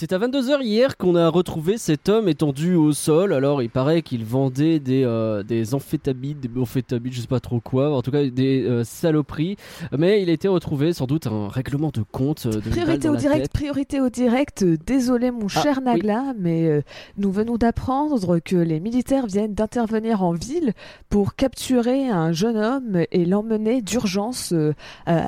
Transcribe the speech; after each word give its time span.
C'est 0.00 0.14
à 0.14 0.18
22h 0.18 0.62
hier 0.62 0.96
qu'on 0.96 1.14
a 1.14 1.28
retrouvé 1.28 1.76
cet 1.76 2.08
homme 2.08 2.26
étendu 2.26 2.74
au 2.74 2.92
sol. 2.94 3.34
Alors, 3.34 3.60
il 3.60 3.68
paraît 3.68 4.00
qu'il 4.00 4.24
vendait 4.24 4.78
des, 4.78 5.04
euh, 5.04 5.42
des 5.42 5.74
amphétamines, 5.74 6.40
des 6.40 6.48
amphétamines, 6.58 7.12
je 7.12 7.20
sais 7.20 7.26
pas 7.26 7.38
trop 7.38 7.60
quoi, 7.60 7.94
en 7.94 8.00
tout 8.00 8.10
cas 8.10 8.24
des 8.24 8.62
euh, 8.62 8.82
saloperies. 8.82 9.56
Mais 9.94 10.22
il 10.22 10.30
a 10.30 10.32
été 10.32 10.48
retrouvé, 10.48 10.94
sans 10.94 11.04
doute, 11.06 11.26
un 11.26 11.48
règlement 11.48 11.90
de 11.92 12.00
compte. 12.00 12.46
euh, 12.46 12.62
De 12.62 12.70
Priorité 12.70 13.10
au 13.10 13.16
direct, 13.16 13.42
tête. 13.42 13.52
priorité 13.52 14.00
au 14.00 14.08
direct. 14.08 14.64
Désolé 14.64 15.30
mon 15.30 15.48
Ah, 15.54 15.60
cher 15.62 15.80
oui. 15.80 15.84
Nagla, 15.84 16.32
mais 16.38 16.66
euh, 16.66 16.80
nous 17.18 17.30
venons 17.30 17.58
d'apprendre 17.58 18.38
que 18.38 18.56
les 18.56 18.80
militaires 18.80 19.26
viennent 19.26 19.52
d'intervenir 19.52 20.22
en 20.22 20.32
ville 20.32 20.72
pour 21.10 21.34
capturer 21.34 22.08
un 22.08 22.32
jeune 22.32 22.56
homme 22.56 23.02
et 23.12 23.26
l'emmener 23.26 23.82
d'urgence 23.82 24.54
euh, 24.54 24.72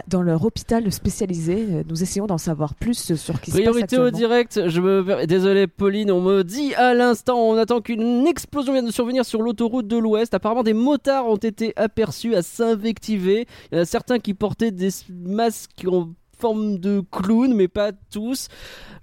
dans 0.09 0.23
leur 0.23 0.47
hôpital 0.47 0.91
spécialisé. 0.91 1.85
Nous 1.91 2.03
essayons 2.03 2.27
d'en 2.27 2.39
savoir 2.39 2.75
plus 2.75 3.15
sur 3.17 3.39
qui 3.43 3.51
se 3.51 3.57
passe 3.59 3.67
Priorité 3.67 3.99
au 3.99 4.11
direct, 4.11 4.62
je 4.69 5.25
désolé 5.27 5.67
Pauline, 5.67 6.11
on 6.11 6.21
me 6.21 6.43
dit 6.43 6.75
à 6.75 6.95
l'instant, 6.95 7.39
on 7.39 7.57
attend 7.57 7.81
qu'une 7.81 8.27
explosion 8.27 8.73
vienne 8.73 8.87
de 8.87 8.91
survenir 8.91 9.25
sur 9.25 9.43
l'autoroute 9.43 9.87
de 9.87 9.97
l'Ouest. 9.97 10.35
Apparemment 10.35 10.63
des 10.63 10.75
motards 10.75 11.27
ont 11.27 11.37
été 11.37 11.73
aperçus 11.77 12.35
à 12.35 12.43
s'invectiver. 12.43 13.47
Il 13.71 13.77
y 13.77 13.79
en 13.79 13.83
a 13.83 13.85
certains 13.85 14.19
qui 14.19 14.35
portaient 14.35 14.71
des 14.71 14.91
masques 15.11 15.85
en 15.87 16.11
forme 16.43 16.79
de 16.79 17.05
clown, 17.13 17.55
mais 17.55 17.69
pas 17.69 17.93
tous. 18.11 18.49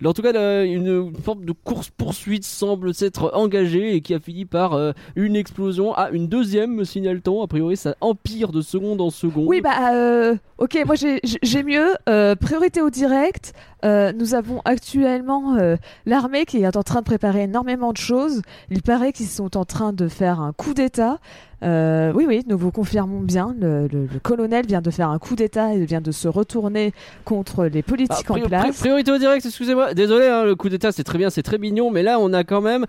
En 0.04 0.12
tout 0.12 0.22
cas, 0.22 0.66
une, 0.66 1.14
forme 1.24 1.46
de 1.46 1.54
course-poursuite 1.54 2.44
semble 2.44 2.94
s'être 2.94 3.32
engagée 3.34 3.96
et 3.96 4.02
qui 4.02 4.14
a 4.14 4.20
fini 4.20 4.44
par 4.44 4.74
euh, 4.74 4.92
une 5.16 5.38
explosion. 5.38 5.94
Ah, 5.96 6.10
une 6.12 6.28
deuxième, 6.28 6.74
me 6.76 6.84
signale-t-on. 6.84 7.42
A 7.42 7.48
priori, 7.48 7.78
ça 7.78 7.96
empire 8.02 8.52
de 8.52 8.62
seconde 8.62 9.00
en 9.00 9.10
seconde. 9.10 9.46
Oui, 9.48 9.62
bah, 9.62 9.94
euh, 9.94 10.36
ok, 10.58 10.80
moi 10.86 10.96
j'ai 10.96 11.64
mieux. 11.64 11.96
Euh, 12.10 12.36
priorité 12.36 12.82
au 12.82 12.90
direct. 12.90 13.54
Euh, 13.86 14.12
nous 14.14 14.34
avons 14.36 14.62
actuellement 14.66 15.56
euh, 15.56 15.76
l'armée 16.06 16.46
qui 16.46 16.64
est 16.64 16.76
en 16.78 16.84
train 16.84 17.00
de 17.00 17.06
préparer 17.06 17.44
énormément 17.44 17.92
de 17.94 17.98
choses. 17.98 18.42
Il 18.70 18.82
paraît 18.82 19.12
qu'ils 19.14 19.28
sont 19.28 19.56
en 19.58 19.66
train 19.66 19.94
de 19.94 20.08
faire 20.08 20.40
un 20.42 20.52
coup 20.54 20.74
d'État. 20.74 21.18
Euh, 21.62 22.12
oui, 22.16 22.26
oui, 22.28 22.44
nous 22.48 22.58
vous 22.58 22.72
confirmons 22.72 23.20
bien. 23.20 23.54
Le, 23.60 23.88
le- 23.88 24.06
le 24.12 24.20
colonel 24.22 24.66
vient 24.66 24.82
de 24.82 24.92
faire 24.92 25.10
un 25.10 25.20
coup 25.20 25.36
d'État 25.36 25.74
et 25.74 25.84
vient 25.86 26.00
de 26.02 26.12
se 26.12 26.28
retourner 26.28 26.94
contre 27.26 27.66
les 27.66 27.80
Ah, 27.80 27.90
politiques 27.90 28.32
en 28.32 28.36
pri- 28.36 28.42
pri- 28.44 28.48
place. 28.48 28.80
priorité 28.80 29.12
au 29.12 29.18
direct, 29.18 29.46
excusez-moi. 29.46 29.94
Désolé, 29.94 30.28
hein, 30.28 30.44
le 30.46 30.56
coup 30.56 30.70
d'état, 30.70 30.92
c'est 30.94 31.04
très 31.04 31.18
bien, 31.18 31.30
c'est 31.30 31.44
très 31.44 31.58
mignon, 31.58 31.92
mais 31.92 32.02
là, 32.04 32.18
on 32.20 32.32
a 32.34 32.44
quand 32.46 32.62
même 32.62 32.86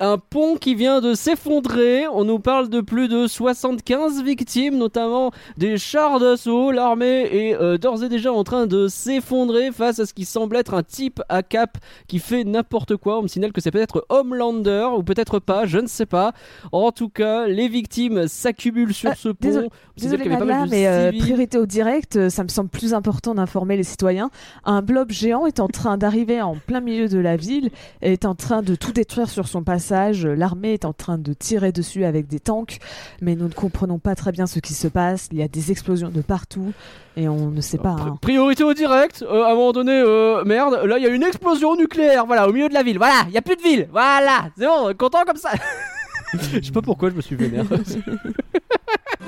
un 0.00 0.18
pont 0.18 0.56
qui 0.56 0.74
vient 0.74 1.00
de 1.00 1.14
s'effondrer. 1.14 2.06
On 2.08 2.24
nous 2.24 2.38
parle 2.40 2.68
de 2.68 2.80
plus 2.80 3.06
de 3.08 3.26
75 3.26 4.22
victimes, 4.24 4.76
notamment 4.76 5.30
des 5.56 5.78
chars 5.78 6.18
d'assaut. 6.18 6.72
L'armée 6.72 7.22
est 7.30 7.54
euh, 7.54 7.78
d'ores 7.78 8.02
et 8.02 8.08
déjà 8.08 8.32
en 8.32 8.42
train 8.42 8.66
de 8.66 8.88
s'effondrer 8.88 9.70
face 9.70 10.00
à 10.00 10.06
ce 10.06 10.12
qui 10.12 10.24
semble 10.24 10.56
être 10.56 10.74
un 10.74 10.82
type 10.82 11.22
à 11.28 11.42
cap 11.44 11.78
qui 12.08 12.18
fait 12.18 12.42
n'importe 12.44 12.96
quoi. 12.96 13.20
On 13.20 13.22
me 13.22 13.28
signale 13.28 13.52
que 13.52 13.60
c'est 13.60 13.70
peut-être 13.70 14.04
Homelander 14.08 14.88
ou 14.98 15.02
peut-être 15.04 15.38
pas, 15.38 15.64
je 15.64 15.78
ne 15.78 15.86
sais 15.86 16.06
pas. 16.06 16.32
En 16.72 16.90
tout 16.90 17.08
cas, 17.08 17.46
les 17.46 17.68
victimes 17.68 18.26
s'accumulent 18.26 18.94
sur 18.94 19.10
Ah, 19.12 19.14
ce 19.16 19.28
pont. 19.28 19.34
désolé- 19.40 19.68
Désolé 19.96 20.22
qu'il 20.24 20.32
y 20.32 20.34
avait 20.34 20.44
pas 20.44 20.44
Nagla, 20.44 20.58
mal 20.60 20.68
de 20.68 20.74
mais 20.74 20.86
euh, 20.88 21.12
priorité 21.16 21.56
au 21.56 21.66
direct, 21.66 22.16
euh, 22.16 22.28
ça 22.28 22.42
me 22.42 22.48
semble 22.48 22.68
plus 22.68 22.94
important 22.94 23.32
d'informer 23.36 23.76
les 23.76 23.84
citoyens. 23.84 24.30
Un 24.64 24.82
blob 24.82 25.12
géant 25.12 25.46
est 25.46 25.60
en 25.60 25.68
train 25.68 25.96
d'arriver 25.98 26.42
en 26.42 26.56
plein 26.56 26.80
milieu 26.80 27.06
de 27.08 27.18
la 27.18 27.36
ville, 27.36 27.70
est 28.02 28.24
en 28.24 28.34
train 28.34 28.62
de 28.62 28.74
tout 28.74 28.90
détruire 28.90 29.28
sur 29.30 29.46
son 29.46 29.62
passage. 29.62 29.84
L'armée 30.24 30.72
est 30.74 30.84
en 30.84 30.92
train 30.92 31.18
de 31.18 31.32
tirer 31.32 31.72
dessus 31.72 32.04
avec 32.04 32.26
des 32.26 32.40
tanks, 32.40 32.78
mais 33.20 33.34
nous 33.36 33.48
ne 33.48 33.52
comprenons 33.52 33.98
pas 33.98 34.14
très 34.14 34.32
bien 34.32 34.46
ce 34.46 34.58
qui 34.58 34.74
se 34.74 34.88
passe. 34.88 35.28
Il 35.32 35.38
y 35.38 35.42
a 35.42 35.48
des 35.48 35.70
explosions 35.70 36.08
de 36.10 36.20
partout, 36.20 36.72
et 37.16 37.28
on 37.28 37.50
ne 37.50 37.60
sait 37.60 37.78
pas. 37.78 37.94
Pri- 37.94 38.08
hein. 38.08 38.18
Priorité 38.20 38.64
au 38.64 38.74
direct. 38.74 39.24
Euh, 39.28 39.44
à 39.44 39.52
un 39.52 39.54
moment 39.54 39.72
donné, 39.72 39.92
euh, 40.04 40.44
merde, 40.44 40.80
là 40.84 40.98
il 40.98 41.04
y 41.04 41.06
a 41.06 41.10
une 41.10 41.22
explosion 41.22 41.76
nucléaire, 41.76 42.26
voilà, 42.26 42.48
au 42.48 42.52
milieu 42.52 42.68
de 42.68 42.74
la 42.74 42.82
ville. 42.82 42.98
Voilà, 42.98 43.22
il 43.28 43.32
y 43.34 43.38
a 43.38 43.42
plus 43.42 43.56
de 43.56 43.62
ville. 43.62 43.88
Voilà, 43.92 44.46
c'est 44.58 44.66
bon, 44.66 44.92
content 44.98 45.22
comme 45.26 45.36
ça. 45.36 45.50
Je 46.52 46.60
sais 46.60 46.72
pas 46.72 46.82
pourquoi 46.82 47.10
je 47.10 47.14
me 47.14 47.20
suis 47.20 47.36
vénère. 47.36 47.64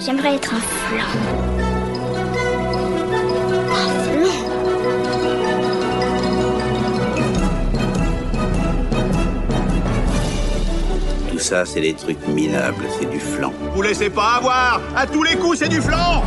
J'aimerais 0.01 0.35
être 0.35 0.53
un 0.55 0.59
flan. 0.59 1.05
Un 3.71 3.89
flan 4.03 4.56
ça, 11.47 11.65
c'est 11.65 11.81
des 11.81 11.95
trucs 11.95 12.27
minables, 12.27 12.85
c'est 12.99 13.09
du 13.09 13.21
flan. 13.21 13.53
Vous 13.75 13.81
laissez 13.83 14.11
pas 14.11 14.35
avoir 14.39 14.81
À 14.97 15.07
tous 15.07 15.23
les 15.23 15.37
coups, 15.37 15.59
c'est 15.61 15.69
du 15.69 15.81
flanc 15.81 16.23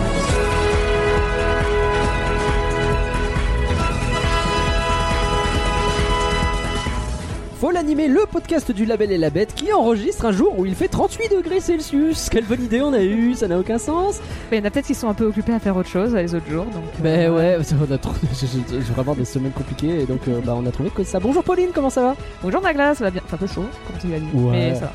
Faut 7.60 7.72
l'animer, 7.72 8.08
le 8.08 8.22
podcast 8.32 8.72
du 8.72 8.86
Label 8.86 9.12
et 9.12 9.18
la 9.18 9.30
Bête 9.30 9.54
qui 9.54 9.74
enregistre 9.74 10.24
un 10.24 10.32
jour 10.32 10.58
où 10.58 10.66
il 10.66 10.76
fait 10.76 10.88
38 10.88 11.30
degrés 11.36 11.60
Celsius. 11.60 12.30
Quelle 12.30 12.46
bonne 12.46 12.64
idée 12.64 12.82
on 12.82 12.94
a 12.94 13.02
eu, 13.04 13.34
ça 13.34 13.50
n'a 13.50 13.60
aucun 13.60 13.78
sens. 13.78 14.22
Mais 14.50 14.58
il 14.58 14.60
y 14.62 14.64
en 14.64 14.68
a 14.68 14.72
peut-être 14.72 14.86
qui 14.86 14.96
sont 14.96 15.10
un 15.10 15.14
peu 15.14 15.26
occupés 15.26 15.52
à 15.52 15.60
faire 15.60 15.76
autre 15.76 15.90
chose 15.90 16.16
les 16.16 16.34
autres 16.34 16.50
jours. 16.50 16.64
Donc, 16.64 16.84
Ben 17.00 17.30
euh, 17.30 17.36
ouais, 17.36 17.66
on 17.90 17.94
a 17.94 17.98
trop- 17.98 18.14
vraiment 18.96 19.14
des 19.14 19.26
semaines 19.26 19.52
compliquées 19.52 20.04
et 20.04 20.06
donc 20.06 20.22
euh, 20.30 20.40
bah, 20.42 20.56
on 20.56 20.66
a 20.66 20.72
trouvé 20.72 20.90
que 20.90 21.04
ça. 21.04 21.20
Bonjour 21.20 21.44
Pauline, 21.44 21.72
comment 21.76 21.90
ça 21.90 22.02
va? 22.02 22.16
Bonjour 22.42 22.62
Nagla, 22.62 22.96
ça 22.96 23.04
va 23.04 23.12
bien. 23.12 23.22
Enfin, 23.26 23.36
un 23.36 23.40
peu 23.40 23.48
chaud, 23.48 23.66
comme 23.88 23.98
tu 24.00 24.08
l'as 24.08 24.20
dit. 24.20 24.30
Ouais. 24.34 24.52
Mais 24.52 24.76
ça 24.76 24.82
va. 24.86 24.92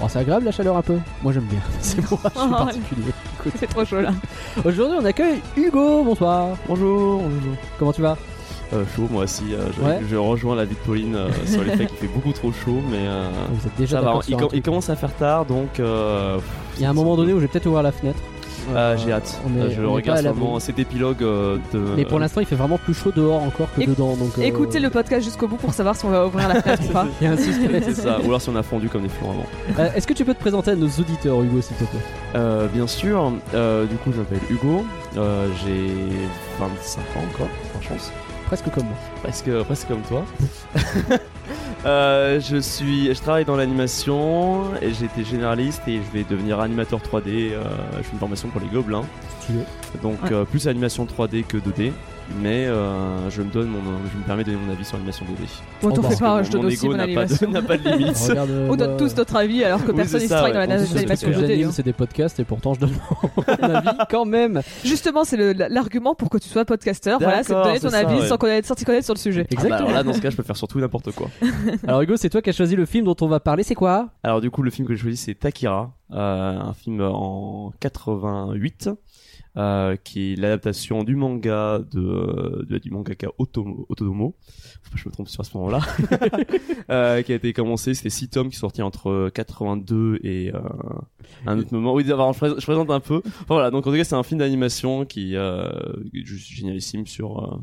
Oh, 0.00 0.06
C'est 0.08 0.20
agréable 0.20 0.44
la 0.44 0.52
chaleur 0.52 0.76
un 0.76 0.82
peu. 0.82 0.98
Moi 1.22 1.32
j'aime 1.32 1.44
bien. 1.44 1.60
C'est 1.80 2.08
moi, 2.10 2.18
je 2.24 2.40
suis 2.40 2.50
particulier. 2.50 3.12
C'est 3.56 3.66
trop 3.66 3.84
chaud 3.84 4.00
là. 4.00 4.10
Aujourd'hui 4.64 4.96
on 5.00 5.04
accueille 5.04 5.40
Hugo, 5.56 6.04
bonsoir. 6.04 6.48
Bonjour, 6.68 7.22
bonjour. 7.22 7.52
Comment 7.78 7.92
tu 7.92 8.02
vas? 8.02 8.16
Euh, 8.74 8.84
chaud, 8.94 9.08
moi 9.10 9.24
aussi. 9.24 9.44
euh, 9.54 9.66
je, 9.76 9.82
Ouais. 9.82 9.98
je 10.08 10.16
rejoins 10.16 10.54
la 10.54 10.64
vie 10.66 10.74
de 10.74 10.80
Pauline 10.80 11.16
euh, 11.16 11.28
sur 11.46 11.62
le 11.64 11.70
fait 11.70 11.86
qu'il 11.86 11.96
fait 11.96 12.06
beaucoup 12.06 12.32
trop 12.32 12.52
chaud, 12.52 12.80
mais 12.90 12.98
euh, 13.00 13.28
Vous 13.50 13.66
êtes 13.66 13.76
déjà 13.78 13.96
ça 13.98 14.02
va. 14.04 14.20
Il, 14.28 14.36
com- 14.36 14.48
il 14.52 14.62
commence 14.62 14.90
à 14.90 14.96
faire 14.96 15.14
tard, 15.14 15.46
donc. 15.46 15.80
euh, 15.80 16.36
pff, 16.36 16.44
Il 16.76 16.82
y 16.82 16.84
a 16.84 16.90
un 16.90 16.92
moment 16.92 17.16
donné 17.16 17.32
où 17.32 17.36
je 17.36 17.42
vais 17.42 17.48
peut-être 17.48 17.66
ouvrir 17.66 17.82
la 17.82 17.92
fenêtre. 17.92 18.18
Ah, 18.74 18.78
Euh, 18.78 18.96
J'ai 18.96 19.12
hâte. 19.12 19.40
on 19.46 19.56
est- 19.58 19.62
Euh, 19.64 19.70
je 19.76 19.82
à 19.82 19.86
regarde 19.88 20.22
vraiment 20.24 20.58
cet 20.60 20.78
épilogue 20.78 21.22
euh, 21.22 21.56
de. 21.72 21.78
Mais 21.96 22.04
pour 22.04 22.18
l'instant, 22.18 22.40
il 22.40 22.46
fait 22.46 22.56
vraiment 22.56 22.78
plus 22.78 22.94
chaud 22.94 23.12
dehors 23.14 23.42
encore 23.42 23.68
que 23.74 23.80
Éc- 23.80 23.88
dedans. 23.88 24.16
Donc, 24.16 24.30
euh, 24.38 24.42
Écoutez 24.42 24.78
le 24.80 24.90
podcast 24.90 25.24
jusqu'au 25.24 25.48
bout 25.48 25.56
pour 25.56 25.72
savoir 25.74 25.96
si 25.96 26.04
on 26.04 26.10
va 26.10 26.26
ouvrir 26.26 26.48
la 26.48 26.54
fenêtre 26.62 26.82
ou 26.88 26.92
pas. 26.92 27.06
Il 27.20 27.24
y 27.24 27.30
a 27.30 27.32
un 27.32 27.36
suspense. 27.36 27.82
C'est 27.84 27.94
ça. 28.02 28.18
Ou 28.20 28.26
alors 28.26 28.40
si 28.40 28.48
on 28.50 28.56
a 28.56 28.62
fondu 28.62 28.88
comme 28.88 29.02
des 29.02 29.08
flancs 29.08 29.30
avant. 29.30 29.46
Euh, 29.84 29.88
Est-ce 29.94 30.06
que 30.06 30.12
tu 30.14 30.24
peux 30.24 30.34
te 30.34 30.40
présenter 30.40 30.70
à 30.72 30.76
nos 30.76 30.86
auditeurs, 30.88 31.42
Hugo, 31.42 31.60
s'il 31.60 31.76
te 31.76 31.84
plaît? 31.84 32.00
Euh, 32.36 32.66
bien 32.68 32.86
sûr. 32.86 33.32
euh, 33.54 33.86
du 33.86 33.96
coup, 33.96 34.12
je 34.12 34.18
m'appelle 34.18 34.40
Hugo. 34.50 34.84
euh, 35.16 35.46
J'ai 35.64 35.86
25 36.58 37.00
ans 37.00 37.24
encore, 37.34 37.48
par 37.72 37.82
chance. 37.82 38.10
Presque 38.46 38.70
comme 38.70 38.84
moi. 38.84 38.96
Presque, 39.22 39.50
presque 39.64 39.88
comme 39.88 40.00
toi. 40.02 40.24
Euh, 41.86 42.40
je 42.40 42.56
suis, 42.56 43.14
je 43.14 43.20
travaille 43.20 43.44
dans 43.44 43.56
l'animation 43.56 44.74
et 44.82 44.92
j'ai 44.92 45.04
été 45.06 45.24
généraliste 45.24 45.82
et 45.86 45.96
je 45.98 46.12
vais 46.12 46.24
devenir 46.28 46.58
animateur 46.60 47.00
3D. 47.00 47.52
euh, 47.52 47.62
je 47.98 48.02
fais 48.02 48.12
une 48.14 48.18
formation 48.18 48.48
pour 48.48 48.60
les 48.60 48.66
gobelins, 48.66 49.04
Stylé. 49.40 49.60
donc 50.02 50.20
Ouais. 50.24 50.32
euh, 50.32 50.44
plus 50.44 50.66
animation 50.66 51.06
3D 51.06 51.44
que 51.44 51.56
2D. 51.56 51.92
Mais 52.42 52.66
euh, 52.66 53.30
je 53.30 53.40
me 53.42 53.50
donne 53.50 53.68
mon, 53.68 53.78
je 54.12 54.18
me 54.18 54.22
permets 54.24 54.44
de 54.44 54.50
donner 54.52 54.62
mon 54.64 54.70
avis 54.72 54.84
sur 54.84 54.96
l'animation 54.96 55.24
2D. 55.24 55.48
Bon, 55.82 55.88
t'en 55.90 55.94
Oh, 56.00 56.02
fais 56.02 56.08
Parce 56.08 56.20
pas, 56.20 56.42
je 56.42 56.50
donne 56.50 56.66
aussi 56.66 56.86
mon 56.86 56.92
pas, 56.92 56.98
de, 56.98 57.02
animation. 57.04 57.50
n'a 57.50 57.62
pas 57.62 57.78
de 57.78 57.88
limite. 57.88 58.16
Regarde, 58.28 58.50
euh, 58.50 58.68
On 58.70 58.76
donne 58.76 58.96
tous 58.98 59.16
notre 59.16 59.36
avis 59.36 59.64
alors 59.64 59.82
que 59.84 59.90
Oui, 59.90 59.96
personne 59.96 60.20
c'est 60.20 60.26
ne 60.26 60.28
ça, 60.28 60.36
travaille 60.36 60.52
ouais. 60.58 60.66
dans 60.66 60.84
On 60.84 60.94
l'animation 60.94 61.28
que 61.30 61.34
que 61.34 61.40
j'anime, 61.46 61.68
hein. 61.68 61.72
c'est 61.72 61.82
des 61.82 61.92
podcasts 61.94 62.38
et 62.38 62.44
pourtant 62.44 62.74
je 62.74 62.80
donne 62.80 62.92
mon 63.36 63.42
avis 63.76 63.88
quand 64.10 64.24
même. 64.26 64.60
Justement, 64.84 65.24
c'est 65.24 65.36
le- 65.38 65.52
l'argument 65.52 66.14
pour 66.14 66.28
que 66.28 66.36
tu 66.38 66.48
sois 66.48 66.64
podcasteur. 66.66 67.18
Voilà, 67.18 67.42
c'est 67.42 67.54
de 67.54 67.62
donner 67.62 67.80
ton 67.80 67.92
avis 67.94 68.20
ouais. 68.20 68.26
sans 68.28 68.36
connaître, 68.36 68.68
sans 68.68 68.74
t'y 68.74 68.84
connaître 68.84 69.06
sur 69.06 69.14
le 69.14 69.18
sujet. 69.18 69.46
Ah 69.50 69.54
bah, 69.54 69.62
Exactement. 69.62 69.88
alors 69.88 69.92
là, 69.98 70.02
dans 70.02 70.12
ce 70.12 70.20
cas, 70.20 70.30
je 70.30 70.36
peux 70.36 70.42
faire 70.42 70.56
surtout 70.56 70.78
n'importe 70.80 71.12
quoi. 71.12 71.28
Alors 71.88 72.02
Hugo, 72.02 72.16
c'est 72.16 72.28
toi 72.30 72.42
qui 72.42 72.50
as 72.50 72.52
choisi 72.52 72.76
le 72.76 72.84
film 72.84 73.04
dont 73.06 73.16
on 73.22 73.26
va 73.28 73.40
parler. 73.40 73.62
C'est 73.62 73.74
quoi? 73.74 74.08
Alors 74.22 74.40
du 74.42 74.50
coup, 74.50 74.62
le 74.62 74.70
film 74.70 74.86
que 74.86 74.94
j'ai 74.94 75.00
choisi, 75.02 75.16
c'est 75.16 75.34
Takira, 75.34 75.92
euh, 76.12 76.58
un 76.60 76.74
film 76.74 77.00
en 77.00 77.72
88, 77.80 78.90
euh, 79.56 79.96
qui 79.96 80.32
est 80.32 80.36
l'adaptation 80.36 81.02
du 81.04 81.16
manga 81.16 81.78
de, 81.90 82.64
de- 82.68 82.78
du 82.78 82.90
mangaka 82.90 83.28
Otomo, 83.38 84.36
que 84.92 84.98
je 84.98 85.08
me 85.08 85.12
trompe 85.12 85.28
sur 85.28 85.44
ce 85.44 85.56
moment-là. 85.56 85.80
euh, 86.90 87.22
qui 87.22 87.32
a 87.32 87.34
été 87.36 87.52
commencé, 87.52 87.94
c'était 87.94 88.10
six 88.10 88.28
tomes 88.28 88.48
qui 88.50 88.56
sont 88.56 88.66
sortis 88.68 88.82
entre 88.82 89.30
82 89.34 90.20
et 90.22 90.52
euh, 90.54 90.60
un 91.46 91.58
autre 91.58 91.72
moment. 91.72 91.94
Oui, 91.94 92.04
d'abord, 92.04 92.32
je, 92.32 92.38
prés- 92.38 92.54
je 92.60 92.64
présente 92.64 92.90
un 92.90 93.00
peu. 93.00 93.20
Enfin, 93.24 93.44
voilà, 93.48 93.70
donc 93.70 93.86
en 93.86 93.90
tout 93.90 93.96
cas, 93.96 94.04
c'est 94.04 94.14
un 94.14 94.22
film 94.22 94.38
d'animation 94.40 95.04
qui 95.04 95.34
euh, 95.36 95.68
est 96.14 96.24
juste 96.24 96.48
génialissime 96.48 97.06
sur 97.06 97.42
euh, 97.42 97.56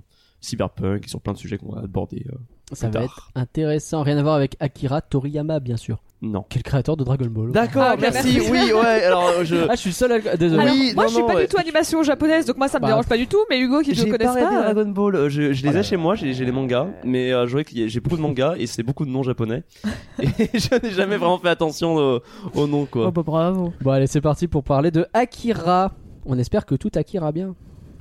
cyberpunk 0.45 1.05
et 1.05 1.09
sur 1.09 1.19
plein 1.21 1.33
de 1.33 1.37
sujets 1.37 1.57
qu'on 1.57 1.73
va 1.73 1.81
aborder. 1.81 2.25
euh. 2.31 2.35
Ça 2.73 2.87
Plus 2.87 2.93
va 2.93 2.99
tard. 3.01 3.03
être 3.03 3.31
intéressant. 3.35 4.01
Rien 4.03 4.17
à 4.17 4.23
voir 4.23 4.35
avec 4.35 4.55
Akira 4.59 4.99
Toriyama, 5.01 5.59
bien 5.59 5.77
sûr. 5.77 6.01
Non. 6.23 6.43
Quel 6.49 6.63
créateur 6.63 6.97
de 6.97 7.03
Dragon 7.03 7.27
Ball. 7.27 7.51
D'accord, 7.51 7.83
Ah, 7.85 7.93
ok, 7.93 7.99
merci. 8.01 8.33
merci. 8.37 8.51
Oui, 8.51 8.71
ouais. 8.73 9.03
Alors 9.03 9.43
je. 9.43 9.55
Ah, 9.69 9.75
je 9.75 9.81
suis 9.81 9.93
seul 9.93 10.13
à... 10.13 10.35
Désolé. 10.35 10.61
Alors, 10.63 10.73
Oui, 10.73 10.91
moi, 10.95 11.03
non, 11.03 11.09
je 11.09 11.13
suis 11.13 11.21
non, 11.21 11.27
pas 11.27 11.35
ouais. 11.35 11.41
du 11.43 11.47
tout 11.49 11.57
animation 11.59 12.01
japonaise, 12.01 12.45
donc 12.47 12.57
moi, 12.57 12.67
ça 12.67 12.79
me 12.79 12.81
Bah, 12.83 12.87
dérange 12.87 13.05
pas 13.07 13.17
du 13.17 13.27
tout. 13.27 13.37
Mais 13.51 13.59
Hugo, 13.59 13.81
qui 13.81 13.89
ne 13.91 13.95
J'ai 13.95 14.09
connaisse 14.09 14.27
pas 14.29 14.33
regardé 14.33 14.55
pas. 14.55 14.61
euh, 14.69 14.73
Dragon 14.73 14.89
Ball, 14.89 15.15
euh, 15.15 15.29
je, 15.29 15.53
je 15.53 15.67
les 15.67 15.77
ai 15.77 15.83
chez 15.83 15.97
moi, 15.97 16.15
j'ai 16.15 16.33
j'ai 16.33 16.45
les 16.45 16.51
mangas, 16.51 16.87
mais 17.03 17.31
euh, 17.31 17.45
je 17.45 17.51
vois 17.51 17.63
qu'il 17.63 17.79
y 17.79 17.83
a- 17.83 17.87
j'ai 17.87 17.99
beaucoup 17.99 18.17
de 18.17 18.21
mangas 18.21 18.55
et 18.57 18.65
c'est 18.65 18.81
beaucoup 18.81 19.05
de 19.05 19.11
noms 19.11 19.21
japonais. 19.23 19.63
et 20.19 20.27
je 20.57 20.81
n'ai 20.81 20.91
jamais 20.91 21.17
vraiment 21.17 21.37
fait 21.37 21.49
attention 21.49 21.99
euh, 21.99 22.19
aux 22.55 22.65
noms, 22.65 22.85
quoi. 22.87 23.07
Oh, 23.07 23.11
bah, 23.11 23.21
bravo. 23.23 23.73
Bon, 23.81 23.91
allez, 23.91 24.07
c'est 24.07 24.21
parti 24.21 24.47
pour 24.47 24.63
parler 24.63 24.89
de 24.89 25.05
Akira. 25.13 25.91
On 26.25 26.39
espère 26.39 26.65
que 26.65 26.73
tout 26.73 26.89
Akira 26.95 27.31
bien. 27.31 27.53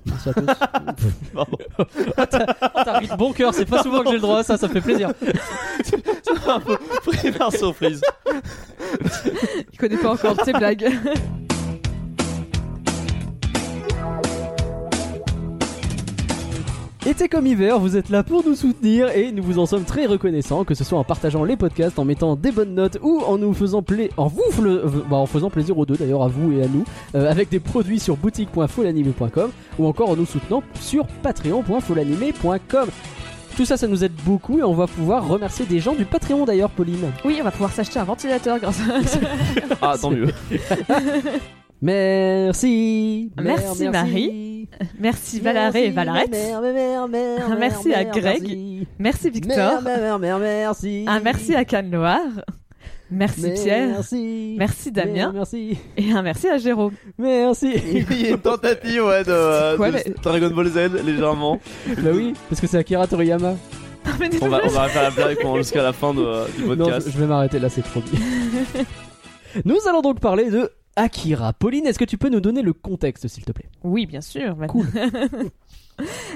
Merci 0.07 0.29
à 0.29 0.35
tous. 0.35 0.47
Pardon. 1.35 1.59
T'as 2.85 2.99
ri 2.99 3.09
de 3.09 3.17
bon 3.17 3.33
cœur, 3.33 3.55
c'est 3.55 3.65
pas 3.65 3.83
souvent 3.83 4.03
que 4.03 4.09
j'ai 4.09 4.17
le 4.17 4.21
droit, 4.21 4.43
ça, 4.43 4.57
ça 4.57 4.69
fait 4.69 4.81
plaisir. 4.81 5.11
un 6.49 6.61
peu 6.61 6.77
pris 7.07 7.33
par 7.33 7.53
surprise. 7.53 8.01
Il 9.73 9.79
connaît 9.79 9.97
pas 9.97 10.11
encore 10.11 10.37
tes 10.37 10.53
blagues. 10.53 10.93
Été 17.07 17.29
comme 17.29 17.47
hiver, 17.47 17.79
vous 17.79 17.99
êtes 17.99 18.09
là 18.09 18.23
pour 18.23 18.43
nous 18.47 18.55
soutenir 18.55 19.11
et 19.15 19.31
nous 19.31 19.43
vous 19.43 19.59
en 19.59 19.67
sommes 19.67 19.85
très 19.85 20.07
reconnaissants, 20.07 20.65
que 20.65 20.73
ce 20.75 20.85
soit 20.85 20.99
en 20.99 21.05
partageant 21.05 21.45
les 21.45 21.55
podcasts, 21.55 21.99
en 21.99 22.05
mettant 22.07 22.35
des 22.35 22.51
bonnes 22.51 22.75
notes 22.75 22.97
ou 23.03 23.21
en 23.27 23.37
nous 23.37 23.53
faisant 23.53 23.83
plaisir, 23.83 24.11
en 24.17 24.27
vous, 24.27 24.43
fle- 24.53 24.81
bah, 25.11 25.17
en 25.17 25.27
faisant 25.27 25.51
plaisir 25.51 25.77
aux 25.77 25.85
deux 25.85 25.97
d'ailleurs, 25.97 26.23
à 26.23 26.29
vous 26.29 26.53
et 26.53 26.63
à 26.63 26.67
nous, 26.67 26.85
euh, 27.15 27.31
avec 27.31 27.51
des 27.51 27.61
produits 27.61 27.99
sur 28.01 28.17
boutique.folanimé.com 28.17 29.51
ou 29.79 29.87
encore 29.87 30.09
en 30.09 30.17
nous 30.17 30.25
soutenant 30.25 30.63
sur 30.81 31.07
patreon.folanimé.com. 31.23 32.89
Tout 33.55 33.67
ça, 33.67 33.77
ça 33.77 33.87
nous 33.87 34.03
aide 34.03 34.15
beaucoup 34.25 34.59
et 34.59 34.63
on 34.63 34.73
va 34.75 34.87
pouvoir 34.87 35.29
remercier 35.29 35.67
des 35.67 35.81
gens 35.81 35.95
du 35.95 36.07
Patreon 36.07 36.47
d'ailleurs, 36.47 36.71
Pauline. 36.71 37.13
Oui, 37.25 37.37
on 37.41 37.45
va 37.45 37.51
pouvoir 37.51 37.71
s'acheter 37.73 37.99
un 37.99 38.05
ventilateur 38.05 38.59
grâce 38.59 38.81
à 38.81 39.77
Ah, 39.83 39.95
tant 40.01 40.11
mieux. 40.11 40.29
Merci. 41.83 43.31
Merci, 43.41 43.89
Marie. 43.91 44.54
Merci 44.99 45.41
Valaré 45.41 45.87
et 45.87 45.91
Valarette. 45.91 46.37
Merci 47.59 47.93
à 47.95 48.05
Greg. 48.05 48.87
Merci 48.99 49.31
Victor. 49.31 49.83
merci. 50.21 51.05
Un 51.07 51.21
merci 51.21 51.55
à 51.55 51.65
Cannes 51.65 51.91
Noir. 51.91 52.21
Merci 53.11 53.51
Pierre. 53.63 53.89
Merci. 53.89 54.57
Merci 54.59 54.91
Damien. 54.91 55.31
Merci. 55.33 55.79
Et 55.97 56.11
un 56.11 56.23
merci 56.23 56.49
à 56.49 56.57
Jérôme. 56.59 56.95
Merci. 57.19 57.73
Il 58.11 58.21
y 58.23 58.27
a 58.27 58.31
une 58.31 58.39
tentative 58.39 59.05
ouais, 59.05 59.23
de, 59.25 59.31
euh, 59.31 59.77
quoi, 59.77 59.91
de 59.91 59.97
mais- 59.97 60.15
Dragon 60.23 60.51
Ball 60.51 60.69
Z 60.69 61.05
légèrement. 61.05 61.61
bah 61.87 62.11
oui, 62.13 62.35
parce 62.49 62.61
que 62.61 62.67
c'est 62.67 62.79
Akira 62.79 63.07
Toriyama. 63.07 63.55
On 64.43 64.49
va, 64.49 64.61
on 64.65 64.69
va 64.69 64.89
faire 64.89 65.03
la 65.05 65.11
blague 65.11 65.39
pendant- 65.41 65.57
jusqu'à 65.57 65.83
la 65.83 65.93
fin 65.93 66.13
de- 66.13 66.47
du 66.57 66.63
podcast. 66.65 67.07
je, 67.07 67.13
je 67.13 67.19
vais 67.19 67.27
m'arrêter 67.27 67.59
là, 67.59 67.69
c'est 67.69 67.83
trop 67.83 68.01
dit. 68.01 68.19
Nous 69.65 69.77
allons 69.89 70.01
donc 70.03 70.19
parler 70.21 70.51
de 70.51 70.71
Akira. 70.97 71.53
Pauline, 71.53 71.87
est-ce 71.87 71.99
que 71.99 72.05
tu 72.05 72.19
peux 72.19 72.29
nous 72.29 72.41
donner 72.41 72.63
le 72.63 72.73
contexte, 72.73 73.27
s'il 73.29 73.45
te 73.45 73.53
plaît? 73.53 73.69
Oui, 73.83 74.07
bien 74.07 74.21
sûr. 74.21 74.57
Cool. 74.69 74.87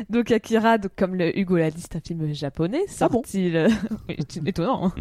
donc 0.08 0.31
Akira, 0.31 0.78
donc, 0.78 0.93
comme 0.96 1.16
le 1.16 1.37
Hugo 1.37 1.56
l'a 1.56 1.70
dit, 1.72 1.81
c'est 1.81 1.96
un 1.96 2.00
film 2.00 2.32
japonais 2.32 2.82
Ah 3.00 3.08
bon? 3.08 3.19
sorti 3.19 3.50
le... 3.50 3.66
Étonnant. 4.46 4.87
hein. 4.87 4.94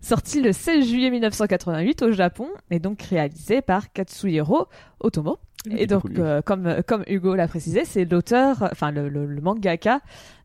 sorti 0.00 0.40
le 0.40 0.52
16 0.52 0.86
juillet 0.88 1.10
1988 1.10 2.02
au 2.02 2.10
Japon 2.12 2.48
et 2.70 2.80
donc 2.80 3.00
réalisé 3.02 3.62
par 3.62 3.92
Katsuhiro 3.92 4.66
Otomo. 4.98 5.38
Et 5.70 5.86
donc, 5.86 6.02
beaucoup 6.02 6.14
mieux. 6.14 6.26
euh, 6.26 6.42
comme, 6.42 6.76
comme 6.86 7.04
Hugo 7.06 7.34
l'a 7.36 7.46
précisé, 7.46 7.84
c'est 7.84 8.04
l'auteur, 8.04 8.68
enfin 8.72 8.90
le, 8.90 9.08
le, 9.08 9.26
le 9.26 9.40
mangaka 9.40 10.00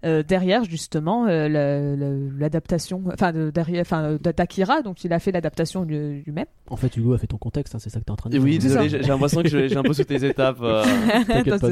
euh, 0.06 0.22
derrière 0.22 0.64
justement 0.64 1.25
euh, 1.28 2.28
l'adaptation, 2.38 3.04
enfin 3.12 3.31
de, 3.31 3.50
derrière, 3.50 3.81
enfin 3.81 4.14
de- 4.22 4.31
d'Akira, 4.31 4.81
donc 4.81 5.04
il 5.04 5.14
a 5.14 5.19
fait 5.19 5.31
l'adaptation 5.31 5.84
lui- 5.84 6.22
lui-même. 6.24 6.46
En 6.69 6.75
fait, 6.78 6.96
Hugo 6.96 7.14
a 7.14 7.18
fait 7.18 7.28
ton 7.28 7.38
contexte, 7.38 7.74
hein, 7.74 7.80
c'est 7.80 7.90
ça 7.90 8.00
que 8.00 8.06
t'es 8.06 8.12
en 8.12 8.16
train 8.16 8.30
de 8.30 8.36
dire. 8.36 8.44
oui, 8.44 8.60
désolé, 8.60 8.90
j'ai 8.90 9.00
l'impression 9.00 9.42
que 9.42 9.50
je- 9.50 9.68
j'ai 9.68 9.78
un 9.78 9.84
peu 9.84 9.94
sauté 9.94 10.14
les 10.16 10.25
étapes. 10.25 10.60
euh, 10.62 10.84
pas, 11.60 11.69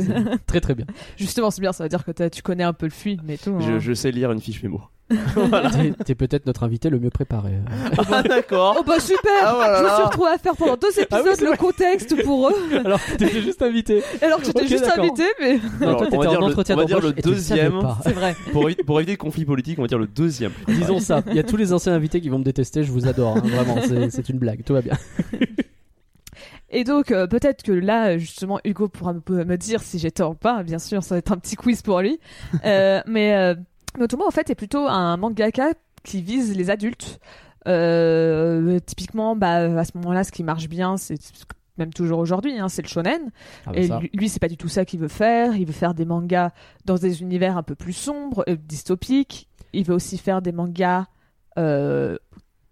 très 0.48 0.62
très 0.62 0.74
bien. 0.76 0.86
Justement, 1.18 1.52
c'est 1.52 1.62
bien, 1.62 1.72
ça 1.72 1.84
veut 1.84 1.90
dire 1.90 2.04
que 2.04 2.28
tu 2.30 2.42
connais 2.42 2.64
un 2.64 2.74
peu 2.74 2.86
le 2.88 2.92
film 2.92 3.30
et 3.30 3.38
tout. 3.38 3.56
je, 3.60 3.72
hein. 3.74 3.80
je 3.80 3.94
sais 3.94 4.12
lire 4.12 4.32
une 4.32 4.42
fiche 4.42 4.64
mémo. 4.64 4.82
T'es- 5.10 5.94
T'es 6.04 6.16
peut-être 6.16 6.46
notre 6.48 6.63
invité 6.63 6.90
le 6.90 7.00
mieux 7.00 7.10
préparé. 7.12 7.52
Ah, 8.12 8.24
d'accord. 8.24 8.78
Oh 8.80 8.84
bah 8.84 9.00
super 9.00 9.31
Ah, 9.44 9.54
voilà, 9.56 9.80
Je 9.80 9.84
me 9.84 9.90
suis 9.90 10.04
retrouvée 10.04 10.30
à 10.31 10.38
faire 10.40 10.56
pendant 10.56 10.75
deux 10.78 10.90
épisodes 10.90 11.07
Ah 11.12 11.22
oui, 11.24 11.30
c'est 11.36 11.42
le 11.42 11.48
vrai. 11.50 11.57
contexte 11.57 12.24
pour 12.24 12.50
eux, 12.50 12.54
Alors, 12.84 13.00
t'étais 13.18 13.42
juste 13.42 13.62
invité. 13.62 14.02
alors 14.22 14.40
que 14.40 14.46
j'étais 14.46 14.68
juste 14.68 14.86
d'accord. 14.86 15.04
invitée, 15.04 15.28
mais 15.40 15.60
Alors, 15.81 15.98
toi, 15.98 16.07
on 16.12 16.18
va 16.22 16.28
dire 16.28 16.38
en 16.42 16.46
le- 16.48 16.52
entretien 16.52 16.75
on 16.75 16.80
va 16.80 16.86
dire 16.86 17.00
le 17.02 17.13
deuxième. 17.13 17.80
c'est 18.04 18.13
vrai. 18.13 18.36
Pour, 18.52 18.68
évi- 18.69 18.84
pour 18.84 19.00
éviter 19.00 19.12
le 19.13 19.18
conflit 19.18 19.46
politique, 19.46 19.78
on 19.78 19.84
va 19.84 19.88
dire 19.88 20.00
le 20.00 20.07
deuxième. 20.07 20.52
Disons 20.68 21.00
ça. 21.00 21.22
Il 21.28 21.36
y 21.36 21.40
a 21.40 21.44
tous 21.44 21.58
les 21.58 21.72
anciens 21.72 21.94
invités 21.94 22.19
qui 22.19 22.30
vont 22.30 22.40
me 22.40 22.44
détester. 22.44 22.84
Je 22.84 22.92
vous 22.92 23.08
adore. 23.08 23.38
hein, 23.38 23.42
vraiment, 23.46 23.75
c'est 23.88 24.10
c'est 24.10 24.30
une 24.30 24.40
blague. 24.40 24.63
Tout 24.63 24.74
va 24.74 24.81
bien. 24.81 24.94
Et 26.72 26.84
donc, 26.84 27.12
euh, 27.12 27.28
peut-être 27.28 27.63
que 27.63 27.72
là, 27.72 28.18
justement, 28.18 28.60
Hugo 28.66 28.88
pourra 28.90 29.13
me, 29.13 29.44
me 29.46 29.56
dire 29.58 29.81
si 29.81 30.00
j'ai 30.00 30.12
tort 30.12 30.31
ou 30.31 30.36
pas. 30.36 30.63
Bien 30.63 30.80
sûr, 30.80 31.04
ça 31.04 31.16
va 31.16 31.19
être 31.19 31.31
un 31.31 31.38
petit 31.38 31.56
quiz 31.56 31.81
pour 31.81 32.01
lui. 32.01 32.19
Euh, 32.66 33.01
mais 33.06 33.34
euh, 33.36 33.56
Notomo, 33.98 34.26
en 34.28 34.32
fait, 34.32 34.50
est 34.50 34.56
plutôt 34.56 34.88
un 34.88 35.18
mangaka 35.18 35.74
qui 36.04 36.22
vise 36.22 36.56
les 36.56 36.70
adultes. 36.70 37.20
Euh, 37.68 38.80
typiquement, 38.86 39.36
bah, 39.36 39.80
à 39.80 39.84
ce 39.86 39.92
moment-là, 39.98 40.24
ce 40.24 40.32
qui 40.32 40.44
marche 40.44 40.70
bien, 40.70 40.98
c'est 40.98 41.18
même 41.78 41.94
toujours 41.94 42.20
aujourd'hui, 42.20 42.58
hein, 42.58 42.70
c'est 42.70 42.82
le 42.84 42.88
shonen. 42.88 43.32
Ah, 43.66 43.72
bah, 43.72 43.78
Et 43.80 43.88
ça. 43.88 44.00
lui, 44.00 44.10
lui, 44.14 44.30
c'est 44.30 44.40
pas 44.40 44.48
du 44.48 44.56
tout 44.58 44.70
ça 44.70 44.86
qu'il 44.86 45.00
veut 45.00 45.08
faire. 45.08 45.56
Il 45.56 45.66
veut 45.66 45.74
faire 45.74 45.94
des 45.94 46.06
mangas 46.06 46.52
dans 46.86 46.96
des 46.96 47.22
univers 47.22 47.58
un 47.58 47.64
peu 47.64 47.76
plus 47.76 47.94
sombres, 47.94 48.44
euh, 48.48 48.56
dystopiques. 48.56 49.48
Il 49.74 49.84
veut 49.84 49.94
aussi 49.96 50.18
faire 50.18 50.42
des 50.42 50.52
mangas 50.54 51.06
euh, 51.58 52.18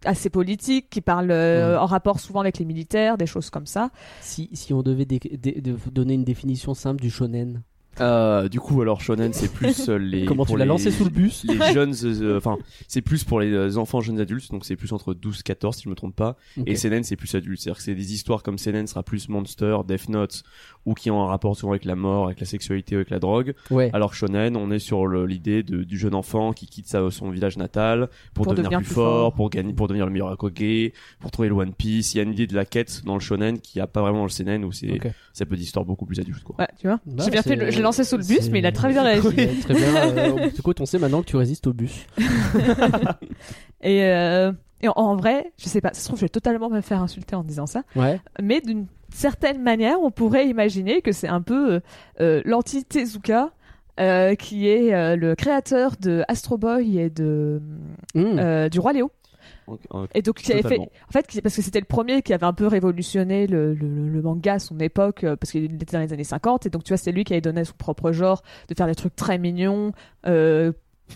assez 0.06 0.30
politiques, 0.30 0.90
qui 0.90 1.02
parlent 1.02 1.32
euh, 1.32 1.80
en 1.80 1.86
rapport 1.86 2.20
souvent 2.20 2.40
avec 2.42 2.60
les 2.60 2.66
militaires, 2.66 3.18
des 3.18 3.26
choses 3.26 3.50
comme 3.50 3.66
ça. 3.66 3.90
Si, 4.22 4.50
si 4.54 4.74
on 4.74 4.84
devait 4.84 5.06
dé- 5.06 5.20
dé- 5.20 5.60
de- 5.62 5.78
donner 5.92 6.14
une 6.14 6.24
définition 6.26 6.74
simple 6.74 7.02
du 7.02 7.10
shonen, 7.10 7.62
Euh, 8.02 8.50
du 8.50 8.60
coup, 8.60 8.82
alors 8.82 9.02
Shonen, 9.02 9.34
c'est 9.34 9.52
plus 9.52 9.88
euh, 9.90 9.98
les. 9.98 10.26
comment 10.28 10.46
tu 10.46 10.54
l'as 10.58 10.66
les- 10.66 10.70
lancé 10.70 10.90
sous 10.92 11.04
le 11.04 11.10
bus 11.10 11.46
les 11.48 11.74
jeunes, 11.74 11.94
euh, 12.04 12.38
enfin, 12.38 12.58
c'est 12.88 13.02
plus 13.02 13.24
pour 13.24 13.40
les 13.40 13.52
euh, 13.52 13.78
enfants 13.78 14.02
jeunes 14.02 14.20
adultes, 14.20 14.52
donc 14.52 14.66
c'est 14.66 14.76
plus 14.76 14.92
entre 14.94 15.14
12 15.14 15.44
14 15.44 15.76
si 15.76 15.84
je 15.84 15.90
me 15.90 15.96
trompe 15.96 16.16
pas. 16.16 16.36
Et 16.66 16.76
Seinen, 16.76 17.04
c'est 17.04 17.16
plus 17.16 17.34
adulte. 17.36 17.60
C'est-à-dire 17.60 17.78
que 17.78 17.84
c'est 17.84 17.96
des 17.96 18.14
histoires 18.14 18.42
comme 18.44 18.58
Seinen 18.58 18.88
sera 18.88 19.04
plus 19.04 19.30
Monster, 19.30 19.78
Death 19.88 20.10
Note, 20.10 20.44
ou 20.86 20.94
qui 20.96 21.12
ont 21.12 21.22
un 21.24 21.28
rapport 21.28 21.56
souvent 21.56 21.74
avec 21.74 21.86
la 21.86 21.96
mort, 21.96 22.26
avec 22.26 22.40
la 22.40 22.46
sexualité, 22.46 22.96
avec 22.96 23.10
la 23.10 23.20
drogue. 23.20 23.54
Ouais. 23.70 23.90
Alors 23.94 24.14
Shonen, 24.14 24.58
on 24.58 24.72
est 24.72 24.80
sur 24.80 25.08
l'idée 25.08 25.62
du 25.64 25.98
jeune 25.98 26.16
enfant 26.16 26.52
qui 26.54 26.66
quitte 26.68 26.88
sa, 26.88 27.10
son 27.12 27.30
village 27.30 27.58
natal 27.58 28.10
pour, 28.34 28.46
Pour 28.46 28.54
devenir, 28.54 28.70
devenir 28.72 28.80
plus, 28.80 28.86
plus 28.88 28.96
fort, 28.96 29.20
fort. 29.22 29.34
pour 29.34 29.50
gagner, 29.50 29.74
pour 29.74 29.88
devenir 29.88 30.06
le 30.06 30.12
meilleur 30.12 30.32
Hokage, 30.32 30.92
pour 31.20 31.32
trouver 31.32 31.48
le 31.50 31.54
One 31.56 31.74
Piece. 31.74 32.14
Il 32.14 32.18
y 32.18 32.20
a 32.20 32.24
une 32.24 32.32
idée 32.34 32.48
de 32.48 32.56
la 32.56 32.66
quête 32.66 33.04
dans 33.06 33.14
le 33.14 33.20
Shonen 33.20 33.60
qui 33.60 33.80
a 33.80 33.88
pas 33.88 34.02
vraiment 34.02 34.18
dans 34.20 34.24
le 34.24 34.30
Seinen 34.30 34.66
où 34.66 34.72
c'est, 34.72 34.92
Ok. 34.94 35.08
c'est 35.34 35.44
un 35.44 35.48
peu 35.48 35.56
d'histoires 35.56 35.86
beaucoup 35.86 36.06
plus 36.06 36.20
adultes, 36.20 36.44
quoi. 36.44 36.56
Ouais, 36.60 36.68
tu 36.80 36.88
vois. 36.88 37.00
Bah, 37.06 37.24
J'ai 37.26 37.32
bien 37.32 37.42
fait, 37.44 37.56
le- 37.56 37.72
lancé 37.84 38.04
sous 38.04 38.18
le 38.18 38.24
bus, 38.26 38.50
mais 38.52 38.60
il 38.60 38.66
a 38.66 38.72
très 38.72 38.90
bien 38.90 39.04
réagi. 39.04 39.22
Très 39.62 39.74
bien. 39.76 39.96
Euh, 40.18 40.50
écoute, 40.58 40.82
on 40.82 40.86
sait 40.86 40.98
maintenant 41.00 41.22
que 41.22 41.28
tu 41.28 41.36
résistes 41.38 41.68
au 41.68 41.74
bus. 41.74 42.06
Et, 43.82 44.04
euh, 44.06 44.52
et 44.82 44.88
en, 44.88 44.94
en 44.96 45.16
vrai, 45.16 45.52
je 45.58 45.66
sais 45.68 45.82
pas, 45.82 45.90
ça 45.94 46.00
se 46.02 46.06
trouve, 46.08 46.18
je 46.20 46.26
vais 46.26 46.30
totalement 46.30 46.70
me 46.70 46.82
faire 46.82 47.02
insulter 47.02 47.36
en 47.36 47.44
disant 47.44 47.66
ça, 47.68 47.84
Ouais. 47.96 48.20
mais 48.42 48.62
d'une 48.62 48.88
certaine 49.14 49.62
manière, 49.62 49.98
on 50.02 50.10
pourrait 50.12 50.48
imaginer 50.48 51.02
que 51.02 51.12
c'est 51.12 51.28
un 51.28 51.42
peu 51.42 51.82
euh, 52.22 52.42
l'anti-Tezuka. 52.46 53.52
qui 54.40 54.68
est 54.68 55.16
le 55.16 55.36
créateur 55.36 55.92
de 56.00 56.24
Astro 56.28 56.58
Boy 56.58 56.98
et 56.98 57.10
de 57.10 57.62
Mmh. 58.16 58.40
euh, 58.40 58.70
du 58.70 58.80
roi 58.80 58.94
Léo 58.94 59.12
et 60.14 60.22
donc 60.22 60.36
qui 60.38 60.52
avait 60.52 60.62
fait 60.64 60.80
en 60.80 61.12
fait 61.12 61.42
parce 61.42 61.56
que 61.56 61.62
c'était 61.62 61.80
le 61.80 61.86
premier 61.86 62.22
qui 62.22 62.34
avait 62.34 62.46
un 62.46 62.54
peu 62.54 62.68
révolutionné 62.68 63.48
le, 63.48 63.74
le, 63.74 64.10
le 64.10 64.22
manga 64.22 64.54
à 64.56 64.60
son 64.60 64.78
époque 64.80 65.24
euh, 65.24 65.36
parce 65.36 65.52
qu'il 65.52 65.66
était 65.76 65.96
dans 65.98 66.02
les 66.04 66.14
années 66.14 66.24
50 66.24 66.66
et 66.66 66.70
donc 66.70 66.84
tu 66.84 66.90
vois 66.90 66.98
c'est 66.98 67.12
lui 67.12 67.24
qui 67.24 67.34
avait 67.34 67.42
donné 67.42 67.64
son 67.64 67.74
propre 67.78 68.12
genre 68.12 68.42
de 68.70 68.76
faire 68.76 68.88
des 68.88 68.96
trucs 68.96 69.16
très 69.16 69.38
mignons 69.38 69.92
euh, 70.28 70.72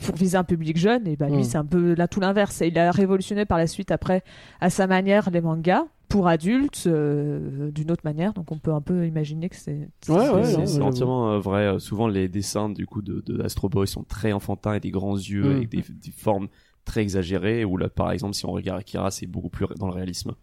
pour 0.05 0.15
viser 0.15 0.37
un 0.37 0.43
public 0.43 0.77
jeune 0.77 1.07
et 1.07 1.15
bah 1.15 1.27
lui 1.29 1.37
Mm. 1.37 1.43
c'est 1.43 1.57
un 1.57 1.65
peu 1.65 1.93
là 1.95 2.07
tout 2.07 2.19
l'inverse 2.19 2.61
et 2.61 2.67
il 2.67 2.77
a 2.77 2.91
révolutionné 2.91 3.45
par 3.45 3.57
la 3.57 3.67
suite 3.67 3.91
après 3.91 4.23
à 4.61 4.69
sa 4.69 4.85
manière 4.87 5.29
les 5.29 5.41
mangas 5.41 5.85
pour 6.09 6.27
adultes 6.27 6.83
euh, 6.87 7.69
d'une 7.71 7.91
autre 7.91 8.03
manière 8.05 8.31
donc 8.33 8.51
on 8.51 8.57
peut 8.59 8.71
un 8.73 8.79
peu 8.81 9.05
imaginer 9.07 9.49
que 9.49 9.55
c'est 9.57 9.89
Ouais, 10.07 10.29
ouais, 10.29 10.65
c'est 10.65 10.81
entièrement 10.81 11.31
euh, 11.33 11.39
vrai. 11.39 11.65
Euh, 11.67 11.79
Souvent, 11.79 12.07
les 12.07 12.29
dessins 12.29 12.69
du 12.69 12.85
coup 12.85 13.01
de, 13.01 13.21
de 13.25 13.41
Astro 13.43 13.67
Boy 13.69 13.87
sont 13.87 14.03
très 14.03 14.31
enfantins 14.31 14.73
et 14.73 14.79
des 14.79 14.91
grands 14.91 15.17
yeux 15.17 15.43
Mm. 15.43 15.55
avec 15.57 15.69
des, 15.69 15.81
des 15.89 16.11
formes 16.11 16.47
très 16.87 17.01
exagérées. 17.01 17.63
Ou 17.65 17.77
là, 17.77 17.89
par 17.89 18.11
exemple, 18.11 18.33
si 18.33 18.45
on 18.45 18.51
regarde 18.51 18.79
Akira, 18.79 19.11
c'est 19.11 19.27
beaucoup 19.27 19.49
plus 19.49 19.67
dans 19.77 19.87
le 19.87 19.93
réalisme. 19.93 20.33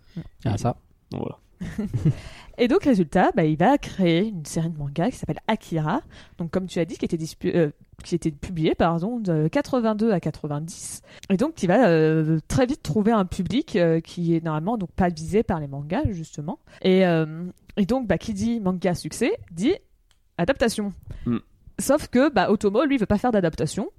Ah, 0.44 0.56
ça. 0.56 0.76
Donc 1.10 1.22
voilà. 1.22 1.38
Et 2.58 2.68
donc, 2.68 2.84
résultat, 2.84 3.30
bah, 3.34 3.44
il 3.44 3.56
va 3.56 3.78
créer 3.78 4.28
une 4.28 4.44
série 4.44 4.70
de 4.70 4.78
mangas 4.78 5.10
qui 5.10 5.16
s'appelle 5.16 5.40
Akira. 5.48 6.02
Donc, 6.38 6.50
comme 6.50 6.66
tu 6.66 6.78
as 6.78 6.84
dit, 6.84 6.96
qui 6.96 7.04
était, 7.04 7.16
dispu- 7.16 7.54
euh, 7.54 7.70
qui 8.04 8.14
était 8.14 8.30
publié 8.30 8.74
pardon, 8.74 9.18
de 9.18 9.48
82 9.48 10.12
à 10.12 10.20
90. 10.20 11.02
Et 11.30 11.36
donc, 11.36 11.54
qui 11.54 11.66
va 11.66 11.88
euh, 11.88 12.38
très 12.46 12.66
vite 12.66 12.82
trouver 12.82 13.12
un 13.12 13.24
public 13.24 13.76
euh, 13.76 14.00
qui 14.00 14.36
est 14.36 14.44
normalement 14.44 14.76
donc 14.76 14.92
pas 14.92 15.08
visé 15.08 15.42
par 15.42 15.58
les 15.58 15.66
mangas, 15.66 16.04
justement. 16.10 16.60
Et, 16.82 17.06
euh, 17.06 17.44
et 17.76 17.86
donc, 17.86 18.06
bah, 18.06 18.18
qui 18.18 18.34
dit 18.34 18.60
manga 18.60 18.94
succès 18.94 19.32
dit 19.50 19.74
adaptation. 20.38 20.92
Mm. 21.26 21.38
Sauf 21.80 22.08
que 22.08 22.30
bah, 22.32 22.50
Otomo, 22.50 22.84
lui, 22.84 22.98
veut 22.98 23.06
pas 23.06 23.18
faire 23.18 23.32
d'adaptation. 23.32 23.90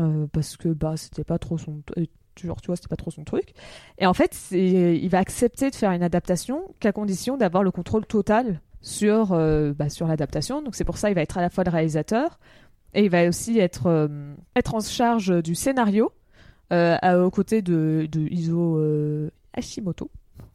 Euh, 0.00 0.26
parce 0.32 0.56
que 0.56 0.68
bah, 0.70 0.96
c'était 0.96 1.24
pas 1.24 1.38
trop 1.38 1.58
son. 1.58 1.82
euh, 1.98 2.06
Genre, 2.42 2.60
tu 2.62 2.68
vois, 2.68 2.76
c'était 2.76 2.88
pas 2.88 2.96
trop 2.96 3.10
son 3.10 3.24
truc. 3.24 3.52
Et 3.98 4.06
en 4.06 4.14
fait, 4.14 4.34
il 4.52 5.08
va 5.10 5.18
accepter 5.18 5.68
de 5.70 5.74
faire 5.74 5.90
une 5.92 6.02
adaptation 6.02 6.74
qu'à 6.80 6.92
condition 6.92 7.36
d'avoir 7.36 7.62
le 7.62 7.70
contrôle 7.70 8.06
total 8.06 8.62
sur, 8.80 9.32
euh, 9.32 9.74
bah, 9.74 9.90
sur 9.90 10.06
l'adaptation. 10.06 10.62
Donc 10.62 10.74
c'est 10.74 10.84
pour 10.84 10.96
ça 10.96 11.10
il 11.10 11.14
va 11.14 11.20
être 11.22 11.36
à 11.38 11.42
la 11.42 11.50
fois 11.50 11.64
le 11.64 11.70
réalisateur 11.70 12.38
et 12.94 13.04
il 13.04 13.10
va 13.10 13.28
aussi 13.28 13.58
être, 13.58 14.08
être 14.56 14.74
en 14.74 14.80
charge 14.80 15.42
du 15.42 15.54
scénario 15.54 16.12
aux 16.72 17.30
côtés 17.30 17.62
de, 17.62 18.08
de 18.10 18.20
Iso 18.30 18.80
Hashimoto. 19.52 20.10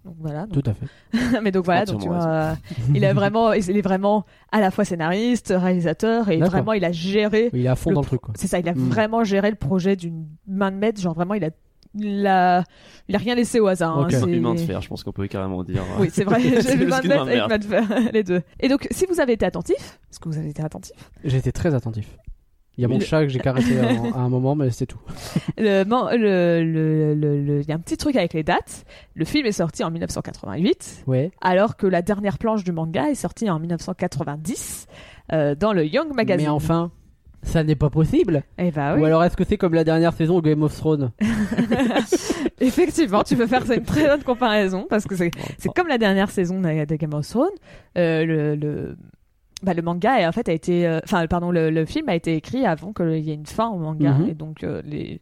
Donc 0.05 0.15
voilà. 0.19 0.45
donc- 0.45 0.63
Tout 0.63 0.69
à 0.69 0.73
fait. 0.73 1.41
mais 1.41 1.51
donc 1.51 1.65
voilà, 1.65 1.83
donc 1.85 1.99
tu 2.01 2.07
vois, 2.07 2.23
euh, 2.25 2.53
il 2.93 3.03
est 3.03 3.11
vraiment, 3.13 3.51
il 3.53 3.75
est 3.77 3.81
vraiment 3.81 4.23
à 4.51 4.61
la 4.61 4.69
fois 4.71 4.85
scénariste, 4.85 5.51
réalisateur, 5.55 6.29
et 6.29 6.37
vraiment 6.37 6.73
il 6.73 6.85
a 6.85 6.91
géré. 6.91 7.49
Il 7.53 7.65
est 7.65 7.67
à 7.67 7.75
fond 7.75 7.89
Le 7.89 7.95
dans 7.95 8.01
le 8.01 8.05
truc. 8.05 8.21
Quoi. 8.21 8.33
C'est 8.37 8.45
ça, 8.47 8.59
il 8.59 8.69
a 8.69 8.73
Mm. 8.73 8.87
vraiment 8.89 9.23
géré 9.23 9.49
le 9.49 9.55
projet 9.55 9.95
d'une 9.95 10.27
main 10.47 10.69
de 10.71 10.77
maître. 10.77 11.01
Genre 11.01 11.15
vraiment, 11.15 11.33
il 11.33 11.43
a, 11.43 11.49
il 11.95 12.27
a, 12.27 12.63
il 13.07 13.15
a 13.15 13.17
rien 13.17 13.33
laissé 13.33 13.59
au 13.59 13.65
hasard. 13.67 13.97
hein, 13.97 14.03
Ok. 14.03 14.11
c'est- 14.11 14.21
Une 14.31 14.41
main 14.41 14.53
de 14.53 14.59
fer, 14.59 14.79
je 14.81 14.87
pense 14.89 15.03
qu'on 15.03 15.11
peut 15.11 15.25
carrément 15.27 15.63
dire. 15.63 15.81
Oui, 15.99 16.09
c'est 16.13 16.23
vrai. 16.23 16.39
J'ai 16.61 16.75
vu 16.75 16.85
main 16.85 16.99
de 17.01 17.07
maître 17.07 17.47
main 17.49 17.57
de 17.57 17.63
fer, 17.63 17.83
les 18.13 18.23
deux. 18.23 18.41
Et 18.59 18.67
donc, 18.67 18.87
si 18.91 19.05
vous 19.07 19.19
avez 19.19 19.33
été 19.33 19.45
attentif, 19.45 19.99
est-ce 20.11 20.19
que 20.19 20.29
vous 20.29 20.37
avez 20.37 20.49
été 20.49 20.61
attentif 20.61 21.09
J'ai 21.23 21.37
été 21.37 21.51
très 21.51 21.73
attentif. 21.73 22.15
Il 22.77 22.81
y 22.81 22.85
a 22.85 22.87
mon 22.87 22.97
Le- 22.97 23.03
chat 23.05 23.21
que 23.23 23.29
j'ai 23.29 23.39
caressé 23.39 23.77
à, 23.79 24.17
à 24.17 24.19
un 24.19 24.29
moment, 24.29 24.55
mais 24.55 24.69
c'est 24.69 24.85
tout. 24.85 24.99
le, 25.57 25.83
le, 25.83 26.63
le, 26.63 27.13
le- 27.15 27.41
le- 27.41 27.61
il 27.61 27.67
y 27.67 27.71
a 27.71 27.75
un 27.75 27.79
petit 27.79 27.97
truc 27.97 28.15
avec 28.15 28.33
les 28.33 28.43
dates. 28.43 28.85
Le 29.13 29.23
film 29.25 29.45
est 29.45 29.51
sorti 29.53 29.83
en 29.83 29.91
1988, 29.91 31.03
Ouais. 31.07 31.31
alors 31.41 31.77
que 31.77 31.87
la 31.87 32.01
dernière 32.01 32.37
planche 32.37 32.63
du 32.63 32.71
manga 32.71 33.09
est 33.09 33.15
sortie 33.15 33.49
en 33.49 33.59
1990 33.59 34.87
euh, 35.33 35.55
dans 35.55 35.73
le 35.73 35.85
Young 35.85 36.13
Magazine. 36.13 36.47
Mais 36.47 36.51
enfin, 36.51 36.91
ça 37.43 37.63
n'est 37.63 37.75
pas 37.75 37.89
possible. 37.89 38.43
Eh 38.57 38.71
bah 38.71 38.95
oui. 38.95 39.01
Ou 39.01 39.05
alors 39.05 39.23
est-ce 39.23 39.37
que 39.37 39.43
c'est 39.43 39.57
comme 39.57 39.73
la 39.73 39.83
dernière 39.83 40.13
saison 40.13 40.39
de 40.41 40.49
Game 40.49 40.63
of 40.63 40.75
Thrones? 40.75 41.11
Effectivement, 42.59 43.23
tu 43.23 43.35
peux 43.35 43.47
faire 43.47 43.69
une 43.71 43.83
très 43.83 44.07
bonne 44.07 44.23
comparaison 44.23 44.85
parce 44.89 45.05
que 45.05 45.15
c'est 45.15 45.31
comme 45.75 45.87
la 45.87 45.97
dernière 45.97 46.29
saison 46.29 46.59
de, 46.61 46.85
de 46.85 46.95
Game 46.95 47.13
of 47.13 47.27
Thrones. 47.27 47.49
Euh, 47.97 48.25
le, 48.25 48.55
le, 48.55 48.97
bah, 49.65 49.73
le 49.73 49.81
manga 49.81 50.27
en 50.27 50.31
fait 50.31 50.47
a 50.47 50.53
été, 50.53 50.87
euh, 50.87 50.99
enfin 51.03 51.27
pardon, 51.27 51.51
le, 51.51 51.69
le 51.69 51.85
film 51.85 52.07
a 52.09 52.15
été 52.15 52.35
écrit 52.35 52.65
avant 52.65 52.93
qu'il 52.93 53.17
y 53.19 53.31
ait 53.31 53.33
une 53.35 53.45
fin 53.45 53.67
au 53.69 53.77
manga 53.77 54.13
Mhm. 54.13 54.29
et 54.29 54.33
donc 54.33 54.63
euh, 54.63 54.81
les, 54.85 55.19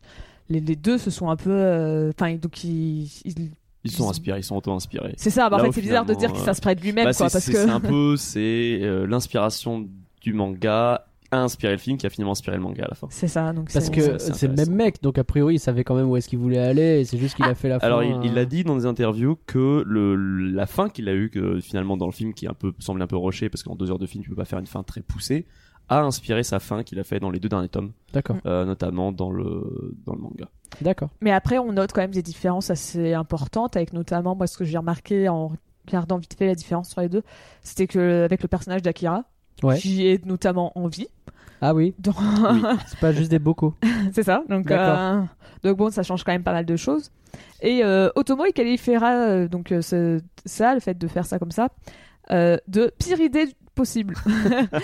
les 0.49 0.59
les 0.59 0.75
deux 0.75 0.97
se 0.99 1.09
sont 1.09 1.29
un 1.29 1.35
peu, 1.35 1.49
euh, 1.51 2.11
enfin 2.17 2.35
donc 2.35 2.63
ils, 2.63 3.05
ils- 3.25 3.51
Ils 3.85 3.91
sont 3.91 4.09
inspirés, 4.09 4.39
ils 4.39 4.43
sont 4.43 4.55
auto-inspirés. 4.55 5.13
c'est 5.17 5.29
ça. 5.29 5.49
bah, 5.49 5.57
en 5.57 5.65
fait 5.65 5.71
c'est 5.71 5.81
bizarre 5.81 6.05
de 6.05 6.13
dire 6.13 6.31
qu'il 6.31 6.41
euh, 6.41 6.45
s'inspire 6.45 6.75
de 6.75 6.81
lui-même 6.81 7.05
Bah, 7.05 7.13
quoi 7.13 7.29
c'est 7.29 7.33
parce 7.35 7.45
que 7.47 7.53
c'est 7.53 7.69
un 7.69 7.79
peu 7.79 8.15
c'est 8.17 8.79
euh, 8.81 9.05
l'inspiration 9.07 9.87
du 10.21 10.33
manga 10.33 11.05
a 11.33 11.41
inspiré 11.41 11.73
le 11.73 11.79
film 11.79 11.97
qui 11.97 12.05
a 12.05 12.09
finalement 12.09 12.31
inspiré 12.31 12.57
le 12.57 12.63
manga 12.63 12.83
à 12.85 12.87
la 12.89 12.95
fin. 12.95 13.07
c'est 13.09 13.27
ça. 13.27 13.51
Donc 13.53 13.71
Parce 13.73 13.85
c'est- 13.85 13.91
que 13.91 14.17
c'est- 14.17 14.47
le 14.47 14.53
même 14.55 14.71
mec, 14.73 15.01
donc 15.01 15.17
a 15.17 15.23
priori 15.23 15.55
il 15.55 15.59
savait 15.59 15.83
quand 15.83 15.95
même 15.95 16.09
où 16.09 16.15
est-ce 16.17 16.27
qu'il 16.29 16.39
voulait 16.39 16.57
aller, 16.59 16.99
et 17.01 17.05
c'est 17.05 17.17
juste 17.17 17.35
qu'il 17.35 17.45
a 17.45 17.55
fait 17.55 17.69
la 17.69 17.79
fin. 17.79 17.87
Alors 17.87 18.03
il, 18.03 18.17
il 18.23 18.37
euh, 18.37 18.41
a 18.41 18.45
dit 18.45 18.63
dans 18.63 18.75
des 18.75 18.85
interviews 18.85 19.37
que 19.45 19.83
le, 19.85 20.15
la 20.15 20.65
fin 20.65 20.89
qu'il 20.89 21.09
a 21.09 21.13
eue 21.13 21.29
que 21.29 21.59
finalement 21.59 21.97
dans 21.97 22.05
le 22.05 22.11
film 22.11 22.33
qui 22.33 22.45
est 22.45 22.49
un 22.49 22.53
peu 22.53 22.73
semble 22.79 23.01
un 23.01 23.07
peu 23.07 23.17
rushé 23.17 23.49
parce 23.49 23.63
qu'en 23.63 23.75
deux 23.75 23.91
heures 23.91 23.99
de 23.99 24.05
film 24.07 24.23
tu 24.23 24.29
peux 24.29 24.35
pas 24.35 24.45
faire 24.45 24.59
une 24.59 24.67
fin 24.67 24.83
très 24.83 25.01
poussée 25.01 25.45
a 25.89 26.01
inspiré 26.01 26.43
sa 26.43 26.59
fin 26.59 26.81
qu'il 26.83 26.97
a 26.99 27.03
fait 27.03 27.19
dans 27.19 27.29
les 27.29 27.39
deux 27.41 27.49
derniers 27.49 27.67
tomes, 27.67 27.91
D'accord, 28.13 28.37
euh, 28.45 28.63
notamment 28.65 29.11
dans 29.11 29.31
le 29.31 29.93
dans 30.05 30.15
le 30.15 30.21
manga. 30.21 30.45
d'accord. 30.81 31.09
Mais 31.19 31.31
après, 31.31 31.57
on 31.57 31.73
note 31.73 31.91
quand 31.91 31.99
même 32.01 32.11
des 32.11 32.21
différences 32.21 32.69
assez 32.69 33.13
importantes, 33.13 33.75
avec 33.75 33.91
notamment, 33.91 34.33
moi, 34.33 34.47
ce 34.47 34.57
que 34.57 34.63
j'ai 34.63 34.77
remarqué 34.77 35.27
en 35.27 35.51
regardant 35.85 36.17
vite 36.17 36.35
fait 36.37 36.45
la 36.47 36.55
différence 36.55 36.89
sur 36.89 37.01
les 37.01 37.09
deux, 37.09 37.21
c'était 37.63 37.87
que 37.87 38.23
avec 38.23 38.41
le 38.41 38.47
personnage 38.47 38.81
d'Akira, 38.81 39.25
Ouais. 39.61 39.77
qui 39.77 40.07
est 40.07 40.25
notamment 40.25 40.71
en 40.79 40.87
vie, 40.87 41.07
Ah 41.65 41.73
oui, 41.73 41.93
dans- 41.99 42.11
c'est 42.87 42.99
pas 42.99 43.11
juste 43.13 43.31
des 43.31 43.39
bocaux. 43.39 43.73
c'est 44.11 44.23
ça. 44.23 44.43
Donc, 44.49 44.69
euh, 44.69 45.21
donc 45.63 45.77
bon, 45.77 45.89
ça 45.91 46.03
change 46.03 46.23
quand 46.25 46.33
même 46.33 46.43
pas 46.43 46.51
mal 46.51 46.65
de 46.65 46.75
choses. 46.75 47.09
Et 47.61 47.83
euh, 47.85 48.09
Otomo, 48.15 48.45
il 48.45 48.51
qualifiera 48.53 49.11
euh, 49.13 49.47
donc 49.47 49.71
euh, 49.71 49.81
ce- 49.81 50.19
ça, 50.45 50.73
le 50.73 50.81
fait 50.81 50.97
de 50.97 51.07
faire 51.07 51.25
ça 51.25 51.39
comme 51.39 51.51
ça, 51.51 51.69
de 52.29 52.91
pire 52.99 53.19
idée 53.21 53.47
possible. 53.75 54.15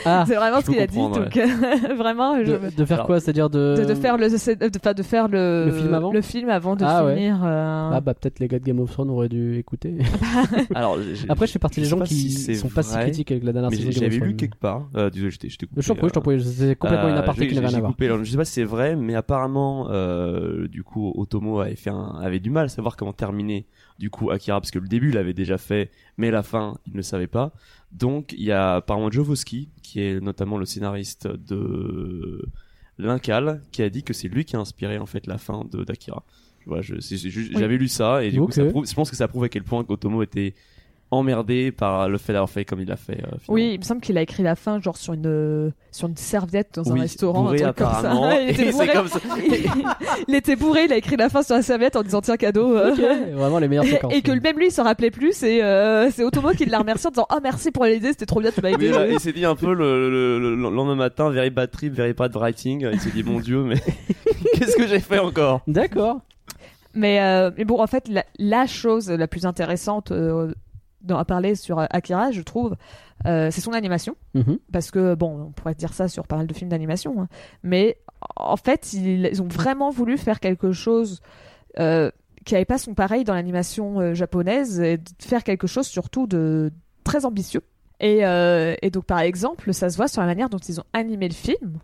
Ah, 0.05 0.23
c'est 0.27 0.35
vraiment 0.35 0.61
ce 0.61 0.69
qu'il 0.69 0.79
a 0.79 0.87
dit. 0.87 0.95
comprendre, 0.97 1.25
Donc 1.25 1.37
vraiment, 1.97 2.37
je- 2.43 2.51
de, 2.51 2.75
de 2.75 2.85
faire 2.85 2.97
Alors, 2.97 3.05
quoi 3.07 3.19
C'est-à-dire 3.19 3.49
de... 3.49 3.75
de, 3.79 3.85
de 3.85 3.93
faire 3.95 4.17
le, 4.17 4.27
de, 4.29 4.77
enfin, 4.77 4.93
de 4.93 5.03
faire 5.03 5.27
le, 5.27 5.65
Le 5.65 5.71
film 5.71 5.93
avant 5.93 6.11
le 6.11 6.21
film 6.21 6.49
avant 6.49 6.75
de 6.75 6.83
Ah 6.85 7.05
ouais. 7.05 7.15
finir. 7.15 7.41
euh, 7.43 7.91
Ah 7.93 8.01
bah 8.01 8.13
peut-être 8.13 8.39
les 8.39 8.47
gars 8.47 8.59
de 8.59 8.63
Game 8.63 8.79
of 8.79 8.91
Thrones 8.91 9.09
auraient 9.09 9.29
dû 9.29 9.57
écouter. 9.57 9.97
Alors 10.75 10.97
Après 11.27 11.47
je 11.47 11.51
fais 11.51 11.59
partie 11.59 11.81
des 11.81 11.87
gens 11.87 11.99
qui 12.01 12.29
si 12.31 12.55
sont 12.55 12.69
pas 12.69 12.83
si 12.83 12.93
vrai, 12.93 13.03
critiques 13.03 13.31
avec 13.31 13.43
la 13.43 13.51
dernière 13.53 13.71
saison 13.71 13.91
j'ai- 13.91 13.95
de 13.95 13.99
Game 13.99 14.07
of 14.07 14.13
j'avais 14.13 14.25
lu 14.31 14.35
quelque 14.35 14.57
part. 14.59 14.87
Euh, 14.95 15.09
désolé, 15.09 15.31
je 15.31 15.39
t'ai 15.39 15.49
coupé. 15.49 15.81
Je 15.81 15.87
t'en 15.87 15.95
prie, 15.95 16.07
je 16.07 16.13
t'en 16.13 16.19
euh, 16.19 16.23
prie, 16.23 16.41
c'est 16.43 16.75
complètement 16.75 17.09
une 17.09 17.15
Euh, 17.15 17.19
aparté 17.19 17.47
qui 17.47 17.55
n'a 17.55 17.61
j'ai- 17.61 17.67
rien 17.67 17.77
à 17.77 17.81
voir. 17.81 18.23
je 18.23 18.31
sais 18.31 18.37
pas 18.37 18.45
si 18.45 18.53
c'est 18.53 18.63
vrai, 18.63 18.95
mais 18.95 19.15
apparemment, 19.15 19.87
euh, 19.89 20.67
du 20.67 20.83
coup, 20.83 21.11
Otomo 21.15 21.59
avait 21.59 21.75
fait 21.75 21.91
avait 22.21 22.39
du 22.39 22.49
mal 22.49 22.65
à 22.65 22.69
savoir 22.69 22.95
comment 22.97 23.13
terminer, 23.13 23.65
du 23.99 24.09
coup, 24.09 24.29
Akira, 24.31 24.59
parce 24.59 24.71
que 24.71 24.79
le 24.79 24.87
début, 24.87 25.09
il 25.09 25.15
l'avait 25.15 25.33
déjà 25.33 25.57
fait, 25.57 25.89
mais 26.17 26.31
la 26.31 26.43
fin, 26.43 26.75
il 26.87 26.95
ne 26.95 27.01
savait 27.01 27.27
pas. 27.27 27.51
Donc, 27.91 28.33
il 28.33 28.43
y 28.43 28.51
a 28.51 28.75
apparemment 28.75 29.09
Jovosky, 29.09 29.69
qui 29.81 30.01
est 30.01 30.19
notamment 30.21 30.57
le 30.57 30.65
scénariste 30.65 31.27
de 31.27 32.45
L'Incal, 32.97 33.61
qui 33.71 33.81
a 33.81 33.89
dit 33.89 34.03
que 34.03 34.13
c'est 34.13 34.27
lui 34.27 34.45
qui 34.45 34.55
a 34.55 34.59
inspiré, 34.59 34.97
en 34.99 35.05
fait, 35.05 35.25
la 35.25 35.37
fin 35.37 35.65
de 35.71 35.83
d'Akira. 35.83 36.23
Voilà, 36.65 36.83
Oui. 36.89 37.49
j'avais 37.57 37.77
lu 37.77 37.87
ça, 37.87 38.23
et 38.23 38.31
du 38.31 38.39
coup, 38.39 38.51
ça 38.51 38.65
prouve, 38.65 38.85
je 38.87 38.93
pense 38.93 39.09
que 39.09 39.15
ça 39.15 39.27
prouve 39.27 39.43
à 39.45 39.49
quel 39.49 39.63
point 39.63 39.83
Otomo 39.87 40.21
était 40.21 40.53
emmerdé 41.11 41.71
par 41.71 42.07
le 42.07 42.17
fait 42.19 42.33
d'avoir 42.33 42.49
fait 42.49 42.65
comme 42.65 42.81
il 42.81 42.87
l'a 42.87 42.95
fait. 42.95 43.23
euh. 43.23 43.37
Oui, 43.47 43.71
il 43.73 43.79
me 43.79 43.83
semble 43.83 43.99
qu'il 44.01 44.17
a 44.17 44.21
écrit 44.21 44.43
la 44.43 44.55
fin 44.55 44.79
genre 44.79 44.95
sur 44.97 45.13
une 45.13 45.25
euh, 45.25 45.71
sur 45.91 46.07
une 46.07 46.15
serviette 46.15 46.75
dans 46.75 46.91
Oui, 46.91 46.99
un 46.99 47.01
restaurant, 47.01 47.43
bourré, 47.43 47.63
un 47.63 47.73
truc 47.73 47.77
comme 47.77 47.87
ça. 47.93 47.97
apparemment. 48.11 48.31
il, 48.41 48.49
était 48.51 48.67
Et 48.67 48.71
bourré. 48.71 48.87
comme 48.93 49.07
ça. 49.07 49.19
il 50.27 50.35
était 50.35 50.55
bourré, 50.55 50.85
il 50.85 50.93
a 50.93 50.97
écrit 50.97 51.15
la 51.17 51.29
fin 51.29 51.41
sur 51.41 51.55
la 51.55 51.61
serviette 51.63 51.95
en 51.95 52.03
disant 52.03 52.21
tiens 52.21 52.37
cadeau. 52.37 52.75
euh. 52.77 52.93
Vraiment 53.33 53.57
les 53.59 53.67
meilleures 53.67 53.85
Et, 53.85 53.89
séquences. 53.91 54.13
et 54.13 54.21
que 54.21 54.31
le- 54.31 54.41
même 54.41 54.57
lui 54.59 54.67
il 54.67 54.71
s'en 54.71 54.83
rappelait 54.83 55.09
plus, 55.11 55.33
c'est 55.33 55.63
euh, 55.63 56.11
c'est 56.11 56.23
Otomo 56.23 56.51
qui 56.51 56.65
l'a 56.65 56.79
remercié 56.79 57.07
en 57.07 57.11
disant 57.11 57.25
ah 57.29 57.39
merci 57.41 57.71
pour 57.71 57.85
l'idée, 57.85 58.09
c'était 58.09 58.25
trop 58.27 58.39
bien, 58.41 58.51
tu 58.51 58.61
m'as 58.61 58.69
Oui, 58.69 58.75
aidé. 58.75 58.89
là, 58.89 59.07
il 59.07 59.19
s'est 59.19 59.33
dit 59.33 59.45
un 59.45 59.55
peu 59.55 59.73
le, 59.73 60.09
le- 60.09 60.39
le- 60.39 60.55
le 60.55 60.61
lendemain 60.69 60.95
matin, 60.95 61.29
very 61.31 61.49
bad 61.49 61.71
trip, 61.71 61.93
very 61.93 62.13
bad 62.13 62.35
writing. 62.35 62.87
Il 62.93 62.99
s'est 62.99 63.09
dit, 63.11 63.23
mon 63.23 63.39
dieu, 63.39 63.63
mais 63.63 63.75
qu'est-ce 64.53 64.75
que 64.77 64.87
j'ai 64.87 64.99
fait 64.99 65.19
encore? 65.19 65.61
D'accord. 65.67 66.19
Mais, 66.95 67.21
euh, 67.21 67.51
mais 67.57 67.65
bon, 67.65 67.79
en 67.81 67.87
fait, 67.87 68.07
la, 68.07 68.25
la 68.39 68.65
chose 68.65 69.09
la 69.11 69.27
plus 69.27 69.45
intéressante 69.45 70.11
euh, 70.11 70.51
à 71.09 71.25
parler 71.25 71.55
sur 71.55 71.79
euh, 71.79 71.85
Akira, 71.89 72.31
je 72.31 72.41
trouve, 72.41 72.75
euh, 73.25 73.49
c'est 73.51 73.61
son 73.61 73.73
animation. 73.73 74.15
Mhm. 74.33 74.59
Parce 74.71 74.91
que, 74.91 75.15
bon, 75.15 75.47
on 75.47 75.51
pourrait 75.51 75.75
dire 75.75 75.93
ça 75.93 76.07
sur 76.07 76.27
pas 76.27 76.37
mal 76.37 76.47
de 76.47 76.53
films 76.53 76.69
d'animation, 76.69 77.21
hein. 77.21 77.27
mais 77.63 77.97
en 78.35 78.57
fait, 78.57 78.93
ils, 78.93 79.27
ils 79.27 79.41
ont 79.41 79.47
vraiment 79.47 79.89
voulu 79.89 80.17
faire 80.17 80.39
quelque 80.39 80.71
chose 80.71 81.21
euh, 81.79 82.11
qui 82.45 82.53
n'avait 82.53 82.65
pas 82.65 82.77
son 82.77 82.93
pareil 82.93 83.23
dans 83.23 83.33
l'animation 83.33 83.99
euh, 83.99 84.13
japonaise, 84.13 84.79
et 84.79 84.97
de 84.97 85.03
faire 85.19 85.43
quelque 85.43 85.67
chose 85.67 85.87
surtout 85.87 86.27
de 86.27 86.71
très 87.03 87.25
ambitieux. 87.25 87.61
Et, 88.01 88.19
et 88.81 88.89
donc, 88.91 89.03
par 89.03 89.19
exemple, 89.19 89.73
ça 89.73 89.89
se 89.89 89.97
voit 89.97 90.07
sur 90.07 90.21
la 90.21 90.27
manière 90.27 90.47
dont 90.47 90.57
ils 90.57 90.79
ont 90.79 90.85
animé 90.93 91.27
le 91.27 91.33
film. 91.33 91.79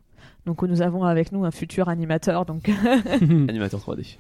Donc, 0.46 0.62
nous 0.62 0.82
avons 0.84 1.04
avec 1.04 1.32
nous 1.32 1.44
un 1.44 1.50
futur 1.52 1.90
animateur, 1.90 2.46
donc 2.46 2.70
Animateur 3.50 3.80
3D. 3.80 4.18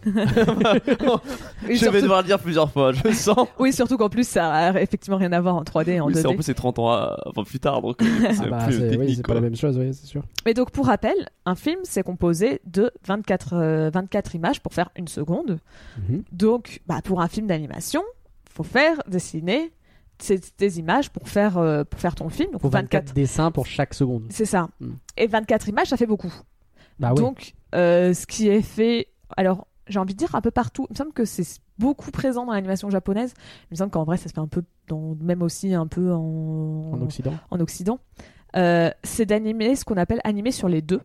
Et 1.68 1.74
je 1.74 1.76
surtout- 1.78 1.94
vais 1.94 2.02
devoir 2.02 2.22
le 2.22 2.28
dire 2.28 2.40
plusieurs 2.40 2.72
fois, 2.72 2.92
je 2.94 3.12
sens. 3.12 3.48
Oui, 3.60 3.72
surtout 3.74 3.98
qu'en 3.98 4.10
plus, 4.10 4.28
ça 4.28 4.52
a 4.52 4.82
effectivement 4.82 5.18
rien 5.18 5.32
à 5.34 5.42
voir 5.42 5.56
en 5.56 5.64
3D 5.64 5.90
et 5.92 6.00
en 6.00 6.08
Oui, 6.08 6.14
c'est- 6.16 6.24
2D. 6.24 6.28
en 6.32 6.34
plus, 6.34 6.44
c'est 6.44 6.54
30 6.56 6.80
ans 6.80 6.90
à- 6.92 7.18
enfin, 7.28 7.44
plus 7.44 7.60
tard, 7.60 7.82
donc 7.82 8.02
euh, 8.02 8.06
c'est 8.32 8.44
Ah 8.46 8.50
bah, 8.50 8.66
oui, 8.70 8.78
technique. 8.80 9.16
c'est 9.18 9.28
pas 9.28 9.34
la 9.36 9.42
même 9.42 9.56
chose, 9.56 9.78
oui, 9.78 9.94
c'est 9.94 10.08
sûr. 10.08 10.24
Et 10.46 10.54
donc, 10.54 10.72
pour 10.72 10.88
rappel, 10.88 11.14
un 11.46 11.56
film, 11.56 11.80
c'est 11.84 12.04
composé 12.04 12.60
de 12.66 12.92
24, 13.06 13.54
euh, 13.54 13.90
24 13.94 14.34
images 14.36 14.62
pour 14.62 14.74
faire 14.74 14.90
une 14.96 15.08
seconde. 15.08 15.60
Mhm. 16.10 16.24
Donc, 16.32 16.82
bah, 16.88 17.02
pour 17.04 17.22
un 17.22 17.28
film 17.28 17.48
d'animation, 17.48 18.02
faut 18.52 18.64
faire 18.64 18.98
dessiner 19.08 19.72
ces, 20.20 20.40
des 20.58 20.80
images 20.80 21.10
pour 21.10 21.28
faire, 21.28 21.58
euh, 21.58 21.84
pour 21.84 22.00
faire 22.00 22.16
ton 22.16 22.30
film. 22.30 22.52
Donc, 22.52 22.62
Faut 22.62 22.70
24. 22.70 23.04
24 23.04 23.14
dessins 23.14 23.52
pour 23.52 23.66
chaque 23.66 23.94
seconde. 23.94 24.26
C'est 24.30 24.46
ça. 24.46 24.70
Mm. 24.80 24.92
Et 25.18 25.28
24 25.28 25.70
images, 25.70 25.88
ça 25.88 25.98
fait 25.98 26.06
beaucoup. 26.06 26.34
Bah 27.00 27.10
ouais. 27.10 27.16
Donc, 27.16 27.54
euh, 27.74 28.14
ce 28.14 28.26
qui 28.26 28.48
est 28.48 28.62
fait, 28.62 29.08
alors 29.36 29.68
j'ai 29.88 30.00
envie 30.00 30.14
de 30.14 30.20
dire 30.20 30.34
un 30.36 30.42
peu 30.42 30.52
partout. 30.52 30.88
Il 30.90 30.94
me 30.94 30.98
semble 30.98 31.14
que 31.14 31.26
c'est 31.26 31.46
beaucoup 31.78 32.12
présent 32.12 32.46
dans 32.46 32.54
l'animation 32.54 32.90
japonaise. 32.90 33.34
Il 33.64 33.74
me 33.74 33.76
semble 33.78 33.92
qu'en 33.92 34.04
vrai, 34.04 34.18
ça 34.18 34.30
se 34.30 34.34
fait 34.34 34.40
un 34.40 34.48
peu, 34.48 34.64
dans, 34.88 35.16
même 35.22 35.42
aussi 35.42 35.74
un 35.74 35.88
peu 35.88 36.12
en, 36.12 36.92
en 36.94 37.02
Occident. 37.02 37.34
en 37.52 37.60
Occident. 37.60 38.00
Euh, 38.56 38.90
c'est 39.04 39.26
d'animer 39.26 39.76
ce 39.76 39.84
qu'on 39.84 39.98
appelle 39.98 40.22
animer 40.24 40.52
sur 40.52 40.70
les 40.70 40.82
deux. 40.82 41.02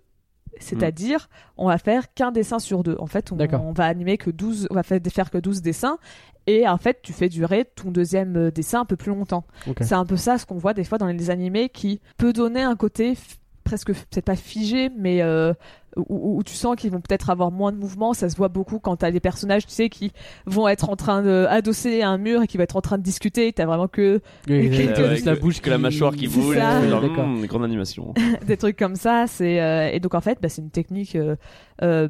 C'est-à-dire, 0.60 1.28
on 1.56 1.66
va 1.66 1.78
faire 1.78 2.12
qu'un 2.14 2.30
dessin 2.30 2.58
sur 2.58 2.82
deux. 2.82 2.96
En 3.00 3.06
fait, 3.06 3.32
on, 3.32 3.72
va 3.72 3.84
animer 3.84 4.18
que 4.18 4.30
12, 4.30 4.68
on 4.70 4.74
va 4.74 4.82
faire 4.82 5.30
que 5.30 5.38
12 5.38 5.62
dessins. 5.62 5.98
Et 6.46 6.68
en 6.68 6.78
fait, 6.78 7.00
tu 7.02 7.12
fais 7.12 7.28
durer 7.28 7.64
ton 7.64 7.90
deuxième 7.90 8.36
euh, 8.36 8.50
dessin 8.50 8.80
un 8.80 8.84
peu 8.84 8.96
plus 8.96 9.10
longtemps. 9.10 9.44
C'est 9.80 9.94
un 9.94 10.06
peu 10.06 10.16
ça 10.16 10.38
ce 10.38 10.46
qu'on 10.46 10.56
voit 10.58 10.74
des 10.74 10.84
fois 10.84 10.98
dans 10.98 11.06
les 11.06 11.30
animés 11.30 11.68
qui 11.68 12.00
peut 12.16 12.32
donner 12.32 12.62
un 12.62 12.76
côté 12.76 13.16
presque 13.64 13.92
peut-être 13.92 14.24
pas 14.24 14.36
figé 14.36 14.90
mais 14.96 15.22
euh, 15.22 15.52
où, 15.96 16.04
où- 16.08 16.38
où 16.38 16.42
tu 16.42 16.54
sens 16.54 16.76
qu'ils 16.76 16.90
vont 16.90 17.00
peut-être 17.00 17.30
avoir 17.30 17.50
moins 17.50 17.72
de 17.72 17.76
mouvement 17.76 18.12
ça 18.14 18.28
se 18.28 18.36
voit 18.36 18.48
beaucoup 18.48 18.78
quand 18.78 18.96
t'as 18.96 19.10
des 19.10 19.20
personnages 19.20 19.66
tu 19.66 19.72
sais 19.72 19.88
qui 19.88 20.12
vont 20.46 20.68
être 20.68 20.88
en 20.88 20.96
train 20.96 21.22
de 21.22 21.46
adosser 21.48 22.02
un 22.02 22.16
mur 22.18 22.42
et 22.42 22.46
qui 22.46 22.56
vont 22.56 22.62
être 22.62 22.76
en 22.76 22.80
train 22.80 22.98
de 22.98 23.02
discuter 23.02 23.52
t'as 23.52 23.66
vraiment 23.66 23.88
que 23.88 24.20
Oui, 24.48 24.70
que- 24.70 25.24
la 25.26 25.34
bouche 25.36 25.60
que 25.60 25.70
la 25.70 25.78
mâchoire 25.78 26.14
qui 26.14 26.28
C'est 26.30 26.38
bouge, 26.40 26.56
ça. 26.56 26.88
genre, 26.88 27.00
D'accord. 27.02 27.26
hmm, 27.26 27.44
grande 27.46 27.64
animation. 27.64 28.14
des 28.46 28.56
trucs 28.56 28.76
comme 28.78 28.96
ça 28.96 29.26
c'est 29.26 29.60
euh, 29.60 29.90
et 29.92 30.00
donc 30.00 30.14
en 30.14 30.20
fait 30.20 30.38
bah, 30.40 30.48
c'est 30.48 30.62
une 30.62 30.70
technique 30.70 31.16
euh, 31.16 31.36
euh, 31.82 32.08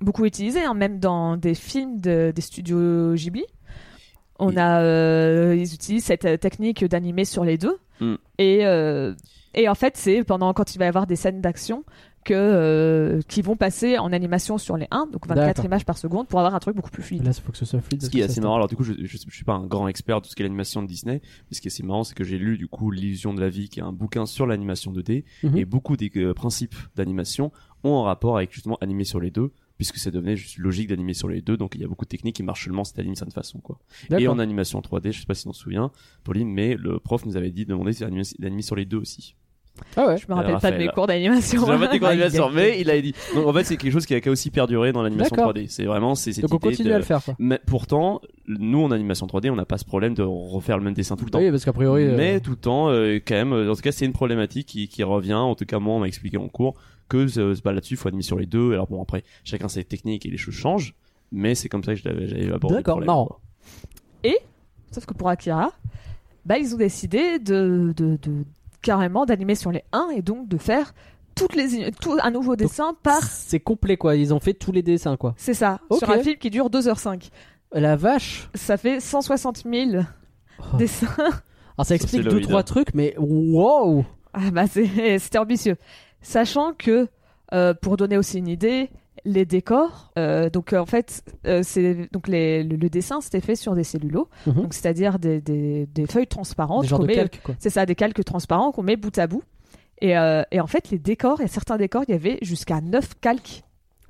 beaucoup 0.00 0.24
utilisée 0.24 0.62
hein, 0.62 0.74
même 0.74 0.98
dans 0.98 1.36
des 1.36 1.54
films 1.54 2.00
de- 2.00 2.32
des 2.34 2.42
studios 2.42 3.14
Ghibli 3.14 3.44
on 4.38 4.56
a 4.56 4.80
euh, 4.82 5.54
ils 5.58 5.74
utilisent 5.74 6.04
cette 6.04 6.40
technique 6.40 6.84
d'animer 6.84 7.24
sur 7.24 7.44
les 7.44 7.58
deux 7.58 7.76
Mm. 8.02 8.14
et 8.38 8.60
euh, 8.64 9.12
et 9.52 9.68
en 9.68 9.74
fait 9.74 9.98
c'est 9.98 10.24
pendant 10.24 10.54
quand 10.54 10.74
il 10.74 10.78
va 10.78 10.86
y 10.86 10.88
avoir 10.88 11.06
des 11.06 11.16
scènes 11.16 11.42
d'action 11.42 11.84
que 12.24 12.34
euh, 12.34 13.20
qui 13.28 13.42
vont 13.42 13.56
passer 13.56 13.98
en 13.98 14.12
animation 14.12 14.58
sur 14.58 14.76
les 14.76 14.86
1, 14.90 15.06
donc 15.06 15.26
24 15.26 15.46
D'accord. 15.46 15.64
images 15.64 15.84
par 15.86 15.96
seconde 15.98 16.28
pour 16.28 16.38
avoir 16.38 16.54
un 16.54 16.58
truc 16.58 16.76
beaucoup 16.76 16.90
plus 16.90 17.02
fluide. 17.02 17.24
Là, 17.24 17.30
il 17.36 17.40
faut 17.42 17.50
que 17.52 17.58
ce 17.58 17.64
soit 17.64 17.80
fluide. 17.80 18.02
Ce 18.02 18.10
qui 18.10 18.20
est 18.20 18.24
assez 18.24 18.34
se 18.34 18.40
marrant, 18.40 18.56
alors 18.56 18.68
du 18.68 18.76
coup, 18.76 18.84
je, 18.84 18.92
je, 18.92 19.16
je 19.26 19.34
suis 19.34 19.44
pas 19.44 19.54
un 19.54 19.66
grand 19.66 19.88
expert 19.88 20.20
de 20.20 20.24
tout 20.24 20.30
ce 20.30 20.36
qui 20.36 20.42
est 20.42 20.44
l'animation 20.44 20.82
de 20.82 20.86
Disney, 20.86 21.20
mais 21.22 21.54
ce 21.56 21.60
qui 21.60 21.68
est 21.68 21.72
assez 21.72 21.82
marrant, 21.82 22.04
c'est 22.04 22.14
que 22.14 22.24
j'ai 22.24 22.38
lu 22.38 22.58
du 22.58 22.68
coup 22.68 22.90
L'illusion 22.90 23.32
de 23.34 23.40
la 23.40 23.48
vie, 23.48 23.68
qui 23.68 23.80
est 23.80 23.82
un 23.82 23.92
bouquin 23.92 24.26
sur 24.26 24.46
l'animation 24.46 24.92
2D, 24.92 25.24
Mhm. 25.42 25.56
et 25.56 25.64
beaucoup 25.64 25.96
des 25.96 26.10
euh, 26.16 26.34
principes 26.34 26.74
d'animation 26.96 27.52
ont 27.84 28.00
un 28.00 28.04
rapport 28.04 28.36
avec 28.36 28.52
justement 28.52 28.76
animer 28.80 29.04
sur 29.04 29.20
les 29.20 29.30
deux, 29.30 29.52
puisque 29.78 29.96
ça 29.96 30.10
devenait 30.10 30.36
juste 30.36 30.58
logique 30.58 30.88
d'animer 30.88 31.14
sur 31.14 31.28
les 31.28 31.40
deux, 31.40 31.56
donc 31.56 31.74
il 31.74 31.80
y 31.80 31.84
a 31.84 31.88
beaucoup 31.88 32.04
de 32.04 32.10
techniques 32.10 32.36
qui 32.36 32.42
marchent 32.42 32.64
seulement 32.64 32.84
si 32.84 32.92
t'animes 32.92 33.14
certaine 33.14 33.32
façon, 33.32 33.60
quoi. 33.60 33.78
Et 34.18 34.28
en 34.28 34.38
animation 34.38 34.80
3D, 34.82 35.12
je 35.12 35.20
sais 35.20 35.26
pas 35.26 35.32
si 35.34 35.42
tu 35.44 35.48
t'en 35.48 35.54
souviens, 35.54 35.90
Pauline, 36.22 36.50
mais 36.52 36.74
le 36.76 36.98
prof 37.00 37.24
nous 37.24 37.38
avait 37.38 37.50
dit 37.50 37.64
de 37.64 37.70
demander 37.70 37.92
d'animer 37.94 38.22
d'animer 38.38 38.60
sur 38.62 38.76
les 38.76 38.84
deux 38.84 38.98
aussi. 38.98 39.36
Ah 39.96 40.06
ouais. 40.06 40.18
Je 40.18 40.26
me 40.28 40.34
rappelle 40.34 40.58
pas 40.58 40.70
de 40.70 40.76
mes 40.76 40.88
cours 40.88 41.06
d'animation. 41.06 41.60
J'ai 41.66 41.78
pas 41.78 41.86
des 41.88 41.98
cours 41.98 42.08
d'animation, 42.08 42.46
aïe, 42.48 42.54
mais 42.54 42.80
il 42.80 42.90
avait 42.90 43.02
dit. 43.02 43.14
Donc 43.34 43.46
en 43.46 43.52
fait, 43.52 43.64
c'est 43.64 43.76
quelque 43.76 43.92
chose 43.92 44.06
qui 44.06 44.14
a, 44.14 44.20
qui 44.20 44.28
a 44.28 44.32
aussi 44.32 44.50
perduré 44.50 44.92
dans 44.92 45.02
l'animation 45.02 45.34
D'accord. 45.36 45.52
3D. 45.54 45.66
C'est 45.68 45.84
vraiment, 45.84 46.14
c'est 46.14 46.32
cette 46.32 46.42
Donc 46.42 46.54
on 46.54 46.58
continue 46.58 46.88
de- 46.90 46.94
à 46.94 46.98
le 46.98 47.04
faire. 47.04 47.24
Quoi. 47.24 47.34
Mais 47.38 47.58
pourtant, 47.66 48.20
nous 48.46 48.82
en 48.82 48.90
animation 48.90 49.26
3D, 49.26 49.50
on 49.50 49.56
n'a 49.56 49.64
pas 49.64 49.78
ce 49.78 49.84
problème 49.84 50.14
de 50.14 50.22
refaire 50.22 50.76
le 50.78 50.84
même 50.84 50.94
dessin 50.94 51.16
tout 51.16 51.24
le 51.24 51.30
temps. 51.30 51.38
Oui, 51.38 51.50
parce 51.50 51.64
qu'a 51.64 51.72
priori. 51.72 52.04
euh, 52.04 52.16
Mais 52.16 52.40
tout 52.40 52.50
le 52.50 52.56
temps, 52.56 52.88
euh, 52.90 53.18
quand 53.24 53.34
même, 53.34 53.52
euh, 53.52 53.70
en 53.70 53.74
tout 53.74 53.80
cas, 53.82 53.92
c'est 53.92 54.04
une 54.04 54.12
problématique 54.12 54.66
qui, 54.66 54.86
qui 54.88 55.02
revient. 55.02 55.34
En 55.34 55.54
tout 55.54 55.64
cas, 55.64 55.78
moi, 55.78 55.94
on 55.94 56.00
m'a 56.00 56.08
expliqué 56.08 56.36
en 56.36 56.48
cours 56.48 56.74
que 57.08 57.26
euh, 57.38 57.54
bah, 57.64 57.72
là-dessus, 57.72 57.94
il 57.94 57.96
faut 57.96 58.08
animer 58.08 58.22
sur 58.22 58.38
les 58.38 58.46
deux. 58.46 58.72
Alors 58.72 58.86
bon, 58.86 59.02
après, 59.02 59.24
chacun 59.44 59.68
ses 59.68 59.82
techniques 59.84 60.24
et 60.26 60.30
les 60.30 60.36
choses 60.36 60.54
changent. 60.54 60.94
Mais 61.32 61.54
c'est 61.54 61.68
comme 61.68 61.82
ça 61.84 61.94
que 61.94 62.00
je 62.00 62.08
l'avais- 62.08 62.28
j'avais 62.28 62.52
abordé. 62.52 62.76
D'accord, 62.76 63.00
marrant. 63.00 63.26
quoi. 63.26 63.40
Sauf 64.92 65.06
que 65.06 65.14
pour 65.14 65.28
Akira, 65.28 65.70
bah, 66.44 66.58
ils 66.58 66.74
ont 66.74 66.78
décidé 66.78 67.38
de, 67.38 67.94
de, 67.96 68.18
de- 68.20 68.44
carrément 68.82 69.26
d'animer 69.26 69.54
sur 69.54 69.70
les 69.72 69.84
1 69.92 70.08
et 70.16 70.22
donc 70.22 70.48
de 70.48 70.56
faire 70.58 70.94
toutes 71.34 71.54
les, 71.54 71.90
tout 71.92 72.16
un 72.22 72.30
nouveau 72.30 72.56
dessin 72.56 72.94
par. 73.02 73.22
C'est 73.22 73.60
complet 73.60 73.96
quoi. 73.96 74.16
Ils 74.16 74.32
ont 74.34 74.40
fait 74.40 74.54
tous 74.54 74.72
les 74.72 74.82
dessins 74.82 75.16
quoi. 75.16 75.34
C'est 75.36 75.54
ça, 75.54 75.80
sur 75.98 76.10
un 76.10 76.18
film 76.18 76.36
qui 76.36 76.50
dure 76.50 76.68
2h05. 76.70 77.30
La 77.72 77.96
vache. 77.96 78.48
Ça 78.54 78.76
fait 78.76 79.00
160 79.00 79.64
000 79.70 80.02
Oh. 80.72 80.76
dessins. 80.76 81.06
Alors 81.16 81.86
ça 81.86 81.94
explique 81.94 82.22
deux 82.24 82.40
trois 82.42 82.62
trucs, 82.62 82.92
mais 82.94 83.14
wow. 83.18 84.04
Ah 84.34 84.50
bah 84.52 84.66
c'est- 84.66 85.18
c'était 85.18 85.38
ambitieux. 85.38 85.76
Sachant 86.20 86.72
que, 86.76 87.08
euh, 87.54 87.72
pour 87.72 87.96
donner 87.96 88.18
aussi 88.18 88.36
une 88.38 88.48
idée, 88.48 88.90
les 89.24 89.44
décors, 89.44 90.10
euh, 90.18 90.48
donc 90.50 90.72
euh, 90.72 90.78
en 90.78 90.86
fait, 90.86 91.22
euh, 91.46 91.60
c'est 91.62 92.08
donc 92.12 92.28
les, 92.28 92.62
le, 92.64 92.76
le 92.76 92.88
dessin 92.88 93.20
c'était 93.20 93.40
fait 93.40 93.54
sur 93.56 93.74
des 93.74 93.84
cellulos, 93.84 94.28
Mhm. 94.46 94.54
donc 94.54 94.74
c'est-à-dire 94.74 95.18
des, 95.18 95.40
des, 95.40 95.86
des 95.86 96.06
feuilles 96.06 96.26
transparentes. 96.26 96.84
C'est 97.58 97.70
ça, 97.70 97.86
des 97.86 97.94
calques 97.94 98.24
transparents 98.24 98.72
qu'on 98.72 98.82
met 98.82 98.96
bout 98.96 99.16
à 99.18 99.26
bout. 99.26 99.42
Et, 100.02 100.16
euh, 100.16 100.42
et 100.50 100.60
en 100.60 100.66
fait, 100.66 100.90
les 100.90 100.98
décors, 100.98 101.36
il 101.40 101.42
y 101.42 101.44
a 101.44 101.48
certains 101.48 101.76
décors, 101.76 102.04
il 102.08 102.12
y 102.12 102.14
avait 102.14 102.38
jusqu'à 102.40 102.80
9 102.80 103.20
calques 103.20 103.64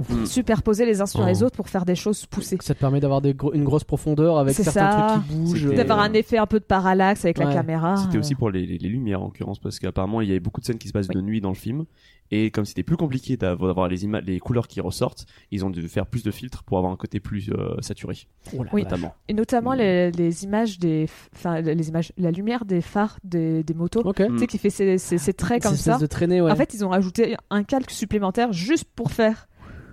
Mm. 0.09 0.27
superposés 0.27 0.87
les 0.87 1.01
uns 1.01 1.07
sur 1.07 1.25
les 1.25 1.43
Oh. 1.43 1.47
autres 1.47 1.57
pour 1.57 1.69
faire 1.69 1.85
des 1.85 1.95
choses 1.95 2.27
poussées. 2.27 2.57
Ça 2.61 2.75
te 2.75 2.81
permet 2.81 3.01
d'avoir 3.01 3.21
une 3.25 3.65
grosse 3.65 3.85
profondeur 3.85 4.39
avec 4.39 4.55
C'est 4.55 4.65
certains 4.65 4.91
ça. 4.91 5.09
trucs 5.17 5.27
qui 5.29 5.35
bougent. 5.35 5.63
C'était- 5.71 5.77
D'avoir 5.77 6.01
un 6.01 6.13
effet 6.15 6.39
un 6.39 6.47
peu 6.47 6.59
de 6.61 6.65
parallaxe 6.65 7.25
avec 7.25 7.39
la 7.39 7.53
caméra. 7.53 7.97
C'était 7.97 8.17
euh. 8.17 8.21
aussi 8.21 8.35
pour 8.35 8.51
les, 8.51 8.65
les, 8.67 8.79
les 8.79 8.89
lumières 8.89 9.21
en 9.23 9.27
l'occurrence 9.27 9.59
parce 9.59 9.79
qu'apparemment 9.79 10.21
il 10.21 10.29
y 10.29 10.31
avait 10.31 10.41
beaucoup 10.41 10.61
de 10.61 10.67
scènes 10.67 10.79
qui 10.79 10.89
se 10.89 10.93
passent 10.93 11.09
de 11.09 11.21
nuit 11.21 11.41
dans 11.41 11.51
le 11.51 11.55
film 11.55 11.85
et 12.33 12.51
comme 12.53 12.65
c'était 12.65 12.85
plus 12.85 12.97
compliqué 12.97 13.37
d'avoir 13.37 13.89
les 13.89 14.05
images 14.05 14.23
les 14.25 14.39
couleurs 14.39 14.69
qui 14.69 14.81
ressortent 14.81 15.27
ils 15.51 15.65
ont 15.65 15.71
dû 15.71 15.87
faire 15.89 16.07
plus 16.07 16.23
de 16.23 16.31
filtres 16.31 16.63
pour 16.63 16.79
avoir 16.79 16.93
un 16.93 16.97
côté 16.97 17.19
plus 17.19 17.51
euh, 17.51 17.75
saturé 17.81 18.27
Oh 18.57 18.65
Oui. 18.73 18.83
notamment 18.85 19.15
Et 19.29 19.35
notamment 19.35 19.73
Mm. 19.75 19.79
les, 19.79 20.11
les 20.13 20.45
images 20.45 20.79
des, 20.79 21.09
enfin 21.35 21.61
les 21.61 21.89
images, 21.89 22.13
la 22.17 22.31
lumière 22.31 22.65
des 22.65 22.81
phares 22.81 23.19
des, 23.25 23.63
des 23.65 23.75
motos. 23.75 24.03
Tu 24.15 24.39
sais 24.39 24.47
qui 24.47 24.59
fait 24.59 24.71
ces, 24.71 24.97
ces, 24.99 25.19
ces 25.19 25.35
traits 25.35 25.63
comme 25.63 25.75
ça. 25.77 25.99
de 25.99 26.07
traînée, 26.07 26.41
ouais. 26.41 26.51
En 26.53 26.57
fait, 26.57 26.73
ils 26.75 26.85
ont 26.85 26.93
ajouté 26.93 27.37
un 27.51 27.65
calque 27.65 27.91
supplémentaire 27.91 28.53
juste 28.53 28.85
pour 28.95 29.11
faire 29.11 29.49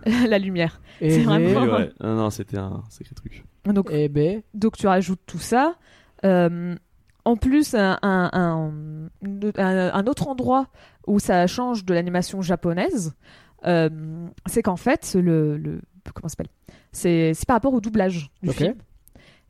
la 0.30 0.39
lumière. 0.39 0.82
Et 1.01 1.12
c'est 1.12 1.24
ben, 1.25 1.54
vraiment- 1.54 1.77
ouais. 1.77 1.92
non, 2.01 2.16
non 2.16 2.30
c'était 2.30 2.58
un 2.58 2.84
sacré 2.89 3.16
truc 3.16 3.44
Donc, 3.66 3.89
eh 3.92 4.08
ben, 4.10 4.42
donc 4.54 4.77
tu 4.77 4.88
rajoutes 4.88 5.22
tout 5.25 5.39
ça. 5.39 5.75
Euh, 6.25 6.75
en 7.25 7.36
plus, 7.36 7.74
un, 7.75 7.98
un, 8.01 8.30
un, 8.34 8.72
un- 9.58 9.92
un 9.94 10.08
autre 10.08 10.27
endroit 10.27 10.68
où 11.08 11.20
ça 11.20 11.46
change 11.48 11.84
de 11.86 11.94
l'animation 11.94 12.42
japonaise, 12.42 13.13
euh, 13.66 13.89
c'est 14.46 14.62
qu'en 14.63 14.77
fait, 14.77 15.16
le, 15.20 15.58
le 15.58 15.82
comment 16.13 16.30
s'appelle? 16.30 16.48
C'est 16.92 17.34
c'est 17.34 17.46
par 17.46 17.56
rapport 17.58 17.74
au 17.74 17.82
doublage 17.82 18.32
du 18.42 18.50
film. 18.54 18.75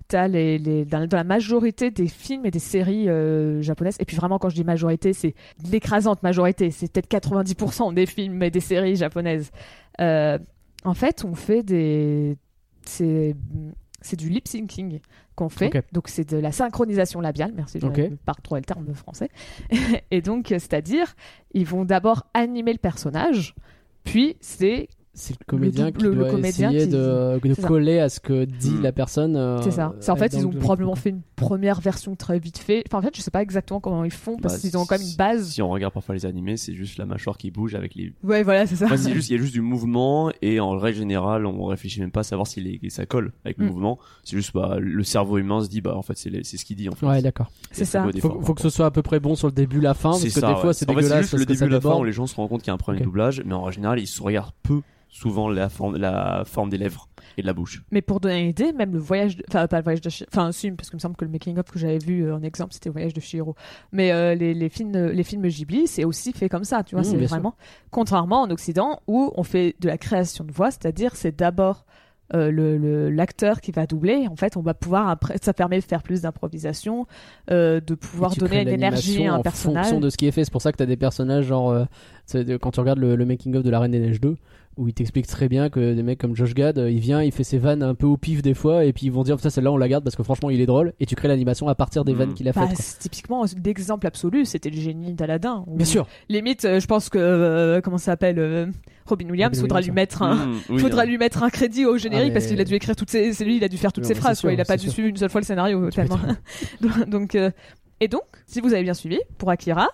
T'as 0.10 0.30
les, 0.30 0.58
les, 0.58 0.86
dans, 0.86 1.06
dans 1.06 1.18
la 1.18 1.26
majorité 1.26 1.92
des 1.92 2.08
films 2.08 2.46
et 2.46 2.52
des 2.52 2.60
séries 2.60 3.10
euh, 3.10 3.62
japonaises, 3.62 3.98
et 4.00 4.06
puis 4.06 4.16
vraiment 4.16 4.40
quand 4.40 4.48
je 4.48 4.56
dis 4.56 4.64
majorité, 4.64 5.12
c'est 5.12 5.36
l'écrasante 5.70 6.24
majorité, 6.24 6.72
c'est 6.72 6.90
peut-être 6.92 7.10
90% 7.10 7.94
des 7.94 8.06
films 8.06 8.42
et 8.42 8.50
des 8.50 8.62
séries 8.62 8.96
japonaises. 8.96 9.52
Euh, 10.02 10.38
en 10.84 10.94
fait, 10.94 11.26
on 11.26 11.36
fait 11.36 11.64
des... 11.64 12.38
C'est 12.86 13.36
c'est 14.02 14.16
du 14.16 14.30
lip 14.30 14.48
syncing 14.48 15.00
qu'on 15.36 15.50
fait. 15.50 15.72
Donc 15.92 16.08
c'est 16.08 16.30
de 16.30 16.38
la 16.38 16.52
synchronisation 16.52 17.20
labiale, 17.20 17.52
merci, 17.56 17.80
je 17.80 17.88
Ok. 17.88 17.98
ne 17.98 18.16
parle 18.16 18.42
trop 18.42 18.56
le 18.56 18.62
terme 18.62 18.94
français. 18.94 19.30
et 20.12 20.22
donc, 20.22 20.48
c'est-à-dire, 20.50 21.16
ils 21.54 21.66
vont 21.66 21.84
d'abord 21.84 22.26
animer 22.34 22.72
le 22.74 22.78
personnage, 22.78 23.56
puis 24.04 24.38
c'est 24.40 24.88
c'est 25.20 25.34
le 25.40 25.46
comédien 25.46 25.86
double- 25.88 25.98
qui 25.98 26.04
le 26.06 26.16
doit 26.16 26.30
comédien 26.30 26.70
essayer 26.72 26.86
qui- 26.88 26.94
de, 26.94 27.40
de 27.44 27.54
c'est 27.54 27.62
ça. 27.62 27.68
coller 27.68 28.00
à 28.00 28.08
ce 28.10 28.20
que 28.20 28.46
dit 28.46 28.70
Mm. 28.72 28.82
la 28.84 28.92
personne. 28.92 29.36
euh, 29.36 29.62
C'est 29.62 29.72
ça. 29.72 29.94
C'est 30.00 30.12
en 30.12 30.16
fait, 30.16 30.32
dans 30.32 30.40
ils 30.40 30.46
ont 30.46 30.52
le- 30.52 30.60
probablement 30.60 30.96
fait 30.96 31.10
une 31.10 31.22
première 31.36 31.82
version 31.82 32.16
très 32.16 32.40
vite 32.40 32.58
fait. 32.58 32.84
Enfin, 32.88 33.00
en 33.00 33.02
fait, 33.02 33.16
je 33.16 33.22
sais 33.22 33.32
pas 33.32 33.42
exactement 33.42 33.80
comment 33.80 34.04
ils 34.04 34.12
font 34.12 34.38
parce 34.38 34.56
Bah, 34.56 34.60
qu'ils 34.62 34.78
ont 34.78 34.86
quand 34.86 34.98
même 34.98 35.08
une 35.08 35.16
base. 35.16 35.50
si 35.50 35.62
on 35.62 35.70
regarde 35.70 35.94
parfois 35.94 36.16
les 36.16 36.26
animés 36.26 36.56
c'est 36.58 36.74
juste 36.74 36.98
la 36.98 37.06
mâchoire 37.06 37.38
qui 37.38 37.52
bouge 37.52 37.76
avec 37.76 37.96
les 37.96 38.14
Ouais, 38.24 38.44
voilà, 38.44 38.66
c'est 38.68 38.76
ça. 38.76 38.86
Enfin, 38.86 38.98
c'est 38.98 39.12
juste, 39.14 39.30
il 39.30 39.34
y 39.34 39.40
a 39.40 39.42
juste 39.42 39.54
du 39.54 39.62
mouvement 39.62 40.32
et 40.42 40.60
en 40.60 40.78
règle 40.78 41.00
générale, 41.00 41.46
on 41.46 41.66
réfléchit 41.66 42.00
même 42.00 42.12
pas 42.12 42.22
à 42.22 42.24
savoir 42.24 42.48
si 42.48 42.62
les, 42.62 42.80
ça 42.90 43.06
colle 43.06 43.34
avec 43.44 43.58
le 43.58 43.66
Mm. 43.66 43.70
mouvement. 43.70 44.00
C'est 44.24 44.38
juste, 44.38 44.54
bah, 44.54 44.78
le 44.80 45.04
cerveau 45.04 45.38
humain 45.40 45.62
se 45.64 45.70
dit, 45.70 45.82
bah, 45.82 45.96
en 45.96 46.02
fait, 46.04 46.18
c'est 46.18 46.30
les- 46.30 46.44
c'est 46.44 46.58
ce 46.58 46.66
qu'il 46.66 46.76
dit, 46.78 46.90
en 46.90 46.94
fait. 46.94 47.06
Ouais, 47.06 47.22
d'accord. 47.22 47.52
C'est 47.72 47.86
ça. 47.86 48.06
Faut, 48.22 48.40
faut 48.42 48.54
que 48.54 48.62
ce 48.62 48.70
soit 48.70 48.86
à 48.86 48.92
peu 48.92 49.02
près 49.02 49.20
bon 49.20 49.36
sur 49.36 49.48
le 49.48 49.54
début, 49.54 49.82
la 49.82 49.94
fin, 49.94 50.12
parce 50.12 50.24
que 50.24 50.40
des 50.40 50.56
fois 50.56 50.74
c'est 50.74 50.86
fait, 50.86 50.94
dégueulasse 50.96 51.32
le 51.34 51.40
que 51.46 51.54
début 51.54 51.70
la 51.70 51.82
fin 51.82 51.96
où 51.98 52.04
les 52.04 52.12
gens 52.12 52.28
se 52.28 52.36
rendent 52.36 52.50
compte 52.50 52.62
qu'il 52.62 52.72
y 52.72 52.72
a 52.72 52.74
un 52.74 52.94
de 52.94 53.04
doublage, 53.04 53.42
mais 53.46 53.54
en 53.54 53.70
général, 53.72 54.00
ils 54.00 54.08
se 54.08 54.22
regardent 54.24 54.52
peu 54.64 54.82
souvent 55.10 55.50
la 55.50 55.70
forme, 55.70 55.98
la 55.98 56.44
forme 56.46 56.70
des 56.70 56.78
lèvres 56.78 57.08
et 57.38 57.42
de 57.42 57.48
la 57.48 57.54
bouche. 57.54 57.84
Mais 57.92 58.02
pour 58.02 58.20
donner 58.20 58.40
une 58.42 58.50
idée, 58.50 58.74
même 58.74 58.94
le 58.94 59.00
voyage, 59.00 59.38
de... 59.38 59.44
enfin 59.48 59.68
pas 59.68 59.78
le 59.78 59.84
voyage 59.84 60.02
de, 60.02 60.10
enfin 60.30 60.52
si, 60.52 60.72
parce 60.72 60.90
qu'il 60.90 60.98
me 60.98 61.02
semble 61.02 61.16
que 61.16 61.26
le 61.26 61.32
making 61.32 61.58
of 61.58 61.66
que 61.72 61.80
j'avais 61.80 61.98
vu 62.00 62.24
euh, 62.26 62.36
en 62.36 62.42
exemple, 62.44 62.74
c'était 62.74 62.90
le 62.90 62.94
voyage 62.94 63.14
de 63.14 63.20
Chihiro. 63.22 63.56
Mais 63.92 64.12
euh, 64.12 64.36
les, 64.36 64.54
les 64.54 64.70
films, 64.70 64.92
les 64.92 65.24
films 65.24 65.48
Ghibli, 65.48 65.88
c'est 65.88 66.04
aussi 66.04 66.34
fait 66.34 66.50
comme 66.50 66.64
ça, 66.64 66.84
tu 66.84 66.96
vois, 66.96 67.02
Mmh, 67.02 67.06
c'est 67.06 67.18
sûr. 67.20 67.28
vraiment. 67.28 67.56
Contrairement 67.92 68.42
en 68.42 68.50
Occident 68.52 69.00
où 69.08 69.32
on 69.36 69.44
fait 69.44 69.76
de 69.80 69.88
la 69.88 69.98
création 69.98 70.44
de 70.44 70.52
voix, 70.52 70.72
c'est-à-dire 70.72 71.16
c'est 71.16 71.36
d'abord 71.36 71.86
euh, 72.34 72.52
le 72.52 73.10
l'acteur 73.10 73.62
qui 73.62 73.72
va 73.72 73.86
doubler. 73.88 74.28
En 74.30 74.36
fait, 74.36 74.58
on 74.58 74.62
va 74.62 74.74
pouvoir 74.74 75.08
après, 75.08 75.38
ça 75.42 75.54
permet 75.54 75.80
de 75.80 75.86
faire 75.86 76.04
plus 76.04 76.24
d'improvisation, 76.24 77.08
euh, 77.52 77.80
de 77.80 77.96
pouvoir 77.96 78.36
donner 78.36 78.50
crées 78.50 78.62
une 78.64 78.68
énergie 78.68 79.12
l'animation 79.14 79.32
à 79.32 79.36
un 79.36 79.40
en 79.40 79.44
personnage. 79.44 79.84
fonction 79.86 80.00
de 80.02 80.10
ce 80.10 80.18
qui 80.18 80.28
est 80.28 80.32
fait. 80.32 80.44
C'est 80.44 80.52
pour 80.52 80.62
ça 80.62 80.74
que 80.74 80.78
tu 80.78 80.84
as 80.84 80.88
des 80.88 80.98
personnages 80.98 81.46
genre 81.46 81.70
euh, 81.72 81.86
de- 82.34 82.58
quand 82.58 82.72
tu 82.72 82.82
regardes 82.82 83.00
le, 83.00 83.16
le 83.16 83.26
making 83.26 83.56
of 83.56 83.64
de 83.64 83.70
la 83.70 83.80
Reine 83.80 83.92
des 83.92 84.00
Neiges 84.02 84.20
2 84.20 84.36
où 84.78 84.88
il 84.88 84.94
t'explique 84.94 85.28
très 85.28 85.48
bien 85.50 85.70
que 85.70 85.94
des 85.94 86.04
mecs 86.04 86.20
comme 86.20 86.36
Josh 86.36 86.54
Gad, 86.54 86.78
euh, 86.78 86.90
il 86.92 87.00
vient, 87.00 87.22
il 87.24 87.32
fait 87.32 87.44
ses 87.44 87.58
vannes 87.58 87.84
un 87.84 87.96
peu 87.96 88.06
au 88.08 88.18
pif 88.18 88.42
des 88.42 88.54
fois 88.54 88.86
et 88.86 88.94
puis 88.94 89.08
ils 89.08 89.12
vont 89.12 89.24
dire 89.24 89.40
ça 89.40 89.50
celle-là 89.50 89.72
on 89.72 89.78
la 89.78 89.88
garde 89.88 90.04
parce 90.04 90.16
que 90.16 90.24
franchement 90.24 90.50
il 90.50 90.62
est 90.62 90.66
drôle 90.66 90.94
et 91.00 91.06
tu 91.06 91.16
crées 91.16 91.28
l'animation 91.28 91.68
à 91.68 91.76
partir 91.76 92.06
des 92.06 92.14
Mm. 92.14 92.18
vannes 92.18 92.34
qu'il 92.34 92.48
a 92.48 92.52
Bah, 92.54 92.68
faites. 92.68 92.98
typiquement 93.00 93.44
l'exemple 93.66 94.06
absolu, 94.08 94.46
c'était 94.46 94.70
le 94.70 94.80
génie 94.80 95.14
d'Aladin. 95.14 95.64
Bien 95.68 95.86
sûr. 95.86 96.08
Limite, 96.30 96.66
euh, 96.66 96.80
je 96.80 96.88
pense 96.88 97.10
que 97.10 97.18
euh, 97.18 97.82
comment 97.82 97.98
ça 97.98 98.06
s'appelle 98.14 98.40
euh, 98.40 98.68
Robin 99.06 99.30
Williams, 99.30 99.50
Robin 99.58 99.62
faudra 99.62 99.78
Williams, 99.80 99.88
lui 99.88 99.96
mettre 99.96 100.22
un, 100.22 100.36
Mmh, 100.36 100.56
oui, 100.70 100.80
faudra 100.82 101.02
hein. 101.02 101.06
lui 101.06 101.18
mettre 101.18 101.44
un 101.44 101.50
crédit 101.50 101.86
au 101.86 101.98
générique 101.98 102.26
Ah, 102.26 102.28
mais- 102.28 102.34
parce 102.34 102.48
qu'il 102.48 102.60
a 102.62 102.64
dû 102.64 102.74
écrire 102.76 102.96
toutes 102.96 103.10
ses, 103.10 103.34
c'est 103.34 103.46
lui, 103.46 103.58
il 103.58 103.64
a 103.64 103.70
dû 103.70 103.78
faire 103.78 103.92
toutes 103.94 104.04
Non, 104.04 104.08
ses 104.10 104.14
mais 104.14 104.20
phrases, 104.20 104.42
quoi. 104.42 104.54
Il 104.54 104.62
a 104.62 104.66
pas 104.66 104.78
dû 104.78 104.90
suivre 104.90 105.08
une 105.08 105.18
seule 105.18 105.30
fois 105.30 105.42
le 105.42 105.46
scénario 105.46 105.90
tellement. 105.92 106.20
donc, 106.82 107.10
donc, 107.10 107.36
euh, 107.36 107.52
et 108.00 108.08
donc, 108.08 108.22
si 108.46 108.62
vous 108.62 108.74
avez 108.74 108.84
bien 108.84 108.94
suivi, 108.94 109.18
pour 109.40 109.50
Akira, 109.50 109.88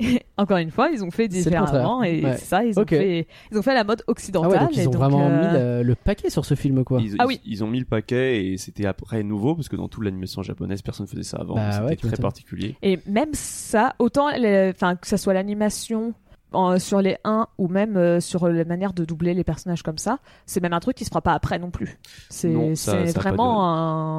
encore 0.36 0.56
une 0.58 0.70
fois, 0.70 0.90
ils 0.90 1.04
ont 1.04 1.10
fait 1.10 1.28
différemment 1.28 2.02
et 2.02 2.24
Ouais. 2.24 2.36
c'est 2.36 2.44
ça, 2.44 2.64
ils 2.64 2.78
ont 2.78 2.86
fait, 2.86 3.26
ils 3.52 3.58
ont 3.58 3.62
fait 3.62 3.74
la 3.74 3.84
mode 3.84 4.02
Ah 4.06 4.10
occidentale. 4.10 4.50
ouais, 4.52 4.58
donc 4.60 4.72
et 4.76 4.80
ils 4.82 4.88
ont 4.88 4.90
donc, 4.90 5.00
vraiment 5.00 5.26
euh, 5.28 5.78
mis 5.78 5.82
le, 5.82 5.88
le 5.88 5.94
paquet 5.94 6.30
sur 6.30 6.44
ce 6.44 6.54
film 6.54 6.84
quoi. 6.84 7.00
Ils, 7.00 7.14
Ah 7.18 7.24
ils- 7.24 7.26
oui. 7.26 7.40
ils 7.44 7.64
ont 7.64 7.66
mis 7.66 7.78
le 7.78 7.84
paquet 7.84 8.46
et 8.46 8.56
c'était 8.56 8.86
après 8.86 9.22
nouveau 9.22 9.54
parce 9.54 9.68
que 9.68 9.76
dans 9.76 9.88
toute 9.88 10.04
l'animation 10.04 10.42
japonaise, 10.42 10.82
personne 10.82 11.06
faisait 11.06 11.22
ça 11.22 11.38
avant. 11.38 11.54
Bah 11.54 11.70
c'était 11.72 11.84
ouais, 12.06 12.12
très 12.12 12.22
particulier. 12.22 12.76
Et 12.82 12.98
même 13.06 13.30
ça, 13.34 13.94
autant, 13.98 14.28
les- 14.30 14.72
enfin, 14.74 14.96
que 14.96 15.06
ça 15.06 15.16
soit 15.16 15.34
l'animation 15.34 16.14
en- 16.52 16.78
sur 16.78 17.00
les 17.00 17.16
1 17.24 17.46
ou 17.58 17.68
même 17.68 17.96
euh, 17.96 18.20
sur 18.20 18.48
la 18.48 18.64
manière 18.64 18.92
de 18.92 19.04
doubler 19.04 19.34
les 19.34 19.44
personnages 19.44 19.82
comme 19.82 19.98
ça, 19.98 20.18
c'est 20.46 20.60
même 20.60 20.72
un 20.72 20.80
truc 20.80 20.96
qui 20.96 21.04
se 21.04 21.10
fera 21.10 21.20
pas 21.22 21.32
après 21.32 21.58
non 21.58 21.70
plus. 21.70 21.98
C'est 22.28 22.52
vraiment 23.14 23.64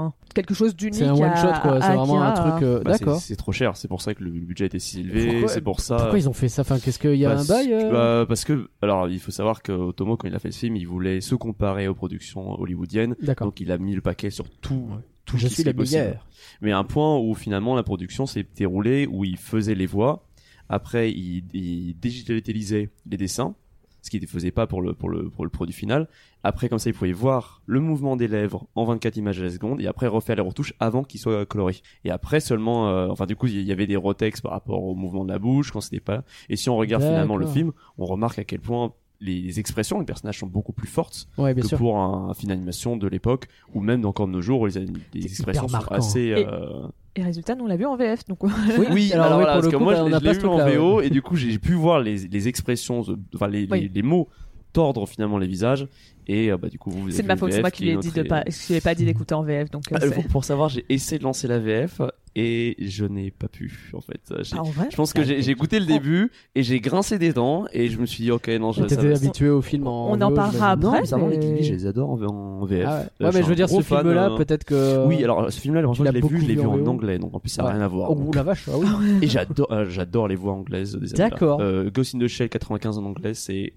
un, 0.07 0.13
quelque 0.33 0.53
chose 0.53 0.75
d'unique. 0.75 0.95
C'est 0.99 1.05
un 1.05 1.13
one 1.13 1.35
shot 1.35 1.59
quoi, 1.61 1.81
c'est 1.81 1.93
vraiment 1.95 2.21
un 2.21 2.31
truc 2.33 2.63
euh, 2.63 2.81
Bah, 2.83 2.93
c'est- 2.93 2.99
d'accord. 2.99 3.19
C'est 3.21 3.35
trop 3.35 3.51
cher, 3.51 3.75
c'est 3.77 3.87
pour 3.87 4.01
ça 4.01 4.13
que 4.13 4.23
le 4.23 4.31
budget 4.31 4.65
était 4.67 4.79
si 4.79 5.01
élevé, 5.01 5.27
Pourquoi- 5.31 5.47
c'est 5.49 5.61
pour 5.61 5.79
ça. 5.79 5.95
Pourquoi 5.97 6.19
ils 6.19 6.29
ont 6.29 6.33
fait 6.33 6.49
ça? 6.49 6.61
Enfin, 6.61 6.79
qu'est-ce 6.79 6.99
qu'il 6.99 7.15
y 7.15 7.25
a 7.25 7.31
Parce- 7.31 7.49
un 7.49 7.53
bail 7.53 7.73
euh? 7.73 7.91
bah, 8.21 8.25
Parce 8.27 8.43
que, 8.45 8.69
alors, 8.81 9.07
il 9.09 9.19
faut 9.19 9.31
savoir 9.31 9.61
que 9.61 9.71
Otomo, 9.71 10.17
quand 10.17 10.27
il 10.27 10.35
a 10.35 10.39
fait 10.39 10.51
ce 10.51 10.59
film, 10.59 10.75
il 10.75 10.87
voulait 10.87 11.21
se 11.21 11.35
comparer 11.35 11.87
aux 11.87 11.95
productions 11.95 12.59
hollywoodiennes. 12.59 13.15
Donc, 13.39 13.59
il 13.59 13.71
a 13.71 13.77
mis 13.77 13.93
le 13.95 14.01
paquet 14.01 14.29
sur 14.29 14.49
tout, 14.49 14.87
tout 15.25 15.37
Je 15.37 15.47
ce 15.47 15.53
suis 15.53 15.63
qui 15.63 15.69
la 15.69 15.73
meilleure. 15.73 16.27
Mais 16.61 16.71
à 16.71 16.77
un 16.77 16.83
point 16.83 17.17
où 17.17 17.33
finalement 17.35 17.75
la 17.75 17.83
production 17.83 18.25
s'est 18.25 18.45
déroulée, 18.55 19.07
où 19.09 19.23
il 19.25 19.37
faisait 19.37 19.75
les 19.75 19.85
voix, 19.85 20.23
après 20.71 21.11
il, 21.11 21.43
il 21.53 21.95
digitalisait 21.99 22.89
les 23.09 23.17
dessins, 23.17 23.55
ce 24.01 24.09
qui 24.09 24.19
ne 24.19 24.25
faisait 24.25 24.49
pas 24.51 24.65
pour 24.65 24.81
le, 24.81 24.93
pour 24.95 25.09
le, 25.09 25.29
pour 25.29 25.43
le 25.45 25.51
produit 25.51 25.75
final. 25.75 26.07
Après, 26.43 26.69
comme 26.69 26.79
ça, 26.79 26.89
il 26.89 26.93
pouvait 26.93 27.11
voir 27.11 27.61
le 27.67 27.79
mouvement 27.79 28.15
des 28.15 28.27
lèvres 28.27 28.65
en 28.73 28.83
24 28.85 29.15
images 29.17 29.39
à 29.39 29.43
la 29.43 29.51
seconde 29.51 29.79
et 29.79 29.85
après 29.85 30.07
refaire 30.07 30.35
les 30.35 30.41
retouches 30.41 30.73
avant 30.79 31.03
qu'il 31.03 31.19
soit 31.19 31.45
coloré. 31.45 31.75
Et 32.03 32.09
après 32.09 32.39
seulement, 32.39 32.89
euh, 32.89 33.09
enfin 33.09 33.27
du 33.27 33.35
coup, 33.35 33.45
il 33.45 33.61
y 33.61 33.71
avait 33.71 33.85
des 33.85 33.95
retex 33.95 34.41
par 34.41 34.53
rapport 34.53 34.81
au 34.83 34.95
mouvement 34.95 35.23
de 35.23 35.31
la 35.31 35.37
bouche 35.37 35.69
quand 35.71 35.81
c'était 35.81 35.99
pas. 35.99 36.23
Et 36.49 36.55
si 36.55 36.67
on 36.71 36.77
regarde 36.77 37.03
finalement 37.03 37.37
le 37.37 37.45
film, 37.45 37.73
on 37.99 38.05
remarque 38.07 38.39
à 38.39 38.43
quel 38.43 38.59
point 38.59 38.91
les 39.23 39.59
expressions, 39.59 39.99
les 39.99 40.05
personnages 40.05 40.39
sont 40.39 40.47
beaucoup 40.47 40.73
plus 40.73 40.87
fortes 40.87 41.27
Ouais, 41.37 41.53
bien 41.53 41.61
que 41.61 41.67
sûr. 41.67 41.77
pour 41.77 41.99
un, 41.99 42.29
un 42.29 42.33
film 42.33 42.49
d'animation 42.49 42.97
de 42.97 43.07
l'époque 43.07 43.45
ou 43.75 43.79
même 43.81 44.03
encore 44.03 44.25
de 44.25 44.31
nos 44.31 44.41
jours 44.41 44.61
où 44.61 44.65
les, 44.65 44.87
les 45.13 45.23
expressions 45.25 45.67
sont 45.67 45.77
assez. 45.91 46.33
Euh, 46.33 46.87
Et 47.15 47.23
résultat, 47.23 47.55
nous 47.55 47.65
on 47.65 47.67
l'a 47.67 47.75
vu 47.75 47.85
en 47.85 47.97
VF, 47.97 48.25
donc 48.25 48.43
oui, 48.43 49.11
alors, 49.11 49.25
alors, 49.25 49.37
oui, 49.37 49.43
voilà, 49.43 49.53
parce 49.53 49.67
que 49.67 49.75
coup, 49.75 49.83
moi 49.83 49.93
bah, 49.93 50.19
je, 50.19 50.23
l'ai 50.23 50.33
vu 50.33 50.45
en 50.45 50.65
VO 50.65 51.01
et 51.01 51.09
du 51.09 51.21
coup 51.21 51.35
j'ai 51.35 51.59
pu 51.59 51.73
voir 51.73 51.99
les, 51.99 52.15
les 52.27 52.47
expressions, 52.47 53.03
enfin 53.35 53.47
les, 53.47 53.65
les, 53.65 53.71
Oui. 53.71 53.91
les 53.93 54.01
mots 54.01 54.29
tordre 54.71 55.05
finalement 55.07 55.37
les 55.37 55.47
visages 55.47 55.87
et 56.27 56.51
euh, 56.51 56.57
bah 56.57 56.69
du 56.69 56.77
coup 56.79 56.89
vous 56.91 57.01
vous 57.01 57.11
c'est 57.11 57.23
de 57.23 57.27
ma 57.27 57.35
faute, 57.35 57.51
c'est 57.51 57.59
moi 57.61 57.69
VF 57.69 57.75
qui 57.75 57.83
lui 57.83 57.91
ai 57.91 57.97
dit 57.97 58.11
de 58.11 58.23
pas, 58.23 58.43
je 58.47 58.67
lui 58.67 58.75
ai 58.75 58.81
pas 58.81 58.95
dit 58.95 59.05
d'écouter 59.05 59.33
en 59.35 59.43
VF, 59.43 59.69
donc 59.71 59.83
euh, 59.91 59.95
Ah, 59.97 60.01
c'est- 60.01 60.11
pour, 60.13 60.23
pour 60.27 60.43
savoir, 60.45 60.69
j'ai 60.69 60.85
essayé 60.89 61.17
de 61.19 61.23
lancer 61.23 61.47
la 61.47 61.59
VF 61.59 62.01
et 62.33 62.77
je 62.79 63.03
n'ai 63.03 63.29
pas 63.29 63.49
pu 63.49 63.91
en 63.93 63.99
fait. 63.99 64.21
J'ai- 64.43 64.55
Ah, 64.57 64.61
en 64.61 64.63
vrai 64.63 64.87
Je 64.89 64.95
pense 64.95 65.11
que 65.11 65.21
j'ai 65.23 65.41
j'ai 65.41 65.51
écouté 65.51 65.79
le 65.79 65.85
début 65.85 66.31
et 66.55 66.63
j'ai 66.63 66.79
grincé 66.79 67.17
des 67.19 67.33
dents 67.33 67.65
et 67.73 67.89
je 67.89 67.99
me 67.99 68.05
suis 68.05 68.23
dit 68.23 68.31
ok 68.31 68.47
non 68.59 68.71
je 68.71 68.83
T'étais 68.85 69.13
habitué 69.13 69.49
au 69.49 69.61
film 69.61 69.87
en. 69.87 70.11
On 70.11 70.21
en 70.21 70.31
parlera 70.31 70.75
j'imagine. 70.75 70.81
non, 70.81 70.89
après, 70.89 71.01
bizarrement, 71.01 71.27
les 71.27 71.37
mais- 71.37 71.45
Ghibli, 71.45 71.63
je 71.63 71.73
les 71.73 71.85
adore 71.87 72.09
en, 72.11 72.21
en 72.23 72.65
VF. 72.65 72.85
Ah 72.87 72.99
ouais. 72.99 73.01
Euh, 73.21 73.25
Ouais, 73.25 73.31
mais 73.33 73.43
je 73.43 73.47
veux 73.49 73.55
dire, 73.55 73.67
ce 73.69 73.81
film-là, 73.81 74.29
euh, 74.31 74.37
peut-être 74.37 74.63
que. 74.63 75.05
Oui, 75.07 75.21
alors 75.23 75.51
ce 75.51 75.59
film-là, 75.59 75.81
franchement, 75.83 76.05
je 76.05 76.11
l'ai 76.11 76.21
vu, 76.21 76.41
je 76.41 76.45
l'ai 76.45 76.55
vu 76.55 76.61
en 76.61 76.85
anglais, 76.85 77.19
donc 77.19 77.35
en 77.35 77.39
plus 77.39 77.49
ça 77.49 77.63
n'a 77.63 77.71
rien 77.71 77.81
à 77.81 77.87
voir. 77.87 78.11
Oh 78.11 78.31
la 78.33 78.43
vache, 78.43 78.69
ah 78.71 78.77
oui. 78.77 78.87
Et 79.21 79.27
j'adore, 79.27 79.71
euh, 79.71 79.85
j'adore 79.89 80.27
les 80.29 80.35
voix 80.35 80.53
anglaises 80.53 80.95
des. 80.95 81.07
D'accord. 81.09 81.59
Euh, 81.61 81.89
Ghost 81.93 82.15
in 82.15 82.19
the 82.19 82.27
Shell 82.27 82.47
95 82.49 82.97
en 82.97 83.03
anglais, 83.05 83.33
c'est 83.33 83.73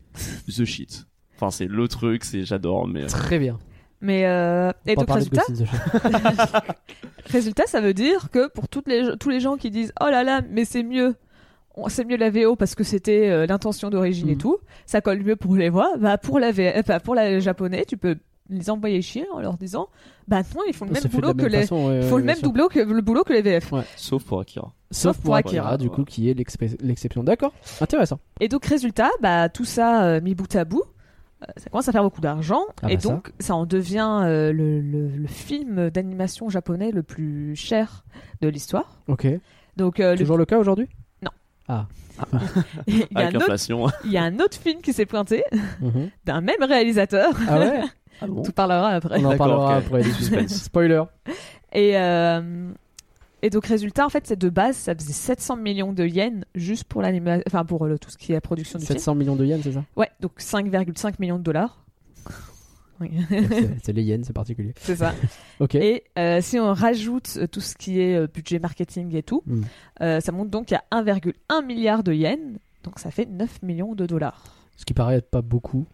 the 0.46 0.64
shit. 0.64 1.06
Enfin, 1.36 1.50
c'est 1.50 1.66
le 1.66 1.88
truc, 1.88 2.24
c'est 2.24 2.44
j'adore, 2.44 2.86
mais 2.86 3.02
euh, 3.04 3.08
Très 3.08 3.38
bien. 3.38 3.58
Mais 4.00 4.26
euh, 4.26 4.70
et 4.86 4.96
donc 4.96 5.10
résultat, 5.10 5.42
résultat, 7.26 7.64
ça 7.66 7.80
veut 7.80 7.94
dire 7.94 8.28
que 8.30 8.48
pour 8.48 8.68
toutes 8.68 8.88
les 8.88 9.16
tous 9.18 9.30
les 9.30 9.40
gens 9.40 9.56
qui 9.56 9.70
disent 9.70 9.92
oh 10.00 10.06
là 10.10 10.22
là, 10.24 10.42
mais 10.50 10.64
c'est 10.64 10.82
mieux, 10.82 11.14
on- 11.74 11.88
c'est 11.88 12.04
mieux 12.04 12.16
la 12.16 12.30
VO 12.30 12.56
parce 12.56 12.74
que 12.74 12.84
c'était 12.84 13.30
euh, 13.30 13.46
l'intention 13.46 13.90
d'origine 13.90 14.28
et 14.28 14.34
Mm. 14.34 14.38
tout, 14.38 14.58
ça 14.86 15.00
colle 15.00 15.22
mieux 15.22 15.36
pour 15.36 15.56
les 15.56 15.70
voix. 15.70 15.92
Bah 15.98 16.18
pour 16.18 16.38
la 16.38 16.52
V, 16.52 16.72
enfin, 16.76 16.98
pour 17.00 17.14
la 17.14 17.38
japonais, 17.40 17.84
tu 17.86 17.96
peux 17.96 18.16
les 18.50 18.68
envoyer 18.68 19.00
chier 19.00 19.26
en 19.32 19.40
leur 19.40 19.56
disant 19.56 19.88
bah 20.28 20.42
non, 20.54 20.62
ils 20.68 20.74
font 20.74 20.84
le 20.84 20.92
même 20.92 21.02
boulot 21.04 21.32
que 21.32 21.46
les, 21.46 21.60
façon, 21.62 21.88
ouais, 21.88 21.96
ils 21.96 22.02
font 22.02 22.14
ouais, 22.16 22.20
le 22.20 22.26
même 22.26 22.36
que 22.36 22.46
le 22.80 23.00
boulot 23.00 23.24
que 23.24 23.32
les 23.32 23.42
VF. 23.42 23.72
sauf 23.96 24.22
pour 24.24 24.40
Akira. 24.40 24.70
Sauf 24.90 25.16
pour 25.16 25.24
pour 25.24 25.34
Akira, 25.36 25.62
Akira, 25.68 25.76
du 25.78 25.88
ouais. 25.88 25.94
coup, 25.94 26.04
qui 26.04 26.28
est 26.28 26.34
l'exception. 26.34 27.24
D'accord, 27.24 27.52
intéressant. 27.80 28.20
Et 28.40 28.48
donc 28.48 28.66
résultat, 28.66 29.08
bah 29.22 29.48
tout 29.48 29.64
ça 29.64 30.04
euh, 30.04 30.20
mis 30.20 30.34
bout 30.34 30.54
à 30.54 30.64
bout, 30.66 30.82
euh, 30.82 30.84
ça 31.56 31.70
commence 31.70 31.88
à 31.88 31.92
faire 31.92 32.02
beaucoup 32.02 32.20
d'argent 32.20 32.62
Ah 32.82 32.90
et 32.90 32.96
bah 32.96 33.02
donc 33.02 33.32
ça. 33.38 33.54
en 33.54 33.66
devient 33.66 34.20
euh, 34.24 34.52
le, 34.52 34.80
le- 34.80 35.08
le 35.08 35.26
film 35.26 35.90
d'animation 35.90 36.48
japonais 36.48 36.90
le 36.90 37.02
plus 37.02 37.54
cher 37.56 38.04
de 38.40 38.48
l'histoire. 38.48 38.98
Ok. 39.08 39.26
Donc 39.76 40.00
euh, 40.00 40.16
Toujours 40.16 40.36
le 40.38 40.44
cas 40.46 40.58
aujourd'hui? 40.58 40.88
Il, 42.86 42.98
y 42.98 43.00
a 43.00 43.02
un 43.14 43.16
Avec 43.16 43.28
autre, 43.30 43.38
l'inflation. 43.40 43.86
il 44.04 44.12
y 44.12 44.18
a 44.18 44.22
un 44.22 44.38
autre 44.38 44.56
film 44.58 44.80
qui 44.82 44.92
s'est 44.92 45.06
pointé 45.06 45.42
Mhm. 45.80 46.10
d'un 46.24 46.40
même 46.42 46.62
réalisateur. 46.62 47.32
Ah 47.48 47.58
ouais? 47.58 47.80
Ah 48.20 48.26
bon? 48.28 48.42
On 48.46 48.50
parlera 48.52 48.90
après. 48.90 49.18
On 49.20 49.24
en 49.24 49.36
parlera 49.36 49.78
ok. 49.78 49.84
après. 49.86 50.02
Suspense. 50.04 50.52
Spoiler. 50.64 51.02
Et 51.72 51.96
euh, 51.98 52.70
et 53.44 53.50
donc 53.50 53.66
résultat 53.66 54.04
en 54.06 54.08
fait 54.08 54.26
c'est 54.26 54.38
de 54.38 54.48
base 54.48 54.76
ça 54.76 54.94
faisait 54.94 55.12
700 55.12 55.56
millions 55.56 55.92
de 55.92 56.04
yens 56.06 56.44
juste 56.54 56.84
pour 56.84 57.02
l'animation, 57.02 57.42
enfin 57.46 57.64
pour 57.64 57.86
le- 57.86 57.98
tout 57.98 58.10
ce 58.10 58.16
qui 58.18 58.32
est 58.32 58.34
la 58.34 58.40
production 58.40 58.78
du 58.78 58.86
film. 58.86 58.98
700 58.98 59.14
millions 59.14 59.36
de 59.36 59.44
yens, 59.44 59.62
c'est 59.62 59.72
ça? 59.72 59.84
Ouais, 59.96 60.10
donc 60.20 60.32
5,5 60.40 61.14
millions 61.20 61.38
de 61.38 61.42
dollars. 61.44 61.84
Oui, 63.00 63.10
C'est 63.82 63.92
les 63.92 64.04
yens, 64.04 64.24
c'est 64.24 64.32
particulier. 64.32 64.72
c'est 64.80 64.94
ça. 64.94 65.14
Ok. 65.58 65.74
Et 65.74 66.04
euh, 66.16 66.40
si 66.40 66.60
on 66.60 66.72
rajoute 66.72 67.38
euh, 67.38 67.46
tout 67.48 67.60
ce 67.60 67.74
qui 67.74 67.98
est 68.00 68.14
euh, 68.14 68.28
budget 68.32 68.60
marketing 68.60 69.14
et 69.16 69.22
tout, 69.24 69.42
Mm. 69.46 69.62
euh, 70.02 70.20
ça 70.20 70.30
monte 70.30 70.48
donc 70.50 70.72
à 70.72 70.84
1,1 70.92 71.66
milliard 71.66 72.04
de 72.04 72.12
yens. 72.12 72.38
Donc 72.84 73.00
ça 73.00 73.10
fait 73.10 73.26
9 73.26 73.62
millions 73.62 73.96
de 73.96 74.06
dollars. 74.06 74.44
Ce 74.76 74.84
qui 74.84 74.94
paraît 74.94 75.16
être 75.16 75.28
pas 75.28 75.42
beaucoup. 75.42 75.86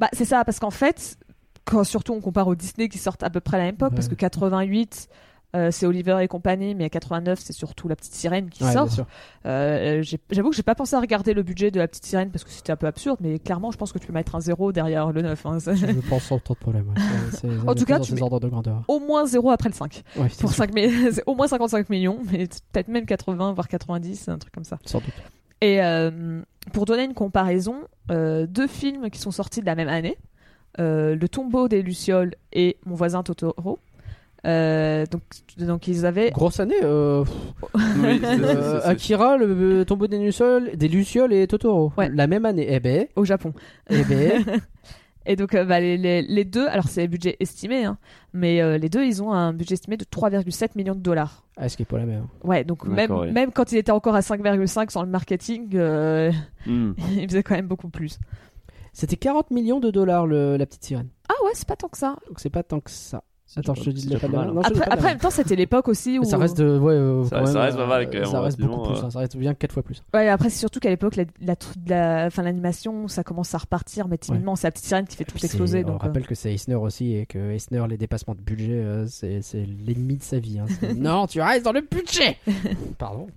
Bah 0.00 0.08
c'est 0.14 0.24
ça, 0.24 0.46
parce 0.46 0.58
qu'en 0.58 0.70
fait, 0.70 1.18
quand 1.66 1.84
surtout 1.84 2.14
on 2.14 2.22
compare 2.22 2.48
au 2.48 2.54
Disney 2.54 2.88
qui 2.88 2.96
sortent 2.98 3.22
à 3.22 3.28
peu 3.28 3.40
près 3.40 3.56
à 3.58 3.60
la 3.60 3.64
même 3.66 3.74
époque, 3.74 3.94
parce 3.94 4.08
que 4.08 4.14
88 4.14 5.08
euh, 5.56 5.70
c'est 5.72 5.86
Oliver 5.86 6.18
et 6.22 6.28
compagnie, 6.28 6.74
mais 6.76 6.84
à 6.84 6.88
89 6.90 7.40
c'est 7.40 7.52
surtout 7.52 7.88
la 7.88 7.96
petite 7.96 8.12
sirène 8.14 8.48
qui 8.50 8.62
Ouais, 8.62 8.72
sort. 8.72 8.88
Euh, 9.46 10.02
j'ai- 10.02 10.18
J'avoue 10.30 10.50
que 10.50 10.56
j'ai 10.56 10.62
pas 10.62 10.74
pensé 10.74 10.94
à 10.96 11.00
regarder 11.00 11.34
le 11.34 11.42
budget 11.42 11.70
de 11.70 11.78
la 11.78 11.88
petite 11.88 12.04
sirène 12.04 12.30
parce 12.30 12.44
que 12.44 12.50
c'était 12.50 12.72
un 12.72 12.76
peu 12.76 12.86
absurde, 12.86 13.18
mais 13.20 13.38
clairement 13.38 13.70
je 13.70 13.76
pense 13.78 13.92
que 13.92 13.98
tu 13.98 14.06
peux 14.06 14.12
mettre 14.12 14.34
un 14.34 14.40
zéro 14.40 14.70
derrière 14.72 15.12
le 15.12 15.22
9. 15.22 15.46
hein. 15.46 15.58
Je 15.58 16.08
pense 16.08 16.24
sans 16.24 16.38
trop 16.38 16.54
de 16.54 16.58
problème. 16.58 16.88
ouais. 16.88 16.94
En 17.66 17.74
tout 17.74 17.84
cas, 17.84 17.98
tu 18.00 18.12
mets- 18.14 18.20
de 18.20 18.48
grandeur. 18.48 18.82
Au 18.88 18.98
moins 19.00 19.24
zéro 19.26 19.50
après 19.50 19.68
le 19.68 19.74
5. 19.74 20.02
Ouais, 20.16 20.28
c'est 20.30 20.40
Pour 20.40 20.50
sûr, 20.50 20.58
5 20.64 20.74
mi- 20.74 20.88
c'est 21.12 21.22
au 21.26 21.34
moins 21.34 21.48
55 21.48 21.88
millions, 21.90 22.18
mais 22.30 22.46
peut-être 22.72 22.88
même 22.88 23.06
80, 23.06 23.52
voire 23.52 23.68
90, 23.68 24.28
un 24.28 24.38
truc 24.38 24.52
comme 24.52 24.64
ça. 24.64 24.78
sans 24.84 24.98
doute. 24.98 25.14
Et 25.62 25.82
euh, 25.82 26.42
pour 26.72 26.84
donner 26.84 27.04
une 27.04 27.14
comparaison, 27.14 27.76
euh, 28.10 28.46
deux 28.46 28.66
films 28.66 29.08
qui 29.10 29.18
sont 29.18 29.30
sortis 29.30 29.60
de 29.60 29.66
la 29.66 29.74
même 29.74 29.88
année, 29.88 30.18
euh, 30.80 31.14
Le 31.16 31.28
tombeau 31.28 31.68
des 31.68 31.80
Lucioles 31.82 32.34
et 32.52 32.76
Mon 32.84 32.94
voisin 32.94 33.22
Totoro. 33.22 33.78
Euh, 34.46 35.04
donc, 35.06 35.22
donc 35.58 35.88
ils 35.88 36.06
avaient. 36.06 36.30
Grosse 36.30 36.60
année. 36.60 36.74
euh, 36.82 37.24
Oui, 37.74 37.80
c'est- 38.20 38.26
euh, 38.26 38.80
c'est- 38.80 38.80
c'est- 38.80 38.86
Akira, 38.88 39.36
le, 39.36 39.52
le 39.54 39.84
tombeau 39.84 40.06
des 40.06 40.18
lucioles, 40.18 40.76
des 40.76 40.88
lucioles 40.88 41.32
et 41.32 41.46
Totoro. 41.46 41.92
Ouais. 41.98 42.08
La 42.14 42.26
même 42.26 42.44
année. 42.44 42.66
Eh 42.70 42.80
ben, 42.80 43.06
Au 43.16 43.24
Japon. 43.24 43.52
eh 43.90 44.02
ben. 44.04 44.44
Et 45.28 45.34
donc 45.34 45.56
euh, 45.56 45.64
bah, 45.64 45.80
les, 45.80 45.96
les, 45.98 46.22
les 46.22 46.44
deux, 46.44 46.68
alors 46.68 46.86
c'est 46.86 47.08
budget 47.08 47.36
estimé, 47.40 47.84
hein, 47.84 47.98
mais 48.32 48.62
euh, 48.62 48.78
les 48.78 48.88
deux 48.88 49.04
ils 49.04 49.24
ont 49.24 49.32
un 49.32 49.52
budget 49.52 49.74
estimé 49.74 49.96
de 49.96 50.04
3,7 50.04 50.76
millions 50.76 50.94
de 50.94 51.00
dollars. 51.00 51.42
ah, 51.56 51.68
ce 51.68 51.76
qui 51.76 51.82
est 51.82 51.84
pas 51.86 51.98
la 51.98 52.06
même. 52.06 52.28
Ouais, 52.44 52.62
donc 52.62 52.84
même, 52.86 53.10
même 53.32 53.50
quand 53.50 53.72
il 53.72 53.78
était 53.78 53.90
encore 53.90 54.14
à 54.14 54.20
5,5 54.20 54.88
sans 54.92 55.02
le 55.02 55.08
marketing, 55.08 55.70
euh, 55.74 56.30
Hmm. 56.64 56.92
il 57.18 57.26
faisait 57.28 57.42
quand 57.42 57.56
même 57.56 57.66
beaucoup 57.66 57.88
plus. 57.88 58.20
C'était 58.92 59.16
40 59.16 59.50
millions 59.50 59.80
de 59.80 59.90
dollars 59.90 60.28
le- 60.28 60.56
la 60.56 60.64
petite 60.64 60.84
sirène. 60.84 61.08
Ah 61.28 61.34
ouais, 61.44 61.50
c'est 61.54 61.66
pas 61.66 61.74
tant 61.74 61.88
que 61.88 61.98
ça. 61.98 62.16
Donc 62.28 62.38
c'est 62.38 62.48
pas 62.48 62.62
tant 62.62 62.78
que 62.78 62.92
ça. 62.92 63.24
Attends, 63.54 63.74
je 63.74 63.80
te 63.80 63.84
pas- 63.86 63.92
dis 63.92 64.06
de 64.08 64.18
la. 64.18 64.28
Non, 64.28 64.60
Après, 64.60 64.98
en 64.98 65.02
même 65.02 65.18
temps, 65.18 65.30
c'était 65.30 65.54
l'époque 65.56 65.88
aussi 65.88 66.18
où. 66.18 66.22
Mais 66.22 66.28
ça 66.28 66.36
reste 66.36 66.58
de 66.58 66.78
ouais, 66.78 66.94
euh, 66.94 67.24
Ça- 67.26 67.40
reste 67.40 67.76
pas 67.76 67.86
mal, 67.86 68.06
quand 68.10 68.18
même, 68.18 68.24
Ça 68.26 68.40
reste 68.40 68.60
beaucoup 68.60 68.82
plus. 68.90 68.98
euh. 68.98 69.04
hein, 69.04 69.10
Ça 69.10 69.18
reste 69.20 69.36
bien 69.36 69.54
4 69.54 69.72
fois 69.72 69.82
plus. 69.82 70.02
Ouais, 70.12 70.28
après, 70.28 70.50
c'est 70.50 70.58
surtout 70.58 70.80
qu'à 70.80 70.90
l'époque, 70.90 71.16
la, 71.16 71.24
la, 71.40 71.54
la, 71.86 72.28
l'animation, 72.42 73.06
ça 73.08 73.22
commence 73.22 73.54
à 73.54 73.58
repartir, 73.58 74.08
mais 74.08 74.18
timidement, 74.18 74.56
c'est 74.56 74.66
la 74.66 74.72
petite 74.72 74.86
sirène 74.86 75.06
qui 75.06 75.16
fait 75.16 75.24
tout 75.24 75.36
exploser. 75.42 75.84
On 75.84 75.92
Donc, 75.92 76.02
euh, 76.02 76.06
rappelle 76.06 76.26
que 76.26 76.34
c'est 76.34 76.52
Eisner 76.52 76.74
aussi 76.74 77.14
et 77.14 77.24
que 77.26 77.38
Eisner, 77.52 77.84
les 77.88 77.96
dépassements 77.96 78.34
de 78.34 78.40
budget, 78.40 78.72
euh, 78.82 79.06
c'est 79.06 79.40
l'ennemi 79.86 80.16
de 80.16 80.22
sa 80.22 80.38
vie. 80.38 80.58
hein. 80.58 80.66
Non, 80.96 81.26
tu 81.26 81.40
restes 81.40 81.64
dans 81.64 81.72
le 81.72 81.82
budget 81.82 82.36
Pardon. 82.98 83.28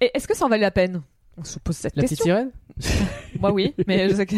Et 0.00 0.10
est-ce 0.14 0.28
que 0.28 0.36
ça 0.36 0.44
en 0.44 0.48
valait 0.48 0.62
la 0.62 0.70
peine? 0.70 1.00
On 1.38 1.44
se 1.44 1.58
pose 1.58 1.76
cette 1.76 1.96
La 1.96 2.02
petite 2.02 2.18
question. 2.18 2.50
sirène? 2.78 3.00
Moi, 3.40 3.52
oui, 3.52 3.74
mais 3.86 4.08
je 4.10 4.14
sais 4.16 4.26
que. 4.26 4.36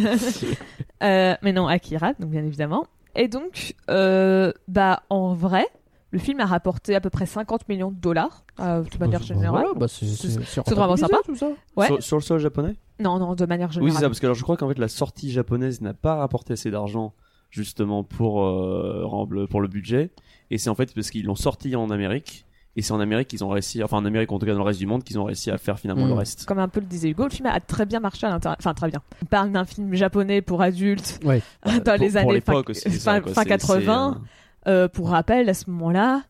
Mais 1.44 1.52
non, 1.52 1.66
Akira, 1.66 2.12
donc 2.18 2.31
bien 2.31 2.44
évidemment. 2.44 2.87
Et 3.14 3.29
donc, 3.29 3.75
euh, 3.90 4.53
bah, 4.68 5.03
en 5.11 5.35
vrai, 5.35 5.66
le 6.11 6.18
film 6.18 6.40
a 6.40 6.47
rapporté 6.47 6.94
à 6.94 7.01
peu 7.01 7.11
près 7.11 7.27
50 7.27 7.68
millions 7.68 7.90
de 7.90 7.97
dollars, 7.97 8.44
euh, 8.61 8.83
de 8.83 8.99
manière 8.99 9.21
Bah, 9.21 9.27
générale. 9.27 9.51
voilà, 9.51 9.75
bah, 9.75 9.87
c'est 9.88 10.71
vraiment 10.75 10.97
sympa. 10.97 11.18
tout 11.25 11.35
ça. 11.37 11.49
Ouais. 11.77 11.87
Sur, 11.87 12.03
sur 12.03 12.16
le 12.16 12.23
sol 12.23 12.38
japonais 12.40 12.77
Non, 13.01 13.18
non, 13.18 13.35
de 13.35 13.44
manière 13.47 13.68
Oui, 13.68 13.75
générale. 13.75 13.92
c'est 13.94 14.01
ça, 14.01 14.09
parce 14.09 14.21
que 14.21 14.27
alors, 14.27 14.37
je 14.37 14.42
crois 14.42 14.57
qu'en 14.57 14.68
fait 14.68 14.79
la 14.79 14.88
sortie 14.88 15.31
japonaise 15.31 15.81
n'a 15.81 15.94
pas 15.94 16.14
rapporté 16.16 16.53
assez 16.55 16.71
d'argent 16.71 17.12
justement 17.51 18.05
pour, 18.05 18.44
euh, 18.44 19.07
pour 19.51 19.61
le 19.61 19.68
budget. 19.68 20.11
Et 20.51 20.59
c'est 20.59 20.71
en 20.71 20.75
fait 20.75 20.94
parce 20.94 21.11
qu'ils 21.11 21.25
l'ont 21.27 21.35
sorti 21.35 21.75
en 21.77 21.90
Amérique. 21.90 22.44
Et 22.79 22.83
c'est 22.83 22.93
en 22.93 23.01
Amérique 23.01 23.27
qu'ils 23.27 23.43
ont 23.43 23.49
réussi, 23.49 23.83
enfin 23.83 23.97
en 23.97 24.05
Amérique 24.05 24.31
en 24.31 24.38
tout 24.38 24.47
cas 24.47 24.53
dans 24.53 24.59
le 24.61 24.64
reste 24.64 24.79
du 24.79 24.87
monde, 24.87 25.03
qu'ils 25.03 25.19
ont 25.19 25.25
réussi 25.25 25.51
à 25.51 25.59
faire 25.59 25.81
finalement 25.81 26.05
Mm. 26.05 26.09
le 26.11 26.14
reste. 26.14 26.45
Comme 26.47 26.61
un 26.61 26.69
peu 26.69 26.79
le 26.79 26.87
disait 26.87 27.09
Hugo, 27.11 27.25
le 27.25 27.31
film 27.31 27.47
a 27.47 27.59
très 27.59 27.87
bien 27.87 27.99
marché 27.99 28.25
à 28.27 28.31
l'intérieur. 28.31 28.57
Enfin, 28.61 28.73
très 28.73 28.88
bien. 28.88 29.03
On 29.21 29.27
parle 29.27 29.51
d'un 29.51 29.64
film 29.64 29.93
japonais 29.95 30.43
pour 30.43 30.62
adultes 30.62 31.19
Ouais. 31.25 31.43
dans 31.67 31.73
Bah, 31.73 31.81
Pour- 31.81 31.93
les 32.05 32.09
pour 32.11 32.19
années 32.19 32.27
fin, 32.29 32.33
l'époque 32.53 32.71
aussi, 32.71 32.88
fin- 32.91 33.21
quoi. 33.21 33.33
fin 33.33 33.43
C'est- 33.43 33.49
80. 33.49 34.21
c'est, 34.64 34.71
Euh, 34.71 34.87
pour 34.87 35.09
rappel, 35.11 35.49
à 35.49 35.55
ce 35.55 35.69
moment-là, 35.71 36.23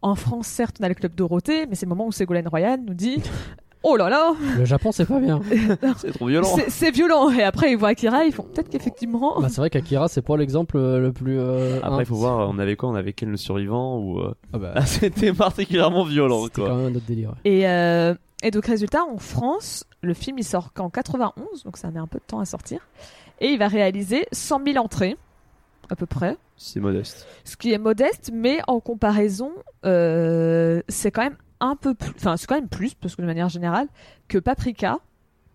en 0.00 0.14
France, 0.14 0.46
certes, 0.46 0.76
on 0.80 0.84
a 0.84 0.88
le 0.88 0.94
club 0.94 1.14
Dorothée, 1.14 1.66
mais 1.66 1.74
c'est 1.74 1.84
le 1.86 1.90
moment 1.90 2.06
où 2.06 2.12
Ségolène 2.12 2.48
Royal 2.48 2.80
nous 2.86 2.94
dit 2.94 3.16
Oh 3.82 3.96
là 3.96 4.10
là, 4.10 4.34
Le 4.58 4.64
Japon, 4.66 4.92
c'est 4.92 5.06
pas 5.06 5.18
bien. 5.20 5.40
C'est 5.98 6.12
trop 6.12 6.26
violent. 6.26 6.48
c'est- 6.54 6.68
c'est 6.68 6.90
violent. 6.90 7.30
Et 7.30 7.42
après, 7.42 7.70
ils 7.72 7.76
voient 7.78 7.88
Akira, 7.90 8.24
ils 8.24 8.32
font 8.32 8.42
peut-être 8.42 8.68
qu'effectivement. 8.68 9.40
Bah, 9.40 9.48
c'est 9.48 9.56
vrai 9.62 9.70
qu'Akira, 9.70 10.06
c'est 10.08 10.20
pas 10.20 10.36
l'exemple 10.36 10.76
euh, 10.76 10.98
le 11.00 11.12
plus. 11.12 11.38
euh, 11.38 11.78
Après, 11.78 11.88
hein. 11.90 11.96
il 12.00 12.06
faut 12.06 12.16
voir, 12.16 12.48
on 12.50 12.58
avait 12.58 12.76
quoi? 12.76 12.90
On 12.90 12.94
avait 12.94 13.14
Ken 13.14 13.30
le 13.30 13.38
survivant 13.38 13.98
ou 13.98 14.18
euh, 14.20 14.34
Ah 14.52 14.58
bah, 14.58 14.72
ah, 14.76 14.84
c'était 14.86 15.32
particulièrement 15.32 16.04
violent 16.04 16.42
c'était 16.44 16.60
quoi. 16.60 16.68
quand 16.70 16.76
même 16.76 16.92
un 16.92 16.94
autre 16.94 17.06
délire. 17.06 17.30
ouais. 17.30 17.36
Et, 17.50 17.66
euh, 17.68 18.14
et 18.42 18.50
donc, 18.50 18.66
résultat, 18.66 19.02
en 19.04 19.16
France, 19.16 19.84
le 20.02 20.12
film 20.12 20.38
il 20.38 20.44
sort 20.44 20.74
qu'en 20.74 20.90
91, 20.90 21.64
donc 21.64 21.78
ça 21.78 21.90
met 21.90 22.00
un 22.00 22.06
peu 22.06 22.18
de 22.18 22.24
temps 22.26 22.40
à 22.40 22.44
sortir. 22.44 22.80
Et 23.40 23.46
il 23.48 23.58
va 23.58 23.68
réaliser 23.68 24.26
100 24.32 24.60
000 24.66 24.76
entrées, 24.84 25.16
à 25.88 25.96
peu 25.96 26.04
près. 26.04 26.36
C'est 26.58 26.80
modeste. 26.80 27.26
Ce 27.44 27.56
qui 27.56 27.72
est 27.72 27.78
modeste, 27.78 28.30
mais 28.34 28.58
en 28.66 28.80
comparaison, 28.80 29.52
euh, 29.86 30.82
c'est 30.88 31.10
quand 31.10 31.22
même 31.22 31.36
un 31.60 31.76
peu 31.76 31.94
plus. 31.94 32.12
Enfin, 32.16 32.36
c'est 32.36 32.46
quand 32.46 32.54
même 32.56 32.68
plus, 32.68 32.94
parce 32.94 33.14
que 33.16 33.22
de 33.22 33.26
manière 33.26 33.48
générale, 33.48 33.88
que 34.28 34.38
Paprika, 34.38 34.98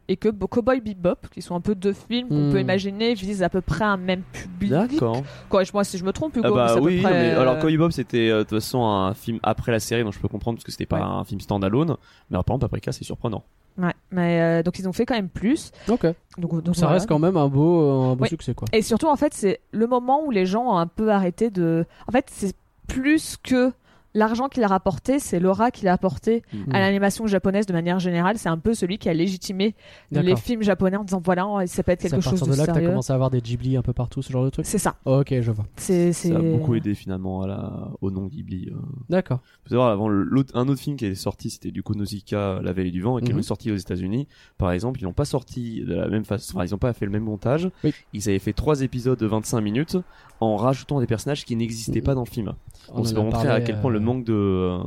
et 0.08 0.18
que 0.18 0.30
Bo- 0.30 0.48
Cowboy 0.48 0.82
Bebop, 0.82 1.16
qui 1.34 1.42
sont 1.42 1.56
un 1.56 1.62
peu 1.62 1.74
deux 1.74 1.94
films 1.94 2.30
qu'on 2.30 2.50
Hmm. 2.50 2.52
peut 2.52 2.62
imaginer, 2.62 3.16
visent 3.16 3.42
à 3.42 3.50
peu 3.50 3.62
près 3.62 3.86
un 3.86 3.98
même 3.98 4.22
public. 4.32 4.70
D'accord. 4.70 5.24
Quoi, 5.50 5.64
moi, 5.74 5.84
si 5.84 5.98
je 5.98 6.06
me 6.06 6.12
trompe, 6.14 6.36
Hugo, 6.38 6.46
Ah 6.46 6.50
mais 6.52 6.56
bah 6.56 6.68
c'est 6.68 6.74
à 6.74 6.78
peu 6.78 6.86
oui, 6.86 7.02
près, 7.02 7.12
mais 7.12 7.30
alors 7.32 7.56
euh, 7.56 7.60
Cowboy 7.60 7.78
Bob 7.78 7.90
c'était 7.92 8.30
euh, 8.30 8.38
de 8.40 8.44
toute 8.44 8.52
façon 8.60 8.86
un 8.86 9.16
film 9.16 9.40
après 9.42 9.72
la 9.72 9.80
série, 9.80 10.04
donc 10.04 10.14
je 10.14 10.20
peux 10.20 10.28
comprendre 10.28 10.58
parce 10.58 10.64
que 10.64 10.72
c'était 10.72 10.86
pas 10.86 10.98
Ouais. 10.98 11.02
un 11.02 11.24
film 11.24 11.42
standalone. 11.42 11.98
Mais 12.30 12.36
alors, 12.36 12.44
par 12.46 12.54
exemple 12.54 12.70
Paprika 12.70 12.92
c'est 12.92 13.04
surprenant. 13.04 13.44
Ouais, 13.80 13.94
mais 14.12 14.42
euh, 14.42 14.64
donc 14.64 14.78
ils 14.78 14.88
ont 14.88 14.94
fait 14.94 15.08
quand 15.08 15.16
même 15.16 15.28
plus. 15.28 15.72
Ok. 15.90 16.06
Donc, 16.38 16.62
donc 16.64 16.76
ça 16.76 16.82
voilà. 16.82 16.94
reste 16.94 17.10
quand 17.10 17.18
même 17.20 17.36
un 17.36 17.48
beau, 17.48 17.90
un 18.12 18.16
beau 18.16 18.24
Oui. 18.26 18.30
succès 18.30 18.54
quoi. 18.54 18.68
Et 18.74 18.84
surtout, 18.84 19.08
en 19.08 19.16
fait, 19.16 19.34
c'est 19.34 19.60
le 19.72 19.88
moment 19.88 20.24
où 20.24 20.30
les 20.32 20.46
gens 20.46 20.66
ont 20.76 20.78
un 20.78 20.88
peu 20.88 21.10
arrêté 21.12 21.50
de. 21.50 21.86
En 22.08 22.12
fait, 22.12 22.28
c'est 22.32 22.56
plus 22.88 23.38
que 23.42 23.74
l'argent 24.16 24.48
qu'il 24.50 24.64
a 24.64 24.68
rapporté, 24.68 25.20
c'est 25.20 25.40
l'aura 25.40 25.70
qu'il 25.70 25.88
a 25.88 25.94
apporté 25.94 26.42
Mm. 26.54 26.74
à 26.74 26.80
l'animation 26.80 27.28
japonaise 27.28 27.66
de 27.68 27.74
manière 27.74 28.00
générale. 28.00 28.38
C'est 28.40 28.50
un 28.50 28.58
peu 28.58 28.74
celui 28.74 28.98
qui 28.98 29.10
a 29.10 29.14
légitimé 29.14 29.76
les 30.12 30.36
films 30.36 30.64
japonais 30.64 30.98
en 30.98 31.04
disant 31.04 31.22
voilà, 31.24 31.46
ça 31.68 31.84
peut 31.84 31.92
être 31.92 32.02
C'est 32.02 32.08
à 32.08 32.10
quelque 32.18 32.24
chose 32.24 32.40
partir 32.40 32.48
de, 32.48 32.52
de 32.54 32.58
là 32.58 32.66
que 32.66 32.80
t'as 32.80 32.86
commencé 32.88 33.12
à 33.12 33.16
avoir 33.16 33.30
des 33.30 33.42
Ghibli 33.42 33.78
un 33.78 33.82
peu 33.84 33.94
partout, 33.94 34.22
ce 34.24 34.32
genre 34.32 34.44
de 34.46 34.50
truc. 34.50 34.66
C'est 34.66 34.78
ça. 34.80 34.96
Ok, 35.06 35.34
je 35.40 35.52
vois. 35.52 35.66
C'est. 35.76 36.14
Ça 36.14 36.36
a 36.36 36.40
beaucoup 36.42 36.74
aidé 36.76 36.96
finalement 36.96 37.42
à 37.44 37.48
la... 37.48 37.90
au 38.02 38.10
nom 38.10 38.26
Ghibli. 38.26 38.70
euh. 38.72 38.76
D'accord. 39.10 39.40
Faut 39.64 39.70
savoir, 39.70 39.90
avant 39.90 40.08
l'autre, 40.10 40.52
un 40.56 40.68
autre 40.68 40.80
film 40.82 40.96
qui 40.96 41.06
est 41.06 41.16
sorti, 41.16 41.50
c'était 41.50 41.72
du 41.72 41.84
coup 41.84 41.94
Nausicaa, 41.94 42.62
La 42.64 42.72
Vallée 42.74 42.92
du 42.92 43.02
Vent, 43.02 43.20
et 43.20 43.22
qui 43.22 43.34
Mhm. 43.34 43.40
est 43.40 43.44
sorti 43.44 43.72
aux 43.72 43.76
États-Unis. 43.76 44.28
Par 44.58 44.72
exemple, 44.72 45.00
ils 45.02 45.04
l'ont 45.04 45.14
pas 45.14 45.26
sorti 45.26 45.82
de 45.86 45.94
la 45.94 46.08
même 46.08 46.24
façon. 46.26 46.56
Enfin, 46.58 46.66
ils 46.66 46.74
ont 46.74 46.78
pas 46.80 46.94
fait 46.94 47.06
le 47.06 47.12
même 47.12 47.24
montage. 47.24 47.70
Oui. 47.84 47.94
Ils 48.14 48.30
avaient 48.30 48.40
fait 48.40 48.54
trois 48.54 48.82
épisodes 48.82 49.20
de 49.20 49.26
25 49.26 49.60
minutes 49.62 49.98
en 50.40 50.56
rajoutant 50.56 51.00
des 51.00 51.08
personnages 51.08 51.46
qui 51.46 51.56
n'existaient 51.56 52.00
Mhm. 52.00 52.06
pas 52.06 52.16
dans 52.16 52.24
le 52.24 52.30
film. 52.30 52.54
On 52.94 53.02
va 53.02 53.14
montrer 53.22 53.32
parlé, 53.48 53.50
à 53.50 53.62
quel 53.62 53.80
point 53.82 53.90
euh, 53.90 53.94
le 53.94 54.00
manque 54.06 54.24
de. 54.24 54.78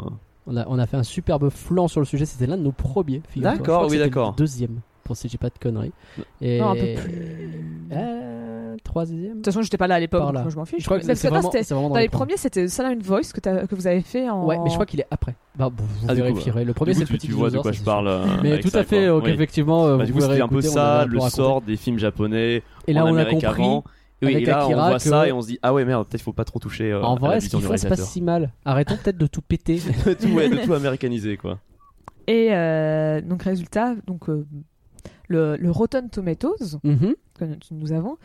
On 0.46 0.56
a, 0.56 0.64
on 0.68 0.78
a 0.78 0.86
fait 0.86 0.96
un 0.96 1.02
superbe 1.02 1.50
flanc 1.50 1.88
sur 1.88 2.00
le 2.00 2.06
sujet. 2.06 2.24
C'était 2.24 2.46
l'un 2.46 2.56
de 2.56 2.62
nos 2.62 2.72
premiers. 2.72 3.20
D'accord, 3.36 3.86
oui, 3.90 3.98
d'accord. 3.98 4.32
Deuxième, 4.34 4.80
pour 5.04 5.16
si 5.16 5.28
j'ai 5.28 5.36
pas 5.38 5.48
de 5.50 5.58
conneries. 5.60 5.92
Et... 6.40 6.58
Non, 6.58 6.70
un 6.70 6.74
peu 6.74 6.94
plus. 6.94 7.62
Euh, 7.92 8.76
troisième. 8.82 9.28
De 9.30 9.34
toute 9.34 9.44
façon, 9.46 9.62
j'étais 9.62 9.76
pas 9.76 9.86
là 9.86 9.96
à 9.96 10.00
l'époque, 10.00 10.22
je 10.48 10.56
m'en 10.56 10.64
fiche. 10.64 10.80
Je 10.80 10.84
crois 10.86 10.98
que 10.98 11.04
c'est 11.04 11.28
vraiment, 11.28 11.42
c'était- 11.50 11.62
c'est 11.64 11.74
vraiment 11.74 11.88
Dans 11.88 11.94
dans 11.96 12.00
les 12.00 12.08
premiers, 12.08 12.36
c'était 12.36 12.66
Silent 12.68 12.96
Voice 13.02 13.32
que, 13.34 13.74
vous 13.74 13.86
avez 13.86 14.00
fait 14.00 14.28
en. 14.30 14.44
Ouais, 14.46 14.58
mais 14.62 14.70
je 14.70 14.74
crois 14.74 14.86
qu'il 14.86 15.00
est 15.00 15.06
après. 15.10 15.34
Bah, 15.56 15.68
bon, 15.70 15.84
vous 15.84 16.06
Ah, 16.08 16.14
vérifierez. 16.14 16.64
Le 16.64 16.72
premier, 16.72 16.92
du 16.92 17.00
coup, 17.00 17.06
c'est 17.06 17.12
le 17.12 17.18
petit 17.18 17.26
tu 17.26 17.32
vois 17.32 17.50
de 17.50 17.58
quoi 17.58 17.72
ça, 17.72 17.78
je 17.78 17.84
parle. 17.84 18.08
euh, 18.08 18.24
Mais 18.42 18.60
tout 18.60 18.68
ça, 18.68 18.80
à 18.80 18.84
fait, 18.84 19.06
effectivement, 19.26 19.86
euh, 19.86 19.96
Bah, 19.96 20.04
vous 20.04 20.06
du 20.06 20.12
coup, 20.12 20.20
c'était 20.20 20.40
un 20.40 20.48
peu 20.48 20.62
ça, 20.62 21.04
le 21.06 21.20
sort 21.20 21.60
des 21.62 21.76
films 21.76 21.98
japonais. 21.98 22.62
Et 22.86 22.92
là, 22.92 23.04
on 23.04 23.16
a 23.16 23.24
compris. 23.26 23.64
Et 24.20 24.26
oui, 24.26 24.32
avec 24.34 24.42
et 24.48 24.50
là, 24.50 24.64
Akira 24.64 24.84
on 24.84 24.88
voit 24.88 24.96
que- 24.98 25.02
ça 25.04 25.28
et 25.28 25.32
on 25.32 25.40
se 25.42 25.46
dit, 25.48 25.58
ah 25.62 25.72
ouais, 25.72 25.84
merde, 25.84 26.06
peut-être 26.08 26.22
faut 26.22 26.32
pas 26.32 26.44
trop 26.44 26.58
toucher 26.58 26.90
euh, 26.92 27.02
En 27.02 27.14
à 27.16 27.20
la 27.20 27.26
vrai, 27.28 27.40
ce 27.40 27.54
du 27.56 27.62
font, 27.62 27.76
c'est 27.76 27.88
pas 27.88 27.96
si 27.96 28.20
mal. 28.20 28.52
Arrêtons 28.64 28.96
peut-être 28.96 29.18
de 29.18 29.26
tout 29.26 29.42
péter. 29.42 29.80
de 30.06 30.14
tout, 30.14 30.28
ouais, 30.28 30.48
de 30.48 30.56
tout 30.64 30.74
américaniser, 30.74 31.36
quoi. 31.36 31.58
Et 32.26 32.48
euh, 32.52 33.20
donc, 33.20 33.42
résultat, 33.44 33.94
donc, 34.06 34.28
euh, 34.28 34.44
le, 35.28 35.56
le 35.56 35.70
Rotten 35.70 36.10
Tomatoes 36.10 36.78
Mhm. 36.82 37.14
que 37.38 37.44
nous 37.70 37.92
avons, 37.92 38.16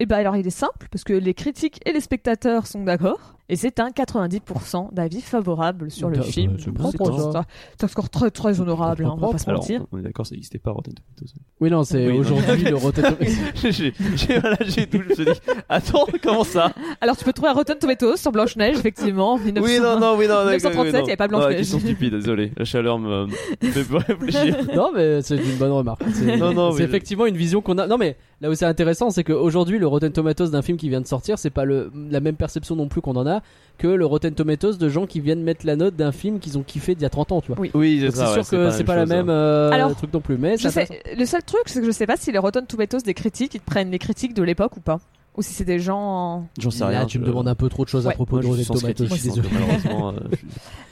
et 0.00 0.06
ben 0.06 0.16
alors 0.16 0.36
il 0.36 0.46
est 0.46 0.50
simple 0.50 0.88
parce 0.90 1.04
que 1.04 1.12
les 1.12 1.34
critiques 1.34 1.80
et 1.86 1.92
les 1.92 2.00
spectateurs 2.00 2.66
sont 2.66 2.82
d'accord 2.82 3.36
et 3.48 3.56
c'est 3.56 3.78
un 3.80 3.90
90% 3.90 4.94
d'avis 4.94 5.20
favorable 5.20 5.90
sur 5.90 6.08
le 6.08 6.18
Bah, 6.18 6.22
film. 6.24 6.56
c'est 6.58 6.68
un- 6.70 7.44
un 7.82 7.88
score 7.88 8.08
très 8.10 8.30
très 8.30 8.60
honorable, 8.60 9.04
hein, 9.04 9.12
on 9.14 9.16
va 9.20 9.28
pas 9.32 9.38
se 9.38 9.48
Alors, 9.48 9.60
mentir. 9.60 9.84
on 9.92 9.98
est 9.98 10.02
d'accord, 10.02 10.26
ça 10.26 10.34
n'existait 10.34 10.58
pas 10.58 10.70
Rotten 10.70 10.94
Tomatoes. 10.94 11.34
Oui, 11.60 11.70
non, 11.70 11.84
c'est 11.84 12.06
Oui, 12.08 12.18
aujourd'hui 12.18 12.64
le 12.64 12.76
Rotten 12.76 13.04
Tomatoes. 13.04 13.26
j'ai, 13.70 13.92
j'ai, 14.16 14.38
voilà, 14.38 14.56
j'ai 14.62 14.86
tout, 14.86 14.98
je 15.02 15.08
me 15.10 15.14
suis 15.14 15.24
dit, 15.26 15.30
attends, 15.68 16.06
comment 16.22 16.44
ça? 16.44 16.72
Alors 17.00 17.16
tu 17.16 17.24
peux 17.24 17.32
trouver 17.32 17.50
un 17.50 17.54
Rotten 17.54 17.78
Tomatoes 17.78 18.16
sur 18.16 18.32
Blanche 18.32 18.56
Neige 18.56 18.76
effectivement. 18.78 19.32
en 19.34 19.38
1900. 19.38 19.64
Oui, 19.66 19.78
non, 19.80 19.98
non, 20.00 20.16
oui, 20.18 20.26
non, 20.26 20.44
d'accord, 20.44 20.70
1937, 20.70 20.84
oui, 20.84 20.92
non. 20.92 20.98
il 20.98 21.06
y 21.06 21.10
avait 21.10 21.16
pas 21.16 21.28
Blanche-Neige. 21.28 21.52
Ah, 21.52 21.56
question 21.58 21.78
stupide, 21.80 22.14
désolé. 22.14 22.52
La 22.56 22.64
chaleur 22.64 22.98
me, 22.98 23.26
me 23.26 23.30
fait 23.30 23.96
réfléchir. 23.98 24.56
non, 24.74 24.90
mais 24.94 25.20
c'est 25.22 25.36
une 25.36 25.56
bonne 25.58 25.72
remarque. 25.72 26.02
C'est 26.12 26.36
Non, 26.36 26.52
non, 26.54 26.72
c'est 26.72 26.78
mais- 26.78 26.84
effectivement 26.84 27.26
une 27.26 27.36
vision 27.36 27.60
qu'on 27.60 27.78
a. 27.78 27.86
Non, 27.86 27.98
mais 27.98 28.16
là 28.40 28.50
où 28.50 28.54
c'est 28.54 28.64
intéressant, 28.66 29.10
c'est 29.10 29.24
qu'aujourd'hui, 29.24 29.78
le 29.78 29.86
Rotten 29.86 30.12
Tomatoes 30.12 30.48
d'un 30.48 30.62
film 30.62 30.78
qui 30.78 30.88
vient 30.88 31.00
de 31.00 31.06
sortir, 31.06 31.38
c'est 31.38 31.50
pas 31.50 31.64
le, 31.64 31.90
la 32.10 32.20
même 32.20 32.36
perception 32.36 32.74
non 32.76 32.88
plus 32.88 33.00
qu'on 33.00 33.16
en 33.16 33.26
a 33.26 33.34
que 33.78 33.88
le 33.88 34.06
Rotten 34.06 34.34
Tomatoes 34.34 34.74
de 34.78 34.88
gens 34.88 35.04
qui 35.06 35.20
viennent 35.20 35.42
mettre 35.42 35.66
la 35.66 35.74
note 35.76 35.96
d'un 35.96 36.12
film 36.12 36.38
qu'ils 36.38 36.56
ont 36.58 36.62
kiffé 36.62 36.94
d'il 36.94 37.02
y 37.02 37.06
a 37.06 37.10
30 37.10 37.32
ans, 37.32 37.40
tu 37.40 37.48
vois. 37.48 37.60
Oui. 37.60 37.70
Oui, 37.74 37.98
c'est 38.00 38.20
ouais, 38.20 38.32
sûr 38.32 38.48
que 38.48 38.70
c'est 38.70 38.84
pas, 38.84 38.94
la 38.94 39.02
chose, 39.02 39.10
même 39.10 39.28
hein. 39.28 39.32
euh, 39.32 39.70
Alors, 39.72 39.96
truc 39.96 40.12
non 40.12 40.20
plus, 40.20 40.38
mais 40.38 40.56
Je 40.56 40.68
c'est 40.68 40.86
sais, 40.86 41.02
le 41.16 41.24
seul 41.26 41.42
truc 41.42 41.62
c'est 41.66 41.80
que 41.80 41.86
je 41.86 41.90
sais 41.90 42.06
pas 42.06 42.16
si 42.16 42.30
les 42.30 42.38
Rotten 42.38 42.64
Tomatoes 42.66 42.98
des 43.04 43.14
critiques 43.14 43.54
ils 43.54 43.60
prennent 43.60 43.90
les 43.90 43.98
critiques 43.98 44.32
de 44.34 44.42
l'époque 44.44 44.76
ou 44.76 44.80
pas. 44.80 45.00
Ou 45.36 45.42
si 45.42 45.52
c'est 45.52 45.64
des 45.64 45.80
gens. 45.80 46.46
J'en 46.60 46.70
sais 46.70 46.80
Là, 46.84 46.86
rien. 46.90 47.06
tu 47.06 47.18
me 47.18 47.24
je- 47.24 47.30
demandes 47.30 47.48
un 47.48 47.56
peu 47.56 47.68
trop 47.68 47.84
de 47.84 47.88
choses 47.90 48.06
à 48.06 48.12
propos 48.12 48.36
Moi, 48.36 48.42
de 48.42 48.46
Rotten 48.50 48.64
Tomatoes, 48.66 49.06
je 49.06 49.14
suis 49.14 49.28
désolé. 49.30 49.48
malheureusement, 49.52 50.10
euh, 50.10 50.16
je 50.30 50.36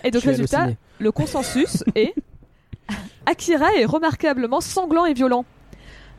Et 0.08 0.10
donc 0.10 0.22
résultat, 0.24 0.70
le 0.98 1.12
consensus 1.12 1.84
est 1.94 2.12
Akira 3.26 3.72
est 3.78 3.84
remarquablement 3.84 4.60
sanglant 4.60 5.04
et 5.06 5.14
violent, 5.14 5.44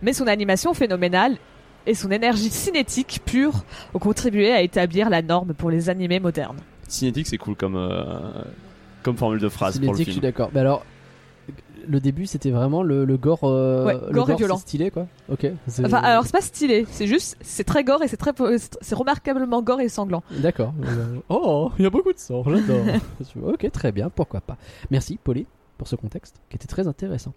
mais 0.01 0.13
son 0.13 0.27
animation 0.27 0.73
phénoménale 0.73 1.35
et 1.85 1.93
son 1.95 2.11
énergie 2.11 2.49
cinétique 2.49 3.21
pure 3.25 3.63
ont 3.93 3.99
contribué 3.99 4.51
à 4.51 4.61
établir 4.61 5.09
la 5.09 5.21
norme 5.21 5.53
pour 5.53 5.69
les 5.69 5.89
animés 5.89 6.19
modernes. 6.19 6.57
Cinétique, 6.87 7.27
c'est 7.27 7.37
cool 7.37 7.55
comme, 7.55 7.75
euh, 7.75 8.03
comme 9.03 9.17
formule 9.17 9.39
de 9.39 9.49
phrase 9.49 9.79
pour 9.79 9.91
le 9.91 9.97
Cinétique, 9.97 10.07
je 10.07 10.11
suis 10.13 10.21
d'accord. 10.21 10.49
Mais 10.53 10.59
alors, 10.59 10.85
le 11.87 11.99
début, 11.99 12.25
c'était 12.27 12.51
vraiment 12.51 12.81
le, 12.83 13.03
le 13.03 13.17
gore. 13.17 13.39
euh, 13.43 13.85
Ouais, 13.85 13.97
le 14.09 14.13
gore 14.13 14.27
c'est 14.27 14.35
violent. 14.35 14.57
stylé, 14.57 14.89
quoi. 14.91 15.07
Ok. 15.29 15.45
Enfin, 15.83 15.97
alors 15.97 16.23
c'est 16.25 16.31
pas 16.31 16.39
stylé, 16.41 16.85
c'est 16.89 17.07
juste, 17.07 17.35
c'est 17.41 17.65
très 17.65 17.83
gore 17.83 18.01
et 18.03 18.07
c'est 18.07 18.15
très, 18.17 18.31
c'est 18.81 18.95
remarquablement 18.95 19.61
gore 19.61 19.81
et 19.81 19.89
sanglant. 19.89 20.23
D'accord. 20.31 20.73
Oh, 21.29 21.71
il 21.77 21.83
y 21.83 21.85
a 21.85 21.89
beaucoup 21.89 22.13
de 22.13 22.19
sang, 22.19 22.43
j'adore. 22.45 22.85
ok, 23.53 23.69
très 23.71 23.91
bien, 23.91 24.09
pourquoi 24.09 24.39
pas. 24.39 24.55
Merci, 24.91 25.19
Pauline, 25.21 25.45
pour 25.77 25.87
ce 25.87 25.95
contexte 25.95 26.35
qui 26.49 26.55
était 26.55 26.67
très 26.67 26.87
intéressant. 26.87 27.33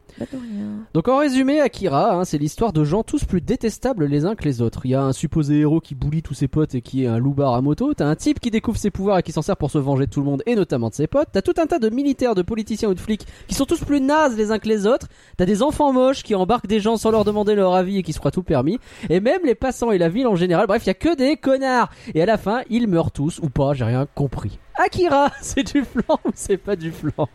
Donc 0.95 1.09
en 1.09 1.19
résumé, 1.19 1.61
Akira, 1.61 2.15
hein, 2.15 2.25
c'est 2.25 2.39
l'histoire 2.39 2.73
de 2.73 2.85
gens 2.85 3.03
tous 3.03 3.25
plus 3.25 3.41
détestables 3.41 4.05
les 4.05 4.25
uns 4.25 4.35
que 4.35 4.45
les 4.45 4.63
autres. 4.63 4.83
Il 4.85 4.91
y 4.91 4.95
a 4.95 5.03
un 5.03 5.13
supposé 5.13 5.61
héros 5.61 5.81
qui 5.81 5.95
bully 5.95 6.23
tous 6.23 6.35
ses 6.35 6.49
potes 6.49 6.75
et 6.75 6.81
qui 6.81 7.05
est 7.05 7.07
un 7.07 7.19
loupard 7.19 7.55
à 7.55 7.61
moto. 7.61 7.95
T'as 7.95 8.07
un 8.07 8.15
type 8.15 8.41
qui 8.41 8.51
découvre 8.51 8.79
ses 8.79 8.91
pouvoirs 8.91 9.19
et 9.19 9.23
qui 9.23 9.33
s'en 9.33 9.43
sert 9.43 9.57
pour 9.57 9.71
se 9.71 9.79
venger 9.79 10.07
de 10.07 10.11
tout 10.11 10.21
le 10.21 10.27
monde 10.27 10.43
et 10.47 10.55
notamment 10.55 10.89
de 10.89 10.95
ses 10.95 11.07
potes. 11.07 11.29
T'as 11.33 11.43
tout 11.43 11.55
un 11.59 11.67
tas 11.67 11.79
de 11.79 11.89
militaires, 11.89 12.35
de 12.35 12.43
politiciens 12.43 12.89
ou 12.89 12.95
de 12.95 13.01
flics 13.01 13.27
qui 13.49 13.55
sont 13.55 13.65
tous 13.65 13.83
plus 13.85 14.01
nazes 14.01 14.37
les 14.37 14.51
uns 14.51 14.59
que 14.59 14.69
les 14.69 14.87
autres. 14.87 15.09
T'as 15.37 15.47
des 15.47 15.63
enfants 15.63 15.93
moches 15.93 16.23
qui 16.23 16.35
embarquent 16.35 16.67
des 16.67 16.81
gens 16.81 16.97
sans 16.97 17.11
leur 17.11 17.25
demander 17.25 17.55
leur 17.55 17.75
avis 17.75 17.99
et 17.99 18.03
qui 18.03 18.13
se 18.13 18.19
croient 18.19 18.31
tout 18.31 18.43
permis. 18.43 18.79
Et 19.11 19.21
même 19.21 19.41
les 19.45 19.55
passants 19.55 19.91
et 19.91 19.99
la 19.99 20.09
ville 20.09 20.27
en 20.27 20.37
général. 20.37 20.67
Bref, 20.67 20.85
il 20.85 20.89
y 20.89 20.91
a 20.91 20.95
que 20.95 21.17
des 21.17 21.37
connards. 21.37 21.91
Et 22.15 22.23
à 22.23 22.27
la 22.27 22.39
fin, 22.39 22.63
ils 22.71 22.89
meurent 22.89 23.13
tous 23.13 23.41
ou 23.41 23.49
pas, 23.49 23.73
j'ai 23.75 23.85
rien 23.85 24.07
compris. 24.15 24.59
Akira, 24.79 25.31
c'est 25.41 25.75
du 25.75 25.85
flan 25.85 26.19
ou 26.25 26.31
c'est 26.35 26.57
pas 26.57 26.77
du 26.77 26.93
flan? 26.93 27.29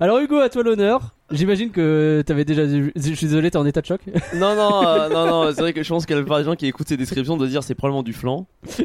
Alors 0.00 0.18
Hugo, 0.18 0.38
à 0.38 0.48
toi 0.48 0.62
l'honneur. 0.62 1.14
J'imagine 1.30 1.70
que 1.70 2.22
t'avais 2.24 2.44
déjà. 2.44 2.64
vu- 2.64 2.92
Je 2.94 3.12
suis 3.14 3.26
désolé, 3.26 3.50
t'es 3.50 3.56
en 3.56 3.66
état 3.66 3.80
de 3.80 3.86
choc. 3.86 4.00
Non, 4.36 4.54
non, 4.54 4.86
euh, 4.86 5.08
non, 5.08 5.26
non, 5.26 5.52
c'est 5.52 5.60
vrai 5.60 5.72
que 5.72 5.82
je 5.82 5.88
pense 5.88 6.06
qu'il 6.06 6.14
y 6.14 6.16
a 6.16 6.20
la 6.20 6.24
plupart 6.24 6.38
des 6.38 6.44
gens 6.44 6.54
qui 6.54 6.66
écoutent 6.66 6.88
ces 6.88 6.96
descriptions 6.96 7.36
de 7.36 7.46
dire 7.46 7.62
c'est 7.64 7.74
probablement 7.74 8.02
du 8.02 8.12
flan. 8.12 8.46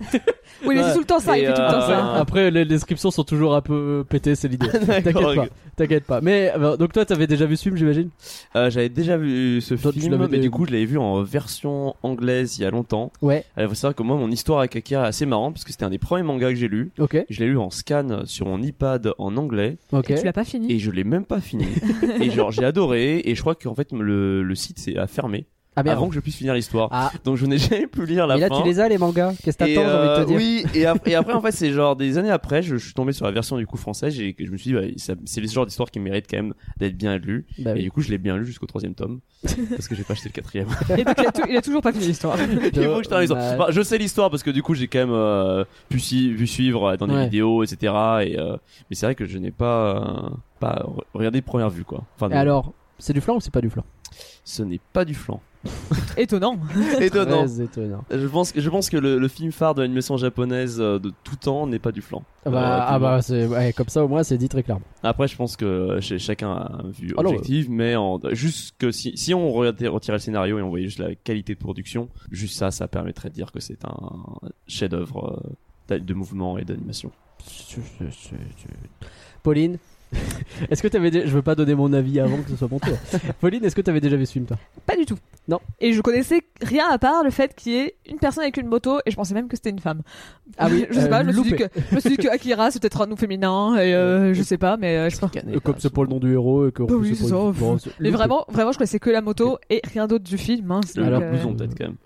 Oui, 0.64 0.76
mais 0.76 0.82
Ouais. 0.82 0.88
c'est 0.90 0.94
tout 0.94 1.00
le 1.00 1.06
temps 1.06 1.20
ça, 1.20 1.38
il 1.40 1.46
fait 1.48 1.54
tout 1.54 1.62
le 1.62 1.68
temps 1.70 1.78
euh, 1.82 1.88
ça. 1.88 2.14
Après, 2.16 2.52
les 2.52 2.66
descriptions 2.66 3.10
sont 3.10 3.24
toujours 3.24 3.56
un 3.56 3.62
peu 3.62 4.06
pétées, 4.08 4.36
c'est 4.36 4.48
l'idée. 4.48 4.68
T'inquiète 4.86 5.14
pas, 5.36 5.46
t'inquiète 5.76 6.04
pas. 6.04 6.22
Mais 6.22 6.52
euh, 6.56 6.78
donc 6.78 6.94
toi, 6.94 7.04
t'avais 7.04 7.26
déjà 7.26 7.46
vu 7.48 7.56
ce 7.56 7.64
film, 7.64 7.78
j'imagine? 7.78 8.10
Euh, 8.56 8.70
J'avais 8.70 8.90
déjà 8.90 9.18
vu 9.18 9.60
ce 9.62 9.74
Toi, 9.74 9.92
tu 9.92 10.02
film, 10.02 10.12
l'avais 10.12 10.26
mais 10.26 10.30
déjà 10.38 10.42
du 10.42 10.52
coup, 10.52 10.66
je 10.68 10.72
l'avais 10.72 10.86
vu 10.86 11.00
en 11.00 11.24
version 11.24 11.96
anglaise 12.04 12.60
il 12.60 12.62
y 12.62 12.66
a 12.66 12.70
longtemps. 12.70 13.12
Ouais. 13.24 13.44
Il 13.58 13.68
faut 13.70 13.74
savoir 13.74 13.96
que 13.96 14.04
moi, 14.04 14.18
mon 14.18 14.30
histoire 14.30 14.60
avec 14.60 14.76
Akira 14.76 15.06
est 15.06 15.08
assez 15.08 15.26
marrante 15.26 15.54
parce 15.56 15.64
que 15.64 15.72
c'était 15.72 15.86
un 15.86 15.90
des 15.90 15.98
premiers 15.98 16.22
mangas 16.24 16.50
que 16.50 16.56
j'ai 16.56 16.68
lu. 16.68 16.92
Ok, 17.00 17.18
Je 17.30 17.40
l'ai 17.40 17.48
lu 17.48 17.58
en 17.58 17.72
scan 17.72 18.22
sur 18.26 18.46
mon 18.46 18.62
iPad 18.62 19.14
en 19.18 19.38
anglais 19.38 19.78
ok. 19.94 20.12
Et 20.12 20.16
tu 20.20 20.26
l'as 20.26 20.34
pas 20.34 20.44
fini? 20.46 20.72
Et 20.72 20.78
je 20.80 20.92
l'ai 20.92 21.06
même 21.06 21.26
pas 21.26 21.40
fini. 21.42 21.66
et 22.20 22.30
genre, 22.32 22.52
j'ai 22.52 22.66
adoré 22.66 23.22
et 23.26 23.36
je 23.36 23.42
crois 23.42 23.56
qu'en 23.56 23.76
fait, 23.76 23.92
le, 23.92 24.44
le 24.44 24.56
site 24.56 24.80
s'est 24.80 24.96
fermé 25.08 25.46
Ah 25.76 25.84
avant 25.86 26.10
que 26.10 26.16
je 26.16 26.20
puisse 26.20 26.36
finir 26.36 26.54
l'histoire. 26.54 26.90
Ah, 26.92 27.12
Donc, 27.24 27.38
je 27.38 27.46
n'ai 27.46 27.58
jamais 27.58 27.88
pu 27.88 28.06
lire 28.06 28.28
la 28.28 28.36
et 28.38 28.40
là, 28.42 28.50
fin. 28.50 28.62
tu 28.62 28.68
les 28.68 28.80
as 28.80 28.90
les 28.90 28.98
mangas? 28.98 29.34
Qu'est-ce 29.44 29.58
que 29.58 29.64
t'attends, 29.64 29.88
j'ai 29.90 29.96
envie 29.96 30.08
de 30.10 30.16
te 30.16 30.20
euh, 30.22 30.26
dire? 30.26 30.36
Oui, 30.38 30.66
et, 30.76 30.86
ap- 30.86 31.08
et 31.08 31.16
après, 31.16 31.34
en 31.34 31.42
fait, 31.42 31.52
c'est 31.54 31.72
genre 31.72 31.96
des 31.96 32.18
années 32.18 32.30
après, 32.30 32.62
je, 32.62 32.76
je 32.78 32.84
suis 32.86 32.94
tombé 32.94 33.14
sur 33.14 33.26
la 33.26 33.32
version 33.32 33.58
du 33.58 33.66
coup 33.66 33.78
française 33.78 34.20
et 34.20 34.36
je 34.38 34.52
me 34.52 34.58
suis 34.58 34.72
dit, 34.72 34.74
bah, 34.74 35.14
c'est 35.26 35.42
le 35.42 35.48
genre 35.48 35.66
d'histoire 35.66 35.90
qui 35.90 36.00
mérite 36.00 36.26
quand 36.30 36.38
même 36.38 36.54
d'être 36.78 36.98
bien 36.98 37.18
lu. 37.18 37.46
Bah 37.60 37.72
Et 37.72 37.74
oui. 37.76 37.84
du 37.84 37.92
coup, 37.92 38.02
je 38.02 38.10
l'ai 38.10 38.18
bien 38.18 38.36
lu 38.38 38.46
jusqu'au 38.46 38.66
troisième 38.68 38.96
tome 38.96 39.22
parce 39.70 39.88
que 39.88 39.96
j'ai 39.96 40.04
pas 40.04 40.14
acheté 40.14 40.28
le 40.30 40.34
quatrième. 40.34 40.68
Et 40.98 41.04
donc 41.06 41.16
il 41.18 41.26
a, 41.26 41.50
il 41.50 41.58
a 41.58 41.62
toujours 41.62 41.82
pas 41.82 41.94
fini 41.94 42.06
l'histoire. 42.08 42.38
Il 42.52 42.56
faut 42.60 42.60
que 42.60 42.66
je 42.66 43.10
termine 43.10 43.22
l'histoire. 43.22 43.54
Enfin, 43.62 43.66
je 43.72 43.82
sais 43.82 43.98
l'histoire 43.98 44.30
parce 44.30 44.44
que 44.44 44.52
du 44.52 44.62
coup, 44.62 44.76
j'ai 44.76 44.88
quand 44.88 45.00
même 45.00 45.10
euh, 45.14 45.64
pu, 45.90 46.00
si- 46.00 46.34
pu 46.38 46.48
suivre 46.48 46.84
euh, 46.92 46.98
dans 46.98 47.08
des 47.08 47.14
Ouais. 47.14 47.24
vidéos, 47.26 47.64
etc. 47.64 47.78
Et, 48.26 48.38
euh, 48.38 48.58
mais 48.90 48.96
c'est 48.96 49.06
vrai 49.06 49.16
que 49.16 49.26
je 49.26 49.38
n'ai 49.38 49.52
pas, 49.52 49.96
euh, 49.96 50.30
pas 50.62 50.86
regardé 51.14 51.42
de 51.42 51.46
première 51.46 51.70
vue, 51.70 51.84
quoi. 51.84 52.04
Enfin, 52.16 52.28
Et 52.28 52.34
de- 52.34 52.36
alors, 52.36 52.72
c'est 53.00 53.14
du 53.14 53.20
flan 53.22 53.36
ou 53.36 53.42
c'est 53.42 53.52
pas 53.54 53.62
du 53.62 53.70
flan 53.70 53.84
ce 54.44 54.62
n'est 54.64 54.82
pas 54.92 55.06
du 55.06 55.14
flan. 55.14 55.40
Étonnant. 56.18 56.58
Étonnant. 57.00 57.46
Très 57.46 57.62
étonnant. 57.62 58.04
Je 58.12 58.28
pense, 58.28 58.52
que- 58.52 58.60
je 58.60 58.70
pense 58.70 58.90
que 58.90 58.98
le, 58.98 59.20
le 59.20 59.28
film 59.30 59.52
phare 59.54 59.74
de 59.76 59.84
l'animation 59.84 60.18
japonaise 60.18 60.82
euh, 60.82 61.00
de 61.00 61.14
tout 61.24 61.36
temps 61.38 61.66
n'est 61.68 61.80
pas 61.80 61.92
du 61.94 62.02
flan. 62.02 62.24
Ah 62.46 62.50
Euh, 62.50 62.52
bah, 62.52 62.86
ah 62.90 63.00
bah 63.00 63.22
c'est 63.22 63.46
ouais, 63.46 63.72
comme 63.72 63.88
ça 63.88 64.04
au 64.04 64.08
moins 64.10 64.24
c'est 64.24 64.38
dit 64.38 64.50
très 64.50 64.64
clairement. 64.64 64.84
Après, 65.04 65.28
je 65.30 65.36
pense 65.38 65.56
que 65.56 66.00
ch- 66.02 66.20
chacun 66.20 66.52
a 66.52 66.82
une 66.84 66.92
vue 66.92 67.14
Ah 67.16 67.22
objective, 67.22 67.70
mais 67.72 67.96
en, 67.96 68.20
juste 68.32 68.76
que 68.80 68.92
si, 68.92 69.16
si 69.16 69.34
on 69.34 69.50
regardait- 69.52 69.88
retirait 69.88 70.18
le 70.18 70.22
scénario 70.22 70.58
et 70.58 70.62
on 70.62 70.70
voyait 70.70 70.86
juste 70.88 71.00
la 71.00 71.16
qualité 71.16 71.54
de 71.54 71.60
production, 71.60 72.10
juste 72.32 72.58
ça, 72.58 72.72
ça 72.72 72.88
permettrait 72.90 73.30
de 73.30 73.36
dire 73.36 73.52
que 73.54 73.60
c'est 73.62 73.86
un 73.86 74.24
chef-d'œuvre 74.68 75.40
euh, 75.90 76.00
de 76.00 76.14
mouvement 76.14 76.58
et 76.58 76.66
d'animation. 76.66 77.12
Pauline, 79.44 79.78
Est-ce 80.70 80.82
que 80.84 80.88
t'avais 80.88 81.12
dé- 81.12 81.24
je 81.26 81.32
veux 81.32 81.42
pas 81.42 81.56
donner 81.56 81.76
mon 81.76 81.92
avis 81.94 82.20
avant 82.20 82.38
que 82.38 82.50
ce 82.50 82.56
soit 82.56 82.68
mon 82.70 82.80
tour. 82.80 82.98
Pauline, 83.40 83.64
est-ce 83.64 83.76
que 83.76 83.82
t'avais 83.82 84.02
déjà 84.02 84.18
vu 84.18 84.26
ce 84.26 84.34
film 84.34 84.46
toi? 84.46 84.58
Pas 84.86 84.96
du 84.96 85.06
tout. 85.06 85.18
Non. 85.48 85.60
Et 85.80 85.94
je 85.94 86.02
connaissais 86.02 86.42
rien 86.62 86.86
à 86.90 86.98
part 86.98 87.24
le 87.24 87.32
fait 87.32 87.56
qu'il 87.56 87.72
y 87.72 87.78
ait 87.78 87.96
une 88.10 88.20
personne 88.20 88.44
avec 88.44 88.58
une 88.58 88.68
moto 88.68 89.00
et 89.06 89.12
je 89.12 89.16
pensais 89.16 89.34
même 89.34 89.48
que 89.48 89.56
c'était 89.56 89.70
une 89.70 89.80
femme. 89.80 90.02
Ah 90.58 90.68
oui, 90.70 90.86
je 90.92 90.96
sais 90.96 91.06
euh, 91.06 91.08
pas, 91.08 91.22
je 91.24 91.28
me, 91.28 91.34
suis 91.34 91.44
dit 91.44 91.50
loupé. 91.52 91.70
que, 91.70 91.80
je 91.90 91.96
me 91.96 92.00
suis 92.00 92.10
dit 92.12 92.18
que 92.18 92.28
Akira 92.28 92.72
c'est 92.72 92.82
peut-être 92.82 93.02
un 93.02 93.08
nom 93.08 93.16
féminin 93.16 93.76
et 93.78 93.96
euh, 93.96 94.34
je 94.34 94.44
sais 94.44 94.58
pas, 94.58 94.78
mais 94.78 94.98
euh, 94.98 95.10
je. 95.10 95.18
Euh, 95.24 95.60
Comme 95.64 95.76
c'est 95.80 95.92
pour 95.92 96.04
le 96.04 96.10
nom 96.10 96.20
du 96.20 96.34
héros 96.34 96.68
et 96.68 96.72
que. 96.72 96.84
Bah 96.84 96.94
oui, 96.98 97.18
bon, 97.56 97.78
Mais 98.00 98.10
vraiment, 98.10 98.46
vraiment, 98.50 98.72
je 98.72 98.78
connaissais 98.78 99.00
que 99.00 99.10
la 99.10 99.22
moto 99.22 99.58
et 99.70 99.82
rien 99.84 100.08
d'autre 100.08 100.26
du 100.26 100.38
film. 100.38 100.72
Hein, 100.72 100.82
euh, 100.98 101.32
blouson 101.32 101.56
peut-être 101.56 101.78
quand 101.78 101.86
même. 101.86 101.98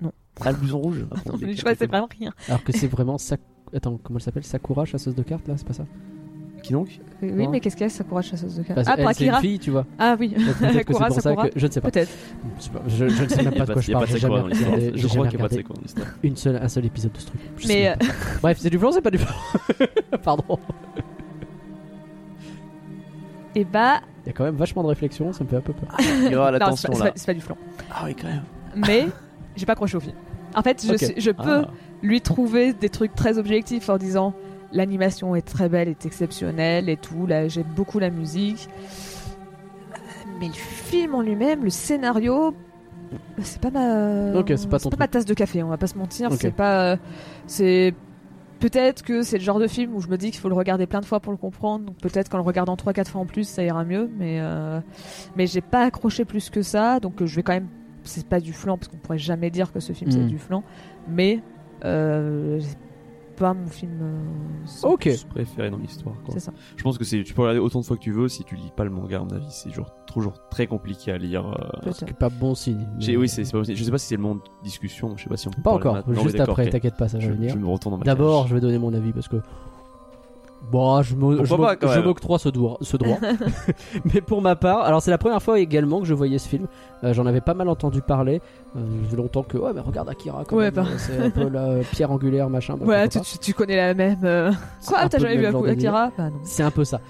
Non. 0.00 0.12
Ah 0.40 0.50
le 0.50 0.56
blouson 0.56 0.78
rouge. 0.78 1.06
Ah, 1.10 1.16
bon, 1.24 1.38
Je 1.38 1.62
connaissais 1.62 1.86
vraiment 1.86 2.08
rien. 2.18 2.32
Alors 2.48 2.62
que 2.64 2.72
c'est 2.72 2.88
vraiment 2.88 3.18
Attends, 3.74 3.98
comment 4.02 4.18
elle 4.18 4.22
s'appelle? 4.22 4.44
Sakura, 4.44 4.84
chasseuse 4.84 5.14
de 5.14 5.22
cartes 5.22 5.48
là, 5.48 5.54
c'est 5.56 5.66
pas 5.66 5.72
ça? 5.72 5.86
Qui 6.62 6.72
donc 6.72 6.88
Oui, 7.22 7.48
mais 7.48 7.58
qu'est-ce 7.60 7.74
qu'il 7.76 7.84
y 7.84 7.86
a? 7.86 7.90
Sakura 7.90 8.22
chasseuse 8.22 8.56
de 8.56 8.62
cartes 8.62 8.76
Parce 8.76 8.88
Ah, 8.88 8.94
qu'elle, 8.96 9.04
pour 9.04 9.14
c'est 9.14 9.24
une 9.24 9.28
Akira 9.30 9.40
fille, 9.40 9.58
tu 9.58 9.70
vois. 9.72 9.84
Ah 9.98 10.16
oui, 10.18 10.28
Donc 10.28 10.38
peut-être 10.58 10.84
que 10.86 10.94
c'est 10.94 11.20
Sakura, 11.20 11.46
je 11.56 11.66
ne 11.66 11.70
sais 11.72 11.80
pas. 11.80 11.90
peut-être. 11.90 12.10
Je 12.58 12.62
sais 12.62 12.70
pas, 12.70 12.82
Je, 12.86 13.08
je 13.08 13.22
ne 13.24 13.28
sais 13.28 13.42
même 13.42 13.54
pas 13.54 13.66
de 13.66 13.72
quoi 13.72 13.82
il 13.82 13.86
je 13.86 13.92
parle. 13.92 14.06
Je 14.54 14.96
j'ai 14.96 15.08
crois 15.08 15.26
qu'il 15.26 15.38
n'y 15.38 15.44
a 15.44 15.48
pas 15.48 15.54
de 15.54 15.54
Sakura 15.56 15.74
dans 15.74 15.82
l'histoire. 15.82 16.06
une 16.22 16.36
seule, 16.36 16.56
un 16.62 16.68
seul 16.68 16.84
épisode 16.86 17.12
de 17.12 17.18
ce 17.18 17.26
truc. 17.26 17.40
Mais 17.68 17.94
pas. 17.98 18.06
Bref, 18.42 18.58
c'est 18.60 18.70
du 18.70 18.78
flan, 18.78 18.92
c'est 18.92 19.02
pas 19.02 19.10
du 19.10 19.18
flan. 19.18 19.34
Pardon. 20.22 20.58
et 23.54 23.64
bah, 23.64 24.00
Il 24.24 24.28
y 24.28 24.30
a 24.30 24.32
quand 24.32 24.44
même 24.44 24.56
vachement 24.56 24.82
de 24.82 24.88
réflexion, 24.88 25.32
ça 25.32 25.44
me 25.44 25.48
fait 25.48 25.56
un 25.56 25.60
peu 25.60 25.72
peur. 25.72 25.88
Il 26.24 26.30
y 26.32 26.34
aura 26.36 26.50
non, 26.50 26.58
c'est 26.76 26.88
l'attention 26.88 26.88
pas, 26.90 26.94
c'est 26.96 27.04
là. 27.04 27.10
pas- 27.10 27.16
c'est 27.16 27.26
pas 27.26 27.34
du 27.34 27.40
flan. 27.40 27.56
Ah 27.90 28.02
oui 28.06 28.14
quand 28.14 28.28
même. 28.28 28.42
Mais 28.76 29.06
j'ai 29.56 29.66
pas 29.66 29.72
accroché 29.72 29.96
au 29.96 30.00
film. 30.00 30.14
En 30.54 30.62
fait, 30.62 30.84
je, 30.86 31.20
je 31.20 31.30
peux 31.30 31.62
Ah. 31.64 31.70
lui 32.02 32.20
trouver 32.20 32.72
des 32.72 32.88
trucs 32.88 33.14
très 33.14 33.38
objectifs 33.38 33.88
en 33.88 33.96
disant 33.98 34.34
l'animation 34.72 35.34
est 35.36 35.42
très 35.42 35.68
belle, 35.68 35.88
est 35.88 36.06
exceptionnelle 36.06 36.88
et 36.88 36.96
tout. 36.96 37.26
Là, 37.26 37.48
j'aime 37.48 37.66
beaucoup 37.76 37.98
la 37.98 38.10
musique. 38.10 38.68
Mais 40.40 40.46
le 40.48 40.52
film 40.54 41.14
en 41.14 41.20
lui-même, 41.20 41.62
le 41.64 41.70
scénario, 41.70 42.54
c'est 43.42 43.60
pas 43.60 43.70
ma. 43.70 44.32
C'est 44.56 44.68
pas 44.68 44.78
ton 44.78 44.90
ma 44.98 45.08
tasse 45.08 45.24
de 45.24 45.34
café. 45.34 45.62
On 45.62 45.68
va 45.68 45.76
pas 45.76 45.86
se 45.86 45.96
mentir. 45.98 46.32
C'est 46.32 46.50
pas. 46.50 46.96
C'est 47.46 47.94
peut-être 48.58 49.02
que 49.02 49.22
c'est 49.22 49.38
le 49.38 49.44
genre 49.44 49.58
de 49.58 49.66
film 49.66 49.94
où 49.94 50.00
je 50.00 50.08
me 50.08 50.16
dis 50.16 50.30
qu'il 50.30 50.40
faut 50.40 50.48
le 50.48 50.54
regarder 50.54 50.86
plein 50.86 51.00
de 51.00 51.04
fois 51.04 51.20
pour 51.20 51.32
le 51.32 51.38
comprendre. 51.38 51.84
Donc 51.86 51.96
peut-être 51.98 52.28
qu'en 52.28 52.38
le 52.38 52.44
regardant 52.44 52.74
3-4 52.76 53.06
fois 53.08 53.20
en 53.20 53.26
plus, 53.26 53.46
ça 53.48 53.62
ira 53.62 53.84
mieux. 53.84 54.10
Mais 54.18 54.38
euh, 54.40 54.80
mais 55.36 55.46
j'ai 55.46 55.60
pas 55.60 55.82
accroché 55.84 56.24
plus 56.24 56.48
que 56.50 56.62
ça. 56.62 56.98
Donc 57.00 57.20
euh, 57.22 57.26
je 57.26 57.36
vais 57.36 57.42
quand 57.42 57.54
même. 57.54 57.68
C'est 58.04 58.26
pas 58.26 58.40
du 58.40 58.52
flan 58.52 58.78
parce 58.78 58.88
qu'on 58.88 58.96
pourrait 58.96 59.18
jamais 59.18 59.50
dire 59.50 59.72
que 59.72 59.78
ce 59.78 59.92
film 59.92 60.10
c'est 60.10 60.18
Mm. 60.18 60.26
du 60.28 60.38
flan. 60.38 60.64
Mais 61.08 61.40
euh, 61.84 62.60
pas 63.42 63.52
mon 63.54 63.66
film. 63.66 63.98
euh, 64.00 64.88
Ok. 64.88 65.08
Préféré 65.30 65.70
dans 65.70 65.76
l'histoire. 65.78 66.14
quoi. 66.24 66.32
C'est 66.34 66.40
ça. 66.40 66.52
Je 66.76 66.82
pense 66.82 66.96
que 66.98 67.04
c'est 67.04 67.22
tu 67.24 67.34
peux 67.34 67.42
regarder 67.42 67.60
autant 67.60 67.80
de 67.80 67.84
fois 67.84 67.96
que 67.96 68.02
tu 68.02 68.12
veux 68.12 68.28
si 68.28 68.44
tu 68.44 68.54
lis 68.56 68.72
pas 68.76 68.84
le 68.84 68.90
manga 68.90 69.18
à 69.18 69.20
mon 69.24 69.30
avis 69.32 69.44
c'est 69.50 69.68
toujours 69.68 69.90
toujours 70.06 70.34
très 70.50 70.66
compliqué 70.66 71.12
à 71.12 71.18
lire. 71.18 71.46
euh, 71.46 71.80
Peut-être. 71.82 71.96
C'est 72.08 72.16
pas 72.16 72.28
bon 72.30 72.54
signe. 72.54 72.86
J'ai 72.98 73.16
oui 73.16 73.28
c'est 73.28 73.44
c'est 73.44 73.52
pas 73.52 73.58
possible. 73.58 73.76
Je 73.76 73.84
sais 73.84 73.90
pas 73.90 73.98
si 73.98 74.06
c'est 74.06 74.16
le 74.16 74.22
monde 74.22 74.40
discussion. 74.62 75.14
Je 75.16 75.24
sais 75.24 75.28
pas 75.28 75.36
si 75.36 75.48
on 75.48 75.50
peut 75.50 75.62
Pas 75.62 75.70
parler 75.70 75.80
encore, 75.80 75.94
maintenant. 75.94 76.22
Juste 76.22 76.36
d'accord, 76.36 76.52
après, 76.52 76.64
ok. 76.66 76.70
t'inquiète 76.70 76.96
pas, 76.96 77.08
ça 77.08 77.18
va 77.18 77.24
Je, 77.24 77.30
venir. 77.32 77.52
je 77.52 77.58
me 77.58 77.66
retourne 77.66 77.94
dans 77.94 77.98
ma 77.98 78.04
D'abord, 78.04 78.46
je 78.46 78.54
vais 78.54 78.60
donner 78.60 78.78
mon 78.78 78.92
avis 78.94 79.12
parce 79.12 79.28
que. 79.28 79.36
Bon, 80.70 81.02
je 81.02 81.14
m'octroie 81.16 82.38
ce 82.38 82.48
droit. 82.48 82.78
Ce 82.80 82.96
droit. 82.96 83.18
Mais 84.14 84.20
pour 84.20 84.40
ma 84.42 84.56
part, 84.56 84.82
alors 84.84 85.02
c'est 85.02 85.10
la 85.10 85.18
première 85.18 85.42
fois 85.42 85.58
également 85.58 86.00
que 86.00 86.06
je 86.06 86.14
voyais 86.14 86.38
ce 86.38 86.48
film. 86.48 86.66
Euh, 87.04 87.12
J'en 87.12 87.26
avais 87.26 87.40
pas 87.40 87.54
mal 87.54 87.68
entendu 87.68 88.00
parler. 88.00 88.40
Euh, 88.76 88.80
longtemps 89.16 89.42
que. 89.42 89.58
Ouais, 89.58 89.72
mais 89.74 89.80
regarde 89.80 90.08
Akira 90.08 90.44
quand 90.46 90.56
Ouais, 90.56 90.70
même. 90.70 90.74
bah. 90.74 90.84
C'est 90.98 91.18
un 91.18 91.30
peu 91.30 91.48
la 91.48 91.80
pierre 91.92 92.10
angulaire, 92.10 92.48
machin. 92.48 92.76
bah, 92.78 92.86
Ouais, 92.86 93.08
tu, 93.08 93.18
pas. 93.18 93.24
tu, 93.24 93.38
tu 93.38 93.54
connais 93.54 93.76
la 93.76 93.92
même. 93.94 94.20
euh, 94.24 94.52
Quoi 94.86 95.00
un 95.00 95.08
T'as 95.08 95.18
jamais 95.18 95.36
vu 95.36 95.46
Akira 95.46 96.10
Bah. 96.16 96.30
C'est 96.42 96.62
un 96.62 96.70
peu 96.70 96.84
ça. 96.84 97.00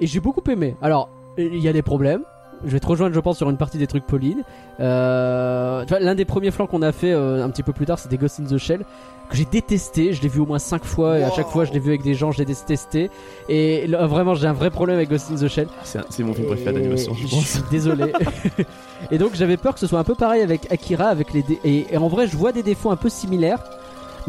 Et 0.00 0.06
j'ai 0.06 0.20
beaucoup 0.20 0.42
aimé. 0.50 0.74
Alors, 0.82 1.08
il 1.38 1.58
y 1.62 1.68
a 1.68 1.72
des 1.72 1.82
problèmes. 1.82 2.22
Je 2.64 2.70
vais 2.70 2.80
te 2.80 2.86
rejoindre, 2.86 3.14
je 3.14 3.20
pense, 3.20 3.36
sur 3.36 3.50
une 3.50 3.56
partie 3.56 3.78
des 3.78 3.86
trucs 3.86 4.06
Pauline. 4.06 4.42
Euh, 4.80 5.84
l'un 6.00 6.14
des 6.14 6.24
premiers 6.24 6.50
flancs 6.50 6.66
qu'on 6.66 6.82
a 6.82 6.92
fait 6.92 7.12
euh, 7.12 7.44
un 7.44 7.50
petit 7.50 7.62
peu 7.62 7.72
plus 7.72 7.86
tard, 7.86 7.98
c'était 7.98 8.16
Ghost 8.16 8.40
in 8.40 8.44
the 8.44 8.58
Shell, 8.58 8.84
que 9.28 9.36
j'ai 9.36 9.44
détesté. 9.44 10.12
Je 10.12 10.22
l'ai 10.22 10.28
vu 10.28 10.40
au 10.40 10.46
moins 10.46 10.58
5 10.58 10.84
fois, 10.84 11.18
et 11.18 11.24
à 11.24 11.30
chaque 11.30 11.48
fois, 11.48 11.64
je 11.64 11.72
l'ai 11.72 11.78
vu 11.78 11.90
avec 11.90 12.02
des 12.02 12.14
gens, 12.14 12.30
je 12.30 12.38
l'ai 12.38 12.44
détesté. 12.44 13.10
Et 13.48 13.86
là, 13.86 14.06
vraiment, 14.06 14.34
j'ai 14.34 14.46
un 14.46 14.52
vrai 14.52 14.70
problème 14.70 14.96
avec 14.96 15.08
Ghost 15.08 15.30
in 15.30 15.36
the 15.36 15.48
Shell. 15.48 15.68
C'est 15.82 16.22
mon 16.22 16.34
film 16.34 16.46
préféré 16.46 16.72
d'animation 16.72 17.14
je 17.14 17.26
suis 17.26 17.62
désolé. 17.70 18.12
et 19.10 19.18
donc, 19.18 19.34
j'avais 19.34 19.56
peur 19.56 19.74
que 19.74 19.80
ce 19.80 19.86
soit 19.86 19.98
un 19.98 20.04
peu 20.04 20.14
pareil 20.14 20.42
avec 20.42 20.70
Akira, 20.70 21.06
avec 21.06 21.32
les 21.32 21.44
et, 21.64 21.86
et 21.92 21.96
en 21.96 22.08
vrai, 22.08 22.26
je 22.26 22.36
vois 22.36 22.52
des 22.52 22.62
défauts 22.62 22.90
un 22.90 22.96
peu 22.96 23.08
similaires. 23.08 23.62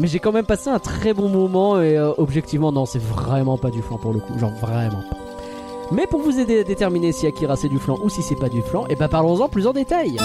Mais 0.00 0.08
j'ai 0.08 0.18
quand 0.18 0.32
même 0.32 0.46
passé 0.46 0.70
un 0.70 0.80
très 0.80 1.14
bon 1.14 1.28
moment 1.28 1.80
et 1.80 1.96
euh, 1.96 2.10
objectivement 2.18 2.72
non 2.72 2.84
c'est 2.84 3.00
vraiment 3.00 3.56
pas 3.56 3.70
du 3.70 3.80
flan 3.80 3.96
pour 3.96 4.12
le 4.12 4.18
coup 4.18 4.36
genre 4.38 4.50
vraiment 4.54 5.04
pas. 5.08 5.23
Mais 5.92 6.06
pour 6.06 6.22
vous 6.22 6.38
aider 6.38 6.60
à 6.60 6.64
déterminer 6.64 7.12
si 7.12 7.26
Akira 7.26 7.56
c'est 7.56 7.68
du 7.68 7.78
flan 7.78 7.98
ou 8.02 8.08
si 8.08 8.22
c'est 8.22 8.36
pas 8.36 8.48
du 8.48 8.62
flan, 8.62 8.86
et 8.88 8.96
ben 8.96 9.08
parlons-en 9.08 9.48
plus 9.48 9.66
en 9.66 9.72
détail. 9.72 10.18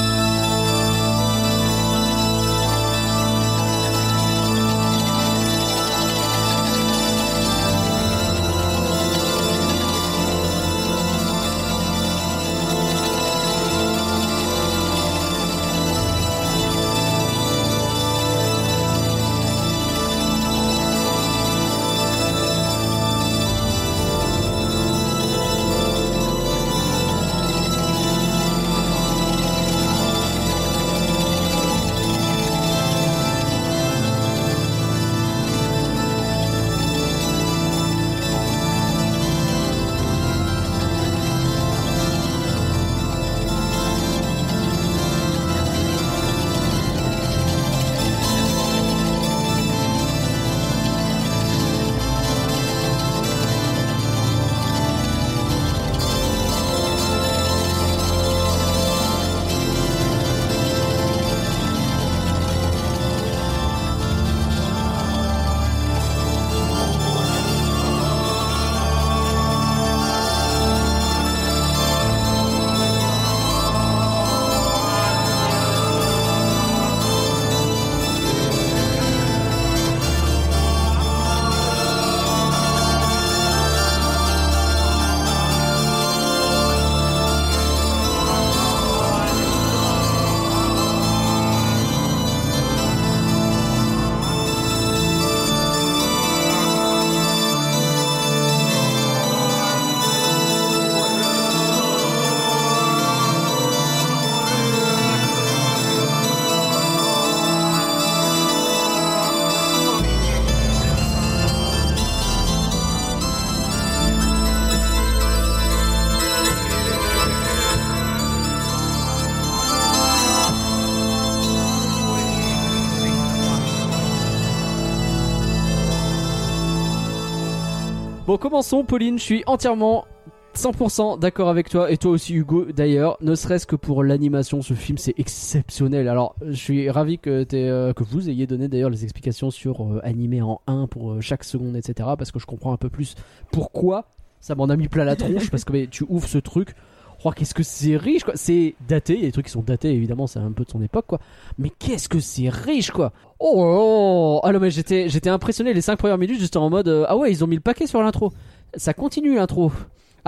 Bon, 128.30 128.38
commençons, 128.38 128.84
Pauline. 128.84 129.17
Je 129.17 129.23
suis 129.23 129.43
entièrement 129.47 130.05
100% 130.53 131.17
d'accord 131.17 131.49
avec 131.49 131.67
toi 131.67 131.89
et 131.89 131.97
toi 131.97 132.11
aussi 132.11 132.36
Hugo 132.36 132.65
d'ailleurs 132.65 133.17
ne 133.21 133.34
serait-ce 133.34 133.65
que 133.65 133.75
pour 133.75 134.03
l'animation 134.03 134.61
ce 134.61 134.75
film 134.75 134.99
c'est 134.99 135.15
exceptionnel 135.17 136.07
alors 136.07 136.36
je 136.45 136.53
suis 136.53 136.89
ravi 136.91 137.17
que, 137.17 137.43
euh, 137.53 137.93
que 137.93 138.03
vous 138.03 138.30
ayez 138.30 138.45
donné 138.45 138.67
d'ailleurs 138.67 138.91
les 138.91 139.03
explications 139.03 139.49
sur 139.49 139.82
euh, 139.84 139.99
animé 140.03 140.43
en 140.43 140.61
1 140.67 140.86
pour 140.86 141.13
euh, 141.13 141.21
chaque 141.21 141.43
seconde 141.43 141.75
etc 141.75 142.09
parce 142.17 142.32
que 142.32 142.38
je 142.38 142.45
comprends 142.45 142.71
un 142.71 142.77
peu 142.77 142.89
plus 142.89 143.15
pourquoi 143.51 144.05
ça 144.39 144.55
m'en 144.55 144.65
a 144.69 144.75
mis 144.75 144.88
plein 144.88 145.05
la 145.05 145.15
tronche 145.15 145.49
parce 145.49 145.65
que 145.65 145.86
tu 145.86 146.05
ouvres 146.07 146.27
ce 146.27 146.38
truc. 146.38 146.75
Oh, 147.24 147.32
qu'est-ce 147.32 147.53
que 147.53 147.63
c'est 147.63 147.97
riche 147.97 148.24
quoi. 148.24 148.34
C'est 148.36 148.76
daté, 148.88 149.13
il 149.13 149.20
y 149.20 149.24
a 149.24 149.26
des 149.26 149.32
trucs 149.32 149.45
qui 149.45 149.51
sont 149.51 149.61
datés 149.61 149.91
évidemment, 149.91 150.28
c'est 150.28 150.39
un 150.39 150.51
peu 150.51 150.63
de 150.63 150.70
son 150.70 150.82
époque 150.82 151.05
quoi. 151.07 151.20
Mais 151.57 151.70
qu'est-ce 151.70 152.07
que 152.07 152.20
c'est 152.20 152.49
riche 152.49 152.91
quoi. 152.91 153.11
Oh, 153.39 153.53
oh, 153.57 154.41
ah 154.43 154.51
non 154.51 154.59
mais 154.59 154.72
j'étais 154.72 155.09
j'étais 155.09 155.30
impressionné 155.30 155.74
les 155.74 155.82
5 155.82 155.97
premières 155.97 156.17
minutes 156.17 156.39
juste 156.39 156.55
en 156.55 156.70
mode 156.70 156.88
euh, 156.88 157.05
ah 157.07 157.17
ouais, 157.17 157.32
ils 157.32 157.43
ont 157.43 157.47
mis 157.47 157.55
le 157.55 157.61
paquet 157.61 157.88
sur 157.88 158.01
l'intro. 158.01 158.32
Ça 158.76 158.93
continue 158.93 159.36
l'intro. 159.36 159.72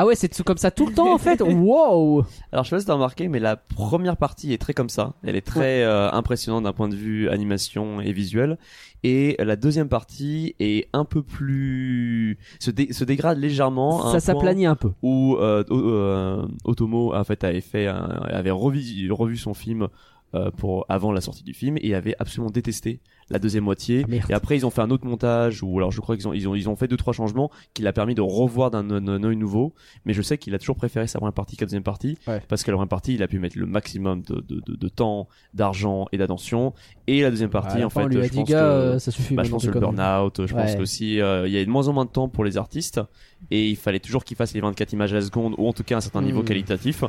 Ah 0.01 0.05
ouais, 0.07 0.15
c'est 0.15 0.41
comme 0.41 0.57
ça 0.57 0.71
tout 0.71 0.87
le 0.87 0.93
temps 0.95 1.13
en 1.13 1.19
fait. 1.19 1.41
Wow. 1.43 2.25
Alors 2.51 2.63
je 2.63 2.69
sais 2.71 2.75
pas 2.75 2.79
si 2.79 2.87
t'as 2.87 2.93
remarqué, 2.95 3.27
mais 3.27 3.37
la 3.39 3.55
première 3.55 4.17
partie 4.17 4.51
est 4.51 4.57
très 4.57 4.73
comme 4.73 4.89
ça. 4.89 5.13
Elle 5.23 5.35
est 5.35 5.45
très 5.45 5.83
euh, 5.83 6.09
impressionnante 6.11 6.63
d'un 6.63 6.73
point 6.73 6.89
de 6.89 6.95
vue 6.95 7.29
animation 7.29 8.01
et 8.01 8.11
visuel. 8.11 8.57
Et 9.03 9.35
la 9.37 9.55
deuxième 9.55 9.89
partie 9.89 10.55
est 10.59 10.87
un 10.93 11.05
peu 11.05 11.21
plus 11.21 12.39
se, 12.59 12.71
dé- 12.71 12.93
se 12.93 13.03
dégrade 13.03 13.37
légèrement. 13.37 14.07
à 14.07 14.11
Ça 14.13 14.19
s'aplanit 14.19 14.65
un 14.65 14.75
peu. 14.75 14.91
Où 15.03 15.35
euh, 15.35 15.63
euh, 15.69 16.47
Otomo 16.63 17.13
en 17.13 17.23
fait 17.23 17.43
avait 17.43 17.61
fait, 17.61 17.85
un- 17.85 18.21
avait 18.23 18.49
revu, 18.51 19.11
revu 19.11 19.37
son 19.37 19.53
film. 19.53 19.87
Euh, 20.33 20.49
pour 20.51 20.85
avant 20.89 21.11
la 21.11 21.19
sortie 21.21 21.43
du 21.43 21.53
film 21.53 21.77
et 21.81 21.93
avait 21.93 22.15
absolument 22.19 22.49
détesté 22.51 23.01
la 23.29 23.37
deuxième 23.39 23.63
moitié 23.63 24.05
Ah, 24.09 24.15
et 24.29 24.33
après 24.33 24.55
ils 24.57 24.65
ont 24.65 24.69
fait 24.69 24.81
un 24.81 24.89
autre 24.89 25.05
montage 25.05 25.61
ou 25.63 25.77
alors 25.77 25.91
je 25.91 25.99
crois 26.01 26.15
qu'ils 26.17 26.27
ont 26.27 26.33
ils 26.33 26.47
ont 26.47 26.55
ils 26.55 26.67
ont 26.69 26.75
fait 26.75 26.87
deux 26.87 26.97
trois 26.97 27.13
changements 27.13 27.49
qui 27.73 27.81
l'a 27.81 27.93
permis 27.93 28.15
de 28.15 28.21
revoir 28.21 28.71
d'un 28.71 28.89
œil 29.23 29.35
nouveau 29.35 29.73
mais 30.05 30.13
je 30.13 30.21
sais 30.21 30.37
qu'il 30.37 30.53
a 30.55 30.59
toujours 30.59 30.75
préféré 30.75 31.07
sa 31.07 31.19
première 31.19 31.33
partie 31.33 31.55
qu'à 31.57 31.63
la 31.65 31.67
deuxième 31.67 31.83
partie 31.83 32.17
Ouais. 32.27 32.41
parce 32.47 32.63
que 32.63 32.71
la 32.71 32.77
première 32.77 32.89
partie 32.89 33.13
il 33.13 33.23
a 33.23 33.27
pu 33.27 33.39
mettre 33.39 33.57
le 33.57 33.65
maximum 33.65 34.21
de, 34.21 34.35
de, 34.41 34.61
de, 34.65 34.75
de 34.75 34.87
temps 34.89 35.27
d'argent 35.53 36.07
et 36.11 36.17
d'attention 36.17 36.73
et 37.07 37.21
la 37.21 37.29
deuxième 37.29 37.49
partie 37.49 37.79
la 37.79 37.85
en 37.87 37.89
fin, 37.89 38.03
fait 38.03 38.09
lui 38.15 38.21
a 38.21 38.23
je 38.23 38.33
pense 38.33 38.49
gars, 38.49 38.59
que 38.93 38.99
ça 38.99 39.11
suffit. 39.11 39.33
bah, 39.35 39.43
je 39.43 39.49
pense 39.51 39.65
que 39.65 39.71
le 39.71 39.79
burn-out, 39.79 40.45
je 40.45 40.53
pense 40.53 40.71
Ouais. 40.71 40.77
qu'aussi 40.77 41.19
euh, 41.21 41.47
il 41.47 41.53
y 41.53 41.57
a 41.57 41.63
de 41.65 41.69
moins 41.69 41.87
en 41.87 41.93
moins 41.93 42.05
de 42.05 42.09
temps 42.11 42.29
pour 42.29 42.43
les 42.43 42.57
artistes 42.57 43.01
et 43.49 43.67
il 43.69 43.75
fallait 43.75 43.99
toujours 43.99 44.23
qu'ils 44.23 44.37
fassent 44.37 44.53
les 44.53 44.61
24 44.61 44.93
images 44.93 45.11
à 45.13 45.15
la 45.15 45.21
seconde 45.21 45.55
ou 45.57 45.67
en 45.67 45.73
tout 45.73 45.83
cas 45.83 45.97
un 45.97 46.01
certain 46.01 46.21
niveau 46.21 46.41
Mm. 46.41 46.45
qualitatif. 46.45 47.03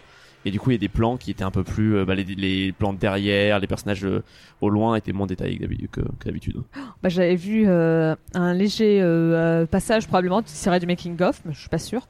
Et 0.44 0.50
du 0.50 0.58
coup, 0.58 0.70
il 0.70 0.74
y 0.74 0.76
a 0.76 0.80
des 0.80 0.88
plans 0.88 1.16
qui 1.16 1.30
étaient 1.30 1.44
un 1.44 1.50
peu 1.52 1.62
plus, 1.64 1.96
euh, 1.96 2.04
bah, 2.04 2.14
les, 2.14 2.24
les 2.24 2.72
plans 2.72 2.92
de 2.92 2.98
derrière, 2.98 3.60
les 3.60 3.66
personnages 3.66 4.04
euh, 4.04 4.22
au 4.60 4.68
loin 4.70 4.96
étaient 4.96 5.12
moins 5.12 5.26
détaillés 5.26 5.56
que 5.58 5.62
d'habi- 5.64 5.88
que- 5.90 6.00
que 6.00 6.24
d'habitude. 6.24 6.56
Bah, 7.02 7.08
J'avais 7.08 7.36
vu 7.36 7.64
euh, 7.66 8.14
un 8.34 8.52
léger 8.52 9.00
euh, 9.00 9.66
passage, 9.66 10.06
probablement 10.08 10.42
tiré 10.42 10.80
du 10.80 10.86
making-of, 10.86 11.42
mais 11.44 11.52
je 11.52 11.60
suis 11.60 11.68
pas 11.68 11.78
sûre, 11.78 12.08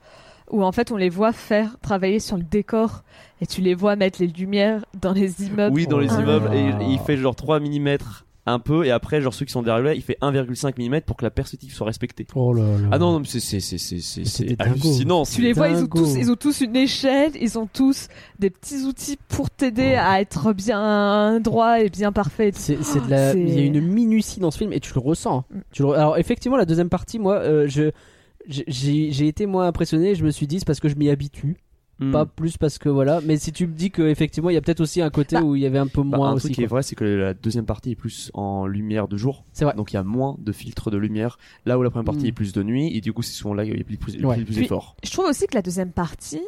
où 0.50 0.62
en 0.64 0.72
fait 0.72 0.90
on 0.92 0.96
les 0.96 1.08
voit 1.10 1.32
faire 1.32 1.76
travailler 1.80 2.20
sur 2.20 2.36
le 2.36 2.42
décor 2.42 3.02
et 3.40 3.46
tu 3.46 3.60
les 3.60 3.74
vois 3.74 3.96
mettre 3.96 4.20
les 4.20 4.28
lumières 4.28 4.84
dans 5.00 5.12
les 5.12 5.44
immeubles. 5.46 5.74
Oui, 5.74 5.86
dans 5.86 5.98
les 5.98 6.08
immeubles, 6.12 6.54
et, 6.54 6.70
Ah. 6.72 6.82
et 6.82 6.86
il 6.92 6.98
fait 7.00 7.16
genre 7.16 7.34
3 7.36 7.60
mm 7.60 7.96
un 8.44 8.58
peu, 8.58 8.84
et 8.84 8.90
après, 8.90 9.20
genre 9.20 9.32
ceux 9.32 9.44
qui 9.44 9.52
sont 9.52 9.62
derrière 9.62 9.84
lui, 9.92 9.96
il 9.96 10.02
fait 10.02 10.18
1,5 10.20 10.74
mm 10.76 11.02
pour 11.02 11.16
que 11.16 11.24
la 11.24 11.30
perspective 11.30 11.72
soit 11.72 11.86
respectée. 11.86 12.26
Oh 12.34 12.52
là 12.52 12.62
là. 12.62 12.88
Ah 12.90 12.98
non, 12.98 13.12
non, 13.12 13.20
mais 13.20 13.26
c'est, 13.26 13.38
c'est, 13.38 13.60
c'est, 13.60 13.78
c'est, 13.78 14.60
hallucinant. 14.60 15.22
Tu 15.24 15.42
les 15.42 15.52
vois, 15.52 15.68
ils 15.68 15.82
ont, 15.84 15.86
tous, 15.86 16.16
ils 16.16 16.30
ont 16.30 16.34
tous 16.36 16.60
une 16.60 16.74
échelle, 16.74 17.32
ils 17.40 17.56
ont 17.58 17.68
tous 17.72 18.08
des 18.40 18.50
petits 18.50 18.82
outils 18.82 19.16
pour 19.28 19.48
t'aider 19.48 19.94
à 19.94 20.20
être 20.20 20.52
bien 20.52 21.38
droit 21.40 21.80
et 21.80 21.88
bien 21.88 22.10
parfait. 22.10 22.48
et 22.48 22.52
tout. 22.52 22.58
C'est 22.60 22.82
c'est 22.82 23.04
de 23.04 23.10
la. 23.10 23.32
Il 23.34 23.54
y 23.54 23.60
a 23.60 23.64
une 23.64 23.80
minutie 23.80 24.40
dans 24.40 24.50
ce 24.50 24.58
film 24.58 24.72
et 24.72 24.80
tu 24.80 24.92
le 24.94 25.00
ressens. 25.00 25.38
hein. 25.38 25.44
Mm. 25.54 25.60
Tu 25.70 25.82
le- 25.82 25.90
Alors 25.92 26.18
effectivement, 26.18 26.56
la 26.56 26.64
deuxième 26.66 26.88
partie, 26.88 27.18
moi, 27.20 27.36
euh, 27.36 27.66
je 27.68 27.90
j'ai- 28.48 28.64
j'ai 28.66 29.12
j'ai 29.12 29.28
été 29.28 29.46
moins 29.46 29.68
impressionné. 29.68 30.16
Je 30.16 30.24
me 30.24 30.30
suis 30.30 30.48
dit 30.48 30.58
c'est 30.58 30.64
parce 30.66 30.80
que 30.80 30.88
je 30.88 30.96
m'y 30.96 31.10
habitue, 31.10 31.58
Hmm. 32.02 32.12
pas 32.12 32.26
plus 32.26 32.56
parce 32.56 32.78
que 32.78 32.88
voilà. 32.88 33.20
Mais 33.24 33.36
si 33.36 33.52
tu 33.52 33.66
me 33.66 33.72
dis 33.72 33.90
que 33.90 34.02
effectivement, 34.02 34.50
il 34.50 34.54
y 34.54 34.56
a 34.56 34.60
peut-être 34.60 34.80
aussi 34.80 35.00
un 35.00 35.10
côté 35.10 35.36
Bah, 35.36 35.42
où 35.42 35.56
il 35.56 35.62
y 35.62 35.66
avait 35.66 35.78
un 35.78 35.86
peu 35.86 36.02
Bah, 36.02 36.16
moins 36.16 36.30
un 36.30 36.34
aussi. 36.34 36.46
truc 36.48 36.54
qui 36.56 36.62
est 36.62 36.66
vrai, 36.66 36.82
c'est 36.82 36.94
que 36.96 37.04
la 37.04 37.34
deuxième 37.34 37.64
partie 37.66 37.92
est 37.92 37.96
plus 37.96 38.30
en 38.34 38.66
lumière 38.66 39.08
de 39.08 39.16
jour. 39.16 39.44
C'est 39.52 39.64
vrai. 39.64 39.74
Donc 39.74 39.92
il 39.92 39.94
y 39.94 39.98
a 39.98 40.02
moins 40.04 40.36
de 40.38 40.52
filtres 40.52 40.90
de 40.90 40.96
lumière. 40.98 41.38
Là 41.66 41.78
où 41.78 41.82
la 41.82 41.90
première 41.90 42.04
partie 42.06 42.24
Mm. 42.24 42.28
est 42.28 42.32
plus 42.32 42.52
de 42.52 42.62
nuit, 42.62 42.96
et 42.96 43.00
du 43.00 43.12
coup, 43.12 43.22
c'est 43.22 43.32
souvent 43.32 43.54
là 43.54 43.64
qu'il 43.64 43.76
y 43.76 43.80
a 43.80 43.84
plus, 43.84 43.96
plus, 43.96 44.24
Ouais. 44.24 44.36
plus, 44.36 44.44
plus 44.44 44.54
Puis- 44.56 44.64
effort. 44.64 44.96
Je 45.04 45.10
trouve 45.10 45.26
aussi 45.26 45.46
que 45.46 45.54
la 45.54 45.62
deuxième 45.62 45.90
partie, 45.92 46.40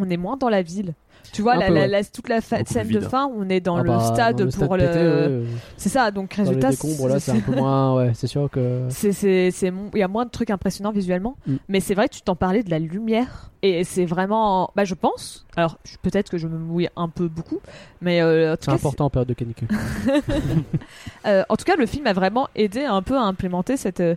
on 0.00 0.08
est 0.10 0.16
moins 0.16 0.36
dans 0.36 0.48
la 0.48 0.62
ville. 0.62 0.94
Tu 1.32 1.42
vois, 1.42 1.56
la, 1.56 1.66
peu, 1.66 1.74
la- 1.74 1.80
ouais. 1.82 1.88
la- 1.88 2.04
toute 2.04 2.28
la 2.30 2.40
fa- 2.40 2.64
scène 2.64 2.88
de 2.88 3.00
fin, 3.00 3.26
on 3.36 3.50
est 3.50 3.60
dans 3.60 3.76
Ah 3.76 3.82
le 3.82 3.88
bah, 3.90 4.00
stade 4.00 4.36
dans 4.38 4.44
le 4.44 4.50
pour 4.50 4.76
stade 4.76 4.80
le. 4.80 4.86
pété, 4.86 4.98
ouais, 4.98 5.26
ouais. 5.42 5.46
C'est 5.76 5.88
ça, 5.90 6.10
donc 6.10 6.32
résultat. 6.32 6.70
décombres 6.70 7.08
là, 7.08 7.20
c'est 7.20 7.32
un 7.32 7.40
peu 7.40 7.52
moins. 7.56 7.96
Ouais, 7.96 8.12
c'est 8.14 8.26
sûr 8.28 8.48
que. 8.50 8.86
C'est, 8.88 9.12
c'est, 9.12 9.50
c'est 9.50 9.70
mon- 9.70 9.90
il 9.92 9.98
y 9.98 10.02
a 10.02 10.08
moins 10.08 10.24
de 10.24 10.30
trucs 10.30 10.48
impressionnants 10.48 10.92
visuellement, 10.92 11.36
Mm. 11.46 11.56
mais 11.68 11.80
c'est 11.80 11.94
vrai 11.94 12.08
que 12.08 12.14
tu 12.14 12.22
t'en 12.22 12.36
parlais 12.36 12.62
de 12.62 12.70
la 12.70 12.78
lumière 12.78 13.50
et 13.62 13.84
c'est 13.84 14.06
vraiment, 14.06 14.70
bah 14.74 14.84
je 14.86 14.94
pense. 14.94 15.44
Alors 15.56 15.76
peut-être 16.00 16.30
que 16.30 16.38
je 16.38 16.46
me 16.46 16.56
mouille 16.56 16.88
un 16.96 17.08
peu 17.10 17.28
beaucoup, 17.28 17.58
mais 18.00 18.22
euh, 18.22 18.52
en 18.52 18.56
tout 18.56 18.62
C'est 18.62 18.70
cas, 18.70 18.76
important 18.76 19.04
en 19.06 19.10
période 19.10 19.28
de 19.28 19.34
canicule. 19.34 19.68
euh, 21.26 21.42
en 21.48 21.56
tout 21.56 21.64
cas, 21.64 21.76
le 21.76 21.84
film 21.86 22.06
a 22.06 22.12
vraiment 22.14 22.48
aidé 22.54 22.84
un 22.84 23.02
peu 23.02 23.16
à 23.18 23.22
implémenter 23.22 23.76
cette 23.76 24.00
euh, 24.00 24.14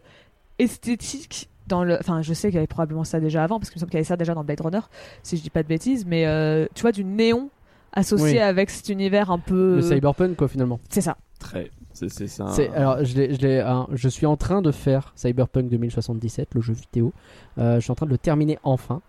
esthétique 0.59 1.49
dans 1.71 1.83
le. 1.83 1.97
Enfin, 1.99 2.21
je 2.21 2.33
sais 2.33 2.49
qu'il 2.49 2.55
y 2.55 2.57
avait 2.59 2.67
probablement 2.67 3.03
ça 3.03 3.19
déjà 3.19 3.43
avant 3.43 3.57
parce 3.59 3.69
qu'il 3.69 3.77
me 3.77 3.81
semble 3.81 3.89
qu'il 3.89 3.97
y 3.97 4.01
avait 4.01 4.07
ça 4.07 4.17
déjà 4.17 4.33
dans 4.35 4.43
Blade 4.43 4.61
Runner, 4.61 4.79
si 5.23 5.37
je 5.37 5.41
dis 5.41 5.49
pas 5.49 5.63
de 5.63 5.67
bêtises, 5.67 6.05
mais 6.05 6.27
euh, 6.27 6.67
tu 6.75 6.81
vois 6.81 6.91
du 6.91 7.03
néon 7.03 7.49
associé 7.93 8.33
Oui. 8.33 8.39
avec 8.39 8.69
cet 8.69 8.89
univers 8.89 9.31
un 9.31 9.39
peu. 9.39 9.75
Le 9.77 9.81
cyberpunk 9.81 10.35
quoi 10.35 10.47
finalement. 10.47 10.79
C'est 10.89 11.01
ça. 11.01 11.17
Très. 11.39 11.71
C'est, 11.93 12.09
C'est- 12.09 12.69
Alors, 12.73 13.03
je, 13.03 13.61
hein, 13.61 13.87
je 13.91 14.07
suis 14.09 14.25
en 14.25 14.37
train 14.37 14.61
de 14.61 14.71
faire 14.71 15.11
Cyberpunk 15.15 15.69
2077, 15.69 16.55
le 16.55 16.61
jeu 16.61 16.73
vidéo. 16.73 17.11
Euh, 17.57 17.75
je 17.75 17.79
suis 17.81 17.91
en 17.91 17.95
train 17.95 18.05
de 18.05 18.11
le 18.11 18.17
terminer 18.17 18.57
enfin. 18.63 19.01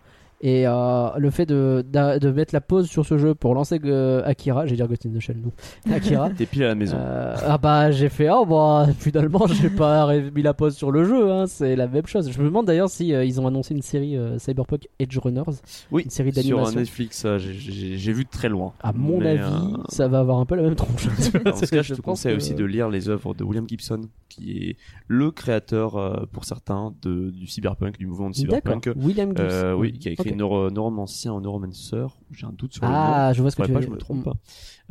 Et 0.45 0.67
euh, 0.67 1.07
le 1.17 1.29
fait 1.29 1.45
de, 1.45 1.85
de 1.89 2.31
mettre 2.31 2.53
la 2.53 2.59
pause 2.59 2.89
sur 2.89 3.05
ce 3.05 3.17
jeu 3.17 3.33
pour 3.33 3.55
lancer 3.55 3.79
Akira, 4.25 4.65
j'ai 4.65 4.75
dire 4.75 4.89
Ghost 4.89 5.05
in 5.05 5.11
the 5.11 5.19
Shell, 5.21 5.37
nous. 5.41 5.53
Akira. 5.93 6.29
T'es 6.37 6.45
pile 6.45 6.63
à 6.63 6.67
la 6.67 6.75
maison. 6.75 6.97
euh, 6.99 7.33
ah 7.47 7.57
bah 7.57 7.91
j'ai 7.91 8.09
fait 8.09 8.29
oh 8.29 8.45
bah 8.45 8.87
finalement 8.99 9.47
j'ai 9.47 9.69
pas 9.69 10.13
mis 10.35 10.41
la 10.41 10.53
pause 10.53 10.75
sur 10.75 10.91
le 10.91 11.05
jeu 11.05 11.31
hein, 11.31 11.45
c'est 11.47 11.77
la 11.77 11.87
même 11.87 12.05
chose 12.07 12.29
je 12.29 12.37
me 12.39 12.45
demande 12.45 12.65
d'ailleurs 12.65 12.89
si 12.89 13.13
euh, 13.13 13.23
ils 13.23 13.39
ont 13.39 13.47
annoncé 13.47 13.73
une 13.73 13.81
série 13.81 14.17
Cyberpunk 14.37 14.89
Edge 14.99 15.17
Runners 15.17 15.43
oui, 15.91 16.03
une 16.03 16.09
série 16.09 16.33
sur 16.33 16.41
d'animation. 16.43 16.79
Netflix, 16.79 17.23
euh, 17.25 17.37
j'ai, 17.39 18.11
vu 18.13 18.25
de 18.25 18.29
très 18.29 18.49
loin. 18.49 18.73
à 18.83 18.91
mon 18.91 19.19
Mais, 19.19 19.37
avis 19.39 19.73
ça 19.87 20.09
va 20.09 20.19
avoir 20.19 20.39
un 20.39 20.45
peu 20.45 20.55
la 20.55 20.63
même 20.63 20.75
tronche 20.75 21.07
Dans 21.45 21.55
ce 21.55 21.65
cas, 21.67 21.81
je 21.83 21.93
te 21.93 22.01
conseille 22.01 22.33
que- 22.33 22.37
aussi 22.37 22.53
de 22.53 22.65
lire 22.65 22.89
les 22.89 23.07
œuvres 23.07 23.33
de 23.33 23.45
William 23.45 23.67
Gibson, 23.67 24.01
qui 24.27 24.57
est 24.57 24.77
le 25.07 25.31
créateur, 25.31 26.27
pour 26.33 26.43
certains, 26.45 26.93
de, 27.01 27.29
du 27.29 27.47
cyberpunk, 27.47 27.97
du 27.97 28.07
mouvement 28.07 28.29
de 28.29 28.35
cyberpunk. 28.35 28.89
William 28.97 29.29
Gibson 29.29 29.75
oui, 29.77 29.93
qui 29.93 30.09
a 30.09 30.11
écrit 30.11 30.32
Ok. 30.33 30.39
Neuro, 30.39 30.69
Neuromancien 30.69 31.33
ou 31.33 31.39
Neuromancer. 31.41 32.05
J'ai 32.31 32.45
un 32.45 32.51
doute 32.51 32.73
sur 32.73 32.83
le 32.83 32.89
nom. 32.89 32.95
ah 32.97 33.33
je 33.33 33.41
vois 33.41 33.51
ce 33.51 33.55
que 33.55 33.63
tu 33.63 33.71
pas, 33.71 33.79
veux 33.79 33.85
je 33.85 33.89
me 33.89 33.95
dire. 33.97 34.05
trompe 34.05 34.23
pas. 34.25 34.33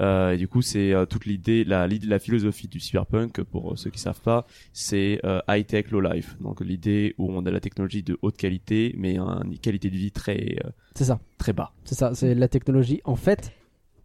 Euh, 0.01 0.31
et 0.33 0.37
du 0.39 0.49
coup, 0.49 0.63
c'est 0.63 0.93
euh, 0.93 1.05
toute 1.05 1.27
l'idée, 1.27 1.65
la, 1.65 1.87
la 1.87 2.19
philosophie 2.19 2.67
du 2.69 2.81
cyberpunk, 2.81 3.43
pour 3.43 3.77
ceux 3.79 3.91
qui 3.91 3.99
savent 3.99 4.21
pas, 4.23 4.47
c'est 4.73 5.21
euh, 5.25 5.41
high 5.49 5.67
tech, 5.67 5.91
low 5.91 6.01
life. 6.01 6.37
Donc 6.41 6.61
l'idée 6.61 7.15
où 7.19 7.31
on 7.31 7.45
a 7.45 7.51
la 7.51 7.61
technologie 7.61 8.03
de 8.03 8.19
haute 8.23 8.37
qualité, 8.37 8.95
mais 8.97 9.19
une 9.19 9.59
qualité 9.59 9.91
de 9.91 9.97
vie 9.97 10.13
très 10.13 10.57
euh, 10.65 10.71
c'est 10.95 11.05
ça 11.05 11.21
très 11.39 11.53
bas. 11.53 11.73
C'est 11.85 11.95
ça, 11.95 12.15
c'est 12.15 12.35
la 12.35 12.49
technologie. 12.49 13.01
En 13.05 13.17
fait, 13.17 13.53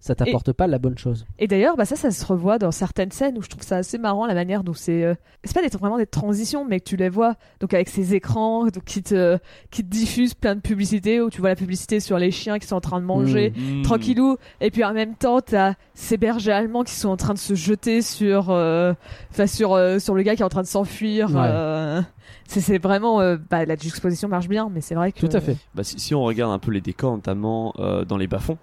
ça 0.07 0.15
t'apporte 0.15 0.53
pas 0.53 0.67
la 0.67 0.79
bonne 0.79 0.97
chose. 0.97 1.25
Et 1.39 1.47
d'ailleurs, 1.47 1.75
bah 1.77 1.85
ça, 1.85 1.95
ça 1.95 2.09
se 2.11 2.25
revoit 2.25 2.57
dans 2.57 2.71
certaines 2.71 3.11
scènes 3.11 3.37
où 3.37 3.41
je 3.41 3.49
trouve 3.49 3.63
ça 3.63 3.77
assez 3.77 3.97
marrant 3.97 4.25
la 4.25 4.33
manière 4.33 4.63
dont 4.63 4.73
c'est. 4.73 5.03
euh, 5.03 5.13
C'est 5.43 5.53
pas 5.53 5.61
des, 5.61 5.75
vraiment 5.77 5.97
des 5.97 6.07
transitions, 6.07 6.65
mais 6.65 6.79
que 6.79 6.85
tu 6.85 6.95
les 6.95 7.09
vois. 7.09 7.35
Donc 7.59 7.73
avec 7.73 7.89
ces 7.89 8.15
écrans 8.15 8.65
donc, 8.65 8.83
qui 8.85 9.03
te 9.03 9.37
qui 9.71 9.83
te 9.83 9.89
diffusent 9.89 10.33
plein 10.33 10.55
de 10.55 10.61
publicités 10.61 11.21
où 11.21 11.29
tu 11.29 11.41
vois 11.41 11.49
la 11.49 11.55
publicité 11.55 11.99
sur 11.99 12.17
les 12.17 12.31
chiens 12.31 12.57
qui 12.59 12.67
sont 12.67 12.75
en 12.75 12.81
train 12.81 12.99
de 12.99 13.05
manger. 13.05 13.53
Mm. 13.55 13.81
Tranquillou, 13.83 14.37
et 14.61 14.71
puis 14.71 14.83
en 14.83 14.93
même 14.93 15.15
temps, 15.15 15.41
t'as 15.41 15.73
ces 15.93 16.17
bergers 16.17 16.51
allemands 16.53 16.83
qui 16.83 16.93
sont 16.93 17.09
en 17.09 17.17
train 17.17 17.33
de 17.33 17.39
se 17.39 17.53
jeter 17.55 18.01
sur, 18.01 18.49
euh, 18.49 18.93
enfin 19.31 19.47
sur 19.47 19.73
euh, 19.73 19.99
sur 19.99 20.15
le 20.15 20.23
gars 20.23 20.35
qui 20.35 20.41
est 20.41 20.45
en 20.45 20.49
train 20.49 20.61
de 20.63 20.67
s'enfuir. 20.67 21.29
Ouais. 21.29 21.35
euh, 21.41 22.01
c'est 22.47 22.61
c'est 22.61 22.77
vraiment, 22.77 23.19
euh, 23.21 23.37
bah, 23.49 23.65
la 23.65 23.75
juxtaposition 23.75 24.27
marche 24.29 24.47
bien, 24.47 24.69
mais 24.73 24.81
c'est 24.81 24.95
vrai 24.95 25.11
que 25.11 25.19
Tout 25.19 25.29
à 25.35 25.41
fait. 25.41 25.57
Bah, 25.75 25.83
si, 25.83 25.99
si 25.99 26.15
on 26.15 26.23
regarde 26.23 26.51
un 26.53 26.59
peu 26.59 26.71
les 26.71 26.81
décors, 26.81 27.13
notamment 27.13 27.73
euh, 27.79 28.05
dans 28.05 28.17
les 28.17 28.27
bas-fonds, 28.27 28.57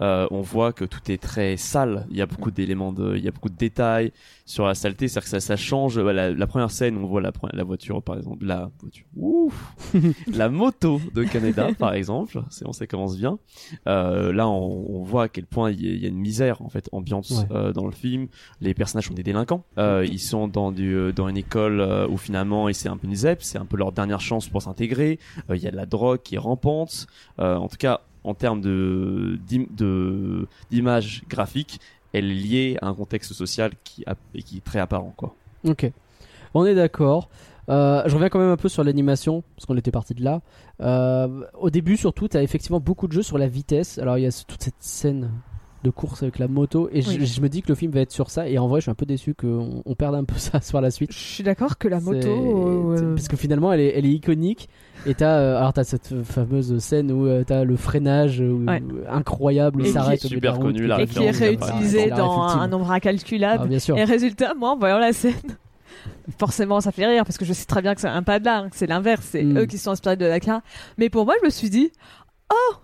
euh, 0.00 0.26
on 0.30 0.40
voit 0.40 0.72
que 0.72 0.84
tout 0.84 1.10
est 1.10 1.20
très 1.20 1.56
sale. 1.56 2.06
Il 2.10 2.16
y 2.16 2.22
a 2.22 2.26
beaucoup 2.26 2.50
d'éléments 2.50 2.92
de, 2.92 3.16
il 3.16 3.24
y 3.24 3.28
a 3.28 3.30
beaucoup 3.30 3.48
de 3.48 3.56
détails 3.56 4.12
sur 4.46 4.66
la 4.66 4.74
saleté. 4.74 5.08
C'est-à-dire 5.08 5.24
que 5.24 5.30
ça, 5.30 5.40
ça 5.40 5.56
change. 5.56 6.00
Bah, 6.02 6.12
la, 6.12 6.30
la 6.30 6.46
première 6.46 6.70
scène, 6.70 6.96
on 6.96 7.06
voit 7.06 7.20
la, 7.20 7.32
la 7.52 7.64
voiture, 7.64 8.02
par 8.02 8.16
exemple, 8.16 8.44
la 8.44 8.70
voiture, 8.80 9.04
ouf, 9.16 9.74
la 10.32 10.48
moto 10.48 11.00
de 11.14 11.24
Canada, 11.24 11.68
par 11.78 11.94
exemple. 11.94 12.42
C'est 12.50 12.64
bon, 12.64 12.72
ça 12.72 12.86
commence 12.86 13.16
bien. 13.18 13.38
Euh, 13.86 14.32
là, 14.32 14.48
on, 14.48 14.86
on 15.00 15.02
voit 15.02 15.24
à 15.24 15.28
quel 15.28 15.46
point 15.46 15.70
il 15.70 15.84
y, 15.84 15.88
a, 15.88 15.92
il 15.92 16.02
y 16.02 16.04
a 16.06 16.08
une 16.08 16.18
misère 16.18 16.62
en 16.62 16.68
fait 16.68 16.88
ambiante 16.92 17.28
Ouais. 17.30 17.44
euh, 17.50 17.72
dans 17.72 17.84
le 17.86 17.92
film. 17.92 18.28
Les 18.60 18.74
personnages 18.74 19.06
sont 19.08 19.14
des 19.14 19.22
délinquants. 19.22 19.64
Euh, 19.78 20.06
ils 20.08 20.20
sont 20.20 20.48
dans 20.48 20.72
du, 20.72 20.94
euh, 20.94 21.12
dans 21.12 21.28
une 21.28 21.36
école 21.36 21.80
euh, 21.80 22.06
où 22.08 22.16
finalement, 22.16 22.68
et 22.68 22.72
c'est 22.72 22.88
un 22.88 22.96
peu 22.96 23.06
une 23.06 23.14
ZEP, 23.14 23.42
c'est 23.42 23.58
un 23.58 23.64
peu 23.66 23.76
leur 23.76 23.92
dernière 23.92 24.20
chance 24.20 24.48
pour 24.48 24.62
s'intégrer. 24.62 25.18
Euh, 25.50 25.56
Il 25.56 25.62
y 25.62 25.66
a 25.66 25.70
de 25.70 25.76
la 25.76 25.86
drogue 25.86 26.20
qui 26.22 26.36
est 26.36 26.38
rampante. 26.38 27.06
Euh, 27.40 27.56
en 27.56 27.68
tout 27.68 27.76
cas, 27.76 28.00
en 28.28 28.34
termes 28.34 28.60
de 28.60 29.38
d'im- 29.48 29.66
de 29.76 30.46
d'image 30.70 31.22
graphique, 31.28 31.80
elle 32.12 32.26
est 32.30 32.34
liée 32.34 32.76
à 32.82 32.88
un 32.88 32.94
contexte 32.94 33.32
social 33.32 33.72
qui 33.84 34.04
est 34.34 34.64
très 34.64 34.78
apparent 34.80 35.14
quoi. 35.16 35.34
Ok. 35.64 35.90
On 36.54 36.64
est 36.64 36.74
d'accord. 36.74 37.28
Euh, 37.68 38.02
je 38.06 38.14
reviens 38.14 38.30
quand 38.30 38.38
même 38.38 38.48
un 38.50 38.56
peu 38.56 38.70
sur 38.70 38.82
l'animation, 38.82 39.42
parce 39.54 39.66
qu'on 39.66 39.76
était 39.76 39.90
parti 39.90 40.14
de 40.14 40.24
là. 40.24 40.40
Euh, 40.80 41.44
au 41.60 41.68
début, 41.68 41.98
surtout, 41.98 42.26
tu 42.26 42.36
as 42.38 42.42
effectivement 42.42 42.80
beaucoup 42.80 43.06
de 43.08 43.12
jeux 43.12 43.22
sur 43.22 43.36
la 43.36 43.46
vitesse. 43.46 43.98
Alors, 43.98 44.16
il 44.16 44.22
y 44.22 44.26
a 44.26 44.30
toute 44.46 44.62
cette 44.62 44.80
scène 44.80 45.30
de 45.84 45.90
course 45.90 46.22
avec 46.22 46.38
la 46.38 46.48
moto. 46.48 46.88
Et 46.92 47.02
je- 47.02 47.08
Oui. 47.10 47.26
je, 47.26 47.40
me 47.40 47.48
dis 47.48 47.62
que 47.62 47.68
le 47.68 47.74
film 47.74 47.92
va 47.92 48.00
être 48.00 48.10
sur 48.12 48.30
ça. 48.30 48.48
Et 48.48 48.58
en 48.58 48.66
vrai, 48.68 48.80
je 48.80 48.84
suis 48.84 48.90
un 48.90 48.94
peu 48.94 49.06
déçu 49.06 49.34
qu'on 49.34 49.82
on 49.84 49.94
perde 49.94 50.14
un 50.16 50.24
peu 50.24 50.34
ça 50.38 50.60
sur 50.60 50.80
la 50.80 50.90
suite. 50.90 51.12
Je 51.12 51.18
suis 51.18 51.44
d'accord 51.44 51.78
que 51.78 51.86
la 51.88 52.00
moto. 52.00 52.28
Euh, 52.96 53.14
Parce 53.14 53.28
que 53.28 53.36
finalement, 53.36 53.72
elle 53.72 53.80
est, 53.80 53.92
elle 53.96 54.06
est 54.06 54.10
iconique. 54.12 54.68
Et 55.06 55.14
t'as, 55.14 55.38
euh, 55.38 55.56
alors 55.58 55.72
t'as 55.72 55.84
cette 55.84 56.22
fameuse 56.24 56.78
scène 56.80 57.12
où 57.12 57.26
euh, 57.26 57.44
t'as 57.46 57.62
le 57.64 57.76
freinage 57.76 58.40
Ouais. 58.40 58.82
incroyable, 59.08 59.86
Et 59.86 59.90
s'arrête 59.92 60.24
au 60.24 60.28
super 60.28 60.56
route, 60.56 60.62
connu, 60.74 60.86
la 60.86 61.00
et 61.00 61.06
qui 61.06 61.22
est 61.22 61.30
réutilisé 61.30 62.10
dans 62.10 62.42
un 62.42 62.66
nombre 62.66 62.90
incalculable. 62.90 63.62
Ah, 63.64 63.68
bien 63.68 63.78
sûr. 63.78 63.96
Et 63.96 64.04
résultat, 64.04 64.54
moi, 64.54 64.70
en 64.72 64.76
voyant 64.76 64.98
la 64.98 65.12
scène, 65.12 65.34
forcément, 66.38 66.80
ça 66.80 66.90
fait 66.92 67.06
rire 67.06 67.24
parce 67.24 67.38
que 67.38 67.44
je 67.44 67.52
sais 67.52 67.64
très 67.66 67.82
bien 67.82 67.94
que 67.94 68.00
c'est 68.00 68.08
un 68.08 68.22
pas 68.22 68.38
de 68.40 68.44
là, 68.44 68.58
hein, 68.58 68.68
que 68.70 68.76
c'est 68.76 68.86
l'inverse, 68.88 69.24
c'est 69.30 69.44
Mm. 69.44 69.58
eux 69.58 69.66
qui 69.66 69.78
sont 69.78 69.92
inspirés 69.92 70.16
de 70.16 70.26
Dakar. 70.26 70.60
Mais 70.98 71.08
pour 71.10 71.24
moi, 71.24 71.34
je 71.40 71.46
me 71.46 71.50
suis 71.50 71.70
dit, 71.70 71.92
oh, 72.52 72.74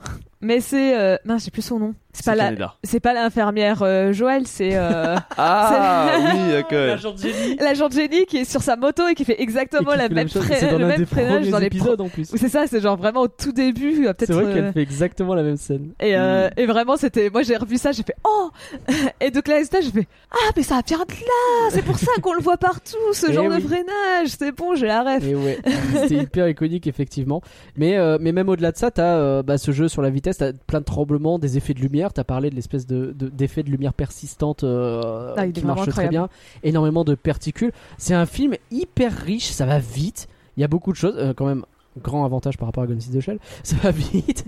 mais 0.40 0.60
c'est, 0.60 0.98
euh... 0.98 1.16
non, 1.24 1.38
j'ai 1.38 1.50
plus 1.50 1.62
son 1.62 1.78
nom. 1.78 1.94
C'est 2.16 2.24
pas 2.26 2.36
la, 2.36 2.52
c'est 2.84 3.00
pas 3.00 3.12
l'infirmière 3.12 3.82
euh, 3.82 4.12
Joël, 4.12 4.46
c'est 4.46 4.76
euh, 4.76 5.16
Ah 5.36 6.10
oui, 6.32 6.52
d'accord. 6.52 7.12
l'agent 7.60 7.88
Jenny 7.90 8.24
qui 8.26 8.36
est 8.38 8.44
sur 8.44 8.62
sa 8.62 8.76
moto 8.76 9.08
et 9.08 9.14
qui 9.16 9.24
fait 9.24 9.42
exactement 9.42 9.90
qui 9.90 9.96
la 9.98 10.04
fait 10.04 10.08
la 10.10 10.14
même, 10.14 10.28
chose. 10.28 10.44
fra- 10.44 10.54
C'est 10.54 10.70
dans 10.70 10.78
le 10.78 10.86
même 10.86 10.98
des 10.98 11.06
freinage 11.06 11.34
premiers 11.38 11.50
dans 11.50 11.58
les 11.58 11.66
épisodes 11.66 12.00
en 12.00 12.08
plus. 12.08 12.28
C'est 12.32 12.48
ça, 12.48 12.66
c'est 12.68 12.80
genre 12.80 12.96
vraiment 12.96 13.22
au 13.22 13.28
tout 13.28 13.50
début, 13.50 14.06
euh, 14.06 14.12
peut-être. 14.12 14.26
C'est 14.26 14.32
vrai 14.32 14.44
euh, 14.44 14.54
qu'elle 14.54 14.72
fait 14.72 14.80
exactement 14.82 15.34
la 15.34 15.42
même 15.42 15.56
scène. 15.56 15.90
Et, 15.98 16.16
euh, 16.16 16.48
Mm. 16.48 16.60
et 16.60 16.66
vraiment, 16.66 16.96
c'était. 16.96 17.30
Moi, 17.30 17.42
j'ai 17.42 17.56
revu 17.56 17.78
ça, 17.78 17.90
j'ai 17.90 18.04
fait 18.04 18.14
Oh 18.24 18.50
Et 19.20 19.30
donc 19.32 19.48
là, 19.48 19.56
j'ai 19.60 19.90
fait 19.90 20.06
Ah, 20.30 20.50
mais 20.56 20.62
ça 20.62 20.80
vient 20.86 20.98
de 20.98 21.12
là 21.12 21.70
C'est 21.70 21.82
pour 21.84 21.98
ça 21.98 22.12
qu'on 22.22 22.34
le 22.34 22.42
voit 22.42 22.58
partout, 22.58 22.96
ce 23.12 23.26
Eh 23.28 23.32
genre 23.32 23.46
oui. 23.46 23.56
de 23.56 23.60
freinage 23.60 24.28
C'est 24.38 24.52
bon, 24.52 24.76
j'ai 24.76 24.86
la 24.86 25.02
ref. 25.02 25.24
Et 25.26 25.34
ouais, 25.34 25.58
c'était 25.96 26.14
hyper 26.22 26.48
iconique 26.48 26.86
effectivement. 26.86 27.42
Mais, 27.76 27.96
euh, 27.98 28.18
mais 28.20 28.30
même 28.30 28.48
au-delà 28.48 28.70
de 28.70 28.76
ça, 28.76 28.92
t'as 28.92 29.16
euh, 29.16 29.42
bah, 29.42 29.58
ce 29.58 29.72
jeu 29.72 29.88
sur 29.88 30.00
la 30.02 30.10
vitesse, 30.10 30.33
t'as 30.38 30.52
plein 30.52 30.80
de 30.80 30.84
tremblements, 30.84 31.38
des 31.38 31.56
effets 31.56 31.74
de 31.74 31.80
lumière. 31.80 32.12
T'as 32.12 32.24
parlé 32.24 32.50
de 32.50 32.54
l'espèce 32.54 32.86
de, 32.86 33.14
de- 33.18 33.28
d'effet 33.28 33.62
de 33.62 33.70
lumière 33.70 33.92
persistante 33.94 34.64
euh, 34.64 35.34
Ah, 35.36 35.46
qui 35.48 35.64
marche 35.64 35.88
très 35.88 36.08
bien. 36.08 36.28
Énormément 36.62 37.04
de 37.04 37.14
particules. 37.14 37.72
C'est 37.98 38.14
un 38.14 38.26
film 38.26 38.54
hyper 38.70 39.12
riche, 39.12 39.50
ça 39.50 39.66
va 39.66 39.78
vite. 39.78 40.28
Il 40.56 40.60
y 40.60 40.64
a 40.64 40.68
beaucoup 40.68 40.92
de 40.92 40.96
choses, 40.96 41.14
euh, 41.16 41.32
quand 41.34 41.46
même. 41.46 41.64
Grand 42.02 42.24
avantage 42.24 42.58
par 42.58 42.66
rapport 42.66 42.82
à 42.82 42.86
in 42.86 42.96
the 42.96 43.20
Shell, 43.20 43.38
ça 43.62 43.76
va 43.76 43.92
vite. 43.92 44.44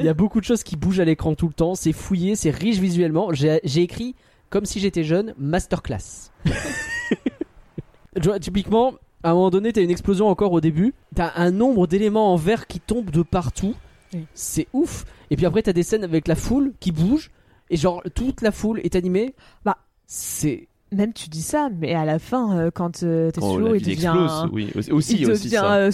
Il 0.00 0.02
y 0.04 0.08
a 0.08 0.14
beaucoup 0.14 0.40
de 0.40 0.46
choses 0.46 0.62
qui 0.62 0.76
bougent 0.76 1.00
à 1.00 1.04
l'écran 1.04 1.34
tout 1.34 1.46
le 1.46 1.52
temps. 1.52 1.74
C'est 1.74 1.92
fouillé, 1.92 2.36
c'est 2.36 2.48
riche 2.48 2.78
visuellement. 2.78 3.34
J'ai 3.34 3.60
j'ai 3.64 3.82
écrit 3.82 4.14
comme 4.48 4.64
si 4.64 4.80
j'étais 4.80 5.04
jeune, 5.04 5.34
masterclass. 5.38 6.30
Typiquement, 8.40 8.94
à 9.22 9.30
un 9.30 9.34
moment 9.34 9.50
donné, 9.50 9.72
t'as 9.72 9.82
une 9.82 9.90
explosion 9.90 10.28
encore 10.28 10.52
au 10.52 10.60
début. 10.60 10.94
T'as 11.14 11.32
un 11.36 11.50
nombre 11.50 11.86
d'éléments 11.86 12.32
en 12.32 12.36
verre 12.36 12.66
qui 12.66 12.80
tombent 12.80 13.10
de 13.10 13.22
partout. 13.22 13.74
Oui. 14.14 14.24
C'est 14.34 14.66
ouf. 14.72 15.04
Et 15.30 15.36
puis 15.36 15.46
après, 15.46 15.62
t'as 15.62 15.72
des 15.72 15.82
scènes 15.82 16.04
avec 16.04 16.28
la 16.28 16.34
foule 16.36 16.72
qui 16.80 16.92
bouge. 16.92 17.30
Et 17.70 17.76
genre, 17.76 18.02
toute 18.14 18.42
la 18.42 18.52
foule 18.52 18.80
est 18.84 18.94
animée. 18.96 19.34
Bah. 19.64 19.76
c'est. 20.06 20.68
Même 20.92 21.12
tu 21.12 21.28
dis 21.28 21.42
ça, 21.42 21.68
mais 21.80 21.94
à 21.94 22.04
la 22.04 22.20
fin, 22.20 22.56
euh, 22.56 22.70
quand 22.72 23.02
euh, 23.02 23.32
Quand 23.34 23.40
Tetsuo 23.54 23.58
la 23.72 23.76
il 23.76 23.80
devient. 23.82 23.92
explose, 23.92 24.48
oui, 24.52 24.70
aussi, 24.76 24.92
aussi, 24.92 25.16
il 25.18 25.30
aussi 25.30 25.44
devient 25.46 25.56
ça. 25.56 25.74
euh, 25.74 25.90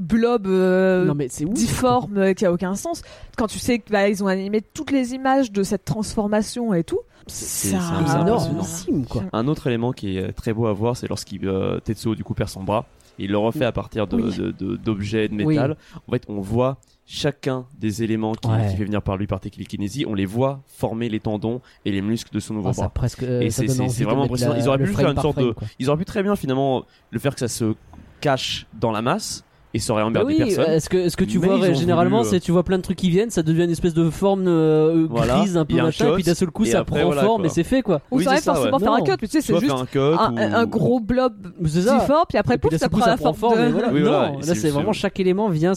blob 0.00 0.46
euh, 0.48 1.04
non, 1.04 1.14
mais 1.14 1.28
difforme 1.28 2.18
euh, 2.18 2.32
qui 2.34 2.44
a 2.44 2.52
aucun 2.52 2.74
sens. 2.74 3.02
Quand 3.38 3.46
tu 3.46 3.60
sais 3.60 3.78
qu'ils 3.78 4.24
ont 4.24 4.26
animé 4.26 4.60
toutes 4.62 4.90
les 4.90 5.14
images 5.14 5.52
de 5.52 5.62
cette 5.62 5.84
transformation 5.84 6.74
et 6.74 6.82
tout, 6.82 6.98
C'est- 7.28 7.76
énormissime, 8.20 9.06
quoi. 9.06 9.22
Un 9.32 9.46
autre 9.48 9.68
élément 9.68 9.92
qui 9.92 10.18
est 10.18 10.32
très 10.32 10.52
beau 10.52 10.66
à 10.66 10.72
voir, 10.72 10.96
c'est 10.96 11.08
lorsqu'il 11.08 11.46
euh, 11.48 11.78
Tetsuo 11.80 12.14
du 12.14 12.24
coup 12.24 12.34
perd 12.34 12.50
son 12.50 12.64
bras. 12.64 12.84
Il 13.18 13.30
le 13.30 13.38
refait 13.38 13.64
à 13.64 13.72
partir 13.72 14.06
de- 14.06 14.16
Oui. 14.16 14.36
de- 14.36 14.50
de- 14.50 14.76
d'objets 14.76 15.28
de, 15.28 15.34
métal. 15.34 15.76
En 16.06 16.12
fait, 16.12 16.24
on 16.28 16.40
voit 16.40 16.78
chacun 17.06 17.66
des 17.78 18.02
éléments 18.02 18.32
qui, 18.34 18.48
Ouais. 18.48 18.68
qui 18.70 18.76
fait 18.76 18.84
venir 18.84 19.00
par 19.00 19.16
lui 19.16 19.26
par 19.28 19.38
télékinésie. 19.40 20.04
On 20.08 20.14
les 20.14 20.26
voit 20.26 20.62
former 20.66 21.08
les 21.08 21.20
tendons 21.20 21.60
et 21.84 21.92
les 21.92 22.02
muscles 22.02 22.34
de 22.34 22.40
son 22.40 22.54
nouveau 22.54 22.70
Ah, 22.70 22.72
ça 22.72 22.82
bras. 22.82 22.88
presque. 22.90 23.22
euh, 23.22 23.40
Et 23.40 23.50
c'est- 23.50 23.64
vraiment 24.04 24.24
impressionnant. 24.24 24.54
la- 24.54 24.58
Ils 24.60 24.68
auraient 24.68 24.78
pu 24.78 24.86
faire 24.92 25.10
une 25.10 25.20
sorte 25.20 25.34
frame, 25.34 25.46
de- 25.48 25.52
quoi. 25.52 25.68
Ils 25.78 25.88
auraient 25.88 25.98
pu 25.98 26.04
très 26.04 26.22
bien 26.22 26.34
finalement 26.36 26.84
le 27.10 27.18
faire 27.18 27.32
que 27.34 27.40
ça 27.40 27.48
se 27.48 27.74
cache 28.20 28.66
dans 28.78 28.90
la 28.90 29.02
masse 29.02 29.44
et 29.72 29.78
ça 29.78 29.92
aurait 29.92 30.02
Bah 30.02 30.08
emmerdé 30.08 30.32
oui, 30.32 30.38
personne. 30.38 30.72
est-ce 30.74 30.88
que, 30.88 30.96
est-ce 30.96 31.16
que 31.16 31.24
tu 31.24 31.38
Mais 31.38 31.46
vois 31.46 31.72
généralement, 31.74 32.18
voulu, 32.22 32.28
euh, 32.28 32.30
c'est 32.32 32.40
tu 32.40 32.50
vois 32.50 32.64
plein 32.64 32.78
de 32.78 32.82
trucs 32.82 32.96
qui 32.96 33.10
viennent, 33.10 33.30
ça 33.30 33.42
devient 33.44 33.64
une 33.64 33.70
espèce 33.70 33.94
de 33.94 34.10
forme 34.10 34.46
euh, 34.48 35.06
Voilà, 35.08 35.38
grise, 35.38 35.56
un 35.56 35.64
peu 35.64 35.74
et 35.76 36.12
puis 36.14 36.22
d'un 36.24 36.34
seul 36.34 36.50
coup 36.50 36.64
ça 36.64 36.80
après, 36.80 37.00
prend 37.00 37.06
voilà, 37.06 37.22
forme 37.22 37.42
quoi. 37.42 37.46
et 37.46 37.50
c'est 37.54 37.62
fait 37.62 37.82
quoi. 37.82 38.00
ou 38.10 38.16
Oui, 38.18 38.24
ça 38.24 38.30
va 38.30 38.40
forcément 38.40 38.78
ouais. 38.78 38.82
faire 38.82 38.92
un 38.94 39.00
cut, 39.02 39.10
mais 39.22 39.28
tu 39.28 39.40
sais, 39.40 39.40
c'est 39.42 39.58
juste 39.60 39.70
un 39.72 39.86
cut 39.86 39.98
un, 39.98 40.32
ou- 40.34 40.38
un 40.38 40.66
gros 40.66 40.98
blob 40.98 41.34
difforme, 41.60 42.24
puis 42.28 42.38
après, 42.38 42.54
Et 42.54 42.58
pouf, 42.58 42.74
ça 42.76 42.88
coup, 42.88 42.96
prend 42.98 43.06
la 43.06 43.16
forme 43.16 43.34
de. 43.58 43.64
et 43.68 43.70
voilà. 43.70 43.92
Oui, 43.92 44.02
non, 44.02 44.10
là 44.10 44.54
c'est- 44.54 44.70
vraiment 44.70 44.92
chaque 44.92 45.20
élément 45.20 45.48
vient. 45.50 45.72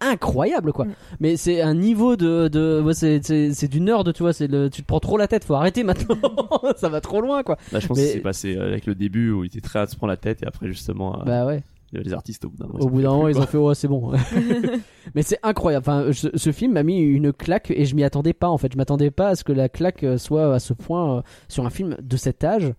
Incroyable 0.00 0.72
quoi. 0.72 0.84
Mm. 0.84 0.92
Mais 1.20 1.36
c'est 1.36 1.60
un 1.62 1.74
niveau 1.74 2.16
de, 2.16 2.48
de 2.48 2.82
ouais, 2.84 2.92
c'est, 2.94 3.68
du 3.68 3.80
nerd, 3.80 4.12
tu 4.12 4.22
vois. 4.22 4.32
C'est 4.32 4.46
le, 4.46 4.68
tu 4.70 4.82
te 4.82 4.86
prends 4.86 5.00
trop 5.00 5.16
la 5.16 5.26
tête. 5.26 5.44
Faut 5.44 5.54
arrêter 5.54 5.84
maintenant. 5.84 6.16
ça 6.76 6.88
va 6.88 7.00
trop 7.00 7.20
loin 7.20 7.42
quoi. 7.42 7.56
Là, 7.72 7.80
je 7.80 7.86
pense 7.86 7.96
Mais- 7.98 8.04
que 8.06 8.12
c'est 8.12 8.20
passé 8.20 8.56
euh, 8.56 8.66
avec 8.66 8.86
le 8.86 8.94
début 8.94 9.30
où 9.32 9.44
il 9.44 9.46
était 9.48 9.60
très 9.60 9.78
à 9.80 9.86
se 9.86 9.96
prendre 9.96 10.10
la 10.10 10.16
tête 10.16 10.42
et 10.42 10.46
après 10.46 10.66
justement 10.68 11.20
euh, 11.20 11.24
Bah 11.24 11.46
ouais. 11.46 11.62
les 11.92 12.12
artistes 12.12 12.44
au 12.44 12.50
bout 12.50 12.58
d'un 12.58 12.66
moment. 12.66 12.78
Au 12.80 12.88
ils 12.88 12.90
bout 12.90 13.02
d'un 13.02 13.08
en 13.08 13.16
moment, 13.16 13.20
pouvaient 13.30 13.32
ils 13.32 13.46
plus, 13.46 13.58
ont 13.58 13.62
fait 13.62 13.68
ouais, 13.68 13.74
c'est 13.74 13.88
bon. 13.88 14.12
Mais 15.14 15.22
c'est 15.22 15.38
incroyable. 15.42 15.84
Enfin, 15.88 16.12
ce, 16.12 16.28
ce 16.34 16.52
film 16.52 16.72
m'a 16.72 16.82
mis 16.82 16.98
une 16.98 17.32
claque 17.32 17.70
et 17.70 17.86
je 17.86 17.94
m'y 17.94 18.04
attendais 18.04 18.34
pas 18.34 18.48
en 18.48 18.58
fait. 18.58 18.70
Je 18.72 18.76
m'attendais 18.76 19.10
pas 19.10 19.28
à 19.30 19.34
ce 19.36 19.44
que 19.44 19.52
la 19.52 19.68
claque 19.70 20.04
euh, 20.04 20.18
soit 20.18 20.54
à 20.54 20.58
ce 20.58 20.74
point 20.74 21.18
euh, 21.18 21.22
sur 21.48 21.64
un 21.64 21.70
film 21.70 21.96
de 22.02 22.16
cet 22.18 22.44
âge. 22.44 22.72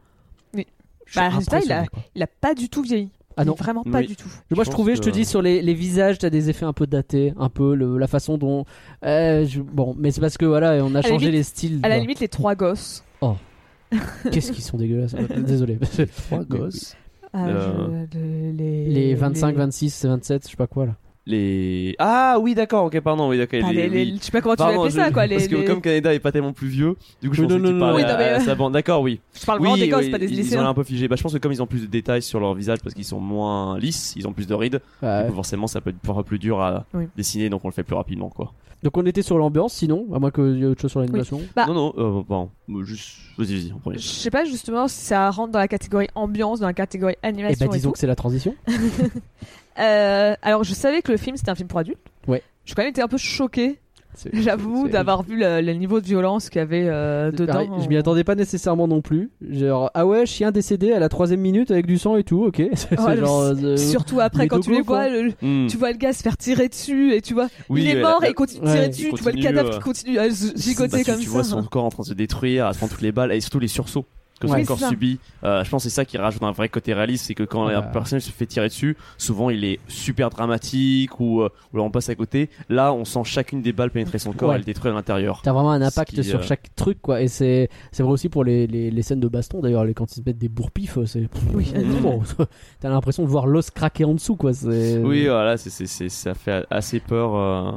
Oui. 0.53 0.67
Suis 1.07 1.19
Bah, 1.19 1.29
résultat, 1.29 1.57
a-. 1.81 1.85
Il 2.15 2.21
a 2.21 2.27
pas 2.27 2.53
du 2.53 2.69
tout 2.69 2.83
vieilli. 2.83 3.09
Ah 3.37 3.45
non. 3.45 3.53
Vraiment 3.53 3.83
pas 3.83 3.99
Oui. 3.99 4.07
du 4.07 4.15
tout. 4.15 4.27
Moi, 4.53 4.63
Je 4.63 4.69
trouvais, 4.71 4.95
je 4.95 5.01
te 5.01 5.09
dis, 5.09 5.23
sur 5.25 5.41
les, 5.41 5.61
les 5.61 5.73
visages, 5.73 6.17
t'as 6.17 6.29
des 6.29 6.49
effets 6.49 6.65
un 6.65 6.73
peu 6.73 6.87
datés, 6.87 7.33
un 7.37 7.49
peu 7.49 7.75
le- 7.75 7.97
la 7.97 8.07
façon 8.07 8.37
dont. 8.37 8.65
euh, 9.05 9.45
je- 9.45 9.61
Bon, 9.61 9.95
mais 9.97 10.11
c'est 10.11 10.21
parce 10.21 10.37
que 10.37 10.45
voilà, 10.45 10.83
on 10.83 10.95
a 10.95 11.01
changé 11.01 11.25
limite- 11.27 11.31
les 11.31 11.43
styles. 11.43 11.79
À 11.83 11.89
la 11.89 11.99
limite, 11.99 12.19
les 12.19 12.27
trois 12.27 12.55
gosses. 12.55 13.03
Qu'est-ce 14.31 14.51
qu'ils 14.51 14.63
sont 14.63 14.77
dégueulasses. 14.77 15.15
Désolé. 15.37 15.77
Trois 16.27 16.43
gosses. 16.43 16.95
Euh, 17.35 17.37
Euh, 17.39 18.05
je- 18.13 18.57
les, 18.57 18.85
Les 18.87 19.13
25, 19.15 19.51
les- 19.51 19.57
26, 19.57 20.05
27, 20.05 20.43
je 20.45 20.49
sais 20.51 20.57
pas 20.57 20.67
quoi 20.67 20.85
là. 20.87 20.95
Les 21.29 21.93
ah 21.99 22.37
oui 22.39 22.55
d'accord 22.55 22.85
ok 22.85 23.01
pardon 23.01 23.27
oui 23.27 23.37
d'accord 23.37 23.69
les- 23.69 23.89
les- 23.89 24.15
je 24.15 24.23
sais 24.23 24.31
pas 24.31 24.39
comment 24.39 24.55
tu 24.55 24.63
vas 24.63 24.69
appeler 24.69 24.91
ça 24.91 25.11
quoi. 25.11 25.25
Les, 25.27 25.35
parce 25.35 25.47
que 25.49 25.55
les- 25.57 25.65
comme 25.65 25.81
Canada 25.81 26.13
est 26.13 26.19
pas 26.19 26.31
tellement 26.31 26.53
plus 26.53 26.69
vieux, 26.69 26.95
du 27.21 27.27
coup 27.29 27.35
je 27.35 27.41
Oui, 27.41 27.47
pensais 27.49 27.59
non. 27.59 27.95
Oui, 27.95 28.01
à, 28.03 28.15
à 28.15 28.21
euh, 28.21 28.39
sa 28.39 28.55
bande. 28.55 28.71
D'accord, 28.71 29.01
oui. 29.01 29.19
Je 29.37 29.45
parle 29.45 29.59
vraiment 29.59 29.73
oui, 29.73 29.81
des 29.81 29.89
gosses, 29.89 30.05
oui, 30.05 30.09
pas 30.11 30.19
des 30.19 30.31
ils, 30.31 30.39
ils 30.39 30.57
ont 30.57 30.61
un 30.65 30.73
peu 30.73 30.83
figé. 30.85 31.09
Bah, 31.09 31.17
je 31.17 31.23
pense 31.23 31.33
que 31.33 31.37
comme 31.39 31.51
ils 31.51 31.61
ont 31.61 31.67
plus 31.67 31.81
de 31.81 31.87
détails 31.87 32.21
sur 32.21 32.39
leur 32.39 32.53
visage 32.53 32.79
parce 32.81 32.95
qu'ils 32.95 33.03
sont 33.03 33.19
moins 33.19 33.77
lisses, 33.77 34.13
ils 34.15 34.25
ont 34.25 34.31
plus 34.31 34.47
de 34.47 34.53
rides. 34.53 34.81
Ouais. 35.03 35.23
Du 35.23 35.29
coup, 35.29 35.35
forcément, 35.35 35.67
ça 35.67 35.81
peut 35.81 35.89
être 35.89 36.23
plus 36.23 36.39
dur 36.39 36.61
à 36.61 36.85
dessiner, 37.17 37.49
donc 37.49 37.65
on 37.65 37.67
le 37.67 37.73
fait 37.73 37.83
plus 37.83 37.95
rapidement, 37.95 38.29
quoi. 38.29 38.53
Donc 38.83 38.95
on 38.97 39.05
était 39.05 39.21
sur 39.23 39.37
l'ambiance, 39.37 39.73
sinon, 39.73 40.07
à 40.13 40.19
moins 40.19 40.29
qu'il 40.31 40.57
y 40.59 40.61
ait 40.61 40.65
autre 40.65 40.81
chose 40.81 40.91
sur 40.91 40.99
l'animation. 40.99 41.41
Bah- 41.55 41.65
Non, 41.67 41.73
non, 41.73 41.93
euh, 41.97 42.23
bon, 42.27 42.49
euh, 42.69 42.83
juste, 42.83 43.17
vas-y, 43.37 43.55
vas-y, 43.59 43.73
en 43.73 43.79
premier. 43.79 43.97
Je 43.97 44.07
sais 44.07 44.29
pas 44.29 44.45
justement 44.45 44.87
si 44.87 44.99
ça 45.03 45.29
rentre 45.31 45.51
dans 45.51 45.59
la 45.59 45.67
catégorie 45.67 46.07
ambiance, 46.13 46.59
dans 46.59 46.67
la 46.67 46.73
catégorie 46.73 47.15
Et 47.23 47.27
animation. 47.27 47.65
bah 47.67 47.73
et 47.73 47.77
disons 47.77 47.89
tout. 47.89 47.93
que 47.93 47.99
c'est 47.99 48.07
la 48.07 48.15
transition. 48.15 48.53
Euh, 49.79 50.35
alors 50.41 50.63
je 50.63 50.73
savais 50.73 51.03
que 51.03 51.11
le 51.11 51.19
film 51.19 51.37
c'était 51.37 51.51
un 51.51 51.55
film 51.55 51.67
pour 51.67 51.77
adultes. 51.77 51.99
Ouais. 52.27 52.41
J'ai 52.65 52.73
quand 52.73 52.81
même 52.81 52.89
été 52.89 53.01
un 53.03 53.07
peu 53.07 53.17
choqué, 53.17 53.79
j'avoue, 54.33 54.87
d'avoir 54.87 55.23
vu 55.23 55.37
le, 55.37 55.61
le 55.61 55.73
niveau 55.73 55.99
de 56.01 56.05
violence 56.05 56.49
qu'il 56.49 56.59
y 56.59 56.61
avait 56.63 56.85
euh, 56.87 57.31
dedans. 57.31 57.53
Pareil, 57.53 57.69
je 57.83 57.87
m'y 57.87 57.97
attendais 57.97 58.23
pas 58.23 58.35
nécessairement 58.35 58.87
non 58.87 59.01
plus. 59.01 59.29
Genre, 59.49 59.91
ah 59.93 60.05
ouais, 60.05 60.25
chien 60.25 60.51
décédé 60.51 60.91
à 60.93 60.99
la 60.99 61.09
troisième 61.09 61.39
minute 61.41 61.71
avec 61.71 61.85
du 61.85 61.97
sang 61.97 62.15
et 62.17 62.23
tout, 62.23 62.43
ok. 62.45 62.61
C'est 62.73 62.99
Ouais, 62.99 63.17
genre. 63.17 63.41
euh, 63.41 63.77
Surtout 63.77 64.19
après 64.19 64.47
quand 64.47 64.59
tu 64.59 64.71
les 64.71 64.81
vois, 64.81 65.09
le- 65.09 65.33
Hmm. 65.41 65.67
tu 65.67 65.77
vois 65.77 65.91
le 65.91 65.97
gars 65.97 66.13
se 66.13 66.23
faire 66.23 66.37
tirer 66.37 66.67
dessus 66.69 67.13
et 67.13 67.21
tu 67.21 67.33
vois, 67.33 67.47
Oui, 67.69 67.81
il 67.83 67.89
est 67.89 67.97
euh, 67.97 68.01
mort 68.01 68.19
la- 68.21 68.27
et 68.27 68.31
il 68.31 68.33
continue 68.33 68.61
de 68.65 68.71
tirer 68.71 68.89
dessus, 68.89 69.11
tu 69.15 69.23
vois 69.23 69.31
le 69.31 69.41
cadavre 69.41 69.69
euh, 69.69 69.73
qui 69.73 69.79
continue 69.79 70.17
à 70.19 70.29
gigoter 70.29 70.89
Bah, 70.91 70.97
tu- 70.99 71.05
comme 71.11 71.19
tu 71.19 71.25
ça. 71.25 71.31
vois 71.31 71.43
son 71.43 71.63
corps 71.63 71.85
en 71.85 71.89
train 71.89 72.03
de 72.03 72.07
se 72.07 72.13
détruire, 72.13 72.65
à 72.65 72.73
se 72.73 72.77
prendre 72.79 72.91
toutes 72.93 73.01
les 73.01 73.11
balles 73.11 73.31
et 73.31 73.39
surtout 73.41 73.59
les 73.59 73.67
sursauts 73.67 74.05
que 74.39 74.47
Ouais, 74.47 74.61
son 74.61 74.65
corps 74.67 74.77
c'est 74.77 74.83
ça. 74.85 74.89
subit. 74.89 75.19
Euh, 75.43 75.63
je 75.63 75.69
pense 75.69 75.83
que 75.83 75.89
c'est 75.89 75.95
ça 75.95 76.05
qui 76.05 76.17
rajoute 76.17 76.43
un 76.43 76.51
vrai 76.51 76.69
côté 76.69 76.93
réaliste, 76.93 77.25
c'est 77.25 77.33
que 77.35 77.43
quand 77.43 77.67
Ouais. 77.67 77.73
un 77.73 77.81
personnage 77.81 78.23
se 78.23 78.31
fait 78.31 78.45
tirer 78.45 78.67
dessus, 78.67 78.95
souvent 79.17 79.49
il 79.49 79.63
est 79.65 79.79
super 79.87 80.29
dramatique 80.29 81.19
ou, 81.19 81.41
euh, 81.41 81.49
ou 81.73 81.77
là 81.77 81.83
on 81.83 81.89
passe 81.91 82.09
à 82.09 82.15
côté. 82.15 82.49
Là, 82.69 82.93
on 82.93 83.05
sent 83.05 83.21
chacune 83.25 83.61
des 83.61 83.73
balles 83.73 83.91
pénétrer 83.91 84.19
son 84.19 84.33
corps 84.33 84.49
Ouais. 84.49 84.55
et 84.55 84.59
le 84.59 84.63
détruire 84.63 84.93
à 84.93 84.97
l'intérieur. 84.97 85.41
T'as 85.43 85.53
vraiment 85.53 85.71
un 85.71 85.81
impact 85.81 86.13
qui, 86.13 86.23
sur 86.23 86.39
euh, 86.39 86.43
chaque 86.43 86.73
truc, 86.75 87.01
quoi. 87.01 87.21
Et 87.21 87.27
c'est 87.27 87.69
c'est 87.91 88.03
vrai 88.03 88.11
aussi 88.11 88.29
pour 88.29 88.43
les, 88.43 88.67
les, 88.67 88.91
les 88.91 89.01
scènes 89.01 89.19
de 89.19 89.27
baston, 89.27 89.59
d'ailleurs, 89.61 89.85
les- 89.85 89.93
quand 89.93 90.11
ils 90.11 90.15
se 90.15 90.21
mettent 90.25 90.37
des 90.37 90.49
bourpifs, 90.49 90.97
c'est. 91.05 91.27
Oui. 91.53 91.73
Bon, 92.01 92.21
T'as 92.79 92.89
l'impression 92.89 93.23
de 93.23 93.27
voir 93.29 93.47
l'os 93.47 93.71
craquer 93.71 94.05
en 94.05 94.13
dessous, 94.13 94.35
quoi. 94.35 94.51
Oui, 94.63 95.25
voilà, 95.25 95.57
c'est, 95.57 95.69
c'est, 95.69 95.87
c'est- 95.87 96.09
ça 96.09 96.33
fait 96.35 96.65
assez 96.69 96.99
peur. 96.99 97.35
euh, 97.35 97.71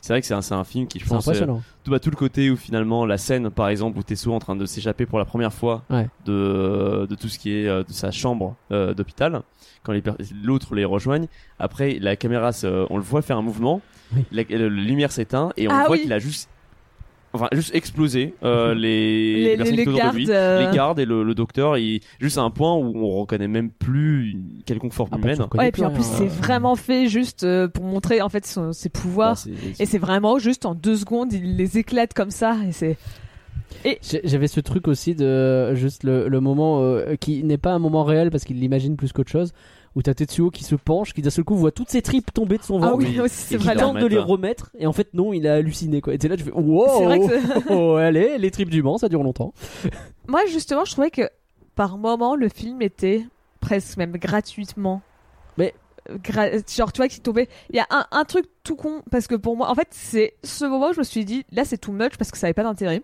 C'est 0.00 0.12
vrai 0.12 0.20
que 0.20 0.26
c'est 0.26 0.34
un, 0.34 0.42
c'est 0.42 0.54
un 0.54 0.64
film 0.64 0.86
qui, 0.86 0.98
je 0.98 1.06
pense, 1.06 1.26
impressionnant. 1.26 1.56
euh, 1.56 1.74
tout, 1.84 1.90
bah, 1.90 1.98
tout 2.00 2.10
le 2.10 2.16
côté 2.16 2.50
où 2.50 2.56
finalement 2.56 3.04
la 3.06 3.18
scène, 3.18 3.50
par 3.50 3.68
exemple, 3.68 3.98
où 3.98 4.02
Tessou 4.02 4.30
est 4.30 4.34
en 4.34 4.38
train 4.38 4.56
de 4.56 4.66
s'échapper 4.66 5.06
pour 5.06 5.18
la 5.18 5.24
première 5.24 5.52
fois 5.52 5.75
Ouais. 5.90 6.06
de, 6.24 7.06
de 7.08 7.14
tout 7.14 7.28
ce 7.28 7.38
qui 7.38 7.52
est 7.52 7.66
euh, 7.68 7.82
de 7.82 7.92
sa 7.92 8.10
chambre 8.10 8.54
euh, 8.72 8.94
d'hôpital, 8.94 9.42
quand 9.82 9.92
les 9.92 10.02
l'autre 10.42 10.74
les 10.74 10.84
rejoigne. 10.84 11.26
Après, 11.58 11.98
la 12.00 12.16
caméra, 12.16 12.52
se- 12.52 12.86
on 12.90 12.96
le 12.96 13.02
voit 13.02 13.22
faire 13.22 13.36
un 13.38 13.42
mouvement, 13.42 13.80
Oui. 14.14 14.24
la, 14.32 14.42
la 14.48 14.68
lumière 14.68 15.12
s'éteint 15.12 15.52
et 15.56 15.68
on 15.68 15.72
Ah 15.72 15.84
voit 15.86 15.96
oui. 15.96 16.02
qu'il 16.02 16.12
a 16.12 16.18
juste, 16.18 16.48
enfin, 17.32 17.48
juste 17.52 17.74
explosé 17.74 18.34
euh, 18.42 18.74
les, 18.74 19.34
Les- 19.34 19.42
les- 19.50 19.56
personnes 19.56 19.76
les 19.76 19.84
qui 19.84 19.90
lui, 19.90 19.96
gardes, 19.96 20.30
euh, 20.30 20.66
les 20.70 20.76
gardes 20.76 20.98
et 20.98 21.04
le, 21.04 21.22
le 21.22 21.34
docteur. 21.34 21.76
Il, 21.78 22.00
juste 22.20 22.38
à 22.38 22.42
un 22.42 22.50
point 22.50 22.74
où 22.74 22.92
on 22.96 23.20
reconnaît 23.20 23.48
même 23.48 23.70
plus 23.70 24.30
une 24.32 24.62
quelconque 24.64 24.92
forme 24.92 25.10
Ah, 25.12 25.18
bah, 25.18 25.32
humaine. 25.34 25.46
Ouais, 25.54 25.68
et 25.68 25.72
puis 25.72 25.84
en 25.84 25.90
plus 25.90 26.04
c'est 26.04 26.26
vraiment 26.28 26.74
fait 26.76 27.06
juste 27.08 27.46
pour 27.68 27.84
montrer 27.84 28.22
en 28.22 28.28
fait 28.28 28.44
son- 28.46 28.72
ses 28.72 28.88
pouvoirs. 28.88 29.38
Bah, 29.46 29.52
Et 29.78 29.86
c'est 29.86 29.98
vraiment 29.98 30.38
juste 30.38 30.66
en 30.66 30.74
deux 30.74 30.96
secondes, 30.96 31.32
il 31.32 31.56
les 31.56 31.78
éclate 31.78 32.12
comme 32.14 32.30
ça. 32.30 32.56
Et 32.66 32.72
c'est. 32.72 32.96
J'avais 34.24 34.48
ce 34.48 34.60
truc 34.60 34.88
aussi 34.88 35.14
de 35.14 35.74
juste 35.74 36.02
le, 36.04 36.28
le 36.28 36.40
moment 36.40 36.80
euh, 36.82 37.16
qui 37.16 37.42
n'est 37.44 37.58
pas 37.58 37.72
un 37.72 37.78
moment 37.78 38.04
réel 38.04 38.30
parce 38.30 38.44
qu'il 38.44 38.58
l'imagine 38.60 38.96
plus 38.96 39.12
qu'autre 39.12 39.30
chose. 39.30 39.52
Où 39.94 40.02
t'as 40.02 40.12
Tetsuo 40.12 40.50
qui 40.50 40.62
se 40.62 40.74
penche, 40.74 41.14
qui 41.14 41.22
d'un 41.22 41.30
seul 41.30 41.44
coup 41.44 41.54
voit 41.56 41.72
toutes 41.72 41.88
ses 41.88 42.02
tripes 42.02 42.30
tomber 42.34 42.58
de 42.58 42.62
son 42.62 42.82
Ah 42.82 42.88
ventre. 42.90 42.98
oui, 42.98 43.06
oui. 43.14 43.20
aussi, 43.20 43.34
c'est 43.34 43.54
Il 43.54 43.60
vrai. 43.62 43.74
là. 43.74 43.80
tente 43.80 43.96
de 43.98 44.04
les 44.06 44.18
remettre. 44.18 44.70
et 44.78 44.86
en 44.86 44.92
fait 44.92 45.14
non 45.14 45.32
il 45.32 45.46
a 45.48 45.54
halluciné 45.54 46.02
quoi 46.02 46.12
et 46.12 46.18
t'es 46.18 46.28
là 46.28 46.36
tu 46.36 46.42
fais 46.44 46.52
wow 46.52 46.84
C'est 46.98 47.04
vrai 47.06 47.18
que 47.20 47.72
oh, 47.72 47.94
allez 47.94 48.36
les 48.36 48.50
tripes 48.50 48.68
du 48.68 48.82
Mans 48.82 48.98
ça 48.98 49.08
dure 49.08 49.22
longtemps 49.22 49.54
Moi, 50.28 50.40
justement, 50.50 50.84
je 50.84 50.92
trouvais 50.92 51.10
que 51.10 51.22
par 51.76 51.96
moment, 51.96 52.36
le 52.36 52.48
film 52.50 52.82
était 52.82 53.24
presque 53.60 53.96
même 53.96 54.12
gratuitement. 54.12 55.00
Mais- 55.56 55.72
gra- 56.22 56.50
genre, 56.76 56.92
tu 56.92 56.98
vois, 56.98 57.08
qui 57.08 57.20
tombait. 57.20 57.48
Il 57.70 57.76
y 57.76 57.80
a 57.80 57.86
un, 57.90 58.04
un 58.10 58.24
truc 58.24 58.46
tout 58.64 58.76
con, 58.76 59.02
parce 59.10 59.26
que 59.28 59.34
pour 59.36 59.56
moi, 59.56 59.70
en 59.70 59.74
fait, 59.74 59.88
c'est 59.92 60.34
ce 60.42 60.64
moment 60.66 60.88
où 60.90 60.92
je 60.92 60.98
me 60.98 61.04
suis 61.04 61.24
dit, 61.24 61.44
là, 61.52 61.64
c'est 61.64 61.78
too 61.78 61.92
much 61.92 62.16
parce 62.18 62.30
que 62.30 62.38
ça 62.38 62.48
avait 62.48 62.54
pas 62.54 62.64
d'intérêt. 62.64 63.02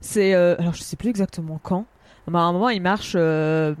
C'est. 0.00 0.34
euh, 0.34 0.56
alors, 0.58 0.74
je 0.74 0.82
sais 0.82 0.96
plus 0.96 1.08
exactement 1.10 1.58
quand. 1.62 1.84
Mais 2.28 2.38
à 2.38 2.42
un 2.42 2.52
moment, 2.52 2.68
il 2.68 2.82
marche. 2.82 3.12
euh, 3.16 3.74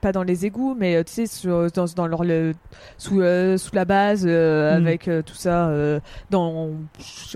pas 0.00 0.10
dans 0.10 0.24
les 0.24 0.46
égouts, 0.46 0.74
mais 0.76 0.96
euh, 0.96 1.04
tu 1.04 1.12
sais, 1.12 1.26
sur, 1.26 1.70
dans, 1.70 1.84
dans 1.94 2.08
leur, 2.08 2.24
le, 2.24 2.54
sous, 2.98 3.20
euh, 3.20 3.56
sous 3.56 3.72
la 3.76 3.84
base, 3.84 4.24
euh, 4.26 4.72
Mm. 4.80 4.86
avec 4.86 5.06
euh, 5.06 5.22
tout 5.22 5.36
ça, 5.36 5.68
euh, 5.68 6.00
dans. 6.28 6.70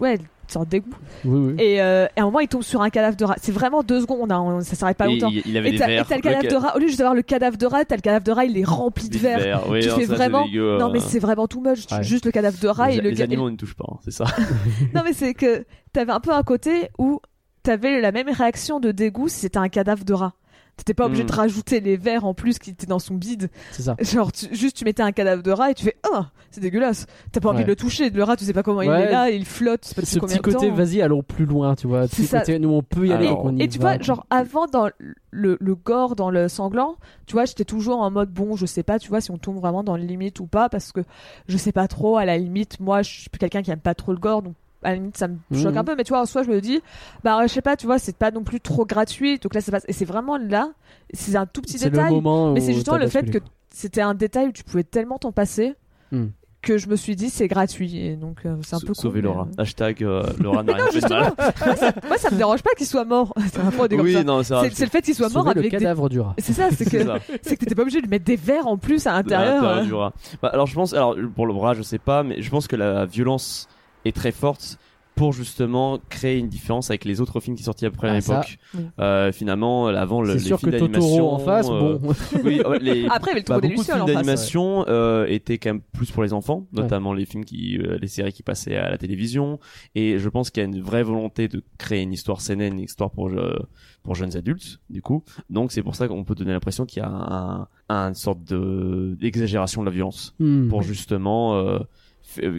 Ouais, 0.00 0.14
une 0.16 0.24
sorte 0.48 0.68
d'égout. 0.68 0.90
oui 1.24 1.38
oui 1.54 1.62
Et, 1.64 1.80
euh, 1.80 2.06
et 2.16 2.18
à 2.20 2.22
un 2.22 2.26
moment, 2.26 2.40
il 2.40 2.48
tombe 2.48 2.62
sur 2.64 2.82
un 2.82 2.90
cadavre 2.90 3.16
de 3.16 3.24
rat. 3.24 3.36
C'est 3.40 3.52
vraiment 3.52 3.84
deux 3.84 4.00
secondes, 4.00 4.32
hein, 4.32 4.58
ça 4.62 4.74
s'arrête 4.74 4.96
pas 4.96 5.06
Et 5.06 5.12
longtemps. 5.14 5.30
il, 5.44 5.56
avait 5.56 5.68
Et 5.68 5.72
des 5.72 5.78
t'as 5.78 5.84
et 5.86 5.88
verres. 5.94 6.06
t'as 6.08 6.16
le 6.16 6.22
cadavre 6.22 6.42
ca- 6.42 6.50
de 6.50 6.56
rat. 6.56 6.76
Au 6.76 6.78
lieu 6.80 6.86
juste 6.88 6.98
d'avoir 6.98 7.14
le 7.14 7.22
cadavre 7.22 7.56
de 7.56 7.66
rat, 7.66 7.84
t'as 7.84 7.94
le 7.96 8.00
cadavre 8.02 8.24
de 8.24 8.32
rat, 8.32 8.44
il 8.46 8.58
est 8.58 8.64
rempli 8.64 9.08
de 9.08 9.18
verre. 9.18 9.62
Oui, 9.68 9.82
Tu 9.82 9.88
non, 9.88 9.94
fais 9.94 10.00
ça, 10.02 10.06
c'est 10.08 10.14
vraiment- 10.16 10.44
dégueu, 10.46 10.78
Non, 10.78 10.90
mais 10.90 10.98
c'est 11.00 11.20
vraiment 11.20 11.46
too 11.46 11.60
much. 11.60 11.86
Ouais. 11.92 12.02
Juste 12.02 12.24
le 12.26 12.32
cadavre 12.32 12.58
de 12.60 12.66
rat 12.68 12.88
les, 12.88 12.96
et 12.96 13.00
le 13.00 13.10
les 13.10 13.22
animaux 13.22 13.46
on 13.46 13.50
ne 13.50 13.56
touche 13.56 13.74
pas, 13.76 13.86
hein, 13.88 13.98
c'est 14.04 14.10
ça. 14.12 14.24
Non, 14.94 15.02
mais 15.04 15.12
c'est 15.12 15.34
que 15.34 15.64
t'avais 15.92 16.10
un 16.12 16.20
peu 16.20 16.32
un 16.32 16.42
côté 16.42 16.88
où 16.98 17.20
t'avais 17.66 18.00
la 18.00 18.12
même 18.12 18.28
réaction 18.30 18.80
de 18.80 18.92
dégoût 18.92 19.28
si 19.28 19.40
c'était 19.40 19.58
un 19.58 19.68
cadavre 19.68 20.04
de 20.04 20.14
rat. 20.14 20.32
T'étais 20.76 20.92
pas 20.92 21.06
obligé 21.06 21.24
de 21.24 21.32
rajouter 21.32 21.80
les 21.80 21.96
verres 21.96 22.26
en 22.26 22.34
plus 22.34 22.58
qui 22.58 22.68
étaient 22.68 22.84
dans 22.86 22.98
son 22.98 23.14
bide. 23.14 23.48
c'est 23.72 23.80
ça 23.82 23.96
Genre, 23.98 24.30
tu- 24.30 24.54
juste 24.54 24.76
tu 24.76 24.84
mettais 24.84 25.02
un 25.02 25.10
cadavre 25.10 25.42
de 25.42 25.50
rat 25.50 25.70
et 25.70 25.74
tu 25.74 25.84
fais 25.84 25.96
Oh, 26.12 26.20
c'est 26.50 26.60
dégueulasse. 26.60 27.06
T'as 27.32 27.40
pas 27.40 27.48
envie 27.48 27.58
Ouais. 27.60 27.64
de 27.64 27.68
le 27.70 27.76
toucher. 27.76 28.10
Le 28.10 28.22
rat, 28.22 28.36
tu 28.36 28.44
sais 28.44 28.52
pas 28.52 28.62
comment 28.62 28.82
il 28.82 28.90
est 28.90 29.10
là, 29.10 29.30
il 29.30 29.46
flotte. 29.46 29.90
pas 29.96 30.02
ce 30.04 30.18
combien 30.18 30.36
petit 30.36 30.50
de 30.50 30.54
côté 30.54 30.68
temps. 30.68 30.74
vas-y 30.74 31.00
allons 31.00 31.22
plus 31.22 31.46
loin 31.46 31.74
tu 31.76 31.86
vois 31.86 32.06
C'est 32.08 32.24
ça. 32.24 32.40
côté 32.40 32.58
nous 32.58 32.68
on 32.68 32.82
peut 32.82 33.06
y 33.06 33.12
aller 33.12 33.26
Alors- 33.28 33.50
y 33.52 33.62
Et 33.62 33.68
tu 33.68 33.78
vois, 33.78 33.98
genre 34.00 34.26
avant 34.28 34.66
dans 34.66 34.90
le, 35.30 35.56
le 35.58 35.74
gore, 35.74 36.14
dans 36.14 36.28
le 36.30 36.46
sanglant, 36.48 36.96
tu 37.26 37.32
vois, 37.32 37.46
j'étais 37.46 37.64
toujours 37.64 38.00
en 38.02 38.10
mode 38.10 38.30
bon, 38.30 38.54
je 38.54 38.66
sais 38.66 38.82
pas, 38.82 38.98
tu 38.98 39.08
vois, 39.08 39.22
si 39.22 39.30
on 39.30 39.38
tombe 39.38 39.56
vraiment 39.56 39.82
dans 39.82 39.96
le 39.96 40.02
limite 40.04 40.40
ou 40.40 40.46
pas, 40.46 40.68
parce 40.68 40.92
que 40.92 41.00
je 41.48 41.56
sais 41.56 41.72
pas 41.72 41.88
trop. 41.88 42.18
À 42.18 42.26
la 42.26 42.36
limite, 42.36 42.80
moi, 42.80 43.00
je 43.00 43.20
suis 43.22 43.30
quelqu'un 43.30 43.62
qui 43.62 43.70
aime 43.70 43.80
pas 43.80 43.94
trop 43.94 44.12
le 44.12 44.18
gore, 44.18 44.42
donc 44.42 44.54
à 44.86 44.90
la 44.90 44.94
limite, 44.96 45.16
ça 45.16 45.28
me 45.28 45.36
choque 45.52 45.72
Mhm. 45.72 45.78
un 45.78 45.84
peu. 45.84 45.94
Mais 45.96 46.04
tu 46.04 46.10
vois, 46.10 46.20
en 46.22 46.26
soi, 46.26 46.42
je 46.42 46.48
me 46.50 46.60
dis, 46.60 46.80
bah, 47.24 47.38
je 47.42 47.48
sais 47.52 47.62
pas, 47.62 47.76
tu 47.76 47.86
vois, 47.86 47.98
c'est 47.98 48.16
pas 48.16 48.30
non 48.30 48.44
plus 48.44 48.60
trop 48.60 48.86
gratuit. 48.86 49.38
Donc 49.38 49.54
là, 49.54 49.60
ça 49.60 49.72
passe. 49.72 49.84
Et 49.88 49.92
c'est 49.92 50.04
vraiment 50.04 50.36
là, 50.38 50.70
c'est 51.12 51.36
un 51.36 51.46
tout 51.46 51.60
petit 51.62 51.78
détail. 51.78 52.20
Mais 52.54 52.60
c'est 52.60 52.72
justement 52.74 52.98
le 52.98 53.08
fait 53.08 53.30
que 53.30 53.38
c'était 53.70 54.00
un 54.02 54.14
détail 54.14 54.48
où 54.48 54.52
tu 54.52 54.64
pouvais 54.64 54.84
tellement 54.84 55.18
t'en 55.18 55.32
passer. 55.32 55.74
Hmm. 56.12 56.26
Que 56.62 56.78
je 56.78 56.88
me 56.88 56.96
suis 56.96 57.14
dit 57.14 57.30
c'est 57.30 57.46
gratuit 57.46 57.96
et 58.04 58.16
donc 58.16 58.38
euh, 58.44 58.56
c'est 58.62 58.74
un 58.74 58.80
peu 58.80 58.92
Sauver 58.92 59.20
cool, 59.20 59.28
Laura. 59.30 59.46
mais, 59.56 59.62
Hashtag 59.62 60.02
euh, 60.02 60.24
Laura 60.40 60.64
n'a 60.64 60.72
Mais 60.72 60.72
rien 60.72 60.84
non, 60.86 60.90
fait 60.90 61.00
de 61.00 61.08
mal. 61.08 61.32
euh, 61.38 61.90
Moi 62.08 62.18
ça 62.18 62.30
me 62.32 62.36
dérange 62.38 62.62
pas 62.62 62.70
qu'il 62.76 62.86
soit 62.86 63.04
mort. 63.04 63.32
c'est 63.52 63.60
un 63.60 63.70
peu. 63.70 63.86
Oui, 64.00 64.24
non, 64.24 64.42
c'est 64.42 64.54
vrai. 64.54 64.68
C'est 64.70 64.74
c'est 64.78 64.84
le 64.86 64.90
fait 64.90 65.02
qu'il 65.02 65.14
soit 65.14 65.28
mort 65.28 65.44
Sauver 65.44 65.54
le 65.54 65.60
avec 65.60 65.70
des 65.70 65.78
cadavre 65.78 66.08
du 66.08 66.18
rat 66.18 66.34
c'est 66.38 66.54
ça, 66.54 66.68
c'est 66.72 66.84
que 66.90 66.98
c'est 67.42 67.54
que 67.56 67.60
t'étais 67.60 67.74
pas 67.76 67.82
obligé 67.82 68.02
de 68.02 68.08
mettre 68.08 68.24
des 68.24 68.34
verres 68.34 68.66
en 68.66 68.78
plus 68.78 69.06
à 69.06 69.12
l'intérieur. 69.12 69.54
l'intérieur 69.62 69.78
euh. 69.78 69.84
du 69.84 69.94
rat. 69.94 70.12
Bah, 70.42 70.48
alors 70.52 70.66
je 70.66 70.74
pense, 70.74 70.92
alors 70.92 71.14
pour 71.36 71.46
le 71.46 71.54
bras, 71.54 71.74
je 71.74 71.82
sais 71.82 71.98
pas, 71.98 72.24
mais 72.24 72.42
je 72.42 72.50
pense 72.50 72.66
que 72.66 72.74
la 72.74 73.04
violence 73.06 73.68
est 74.06 74.14
très 74.14 74.32
forte 74.32 74.78
pour 75.14 75.32
justement 75.32 75.98
créer 76.10 76.36
une 76.36 76.48
différence 76.50 76.90
avec 76.90 77.06
les 77.06 77.22
autres 77.22 77.40
films 77.40 77.56
qui 77.56 77.62
sortaient 77.62 77.86
après 77.86 78.10
Ah, 78.10 78.16
l'époque. 78.16 78.58
oui. 78.74 78.80
Euh, 79.00 79.32
finalement, 79.32 79.86
avant 79.86 80.20
le, 80.20 80.34
les 80.34 80.38
sûr 80.40 80.58
films 80.60 80.72
d'animation 80.72 81.32
en 81.32 81.38
face 81.38 81.68
euh, 81.70 81.96
bon 81.96 82.12
oui, 82.44 82.60
les, 82.82 83.06
Après, 83.06 83.30
il 83.32 83.38
y 83.38 83.38
avait 83.38 83.40
le 83.40 83.44
bah, 83.48 83.60
des 83.62 83.68
beaucoup 83.68 83.80
de 83.80 83.86
films 83.92 84.04
d'animation 84.04 84.84
euh, 84.88 85.24
étaient 85.26 85.56
quand 85.56 85.70
même 85.70 85.80
plus 85.94 86.10
pour 86.10 86.22
les 86.22 86.34
enfants, 86.34 86.66
notamment 86.74 87.14
les 87.14 87.24
films 87.24 87.46
qui, 87.46 87.78
euh, 87.78 87.96
les 87.98 88.08
séries 88.08 88.34
qui 88.34 88.42
passaient 88.42 88.76
à 88.76 88.90
la 88.90 88.98
télévision. 88.98 89.58
Et 89.94 90.18
je 90.18 90.28
pense 90.28 90.50
qu'il 90.50 90.62
y 90.62 90.66
a 90.66 90.68
une 90.68 90.82
vraie 90.82 91.02
volonté 91.02 91.48
de 91.48 91.62
créer 91.78 92.02
une 92.02 92.12
histoire 92.12 92.42
saine, 92.42 92.60
une 92.60 92.80
histoire 92.80 93.10
pour 93.10 93.28
euh, 93.30 93.56
pour 94.02 94.16
jeunes 94.16 94.36
adultes, 94.36 94.80
du 94.90 95.00
coup. 95.00 95.24
Donc 95.48 95.72
c'est 95.72 95.82
pour 95.82 95.94
ça 95.94 96.08
qu'on 96.08 96.24
peut 96.24 96.34
donner 96.34 96.52
l'impression 96.52 96.84
qu'il 96.84 97.02
y 97.02 97.06
a 97.06 97.08
un, 97.08 97.68
un, 97.88 98.08
une 98.08 98.14
sorte 98.14 98.44
de 98.44 99.16
d'exagération 99.18 99.80
de 99.80 99.86
la 99.86 99.92
violence 99.92 100.34
Hmm. 100.38 100.68
pour 100.68 100.82
justement 100.82 101.54
euh, 101.56 101.78
euh, 101.78 101.78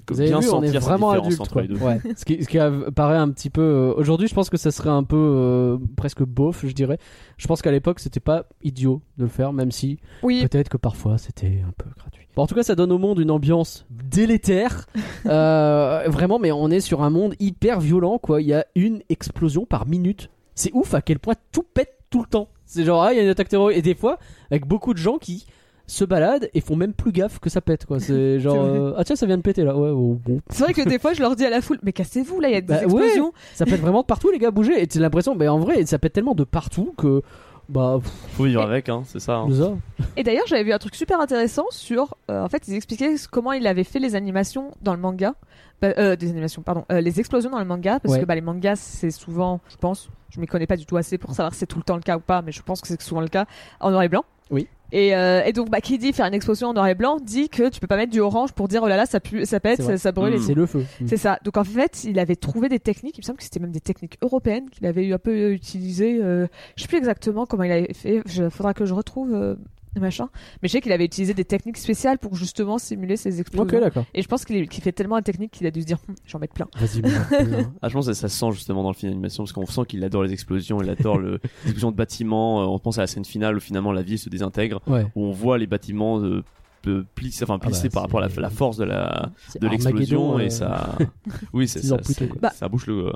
Vous 0.10 0.20
avez 0.20 0.30
bien 0.30 0.40
vu, 0.40 0.50
on 0.50 0.64
est 0.64 0.78
vraiment 0.78 1.12
adulte. 1.12 1.40
entre 1.42 1.54
quoi. 1.54 1.62
les 1.62 1.68
deux. 1.68 1.78
Ouais. 1.78 2.00
ce, 2.16 2.26
qui, 2.26 2.44
ce 2.44 2.48
qui 2.50 2.58
paraît 2.96 3.18
un 3.18 3.30
petit 3.30 3.50
peu. 3.50 3.62
euh, 3.62 3.94
Aujourd'hui, 3.96 4.28
je 4.28 4.34
pense 4.34 4.50
que 4.50 4.58
ça 4.58 4.72
serait 4.72 4.90
un 4.90 5.04
peu 5.04 5.16
euh, 5.18 5.78
presque 5.96 6.24
beauf, 6.24 6.66
je 6.66 6.74
dirais. 6.74 6.98
Je 7.38 7.48
pense 7.48 7.62
qu'à 7.62 7.72
l'époque, 7.72 8.00
c'était 8.00 8.20
pas 8.20 8.46
idiot 8.64 9.02
de 9.18 9.24
le 9.24 9.30
faire, 9.30 9.54
même 9.54 9.72
si 9.72 10.00
Oui, 10.24 10.46
peut-être 10.48 10.70
que 10.70 10.78
parfois 10.78 11.18
c'était 11.18 11.62
un 11.68 11.72
peu 11.78 11.90
gratuit. 11.98 12.28
Bon, 12.36 12.44
en 12.44 12.48
tout 12.48 12.56
cas, 12.56 12.64
ça 12.64 12.76
donne 12.76 12.92
au 12.92 12.98
monde 13.00 13.20
une 13.20 13.32
ambiance 13.32 13.86
délétère. 13.90 14.86
Euh, 15.26 16.04
vraiment, 16.08 16.40
mais 16.40 16.52
on 16.54 16.70
est 16.70 16.80
sur 16.80 17.04
un 17.04 17.10
monde 17.10 17.34
hyper 17.40 17.82
violent, 17.82 18.18
quoi. 18.18 18.42
Il 18.42 18.48
y 18.48 18.54
a 18.54 18.66
une 18.76 19.02
explosion 19.10 19.66
par 19.66 19.86
minute. 19.86 20.30
C'est 20.56 20.72
ouf 20.74 20.94
à 20.94 21.02
quel 21.02 21.20
point 21.20 21.34
tout 21.52 21.64
pète 21.74 21.98
tout 22.10 22.22
le 22.22 22.28
temps. 22.28 22.48
C'est 22.66 22.86
genre, 22.86 23.04
ah, 23.04 23.12
il 23.14 23.18
y 23.18 23.20
a 23.20 23.24
une 23.24 23.30
attaque 23.30 23.50
terroriste. 23.50 23.78
Et 23.80 23.82
des 23.82 23.96
fois, 23.96 24.20
avec 24.50 24.66
beaucoup 24.66 24.94
de 24.94 25.00
gens 25.00 25.18
qui 25.18 25.46
se 25.88 26.04
baladent 26.06 26.50
et 26.54 26.62
font 26.62 26.76
même 26.76 26.94
plus 26.94 27.12
gaffe 27.12 27.40
que 27.40 27.50
ça 27.50 27.62
pète, 27.62 27.86
quoi. 27.86 28.00
C'est 28.00 28.40
genre, 28.42 28.58
euh, 28.64 28.94
ah 28.98 29.04
tiens, 29.04 29.16
ça 29.16 29.26
vient 29.26 29.38
de 29.38 29.42
péter 29.42 29.64
là. 29.64 29.76
Ouais, 29.78 29.90
oh, 29.90 30.20
bon. 30.24 30.42
c'est 30.50 30.64
vrai 30.64 30.74
que 30.74 30.82
des 30.88 31.00
fois 31.00 31.14
je 31.14 31.22
leur 31.22 31.36
dis 31.36 31.46
à 31.46 31.50
la 31.50 31.62
foule, 31.62 31.80
mais 31.84 31.94
cassez-vous 31.94 32.40
là, 32.40 32.50
il 32.50 32.54
y 32.54 32.58
a 32.58 32.62
des 32.62 32.68
Bah, 32.68 32.84
explosions. 32.84 33.32
Ça 33.54 33.66
pète 33.66 33.80
vraiment 33.82 34.02
de 34.02 34.06
partout, 34.06 34.30
les 34.32 34.38
gars, 34.40 34.52
bougez. 34.52 34.82
Et 34.82 34.88
t'as 34.88 35.00
l'impression, 35.00 35.34
mais 35.36 35.48
en 35.48 35.60
vrai, 35.60 35.86
ça 35.86 35.98
pète 36.00 36.14
tellement 36.14 36.36
de 36.36 36.44
partout 36.44 36.94
que. 36.98 37.22
Bah, 37.70 37.98
pff, 38.02 38.10
Faut 38.38 38.46
vivre 38.46 38.62
avec, 38.62 38.88
hein, 38.88 39.04
c'est 39.06 39.20
ça. 39.20 39.40
hein. 39.40 39.48
ça. 39.52 39.74
Et 40.16 40.24
d'ailleurs, 40.24 40.46
j'avais 40.48 40.64
vu 40.64 40.72
un 40.72 40.78
truc 40.78 40.96
super 40.96 41.20
intéressant 41.20 41.66
sur. 41.70 42.16
euh, 42.32 42.42
en 42.42 42.48
fait, 42.48 42.66
ils 42.70 42.76
expliquaient 42.76 43.16
comment 43.30 43.52
il 43.52 43.68
avait 43.68 43.84
fait 43.84 44.00
les 44.00 44.16
animations 44.16 44.72
dans 44.82 44.94
le 44.94 45.00
manga. 45.02 45.36
Bah, 45.82 45.90
euh, 45.98 46.16
des 46.16 46.30
animations, 46.30 46.62
pardon. 46.62 46.86
euh, 46.94 47.02
les 47.02 47.20
explosions 47.20 47.50
dans 47.50 47.60
le 47.60 47.66
manga. 47.66 48.00
Parce 48.00 48.14
Ouais. 48.16 48.22
que 48.22 48.26
bah, 48.26 48.36
les 48.36 48.42
mangas, 48.42 48.78
c'est 48.78 49.12
souvent, 49.12 49.60
je 49.70 49.76
pense, 49.76 50.10
je 50.30 50.40
m'y 50.40 50.48
connais 50.48 50.66
pas 50.66 50.78
du 50.78 50.86
tout 50.86 50.96
assez 50.96 51.18
pour 51.18 51.32
savoir 51.34 51.54
si 51.54 51.60
c'est 51.60 51.66
tout 51.66 51.78
le 51.78 51.84
temps 51.84 51.96
le 51.98 52.02
cas 52.02 52.16
ou 52.18 52.22
pas, 52.22 52.42
mais 52.42 52.54
je 52.54 52.62
pense 52.62 52.80
que 52.82 52.88
c'est 52.88 53.02
souvent 53.02 53.20
le 53.22 53.28
cas, 53.28 53.46
en 53.82 53.92
noir 53.92 54.04
et 54.04 54.08
blanc. 54.10 54.24
Oui. 54.50 54.68
Et, 54.92 55.16
euh, 55.16 55.44
et 55.46 55.52
donc, 55.54 55.70
bah, 55.70 55.82
qui 55.82 55.98
dit 55.98 56.14
faire 56.14 56.26
une 56.26 56.34
explosion 56.34 56.70
en 56.70 56.74
noir 56.74 56.88
et 56.88 56.96
blanc 56.96 57.18
dit 57.22 57.50
que 57.50 57.70
tu 57.70 57.80
peux 57.80 57.88
pas 57.88 57.98
mettre 57.98 58.12
du 58.12 58.20
orange 58.22 58.54
pour 58.54 58.68
dire 58.68 58.82
oh 58.84 58.88
là 58.88 58.96
là, 58.96 59.06
ça, 59.06 59.20
pue, 59.20 59.46
ça 59.46 59.60
pète, 59.60 59.82
ça, 59.82 59.98
ça 59.98 60.12
brûle. 60.12 60.34
et 60.34 60.38
Mm. 60.38 60.40
tout. 60.40 60.46
C'est 60.48 60.54
le 60.54 60.66
feu. 60.66 60.86
Mm. 61.02 61.08
C'est 61.08 61.18
ça. 61.18 61.40
Donc 61.44 61.58
en 61.58 61.64
fait, 61.64 62.04
il 62.06 62.18
avait 62.20 62.36
trouvé 62.38 62.70
des 62.70 62.80
techniques. 62.80 63.18
Il 63.18 63.22
me 63.22 63.26
semble 63.26 63.38
que 63.38 63.44
c'était 63.44 63.60
même 63.60 63.72
des 63.72 63.82
techniques 63.82 64.18
européennes 64.22 64.70
qu'il 64.70 64.86
avait 64.86 65.06
eu 65.06 65.14
un 65.14 65.18
peu 65.20 65.32
euh, 65.32 65.52
utilisées. 65.54 66.20
euh, 66.22 66.48
je 66.76 66.84
sais 66.84 66.88
plus 66.88 66.98
exactement 66.98 67.46
comment 67.46 67.64
il 67.64 67.72
avait 67.72 67.94
fait. 67.94 68.22
Il 68.36 68.50
faudra 68.50 68.74
que 68.74 68.86
je 68.86 68.94
retrouve 68.94 69.34
euh, 69.34 69.56
machin. 70.00 70.30
Mais 70.62 70.68
je 70.68 70.74
sais 70.74 70.82
qu'il 70.82 70.92
avait 70.92 71.06
utilisé 71.06 71.34
des 71.34 71.46
techniques 71.46 71.78
spéciales 71.78 72.18
pour 72.18 72.36
justement 72.36 72.78
simuler 72.78 73.18
ces 73.18 73.40
explosions. 73.40 73.78
Ok, 73.78 73.82
d'accord. 73.84 74.06
Et 74.14 74.22
je 74.22 74.28
pense 74.28 74.46
qu'il 74.46 74.56
est- 74.58 74.68
qu'il 74.68 74.84
fait 74.84 74.92
tellement 74.92 75.18
de 75.18 75.24
techniques 75.24 75.52
qu'il 75.52 75.68
a 75.68 75.72
dû 75.72 75.82
se 75.82 75.86
dire, 75.86 75.98
Hum, 76.10 76.16
j'en 76.26 76.40
mets 76.40 76.48
plein. 76.48 76.68
Vas-y, 76.78 77.02
Ah, 77.82 77.90
je 77.90 77.94
pense 77.94 78.08
que 78.08 78.14
ça 78.14 78.28
se 78.30 78.38
sent 78.38 78.52
justement 78.52 78.84
dans 78.84 78.90
le 78.90 78.96
film 78.96 79.12
d'animation 79.12 79.44
parce 79.44 79.54
qu'on 79.54 79.66
sent 79.66 79.82
qu'il 79.88 80.04
adore 80.04 80.24
les 80.24 80.34
explosions, 80.34 80.82
il 80.82 80.90
adore 80.90 81.18
le, 81.18 81.32
les 81.64 81.72
explosions 81.72 81.92
de 81.92 81.96
bâtiments. 81.98 82.62
euh, 82.62 82.66
On 82.66 82.80
pense 82.80 82.98
à 82.98 83.02
la 83.02 83.08
scène 83.08 83.26
finale 83.26 83.58
où 83.58 83.60
finalement 83.60 83.92
la 83.92 84.02
ville 84.02 84.20
se 84.20 84.30
désintègre, 84.30 84.82
ouais. 84.88 85.06
où 85.16 85.24
on 85.24 85.32
voit 85.32 85.58
les 85.58 85.68
bâtiments 85.68 86.20
de, 86.20 86.44
de 86.84 87.06
plisser, 87.16 87.44
enfin 87.44 87.58
Ah 87.62 87.66
plisser 87.66 87.90
bah, 87.90 87.94
par 87.96 88.04
rapport 88.04 88.22
à 88.22 88.30
c'est- 88.30 88.36
la, 88.38 88.42
la 88.44 88.50
force 88.50 88.78
de 88.78 88.84
la 88.86 89.30
C'est 89.50 89.62
de 89.62 89.68
l'explosion 89.68 90.40
et 90.40 90.46
euh, 90.46 90.50
ça, 90.50 90.98
oui, 91.54 91.68
c'est 91.68 91.80
six 91.80 91.88
ça, 91.90 91.98
c'est- 92.04 92.28
quoi. 92.28 92.50
Ça 92.52 92.68
bouche 92.70 92.88
le. 92.88 93.12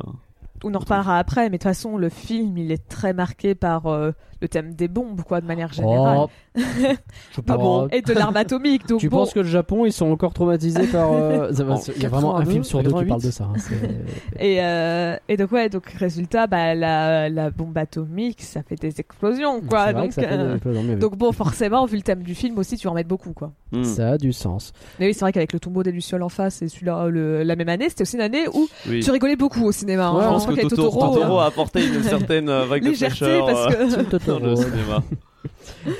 On 0.64 0.74
en 0.76 0.80
reparlera 0.80 1.18
après, 1.18 1.44
mais 1.46 1.52
de 1.52 1.54
toute 1.58 1.64
façon, 1.64 1.98
le 1.98 2.10
film, 2.10 2.58
il 2.58 2.72
est 2.72 2.88
très 2.88 3.14
marqué 3.14 3.56
par 3.56 3.88
euh, 3.88 4.12
le 4.42 4.48
thème 4.48 4.74
des 4.74 4.88
bombes, 4.88 5.22
quoi, 5.22 5.42
de 5.42 5.46
manière 5.48 5.72
générale. 5.74 6.18
Oh, 6.22 6.30
je 6.56 6.62
sais 7.36 7.42
pas. 7.46 7.58
Bon, 7.58 7.88
et 7.92 8.02
de 8.02 8.14
l'arme 8.14 8.36
atomique. 8.38 8.88
Donc 8.88 9.00
tu 9.00 9.10
bon, 9.10 9.18
penses 9.20 9.34
que 9.34 9.40
le 9.40 9.46
Japon 9.48 9.86
ils 9.86 9.92
sont 9.94 10.12
encore 10.12 10.34
traumatisés 10.34 10.88
par 10.88 11.12
euh, 11.14 11.50
il 11.96 12.02
y 12.04 12.06
a 12.06 12.10
vraiment 12.10 12.36
un 12.36 12.40
82, 12.40 12.52
film 12.52 12.64
sur 12.64 12.80
deux 12.84 12.90
qui 12.90 13.06
88. 13.06 13.10
parle 13.10 13.22
de 13.22 13.32
ça 13.32 13.44
hein, 13.46 13.54
Et, 14.40 14.58
euh, 14.62 15.16
et 15.30 15.38
donc 15.38 15.52
ouais, 15.52 15.70
donc 15.70 15.86
résultat, 15.92 16.48
bah, 16.48 16.76
la, 16.76 17.30
la 17.30 17.50
bombe 17.52 17.78
atomique, 17.78 18.42
ça 18.42 18.62
fait 18.64 18.76
des 18.76 19.00
explosions, 19.00 19.62
quoi. 19.62 19.94
donc, 19.94 20.10
que 20.10 20.14
ça 20.16 20.24
fait 20.24 20.38
des 20.38 20.54
explosions, 20.54 20.84
mais 20.84 20.94
oui. 20.96 21.00
donc 21.00 21.18
bon, 21.18 21.32
forcément, 21.32 21.86
vu 21.86 21.96
le 21.98 22.02
thème 22.04 22.24
du 22.24 22.36
film 22.36 22.58
aussi, 22.58 22.76
tu 22.78 22.88
en 22.88 22.94
mettre 22.94 23.10
beaucoup, 23.10 23.34
quoi. 23.34 23.52
hmm, 23.72 23.84
ça 23.84 24.10
a 24.12 24.18
du 24.18 24.34
sens 24.34 24.74
Mais 25.00 25.08
oui, 25.08 25.14
c'est 25.14 25.22
vrai 25.22 25.32
qu'avec 25.32 25.54
le 25.54 25.60
tombeau 25.60 25.84
des 25.84 25.92
lucioles 25.92 26.24
en 26.24 26.30
face 26.30 26.62
et 26.62 26.68
celui-là, 26.68 27.08
le- 27.08 27.44
la 27.44 27.56
même 27.56 27.70
année, 27.70 27.88
c'était 27.90 28.02
aussi 28.02 28.16
une 28.18 28.22
année 28.22 28.48
où 28.54 28.68
oui. 28.90 29.02
tu 29.02 29.12
rigolais 29.12 29.36
beaucoup 29.38 29.64
au 29.66 29.72
cinéma. 29.72 30.12
Ouais, 30.12 30.24
hein. 30.26 30.32
Que 30.56 30.62
Totoro, 30.62 31.14
Totoro, 31.14 31.40
a 31.40 31.46
apporté 31.46 31.86
une 31.86 32.04
certaine 32.04 32.50
euh, 32.50 32.66
vague 32.66 32.84
de 32.84 32.94
fraîcheur 32.96 33.46
parce 33.46 33.74
euh, 33.74 34.04
que 34.04 34.18
dans 34.28 34.40
le 34.40 34.56
cinéma. 34.56 35.04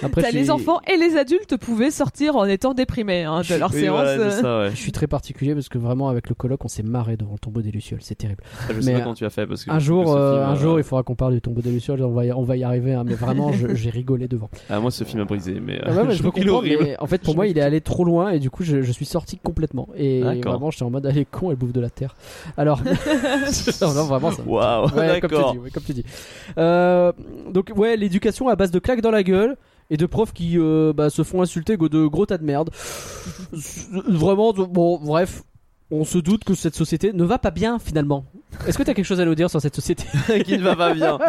Après, 0.04 0.22
T'as 0.22 0.32
je 0.32 0.36
les 0.36 0.52
enfants 0.52 0.80
et 0.92 0.98
les 0.98 1.18
adultes 1.18 1.58
pouvaient 1.58 1.92
sortir 1.92 2.36
en 2.36 2.46
étant 2.46 2.74
déprimés 2.74 3.24
hein, 3.24 3.42
de 3.42 3.56
leur 3.56 3.72
Oui, 3.74 3.82
séance. 3.82 3.96
voilà, 3.96 4.10
euh. 4.12 4.30
c'est 4.32 4.42
ça, 4.42 4.60
ouais. 4.60 4.70
Je 4.72 4.76
suis 4.76 4.92
très 4.92 5.08
particulier 5.08 5.54
parce 5.54 5.70
que 5.70 5.78
vraiment 5.78 6.10
avec 6.10 6.30
le 6.30 6.36
coloc 6.36 6.64
on 6.66 6.68
s'est 6.68 6.84
marré 6.84 7.18
devant 7.18 7.34
le 7.34 7.40
tombeau 7.40 7.62
des 7.62 7.72
lucioles, 7.72 8.00
c'est 8.02 8.16
terrible. 8.16 8.44
Je 8.70 8.74
Mais, 8.76 8.82
sais 8.82 8.94
pas 8.94 9.00
comment 9.02 9.14
tu 9.16 9.26
as 9.26 9.30
fait 9.30 9.46
parce 9.48 9.64
que 9.66 9.72
Un 9.72 9.80
je 9.80 9.86
jour, 9.86 10.14
euh, 10.16 10.34
film, 10.34 10.44
un 10.50 10.54
euh, 10.54 10.56
jour, 10.56 10.80
il 10.80 10.84
faudra 10.84 11.04
qu'on 11.04 11.16
parle 11.16 11.34
du 11.34 11.42
tombeau 11.42 11.62
des 11.62 11.72
lucioles, 11.72 12.02
on 12.04 12.12
va 12.12 12.26
y, 12.26 12.32
on 12.32 12.44
va 12.44 12.58
y 12.58 12.64
arriver, 12.64 12.94
hein, 12.94 13.04
mais 13.06 13.16
vraiment, 13.16 13.52
je- 13.54 13.68
j'ai 13.76 13.90
rigolé 13.90 14.28
devant. 14.28 14.50
Ah, 14.70 14.80
moi, 14.80 14.92
ce 14.92 15.04
film 15.04 15.22
a 15.22 15.26
brisé, 15.26 15.60
mais. 15.60 15.80
Ah 15.84 15.92
ouais, 15.92 16.04
mais 16.06 16.12
je 16.16 16.20
est 16.22 16.26
comprendre, 16.26 16.54
horrible. 16.54 16.84
mais 16.84 16.96
en 17.00 17.08
fait, 17.08 17.22
pour 17.22 17.36
moi, 17.36 17.48
il 17.48 17.58
est 17.58 17.62
allé 17.62 17.82
trop 17.82 18.04
loin 18.04 18.30
et 18.32 18.40
du 18.40 18.50
coup, 18.50 18.64
je, 18.64 18.82
je 18.82 18.92
suis 18.92 19.06
sorti 19.06 19.38
complètement. 19.38 19.88
Et 19.96 20.22
vraiment, 20.22 20.72
j'étais 20.72 20.84
en 20.84 20.90
mode, 20.90 21.06
allez, 21.06 21.26
con, 21.26 21.52
elle 21.52 21.58
bouffe 21.58 21.74
de 21.74 21.82
la 21.82 21.90
terre. 21.90 22.16
Alors, 22.58 22.82
non, 23.82 23.94
non, 23.94 24.04
vraiment, 24.06 24.32
ça. 24.32 24.44
Waouh, 24.46 24.86
Ouais, 24.96 25.20
comme 25.20 25.30
tu 25.30 25.36
d'accord. 25.36 25.52
dis, 25.54 25.58
ouais, 25.60 25.70
comme 25.72 25.84
tu 25.84 25.94
dis. 25.94 26.06
Euh, 26.58 27.12
donc 27.52 27.72
ouais, 27.76 27.98
l'éducation 27.98 28.48
à 28.48 28.56
base 28.56 28.72
de 28.72 28.80
claques 28.80 29.02
dans 29.02 29.12
la 29.12 29.24
gueule 29.24 29.56
et 29.92 29.98
de 29.98 30.06
profs 30.08 30.34
qui 30.34 30.58
euh, 30.58 30.92
bah, 30.94 31.12
se 31.12 31.22
font 31.24 31.44
insulter 31.44 31.78
de 31.78 32.06
gros 32.08 32.26
tas 32.26 32.40
de 32.40 32.44
merde. 32.44 32.72
Vraiment, 34.08 34.54
de- 34.54 34.64
bon, 34.64 35.00
bref, 35.00 35.44
on 35.92 36.06
se 36.06 36.18
doute 36.18 36.44
que 36.46 36.54
cette 36.54 36.76
société 36.76 37.12
ne 37.14 37.24
va 37.24 37.38
pas 37.38 37.52
bien 37.52 37.78
finalement. 37.78 38.26
Est-ce 38.66 38.78
que 38.78 38.84
tu 38.84 38.90
as 38.90 38.94
quelque 38.94 39.06
chose 39.06 39.20
à 39.20 39.26
nous 39.26 39.36
dire 39.36 39.50
sur 39.50 39.60
cette 39.62 39.76
société 39.76 40.06
qui 40.46 40.58
ne 40.58 40.64
va 40.64 40.76
pas 40.76 40.94
bien. 40.94 41.20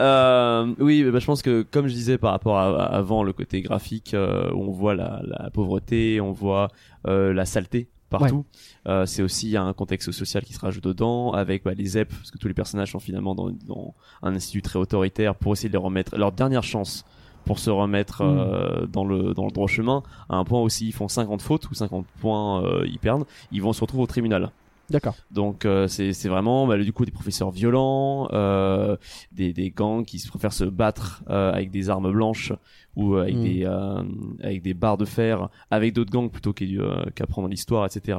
Euh, 0.00 0.72
oui, 0.78 1.02
bah, 1.10 1.18
je 1.18 1.26
pense 1.26 1.42
que 1.42 1.62
comme 1.62 1.88
je 1.88 1.94
disais 1.94 2.16
par 2.18 2.30
rapport 2.32 2.56
à, 2.58 2.66
à- 2.84 2.96
avant 2.96 3.22
le 3.24 3.32
côté 3.32 3.60
graphique, 3.62 4.14
euh, 4.14 4.50
on 4.54 4.70
voit 4.70 4.94
la, 4.94 5.20
la 5.24 5.50
pauvreté, 5.50 6.20
on 6.20 6.32
voit 6.32 6.68
euh, 7.08 7.32
la 7.32 7.44
saleté 7.44 7.88
partout. 8.10 8.44
Euh, 8.86 9.06
c'est 9.06 9.22
aussi 9.22 9.48
il 9.48 9.50
y 9.52 9.56
a 9.56 9.62
un 9.62 9.72
contexte 9.72 10.12
social 10.12 10.44
qui 10.44 10.52
se 10.52 10.60
rajoute 10.60 10.84
dedans 10.84 11.32
avec 11.32 11.64
bah, 11.64 11.74
les 11.74 11.84
ZEP, 11.86 12.10
parce 12.10 12.30
que 12.30 12.38
tous 12.38 12.46
les 12.46 12.54
personnages 12.54 12.92
sont 12.92 13.00
finalement 13.00 13.34
dans, 13.34 13.50
dans 13.66 13.94
un 14.22 14.34
institut 14.36 14.62
très 14.62 14.78
autoritaire 14.78 15.34
pour 15.34 15.52
essayer 15.54 15.68
de 15.68 15.72
les 15.74 15.78
remettre 15.82 16.16
leur 16.16 16.30
dernière 16.30 16.62
chance 16.62 17.04
pour 17.44 17.58
se 17.58 17.70
remettre 17.70 18.22
euh, 18.22 18.86
dans 18.86 19.04
le 19.04 19.34
dans 19.34 19.44
le 19.44 19.50
droit 19.50 19.68
chemin 19.68 20.02
à 20.28 20.36
un 20.36 20.44
point 20.44 20.60
aussi 20.60 20.86
ils 20.86 20.92
font 20.92 21.08
50 21.08 21.42
fautes 21.42 21.70
ou 21.70 21.74
50 21.74 22.06
points 22.20 22.62
euh, 22.64 22.86
ils 22.86 22.98
perdent 22.98 23.24
ils 23.52 23.62
vont 23.62 23.72
se 23.72 23.80
retrouver 23.80 24.02
au 24.02 24.06
tribunal 24.06 24.50
D'accord. 24.90 25.14
donc 25.30 25.64
euh, 25.64 25.88
c'est 25.88 26.12
c'est 26.12 26.28
vraiment 26.28 26.66
bah, 26.66 26.76
du 26.78 26.92
coup 26.92 27.04
des 27.04 27.10
professeurs 27.12 27.50
violents, 27.50 28.28
euh, 28.32 28.96
des 29.32 29.52
des 29.52 29.70
gangs 29.70 30.04
qui 30.04 30.18
se 30.18 30.28
préfèrent 30.28 30.52
se 30.52 30.64
battre 30.64 31.22
euh, 31.30 31.52
avec 31.52 31.70
des 31.70 31.88
armes 31.90 32.12
blanches 32.12 32.52
ou 32.96 33.16
avec 33.16 33.34
Mm. 33.34 33.42
des 33.42 33.64
euh, 33.64 34.02
avec 34.42 34.62
des 34.62 34.74
barres 34.74 34.96
de 34.96 35.04
fer 35.04 35.48
avec 35.70 35.92
d'autres 35.94 36.12
gangs 36.12 36.30
plutôt 36.30 36.54
euh, 36.62 37.04
qu'apprendre 37.14 37.48
l'histoire 37.48 37.84
etc. 37.86 38.18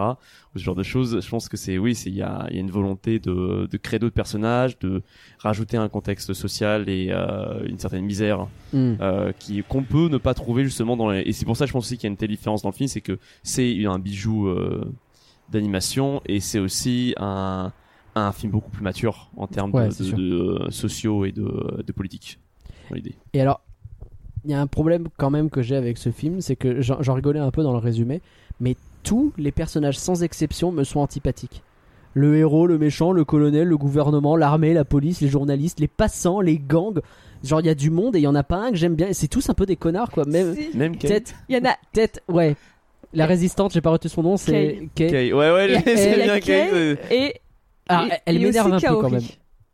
Ou 0.53 0.59
ce 0.59 0.63
genre 0.63 0.76
de 0.76 0.84
choses. 0.84 1.22
Je 1.24 1.30
pense 1.30 1.47
que 1.49 1.57
c'est 1.57 1.78
oui 1.78 1.95
c'est 1.95 2.09
il 2.09 2.16
y 2.16 2.22
a 2.22 2.47
il 2.49 2.55
y 2.55 2.57
a 2.57 2.61
une 2.61 2.72
volonté 2.72 3.20
de 3.20 3.68
de 3.72 3.78
créer 3.78 3.99
d'autres 3.99 4.16
personnages, 4.16 4.78
de 4.80 5.01
rajouter 5.39 5.78
un 5.78 5.88
contexte 5.88 6.34
social 6.34 6.89
et 6.89 7.09
euh, 7.11 7.63
une 7.66 7.80
certaine 7.80 8.05
misère 8.05 8.47
euh, 8.74 9.32
qui 9.39 9.63
qu'on 9.63 9.84
peut 9.84 10.09
ne 10.09 10.18
pas 10.18 10.34
trouver 10.34 10.63
justement 10.63 10.97
dans 10.97 11.09
les... 11.09 11.22
et 11.22 11.32
c'est 11.32 11.45
pour 11.45 11.55
ça 11.57 11.66
je 11.66 11.72
pense 11.72 11.86
aussi 11.86 11.97
qu'il 11.97 12.07
y 12.07 12.09
a 12.09 12.11
une 12.11 12.18
telle 12.18 12.30
différence 12.30 12.61
dans 12.61 12.70
le 12.70 12.76
film 12.76 12.88
c'est 12.88 13.01
que 13.01 13.18
c'est 13.43 13.86
un 13.86 13.99
bijou 13.99 14.47
euh, 14.47 14.84
d'animation 15.52 16.22
et 16.26 16.39
c'est 16.39 16.60
aussi 16.60 17.14
un 17.18 17.72
un 18.16 18.32
film 18.32 18.52
beaucoup 18.52 18.72
plus 18.72 18.84
mature 18.84 19.30
en 19.36 19.46
termes 19.46 19.72
Ouais, 19.74 19.89
de, 19.89 20.22
euh, 20.24 20.72
sociaux 20.72 21.26
et 21.26 21.32
de, 21.32 21.84
de 21.86 21.91
politique 21.91 22.39
Et 23.34 23.41
alors, 23.41 23.60
il 24.46 24.52
y 24.52 24.54
a 24.54 24.62
un 24.62 24.68
problème 24.68 25.08
quand 25.18 25.30
même 25.30 25.50
que 25.50 25.62
j'ai 25.62 25.76
avec 25.76 25.98
ce 25.98 26.12
film, 26.12 26.39
c'est 26.39 26.56
que 26.56 26.82
j'en 26.82 27.14
rigolais 27.14 27.39
un 27.39 27.52
peu 27.52 27.62
dans 27.64 27.74
le 27.74 27.80
résumé, 27.80 28.22
mais 28.60 28.78
tous 29.04 29.34
les 29.38 29.52
personnages 29.52 30.00
sans 30.00 30.24
exception 30.24 30.72
me 30.72 30.84
sont 30.84 31.00
antipathiques. 31.00 31.62
Le 32.14 32.38
héros, 32.38 32.66
le 32.66 32.78
méchant, 32.78 33.12
le 33.12 33.26
colonel, 33.26 33.68
le 33.68 33.78
gouvernement, 33.78 34.38
l'armée, 34.38 34.74
la 34.74 34.86
police, 34.86 35.20
les 35.20 35.28
journalistes, 35.28 35.82
les 35.82 35.89
passants, 35.89 36.39
les 36.39 36.58
gangs. 36.58 37.02
Genre, 37.43 37.60
il 37.60 37.66
y 37.66 37.70
a 37.70 37.76
du 37.76 37.89
monde 37.89 38.16
et 38.16 38.20
il 38.20 38.22
y 38.22 38.28
en 38.28 38.36
a 38.36 38.43
pas 38.43 38.68
un 38.68 38.72
que 38.72 38.78
j'aime 38.78 38.96
bien. 38.96 39.10
Et 39.10 39.14
C'est 39.14 39.28
tous 39.28 39.50
un 39.50 39.54
peu 39.54 39.66
des 39.66 39.76
connards, 39.76 40.12
quoi. 40.12 40.24
Même 40.26 40.56
Si. 40.56 40.78
même 40.78 40.96
tête, 40.96 41.36
Il 41.50 41.58
y 41.58 41.60
en 41.60 41.70
a 41.70 41.76
tête, 41.91 42.24
ouais. 42.30 42.56
La 43.16 43.26
résistante, 43.26 43.74
j'ai 43.74 43.82
pas 43.82 43.89
retenu 43.91 44.09
son 44.09 44.24
nom, 44.24 44.38
c'est 44.38 44.88
Kay. 44.95 45.07
Kay. 45.09 45.34
ouais 45.34 45.51
ouais 45.51 45.82
c'est 45.86 46.24
bien 46.24 46.39
Kay, 46.39 46.41
Kay, 46.41 46.70
c'est- 47.09 47.16
et 47.16 47.34
Ah, 47.89 48.05
et- 48.09 48.13
elle 48.26 48.39
m'énerve 48.39 48.74
un 48.74 48.80
peu 48.80 48.88
quand 48.88 49.01
Kaori. 49.01 49.11
même. 49.13 49.22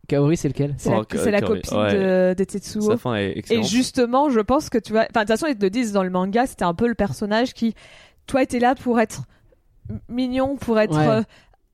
Kaori, 0.08 0.38
c'est 0.38 0.48
lequel 0.50 0.76
C'est 0.78 0.90
la, 0.90 1.00
Oh, 1.00 1.30
la 1.30 1.42
copine 1.42 1.78
ouais. 1.78 1.94
de, 1.94 2.34
de 2.38 2.44
Tetsuo. 2.44 2.82
sa 2.82 2.98
fin 2.98 3.16
est 3.16 3.50
Et 3.50 3.64
justement, 3.64 4.30
je 4.30 4.40
pense 4.42 4.70
que 4.70 4.78
tu 4.78 4.92
vois. 4.92 5.02
Enfin, 5.10 5.22
de 5.22 5.28
toute 5.28 5.40
façon, 5.40 5.48
ils 5.48 5.56
te 5.58 5.64
le 5.64 5.70
disent 5.70 5.94
dans 5.94 6.04
le 6.04 6.10
manga, 6.10 6.46
c'était 6.46 6.66
un 6.66 6.74
peu 6.74 6.88
le 6.88 6.96
personnage 6.96 7.54
qui, 7.54 7.74
toi, 8.28 8.44
était 8.44 8.60
là 8.60 8.76
pour 8.76 9.00
être 9.00 9.22
mignon, 10.10 10.58
pour 10.58 10.80
être. 10.80 10.98
Ouais. 10.98 11.08
euh, 11.08 11.22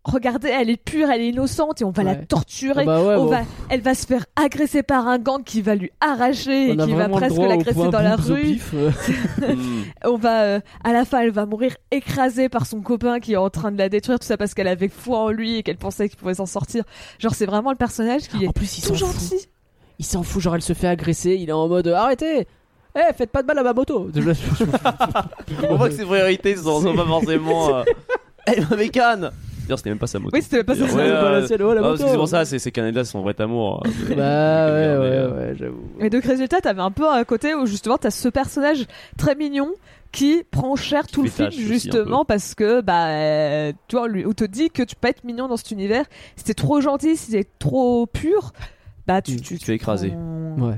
regardez, 0.07 0.49
elle 0.49 0.69
est 0.69 0.77
pure, 0.83 1.09
elle 1.09 1.21
est 1.21 1.29
innocente 1.29 1.81
et 1.81 1.85
on 1.85 1.91
va 1.91 2.03
la 2.03 2.15
torturer. 2.15 2.81
Ah 2.83 2.85
bah 2.85 3.01
ouais, 3.03 3.15
on 3.15 3.25
bon. 3.25 3.29
va, 3.31 3.41
elle 3.69 3.81
va 3.81 3.93
se 3.93 4.05
faire 4.07 4.25
agresser 4.35 4.81
par 4.83 5.07
un 5.07 5.19
gang 5.19 5.43
qui 5.43 5.61
va 5.61 5.75
lui 5.75 5.91
arracher 6.01 6.69
et 6.69 6.81
On 6.81 6.85
qui 6.85 6.93
va 6.93 7.09
presque 7.09 7.37
l'agresser 7.37 7.89
dans 7.89 7.99
la 8.01 8.15
rue. 8.15 8.59
euh. 8.73 8.91
On 10.05 10.17
va, 10.17 10.41
euh, 10.43 10.59
à 10.83 10.93
la 10.93 11.05
fin, 11.05 11.19
elle 11.21 11.31
va 11.31 11.45
mourir 11.45 11.75
écrasée 11.91 12.49
par 12.49 12.65
son 12.65 12.81
copain 12.81 13.19
qui 13.19 13.33
est 13.33 13.37
en 13.37 13.49
train 13.49 13.71
de 13.71 13.77
la 13.77 13.89
détruire, 13.89 14.19
tout 14.19 14.25
ça 14.27 14.37
parce 14.37 14.53
qu'elle 14.53 14.67
avait 14.67 14.87
foi 14.89 15.19
en 15.19 15.29
lui 15.29 15.57
et 15.57 15.63
qu'elle 15.63 15.77
pensait 15.77 16.09
qu'il 16.09 16.17
pouvait 16.17 16.33
s'en 16.35 16.45
sortir. 16.45 16.83
Genre, 17.19 17.35
c'est 17.35 17.45
vraiment 17.45 17.71
le 17.71 17.77
personnage 17.77 18.27
qui 18.27 18.43
est 18.43 18.47
En 18.47 18.51
plus, 18.51 18.77
il 18.77 18.81
tout 18.83 18.95
s'en 18.95 19.07
fout. 19.07 19.19
gentil. 19.29 19.47
Il 19.99 20.05
s'en 20.05 20.23
fout, 20.23 20.41
genre 20.41 20.55
elle 20.55 20.61
se 20.61 20.73
fait 20.73 20.87
agresser, 20.87 21.35
il 21.39 21.49
est 21.49 21.53
en 21.53 21.67
mode 21.67 21.87
arrêtez 21.87 22.47
Eh, 22.95 23.13
faites 23.15 23.31
pas 23.31 23.41
de 23.41 23.47
mal 23.47 23.57
à 23.57 23.63
ma 23.63 23.73
moto 23.73 24.09
on 25.69 25.75
voit 25.75 25.89
que 25.89 25.95
ses 25.95 26.05
priorités 26.05 26.55
sont, 26.55 26.81
sont 26.81 26.95
pas 26.95 27.05
forcément 27.05 27.75
euh, 27.77 27.83
hey 28.45 28.63
ma 28.69 28.75
bécane 28.75 29.31
D'ailleurs, 29.67 29.79
c'était 29.79 29.89
même 29.89 29.99
pas 29.99 30.07
sa 30.07 30.19
moto 30.19 30.35
Oui, 30.35 30.41
c'était 30.41 30.63
pas 30.63 30.75
ça. 30.75 30.83
Ouais, 30.83 30.89
C'est 30.89 30.95
pas 30.95 31.31
la 31.31 31.47
sienne, 31.47 31.61
ouais, 31.61 31.75
la 31.75 31.81
ah, 31.81 31.89
moto. 31.91 32.03
c'est 32.07 32.15
pour 32.15 32.27
ça 32.27 32.45
c'est 32.45 32.57
c'est 32.57 33.03
son 33.03 33.21
vrai 33.21 33.35
amour 33.39 33.83
Bah 33.83 33.89
ouais, 33.89 34.15
Mais, 34.15 34.17
ouais, 34.17 34.23
euh, 34.23 35.35
ouais, 35.35 35.55
j'avoue. 35.57 35.83
Et 35.99 36.09
donc, 36.09 36.23
résultat, 36.23 36.61
t'avais 36.61 36.81
un 36.81 36.91
peu 36.91 37.07
un 37.07 37.23
côté 37.25 37.53
où 37.53 37.65
justement, 37.65 37.97
t'as 37.97 38.11
ce 38.11 38.29
personnage 38.29 38.85
très 39.17 39.35
mignon 39.35 39.69
qui 40.13 40.43
prend 40.49 40.77
cher 40.77 41.05
tout 41.07 41.21
le 41.21 41.29
film 41.29 41.51
justement 41.51 42.23
parce 42.23 42.55
que 42.55 42.79
bah 42.79 43.73
tu 43.89 43.97
vois 43.97 44.07
lui 44.07 44.25
on 44.25 44.31
te 44.31 44.45
dit 44.45 44.69
que 44.69 44.81
tu 44.81 44.95
peux 44.95 45.09
être 45.09 45.25
mignon 45.25 45.49
dans 45.49 45.57
cet 45.57 45.71
univers 45.71 46.05
si 46.37 46.45
t'es 46.45 46.53
trop 46.53 46.79
gentil 46.79 47.17
si 47.17 47.31
t'es 47.31 47.45
trop 47.59 48.05
pur 48.05 48.53
bah 49.05 49.21
tu 49.21 49.35
tu, 49.41 49.59
Tu 49.59 49.77
prends- 49.77 49.97
Ouais. 49.97 50.77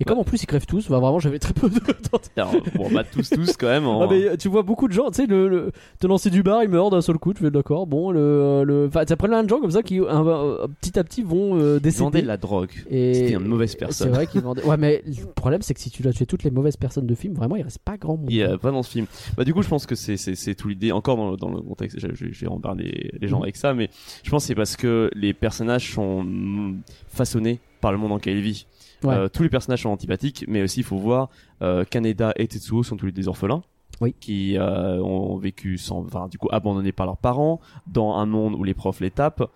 Et 0.00 0.04
comme 0.04 0.18
en 0.18 0.24
plus 0.24 0.42
ils 0.42 0.46
crèvent 0.46 0.66
tous, 0.66 0.88
bah 0.90 0.98
vraiment 0.98 1.20
j'avais 1.20 1.38
très 1.38 1.54
peu 1.54 1.70
de 1.70 1.78
temps. 2.38 2.50
Bon 2.74 2.90
bah 2.90 3.04
tous 3.04 3.30
tous 3.30 3.56
quand 3.56 3.68
même 3.68 3.86
en- 3.86 4.02
Ah, 4.02 4.08
mais 4.10 4.36
tu 4.36 4.48
vois 4.48 4.62
beaucoup 4.62 4.88
de 4.88 4.92
gens, 4.92 5.08
tu 5.10 5.22
sais, 5.22 5.26
le, 5.26 5.48
le 5.48 5.72
te 6.00 6.06
lancer 6.08 6.30
du 6.30 6.42
bar, 6.42 6.62
il 6.64 6.68
meurt 6.68 6.90
d'un 6.90 7.00
seul 7.00 7.16
coup, 7.18 7.32
tu 7.32 7.42
fais 7.44 7.50
d'accord. 7.50 7.86
Bon, 7.86 8.10
le, 8.10 8.64
le, 8.64 8.86
enfin, 8.88 9.04
t'as 9.04 9.14
plein 9.16 9.42
de 9.44 9.48
gens 9.48 9.60
comme 9.60 9.70
ça 9.70 9.82
qui, 9.84 9.98
un- 10.00 10.26
un- 10.26 10.68
petit 10.80 10.98
à 10.98 11.04
petit, 11.04 11.22
vont 11.22 11.56
euh, 11.56 11.76
Ils 11.76 11.82
décéder. 11.82 12.02
vendaient 12.04 12.22
de 12.22 12.26
la 12.26 12.36
drogue 12.36 12.70
Et 12.90 13.14
C'était 13.14 13.32
une 13.34 13.46
mauvaise 13.46 13.70
C'est 13.70 13.78
personne. 13.78 14.08
vrai 14.10 14.26
qu'ils 14.26 14.40
vendaient. 14.42 14.64
Ouais, 14.64 14.76
mais 14.76 15.02
le 15.06 15.26
problème 15.32 15.62
c'est 15.62 15.74
que 15.74 15.80
si 15.80 15.90
tu 15.90 16.02
dois 16.02 16.12
tuer 16.12 16.26
toutes 16.26 16.42
les 16.42 16.50
mauvaises 16.50 16.76
personnes 16.76 17.06
de 17.06 17.14
film, 17.14 17.34
vraiment 17.34 17.54
il 17.56 17.62
reste 17.62 17.78
pas 17.78 17.96
grand 17.96 18.16
monde. 18.16 18.26
Il 18.30 18.36
y 18.36 18.42
a 18.42 18.58
pas 18.58 18.72
dans 18.72 18.82
ce 18.82 18.90
film. 18.90 19.06
Bah 19.36 19.44
du 19.44 19.54
coup, 19.54 19.62
je 19.62 19.68
pense 19.68 19.86
que 19.86 19.94
c'est 19.94 20.16
c'est 20.16 20.34
c'est 20.34 20.54
tout 20.56 20.68
l'idée. 20.68 20.90
Encore 20.92 21.16
dans 21.16 21.30
le, 21.30 21.36
dans 21.36 21.50
le 21.50 21.60
contexte, 21.60 21.98
vais 22.40 22.46
rembarrer 22.48 22.82
les, 22.82 23.28
gens 23.28 23.36
Mhm. 23.38 23.42
avec 23.44 23.56
ça, 23.56 23.74
mais 23.74 23.88
je 24.24 24.30
pense 24.30 24.42
que 24.42 24.46
c'est 24.48 24.54
parce 24.56 24.76
que 24.76 25.08
les 25.14 25.32
personnages 25.34 25.92
sont 25.92 26.24
mm, 26.24 26.80
façonnés 27.08 27.60
par 27.80 27.92
le 27.92 27.98
monde 27.98 28.08
dans 28.10 28.16
lequel 28.16 28.36
ils 28.38 28.42
vivent. 28.42 28.64
Ouais. 29.02 29.14
Euh, 29.14 29.28
tous 29.28 29.42
les 29.42 29.48
personnages 29.48 29.82
sont 29.82 29.90
antipathiques, 29.90 30.44
mais 30.48 30.62
aussi 30.62 30.80
il 30.80 30.84
faut 30.84 30.98
voir 30.98 31.30
euh, 31.62 31.84
Kaneda 31.84 32.32
et 32.36 32.46
Tetsuo 32.46 32.82
sont 32.82 32.96
tous 32.96 33.06
les 33.06 33.12
deux 33.12 33.28
orphelins. 33.28 33.62
Oui. 34.00 34.14
Qui 34.18 34.58
euh, 34.58 35.00
ont 35.00 35.36
vécu 35.36 35.78
sans, 35.78 36.04
enfin 36.04 36.26
du 36.28 36.36
coup 36.36 36.48
abandonnés 36.50 36.90
par 36.92 37.06
leurs 37.06 37.16
parents 37.16 37.60
dans 37.86 38.16
un 38.16 38.26
monde 38.26 38.54
où 38.54 38.64
les 38.64 38.74
profs 38.74 39.00
les 39.00 39.10
tapent. 39.10 39.48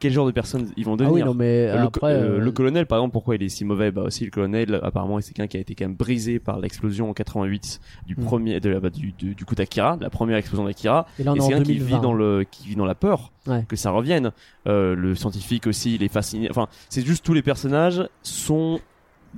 Quel 0.00 0.12
genre 0.12 0.26
de 0.26 0.30
personnes 0.30 0.70
ils 0.76 0.84
vont 0.84 0.92
Ah 0.92 1.02
oui, 1.02 1.06
devenir 1.06 1.26
non, 1.26 1.34
mais 1.34 1.66
le, 1.72 1.78
après. 1.80 2.12
euh, 2.14 2.36
euh, 2.36 2.38
le 2.38 2.52
colonel, 2.52 2.86
par 2.86 2.98
exemple, 2.98 3.12
pourquoi 3.12 3.34
il 3.34 3.42
est 3.42 3.48
si 3.48 3.64
mauvais? 3.64 3.90
Bah 3.90 4.02
aussi 4.02 4.24
le 4.24 4.30
colonel, 4.30 4.78
apparemment, 4.84 5.20
c'est 5.20 5.32
quelqu'un 5.34 5.48
qui 5.48 5.56
a 5.56 5.60
été 5.60 5.74
quand 5.74 5.86
même 5.86 5.96
brisé 5.96 6.38
par 6.38 6.60
l'explosion 6.60 7.10
en 7.10 7.14
88 7.14 7.80
du 8.06 8.14
Hmm. 8.14 8.24
premier, 8.24 8.60
de 8.60 8.68
la, 8.70 8.78
bah, 8.80 8.90
du, 8.90 9.10
du, 9.12 9.34
du 9.34 9.44
coup 9.44 9.56
d'Akira, 9.56 9.98
la 10.00 10.08
première 10.10 10.36
explosion 10.36 10.64
d'Akira. 10.64 11.06
Et 11.18 11.24
là 11.24 11.32
on 11.32 11.34
Et 11.34 11.38
est 11.38 11.40
c'est 11.42 11.48
quelqu'un 11.48 11.64
qui 11.64 11.74
2020. 11.78 11.96
vit 11.96 12.00
dans 12.02 12.12
le, 12.14 12.44
qui 12.48 12.68
vit 12.68 12.76
dans 12.76 12.84
la 12.86 12.94
peur 12.94 13.32
Ouais. 13.48 13.64
que 13.68 13.74
ça 13.76 13.90
revienne. 13.90 14.30
Euh, 14.68 14.94
le 14.94 15.14
scientifique 15.16 15.66
aussi, 15.66 15.96
il 15.96 16.02
est 16.04 16.12
fasciné. 16.12 16.48
Enfin, 16.50 16.68
c'est 16.90 17.04
juste 17.04 17.24
tous 17.24 17.34
les 17.34 17.42
personnages 17.42 18.06
sont 18.22 18.78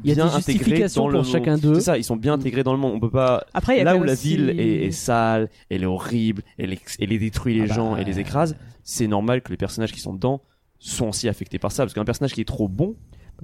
Il 0.05 0.09
y 0.09 0.13
a 0.13 0.15
bien 0.15 0.27
des 0.27 0.31
intégrés 0.35 0.57
justifications 0.59 1.03
dans 1.05 1.09
le 1.09 1.15
pour 1.21 1.25
chacun 1.25 1.57
d'eux. 1.57 1.75
C'est 1.77 1.81
ça, 1.81 1.97
ils 1.99 2.05
sont 2.05 2.17
bien 2.17 2.35
intégrés 2.35 2.65
dans 2.65 2.73
le 2.73 2.79
monde. 2.79 2.93
On 2.97 3.01
peut 3.01 3.11
pas. 3.11 3.45
après 3.55 3.77
il 3.77 3.79
y 3.79 3.81
a 3.81 3.85
Là 3.85 3.97
où 3.97 4.03
la 4.05 4.15
ville 4.15 4.51
est, 4.59 4.91
sale, 4.91 5.49
elle 5.71 5.85
est 5.85 5.87
horrible, 5.87 6.43
elle, 6.59 6.77
elle 6.99 7.09
les 7.09 7.19
détruit 7.19 7.55
les 7.55 7.63
Ah 7.63 7.67
bah, 7.69 7.75
gens 7.75 7.97
et 7.97 8.05
les 8.05 8.19
écrase, 8.21 8.57
c'est 8.83 9.07
normal 9.07 9.41
que 9.43 9.51
les 9.51 9.57
personnages 9.57 9.93
qui 9.93 10.01
sont 10.01 10.13
dedans 10.15 10.43
sont 10.81 11.09
aussi 11.09 11.29
affectés 11.29 11.59
par 11.59 11.71
ça. 11.71 11.85
Parce 11.85 11.95
qu'un 11.95 12.05
personnage 12.05 12.33
qui 12.33 12.41
est 12.41 12.49
trop 12.49 12.69
bon, 12.69 12.97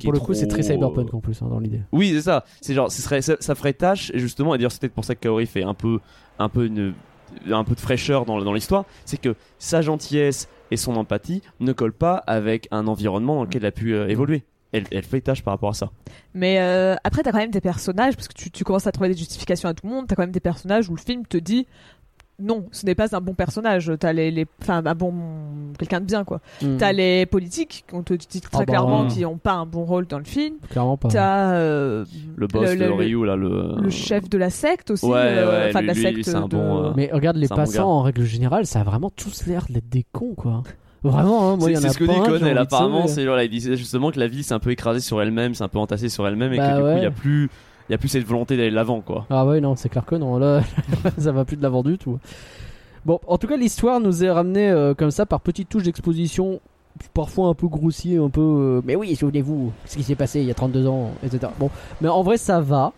Pour 0.03 0.13
le 0.13 0.19
coup, 0.19 0.35
c'est 0.35 0.47
très 0.47 0.63
cyberpunk 0.63 1.15
en 1.15 1.21
plus 1.21 1.41
hein, 1.43 1.49
dans 1.49 1.61
l'idée. 1.61 1.83
Oui, 1.93 2.11
c'est 2.15 2.23
ça. 2.23 2.45
C'est 2.61 2.75
genre, 2.75 2.91
ce 2.91 3.01
serait, 3.01 3.23
ça, 3.23 3.37
ça 3.41 3.55
ferait 3.55 3.73
tâche, 3.73 4.11
et 4.15 4.19
justement, 4.19 4.55
et 4.55 4.59
d'ailleurs, 4.59 4.73
c'est 4.73 4.81
peut-être 4.81 4.95
pour 4.95 5.05
ça 5.05 5.15
que 5.15 5.21
Kaori 5.21 5.47
fait 5.47 5.63
un 5.63 5.75
peu, 5.75 6.01
un 6.39 6.49
peu 6.49 6.67
une, 6.67 6.95
un 7.51 7.65
peu 7.65 7.75
de 7.75 7.81
fraîcheur 7.81 8.25
dans, 8.27 8.41
dans 8.43 8.53
l'histoire, 8.53 8.85
c'est 9.05 9.21
que 9.21 9.35
sa 9.59 9.83
gentillesse 9.83 10.49
et 10.71 10.77
son 10.77 10.97
empathie 10.97 11.43
ne 11.61 11.73
collent 11.73 11.93
pas 11.93 12.17
avec 12.27 12.69
un 12.73 12.87
environnement 12.89 13.37
dans 13.37 13.45
lequel 13.45 13.63
elle 13.63 13.69
a 13.69 13.73
pu 13.73 13.95
euh, 13.95 14.09
évoluer. 14.09 14.45
Elle, 14.73 14.85
elle 14.91 15.05
fait 15.05 15.21
tâche 15.21 15.43
par 15.43 15.55
rapport 15.55 15.71
à 15.71 15.75
ça. 15.75 15.91
mais 16.35 16.59
euh, 16.61 16.97
après 17.05 17.23
t'as 17.23 17.31
quand 17.31 17.39
même 17.39 17.53
des 17.53 17.61
personnages 17.61 18.17
parce 18.17 18.27
que 18.27 18.35
tu, 18.35 18.51
tu 18.51 18.65
commences 18.65 18.89
à 18.89 18.93
trouver 18.93 19.09
des 19.11 19.17
justifications 19.17 19.69
à 19.69 19.75
tout 19.75 19.87
le 19.87 19.93
monde 19.93 20.07
t'as 20.09 20.17
quand 20.17 20.25
même 20.25 20.33
des 20.33 20.41
personnages 20.41 20.91
où 20.91 20.97
le 20.97 21.01
film 21.01 21.25
te 21.25 21.37
dit 21.37 21.69
non 22.39 22.67
ce 22.71 22.85
n'est 22.87 22.95
pas 22.95 23.17
un 23.17 23.21
bon 23.21 23.35
personnage 23.35 23.93
t'as 23.99 24.13
les, 24.13 24.31
les 24.31 24.47
enfin 24.63 24.83
un 24.85 24.95
bon 24.95 25.13
quelqu'un 25.79 26.01
de 26.01 26.07
bien, 26.07 26.25
quoi. 26.25 26.41
Mm. 26.63 26.77
T'as 26.79 26.93
les 26.93 27.27
politiques, 27.27 27.85
qu'on 27.91 28.03
te 28.03 28.15
dit 28.15 28.41
très 28.41 28.51
Ah 28.55 28.59
bah, 28.61 28.65
clairement, 28.65 29.03
ouais. 29.03 29.09
qui 29.09 29.25
ont 29.27 29.37
pas 29.39 29.53
un 29.55 29.67
bon 29.67 29.85
rôle 29.85 30.07
dans 30.07 30.19
le 30.19 30.25
film. 30.25 30.57
Clairement 30.71 30.97
pas. 30.97 31.09
T'as 31.09 31.51
euh, 31.53 32.05
Le 32.37 32.47
boss 32.47 32.71
le- 32.71 32.87
de 32.87 32.91
Ryu, 32.91 33.25
là, 33.27 33.37
le. 33.37 33.75
le 33.81 33.91
chef 33.91 34.29
de 34.31 34.39
la 34.39 34.51
secte 34.51 34.91
aussi. 34.91 35.05
Ouais, 35.07 35.19
euh, 35.19 35.51
ouais, 35.65 35.69
enfin, 35.71 35.83
de 35.83 35.87
la 35.87 35.93
lui- 35.93 36.01
lui, 36.13 36.25
secte. 36.25 36.25
c'est 36.31 36.35
un 36.35 36.43
de- 36.49 36.57
bon, 36.57 36.85
euh, 36.85 36.91
Mais 36.97 37.11
regarde 37.13 37.37
les 37.37 37.49
bon 37.49 37.57
passants 37.57 37.91
en 37.91 38.03
règle 38.03 38.25
générale, 38.25 38.67
ça 38.67 38.81
a 38.81 38.85
vraiment 38.85 39.11
tous 39.11 39.47
l'air 39.47 39.67
d'être 39.69 39.89
des 39.89 40.05
cons 40.13 40.35
quoi. 40.35 40.63
Vraiment, 41.03 41.53
hein, 41.53 41.57
moi, 41.57 41.71
il 41.71 41.75
y 41.75 41.77
C'est 41.77 41.85
en 41.85 41.89
a 41.89 41.93
c'est 41.93 41.95
ce 41.95 41.99
que 41.99 42.05
pas 42.07 42.15
dit 42.15 42.21
Connell, 42.39 42.59
apparemment, 42.59 43.07
c'est 43.07 43.25
voilà, 43.27 43.45
il 43.45 43.51
disait 43.51 43.77
justement 43.77 44.11
que 44.11 44.19
la 44.19 44.27
ville 44.27 44.43
s'est 44.43 44.55
un 44.55 44.59
peu 44.59 44.71
écrasée 44.71 45.01
sur 45.01 45.21
elle-même, 45.23 45.55
c'est 45.55 45.63
un 45.63 45.69
peu 45.69 45.79
entassée 45.79 46.09
sur 46.09 46.27
elle-même 46.27 46.53
et 46.53 46.57
Bah 46.57 46.73
que 46.73 46.77
du 46.77 46.83
coup, 46.83 46.97
il 46.97 47.03
y 47.03 47.07
a 47.07 47.11
plus, 47.13 47.49
il 47.89 47.93
y 47.93 47.95
a 47.95 47.99
plus 47.99 48.09
cette 48.09 48.25
volonté 48.25 48.57
d'aller 48.57 48.71
de 48.71 48.75
l'avant, 48.75 49.01
quoi. 49.01 49.27
Ah 49.31 49.47
ouais, 49.47 49.61
non, 49.61 49.77
c'est 49.77 49.89
clair 49.89 50.05
que 50.05 50.17
non, 50.17 50.39
là, 50.39 50.63
ça 51.19 51.33
va 51.33 51.45
plus 51.45 51.57
de 51.57 51.63
l'avant 51.63 51.83
du 51.83 51.99
tout. 51.99 52.19
Bon, 53.05 53.21
en 53.27 53.39
tout 53.39 53.47
cas, 53.47 53.57
l'histoire 53.57 54.01
nous 54.01 54.25
est 54.25 54.31
ramenée 54.31 54.69
euh, 54.71 54.95
comme 54.95 55.11
ça 55.13 55.27
par 55.27 55.41
petites 55.41 55.69
touches 55.69 55.85
d'exposition, 55.85 56.61
parfois 57.15 57.49
un 57.49 57.55
peu 57.55 57.69
grossier, 57.69 58.17
un 58.19 58.31
peu. 58.31 58.41
euh, 58.41 58.81
mais 58.85 58.97
oui, 58.97 59.15
souvenez-vous, 59.15 59.73
ce 59.85 59.97
qui 59.97 60.03
s'est 60.03 60.17
passé 60.17 60.41
il 60.41 60.47
y 60.47 60.51
a 60.51 60.55
32 60.55 60.87
ans, 60.89 61.11
etc. 61.23 61.53
Bon, 61.61 61.71
mais 62.01 62.09
en 62.09 62.23
vrai, 62.23 62.37
ça 62.37 62.61
va. 62.61 62.93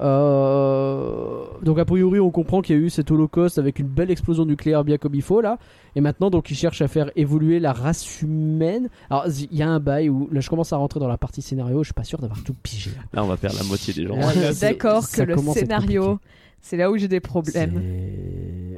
Euh, 0.00 1.44
donc 1.62 1.78
a 1.78 1.84
priori 1.84 2.18
on 2.20 2.30
comprend 2.30 2.62
qu'il 2.62 2.76
y 2.76 2.78
a 2.78 2.82
eu 2.82 2.90
cet 2.90 3.10
holocauste 3.10 3.58
avec 3.58 3.78
une 3.78 3.86
belle 3.86 4.10
explosion 4.10 4.44
nucléaire 4.44 4.84
bien 4.84 4.98
comme 4.98 5.14
il 5.14 5.22
faut 5.22 5.40
là 5.40 5.58
et 5.96 6.00
maintenant 6.00 6.30
donc 6.30 6.50
ils 6.50 6.56
cherchent 6.56 6.82
à 6.82 6.88
faire 6.88 7.10
évoluer 7.16 7.60
la 7.60 7.72
race 7.72 8.20
humaine 8.22 8.88
alors 9.10 9.26
il 9.28 9.56
y 9.56 9.62
a 9.62 9.68
un 9.68 9.80
bail 9.80 10.08
où 10.08 10.28
là 10.32 10.40
je 10.40 10.48
commence 10.50 10.72
à 10.72 10.76
rentrer 10.76 10.98
dans 11.00 11.08
la 11.08 11.16
partie 11.18 11.42
scénario 11.42 11.82
je 11.82 11.88
suis 11.88 11.94
pas 11.94 12.04
sûr 12.04 12.18
d'avoir 12.18 12.42
tout 12.42 12.54
pigé 12.62 12.90
là. 12.96 13.02
Là, 13.12 13.24
on 13.24 13.28
va 13.28 13.36
perdre 13.36 13.56
la 13.58 13.64
moitié 13.64 13.94
des 13.94 14.06
gens. 14.06 14.16
D'accord 14.60 15.08
que 15.08 15.22
le 15.22 15.34
scénario, 15.60 16.18
c'est 16.60 16.76
là 16.76 16.90
où 16.90 16.96
j'ai 16.96 17.08
des 17.08 17.20
problèmes. 17.20 17.80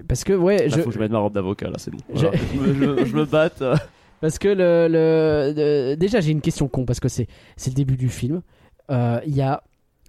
Parce 0.09 0.23
que 0.25 0.33
ouais 0.33 0.69
Là, 0.69 0.77
je, 0.77 0.81
faut 0.83 0.89
que 0.91 0.95
je 0.95 0.99
mette 1.01 1.11
ma 1.13 1.19
robe 1.19 1.33
d'avocat, 1.35 1.69
là, 1.69 1.77
c'est 1.79 1.91
bon. 1.91 1.99
Je- 2.15 2.21
Voilà. 2.27 2.39
Je, 2.55 2.61
me- 2.61 2.97
je- 2.99 3.05
je 3.07 3.17
me 3.17 3.25
batte. 3.25 3.63
Parce 4.21 4.39
que 4.39 4.49
le, 4.49 5.95
déjà 5.97 6.21
j'ai 6.21 6.33
une 6.33 6.41
question 6.41 6.69
con 6.69 6.85
parce 6.87 7.01
que 7.01 7.09
c'est 7.09 7.27
c'est 7.57 7.71
le 7.71 7.75
début 7.77 7.97
du 7.97 8.09
film. 8.09 8.41
Euh, 8.91 9.21
Il 9.27 9.35
y 9.37 9.43
a 9.43 9.63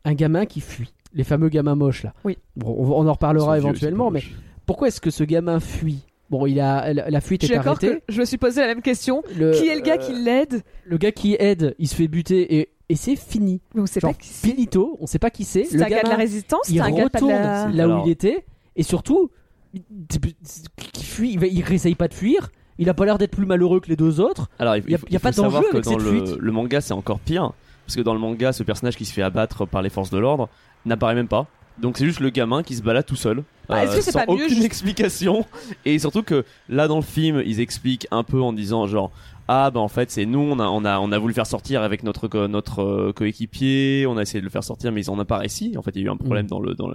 un 0.06 0.14
gamin 0.14 0.46
qui 0.46 0.62
fuit, 0.62 0.94
les 1.18 1.24
fameux 1.26 1.50
gamins 1.50 1.76
moches 1.76 2.04
là. 2.04 2.14
Oui. 2.24 2.38
Bon, 2.56 2.74
on, 2.78 2.92
on 3.04 3.08
en 3.08 3.12
reparlera 3.14 3.58
vieux, 3.58 3.66
éventuellement, 3.68 4.10
mais 4.12 4.22
pourquoi 4.66 4.88
est-ce 4.88 5.02
que 5.02 5.10
ce 5.10 5.24
gamin 5.26 5.60
fuit? 5.60 6.00
Bon, 6.30 6.46
il 6.46 6.60
a 6.60 6.94
la, 6.94 7.10
la 7.10 7.22
fuite 7.22 7.42
Je 7.42 7.46
suis 7.48 7.54
est 7.56 7.58
d'accord 7.58 7.78
arrêtée. 7.78 8.02
que 8.08 8.14
je 8.14 8.20
me 8.20 8.26
suis 8.26 8.38
posé 8.38 8.62
la 8.62 8.68
même 8.68 8.82
question. 8.82 9.24
Le- 9.38 9.52
Qui 9.52 9.68
est 9.68 9.76
le 9.76 9.82
gars 9.82 9.98
qui 9.98 10.12
euh, 10.14 10.20
l'aide? 10.24 10.62
Le 10.86 10.98
gars 10.98 11.12
qui 11.14 11.36
aide, 11.40 11.74
il 11.80 11.88
se 11.88 11.96
fait 11.96 12.08
buter 12.10 12.58
et, 12.60 12.70
et 12.90 12.96
c'est 12.98 13.16
fini. 13.16 13.62
Mais 13.74 13.82
on 13.82 13.86
sait 13.86 14.00
Genre 14.02 14.12
pas 14.12 14.18
qui 14.20 14.28
finito, 14.30 14.98
on 15.00 15.08
sait 15.08 15.20
pas 15.20 15.30
qui 15.30 15.44
c'est. 15.46 15.64
C'est 15.64 15.78
un 15.78 15.80
gars 15.88 15.88
de 15.90 15.94
la 15.96 16.02
gamin, 16.04 16.16
résistance, 16.18 16.68
il 16.70 16.76
c'est 16.76 16.82
un 16.82 16.92
gars 16.92 16.98
de 16.98 17.04
retourne 17.14 17.32
la. 17.32 17.68
là 17.70 17.84
Alors- 17.84 18.04
où 18.04 18.08
il 18.08 18.12
était 18.12 18.46
et 18.76 18.84
surtout, 18.84 19.32
il, 19.74 19.84
il 19.90 21.04
fuit, 21.04 21.34
il, 21.34 21.44
il 21.44 21.64
réessaye 21.64 21.96
pas 21.96 22.08
de 22.10 22.14
fuir. 22.14 22.50
Il 22.78 22.90
a 22.90 22.94
pas 22.94 23.06
l'air 23.06 23.18
d'être 23.18 23.32
plus 23.32 23.46
malheureux 23.48 23.80
que 23.80 23.88
les 23.90 23.96
deux 23.96 24.20
autres. 24.20 24.50
Alors, 24.60 24.76
il, 24.76 24.84
Y 24.88 24.96
a- 24.96 24.98
il 25.08 25.14
y 25.14 25.16
a 25.16 25.18
il 25.18 25.20
pas 25.20 25.32
faut 25.32 25.42
savoir 25.42 25.62
d'enjeu 25.64 25.72
que 25.72 25.78
avec 25.78 25.86
dans 25.86 25.92
cette 26.00 26.02
le, 26.14 26.26
fuite. 26.26 26.38
le 26.40 26.52
manga, 26.52 26.80
c'est 26.82 26.94
encore 26.94 27.20
pire. 27.20 27.54
Parce 27.86 27.96
que 27.96 28.02
dans 28.02 28.14
le 28.14 28.20
manga, 28.20 28.52
ce 28.52 28.64
personnage 28.64 28.98
qui 28.98 29.06
se 29.06 29.14
fait 29.14 29.22
abattre 29.22 29.66
par 29.66 29.82
les 29.82 29.90
forces 29.90 30.10
de 30.12 30.18
l'ordre 30.18 30.50
n'apparaît 30.88 31.16
même 31.16 31.28
pas. 31.28 31.46
Donc 31.80 31.98
c'est 31.98 32.06
juste 32.06 32.20
le 32.22 32.30
gamin 32.32 32.64
qui 32.64 32.76
se 32.76 32.82
balade 32.82 33.06
tout 33.06 33.16
seul. 33.16 33.40
euh, 33.40 33.44
Ah, 33.70 33.86
c'est 33.88 34.02
sans 34.02 34.20
mieux 34.22 34.26
aucune 34.46 34.50
juste- 34.50 34.64
explication. 34.66 35.46
Et 35.86 36.00
surtout 36.00 36.24
que 36.24 36.44
là 36.70 36.88
dans 36.88 36.96
le 36.96 37.02
film, 37.04 37.42
ils 37.46 37.60
expliquent 37.60 38.08
un 38.12 38.24
peu 38.24 38.42
en 38.42 38.52
disant 38.54 38.88
genre 38.88 39.12
ah 39.50 39.72
bah 39.72 39.80
en 39.80 39.88
fait 39.88 40.12
c'est 40.12 40.26
nous 40.26 40.40
on 40.40 40.60
a 40.60 40.66
on 40.68 40.84
a 40.86 41.00
on 41.00 41.12
a 41.12 41.18
voulu 41.18 41.32
le 41.32 41.36
faire 41.36 41.46
sortir 41.48 41.82
avec 41.82 42.04
notre 42.04 42.28
co- 42.28 42.48
notre 42.48 42.82
euh, 42.82 43.14
coéquipier, 43.14 44.06
on 44.08 44.18
a 44.18 44.22
essayé 44.24 44.40
de 44.42 44.46
le 44.46 44.50
faire 44.52 44.64
sortir 44.64 44.92
mais 44.92 45.02
ils 45.02 45.10
en 45.10 45.18
ont 45.20 45.26
pas 45.26 45.38
réussi. 45.38 45.76
En 45.78 45.82
fait, 45.82 45.92
il 45.96 46.02
y 46.02 46.04
a 46.04 46.08
eu 46.08 46.12
un 46.12 46.18
problème 46.18 46.46
Mm. 46.46 46.50
dans 46.50 46.60
le 46.60 46.74
dans 46.76 46.90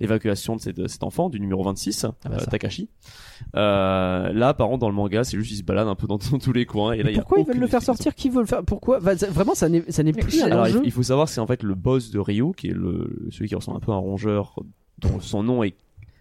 l'évacuation 0.00 0.56
de, 0.56 0.86
cet 0.86 1.02
enfant 1.02 1.28
du 1.28 1.40
numéro 1.40 1.62
26 1.64 2.04
Ah 2.04 2.12
bah 2.28 2.36
euh. 2.40 2.44
Takashi. 2.46 2.88
Euh, 3.56 4.32
là 4.32 4.54
par 4.54 4.68
contre 4.68 4.80
dans 4.80 4.88
le 4.88 4.94
manga, 4.94 5.24
c'est 5.24 5.36
juste 5.36 5.50
il 5.52 5.56
se 5.56 5.62
balade 5.62 5.88
un 5.88 5.94
peu 5.94 6.06
dans, 6.06 6.18
dans 6.18 6.38
tous 6.38 6.52
les 6.52 6.66
coins 6.66 6.92
et 6.92 7.02
là 7.02 7.10
il 7.10 7.16
y 7.16 7.18
a 7.18 7.22
pourquoi 7.22 7.38
ils 7.40 7.46
veulent 7.46 7.58
le 7.58 7.66
faire 7.66 7.82
sortir? 7.82 8.14
Qui 8.14 8.28
veut 8.30 8.40
le 8.40 8.46
faire? 8.46 8.62
Pourquoi? 8.64 9.00
Ça- 9.16 9.30
Vraiment, 9.30 9.54
ça 9.54 9.68
n'est 9.68 9.84
ça 9.90 10.02
n'est 10.02 10.12
plus 10.12 10.42
un 10.42 10.46
Alors, 10.46 10.64
enjeu. 10.66 10.80
il, 10.82 10.86
il 10.86 10.92
faut 10.92 11.02
savoir 11.02 11.26
que 11.26 11.32
c'est 11.32 11.40
en 11.40 11.46
fait 11.46 11.62
le 11.62 11.74
boss 11.74 12.10
de 12.10 12.18
Ryo, 12.18 12.52
qui 12.52 12.68
est 12.68 12.74
le, 12.74 13.26
celui 13.30 13.48
qui 13.48 13.54
ressemble 13.54 13.76
un 13.78 13.80
peu 13.80 13.92
à 13.92 13.94
un 13.94 13.98
rongeur, 13.98 14.54
dont 14.98 15.20
son 15.20 15.42
nom 15.42 15.62
est. 15.62 15.74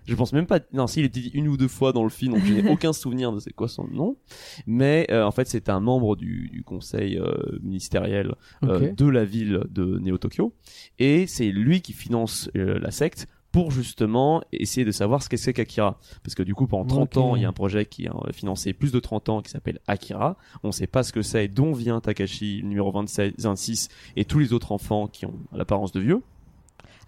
Je 0.08 0.16
pense 0.16 0.34
même 0.34 0.45
pas. 0.47 0.60
Non, 0.74 0.88
s'il 0.88 1.03
était 1.05 1.20
dit 1.20 1.32
une 1.34 1.47
ou 1.47 1.58
deux 1.58 1.68
fois 1.68 1.91
dans 1.93 2.03
le 2.03 2.10
film, 2.10 2.34
donc 2.34 2.43
je 2.45 2.53
n'ai 2.53 2.70
aucun 2.72 2.93
souvenir 2.93 3.32
de 3.32 3.39
c'est 3.39 3.53
quoi 3.53 3.68
son 3.68 3.88
nom. 3.88 4.18
Mais 4.66 5.05
euh, 5.12 5.24
en 5.26 5.32
fait, 5.32 5.47
c'est 5.47 5.70
un 5.70 5.80
membre 5.80 6.16
du, 6.16 6.49
du 6.49 6.64
conseil 6.64 7.18
euh, 7.18 7.34
ministériel 7.62 8.34
euh, 8.64 8.91
de 8.93 9.05
la 9.08 9.26
ville 9.26 9.64
de 9.70 9.99
Neo 9.99 10.18
Tokyo, 10.18 10.53
et 10.99 11.28
c'est 11.28 11.51
lui 11.51 11.82
qui 11.82 11.93
finance 11.93 12.49
euh, 12.55 12.80
la 12.80 12.91
secte 12.91 13.28
pour 13.51 13.72
justement 13.72 14.41
essayer 14.51 14.86
de 14.86 14.91
savoir 14.91 15.24
ce 15.24 15.30
qu'est 15.30 15.38
ce 15.38 15.49
qu'Akira. 15.51 15.99
Parce 16.22 16.36
que 16.36 16.43
du 16.43 16.53
coup, 16.53 16.68
pendant 16.68 16.86
30 16.86 17.18
Ok. 17.18 17.24
ans, 17.24 17.36
il 17.36 17.41
y 17.41 17.45
a 17.45 17.47
un 17.49 17.53
projet 17.53 17.86
qui 17.86 18.08
a 18.08 18.14
financé 18.34 18.74
plus 18.74 18.91
de 18.91 18.99
30 18.99 19.30
ans 19.30 19.41
qui 19.41 19.49
s'appelle 19.49 19.80
Akira. 19.88 20.38
On 20.64 20.72
sait 20.72 20.86
pas 20.86 21.01
ce 21.01 21.12
que 21.14 21.22
c'est, 21.22 21.47
dont 21.47 21.72
vient 21.74 21.99
Takashi, 22.01 22.62
numéro 22.64 22.91
27, 22.91 23.41
26, 23.41 23.88
et 24.16 24.26
tous 24.26 24.39
les 24.39 24.53
autres 24.53 24.74
enfants 24.74 25.08
qui 25.08 25.26
ont 25.26 25.34
l'apparence 25.53 25.91
de 25.91 26.01
vieux. 26.01 26.22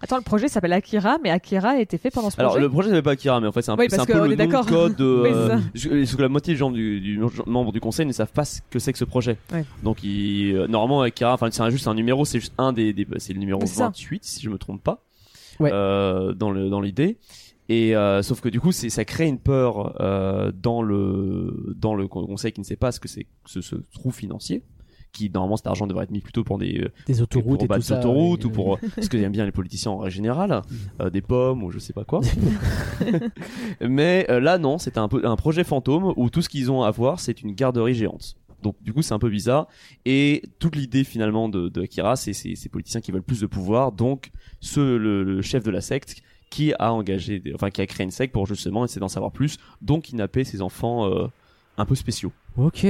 Attends, 0.02 0.16
le 0.16 0.22
projet 0.22 0.48
s'appelle 0.48 0.72
Akira, 0.72 1.18
mais 1.22 1.30
Akira 1.30 1.70
a 1.70 1.78
été 1.80 1.98
fait 1.98 2.10
pendant 2.10 2.30
ce 2.30 2.36
projet. 2.36 2.48
Alors, 2.48 2.58
le 2.58 2.68
projet 2.70 2.88
s'appelle 2.88 3.02
pas 3.02 3.10
Akira, 3.12 3.40
mais 3.40 3.46
en 3.48 3.52
fait, 3.52 3.62
c'est 3.62 3.70
un, 3.70 3.76
Oui, 3.76 3.86
un 3.92 4.04
peu 4.06 4.12
le 4.28 4.34
nom 4.34 4.46
de 4.46 4.66
code. 4.68 5.00
Oui, 5.00 5.30
euh, 5.32 5.58
parce 5.74 6.14
que 6.16 6.22
la 6.22 6.28
moitié 6.28 6.54
des 6.54 6.58
gens 6.58 6.70
du, 6.70 7.00
du 7.00 7.20
membre 7.46 7.70
du 7.72 7.80
conseil 7.80 8.06
ne 8.06 8.12
savent 8.12 8.32
pas 8.32 8.44
ce 8.46 8.60
que 8.70 8.78
c'est 8.78 8.92
que 8.92 8.98
ce 8.98 9.04
projet. 9.04 9.36
Ouais. 9.52 9.64
Donc, 9.82 10.02
il, 10.02 10.54
euh, 10.56 10.66
normalement, 10.68 11.02
Akira, 11.02 11.34
enfin, 11.34 11.48
c'est 11.50 11.70
juste 11.70 11.86
un 11.86 11.94
numéro, 11.94 12.24
c'est 12.24 12.40
juste 12.40 12.54
un 12.56 12.72
des, 12.72 12.92
des- 12.94 13.06
c'est 13.18 13.32
le 13.34 13.40
numéro 13.40 13.60
C'est 13.62 13.74
ça. 13.74 13.84
28, 13.86 14.24
si 14.24 14.42
je 14.42 14.48
me 14.50 14.56
trompe 14.58 14.82
pas. 14.82 15.02
Ouais. 15.58 15.70
Euh, 15.72 16.32
dans 16.32 16.50
le 16.50 16.70
dans 16.70 16.80
l'idée. 16.80 17.18
Et 17.68 17.94
euh, 17.94 18.22
sauf 18.22 18.40
que 18.40 18.48
du 18.48 18.58
coup, 18.60 18.72
ça 18.72 19.04
crée 19.04 19.26
une 19.28 19.38
peur 19.38 19.94
euh, 20.00 20.50
dans 20.52 20.80
le 20.82 21.74
dans 21.76 21.94
le 21.94 22.08
conseil 22.08 22.50
qui 22.52 22.60
ne 22.60 22.64
sait 22.64 22.74
pas 22.76 22.90
ce 22.90 22.98
que 22.98 23.06
c'est 23.08 23.24
que 23.24 23.28
ce, 23.50 23.60
ce 23.60 23.76
trou 23.92 24.10
financier. 24.10 24.62
Qui 25.12 25.28
normalement 25.30 25.56
cet 25.56 25.66
argent 25.66 25.86
devrait 25.86 26.04
être 26.04 26.10
mis 26.12 26.20
plutôt 26.20 26.44
pour 26.44 26.56
des 26.58 26.80
euh, 26.82 26.88
Des 27.06 27.20
autoroutes 27.20 27.58
pour 27.58 27.64
et 27.64 27.68
ça. 27.82 27.96
oui, 27.96 28.46
ou 28.46 28.50
pour 28.50 28.74
euh, 28.74 28.78
ce 29.02 29.08
que 29.08 29.16
aiment 29.16 29.32
bien 29.32 29.44
les 29.44 29.52
politiciens 29.52 29.90
en 29.92 29.98
règle 29.98 30.14
générale, 30.14 30.62
euh, 31.00 31.10
des 31.10 31.20
pommes 31.20 31.62
ou 31.64 31.70
je 31.72 31.78
sais 31.80 31.92
pas 31.92 32.04
quoi. 32.04 32.20
Mais 33.80 34.26
euh, 34.30 34.40
là 34.40 34.58
non, 34.58 34.78
c'est 34.78 34.98
un 34.98 35.08
peu 35.08 35.24
un 35.26 35.36
projet 35.36 35.64
fantôme 35.64 36.12
où 36.16 36.30
tout 36.30 36.42
ce 36.42 36.48
qu'ils 36.48 36.70
ont 36.70 36.82
à 36.82 36.90
voir 36.90 37.20
c'est 37.20 37.42
une 37.42 37.52
garderie 37.52 37.94
géante. 37.94 38.36
Donc 38.62 38.76
du 38.82 38.92
coup 38.92 39.00
c'est 39.02 39.14
un 39.14 39.18
peu 39.18 39.30
bizarre 39.30 39.68
et 40.04 40.42
toute 40.58 40.76
l'idée 40.76 41.02
finalement 41.04 41.48
de, 41.48 41.68
de 41.70 41.82
Akira 41.82 42.16
c'est 42.16 42.34
ces 42.34 42.68
politiciens 42.70 43.00
qui 43.00 43.10
veulent 43.10 43.22
plus 43.22 43.40
de 43.40 43.46
pouvoir 43.46 43.90
donc 43.90 44.30
ce 44.60 44.80
le, 44.80 45.22
le 45.24 45.40
chef 45.42 45.64
de 45.64 45.70
la 45.70 45.80
secte 45.80 46.16
qui 46.50 46.74
a 46.78 46.92
engagé 46.92 47.38
des- 47.40 47.54
enfin 47.54 47.70
qui 47.70 47.80
a 47.80 47.86
créé 47.86 48.04
une 48.04 48.10
secte 48.10 48.34
pour 48.34 48.46
justement 48.46 48.84
essayer 48.84 49.00
d'en 49.00 49.08
savoir 49.08 49.32
plus 49.32 49.56
donc 49.80 50.02
kidnapper 50.04 50.44
ses 50.44 50.60
enfants 50.60 51.06
euh, 51.10 51.26
un 51.78 51.86
peu 51.86 51.94
spéciaux. 51.94 52.32
Ok. 52.58 52.86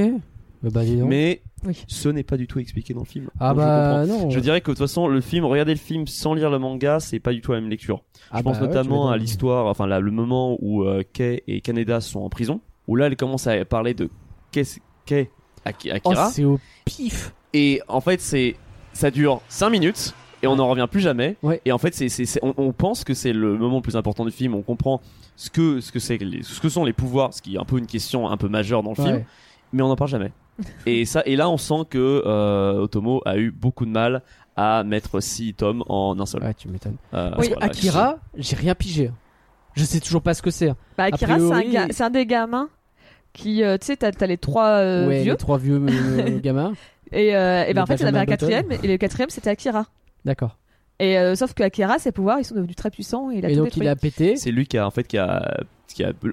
Bah, 0.62 0.70
bah. 0.72 0.82
Mais 1.06 1.40
Oui. 1.66 1.84
ce 1.88 2.08
n'est 2.08 2.22
pas 2.22 2.36
du 2.36 2.46
tout 2.46 2.58
expliqué 2.58 2.94
dans 2.94 3.00
le 3.00 3.06
film. 3.06 3.28
ah 3.38 3.50
Donc, 3.50 3.58
je 3.60 3.66
bah 3.66 4.06
non. 4.06 4.30
Je 4.30 4.40
dirais 4.40 4.60
que 4.60 4.70
de 4.70 4.76
toute 4.76 4.78
façon, 4.86 5.08
le 5.08 5.20
film, 5.20 5.44
regarder 5.44 5.72
le 5.74 5.78
film 5.78 6.06
sans 6.06 6.34
lire 6.34 6.50
le 6.50 6.58
manga, 6.58 7.00
c'est 7.00 7.20
pas 7.20 7.32
du 7.32 7.40
tout 7.40 7.52
la 7.52 7.60
même 7.60 7.70
lecture. 7.70 8.02
Ah 8.30 8.38
je 8.38 8.42
pense 8.44 8.58
bah 8.58 8.62
ouais, 8.62 8.68
notamment 8.68 9.10
à 9.10 9.16
l'histoire, 9.16 9.66
enfin 9.66 9.86
là, 9.86 10.00
le 10.00 10.10
moment 10.10 10.56
où 10.60 10.84
euh, 10.84 11.02
Kei 11.12 11.42
et 11.46 11.60
Kaneda 11.60 12.00
sont 12.00 12.20
en 12.20 12.28
prison, 12.30 12.60
où 12.88 12.96
là, 12.96 13.06
elle 13.06 13.16
commence 13.16 13.46
à 13.46 13.64
parler 13.64 13.94
de 13.94 14.08
qu'est-ce 14.52 14.80
qu'est 15.04 15.30
Aki- 15.66 15.90
Oh, 16.04 16.10
Akira, 16.10 16.30
c'est 16.30 16.44
au 16.44 16.58
pif. 16.86 17.34
et 17.52 17.80
en 17.88 18.00
fait, 18.00 18.20
c'est 18.20 18.56
ça 18.92 19.10
dure 19.10 19.40
5 19.48 19.70
minutes. 19.70 20.14
Et 20.42 20.46
on 20.46 20.56
n'en 20.56 20.70
revient 20.70 20.88
plus 20.90 21.00
jamais. 21.02 21.36
Ouais. 21.42 21.60
Et 21.66 21.70
en 21.72 21.76
fait, 21.76 21.94
c'est, 21.94 22.08
on, 22.42 22.54
on 22.56 22.72
pense 22.72 23.04
que 23.04 23.12
c'est 23.12 23.34
le 23.34 23.58
moment 23.58 23.76
le 23.76 23.82
plus 23.82 23.94
important 23.96 24.24
du 24.24 24.30
film. 24.30 24.54
On 24.54 24.62
comprend 24.62 25.02
ce 25.36 25.50
que, 25.50 25.80
ce 25.82 25.92
que 25.92 25.98
c'est, 25.98 26.18
ce 26.40 26.60
que 26.60 26.70
sont 26.70 26.82
les 26.82 26.94
pouvoirs, 26.94 27.34
ce 27.34 27.42
qui 27.42 27.56
est 27.56 27.58
un 27.58 27.64
peu 27.66 27.76
une 27.76 27.84
question 27.86 28.26
un 28.26 28.38
peu 28.38 28.48
majeure 28.48 28.82
dans 28.82 28.94
le 28.96 29.02
film 29.02 29.24
mais 29.74 29.82
on 29.82 29.88
n'en 29.88 29.96
parle 29.96 30.08
jamais. 30.10 30.32
Et 30.86 31.04
ça, 31.04 31.22
et 31.26 31.36
là, 31.36 31.48
on 31.48 31.56
sent 31.56 31.84
que 31.90 32.22
euh, 32.26 32.80
Otomo 32.82 33.22
a 33.24 33.36
eu 33.38 33.50
beaucoup 33.50 33.84
de 33.86 33.90
mal 33.90 34.22
à 34.56 34.82
mettre 34.84 35.20
6 35.20 35.54
tomes 35.54 35.82
en 35.88 36.18
un 36.18 36.26
seul. 36.26 36.42
Ouais, 36.42 36.54
tu 36.54 36.68
m'étonnes. 36.68 36.96
Euh, 37.14 37.30
voilà. 37.36 37.56
Akira, 37.66 38.18
j'ai 38.36 38.56
rien 38.56 38.74
pigé. 38.74 39.10
Je 39.74 39.84
sais 39.84 40.00
toujours 40.00 40.22
pas 40.22 40.34
ce 40.34 40.42
que 40.42 40.50
c'est. 40.50 40.72
Bah, 40.98 41.04
Akira, 41.04 41.34
A 41.34 41.38
c'est 41.38 42.02
un, 42.02 42.10
ga- 42.10 42.10
des 42.10 42.26
gamins 42.26 42.68
qui, 43.32 43.62
euh, 43.62 43.78
tu 43.78 43.86
sais, 43.86 43.96
t'as 43.96 44.10
t'as 44.10 44.26
les 44.26 44.38
trois 44.38 44.66
euh, 44.80 45.06
ouais, 45.08 45.22
vieux. 45.22 45.32
les 45.32 45.36
trois 45.38 45.58
vieux 45.58 45.78
gamins. 46.42 46.72
Et, 47.12 47.34
euh, 47.36 47.64
et 47.66 47.74
ben 47.74 47.82
en 47.82 47.86
fait, 47.86 47.94
il 47.94 48.00
y 48.02 48.04
en 48.04 48.08
avait 48.08 48.18
un 48.18 48.26
quatrième, 48.26 48.70
et 48.72 48.86
le 48.86 48.96
quatrième, 48.96 49.30
c'était 49.30 49.50
Akira. 49.50 49.86
D'accord. 50.24 50.56
Et 50.98 51.16
euh, 51.18 51.34
sauf 51.34 51.54
que 51.54 51.62
Akira, 51.62 51.98
ses 51.98 52.12
pouvoirs, 52.12 52.38
ils 52.40 52.44
sont 52.44 52.54
devenus 52.54 52.76
très 52.76 52.90
puissants 52.90 53.30
et 53.30 53.36
il 53.38 53.46
a 53.46 53.48
Et 53.48 53.52
tout 53.52 53.58
donc 53.60 53.64
détruit. 53.68 53.86
il 53.86 53.88
a 53.88 53.96
pété. 53.96 54.36
C'est 54.36 54.50
lui 54.50 54.66
qui 54.66 54.76
a 54.76 54.86
en 54.86 54.90
fait 54.90 55.04
qui 55.04 55.16
a, 55.16 55.60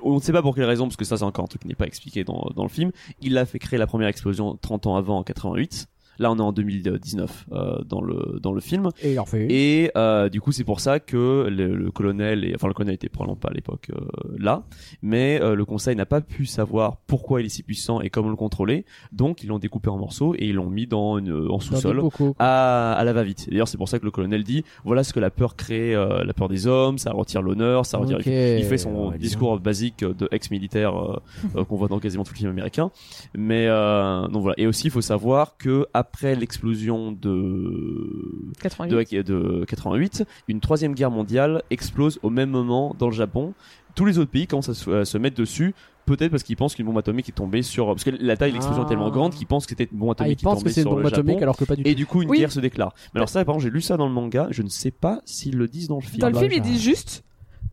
on 0.04 0.16
ne 0.16 0.20
sait 0.20 0.32
pas 0.34 0.42
pour 0.42 0.56
quelle 0.56 0.66
raison 0.66 0.86
parce 0.86 0.98
que 0.98 1.06
ça 1.06 1.18
c'est 1.18 1.24
encore 1.24 1.46
un 1.46 1.48
truc 1.48 1.62
qui 1.62 1.68
n'est 1.68 1.76
pas 1.76 1.88
expliqué 1.88 2.24
dans, 2.24 2.50
dans 2.56 2.64
le 2.64 2.70
film. 2.70 2.92
Il 3.22 3.38
a 3.38 3.46
fait 3.46 3.60
créer 3.60 3.80
la 3.80 3.88
première 3.88 4.08
explosion 4.08 4.58
30 4.62 4.88
ans 4.88 4.96
avant 4.96 5.18
en 5.18 5.24
88. 5.24 5.88
Là, 6.20 6.32
on 6.32 6.38
est 6.38 6.42
en 6.42 6.52
2019 6.52 7.48
euh, 7.52 7.84
dans 7.84 8.02
le 8.02 8.40
dans 8.42 8.52
le 8.52 8.62
film. 8.62 8.90
Et 9.02 9.14
il 9.14 9.20
en 9.20 9.26
fait 9.26 9.46
une. 9.46 9.52
Et 9.52 9.92
euh, 9.96 10.30
du 10.30 10.42
coup, 10.42 10.52
c'est 10.52 10.64
pour 10.64 10.80
ça 10.80 11.00
que 11.00 11.48
le, 11.50 11.76
le 11.76 11.92
colonel, 11.92 12.46
et, 12.46 12.56
enfin 12.56 12.68
le 12.68 12.74
colonel 12.74 12.96
était 12.96 13.10
probablement 13.10 13.36
pas 13.38 13.50
à 13.50 13.54
l'époque 13.54 13.92
euh, 13.92 14.06
là, 14.38 14.64
mais 15.02 15.40
euh, 15.42 15.56
le 15.56 15.66
conseil 15.66 15.96
n'a 15.96 16.06
pas 16.06 16.22
pu 16.22 16.46
savoir 16.46 16.98
pourquoi 17.08 17.42
il 17.42 17.46
est 17.46 17.50
si 17.50 17.64
puissant 17.64 18.02
et 18.02 18.10
comment 18.10 18.30
le 18.30 18.36
contrôler. 18.36 18.86
Donc, 19.12 19.44
ils 19.44 19.48
l'ont 19.48 19.60
découpé 19.60 19.90
en 19.90 19.98
morceaux 19.98 20.36
et 20.36 20.46
ils 20.48 20.56
l'ont 20.56 20.70
mis 20.70 20.88
dans 20.88 21.18
une, 21.18 21.32
en 21.32 21.46
Dans 21.46 21.58
des 21.58 21.66
sous-sol 21.66 22.02
à, 22.40 22.94
à 22.94 23.04
la 23.04 23.14
va-vite. 23.14 23.50
D'ailleurs, 23.50 23.68
c'est 23.68 23.78
pour 23.78 23.90
ça 23.90 24.00
que 24.00 24.06
le 24.06 24.12
colonel 24.12 24.44
dit 24.44 24.64
voilà 24.84 25.04
ce 25.04 25.14
que 25.14 25.20
la 25.20 25.30
peur 25.30 25.56
crée, 25.56 25.96
euh, 25.96 26.24
la 26.24 26.34
peur 26.34 26.50
des 26.50 26.68
hommes, 26.68 26.98
ça 26.98 27.12
retire 27.12 27.42
l'honneur, 27.42 27.86
ça 27.86 27.98
retire. 27.98 28.20
Il 28.26 28.66
fait 28.66 28.78
son 28.78 29.10
ouais, 29.10 29.18
discours 29.18 29.60
basique 29.60 30.04
de 30.04 30.28
ex-militaire 30.32 30.96
euh, 30.96 31.20
euh, 31.56 31.64
qu'on 31.64 31.76
voit 31.76 31.88
dans 31.88 32.00
quasiment 32.00 32.24
tout 32.24 32.34
le 32.34 32.38
film 32.38 32.52
américain. 32.52 32.92
Mais 33.36 33.68
euh, 33.68 34.28
donc 34.28 34.42
voilà. 34.42 34.56
Et 34.58 34.68
aussi, 34.68 34.88
il 34.88 34.92
faut 34.92 35.02
savoir 35.02 35.58
que 35.58 35.86
après 35.94 36.07
l'explosion 36.24 37.12
de 37.12 38.52
88. 38.62 39.16
de, 39.16 39.22
de 39.22 39.66
88, 39.66 40.24
une 40.48 40.60
troisième 40.60 40.94
guerre 40.94 41.12
mondiale 41.12 41.62
explose 41.70 42.20
au 42.24 42.30
même 42.30 42.50
moment 42.50 42.96
dans 42.98 43.08
le 43.08 43.14
Japon. 43.16 43.54
Tous 43.96 44.06
les 44.06 44.18
autres 44.20 44.32
pays 44.32 44.48
commencent 44.48 44.70
à 44.70 44.74
se, 44.74 44.90
à 44.92 45.06
se 45.06 45.18
mettre 45.18 45.38
dessus. 45.38 45.74
Peut-être 46.06 46.32
parce 46.32 46.44
qu'ils 46.44 46.56
pensent 46.56 46.74
qu'une 46.76 46.86
bombe 46.86 46.98
atomique 47.00 47.28
est 47.28 47.34
tombée 47.34 47.62
sur 47.64 47.88
parce 47.88 48.06
que 48.06 48.12
la 48.12 48.38
taille 48.38 48.52
de 48.52 48.56
l'explosion 48.56 48.84
Ah. 48.84 48.86
est 48.86 48.90
tellement 48.90 49.10
grande 49.10 49.34
qu'ils 49.34 49.48
pensent 49.48 49.66
que 49.66 49.72
c'était 49.76 49.90
une 49.92 49.98
bombe 49.98 50.10
Ah, 50.12 50.22
atomique 50.22 50.34
ils 50.34 50.36
qui 50.38 50.44
pensent 50.46 50.60
tombait 50.60 50.70
que 50.70 50.74
c'est 50.74 50.82
une 50.82 50.86
sur 50.86 50.92
bombe 50.92 51.02
le 51.02 51.08
atomique 51.08 51.30
Japon. 51.34 51.42
alors 51.44 51.58
que 51.58 51.66
pas 51.66 51.76
du 51.76 51.84
tout. 51.84 51.90
Et 51.90 51.96
du 51.96 52.06
coup, 52.06 52.22
une 52.22 52.30
Oui. 52.30 52.38
guerre 52.38 52.52
se 52.52 52.62
déclare. 52.62 52.94
Mais 53.14 53.18
alors 53.20 53.28
ça, 53.28 53.44
par 53.44 53.56
exemple, 53.56 53.64
j'ai 53.70 53.74
lu 53.76 53.82
ça 53.82 53.98
dans 53.98 54.08
le 54.08 54.14
manga. 54.14 54.48
Je 54.52 54.62
ne 54.62 54.70
sais 54.70 54.92
pas 54.92 55.22
s'ils 55.26 55.58
le 55.58 55.68
disent 55.68 55.90
dans 55.90 55.96
le 55.98 56.02
film. 56.04 56.20
Dans 56.20 56.28
le 56.28 56.34
bah, 56.34 56.40
film, 56.40 56.52
il 56.54 56.64
ça- 56.64 56.70
dit 56.70 56.80
juste 56.80 57.24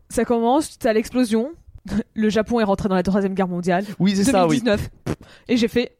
ça 0.09 0.25
commence, 0.25 0.77
t'as 0.77 0.91
l'explosion, 0.91 1.51
le 2.13 2.29
Japon 2.29 2.59
est 2.59 2.63
rentré 2.65 2.89
dans 2.89 2.95
la 2.95 3.03
troisième 3.03 3.35
guerre 3.35 3.47
mondiale, 3.47 3.85
Oui, 3.99 4.15
c'est 4.17 4.25
ça, 4.25 4.47
oui. 4.47 4.59
2019. 4.61 4.89
Et 5.47 5.55
j'ai 5.57 5.67
fait 5.69 5.95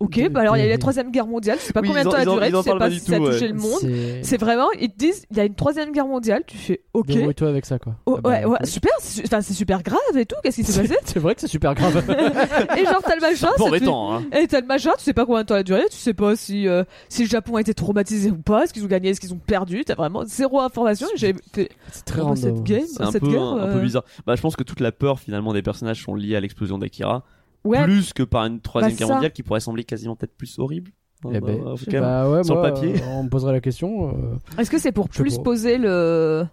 ok, 0.00 0.28
bah 0.30 0.40
alors 0.40 0.56
il 0.56 0.60
y 0.60 0.62
a 0.62 0.66
eu 0.66 0.70
la 0.70 0.78
troisième 0.78 1.10
guerre 1.10 1.26
mondiale, 1.26 1.58
je 1.60 1.64
sais 1.66 1.72
pas 1.72 1.80
Oui, 1.80 1.88
combien 1.88 2.04
de 2.04 2.08
temps 2.10 2.16
elle 2.16 2.28
a 2.28 2.32
duré, 2.32 2.50
tu 2.50 2.56
sais 2.62 2.70
pas 2.70 2.78
pas 2.78 2.90
si 2.90 3.00
ça 3.00 3.16
a 3.16 3.18
touché 3.18 3.40
ouais. 3.40 3.48
le 3.48 3.54
monde. 3.54 3.78
C'est- 3.80 4.22
C'est 4.22 4.36
vraiment, 4.36 4.68
ils 4.80 4.90
te 4.90 4.96
disent 4.98 5.24
il 5.30 5.36
y 5.36 5.40
a 5.40 5.44
une 5.44 5.54
troisième 5.54 5.92
guerre 5.92 6.06
mondiale, 6.06 6.42
tu 6.46 6.56
fais 6.56 6.82
ok. 6.94 7.06
Débrouille-toi 7.06 7.48
avec 7.48 7.66
ça 7.66 7.78
quoi. 7.78 7.94
Oh, 8.06 8.14
Ah 8.18 8.20
bah, 8.22 8.30
ouais, 8.30 8.44
ouais, 8.44 8.58
super, 8.64 8.92
c'est 9.00 9.24
enfin, 9.26 9.40
c'est 9.40 9.54
super 9.54 9.82
grave 9.82 9.98
et 10.16 10.26
tout, 10.26 10.36
qu'est-ce 10.42 10.56
qui 10.56 10.64
s'est 10.64 10.80
passé 10.82 10.96
C'est 11.04 11.18
vrai 11.18 11.34
que 11.34 11.40
c'est 11.40 11.46
super 11.48 11.74
grave. 11.74 11.96
Et 12.78 12.84
genre 12.84 13.02
t'as 13.04 13.14
le 13.16 13.20
machin, 13.20 13.48
Bon, 13.58 13.70
fait- 13.70 13.86
hein. 13.88 14.22
Et 14.38 14.46
t'as 14.46 14.60
le 14.60 14.66
machin, 14.66 14.90
tu 14.98 15.04
sais 15.04 15.12
pas 15.14 15.26
combien 15.26 15.42
de 15.42 15.46
temps 15.46 15.54
elle 15.54 15.60
a 15.60 15.64
duré, 15.64 15.82
tu 15.90 15.96
sais 15.96 16.14
pas 16.14 16.36
si, 16.36 16.68
euh, 16.68 16.84
si 17.08 17.22
le 17.22 17.28
Japon 17.28 17.56
a 17.56 17.60
été 17.60 17.74
traumatisé 17.74 18.30
ou 18.30 18.38
pas, 18.38 18.64
est-ce 18.64 18.72
qu'ils 18.72 18.84
ont 18.84 18.88
gagné, 18.88 19.10
est-ce 19.10 19.20
qu'ils 19.20 19.32
ont 19.34 19.38
perdu, 19.44 19.84
t'as 19.84 19.94
vraiment 19.94 20.24
zéro 20.24 20.60
information. 20.60 21.06
J'ai 21.16 21.34
fait 21.54 21.70
C'est 21.90 22.04
très 22.04 22.20
oh, 22.20 22.28
bah, 22.30 22.36
cette 22.36 22.62
game, 22.62 22.82
C'est 22.86 23.02
un 23.02 23.10
cette 23.10 23.22
peu, 23.22 23.28
guerre. 23.30 23.42
un, 23.42 23.58
un 23.62 23.66
peu 23.72 23.78
euh, 23.78 23.82
bizarre. 23.82 24.04
Bah, 24.26 24.36
je 24.36 24.40
pense 24.42 24.56
que 24.56 24.62
toute 24.62 24.80
la 24.80 24.92
peur 24.92 25.18
finalement 25.20 25.52
des 25.52 25.62
personnages 25.62 26.02
sont 26.04 26.14
liées 26.14 26.36
à 26.36 26.40
l'explosion 26.40 26.78
d'Akira, 26.78 27.24
Ouais, 27.64 27.84
plus 27.84 28.12
que 28.12 28.22
par 28.22 28.44
une 28.46 28.60
troisième 28.60 28.92
Bah, 28.92 28.98
guerre 28.98 29.08
mondiale 29.08 29.32
qui 29.32 29.42
pourrait 29.42 29.60
sembler 29.60 29.84
quasiment 29.84 30.16
peut-être 30.16 30.36
plus 30.36 30.58
horrible. 30.58 30.90
Eh 31.32 31.40
ben, 31.40 31.58
Bah, 32.00 32.30
ouais, 32.30 32.44
sur 32.44 32.54
le 32.54 32.62
papier. 32.62 32.94
euh, 33.02 33.06
on 33.08 33.24
me 33.24 33.28
poserait 33.28 33.52
la 33.52 33.60
question. 33.60 34.10
euh, 34.10 34.60
Est-ce 34.60 34.70
que 34.70 34.78
c'est 34.78 34.92
pour 34.92 35.08
plus 35.08 35.38
poser 35.38 35.76
le 35.78 36.46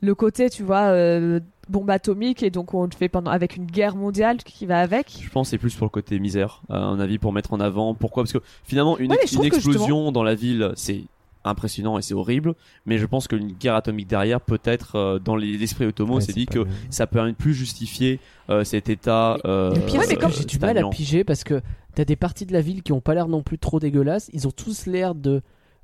le 0.00 0.14
côté, 0.16 0.50
tu 0.50 0.62
vois, 0.64 0.90
euh, 0.90 1.38
bombe 1.68 1.88
atomique 1.90 2.42
et 2.42 2.50
donc 2.50 2.74
on 2.74 2.84
le 2.84 2.90
fait 2.96 3.08
pendant 3.08 3.30
avec 3.30 3.56
une 3.56 3.66
guerre 3.66 3.94
mondiale 3.96 4.38
qui 4.38 4.66
va 4.66 4.80
avec? 4.80 5.16
Je 5.22 5.28
pense 5.30 5.46
que 5.48 5.50
c'est 5.50 5.58
plus 5.58 5.74
pour 5.74 5.86
le 5.86 5.90
côté 5.90 6.18
misère, 6.18 6.62
à 6.68 6.78
un 6.78 6.98
avis, 7.00 7.18
pour 7.18 7.32
mettre 7.32 7.52
en 7.52 7.60
avant. 7.60 7.94
Pourquoi? 7.94 8.22
Parce 8.24 8.32
que 8.32 8.38
finalement, 8.64 8.98
une, 8.98 9.10
Ouais, 9.12 9.18
explosion 9.44 10.10
dans 10.12 10.22
la 10.24 10.34
ville, 10.34 10.72
c'est 10.76 11.02
impressionnant 11.44 11.98
et 11.98 12.02
c'est 12.02 12.14
horrible. 12.14 12.54
Mais 12.86 12.98
je 12.98 13.06
pense 13.06 13.28
qu'une 13.28 13.52
guerre 13.52 13.74
atomique 13.74 14.06
derrière, 14.08 14.40
peut-être 14.40 14.96
euh, 14.96 15.18
dans 15.18 15.36
les- 15.36 15.56
l'esprit 15.56 15.86
Otomo, 15.86 16.20
c'est 16.20 16.32
dit 16.32 16.46
que 16.46 16.60
le- 16.60 16.66
ça 16.90 17.06
permet 17.06 17.32
plus 17.32 17.54
justifier 17.54 18.20
euh, 18.50 18.64
cet 18.64 18.88
état. 18.88 19.38
Euh, 19.44 19.74
Le 19.74 19.80
pire, 19.80 20.02
c'est 20.04 20.16
comme- 20.16 20.32
j'ai 20.32 20.44
du 20.44 20.58
mal 20.58 20.76
à 20.78 20.88
piger 20.90 21.24
parce 21.24 21.44
que 21.44 21.60
t'as 21.94 22.04
des 22.04 22.16
parties 22.16 22.46
de 22.46 22.52
la 22.52 22.60
ville 22.60 22.82
qui 22.82 22.92
ont 22.92 23.00
pas 23.00 23.14
l'air 23.14 23.28
non 23.28 23.42
plus 23.42 23.58
trop 23.58 23.78
dégueulasses. 23.80 24.30
Ils 24.32 24.46
ont 24.48 24.50
tous 24.52 24.86
l'air 24.86 25.14
de, 25.14 25.42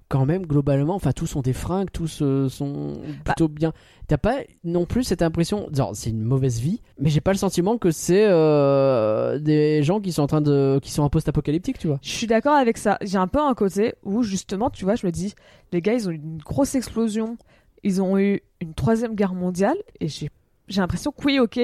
quand 0.09 0.25
même, 0.25 0.47
globalement, 0.47 0.95
enfin, 0.95 1.13
tous 1.13 1.37
ont 1.37 1.43
des 1.43 1.53
fringues, 1.53 1.91
tous 1.93 2.21
euh, 2.23 2.49
sont 2.49 2.95
plutôt 3.25 3.49
bien. 3.49 3.73
T'as 4.07 4.17
pas 4.17 4.39
non 4.65 4.87
plus 4.87 5.05
cette 5.05 5.21
impression, 5.23 5.69
genre, 5.73 5.95
c'est 5.95 6.11
une 6.11 6.23
mauvaise 6.23 6.61
vie, 6.61 6.81
mais 6.99 7.11
j'ai 7.11 7.21
pas 7.21 7.33
le 7.33 7.39
sentiment 7.39 7.77
que 7.77 7.91
c'est 7.91 8.25
euh, 8.27 9.39
des 9.39 9.83
gens 9.83 10.01
qui 10.01 10.13
sont 10.13 10.23
en 10.23 10.27
train 10.27 10.41
de, 10.41 10.79
qui 10.83 10.91
sont 10.93 11.03
en 11.03 11.11
post-apocalyptique, 11.11 11.79
tu 11.79 11.89
vois. 11.89 11.99
Je 12.03 12.11
suis 12.11 12.27
d'accord 12.27 12.55
avec 12.55 12.79
ça. 12.79 12.97
J'ai 13.03 13.19
un 13.19 13.27
peu 13.27 13.41
un 13.41 13.55
côté 13.55 13.95
où 14.03 14.23
justement, 14.23 14.71
tu 14.71 14.85
vois, 14.85 14.95
je 14.95 15.07
me 15.07 15.13
dis, 15.13 15.35
les 15.73 15.83
gars, 15.83 15.93
ils 15.95 16.09
ont 16.09 16.13
eu 16.13 16.17
une 16.17 16.39
grosse 16.39 16.75
explosion, 16.75 17.37
ils 17.83 18.01
ont 18.01 18.19
eu 18.19 18.41
une 18.61 18.75
troisième 18.75 19.15
guerre 19.15 19.35
mondiale 19.35 19.77
et 20.01 20.09
j'ai 20.09 20.31
j'ai 20.69 20.81
l'impression 20.83 21.13
que 21.13 21.25
oui, 21.25 21.39
ok, 21.39 21.59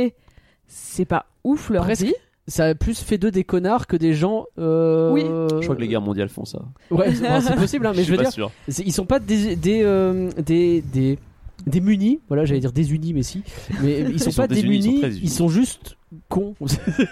c'est 0.66 1.05
pas 1.05 1.26
ouf 1.45 1.68
leur 1.70 1.84
Presque. 1.84 2.05
vie. 2.05 2.14
Ça 2.47 2.66
a 2.66 2.74
plus 2.74 3.01
fait 3.01 3.16
d'eux 3.16 3.30
des 3.30 3.45
connards 3.45 3.86
que 3.86 3.97
des 3.97 4.12
gens. 4.12 4.45
euh, 4.59 5.11
Oui. 5.12 5.22
Je 5.24 5.62
crois 5.64 5.76
que 5.76 5.80
les 5.80 5.88
guerres 5.88 6.03
mondiales 6.03 6.28
font 6.28 6.45
ça. 6.45 6.61
Ouais, 6.90 7.14
c'est 7.40 7.55
possible, 7.57 7.86
hein, 7.86 7.92
mais 7.92 8.01
je 8.01 8.03
suis 8.03 8.11
veux 8.12 8.16
pas 8.18 8.24
dire, 8.24 8.32
sûr. 8.32 8.51
C'est- 8.68 8.82
Ils 8.84 8.92
sont 8.92 9.07
pas 9.07 9.18
des 9.18 9.57
des 9.57 9.80
euh, 9.82 10.30
des, 10.45 10.82
des 10.82 11.18
des 11.66 11.80
munis, 11.80 12.20
voilà, 12.28 12.45
j'allais 12.45 12.61
dire 12.61 12.72
désunis, 12.72 13.14
mais 13.14 13.22
si, 13.22 13.42
mais 13.80 14.01
ils 14.01 14.20
sont 14.20 14.28
Ils 14.30 14.32
sont 14.32 14.42
pas 14.42 14.47
désunis, 14.49 14.76
ils 14.76 14.82
sont 14.82 14.90
démunis, 15.01 15.20
ils 15.22 15.30
sont 15.30 15.49
juste 15.49 15.97
cons. 16.28 16.54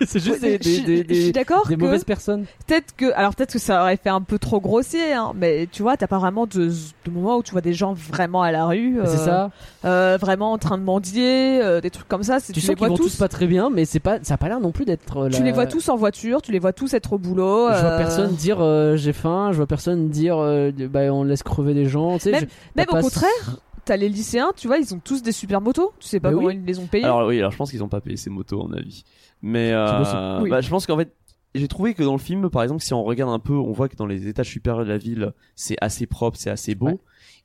c'est 0.07 0.21
juste 0.21 0.41
des, 0.43 0.59
des, 0.59 1.33
des, 1.33 1.77
mauvaises 1.77 2.05
personnes. 2.05 2.45
peut-être 2.67 2.95
que 2.97 3.13
alors 3.15 3.35
peut-être 3.35 3.53
que 3.53 3.59
ça 3.59 3.83
aurait 3.83 3.97
fait 3.97 4.09
un 4.11 4.21
peu 4.21 4.39
trop 4.39 4.61
grossier 4.61 5.13
hein, 5.13 5.33
mais 5.35 5.69
tu 5.71 5.83
vois 5.83 5.97
t'as 5.97 6.07
pas 6.07 6.19
vraiment 6.19 6.47
de, 6.47 6.69
de 6.69 7.11
moment 7.11 7.37
où 7.39 7.43
tu 7.43 7.53
vois 7.53 7.61
des 7.61 7.73
gens 7.73 7.93
vraiment 7.93 8.43
à 8.43 8.53
la 8.53 8.67
rue 8.67 9.01
euh, 9.01 9.05
C'est 9.07 9.19
ça. 9.19 9.51
euh, 9.85 10.19
vraiment 10.21 10.53
en 10.53 10.59
train 10.59 10.79
de 10.79 10.83
mendier 10.83 11.61
euh, 11.63 11.81
des 11.81 11.91
trucs 11.91 12.09
comme 12.09 12.23
ça 12.23 12.41
Tu, 12.41 12.53
tu, 12.53 12.61
sens 12.61 12.71
les 12.71 12.75
qu'ils 12.75 12.79
vois 12.87 12.89
vont 12.89 12.97
tous 12.97 13.17
pas 13.17 13.29
très 13.29 13.47
bien, 13.47 13.71
mais 13.71 13.85
c'est 13.85 14.01
pas, 14.01 14.19
ça 14.23 14.35
a 14.35 14.37
pas 14.37 14.49
l'air 14.49 14.61
non 14.61 14.73
plus 14.73 14.85
d'être. 14.85 15.17
euh, 15.17 15.29
tu 15.31 15.43
les 15.43 15.53
vois 15.53 15.67
tous 15.67 15.89
en 15.89 15.97
voiture 15.97 16.43
tu 16.43 16.53
les 16.53 16.59
vois 16.59 16.73
tous 16.73 16.95
être 16.95 17.13
au 17.13 17.19
boulot 17.19 17.69
Je 17.73 17.81
vois 17.81 17.91
euh, 17.91 17.99
personne 17.99 18.35
dire 18.35 18.59
euh, 18.61 18.97
j'ai 18.97 19.13
faim, 19.13 19.49
je 19.53 19.57
vois 19.57 19.67
personne 19.67 20.09
dire 20.09 20.37
euh, 20.39 20.71
bah 20.91 21.01
on 21.13 21.25
laisse 21.25 21.43
crever 21.43 21.75
des 21.75 21.87
gens. 21.87 22.15
Tu 22.15 22.25
sais, 22.25 22.31
Même- 22.33 22.41
je- 22.43 22.47
même 22.77 22.87
t'as 22.89 22.99
au 22.99 23.03
contraire 23.03 23.59
t'as 23.85 23.97
les 23.97 24.09
lycéens 24.09 24.53
tu 24.57 24.67
vois 24.67 24.79
ils 24.79 24.95
ont 24.95 25.01
tous 25.03 25.23
des 25.23 25.33
super 25.33 25.61
motos 25.61 25.93
tu 25.99 26.07
sais 26.09 26.21
pas 26.21 26.31
Mais 26.31 26.35
comment 26.37 26.47
oui. 26.49 26.55
ils 26.57 26.65
les 26.65 26.79
ont 26.79 26.87
payés 26.87 27.05
Alors 27.05 27.27
oui, 27.27 27.39
alors 27.39 27.51
je 27.53 27.57
pense 27.57 27.71
qu'ils 27.71 27.83
ont 27.83 27.89
pas 27.89 28.01
payé 28.01 28.17
ces 28.17 28.31
motos, 28.31 28.61
à 28.63 28.69
mon 28.69 28.75
avis. 28.75 29.05
Mais 29.43 29.73
euh. 29.73 30.41
Oui. 30.43 30.51
bah, 30.51 30.61
je 30.61 30.69
pense 30.71 30.87
qu'en 30.87 30.97
fait, 30.97 31.13
j'ai 31.55 31.69
trouvé 31.69 31.93
que 31.95 32.03
dans 32.03 32.13
le 32.13 32.19
film, 32.19 32.49
par 32.49 32.63
exemple, 32.63 32.83
si 32.83 32.95
on 32.95 33.03
regarde 33.05 33.31
un 33.33 33.39
peu, 33.39 33.55
on 33.55 33.73
voit 33.73 33.89
que 33.89 33.97
dans 33.97 34.07
les 34.07 34.27
étages 34.29 34.49
supérieurs 34.49 34.85
de 34.85 34.89
la 34.91 34.99
ville, 34.99 35.33
c'est 35.57 35.77
assez 35.81 36.07
propre, 36.07 36.39
c'est 36.39 36.49
assez 36.51 36.75
beau. 36.75 36.87
Ouais. 36.87 36.99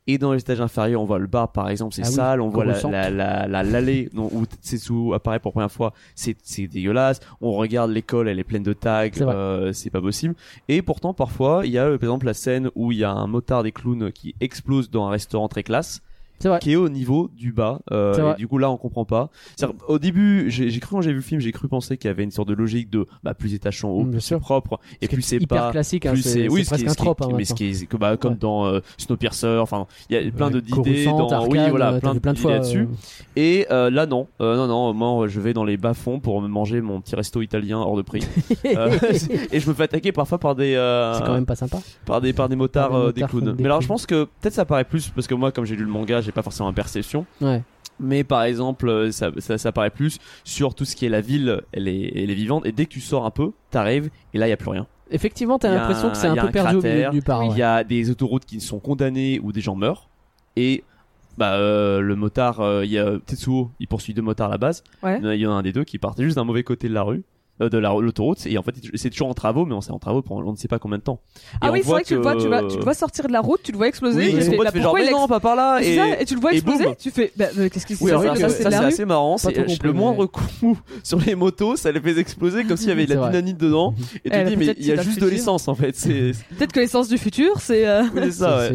Et 0.10 0.18
dans 0.18 0.32
les 0.32 0.40
étages 0.40 0.62
inférieurs, 0.62 1.02
on 1.02 1.06
voit 1.06 1.20
le 1.20 1.28
bar, 1.28 1.52
par 1.52 1.68
exemple, 1.70 1.94
c'est 1.94 2.04
Ah 2.06 2.08
oui, 2.08 2.14
sale. 2.16 2.40
on 2.42 2.48
voit 2.48 2.64
la, 2.64 2.80
la, 2.84 3.10
la, 3.10 3.48
la- 3.48 3.64
l'allée 3.64 4.10
dont- 4.14 4.30
où 4.32 4.46
Tetsu 4.46 5.14
apparaît 5.14 5.40
pour 5.42 5.50
la 5.50 5.54
première 5.54 5.72
fois, 5.72 5.92
c'est, 6.16 6.38
c'est 6.44 6.68
dégueulasse. 6.68 7.20
On 7.42 7.52
regarde 7.52 7.92
l'école, 7.92 8.30
elle 8.30 8.40
est 8.40 8.46
pleine 8.46 8.64
de 8.64 8.72
tags, 8.72 9.10
C'est 9.12 9.24
euh, 9.24 9.74
c'est 9.74 9.90
pas 9.90 10.00
possible. 10.00 10.36
Et 10.70 10.82
pourtant, 10.82 11.14
parfois, 11.14 11.64
il 11.66 11.72
y 11.72 11.78
a, 11.78 11.84
euh, 11.88 11.98
par 11.98 12.08
exemple, 12.08 12.26
la 12.28 12.34
scène 12.34 12.70
où 12.76 12.94
il 12.94 13.00
y 13.00 13.04
a 13.04 13.12
un 13.12 13.28
motard 13.28 13.64
des 13.64 13.74
clowns 13.74 14.14
qui 14.14 14.34
explose 14.40 14.90
dans 14.90 15.08
un 15.08 15.10
restaurant 15.10 15.50
très 15.50 15.64
classe 15.64 16.02
vrai. 16.46 16.60
qui 16.60 16.72
est 16.74 16.76
au 16.76 16.90
niveau 16.90 17.30
du 17.36 17.52
bas. 17.52 17.80
Euh, 17.92 18.34
et 18.36 18.38
du 18.38 18.48
coup 18.48 18.58
là 18.58 18.70
on 18.70 18.78
comprend 18.78 19.06
pas. 19.06 19.30
Au 19.88 20.00
début, 20.00 20.50
j'ai 20.50 20.70
cru 20.80 20.90
quand 20.96 21.02
j'ai 21.02 21.10
vu 21.12 21.18
le 21.18 21.22
film, 21.22 21.42
j'ai 21.42 21.52
cru 21.52 21.68
penser 21.68 21.98
qu'il 21.98 22.08
y 22.10 22.12
avait 22.12 22.24
une 22.24 22.32
sorte 22.32 22.48
de 22.50 22.54
logique 22.54 22.90
de 22.90 23.06
bah 23.24 23.34
plus 23.34 23.50
les 23.50 23.56
étages 23.56 23.80
sont 23.80 24.04
bien 24.04 24.12
plus 24.12 24.22
c'est 24.22 24.40
propre, 24.40 24.80
et 25.02 25.08
plus 25.08 25.20
est 25.20 25.40
c'est 25.40 25.48
pas. 25.48 25.72
classique, 25.72 26.06
hein, 26.06 26.14
plus 26.14 26.22
c'est 26.22 26.48
oui, 26.50 26.64
presque 26.64 26.88
un 26.88 26.94
trope. 26.94 27.22
hein, 27.22 27.30
mais 27.36 27.46
ce 27.46 27.54
qui 27.54 27.66
est 27.70 27.96
bah, 27.96 28.18
comme 28.18 28.34
Ouais. 28.34 28.38
dans 28.40 28.66
euh, 28.68 28.80
Snowpiercer, 28.98 29.58
enfin 29.62 29.88
il 30.10 30.16
y 30.22 30.28
a 30.28 30.32
plein 30.32 30.50
de 30.52 30.56
Ouais, 30.58 30.62
d'idées 30.62 31.06
dans 31.06 31.48
oui 31.48 31.58
Arcane, 31.58 31.70
voilà 31.70 31.94
euh, 31.94 32.00
plein 32.00 32.16
plein 32.16 32.34
de 32.34 32.40
fois, 32.40 32.52
là-dessus. 32.52 32.82
euh, 32.82 32.86
Et 33.36 33.66
euh, 33.72 33.90
là 33.90 34.06
non, 34.06 34.28
euh, 34.42 34.56
non 34.56 34.68
non, 34.68 34.94
moi 34.94 35.28
je 35.28 35.40
vais 35.40 35.54
dans 35.54 35.64
les 35.64 35.78
bas 35.78 35.94
fonds 35.94 36.20
pour 36.20 36.42
me 36.42 36.48
manger 36.48 36.82
mon 36.82 37.00
petit 37.02 37.16
resto 37.16 37.42
italien 37.42 37.78
hors 37.80 37.96
de 37.98 38.02
prix. 38.02 38.22
Euh, 38.66 38.98
et 39.52 39.60
je 39.60 39.70
me 39.70 39.74
fais 39.74 39.84
attaquer 39.84 40.12
parfois 40.12 40.40
par 40.40 40.54
des 40.56 40.74
c'est 41.18 41.24
quand 41.26 41.34
même 41.34 41.46
pas 41.46 41.56
sympa. 41.56 41.78
par 42.06 42.20
des 42.22 42.34
par 42.34 42.50
des 42.50 42.56
motards, 42.56 43.14
des 43.14 43.22
clowns. 43.24 43.56
Mais 43.58 43.66
alors 43.66 43.82
je 43.82 43.88
pense 43.88 44.06
que 44.06 44.26
peut-être 44.26 44.54
ça 44.54 44.66
paraît 44.66 44.84
plus 44.84 45.10
parce 45.10 45.26
que 45.28 45.34
moi 45.36 45.52
comme 45.52 45.64
j'ai 45.66 45.76
lu 45.76 45.84
le 45.84 45.90
manga, 45.90 46.20
j'ai 46.28 46.32
pas 46.32 46.44
forcément 46.44 46.70
la 46.70 46.76
perception. 46.76 47.26
Ouais. 47.42 47.64
Mais 48.00 48.24
par 48.24 48.44
exemple, 48.44 48.88
euh, 48.90 49.12
ça, 49.12 49.32
ça, 49.40 49.58
ça 49.58 49.72
paraît 49.72 49.90
plus 49.90 50.20
sur 50.44 50.76
tout 50.76 50.86
ce 50.86 50.96
qui 50.96 51.08
est 51.08 51.10
la 51.10 51.22
ville, 51.22 51.62
elle 51.72 51.88
est, 51.88 52.12
elle 52.16 52.30
est 52.30 52.36
vivante. 52.36 52.66
Et 52.68 52.72
dès 52.72 52.86
que 52.86 52.92
tu 52.92 53.02
sors 53.02 53.26
un 53.26 53.32
peu, 53.32 53.52
t'arrives 53.72 54.10
et 54.34 54.38
là 54.38 54.46
il 54.46 54.52
y 54.52 54.54
a 54.54 54.58
plus 54.58 54.70
rien. 54.70 54.86
Effectivement, 55.10 55.58
t'as 55.58 55.74
l'impression 55.74 56.10
que 56.12 56.18
c'est 56.18 56.28
un 56.28 56.36
peu 56.36 56.48
un 56.48 56.52
perdu 56.52 56.76
au 56.76 56.82
milieu 56.82 57.10
du. 57.10 57.22
Il 57.26 57.34
ouais. 57.50 57.58
y 57.58 57.64
a 57.64 57.84
des 57.84 58.12
autoroutes 58.12 58.46
qui 58.46 58.60
sont 58.62 58.78
condamnées 58.80 59.40
où 59.42 59.52
des 59.52 59.62
gens 59.62 59.76
meurent. 59.76 60.10
Et 60.58 60.84
bah 61.38 61.54
euh, 61.54 62.02
le 62.02 62.16
motard, 62.16 62.60
euh, 62.62 62.84
il 62.86 62.92
y 62.92 63.00
a 63.00 63.18
Tetsuo, 63.26 63.72
il 63.80 63.88
poursuit 63.88 64.14
deux 64.14 64.22
motards 64.22 64.50
à 64.50 64.52
la 64.52 64.58
base. 64.58 64.84
Ouais. 65.02 65.18
Il 65.20 65.24
y 65.24 65.28
en 65.28 65.30
a- 65.30 65.36
il 65.36 65.42
y 65.42 65.48
en 65.48 65.52
a 65.52 65.56
un 65.56 65.62
des 65.64 65.72
deux 65.72 65.84
qui 65.86 65.98
partait 65.98 66.24
juste 66.24 66.36
d'un 66.36 66.44
mauvais 66.44 66.64
côté 66.64 66.90
de 66.90 66.94
la 66.94 67.04
rue. 67.04 67.24
Euh, 67.62 67.70
de 67.70 67.78
la 67.78 67.90
l'autoroute 68.00 68.46
et 68.46 68.58
en 68.58 68.64
fait 68.64 68.76
c'est 68.96 69.10
toujours 69.10 69.30
en 69.30 69.34
travaux 69.34 69.66
mais 69.66 69.74
on 69.74 69.82
c'est 69.82 69.92
en 69.92 70.00
travaux 70.00 70.22
pour 70.22 70.38
on 70.38 70.52
ne 70.52 70.58
sait 70.58 70.68
pas 70.68 70.80
combien 70.80 70.98
de 70.98 71.04
temps 71.04 71.20
Et 71.36 71.58
ah 71.62 71.72
oui 71.72 71.82
c'est 71.84 71.90
vrai 71.90 72.04
que 72.04 72.08
tu 72.08 72.16
le 72.16 72.22
vois 72.22 72.36
tu, 72.36 72.44
le 72.44 72.48
vois- 72.50 72.64
tu 72.68 72.78
le 72.78 72.84
vois 72.84 72.94
sortir 72.94 73.28
de 73.28 73.34
la 73.34 73.42
route 73.42 73.62
tu 73.64 73.72
le 73.72 73.78
vois 73.78 73.88
exploser 73.88 74.18
oui, 74.18 74.26
et 74.26 74.30
et 74.30 74.34
tu 74.40 74.44
son 74.46 74.52
fais, 74.52 74.58
pote 74.58 74.66
bah, 74.66 74.72
fait 74.72 74.80
genre 74.82 74.92
pourquoi 74.94 75.06
mais 75.06 75.12
non 75.12 75.28
pas 75.28 75.40
par 75.40 75.56
là 75.56 75.80
et 75.82 75.96
ça, 75.96 76.20
et 76.22 76.26
tu 76.26 76.36
le 76.36 76.42
vois 76.42 76.54
et 76.54 76.58
exploser, 76.58 76.86
tu 77.00 77.12
fais, 77.12 77.32
bah, 77.36 77.46
euh, 77.58 77.70
qu'est-ce 77.70 77.86
qui 77.86 77.96
se 77.96 78.04
Oui, 78.04 78.12
passe 78.12 78.40
Ça, 78.40 78.48
que 78.48 78.54
c'est 78.54 78.66
assez 78.74 79.06
marrant. 79.06 79.38
C'est 79.38 79.54
compris, 79.54 79.80
le 79.84 79.94
moindre 79.94 80.26
coup 80.26 80.80
sur 81.04 81.20
les 81.20 81.36
motos, 81.36 81.76
ça 81.76 81.92
les 81.92 82.00
fait 82.00 82.18
exploser 82.18 82.64
comme 82.64 82.78
s'il 82.78 82.90
y 82.90 82.92
avait 82.92 83.06
de 83.06 83.14
la 83.14 83.20
vrai. 83.20 83.30
dynamite 83.32 83.58
dedans. 83.58 83.94
Et 84.26 84.30
tu 84.30 84.38
te 84.38 84.50
dis 84.50 84.58
mais 84.58 84.66
il 84.78 84.86
y 84.86 84.92
a 84.92 85.02
juste 85.02 85.20
de 85.22 85.28
l'essence 85.28 85.68
en 85.68 85.76
fait. 85.76 85.96
C'est 85.96 86.32
Peut-être 86.58 86.72
que 86.72 86.80
l'essence 86.80 87.08
du 87.10 87.18
futur, 87.18 87.60
c'est. 87.60 87.88
euh, 87.88 88.04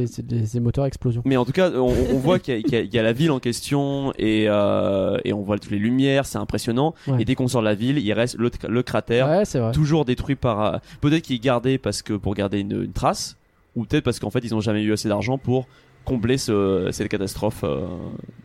c'est 0.06 0.26
des, 0.26 0.60
moteurs 0.60 0.84
à 0.84 0.88
explosion. 0.88 1.22
Mais 1.24 1.36
en 1.36 1.44
tout 1.44 1.52
cas, 1.52 1.70
on, 1.70 1.86
voit 2.18 2.38
qu'il 2.38 2.62
y, 2.68 2.98
a- 2.98 3.02
la 3.02 3.12
ville 3.12 3.30
en 3.30 3.38
question 3.40 4.12
et, 4.18 4.44
euh, 4.48 5.18
et 5.24 5.32
on 5.32 5.42
voit 5.42 5.58
toutes 5.58 5.70
les 5.72 5.78
lumières, 5.78 6.26
c'est 6.26 6.38
impressionnant. 6.38 6.94
Et 7.18 7.24
dès 7.24 7.34
qu'on 7.34 7.48
sort 7.48 7.60
de 7.62 7.66
la 7.66 7.74
ville, 7.74 7.98
il 7.98 8.12
reste 8.12 8.36
le 8.72 8.82
cratère, 8.82 9.28
Ouais, 9.28 9.44
c'est 9.44 9.58
vrai. 9.60 9.72
toujours 9.72 10.04
détruit 10.04 10.34
par. 10.36 10.60
euh, 10.74 10.78
Peut-être 11.00 11.22
qu'il 11.22 11.36
est 11.36 11.38
gardé 11.38 11.78
parce 11.78 12.02
que 12.02 12.14
pour 12.14 12.34
garder 12.34 12.60
une, 12.60 12.82
une 12.82 12.92
trace. 12.92 13.36
ou 13.76 13.84
peut-être 13.84 14.04
parce 14.04 14.18
qu'en 14.18 14.30
fait 14.30 14.40
ils 14.44 14.54
ont 14.54 14.60
jamais 14.60 14.82
eu 14.82 14.92
assez 14.92 15.08
d'argent 15.08 15.38
pour 15.38 15.66
combler 16.04 16.36
ce, 16.36 16.88
cette 16.90 17.08
catastrophe. 17.08 17.62
euh. 17.64 17.86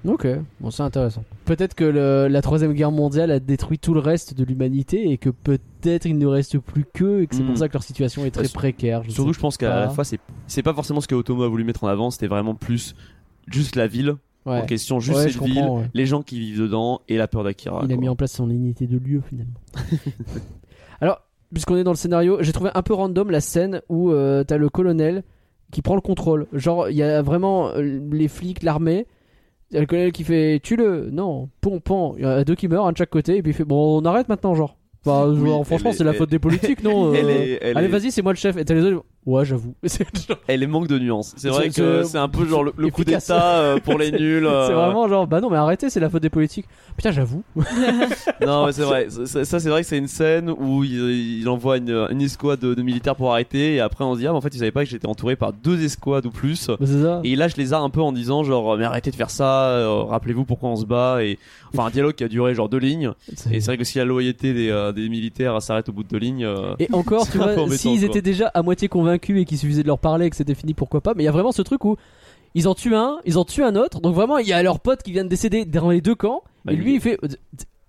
Ok, 0.05 0.27
bon 0.61 0.69
c'est 0.69 0.83
intéressant. 0.83 1.23
Peut-être 1.45 1.73
que 1.73 1.83
le- 1.83 2.27
la 2.29 2.41
troisième 2.41 2.71
guerre 2.73 2.91
mondiale 2.91 3.31
a 3.31 3.39
détruit 3.39 3.79
tout 3.79 3.93
le 3.95 3.99
reste 3.99 4.35
de 4.35 4.43
l'humanité 4.43 5.09
et 5.11 5.17
que 5.17 5.29
peut-être 5.31 6.05
il 6.05 6.17
ne 6.19 6.27
reste 6.27 6.59
plus 6.59 6.85
qu'eux 6.93 7.23
et 7.23 7.27
que 7.27 7.35
c'est 7.35 7.43
pour 7.43 7.57
ça 7.57 7.67
que 7.67 7.73
leur 7.73 7.83
situation 7.83 8.25
est 8.25 8.31
très 8.31 8.43
Ouais, 8.43 8.49
précaire. 8.53 9.01
je 9.03 9.09
Surtout, 9.11 9.33
je 9.33 9.39
pense 9.39 9.57
qu'à 9.57 9.75
la 9.75 9.89
fois 9.89 10.03
c'est 10.03 10.19
c'est 10.45 10.61
pas 10.63 10.73
forcément 10.73 11.01
ce 11.01 11.07
que 11.07 11.15
Otomo 11.15 11.43
a 11.43 11.47
voulu 11.49 11.63
mettre 11.63 11.83
en 11.83 11.87
avant, 11.87 12.11
c'était 12.11 12.27
vraiment 12.27 12.53
plus 12.55 12.95
juste 13.47 13.75
la 13.75 13.87
ville 13.87 14.15
Ouais. 14.47 14.61
en 14.61 14.65
question, 14.65 14.99
juste 14.99 15.17
Ouais, 15.17 15.29
cette 15.29 15.41
ville, 15.43 15.61
ouais. 15.63 15.83
les 15.93 16.05
gens 16.05 16.21
qui 16.21 16.39
vivent 16.39 16.61
dedans 16.61 17.01
et 17.09 17.17
la 17.17 17.27
peur 17.27 17.43
d'Akira. 17.43 17.81
Il 17.85 17.91
a 17.93 17.97
mis 17.97 18.07
en 18.09 18.15
place 18.15 18.31
son 18.31 18.49
unité 18.49 18.87
de 18.87 18.97
lieu 18.97 19.21
finalement. 19.27 19.59
Alors, 21.01 21.21
puisqu'on 21.53 21.75
est 21.77 21.83
dans 21.83 21.91
le 21.91 21.97
scénario, 21.97 22.37
j'ai 22.41 22.51
trouvé 22.53 22.69
un 22.73 22.81
peu 22.81 22.93
random 22.93 23.29
la 23.29 23.41
scène 23.41 23.81
où 23.89 24.11
euh, 24.11 24.43
t'as 24.43 24.57
le 24.57 24.69
colonel 24.69 25.23
qui 25.71 25.81
prend 25.81 25.95
le 25.95 26.01
contrôle. 26.01 26.47
Genre, 26.53 26.89
il 26.89 26.95
y 26.95 27.03
a 27.03 27.21
vraiment 27.21 27.69
euh, 27.69 27.99
les 28.11 28.27
flics, 28.27 28.63
l'armée. 28.63 29.05
Il 29.71 29.73
y 29.75 29.77
a 29.77 29.81
le 29.81 29.85
colonel 29.85 30.11
qui 30.13 30.23
fait 30.23 30.59
tue-le, 30.63 31.09
non, 31.11 31.49
pom 31.61 31.81
pom. 31.81 32.13
Il 32.17 32.23
y 32.23 32.25
en 32.25 32.29
a 32.29 32.43
deux 32.45 32.55
qui 32.55 32.67
meurent, 32.69 32.87
un 32.87 32.93
de 32.93 32.97
chaque 32.97 33.09
côté, 33.09 33.35
et 33.37 33.41
puis 33.41 33.51
il 33.51 33.55
fait 33.55 33.65
bon, 33.65 34.01
on 34.01 34.05
arrête 34.05 34.29
maintenant, 34.29 34.55
genre. 34.55 34.77
Oui, 35.05 35.13
genre, 35.45 35.65
franchement, 35.65 35.91
c'est 35.93 36.03
la 36.03 36.13
faute 36.13 36.29
des 36.29 36.39
politiques, 36.39 36.83
non 36.83 37.13
Elle 37.13 37.25
euh, 37.25 37.29
est- 37.29 37.59
elle 37.61 37.77
Allez, 37.77 37.87
est- 37.87 37.91
vas-y, 37.91 38.11
c'est 38.11 38.21
moi 38.21 38.33
le 38.33 38.37
chef. 38.37 38.57
Et 38.57 38.65
t'as 38.65 38.73
les 38.73 38.81
autres, 38.83 39.05
ouais, 39.27 39.45
j'avoue. 39.45 39.75
Elle 40.47 40.63
est 40.63 40.67
manque 40.67 40.87
de 40.87 40.97
nuances. 40.97 41.33
C'est 41.37 41.49
vrai 41.49 41.69
que 41.69 42.01
c'est 42.03 42.17
un 42.17 42.27
peu 42.29 42.47
genre 42.47 42.63
le, 42.63 42.73
le 42.75 42.89
coup 42.89 43.03
d'état 43.03 43.59
euh, 43.59 43.77
pour 43.79 43.99
les 43.99 44.11
nuls. 44.19 44.45
euh. 44.47 44.67
c'est 44.67 44.73
vraiment 44.73 45.07
genre, 45.07 45.27
bah 45.27 45.39
non, 45.41 45.49
mais 45.51 45.57
arrêtez, 45.57 45.89
c'est 45.91 45.99
la 45.99 46.09
faute 46.09 46.21
des 46.23 46.29
politiques. 46.31 46.65
Putain, 46.95 47.11
j'avoue. 47.11 47.43
Non, 48.45 48.65
mais 48.65 48.71
c'est 48.71 48.83
vrai. 48.83 49.07
Ça, 49.09 49.59
c'est 49.59 49.69
vrai 49.69 49.81
que 49.81 49.87
c'est 49.87 49.97
une 49.97 50.07
scène 50.07 50.49
où 50.49 50.83
il, 50.83 51.39
il 51.41 51.49
envoie 51.49 51.77
une, 51.77 52.07
une 52.11 52.21
escouade 52.21 52.59
de, 52.59 52.73
de 52.73 52.81
militaires 52.81 53.15
pour 53.15 53.31
arrêter 53.31 53.75
et 53.75 53.79
après 53.81 54.03
on 54.03 54.13
se 54.13 54.19
dit 54.19 54.27
ah 54.27 54.31
mais 54.31 54.37
en 54.37 54.41
fait 54.41 54.53
il 54.55 54.59
savait 54.59 54.71
pas 54.71 54.83
que 54.83 54.89
j'étais 54.89 55.07
entouré 55.07 55.35
par 55.35 55.53
deux 55.53 55.83
escouades 55.83 56.25
ou 56.25 56.31
plus. 56.31 56.67
Bah, 56.67 56.75
ça. 56.85 57.21
Et 57.23 57.35
là 57.35 57.47
je 57.47 57.55
les 57.57 57.73
a 57.73 57.79
un 57.79 57.89
peu 57.89 58.01
en 58.01 58.11
disant 58.11 58.43
genre 58.43 58.77
mais 58.77 58.85
arrêtez 58.85 59.11
de 59.11 59.15
faire 59.15 59.29
ça. 59.29 59.69
euh, 59.69 60.03
Rappelez-vous 60.03 60.45
pourquoi 60.45 60.69
on 60.69 60.75
se 60.75 60.85
bat 60.85 61.23
et 61.23 61.37
enfin 61.73 61.85
un 61.87 61.89
dialogue 61.89 62.13
qui 62.15 62.23
a 62.23 62.27
duré 62.27 62.53
genre 62.55 62.69
deux 62.69 62.77
lignes. 62.77 63.11
Et 63.51 63.59
c'est 63.59 63.65
vrai 63.65 63.77
que 63.77 63.83
si 63.83 63.97
la 63.97 64.05
loyauté 64.05 64.53
des, 64.53 64.69
euh, 64.69 64.91
des 64.91 65.09
militaires 65.09 65.61
s'arrête 65.61 65.89
au 65.89 65.91
bout 65.91 66.03
de 66.03 66.09
deux 66.09 66.17
lignes. 66.19 66.45
euh, 66.45 66.75
Et 66.79 66.87
encore, 66.93 67.27
tu 67.31 67.37
vois, 67.37 67.53
s'ils 67.71 68.03
étaient 68.03 68.21
déjà 68.21 68.47
à 68.53 68.61
moitié 68.61 68.87
convaincus 68.87 69.16
et 69.17 69.45
qu'il 69.45 69.57
suffisait 69.57 69.83
de 69.83 69.87
leur 69.87 69.99
parler 69.99 70.25
et 70.25 70.29
que 70.29 70.35
c'était 70.35 70.55
fini, 70.55 70.73
pourquoi 70.73 71.01
pas. 71.01 71.13
Mais 71.15 71.23
il 71.23 71.25
y 71.25 71.29
a 71.29 71.31
vraiment 71.31 71.51
ce 71.51 71.61
truc 71.61 71.85
où 71.85 71.97
ils 72.55 72.67
en 72.67 72.75
tuent 72.75 72.95
un, 72.95 73.19
ils 73.25 73.37
en 73.37 73.45
tuent 73.45 73.63
un 73.63 73.75
autre. 73.75 73.99
Donc 73.99 74.15
vraiment, 74.15 74.37
il 74.37 74.47
y 74.47 74.53
a 74.53 74.63
leur 74.63 74.79
pote 74.79 75.03
qui 75.03 75.11
vient 75.11 75.23
de 75.23 75.29
décéder 75.29 75.65
dans 75.65 75.89
les 75.89 76.01
deux 76.01 76.15
camps. 76.15 76.43
Bah, 76.65 76.73
et 76.73 76.75
lui, 76.75 76.95
il 76.95 77.01
fait 77.01 77.19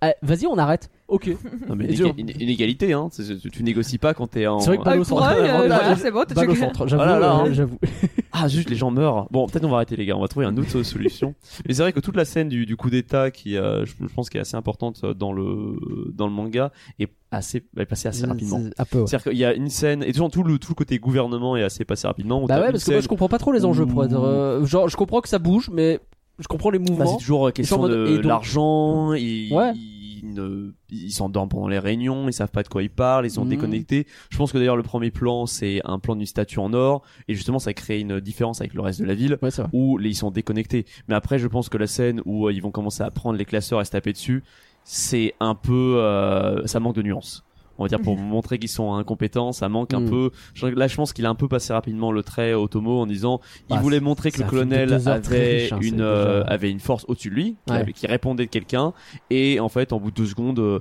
Ah, 0.01 0.13
Vas-y, 0.21 0.47
on 0.47 0.57
arrête. 0.57 0.89
Ok. 1.09 1.27
non, 1.67 1.75
mais 1.75 1.85
une, 1.93 2.13
une- 2.17 2.29
une 2.39 2.49
égalité 2.49 2.93
hein. 2.93 3.09
C'est- 3.11 3.23
c'est- 3.23 3.49
tu 3.49 3.63
négocies 3.63 3.97
pas 3.97 4.13
quand 4.13 4.27
t'es 4.27 4.45
en. 4.47 4.59
C'est 4.59 4.67
vrai 4.67 4.77
que 4.77 4.81
Ah, 4.83 4.85
balle 4.85 4.95
au 4.95 4.99
le 4.99 5.03
centre. 5.05 5.23
euh, 5.23 5.57
voilà, 5.67 5.95
c'est 5.97 6.11
bon, 6.11 6.23
balle 6.35 6.49
au 6.51 6.55
centre. 6.55 6.87
J'avoue. 6.87 7.03
Oh 7.03 7.05
là 7.05 7.19
là, 7.19 7.31
euh, 7.31 7.33
hein. 7.45 7.53
j'avoue. 7.53 7.77
Ah 8.31 8.47
juste 8.47 8.69
les 8.69 8.75
gens 8.75 8.91
meurent. 8.91 9.27
Bon 9.31 9.47
peut-être 9.47 9.65
on 9.65 9.69
va 9.69 9.77
arrêter 9.77 9.95
les 9.97 10.05
gars, 10.05 10.15
on 10.15 10.21
va 10.21 10.27
trouver 10.29 10.45
une 10.45 10.57
autre 10.59 10.83
solution. 10.83 11.33
Mais 11.67 11.73
c'est 11.73 11.81
vrai 11.81 11.91
que 11.91 11.99
toute 11.99 12.15
la 12.15 12.23
scène 12.25 12.47
du, 12.47 12.65
du 12.65 12.77
coup 12.77 12.89
d'état 12.91 13.31
qui 13.31 13.57
euh, 13.57 13.85
je, 13.85 13.93
je 13.99 14.13
pense 14.13 14.29
qui 14.29 14.37
est 14.37 14.41
assez 14.41 14.55
importante 14.55 15.03
dans 15.03 15.33
le 15.33 15.75
dans 16.13 16.27
le 16.27 16.31
manga 16.31 16.71
est 16.99 17.09
assez 17.31 17.63
est 17.77 17.85
passée 17.85 18.07
assez 18.07 18.25
rapidement. 18.27 18.59
C'est- 18.61 18.79
Un 18.81 18.85
peu, 18.85 18.99
ouais. 18.99 19.07
C'est-à-dire 19.07 19.31
qu'il 19.31 19.39
y 19.39 19.45
a 19.45 19.53
une 19.53 19.69
scène 19.69 20.03
et 20.03 20.11
toujours 20.13 20.29
tout 20.31 20.43
le 20.43 20.57
tout 20.59 20.71
le 20.71 20.75
côté 20.75 20.99
gouvernement 20.99 21.57
est 21.57 21.63
assez 21.63 21.83
passé 21.85 22.07
rapidement. 22.07 22.45
Bah 22.45 22.61
ouais, 22.61 22.71
parce 22.71 22.83
que 22.85 22.91
moi 22.91 23.01
je 23.01 23.07
comprends 23.07 23.27
pas 23.29 23.39
trop 23.39 23.51
les 23.51 23.65
enjeux 23.65 23.87
pour 23.87 24.05
être. 24.05 24.13
euh, 24.23 24.63
genre, 24.63 24.87
je 24.87 24.95
comprends 24.95 25.19
que 25.21 25.27
ça 25.29 25.39
bouge, 25.39 25.69
mais 25.73 25.99
je 26.39 26.47
comprends 26.47 26.69
les 26.71 26.79
Bah, 26.79 26.85
mouvements. 26.89 27.05
c'est 27.11 27.17
toujours 27.23 27.51
question 27.53 27.77
en 27.77 27.79
mode- 27.81 27.91
de 27.91 28.07
et 28.07 28.15
donc- 28.15 28.25
l'argent. 28.25 29.13
Ils, 29.13 29.53
Ouais. 29.53 29.73
ils, 29.75 30.33
ne- 30.33 30.71
ils 30.89 31.11
s'endorment 31.11 31.49
pendant 31.49 31.67
les 31.67 31.79
réunions, 31.79 32.27
ils 32.27 32.33
savent 32.33 32.51
pas 32.51 32.63
de 32.63 32.67
quoi 32.67 32.83
ils 32.83 32.89
parlent, 32.89 33.25
ils 33.25 33.29
sont 33.31 33.43
Mhm. 33.43 33.49
déconnectés. 33.51 34.07
Je 34.29 34.37
pense 34.37 34.51
que 34.51 34.57
d'ailleurs 34.57 34.75
le 34.77 34.83
premier 34.83 35.11
plan 35.11 35.45
c'est 35.45 35.81
un 35.85 35.99
plan 35.99 36.15
d'une 36.15 36.25
statue 36.25 36.59
en 36.59 36.73
or 36.73 37.03
et 37.27 37.35
justement 37.35 37.59
ça 37.59 37.73
crée 37.73 37.99
une 37.99 38.19
différence 38.19 38.59
avec 38.61 38.73
le 38.73 38.81
reste 38.81 38.99
de 38.99 39.05
la 39.05 39.13
ville 39.15 39.37
Ouais, 39.41 39.49
où 39.73 39.97
les- 39.97 40.09
ils 40.09 40.15
sont 40.15 40.31
déconnectés. 40.31 40.85
Mais 41.07 41.15
après 41.15 41.39
je 41.39 41.47
pense 41.47 41.69
que 41.69 41.77
la 41.77 41.87
scène 41.87 42.21
où 42.25 42.47
euh, 42.47 42.53
ils 42.53 42.61
vont 42.61 42.71
commencer 42.71 43.03
à 43.03 43.11
prendre 43.11 43.37
les 43.37 43.45
classeurs 43.45 43.79
et 43.81 43.85
se 43.85 43.91
taper 43.91 44.11
dessus, 44.13 44.43
c'est 44.83 45.33
un 45.39 45.55
peu 45.55 45.95
euh, 45.97 46.65
ça 46.67 46.79
manque 46.79 46.95
de 46.95 47.01
nuance. 47.03 47.43
On 47.79 47.83
va 47.85 47.87
dire 47.89 48.01
pour 48.01 48.17
montrer 48.17 48.59
qu'ils 48.59 48.69
sont 48.69 48.93
incompétents, 48.93 49.51
ça 49.53 49.69
manque 49.69 49.93
un 49.93 50.01
Mhm. 50.01 50.09
peu. 50.09 50.31
Là, 50.75 50.87
je 50.87 50.95
pense 50.95 51.13
qu'il 51.13 51.25
a 51.25 51.29
un 51.29 51.35
peu 51.35 51.47
passé 51.47 51.71
rapidement 51.73 52.11
le 52.11 52.21
trait 52.23 52.53
Otomo 52.53 52.99
en 52.99 53.07
disant, 53.07 53.39
il 53.69 53.75
Bah, 53.75 53.81
voulait 53.81 54.01
montrer 54.01 54.31
que 54.31 54.41
le 54.43 54.47
colonel 54.49 54.93
avait 54.93 55.59
riche, 55.61 55.71
hein, 55.71 55.79
une 55.81 55.91
déjà- 55.91 56.03
euh, 56.03 56.43
avait 56.45 56.69
une 56.69 56.81
force 56.81 57.05
au-dessus 57.07 57.29
de 57.29 57.35
lui, 57.35 57.55
qui, 57.65 57.73
Ouais. 57.73 57.79
avait- 57.79 57.93
qui 57.93 58.05
répondait 58.05 58.45
de 58.45 58.49
quelqu'un, 58.51 58.93
et 59.29 59.59
en 59.61 59.69
fait, 59.69 59.93
en 59.93 59.99
bout 59.99 60.11
de 60.11 60.15
deux 60.15 60.25
secondes, 60.25 60.59
euh, 60.59 60.79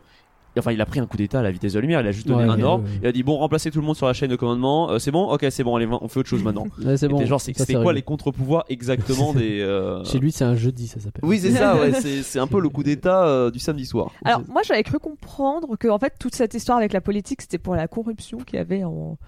enfin, 0.59 0.73
il 0.73 0.81
a 0.81 0.87
pris 0.87 1.01
un 1.01 1.07
coup 1.07 1.17
d'état 1.17 1.41
à 1.41 1.43
la 1.43 1.51
vitesse 1.51 1.73
de 1.73 1.79
la 1.79 1.83
lumière. 1.83 2.01
Il 2.01 2.07
a 2.07 2.13
juste 2.13 2.27
donné 2.27 2.45
Ouais, 2.45 2.51
un 2.51 2.63
ordre. 2.63 2.85
ouais. 2.85 2.91
Il 3.03 3.07
a 3.07 3.13
dit 3.13 3.23
bon, 3.23 3.37
remplacez 3.37 3.71
tout 3.71 3.81
le 3.81 3.87
monde 3.87 3.97
sur 3.97 4.07
la 4.07 4.13
chaîne 4.13 4.31
de 4.31 4.37
commandement. 4.37 4.91
Euh, 4.91 4.99
c'est 4.99 5.11
bon, 5.11 5.31
ok, 5.31 5.47
c'est 5.51 5.65
bon. 5.65 5.77
Allez, 5.77 5.87
on 5.89 6.09
fait 6.09 6.21
autre 6.21 6.29
chose 6.29 6.43
maintenant. 6.43 6.67
Ouais, 6.89 6.97
c'est 6.97 7.09
bon. 7.09 7.25
genre, 7.27 7.41
quoi 7.83 7.93
les 7.93 8.03
contre-pouvoirs 8.03 8.65
exactement 8.69 9.35
des 9.35 9.61
euh, 9.63 10.03
Chez 10.05 10.19
lui, 10.19 10.33
c'est 10.33 10.45
un 10.45 10.55
jeudi, 10.55 10.87
ça 10.87 11.01
s'appelle. 11.01 11.23
Oui, 11.25 11.39
c'est 11.39 11.51
ça. 11.51 11.77
Ouais, 11.77 11.93
c'est 11.93 12.39
un 12.39 12.47
peu 12.47 12.61
le 12.61 12.69
coup 12.69 12.83
d'état 12.83 13.27
euh, 13.27 13.51
du 13.51 13.59
samedi 13.59 13.85
soir. 13.85 14.13
Alors 14.25 14.43
moi 14.49 14.63
j'avais 14.65 14.83
cru 14.83 14.99
comprendre 14.99 15.77
que 15.77 15.89
en 15.89 15.99
fait 15.99 16.15
toute 16.19 16.35
cette 16.35 16.55
histoire 16.55 16.79
avec 16.79 16.93
la 16.93 17.01
politique 17.01 17.43
c'était 17.43 17.59
pour 17.59 17.75
la 17.77 17.89
corruption 17.89 18.39
qu'il 18.39 18.57
y 18.57 18.61
avait 18.61 18.85
en 18.85 19.19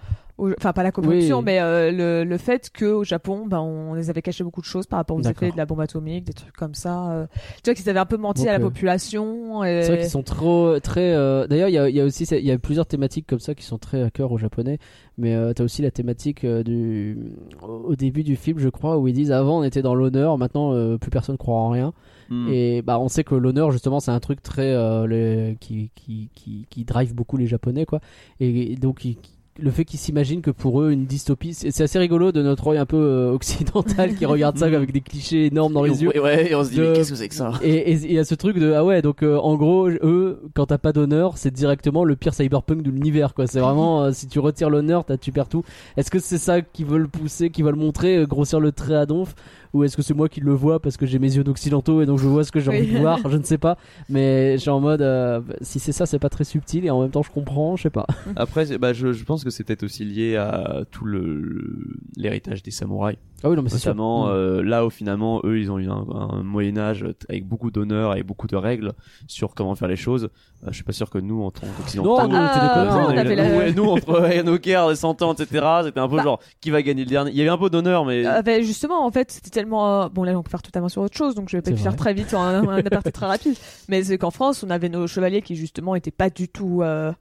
enfin 0.57 0.73
pas 0.73 0.83
la 0.83 0.91
corruption 0.91 1.37
Oui. 1.39 1.43
mais 1.45 1.59
euh, 1.61 1.91
le, 1.91 2.23
le 2.23 2.37
fait 2.37 2.69
que 2.71 2.85
au 2.85 3.03
Japon 3.03 3.45
ben 3.47 3.59
on 3.59 3.93
les 3.93 4.09
avait 4.09 4.21
caché 4.21 4.43
beaucoup 4.43 4.61
de 4.61 4.65
choses 4.65 4.87
par 4.87 4.97
rapport 4.97 5.17
aux 5.17 5.21
effets 5.21 5.51
de 5.51 5.57
la 5.57 5.65
bombe 5.65 5.81
atomique 5.81 6.23
des 6.25 6.33
trucs 6.33 6.53
comme 6.55 6.73
ça 6.73 7.11
euh, 7.11 7.27
tu 7.63 7.69
vois 7.69 7.73
qu'ils 7.75 7.89
avaient 7.89 7.99
un 7.99 8.05
peu 8.05 8.17
menti 8.17 8.47
à 8.47 8.53
la 8.53 8.59
euh, 8.59 8.61
population 8.61 9.63
et... 9.63 9.81
C'est 9.83 9.87
vrai 9.89 9.97
qu'ils 9.99 10.09
sont 10.09 10.23
trop, 10.23 10.79
très. 10.79 11.13
euh, 11.13 11.47
D'ailleurs, 11.47 11.69
il 11.69 11.73
y 11.73 11.77
a, 11.77 11.89
il 11.89 11.95
y 11.95 12.01
a 12.01 12.05
aussi, 12.05 12.23
il 12.23 12.45
y 12.45 12.51
a 12.51 12.57
plusieurs 12.57 12.85
thématiques 12.85 13.27
comme 13.27 13.39
ça 13.39 13.53
qui 13.55 13.63
sont 13.63 13.77
très 13.77 14.01
à 14.01 14.09
cœur 14.09 14.31
aux 14.31 14.37
japonais. 14.37 14.77
Mais 15.17 15.35
euh, 15.35 15.53
t'as 15.53 15.63
aussi 15.63 15.81
la 15.81 15.91
thématique 15.91 16.43
euh, 16.43 16.63
du, 16.63 17.17
au 17.61 17.95
début 17.95 18.23
du 18.23 18.35
film, 18.35 18.59
je 18.59 18.69
crois, 18.69 18.97
où 18.97 19.07
ils 19.07 19.13
disent 19.13 19.31
avant 19.31 19.59
on 19.59 19.63
était 19.63 19.81
dans 19.81 19.93
l'honneur, 19.95 20.37
maintenant 20.37 20.73
euh, 20.73 20.97
plus 20.97 21.11
personne 21.11 21.37
croit 21.37 21.55
en 21.55 21.69
rien. 21.69 21.93
Hmm. 22.29 22.47
Et 22.49 22.81
bah 22.81 22.99
on 22.99 23.09
sait 23.09 23.23
que 23.23 23.35
l'honneur 23.35 23.71
justement 23.71 23.99
c'est 23.99 24.11
un 24.11 24.19
truc 24.19 24.41
très 24.41 24.71
euh, 24.73 25.53
qui 25.59 25.91
qui 25.95 26.29
qui 26.69 26.85
drive 26.85 27.13
beaucoup 27.13 27.37
les 27.37 27.47
japonais 27.47 27.85
quoi. 27.85 27.99
Et, 28.39 28.71
et 28.71 28.75
donc 28.75 29.03
ils- 29.05 29.17
le 29.61 29.71
fait 29.71 29.85
qu'ils 29.85 29.99
s'imaginent 29.99 30.41
que 30.41 30.51
pour 30.51 30.81
eux 30.81 30.91
une 30.91 31.05
dystopie, 31.05 31.53
c'est 31.53 31.81
assez 31.81 31.99
rigolo 31.99 32.31
de 32.31 32.41
notre 32.41 32.67
œil 32.67 32.77
un 32.79 32.85
peu 32.85 32.97
euh, 32.97 33.31
occidental 33.31 34.15
qui 34.15 34.25
regarde 34.25 34.57
ça 34.57 34.65
avec 34.65 34.91
des 34.91 35.01
clichés 35.01 35.45
énormes 35.45 35.73
dans 35.73 35.85
Et 35.85 35.89
les 35.89 35.95
on- 36.07 36.11
yeux. 36.11 36.21
Ouais, 36.21 36.51
et 36.51 36.55
on 36.55 36.63
se 36.63 36.69
dit 36.71 36.77
De- 36.77 36.87
mais 36.87 36.93
qu'est-ce 36.93 37.11
que 37.11 37.15
c'est 37.15 37.29
que 37.29 37.35
ça? 37.35 37.53
Et 37.61 37.69
et- 37.69 37.91
et 37.91 38.05
il 38.05 38.13
y 38.13 38.19
a 38.19 38.25
ce 38.25 38.35
truc 38.35 38.57
de 38.57 38.73
ah 38.73 38.83
ouais 38.83 39.01
donc 39.01 39.23
euh, 39.23 39.37
en 39.37 39.55
gros 39.55 39.87
eux 39.89 40.41
quand 40.55 40.65
t'as 40.65 40.77
pas 40.77 40.91
d'honneur 40.93 41.37
c'est 41.37 41.51
directement 41.51 42.03
le 42.03 42.15
pire 42.15 42.33
cyberpunk 42.33 42.81
de 42.81 42.89
l'univers 42.91 43.33
quoi. 43.33 43.47
C'est 43.47 43.59
vraiment 43.59 44.03
euh, 44.03 44.11
si 44.11 44.27
tu 44.27 44.39
retires 44.39 44.69
l'honneur 44.69 45.05
t'as 45.05 45.17
tu 45.17 45.31
perds 45.31 45.47
tout. 45.49 45.63
Est-ce 45.97 46.09
que 46.11 46.19
c'est 46.19 46.37
ça 46.37 46.61
qu'ils 46.61 46.85
veulent 46.85 47.07
pousser 47.07 47.49
qu'ils 47.49 47.65
veulent 47.65 47.75
montrer 47.75 48.17
euh, 48.17 48.25
grossir 48.25 48.59
le 48.59 48.71
trait 48.71 48.95
à 48.95 49.05
donf? 49.05 49.35
Ou 49.73 49.83
est-ce 49.83 49.95
que 49.95 50.01
c'est 50.01 50.13
moi 50.13 50.27
qui 50.29 50.41
le 50.41 50.53
vois 50.53 50.79
parce 50.79 50.97
que 50.97 51.05
j'ai 51.05 51.19
mes 51.19 51.35
yeux 51.35 51.43
d'occidentaux 51.43 52.01
et 52.01 52.05
donc 52.05 52.19
je 52.19 52.27
vois 52.27 52.43
ce 52.43 52.51
que 52.51 52.59
j'ai 52.59 52.69
Oui. 52.69 52.77
envie 52.79 52.91
de 52.93 52.97
voir? 52.99 53.19
Je 53.29 53.37
ne 53.37 53.43
sais 53.51 53.57
pas 53.57 53.77
mais 54.09 54.57
j'ai 54.57 54.71
en 54.71 54.79
mode 54.79 55.01
euh, 55.01 55.41
si 55.61 55.79
c'est 55.79 55.91
ça 55.91 56.05
c'est 56.05 56.19
pas 56.19 56.29
très 56.29 56.43
subtil 56.43 56.85
et 56.85 56.89
en 56.89 57.01
même 57.01 57.11
temps 57.11 57.23
je 57.23 57.31
comprends 57.31 57.75
je 57.75 57.83
sais 57.83 57.89
pas 57.89 58.05
Après, 58.35 58.65
bah, 58.77 58.93
je, 58.93 59.13
je 59.13 59.23
pense 59.23 59.43
que 59.43 59.49
c'est 59.49 59.63
peut-être 59.63 59.83
aussi 59.83 60.03
lié 60.05 60.35
à 60.35 60.81
tout 60.91 61.05
le 61.05 61.75
l'héritage 62.17 62.63
des 62.63 62.71
samouraïs. 62.71 63.17
ah 63.43 63.49
oui 63.49 63.55
non 63.55 63.61
mais 63.61 63.69
c'est 63.69 63.77
sûr 63.77 63.91
Notamment 63.91 64.27
Mm. 64.27 64.29
euh, 64.31 64.63
là 64.63 64.85
où 64.85 64.89
finalement 64.89 65.41
eux 65.43 65.59
ils 65.59 65.71
ont 65.71 65.79
eu 65.79 65.89
un, 65.89 66.05
un 66.09 66.43
Moyen 66.43 66.77
Âge 66.77 67.05
avec 67.29 67.45
beaucoup 67.47 67.71
d'honneur 67.71 68.15
et 68.17 68.23
beaucoup 68.23 68.47
de 68.47 68.55
règles 68.55 68.93
sur 69.27 69.53
comment 69.53 69.75
faire 69.75 69.87
les 69.87 69.95
choses. 69.95 70.29
Euh, 70.63 70.67
je 70.69 70.75
suis 70.75 70.83
pas 70.83 70.91
sûr 70.91 71.09
que 71.09 71.17
nous 71.17 71.41
en 71.43 71.51
tant 71.51 71.65
qu'occidentaux. 71.77 72.17
Non, 72.21 72.27
nous, 72.27 72.35
Ah, 72.35 73.05
on 73.07 73.09
a 73.09 73.15
eu 73.15 73.17
avait 73.19 73.35
la- 73.35 73.49
la- 73.49 73.57
ouais, 73.57 73.73
nous 73.73 73.85
entre 73.85 74.21
ouais, 74.21 74.43
nos 74.43 74.57
guerres, 74.57 74.89
les 74.89 74.95
100 74.95 75.21
ans, 75.21 75.33
etc. 75.33 75.65
C'était 75.85 75.99
un 75.99 76.07
peu 76.07 76.17
Bah. 76.17 76.23
genre 76.23 76.39
qui 76.59 76.69
va 76.69 76.81
gagner 76.81 77.03
le 77.03 77.09
dernier? 77.09 77.31
Il 77.31 77.37
y 77.37 77.41
avait 77.41 77.49
un 77.49 77.57
peu 77.57 77.69
d'honneur, 77.69 78.05
mais 78.05 78.25
Euh, 78.25 78.41
ben, 78.41 78.61
justement, 78.63 79.05
en 79.05 79.11
fait, 79.11 79.31
c'était 79.31 79.60
euh, 79.71 80.09
Bon, 80.09 80.23
là, 80.23 80.37
on 80.37 80.43
peut 80.43 80.49
faire 80.49 80.61
totalement 80.61 80.89
sur 80.89 81.01
autre 81.01 81.17
chose, 81.17 81.35
donc 81.35 81.49
je 81.49 81.57
vais 81.57 81.61
pas 81.61 81.71
le 81.71 81.77
faire 81.77 81.95
très 81.95 82.13
vite 82.13 82.33
un, 82.33 82.67
un 82.67 82.77
aparté 82.85 83.11
très 83.11 83.25
rapide. 83.25 83.55
Mais 83.89 84.03
c'est 84.03 84.17
qu'en 84.17 84.31
France, 84.31 84.63
on 84.63 84.69
avait 84.69 84.89
nos 84.89 85.07
chevaliers 85.07 85.41
qui, 85.41 85.55
justement, 85.55 85.95
étaient 85.95 86.11
pas 86.11 86.29
du 86.29 86.47
tout. 86.47 86.81
Euh, 86.81 87.11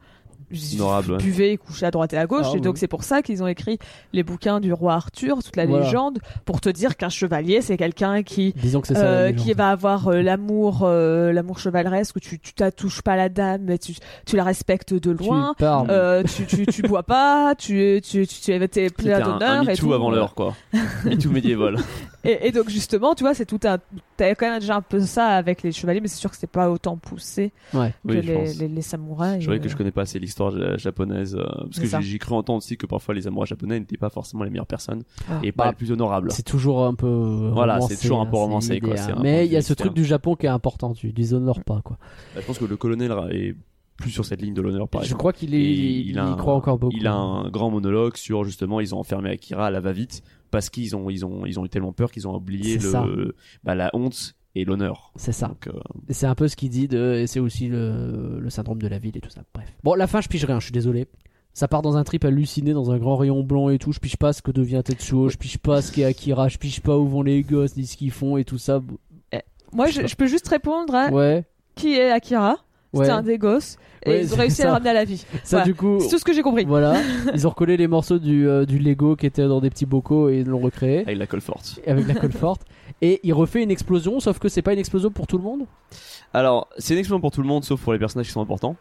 ouais. 0.51 1.16
buvaient 1.18 1.53
et 1.53 1.57
couchaient 1.57 1.86
à 1.86 1.91
droite 1.93 2.12
et 2.12 2.16
à 2.18 2.26
gauche. 2.26 2.47
Ah, 2.53 2.57
et 2.57 2.61
donc, 2.61 2.74
oui. 2.74 2.80
c'est 2.80 2.88
pour 2.88 3.05
ça 3.05 3.22
qu'ils 3.22 3.43
ont 3.43 3.47
écrit 3.47 3.78
les 4.12 4.22
bouquins 4.24 4.59
du 4.59 4.72
roi 4.72 4.95
Arthur, 4.95 5.43
toute 5.45 5.55
la 5.55 5.66
Voilà. 5.66 5.84
légende, 5.84 6.18
pour 6.45 6.61
te 6.61 6.68
dire 6.68 6.97
qu'un 6.97 7.09
chevalier, 7.09 7.61
c'est 7.61 7.76
quelqu'un 7.76 8.22
qui. 8.22 8.53
disons 8.57 8.80
que 8.80 8.88
c'est 8.88 8.95
ça 8.95 9.03
la 9.05 9.09
euh, 9.11 9.32
qui 9.32 9.53
va 9.53 9.70
avoir 9.70 10.09
euh, 10.09 10.22
l'amour 10.22 10.88
l'amour 10.88 11.59
chevaleresque 11.59 12.16
où 12.16 12.20
tu 12.20 12.38
tu 12.41 12.55
t'attouches 12.55 13.03
pas 13.03 13.16
la 13.16 13.28
dame 13.28 13.62
mais 13.64 13.78
tu 13.78 13.95
tu 14.26 14.36
la 14.36 14.45
respectes 14.45 14.93
de 14.95 15.12
tu 15.12 15.24
loin 15.24 15.55
parles 15.59 16.24
tu, 16.24 16.47
tu, 16.47 16.66
tu 16.66 16.82
bois 16.82 17.03
pas, 17.03 17.55
tu, 17.57 18.01
tu, 18.03 18.26
tu, 18.26 18.41
tu 18.41 18.51
es 18.53 18.91
plein 18.91 19.20
d'honneur 19.20 19.68
et 19.68 19.76
tout. 19.76 19.93
avant 19.93 20.11
l'heure 20.11 20.34
quoi. 20.34 20.55
MeToo 21.05 21.30
médiéval. 21.30 21.76
Et, 22.24 22.48
et 22.48 22.52
donc 22.52 22.68
justement, 22.68 23.14
tu 23.14 23.24
vois, 23.24 23.32
c'est 23.34 23.46
tout 23.46 23.60
un. 23.64 23.78
T'avais 24.16 24.34
quand 24.34 24.48
même 24.50 24.60
déjà 24.60 24.76
un 24.76 24.82
peu 24.82 25.00
ça 25.00 25.28
avec 25.28 25.62
les 25.62 25.72
chevaliers, 25.72 26.00
mais 26.00 26.08
c'est 26.08 26.18
sûr 26.18 26.28
que 26.30 26.36
c'était 26.36 26.46
pas 26.46 26.70
autant 26.70 26.96
poussé 26.96 27.52
ouais 27.72 27.94
que 28.06 28.12
Oui, 28.12 28.20
les, 28.22 28.34
pense. 28.34 28.58
les, 28.58 28.68
les 28.68 28.82
samouraïs. 28.82 29.40
Je 29.42 29.46
vrai 29.46 29.56
et, 29.56 29.60
que 29.60 29.68
je 29.68 29.76
connais 29.76 29.90
pas 29.90 30.02
assez 30.02 30.18
l'histoire 30.18 30.50
ja- 30.50 30.76
japonaise 30.76 31.34
euh, 31.34 31.44
parce 31.44 31.78
que 31.80 32.00
j'ai 32.02 32.18
cru 32.18 32.34
entendre 32.34 32.58
aussi 32.58 32.76
que 32.76 32.84
parfois 32.86 33.14
les 33.14 33.22
samouraïs 33.22 33.48
japonais 33.48 33.80
n'étaient 33.80 33.96
pas 33.96 34.10
forcément 34.10 34.44
les 34.44 34.50
meilleures 34.50 34.66
personnes 34.66 35.02
Ah. 35.30 35.40
et 35.42 35.52
pas 35.52 35.64
Bah, 35.64 35.70
les 35.70 35.76
plus 35.76 35.92
honorables. 35.92 36.30
C'est 36.32 36.42
toujours 36.42 36.84
un 36.84 36.94
peu. 36.94 37.06
euh, 37.06 37.50
Voilà, 37.54 37.74
romancé, 37.76 37.94
c'est 37.96 38.02
toujours 38.02 38.20
un 38.20 38.26
peu 38.26 38.36
hein, 38.36 38.40
romancé, 38.40 38.80
quoi, 38.80 38.94
hein. 39.00 39.14
un 39.16 39.22
Mais 39.22 39.46
il 39.46 39.52
y 39.52 39.56
a 39.56 39.62
ce 39.62 39.72
truc 39.72 39.94
du 39.94 40.04
Japon 40.04 40.34
qui 40.36 40.46
est 40.46 40.50
important, 40.50 40.92
tu 40.92 41.12
déshonores 41.12 41.64
pas, 41.64 41.80
quoi. 41.82 41.96
Bah, 42.34 42.40
je 42.42 42.46
pense 42.46 42.58
que 42.58 42.64
le 42.66 42.76
colonel 42.76 43.12
est 43.32 43.54
plus 43.96 44.10
sur 44.10 44.24
cette 44.24 44.40
ligne 44.40 44.54
de 44.54 44.62
l'honneur 44.62 44.88
par 44.88 45.02
Je 45.02 45.06
exemple. 45.08 45.18
crois 45.18 45.32
qu'il 45.34 45.52
il, 45.54 46.10
y 46.10 46.36
croit 46.38 46.54
encore 46.54 46.78
beaucoup. 46.78 46.96
Il 46.96 47.06
a 47.06 47.12
un 47.14 47.48
grand 47.50 47.70
monologue 47.70 48.16
sur 48.16 48.45
justement 48.45 48.80
ils 48.80 48.95
ont 48.95 48.99
enfermé 48.99 49.28
Akira 49.30 49.66
à 49.66 49.70
la 49.70 49.80
va-vite 49.80 50.22
parce 50.50 50.70
qu'ils 50.70 50.94
ont 50.96 51.10
ils 51.10 51.24
ont 51.24 51.46
ils 51.46 51.58
ont 51.60 51.64
eu 51.64 51.68
tellement 51.68 51.92
peur 51.92 52.10
qu'ils 52.10 52.26
ont 52.28 52.34
oublié 52.34 52.78
le 52.78 53.34
bah, 53.64 53.74
la 53.74 53.90
honte 53.94 54.34
et 54.54 54.64
l'honneur. 54.64 55.12
C'est 55.16 55.32
ça. 55.32 55.54
Euh, 55.68 55.72
C'est 56.08 56.26
un 56.26 56.34
peu 56.34 56.48
ce 56.48 56.56
qu'il 56.56 56.70
dit 56.70 56.88
de, 56.88 57.14
et 57.22 57.26
c'est 57.26 57.38
aussi 57.40 57.68
le, 57.68 58.40
le 58.40 58.50
syndrome 58.50 58.82
de 58.82 58.88
la 58.88 58.98
ville 58.98 59.16
et 59.16 59.20
tout 59.20 59.30
ça. 59.30 59.42
Bref. 59.54 59.72
Bon, 59.84 59.94
la 59.94 60.06
fin, 60.08 60.20
je 60.20 60.28
pige 60.28 60.44
rien, 60.44 60.58
je 60.58 60.64
suis 60.64 60.72
désolé. 60.72 61.06
Ça 61.52 61.68
part 61.68 61.82
dans 61.82 61.96
un 61.96 62.04
trip 62.04 62.24
halluciné, 62.24 62.72
dans 62.72 62.90
un 62.90 62.98
grand 62.98 63.16
rayon 63.16 63.42
blanc 63.42 63.70
et 63.70 63.78
tout. 63.78 63.92
Je 63.92 64.00
pige 64.00 64.16
pas 64.16 64.32
ce 64.32 64.42
que 64.42 64.50
devient 64.50 64.82
Tetsuo, 64.84 65.28
je 65.28 65.36
pige 65.36 65.58
pas 65.58 65.82
ce 65.82 65.92
qu'est 65.92 66.04
Akira, 66.04 66.48
je 66.48 66.58
pige 66.58 66.80
pas 66.80 66.96
où 66.98 67.06
vont 67.06 67.22
les 67.22 67.42
gosses, 67.42 67.76
ni 67.76 67.86
ce 67.86 67.96
qu'ils 67.96 68.10
font 68.10 68.36
et 68.36 68.44
tout 68.44 68.58
ça. 68.58 68.80
Moi, 69.72 69.86
je, 69.86 70.06
je 70.06 70.16
peux 70.16 70.26
juste 70.26 70.48
répondre 70.48 70.92
à 70.96 71.10
Ouais, 71.12 71.44
qui 71.76 71.92
est 71.94 72.10
Akira. 72.10 72.56
Ouais. 72.92 73.04
C'était 73.04 73.11
un 73.11 73.22
des 73.22 73.38
gosses. 73.38 73.76
Et 74.04 74.11
Ouais, 74.11 74.22
ils 74.22 74.33
ont 74.33 74.37
réussi 74.38 74.62
à 74.62 74.67
le 74.67 74.71
ramener 74.72 74.91
à 74.91 74.95
la 74.95 75.04
vie. 75.04 75.18
Ça, 75.45 75.58
Voilà. 75.58 75.64
du 75.67 75.75
coup, 75.75 75.99
C'est 76.00 76.08
tout 76.08 76.18
ce 76.18 76.25
que 76.25 76.33
j'ai 76.33 76.41
compris. 76.42 76.64
voilà. 76.64 76.95
Ils 77.34 77.46
ont 77.46 77.50
recollé 77.50 77.76
les 77.76 77.87
morceaux 77.87 78.18
du, 78.18 78.49
euh, 78.49 78.64
du 78.64 78.79
Lego 78.79 79.14
qui 79.17 79.26
étaient 79.26 79.46
dans 79.46 79.61
des 79.61 79.68
petits 79.71 79.84
bocaux 79.87 80.29
et 80.30 80.38
ils 80.38 80.46
l'ont 80.46 80.58
recréé 80.61 81.00
avec 81.03 81.18
la 81.18 81.26
colle 81.26 81.41
forte. 81.42 81.79
avec 81.87 82.07
la 82.08 82.14
colle 82.14 82.33
forte. 82.33 82.62
Et 83.03 83.21
il 83.22 83.33
refait 83.33 83.62
une 83.62 83.71
explosion, 83.71 84.21
sauf 84.21 84.38
que 84.38 84.49
c'est 84.49 84.61
pas 84.62 84.72
une 84.75 84.79
explosion 84.79 85.11
pour 85.11 85.26
tout 85.26 85.38
le 85.38 85.45
monde? 85.45 85.62
Alors 86.34 86.68
c'est 86.79 86.92
une 86.95 86.99
expérience 87.00 87.21
pour 87.22 87.30
tout 87.30 87.41
le 87.42 87.49
monde 87.49 87.64
sauf 87.64 87.80
pour 87.80 87.92
les 87.92 87.99
personnages 87.99 88.26
qui 88.26 88.33
sont 88.33 88.41
importants. 88.42 88.76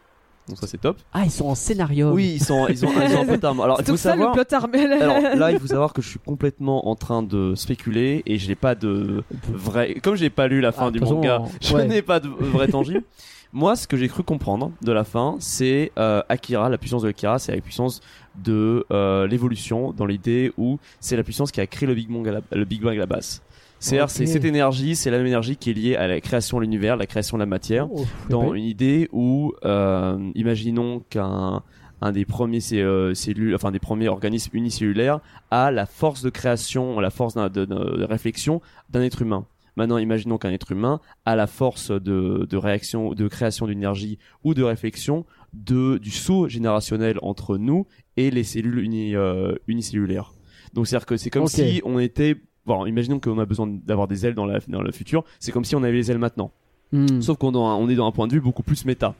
Donc 0.48 0.58
ça 0.58 0.68
c'est 0.68 0.80
top. 0.80 0.98
Ah, 1.14 1.22
ils 1.26 1.32
sont 1.32 1.46
en 1.48 1.56
scénario. 1.56 2.12
Oui 2.12 2.34
ils 2.36 2.44
sont 2.44 2.68
ils 2.68 2.84
ont, 2.86 2.90
ils 2.92 3.16
ont 3.16 3.22
un 3.22 3.26
peu 3.28 3.38
d'armes. 3.38 3.62
Alors 3.62 3.78
il 3.80 3.86
faut 3.86 3.96
ça 3.98 4.12
savoir. 4.12 4.36
le 4.36 4.44
plot 4.44 4.58
armé. 4.58 4.86
Alors 5.00 5.22
là, 5.38 5.52
il 5.52 5.60
faut 5.60 5.68
savoir 5.68 5.94
que 5.94 6.02
je 6.02 6.10
suis 6.10 6.20
complètement 6.20 6.88
en 6.90 6.96
train 6.96 7.22
de 7.24 7.54
spéculer 7.56 8.24
et 8.26 8.38
je 8.40 8.48
n'ai 8.50 8.56
pas 8.56 8.74
de 8.76 9.24
vrai. 9.54 9.96
Comme 10.04 10.16
j'ai 10.16 10.30
pas 10.32 10.48
lu 10.48 10.60
la 10.60 10.72
fin 10.72 10.88
Ah, 10.88 10.92
du 10.92 11.00
manga, 11.00 11.40
façon, 11.40 11.52
je 11.62 11.74
ouais. 11.76 11.88
n'ai 11.88 12.02
pas 12.02 12.20
de 12.20 12.28
vrai 12.30 12.68
tangible. 12.68 13.04
Moi, 13.52 13.76
ce 13.76 13.88
que 13.88 13.98
j'ai 13.98 14.08
cru 14.08 14.22
comprendre 14.24 14.72
de 14.84 14.92
la 14.92 15.04
fin, 15.04 15.36
c'est 15.40 15.92
euh, 15.98 16.22
Akira, 16.30 16.70
la 16.70 16.78
puissance 16.78 17.02
de 17.02 17.10
Akira, 17.10 17.40
c'est 17.40 17.56
la 17.56 17.62
puissance 17.62 18.00
de 18.44 18.86
euh, 18.92 19.26
l'évolution 19.28 19.92
dans 19.92 20.06
l'idée 20.06 20.54
où 20.58 20.78
c'est 21.00 21.18
la 21.18 21.24
puissance 21.24 21.52
qui 21.52 21.60
a 21.60 21.66
créé 21.68 21.88
le 21.88 21.96
Big 21.96 22.10
Bang 22.10 22.28
à 22.28 22.32
la, 22.34 22.42
le 22.52 22.66
Big 22.66 22.82
Bang 22.82 22.96
à 22.96 23.00
la 23.00 23.06
base. 23.08 23.42
C'est-à-dire, 23.80 24.10
c'est 24.10 24.26
cette 24.28 24.46
énergie, 24.46 24.96
c'est 24.96 25.10
la 25.10 25.18
même 25.18 25.28
énergie 25.28 25.56
qui 25.56 25.70
est 25.72 25.74
liée 25.74 25.96
à 25.96 26.08
la 26.08 26.20
création 26.22 26.58
de 26.58 26.64
l'univers, 26.64 26.96
la 26.98 27.06
création 27.08 27.38
de 27.38 27.42
la 27.42 27.46
matière 27.48 27.88
Oh, 27.92 28.06
dans 28.30 28.54
une 28.54 28.66
idée 28.66 29.10
où 29.14 29.54
euh, 29.66 30.18
imaginons 30.36 31.02
qu'un 31.10 31.64
un 32.02 32.12
des 32.14 32.24
premiers 32.24 32.60
euh, 32.74 33.14
cellules 33.14 33.54
enfin 33.56 33.72
des 33.72 33.80
premiers 33.80 34.08
organismes 34.08 34.56
unicellulaires 34.56 35.20
a 35.52 35.70
la 35.70 35.86
force 35.86 36.22
de 36.22 36.30
création 36.30 36.98
la 37.02 37.10
force 37.10 37.34
d'un- 37.34 37.50
de, 37.50 37.66
de- 37.66 37.98
de 37.98 38.04
réflexion 38.06 38.62
d'un 38.90 39.02
être 39.02 39.22
humain 39.22 39.46
maintenant 39.80 39.98
imaginons 39.98 40.38
qu'un 40.38 40.52
être 40.52 40.72
humain 40.72 41.00
a 41.26 41.36
la 41.36 41.48
force 41.48 41.90
de, 41.92 42.46
de 42.48 42.58
réaction 42.58 43.14
de 43.14 43.28
création 43.28 43.66
d'énergie 43.66 44.20
ou 44.44 44.54
de 44.54 44.62
réflexion 44.64 45.26
de 45.54 45.98
du 45.98 46.12
saut 46.12 46.48
générationnel 46.48 47.18
entre 47.24 47.58
nous 47.58 47.88
et 48.18 48.30
les 48.30 48.44
cellules 48.44 48.80
uni- 48.80 49.16
euh, 49.16 49.56
unicellulaires 49.68 50.34
donc 50.74 50.86
c'est 50.88 50.96
à 50.96 51.00
dire 51.00 51.06
que 51.08 51.18
c'est 51.18 51.30
comme 51.32 51.48
si 51.48 51.82
on 51.86 51.98
était 51.98 52.36
bon 52.68 52.86
imaginons 52.86 53.20
qu'on 53.20 53.40
a 53.40 53.46
besoin 53.46 53.68
d'avoir 53.68 54.08
des 54.08 54.26
ailes 54.26 54.36
dans, 54.36 54.46
la, 54.46 54.60
dans 54.68 54.82
le 54.84 54.92
futur 54.92 55.24
c'est 55.40 55.52
comme 55.52 55.66
si 55.66 55.76
on 55.76 55.82
avait 55.84 55.94
les 55.98 56.12
ailes 56.12 56.20
maintenant 56.20 56.52
hmm. 56.92 57.22
Sauf 57.22 57.38
qu'on 57.38 57.50
est 57.50 57.54
dans 57.54 57.66
un- 57.68 57.76
on 57.76 57.90
est 57.90 57.96
dans 57.96 58.06
un 58.08 58.12
point 58.12 58.28
de 58.28 58.34
vue 58.34 58.42
beaucoup 58.42 58.64
plus 58.64 58.86
méta. 58.86 59.16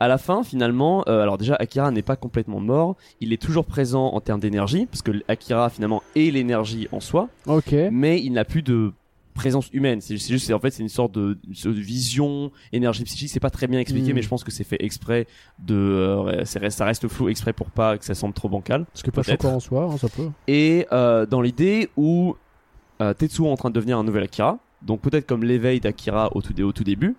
À 0.00 0.08
la 0.08 0.18
fin, 0.18 0.42
finalement, 0.42 1.04
euh, 1.06 1.22
alors 1.22 1.38
déjà, 1.38 1.54
Akira 1.54 1.92
n'est 1.92 2.02
pas 2.02 2.16
complètement 2.16 2.58
mort. 2.58 2.96
Il 3.20 3.32
est 3.32 3.40
toujours 3.40 3.64
présent 3.64 4.06
en 4.08 4.20
termes 4.20 4.40
d'énergie, 4.40 4.86
parce 4.86 5.02
que 5.02 5.12
Akira 5.28 5.70
finalement 5.70 6.02
est 6.16 6.32
l'énergie 6.32 6.88
en 6.90 6.98
soi, 6.98 7.28
Ok. 7.46 7.72
mais 7.92 8.20
il 8.20 8.32
n'a 8.32 8.44
plus 8.44 8.62
de 8.62 8.92
présence 9.34 9.68
humaine. 9.72 10.00
C'est 10.00 10.16
juste, 10.16 10.50
en 10.52 10.58
fait, 10.60 10.70
c'est 10.70 10.82
une 10.82 10.88
sorte 10.88 11.12
de, 11.12 11.36
de 11.44 11.70
vision, 11.70 12.52
énergie 12.72 13.04
psychique. 13.04 13.28
C'est 13.30 13.40
pas 13.40 13.50
très 13.50 13.66
bien 13.66 13.80
expliqué, 13.80 14.12
Mm. 14.12 14.14
mais 14.16 14.22
je 14.22 14.28
pense 14.28 14.44
que 14.44 14.50
c'est 14.50 14.64
fait 14.64 14.76
exprès 14.82 15.26
de, 15.58 15.74
euh, 15.74 16.44
ça 16.44 16.84
reste 16.84 17.08
flou 17.08 17.28
exprès 17.28 17.52
pour 17.52 17.70
pas 17.70 17.98
que 17.98 18.04
ça 18.04 18.14
semble 18.14 18.32
trop 18.34 18.48
bancal. 18.48 18.86
Ce 18.94 19.02
qui 19.02 19.10
est 19.10 19.12
pas 19.12 19.22
choquant 19.22 19.54
en 19.54 19.60
soi, 19.60 19.90
hein, 19.92 19.96
ça 19.98 20.08
peut. 20.08 20.30
Et 20.46 20.86
euh, 20.92 21.26
dans 21.26 21.40
l'idée 21.42 21.90
où 21.96 22.36
euh, 23.00 23.12
Tetsuo 23.12 23.46
est 23.46 23.50
en 23.50 23.56
train 23.56 23.70
de 23.70 23.74
devenir 23.74 23.98
un 23.98 24.04
nouvel 24.04 24.22
Akira, 24.22 24.58
donc 24.82 25.00
peut-être 25.00 25.26
comme 25.26 25.42
l'éveil 25.44 25.80
d'Akira 25.80 26.34
au 26.36 26.40
tout, 26.42 26.52
dé- 26.52 26.62
au 26.62 26.72
tout 26.72 26.84
début, 26.84 27.16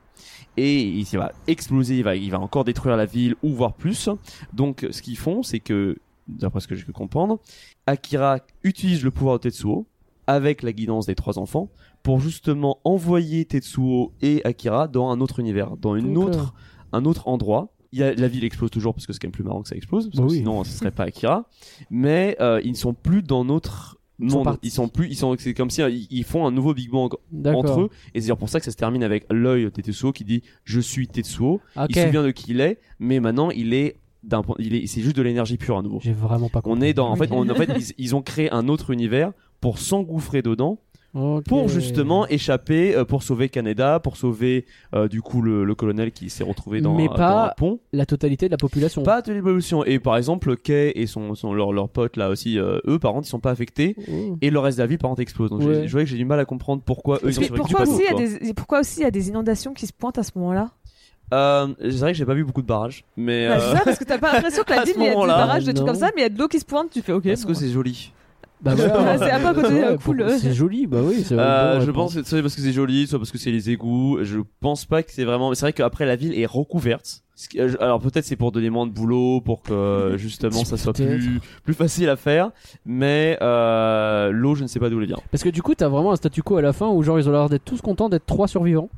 et 0.58 0.82
il, 0.82 1.02
il 1.02 1.18
va 1.18 1.34
exploser, 1.48 1.98
il 1.98 2.04
va, 2.04 2.16
il 2.16 2.32
va 2.32 2.40
encore 2.40 2.64
détruire 2.64 2.96
la 2.96 3.06
ville 3.06 3.36
ou 3.44 3.50
voire 3.50 3.74
plus. 3.74 4.08
Donc 4.54 4.88
ce 4.90 5.02
qu'ils 5.02 5.18
font, 5.18 5.44
c'est 5.44 5.60
que, 5.60 5.98
d'après 6.28 6.62
ce 6.62 6.68
que 6.68 6.76
j'ai 6.76 6.86
pu 6.86 6.94
comprendre, 6.94 7.40
Akira 7.88 8.40
utilise 8.64 9.04
le 9.04 9.12
pouvoir 9.12 9.38
de 9.38 9.42
Tetsuo 9.50 9.86
avec 10.28 10.64
la 10.64 10.72
guidance 10.72 11.06
des 11.06 11.14
trois 11.16 11.38
enfants 11.38 11.70
pour 12.06 12.20
justement 12.22 12.80
envoyer 12.84 13.44
Tetsuo 13.46 14.14
et 14.22 14.42
Akira 14.46 14.88
dans 14.88 15.10
un 15.10 15.20
autre 15.22 15.40
univers, 15.40 15.76
dans 15.76 15.96
une 15.96 16.18
autre, 16.18 16.54
un 16.94 17.04
autre 17.04 17.28
endroit. 17.28 17.74
Il 17.92 18.00
y 18.00 18.04
a, 18.04 18.14
la 18.14 18.28
ville 18.28 18.44
explose 18.44 18.70
toujours 18.70 18.94
parce 18.94 19.08
que 19.08 19.14
c'est 19.14 19.20
quand 19.20 19.28
même 19.28 19.32
plus 19.32 19.44
marrant 19.44 19.62
que 19.64 19.70
ça 19.70 19.76
explose, 19.76 20.06
parce 20.08 20.18
Bah 20.18 20.24
que 20.26 20.30
oui. 20.32 20.38
sinon 20.38 20.64
ce 20.64 20.72
serait 20.72 20.92
pas 20.92 21.06
Akira. 21.06 21.50
Mais 21.90 22.38
euh, 22.42 22.62
ils 22.64 22.72
ne 22.72 22.76
sont 22.76 22.94
plus 22.94 23.24
dans 23.24 23.44
notre 23.44 23.98
Ils 24.20 24.30
sont. 24.30 24.44
Ils 24.62 24.70
sont 24.72 24.88
plus, 24.88 25.08
ils 25.10 25.16
sont, 25.16 25.36
c'est 25.40 25.54
comme 25.56 25.70
si 25.72 25.82
euh, 25.82 25.90
ils, 25.90 26.08
ils 26.12 26.24
font 26.24 26.46
un 26.46 26.52
nouveau 26.52 26.74
Big 26.76 26.92
Bang 26.92 27.12
entre 27.46 27.82
eux. 27.82 27.90
Et 28.14 28.22
c'est 28.22 28.36
pour 28.36 28.50
ça 28.50 28.60
que 28.60 28.66
ça 28.66 28.72
se 28.72 28.78
termine 28.78 29.02
avec 29.04 29.26
l'œil 29.32 29.64
de 29.66 29.70
Tetsuo 29.70 30.12
qui 30.12 30.26
dit 30.26 30.44
je 30.64 30.80
suis 30.80 31.08
Tetsuo. 31.08 31.60
Ok. 31.76 31.88
Il 31.90 31.96
se 31.96 32.06
souvient 32.06 32.24
de 32.24 32.32
qui 32.32 32.52
il 32.52 32.62
est, 32.62 32.80
mais 33.00 33.20
maintenant 33.20 33.50
il 33.50 33.74
est 33.74 33.98
d'un 34.24 34.42
point, 34.44 34.56
il 34.60 34.76
est, 34.76 34.86
c'est 34.88 35.02
juste 35.02 35.16
de 35.16 35.22
l'énergie 35.24 35.58
pure 35.58 35.78
à 35.78 35.82
nouveau. 35.82 36.00
J'ai 36.04 36.14
vraiment 36.14 36.50
pas 36.50 36.62
compris. 36.62 36.80
On 36.80 36.82
est 36.84 36.94
dans, 36.94 37.10
en 37.10 37.16
fait, 37.16 37.32
on- 37.32 37.50
en 37.50 37.56
fait, 37.56 37.70
ils, 37.78 37.94
ils 37.98 38.16
ont 38.16 38.22
créé 38.22 38.52
un 38.52 38.68
autre 38.68 38.92
univers 38.92 39.32
pour 39.62 39.80
s'engouffrer 39.80 40.42
dedans, 40.42 40.80
Pour 41.48 41.70
justement 41.70 42.28
échapper, 42.28 42.96
euh, 42.96 43.06
pour 43.06 43.24
sauver 43.24 43.48
Canada, 43.50 44.00
pour 44.02 44.18
sauver 44.18 44.66
euh, 44.94 45.08
du 45.08 45.22
coup 45.22 45.42
le, 45.42 45.64
le 45.64 45.76
colonel 45.76 46.12
qui 46.12 46.30
s'est 46.30 46.44
retrouvé 46.44 46.82
dans, 46.82 46.94
Mais 46.96 47.08
dans 47.08 47.16
pas- 47.16 47.46
un 47.48 47.54
pont. 47.56 47.80
la 47.94 48.06
totalité 48.06 48.48
de 48.48 48.52
la 48.52 48.58
population. 48.58 49.02
Pas 49.04 49.22
de 49.22 49.32
l'évolution. 49.32 49.86
Et 49.86 50.00
par 50.00 50.18
exemple, 50.18 50.58
Kay 50.58 50.92
et 50.96 51.08
son, 51.08 51.34
son 51.36 51.54
leur, 51.54 51.72
leur 51.72 51.88
pote 51.90 52.18
là 52.18 52.30
aussi, 52.30 52.60
euh, 52.60 52.80
eux 52.86 53.00
par 53.00 53.14
contre, 53.14 53.28
ils 53.28 53.30
sont 53.30 53.40
pas 53.40 53.52
affectés. 53.52 53.96
Oh. 54.12 54.38
Et 54.42 54.50
le 54.50 54.60
reste 54.60 54.78
de 54.78 54.84
la 54.84 54.88
ville 54.88 54.98
par 54.98 55.10
contre 55.10 55.22
explose. 55.22 55.50
Donc 55.50 55.62
Ouais. 55.62 55.88
je 55.88 55.92
vois 55.94 56.02
que 56.02 56.10
j'ai 56.10 56.18
du 56.18 56.26
mal 56.26 56.40
à 56.40 56.46
comprendre 56.46 56.82
pourquoi 56.86 57.18
eux 57.24 57.30
ils 57.30 57.40
ont 57.40 57.44
pourquoi 57.56 57.82
aussi, 57.84 58.02
il 58.10 58.20
y 58.20 58.24
a 58.24 58.40
des, 58.40 58.54
pourquoi 58.54 58.80
aussi 58.82 59.00
il 59.00 59.04
y 59.04 59.08
a 59.08 59.12
des 59.12 59.30
inondations 59.30 59.74
qui 59.74 59.88
se 59.88 59.94
pointent 59.94 60.18
à 60.18 60.24
ce 60.24 60.32
moment-là? 60.36 60.72
Euh, 61.34 61.68
c'est 61.80 61.92
vrai 61.98 62.12
que 62.12 62.18
j'ai 62.18 62.26
pas 62.26 62.36
vu 62.36 62.44
beaucoup 62.44 62.62
de 62.62 62.68
barrages, 62.68 63.04
mais 63.18 63.48
Bah, 63.48 63.56
euh, 63.56 63.60
C'est 63.72 63.78
ça, 63.78 63.84
parce 63.84 63.98
que 63.98 64.04
t'as 64.04 64.18
pas 64.20 64.34
l'impression 64.34 64.64
que 64.64 64.70
la 64.72 64.84
ville, 64.84 64.94
il 64.98 65.04
y 65.04 65.08
a 65.08 65.10
des 65.10 65.16
barrages, 65.28 65.64
des 65.64 65.74
trucs 65.74 65.88
comme 65.88 65.96
ça, 65.96 66.08
mais 66.16 66.22
il 66.22 66.24
y 66.24 66.26
a 66.26 66.30
de 66.30 66.38
l'eau 66.38 66.48
qui 66.48 66.60
se 66.60 66.66
pointe, 66.66 66.90
tu 66.92 67.02
fais 67.02 67.14
ok. 67.14 67.24
parce 67.24 67.42
bon. 67.44 67.48
que 67.48 67.54
c'est 67.56 67.70
joli. 67.70 68.12
Bah 68.62 68.74
voilà. 68.76 69.18
C'est 69.18 69.32
un 69.32 69.40
peu 69.40 69.48
à 69.48 69.54
côté, 69.54 69.84
euh, 69.84 69.98
cool. 69.98 70.26
C'est 70.40 70.54
joli, 70.54 70.88
bah 70.88 71.00
oui. 71.04 71.24
c'est 71.26 71.38
Euh, 71.38 71.82
je 71.82 71.92
pense 71.92 72.16
que 72.16 72.24
soit 72.24 72.42
parce 72.42 72.56
que 72.56 72.62
c'est 72.62 72.74
joli, 72.74 73.08
soit 73.08 73.20
parce 73.20 73.32
que 73.32 73.38
c'est 73.38 73.52
les 73.52 73.70
égouts. 73.70 74.20
Je 74.24 74.40
pense 74.60 74.86
pas 74.86 75.04
que 75.04 75.12
c'est 75.12 75.26
vraiment. 75.26 75.54
C'est 75.54 75.62
vrai 75.62 75.74
qu'après 75.74 76.06
la 76.06 76.16
ville 76.16 76.38
est 76.38 76.46
recouverte. 76.46 77.24
Euh, 77.58 77.76
Alors 77.82 78.00
peut-être 78.00 78.24
c'est 78.24 78.38
pour 78.38 78.52
donner 78.52 78.70
moins 78.70 78.88
de 78.88 78.92
boulot, 78.92 79.42
pour 79.42 79.62
que 79.62 79.74
euh, 79.74 80.18
justement 80.18 80.64
ça 80.64 80.78
soit 80.78 80.94
plus 80.94 81.42
plus 81.64 81.74
facile 81.74 82.10
à 82.10 82.16
faire. 82.16 82.52
Mais 82.86 83.38
euh, 83.42 84.32
l'eau, 84.32 84.56
je 84.56 84.64
ne 84.64 84.68
sais 84.68 84.80
pas 84.80 84.90
d'où 84.90 85.00
elle 85.02 85.08
vient. 85.08 85.20
Parce 85.32 85.44
que 85.44 85.50
du 85.50 85.62
coup, 85.62 85.76
t'as 85.76 85.90
vraiment 85.90 86.14
un 86.14 86.16
statu 86.16 86.44
quo 86.44 86.58
à 86.58 86.62
la 86.62 86.74
fin 86.74 86.88
où 86.88 87.04
genre 87.04 87.20
ils 87.20 87.28
ont 87.28 87.32
l'air 87.32 87.50
d'être 87.50 87.66
tous 87.66 87.82
contents 87.82 88.10
d'être 88.10 88.26
trois 88.26 88.48
survivants. 88.48 88.90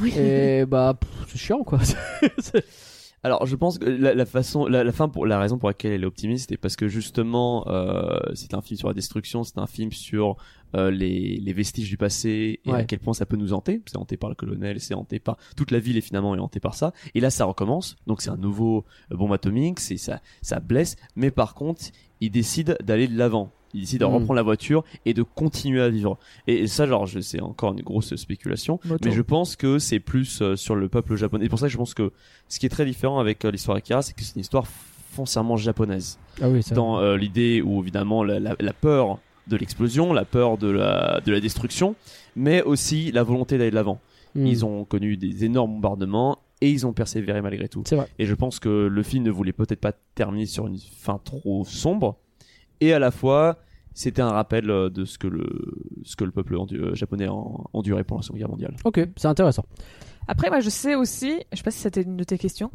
Oui. 0.00 0.14
Et 0.16 0.64
bah 0.64 0.94
c'est 1.28 1.38
chiant 1.38 1.64
quoi. 1.64 1.80
Alors, 3.24 3.46
je 3.46 3.54
pense 3.54 3.78
que 3.78 3.84
la, 3.84 4.14
la 4.14 4.26
façon, 4.26 4.66
la, 4.66 4.82
la 4.82 4.90
fin 4.92 5.08
pour 5.08 5.26
la 5.26 5.38
raison 5.38 5.56
pour 5.56 5.68
laquelle 5.68 5.92
elle 5.92 6.02
est 6.02 6.06
optimiste, 6.06 6.48
c'est 6.48 6.56
parce 6.56 6.74
que 6.74 6.88
justement, 6.88 7.64
euh, 7.68 8.18
c'est 8.34 8.52
un 8.54 8.60
film 8.62 8.78
sur 8.78 8.88
la 8.88 8.94
destruction, 8.94 9.44
c'est 9.44 9.58
un 9.58 9.68
film 9.68 9.92
sur 9.92 10.36
euh, 10.74 10.90
les, 10.90 11.36
les 11.36 11.52
vestiges 11.52 11.88
du 11.88 11.96
passé 11.96 12.60
et 12.64 12.72
à 12.72 12.84
quel 12.84 12.98
point 12.98 13.14
ça 13.14 13.24
peut 13.24 13.36
nous 13.36 13.52
hanter. 13.52 13.80
C'est 13.86 13.96
hanté 13.96 14.16
par 14.16 14.28
le 14.28 14.34
colonel, 14.34 14.80
c'est 14.80 14.94
hanté 14.94 15.20
par 15.20 15.36
toute 15.56 15.70
la 15.70 15.78
ville 15.78 15.96
et 15.96 16.00
finalement 16.00 16.34
est 16.34 16.40
hantée 16.40 16.60
par 16.60 16.74
ça. 16.74 16.92
Et 17.14 17.20
là, 17.20 17.30
ça 17.30 17.44
recommence. 17.44 17.96
Donc 18.08 18.22
c'est 18.22 18.30
un 18.30 18.36
nouveau 18.36 18.84
euh, 19.12 19.16
bombe 19.16 19.32
atomique, 19.32 19.78
c'est 19.78 19.98
ça, 19.98 20.20
ça 20.40 20.58
blesse. 20.58 20.96
Mais 21.14 21.30
par 21.30 21.54
contre, 21.54 21.82
il 22.24 22.30
décide 22.30 22.76
d'aller 22.82 23.08
de 23.08 23.16
l'avant. 23.16 23.50
Il 23.74 23.80
décide 23.80 24.00
de 24.00 24.04
Mm. 24.06 24.14
reprendre 24.14 24.34
la 24.34 24.42
voiture 24.42 24.84
et 25.06 25.14
de 25.14 25.22
continuer 25.22 25.80
à 25.80 25.88
vivre. 25.88 26.18
Et, 26.46 26.58
et 26.58 26.66
ça, 26.66 26.86
genre, 26.86 27.06
je- 27.06 27.20
c'est 27.20 27.40
encore 27.40 27.72
une 27.72 27.80
grosse 27.82 28.14
spéculation. 28.16 28.78
Mais 29.04 29.10
je 29.12 29.22
pense 29.22 29.56
que 29.56 29.78
c'est 29.78 29.98
plus 30.00 30.42
euh, 30.42 30.56
sur 30.56 30.74
le 30.74 30.88
peuple 30.90 31.16
japonais. 31.16 31.46
Et 31.46 31.48
pour 31.48 31.58
ça, 31.58 31.68
je 31.68 31.76
pense 31.78 31.94
que 31.94 32.12
ce 32.48 32.58
qui 32.58 32.66
est 32.66 32.68
très 32.68 32.84
différent 32.84 33.18
avec 33.18 33.44
euh, 33.44 33.50
l'histoire 33.50 33.76
d'Akira, 33.76 34.02
c'est 34.02 34.12
que 34.14 34.22
c'est 34.22 34.34
une 34.34 34.42
histoire 34.42 34.66
foncièrement 35.12 35.56
japonaise. 35.56 36.18
Ah 36.42 36.48
oui, 36.50 36.62
ça. 36.62 36.74
Dans 36.74 36.98
euh, 37.00 37.16
l'idée 37.16 37.62
où 37.62 37.80
évidemment 37.82 38.24
la, 38.24 38.40
la- 38.40 38.56
la 38.60 38.72
peur 38.74 39.18
de 39.48 39.56
l'explosion, 39.56 40.12
la 40.12 40.24
peur 40.24 40.58
de 40.58 40.68
la, 40.70 41.20
de 41.24 41.32
la 41.32 41.40
destruction, 41.40 41.94
mais 42.36 42.62
aussi 42.62 43.10
la 43.10 43.22
volonté 43.22 43.58
d'aller 43.58 43.70
de 43.70 43.74
l'avant. 43.74 44.00
Hmm. 44.34 44.46
Ils 44.46 44.64
ont 44.64 44.84
connu 44.84 45.16
des 45.16 45.44
énormes 45.44 45.72
bombardements 45.74 46.38
et 46.62 46.70
ils 46.70 46.86
ont 46.86 46.92
persévéré 46.92 47.42
malgré 47.42 47.68
tout. 47.68 47.82
C'est 47.86 47.96
vrai. 47.96 48.06
Et 48.18 48.26
je 48.26 48.34
pense 48.34 48.58
que 48.60 48.68
le 48.68 49.02
film 49.02 49.24
ne 49.24 49.30
voulait 49.30 49.52
peut-être 49.52 49.80
pas 49.80 49.92
terminer 50.14 50.46
sur 50.46 50.66
une 50.66 50.78
fin 50.78 51.18
trop 51.22 51.64
sombre. 51.64 52.18
Et 52.80 52.92
à 52.92 52.98
la 52.98 53.10
fois, 53.10 53.58
c'était 53.94 54.22
un 54.22 54.30
rappel 54.30 54.70
euh, 54.70 54.88
de 54.88 55.04
ce 55.04 55.18
que 55.18 55.26
le, 55.26 55.44
ce 56.04 56.16
que 56.16 56.24
le 56.24 56.30
peuple 56.30 56.54
endu- 56.56 56.78
euh, 56.80 56.94
japonais 56.94 57.26
a 57.26 57.32
en- 57.34 57.64
enduré 57.72 58.04
pendant 58.04 58.20
la 58.20 58.22
Seconde 58.22 58.38
Guerre 58.38 58.48
mondiale. 58.48 58.76
Ok, 58.84 59.00
c'est 59.16 59.28
intéressant. 59.28 59.64
Après, 60.28 60.48
moi, 60.50 60.60
je 60.60 60.70
sais 60.70 60.94
aussi, 60.94 61.40
je 61.52 61.56
sais 61.58 61.62
pas 61.64 61.70
si 61.70 61.80
c'était 61.80 62.02
une 62.02 62.16
de 62.16 62.24
tes 62.24 62.38
questions, 62.38 62.70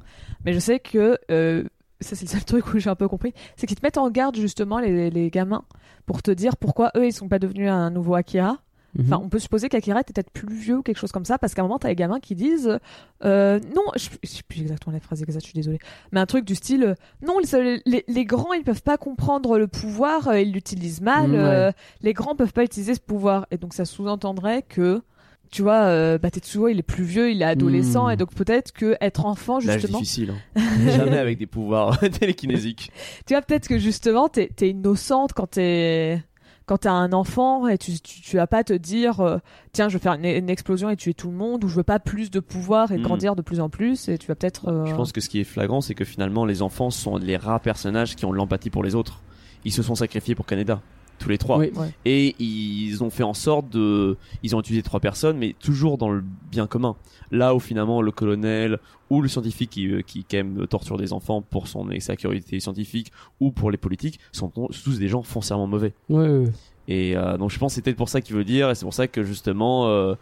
mais 0.45 0.53
je 0.53 0.59
sais 0.59 0.79
que 0.79 1.17
euh, 1.31 1.63
ça, 2.01 2.15
c'est 2.15 2.25
le 2.25 2.29
seul 2.29 2.43
truc 2.45 2.73
où 2.73 2.77
j'ai 2.79 2.89
un 2.89 2.95
peu 2.95 3.07
compris, 3.07 3.33
c'est 3.55 3.67
qu'ils 3.67 3.77
te 3.77 3.85
mettent 3.85 3.97
en 3.97 4.09
garde 4.11 4.35
justement 4.35 4.79
les, 4.79 5.09
les 5.09 5.29
gamins 5.31 5.63
pour 6.05 6.21
te 6.21 6.29
dire 6.31 6.57
pourquoi 6.57 6.91
eux 6.97 7.05
ils 7.07 7.13
sont 7.13 7.27
pas 7.29 7.39
devenus 7.39 7.69
un 7.69 7.89
nouveau 7.89 8.15
Akira. 8.15 8.57
Mhm. 8.95 9.05
Enfin, 9.05 9.21
on 9.23 9.29
peut 9.29 9.39
supposer 9.39 9.69
qu'Akira 9.69 9.99
était 10.01 10.13
peut-être 10.13 10.31
plus 10.31 10.55
vieux 10.55 10.77
ou 10.77 10.81
quelque 10.81 10.97
chose 10.97 11.11
comme 11.11 11.25
ça, 11.25 11.37
parce 11.37 11.53
qu'à 11.53 11.61
un 11.61 11.65
moment, 11.65 11.77
t'as 11.77 11.89
les 11.89 11.95
gamins 11.95 12.19
qui 12.19 12.35
disent 12.35 12.79
euh, 13.25 13.59
non, 13.75 13.83
je, 13.95 14.09
je 14.23 14.27
sais 14.29 14.43
plus 14.47 14.61
exactement 14.61 14.93
la 14.93 14.99
phrase 14.99 15.21
exacte, 15.21 15.43
je 15.45 15.49
suis 15.49 15.55
désolée, 15.55 15.79
mais 16.11 16.19
un 16.19 16.25
truc 16.25 16.45
du 16.45 16.55
style 16.55 16.83
euh, 16.83 16.93
non, 17.25 17.37
les, 17.39 17.81
les, 17.85 18.03
les 18.07 18.25
grands 18.25 18.53
ils 18.53 18.63
peuvent 18.63 18.81
pas 18.83 18.97
comprendre 18.97 19.57
le 19.59 19.67
pouvoir, 19.67 20.29
euh, 20.29 20.39
ils 20.39 20.51
l'utilisent 20.51 21.01
mal, 21.01 21.31
ouais. 21.31 21.37
euh, 21.37 21.71
les 22.01 22.13
grands 22.13 22.35
peuvent 22.35 22.53
pas 22.53 22.63
utiliser 22.63 22.95
ce 22.95 22.99
pouvoir, 23.01 23.45
et 23.51 23.57
donc 23.57 23.73
ça 23.73 23.85
sous-entendrait 23.85 24.63
que 24.63 25.01
tu 25.49 25.61
vois, 25.61 25.83
euh, 25.83 26.17
bah, 26.17 26.29
Tetsuo 26.29 26.67
il 26.67 26.79
est 26.79 26.83
plus 26.83 27.03
vieux, 27.05 27.31
il 27.31 27.41
est 27.41 27.45
adolescent, 27.45 28.07
Mm. 28.07 28.11
et 28.11 28.17
donc 28.17 28.33
peut-être 28.33 28.71
que 28.73 28.97
être 28.99 29.25
enfant 29.25 29.59
justement, 29.59 29.99
difficile. 29.99 30.33
hein. 30.55 30.61
Jamais 30.95 31.17
avec 31.17 31.37
des 31.37 31.45
pouvoirs 31.47 31.99
télékinésiques. 32.19 32.91
tu 33.25 33.33
vois 33.33 33.41
peut-être 33.41 33.67
que 33.67 33.77
justement 33.79 34.27
t'es 34.27 34.49
es 34.61 34.69
innocente 34.69 35.33
quand 35.33 35.47
t'es 35.51 36.21
quand 36.67 36.77
t'as 36.79 36.91
un 36.91 37.11
enfant 37.13 37.67
et 37.67 37.77
tu, 37.79 37.99
tu, 37.99 38.21
tu 38.21 38.35
vas 38.35 38.45
pas 38.45 38.63
te 38.63 38.73
dire 38.73 39.19
euh, 39.21 39.37
tiens 39.71 39.89
je 39.89 39.97
vais 39.97 40.03
faire 40.03 40.13
une, 40.13 40.25
une 40.25 40.49
explosion 40.51 40.89
et 40.91 40.95
tuer 40.95 41.15
tout 41.15 41.29
le 41.31 41.35
monde 41.35 41.63
ou 41.63 41.67
je 41.69 41.75
veux 41.75 41.83
pas 41.83 41.97
plus 41.99 42.29
de 42.29 42.39
pouvoir 42.39 42.91
et 42.91 42.97
Mm. 42.99 43.01
grandir 43.01 43.35
de 43.35 43.41
plus 43.41 43.59
en 43.59 43.69
plus 43.69 44.07
et 44.09 44.17
tu 44.19 44.27
vas 44.27 44.35
peut-être 44.35 44.67
euh, 44.67 44.85
Je 44.85 44.93
pense 44.93 45.11
que 45.11 45.21
ce 45.21 45.29
qui 45.29 45.39
est 45.39 45.43
flagrant, 45.45 45.81
c'est 45.81 45.95
que 45.95 46.05
finalement, 46.05 46.45
les 46.45 46.61
enfants 46.61 46.91
sont 46.91 47.17
les 47.17 47.37
rares 47.37 47.61
personnages 47.61 48.15
qui 48.15 48.25
ont 48.25 48.31
de 48.31 48.37
l'empathie 48.37 48.69
pour 48.69 48.83
les 48.83 48.93
autres. 48.93 49.21
Ils 49.65 49.71
se 49.73 49.81
sont 49.81 49.95
sacrifiés 49.95 50.35
pour 50.35 50.45
Canada, 50.45 50.81
tous 51.17 51.29
les 51.29 51.37
trois. 51.37 51.57
Oui. 51.57 51.71
Et 52.05 52.35
ils 52.39 53.03
ont 53.03 53.09
fait 53.09 53.23
en 53.23 53.33
sorte 53.33 53.69
de. 53.69 54.17
Ils 54.43 54.55
ont 54.55 54.59
utilisé 54.59 54.83
trois 54.83 54.99
personnes, 54.99 55.37
mais 55.37 55.55
toujours 55.59 55.97
dans 55.97 56.09
le 56.09 56.23
bien 56.51 56.67
commun. 56.67 56.95
Là 57.31 57.53
où 57.55 57.59
finalement 57.59 58.01
le 58.01 58.11
colonel 58.11 58.79
ou 59.09 59.21
le 59.21 59.27
scientifique 59.27 59.69
qui, 59.71 59.87
euh, 59.87 60.01
qui 60.01 60.23
quand 60.23 60.37
même 60.37 60.67
torture 60.67 60.97
des 60.97 61.13
enfants 61.13 61.41
pour 61.41 61.67
son 61.67 61.87
sécurité 61.99 62.59
scientifique 62.59 63.11
ou 63.39 63.51
pour 63.51 63.71
les 63.71 63.77
politiques 63.77 64.19
sont 64.31 64.49
tous 64.49 64.99
des 64.99 65.07
gens 65.07 65.23
foncièrement 65.23 65.67
mauvais. 65.67 65.93
Ouais, 66.09 66.27
ouais. 66.27 66.51
Et 66.87 67.17
euh, 67.17 67.37
donc 67.37 67.51
je 67.51 67.59
pense 67.59 67.75
que 67.75 67.81
peut-être 67.81 67.97
pour 67.97 68.09
ça 68.09 68.21
qu'il 68.21 68.35
veut 68.35 68.45
dire, 68.45 68.69
et 68.69 68.75
c'est 68.75 68.85
pour 68.85 68.93
ça 68.93 69.07
que 69.07 69.23
justement 69.23 69.87
euh, 69.87 70.15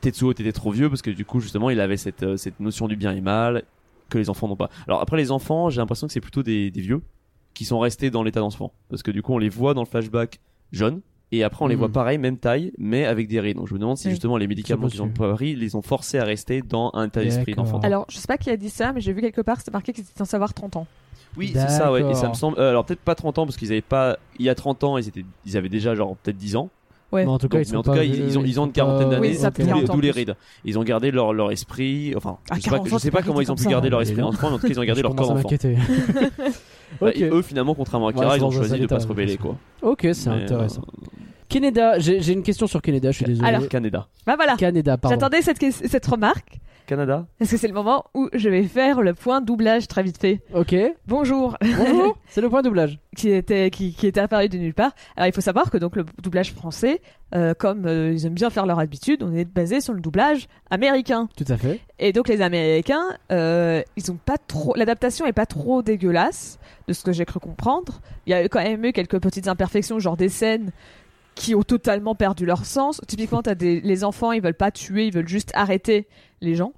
Tetsuo 0.00 0.32
était 0.32 0.50
trop 0.52 0.72
vieux 0.72 0.88
parce 0.88 1.02
que 1.02 1.10
du 1.10 1.24
coup 1.24 1.40
justement 1.40 1.70
il 1.70 1.78
avait 1.80 1.96
cette, 1.96 2.36
cette 2.36 2.58
notion 2.58 2.88
du 2.88 2.96
bien 2.96 3.12
et 3.12 3.20
mal 3.20 3.62
que 4.08 4.18
les 4.18 4.28
enfants 4.28 4.48
n'ont 4.48 4.56
pas. 4.56 4.70
Alors 4.88 5.00
après 5.00 5.16
les 5.16 5.30
enfants, 5.30 5.70
j'ai 5.70 5.80
l'impression 5.80 6.08
que 6.08 6.12
c'est 6.12 6.20
plutôt 6.20 6.42
des, 6.42 6.72
des 6.72 6.80
vieux 6.80 7.00
qui 7.54 7.64
sont 7.64 7.78
restés 7.78 8.10
dans 8.10 8.22
l'état 8.22 8.40
d'enfant 8.40 8.72
parce 8.88 9.02
que 9.02 9.10
du 9.10 9.22
coup 9.22 9.34
on 9.34 9.38
les 9.38 9.48
voit 9.48 9.74
dans 9.74 9.82
le 9.82 9.86
flashback 9.86 10.38
jeunes 10.72 11.00
et 11.32 11.42
après 11.44 11.64
on 11.64 11.68
les 11.68 11.74
Mhm. 11.74 11.78
voit 11.80 11.88
pareil 11.90 12.18
même 12.18 12.36
taille 12.38 12.72
mais 12.78 13.04
avec 13.04 13.28
des 13.28 13.38
rides. 13.40 13.56
Donc 13.56 13.68
je 13.68 13.74
me 13.74 13.78
demande 13.78 13.96
si 13.98 14.06
Oui. 14.06 14.12
justement 14.12 14.36
les 14.36 14.46
médicaments 14.46 14.88
C'est 14.88 14.92
qu'ils 14.92 15.02
ont 15.02 15.08
pris 15.10 15.54
les 15.54 15.74
ont 15.76 15.82
forcés 15.82 16.18
à 16.18 16.24
rester 16.24 16.62
dans 16.62 16.90
un 16.94 17.06
état 17.06 17.22
d'esprit 17.22 17.54
d'enfant. 17.54 17.80
alors 17.80 18.06
je 18.08 18.16
sais 18.18 18.26
pas 18.26 18.38
qui 18.38 18.50
a 18.50 18.56
dit 18.56 18.70
ça 18.70 18.92
mais 18.92 19.00
j'ai 19.00 19.12
vu 19.12 19.20
quelque 19.20 19.40
part 19.42 19.58
c'était 19.58 19.70
marqué 19.72 19.92
qu'ils 19.92 20.04
étaient 20.04 20.18
censés 20.18 20.36
avoir 20.36 20.54
30 20.54 20.76
ans 20.76 20.86
Oui, 21.36 21.50
c'est 21.54 21.68
ça, 21.68 21.92
ouais. 21.92 22.02
Et 22.10 22.14
ça 22.16 22.28
me 22.28 22.34
semble. 22.34 22.58
euh, 22.58 22.70
alors 22.70 22.84
peut-être 22.84 23.00
pas 23.02 23.14
30 23.14 23.38
ans 23.38 23.44
parce 23.46 23.56
qu'ils 23.56 23.70
avaient 23.70 23.80
pas. 23.82 24.18
Il 24.40 24.44
y 24.46 24.48
a 24.48 24.54
30 24.56 24.82
ans, 24.82 24.98
ils 24.98 25.06
étaient, 25.06 25.24
ils 25.46 25.56
avaient 25.56 25.68
déjà 25.68 25.94
genre 25.94 26.16
peut-être 26.16 26.36
10 26.36 26.56
ans. 26.56 26.70
Ouais. 27.12 27.24
Mais 27.24 27.30
en 27.30 27.38
tout 27.38 27.48
cas, 27.48 27.58
Donc, 27.58 27.68
ils 27.68 27.76
en 27.76 27.82
tout 27.84 27.92
cas, 27.92 28.00
ont, 28.00 28.02
ils 28.44 28.58
ont 28.60 28.66
une 28.66 28.72
quarantaine 28.72 29.10
d'années, 29.10 29.28
Oui, 29.28 29.34
ça 29.36 29.50
d'où 29.50 29.62
les- 29.62 29.68
40 29.68 29.86
d'où 29.86 30.00
les 30.00 30.10
plus. 30.10 30.18
rides. 30.20 30.34
Ils 30.64 30.76
ont 30.76 30.82
gardé 30.82 31.12
leur, 31.12 31.32
leur 31.32 31.52
esprit. 31.52 32.14
Enfin, 32.16 32.38
Ah, 32.50 32.56
je 32.56 32.62
sais 32.62 32.70
pas, 32.70 32.76
40 32.78 32.88
je 32.88 32.94
sais 32.94 32.98
c'est 32.98 33.10
pas 33.12 33.22
comment 33.22 33.40
ils 33.40 33.52
ont 33.52 33.54
pu 33.54 33.62
ça, 33.62 33.70
garder 33.70 33.86
hein. 33.86 33.90
leur 33.92 34.00
esprit 34.02 34.20
d'enfant, 34.20 34.48
mais 34.48 34.54
en 34.54 34.58
tout 34.58 34.66
cas, 34.66 34.72
ils 34.72 34.80
ont 34.80 34.84
gardé 34.84 35.02
leur 35.02 35.14
corps 35.14 35.28
commence 35.28 35.44
Bah, 37.00 37.10
et 37.14 37.24
eux, 37.24 37.42
finalement, 37.42 37.74
contrairement 37.74 38.08
à 38.08 38.12
Kira, 38.12 38.36
ils 38.36 38.44
ont 38.44 38.50
choisi 38.50 38.78
de 38.78 38.86
pas 38.86 39.00
se 39.00 39.06
rebeller, 39.06 39.36
quoi. 39.36 39.56
ok, 39.82 40.08
c'est 40.12 40.30
Mais, 40.30 40.42
intéressant. 40.44 40.82
euh, 40.82 41.06
Canada, 41.48 41.98
j'ai 41.98 42.32
une 42.32 42.42
question 42.42 42.66
sur 42.66 42.80
Canada, 42.80 43.10
je 43.10 43.16
suis 43.16 43.26
désolé. 43.26 43.48
Alors. 43.48 43.68
Canada. 43.68 44.06
bah 44.26 44.36
voilà 44.36 44.56
Canada, 44.56 44.96
pardon. 44.96 45.14
j'attendais 45.14 45.42
cette, 45.42 45.58
cette 45.72 46.06
remarque 46.06 46.60
Canada 46.90 47.26
parce 47.38 47.50
que 47.50 47.56
c'est 47.56 47.68
le 47.68 47.72
moment 47.74 48.04
où 48.14 48.28
je 48.32 48.48
vais 48.48 48.64
faire 48.64 49.00
le 49.00 49.14
point 49.14 49.40
doublage 49.40 49.86
très 49.88 50.02
vite 50.02 50.18
fait 50.18 50.42
Ok. 50.52 50.74
bonjour 51.06 51.56
Bonjour, 51.62 52.18
c'est 52.28 52.40
le 52.40 52.50
point 52.50 52.62
doublage. 52.62 52.98
qui 53.16 53.30
était 53.30 53.70
qui, 53.70 53.94
qui 53.94 54.06
était 54.06 54.20
apparu 54.20 54.48
de 54.48 54.58
nulle 54.58 54.74
part. 54.74 54.92
Alors 55.16 55.28
il 55.28 55.32
faut 55.32 55.40
savoir 55.40 55.70
que 55.70 55.78
donc 55.78 55.94
le 55.96 56.04
doublage 56.22 56.52
français, 56.52 57.00
euh, 57.34 57.54
comme 57.54 57.86
euh, 57.86 58.12
ils 58.12 58.26
aiment 58.26 58.34
bien 58.34 58.50
faire 58.50 58.66
leur 58.66 58.78
habitude, 58.80 59.22
on 59.22 59.32
est 59.32 59.44
basé 59.44 59.80
sur 59.80 59.92
le 59.94 60.00
doublage 60.00 60.48
américain. 60.70 61.28
Tout 61.36 61.44
à 61.48 61.56
fait. 61.56 61.80
Et 61.98 62.12
donc 62.12 62.28
les 62.28 62.40
Américains, 62.42 63.16
euh, 63.30 63.82
ils 63.96 64.10
ont 64.10 64.18
pas 64.22 64.36
trop, 64.38 64.74
l'adaptation 64.74 65.26
est 65.26 65.32
pas 65.32 65.46
trop 65.46 65.82
dégueulasse 65.82 66.58
de 66.88 66.92
ce 66.92 67.04
que 67.04 67.12
j'ai 67.12 67.24
cru 67.24 67.38
comprendre. 67.40 68.00
Il 68.26 68.30
y 68.30 68.34
a 68.34 68.48
quand 68.48 68.62
même 68.62 68.84
eu 68.84 68.92
quelques 68.92 69.20
petites 69.20 69.46
imperfections, 69.48 69.98
genre 70.00 70.16
des 70.16 70.28
scènes 70.28 70.72
qui 71.36 71.54
ont 71.54 71.62
totalement 71.62 72.14
perdu 72.14 72.44
leur 72.44 72.64
sens. 72.66 73.00
Typiquement, 73.06 73.42
t'as 73.42 73.54
des 73.54 73.80
les 73.80 74.02
enfants, 74.04 74.32
ils 74.32 74.42
veulent 74.42 74.54
pas 74.54 74.70
tuer, 74.72 75.06
ils 75.06 75.12
veulent 75.14 75.28
juste 75.28 75.50
arrêter 75.54 76.06
les 76.40 76.54
gens. 76.54 76.72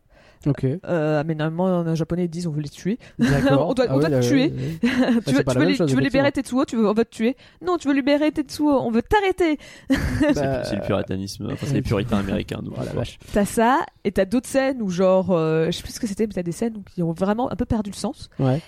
Ok. 0.46 0.64
Euh, 0.64 1.22
mais 1.26 1.34
normalement, 1.34 1.90
en 1.90 1.94
japonais, 1.94 2.24
ils 2.24 2.28
disent 2.28 2.46
on 2.46 2.50
veut 2.50 2.62
les 2.62 2.68
tuer. 2.68 2.98
D'accord. 3.18 3.68
On 3.70 3.74
doit- 3.74 3.86
on 3.90 3.98
Ah 4.00 4.08
doit 4.08 4.20
te 4.20 4.26
tuer. 4.26 4.50
tu 4.82 4.86
veux, 4.86 5.20
tu 5.22 5.32
veux 5.32 5.58
même 5.60 5.68
li- 5.68 5.76
chose, 5.76 5.88
tu 5.88 5.94
veux 5.96 6.00
libérer. 6.02 6.32
Tetsuo, 6.32 6.64
tu 6.64 6.76
veux, 6.76 6.88
on 6.88 6.94
veut 6.94 7.04
te 7.04 7.10
tuer. 7.14 7.36
Non, 7.64 7.76
tu 7.78 7.88
veux 7.88 7.94
libérer 7.94 8.32
Tetsuo, 8.32 8.68
on 8.70 8.90
veut 8.90 9.02
t'arrêter. 9.02 9.58
Bah, 10.34 10.64
C'est 10.64 10.76
le 10.76 10.82
puritanisme, 10.82 11.48
enfin, 11.52 11.66
c'est 11.66 11.74
les 11.74 11.82
puritains 11.82 12.18
américains, 12.18 12.60
nous. 12.62 12.72
Oh 12.76 12.80
la 12.84 12.92
vache. 12.92 13.18
T'as 13.32 13.44
ça, 13.44 13.80
et 14.04 14.12
t'as 14.12 14.24
d'autres 14.24 14.48
scènes 14.48 14.80
où 14.82 14.88
genre, 14.90 15.30
euh, 15.30 15.66
je 15.66 15.70
sais 15.72 15.82
plus 15.82 15.92
ce 15.92 16.00
que 16.00 16.06
c'était, 16.06 16.26
mais 16.26 16.32
t'as 16.32 16.42
des 16.42 16.52
scènes 16.52 16.76
où 16.76 16.82
qui 16.82 17.02
ont 17.02 17.12
vraiment 17.12 17.50
un 17.52 17.56
peu 17.56 17.64
perdu 17.64 17.90
le 17.90 17.96
sens. 17.96 18.30
Ouais. 18.38 18.60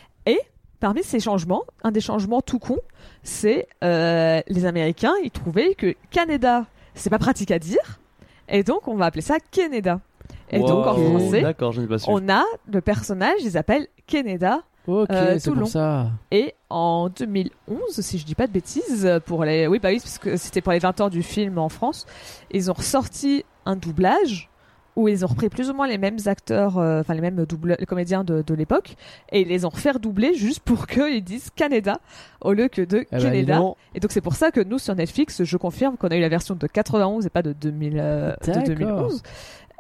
Parmi 0.81 1.03
ces 1.03 1.19
changements, 1.21 1.63
un 1.83 1.93
des 1.93 2.01
changements 2.03 2.43
tout 2.43 2.59
con, 2.59 2.77
c'est 3.23 3.69
euh, 3.83 4.41
les 4.49 4.67
Américains, 4.67 5.15
ils 5.25 5.31
trouvaient 5.31 5.75
que 5.75 5.95
Canada, 6.11 6.67
c'est 6.95 7.09
pas 7.09 7.19
pratique 7.19 7.51
à 7.53 7.59
dire, 7.59 8.01
et 8.51 8.63
donc 8.65 8.87
on 8.87 8.95
va 8.95 9.07
appeler 9.07 9.23
ça 9.23 9.37
Canada. 9.51 10.01
Et 10.55 10.61
donc 10.61 10.87
en 10.87 10.95
français, 10.95 11.43
je 11.73 12.05
on 12.09 12.29
a 12.29 12.43
le 12.73 12.81
personnage, 12.81 13.41
ils 13.43 13.57
appellent 13.57 13.89
Canada, 14.07 14.61
Ok, 14.87 15.09
Euh, 15.11 15.37
c'est 15.39 15.49
Toulon. 15.49 15.61
pour 15.63 15.69
ça. 15.69 16.11
Et 16.31 16.55
en 16.69 17.09
2011, 17.09 18.01
si 18.01 18.19
je 18.19 18.27
dis 18.27 18.35
pas 18.35 18.47
de 18.47 18.53
bêtises, 18.53 19.09
pour 19.25 19.45
les, 19.45 19.67
oui, 19.67 19.79
bah 19.79 19.89
oui, 19.91 19.99
parce 19.99 20.19
que 20.19 20.37
c'était 20.37 20.61
pour 20.61 20.73
les 20.73 20.79
20 20.79 21.01
ans 21.01 21.09
du 21.09 21.23
film 21.23 21.59
en 21.59 21.69
France, 21.71 22.07
ils 22.51 22.71
ont 22.71 22.75
ressorti 22.75 23.45
un 23.65 23.77
doublage 23.77 24.51
où 24.97 25.09
ils 25.09 25.25
ont 25.25 25.29
repris 25.29 25.49
plus 25.49 25.71
ou 25.71 25.75
moins 25.75 25.89
les 25.89 25.99
mêmes 25.99 26.19
acteurs, 26.27 26.79
euh, 26.79 27.01
enfin 27.01 27.15
les 27.15 27.21
mêmes 27.21 27.45
double, 27.47 27.77
les 27.81 27.87
comédiens 27.87 28.23
de, 28.23 28.43
de 28.43 28.55
l'époque, 28.55 28.95
et 29.33 29.41
ils 29.41 29.49
les 29.49 29.65
ont 29.65 29.69
refait 29.71 29.93
doubler 29.99 30.35
juste 30.35 30.61
pour 30.61 30.87
qu'ils 30.87 31.25
disent 31.25 31.51
Canada 31.57 31.99
au 32.41 32.53
lieu 32.53 32.69
que 32.69 32.83
de 32.83 33.01
dis 33.01 33.07
Canada. 33.07 33.57
donc. 33.59 33.77
et 33.95 34.01
donc 34.01 34.13
c'est 34.13 34.21
pour 34.21 34.35
ça 34.35 34.53
que 34.53 34.61
nous 34.61 34.79
sur 34.79 34.95
Netflix, 34.95 35.43
je 35.43 35.57
confirme 35.57 35.97
qu'on 35.97 36.09
a 36.09 36.17
eu 36.17 36.21
la 36.21 36.29
version 36.29 36.55
de 36.55 36.67
91 36.67 37.27
et 37.27 37.31
pas 37.31 37.43
de, 37.43 37.53
2000, 37.53 37.95
euh, 37.99 38.35
de 38.47 38.53
D'accord. 38.53 38.63
2011. 38.65 39.23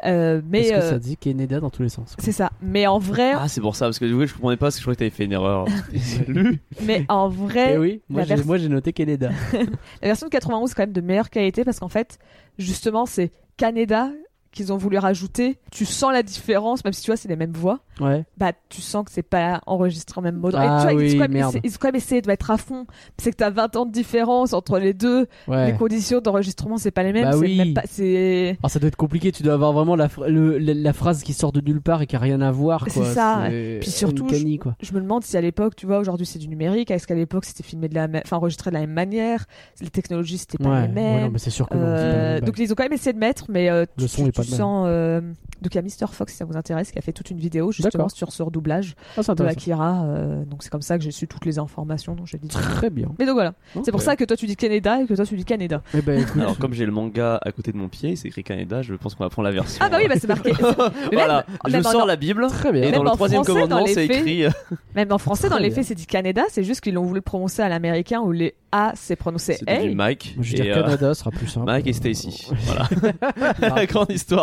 Euh, 0.06 0.42
mais 0.48 0.68
Parce 0.70 0.80
que 0.80 0.86
euh, 0.86 0.90
ça 0.90 0.98
dit 0.98 1.16
Canada 1.16 1.60
dans 1.60 1.70
tous 1.70 1.82
les 1.82 1.88
sons. 1.88 2.04
c'est 2.18 2.32
ça. 2.32 2.50
Mais 2.60 2.86
en 2.86 2.98
vrai, 2.98 3.32
Ah, 3.34 3.48
c'est 3.48 3.60
pour 3.60 3.74
ça, 3.76 3.86
parce 3.86 3.98
que 3.98 4.04
du 4.04 4.14
coup, 4.14 4.26
je 4.26 4.34
comprenais 4.34 4.56
pas, 4.56 4.66
parce 4.66 4.74
que 4.76 4.80
je 4.80 4.84
croyais 4.84 4.96
que 4.96 4.98
t'avais 5.00 5.10
fait 5.10 5.24
une 5.24 5.32
erreur. 5.32 5.66
Salut 5.96 6.60
mais 6.82 7.04
en 7.08 7.28
vrai, 7.28 7.74
Eh 7.74 7.78
oui, 7.78 8.02
moi 8.08 8.20
la 8.24 8.36
j'ai 8.36 8.42
vers- 8.42 8.68
noté 8.70 8.92
Canada. 8.92 9.30
La 10.02 10.08
version 10.08 10.26
de 10.26 10.30
91 10.32 10.70
est 10.70 10.74
quand 10.74 10.82
même 10.82 10.92
de 10.92 11.00
meilleure 11.00 11.30
qualité 11.30 11.64
parce 11.64 11.78
qu'en 11.80 11.88
fait, 11.88 12.18
justement, 12.58 13.06
c'est 13.06 13.30
Canada 13.56 14.10
qu'ils 14.54 14.72
ont 14.72 14.76
voulu 14.76 14.96
rajouter. 14.98 15.58
Tu 15.70 15.84
sens 15.84 16.12
la 16.12 16.22
différence, 16.22 16.84
même 16.84 16.92
si 16.94 17.02
tu 17.02 17.10
vois, 17.10 17.16
c'est 17.16 17.28
les 17.28 17.36
mêmes 17.36 17.52
voix. 17.52 17.80
Ouais. 18.00 18.24
Bah, 18.38 18.52
tu 18.68 18.80
sens 18.80 19.04
que 19.04 19.10
c'est 19.12 19.22
pas 19.22 19.60
enregistré 19.66 20.18
en 20.18 20.22
même 20.22 20.36
mode. 20.36 20.54
Ah 20.56 20.64
Et 20.64 20.66
tu 20.88 20.94
vois, 20.94 21.04
ils, 21.04 21.10
ont 21.10 21.14
quand 21.14 21.20
même 21.20 21.32
merde. 21.32 21.50
essayé, 21.50 21.62
ils 21.64 21.70
ont 21.74 21.78
quand 21.80 21.88
même 21.88 21.94
essayé 21.96 22.20
de 22.22 22.26
mettre 22.26 22.50
à 22.50 22.56
fond. 22.56 22.86
C'est 23.18 23.30
que 23.30 23.36
t'as 23.36 23.50
20 23.50 23.76
ans 23.76 23.86
de 23.86 23.92
différence 23.92 24.52
entre 24.52 24.78
les 24.78 24.94
deux. 24.94 25.26
Ouais. 25.46 25.72
Les 25.72 25.76
conditions 25.76 26.20
d'enregistrement, 26.20 26.76
c'est 26.78 26.90
pas 26.90 27.02
les 27.02 27.12
mêmes. 27.12 27.30
Bah 27.30 27.36
oui. 27.36 27.56
même 27.58 27.74
pas, 27.74 27.82
c'est. 27.88 28.56
Ah, 28.62 28.68
ça 28.68 28.78
doit 28.78 28.88
être 28.88 28.96
compliqué, 28.96 29.30
tu 29.32 29.42
dois 29.42 29.54
avoir 29.54 29.72
vraiment 29.72 29.96
la, 29.96 30.08
phra- 30.08 30.28
le- 30.28 30.58
la, 30.58 30.74
la 30.74 30.92
phrase 30.92 31.22
qui 31.22 31.32
sort 31.34 31.52
de 31.52 31.60
nulle 31.60 31.80
part 31.82 32.02
et 32.02 32.06
qui 32.06 32.16
a 32.16 32.18
rien 32.18 32.40
à 32.40 32.50
voir. 32.50 32.84
C'est 32.88 33.04
ça, 33.04 33.44
Puis 33.80 33.90
surtout, 33.90 34.24
uncanny, 34.24 34.58
quoi. 34.58 34.74
Je 34.80 34.92
me 34.94 35.00
demande 35.00 35.24
si 35.24 35.36
à 35.36 35.40
l'époque, 35.40 35.76
tu 35.76 35.86
vois, 35.86 35.98
aujourd'hui 35.98 36.26
c'est 36.26 36.38
du 36.38 36.48
numérique. 36.48 36.90
Est-ce 36.90 37.06
qu'à 37.06 37.14
l'époque 37.14 37.44
c'était 37.44 37.62
filmé 37.62 37.88
de 37.88 37.94
la 37.94 38.08
même, 38.08 38.22
enfin 38.24 38.36
enregistré 38.38 38.70
de 38.70 38.74
la 38.74 38.80
même 38.80 38.92
manière? 38.92 39.44
Les 39.80 39.90
technologies 39.90 40.38
c'était 40.38 40.58
pas 40.58 40.70
Ouais, 40.70 40.80
les 40.82 40.86
ouais, 40.88 40.92
mêmes. 40.92 41.22
non, 41.24 41.30
mais 41.32 41.38
sûr 41.38 41.68
que 41.68 41.74
Euh, 41.76 42.34
même 42.34 42.44
donc 42.44 42.58
ils 42.58 42.72
ont 42.72 42.74
quand 42.74 42.84
même 42.84 42.92
essayé 42.92 43.12
de 43.12 43.18
mettre, 43.18 43.46
mais 43.48 43.70
euh, 43.70 43.84
Le 43.96 44.02
tu, 44.04 44.08
son 44.08 44.22
tu- 44.22 44.28
est 44.28 44.32
pas. 44.32 44.42
Sens. 44.46 44.86
euh, 44.88 45.20
donc 45.62 45.72
il 45.72 45.76
y 45.76 45.78
a 45.78 45.82
Mister 45.82 46.04
Fox 46.10 46.32
si 46.32 46.38
ça 46.38 46.44
vous 46.44 46.56
intéresse, 46.56 46.90
qui 46.92 46.98
a 46.98 47.02
fait 47.02 47.12
toute 47.12 47.30
une 47.30 47.38
vidéo 47.38 47.72
justement 47.72 48.08
sur 48.08 48.32
ce 48.32 48.42
redoublage 48.42 48.94
Ah, 49.16 49.22
c'est 49.22 49.34
de. 49.34 49.44
Akira. 49.44 50.04
euh, 50.04 50.44
donc 50.44 50.62
c'est 50.62 50.68
comme 50.70 50.82
ça 50.82 50.98
que 50.98 51.04
j'ai 51.04 51.10
su 51.10 51.26
toutes 51.26 51.44
les 51.46 51.58
informations 51.58 52.14
dont 52.14 52.26
j'ai 52.26 52.38
dit. 52.38 52.48
Très 52.48 52.90
bien. 52.90 53.08
Mais 53.18 53.24
donc 53.26 53.34
voilà, 53.34 53.54
c'est 53.84 53.90
pour 53.92 54.02
ça 54.02 54.16
que 54.16 54.24
toi 54.24 54.36
tu 54.36 54.46
dis 54.46 54.56
Canada 54.56 55.00
et 55.00 55.06
que 55.06 55.14
toi 55.14 55.24
tu 55.24 55.36
dis 55.36 55.44
Canada. 55.44 55.80
Eh 55.94 56.02
ben, 56.02 56.20
écoute, 56.20 56.40
Alors, 56.42 56.58
comme 56.58 56.74
j'ai 56.74 56.84
le 56.86 56.92
manga 56.92 57.38
à 57.42 57.52
côté 57.52 57.72
de 57.72 57.76
mon 57.78 57.88
pied, 57.88 58.16
c'est 58.16 58.28
écrit 58.28 58.44
Canada, 58.44 58.82
je 58.82 58.94
pense 58.94 59.14
qu'on 59.14 59.24
va 59.24 59.30
prendre 59.30 59.48
la 59.48 59.54
version. 59.54 59.78
Ah 59.84 59.88
bah 59.88 59.96
oui, 60.00 60.08
bah 60.08 60.14
c'est 60.18 60.28
marqué. 60.28 60.52
Voilà, 61.12 61.44
même- 61.46 61.56
je 61.66 61.72
même 61.72 61.82
sors 61.82 62.02
en- 62.02 62.06
la 62.06 62.16
Bible. 62.16 62.46
très 62.48 62.72
bien. 62.72 62.82
Et 62.82 62.86
Même 62.86 62.94
dans 62.96 63.02
le 63.04 63.10
en 63.10 63.14
troisième 63.14 63.44
français, 63.44 63.52
commandement, 63.60 63.78
dans 63.80 63.86
les 63.86 63.94
c'est 63.94 64.04
écrit. 64.06 64.44
euh, 64.44 64.50
Même 64.96 65.10
en 65.12 65.18
français, 65.18 65.48
dans 65.48 65.58
les 65.58 65.70
faits, 65.70 65.84
c'est 65.84 65.94
dit 65.94 66.06
Canada, 66.06 66.42
c'est 66.50 66.64
juste 66.64 66.80
qu'ils 66.82 66.94
l'ont 66.94 67.04
voulu 67.04 67.22
prononcer 67.22 67.62
à 67.62 67.68
l'américain 67.68 68.20
où 68.20 68.32
les 68.32 68.54
A 68.72 68.92
c'est 68.96 69.16
prononcé 69.16 69.58
A. 69.66 69.84
Mike. 69.94 70.36
Je 70.40 70.50
veux 70.50 70.56
dire, 70.56 70.66
et, 70.66 70.72
euh, 70.72 70.82
Canada 70.82 71.14
sera 71.14 71.30
plus 71.30 71.46
simple. 71.46 71.66
Mike 71.66 71.86
et 71.86 71.92
Stacy. 71.92 72.48
Voilà. 72.66 73.74
la 73.76 73.86
grande 73.86 74.10
histoire 74.10 74.33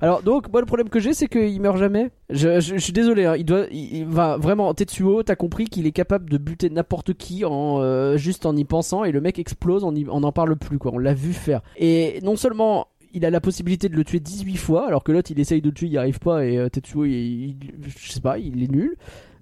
Alors 0.00 0.22
donc 0.22 0.50
moi 0.52 0.60
le 0.60 0.66
problème 0.66 0.88
que 0.90 1.00
j'ai 1.00 1.14
c'est 1.14 1.28
qu'il 1.28 1.60
meurt 1.60 1.78
jamais. 1.78 2.10
Je, 2.30 2.60
suis 2.78 2.92
désolé, 2.92 3.24
hein, 3.24 3.36
il 3.36 3.44
doit, 3.44 3.66
il, 3.70 4.04
va 4.04 4.36
vraiment 4.36 4.72
Tetsuo, 4.74 5.22
t'as 5.22 5.36
compris 5.36 5.64
qu'il 5.64 5.86
est 5.86 5.92
capable 5.92 6.28
de 6.28 6.36
buter 6.36 6.68
n'importe 6.68 7.14
qui 7.14 7.44
en 7.44 7.80
euh, 7.80 8.16
juste 8.18 8.44
en 8.44 8.54
y 8.54 8.64
pensant 8.64 9.04
et 9.04 9.12
le 9.12 9.20
mec 9.22 9.38
explose, 9.38 9.84
on, 9.84 9.94
y- 9.94 10.06
on 10.10 10.22
en 10.24 10.32
parle 10.32 10.56
plus 10.56 10.78
quoi, 10.78 10.92
on 10.94 10.98
l'a 10.98 11.14
vu 11.14 11.32
faire. 11.32 11.62
Et 11.78 12.20
non 12.22 12.36
seulement 12.36 12.88
il 13.14 13.24
a 13.24 13.30
la 13.30 13.40
possibilité 13.40 13.88
de 13.88 13.96
le 13.96 14.04
tuer 14.04 14.20
18 14.20 14.56
fois 14.58 14.86
alors 14.86 15.02
que 15.04 15.10
l'autre 15.12 15.30
il 15.30 15.40
essaye 15.40 15.62
de 15.62 15.68
le 15.68 15.74
tuer, 15.74 15.86
il 15.86 15.92
y 15.94 15.98
arrive 15.98 16.18
pas 16.18 16.44
et 16.44 16.58
euh, 16.58 16.68
Tetsuo 16.68 17.06
il, 17.06 17.12
il- 17.12 17.56
je 17.96 18.12
sais 18.12 18.20
pas, 18.20 18.38
il 18.38 18.62
est 18.62 18.70
nul. 18.70 18.96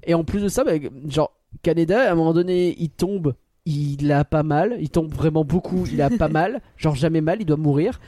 Et 0.05 0.15
en 0.15 0.23
plus 0.23 0.41
de 0.43 0.49
ça, 0.49 0.63
bah, 0.63 0.73
genre 1.09 1.33
Kaneda 1.63 2.09
à 2.09 2.13
un 2.13 2.15
moment 2.15 2.33
donné 2.35 2.77
il 2.79 2.91
tombe 2.91 3.35
il 3.67 4.11
a 4.13 4.25
pas 4.25 4.43
mal, 4.43 4.77
il 4.81 4.89
tombe 4.91 5.13
vraiment 5.13 5.45
beaucoup, 5.45 5.85
il 5.93 6.01
a 6.01 6.09
pas 6.11 6.29
mal, 6.31 6.61
genre 6.77 6.95
jamais 6.95 7.21
mal, 7.21 7.39
il 7.41 7.45
doit 7.45 7.57
mourir. 7.57 8.01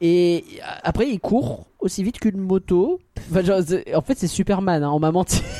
Et 0.00 0.44
après, 0.82 1.08
il 1.08 1.20
court 1.20 1.66
aussi 1.78 2.02
vite 2.02 2.18
qu'une 2.18 2.38
moto. 2.40 3.00
Enfin, 3.30 3.42
genre, 3.42 3.60
c'est- 3.64 3.94
en 3.94 4.00
fait, 4.02 4.18
c'est 4.18 4.26
Superman, 4.26 4.82
hein, 4.82 4.90
on 4.92 4.98
m'a 4.98 5.12
menti. 5.12 5.42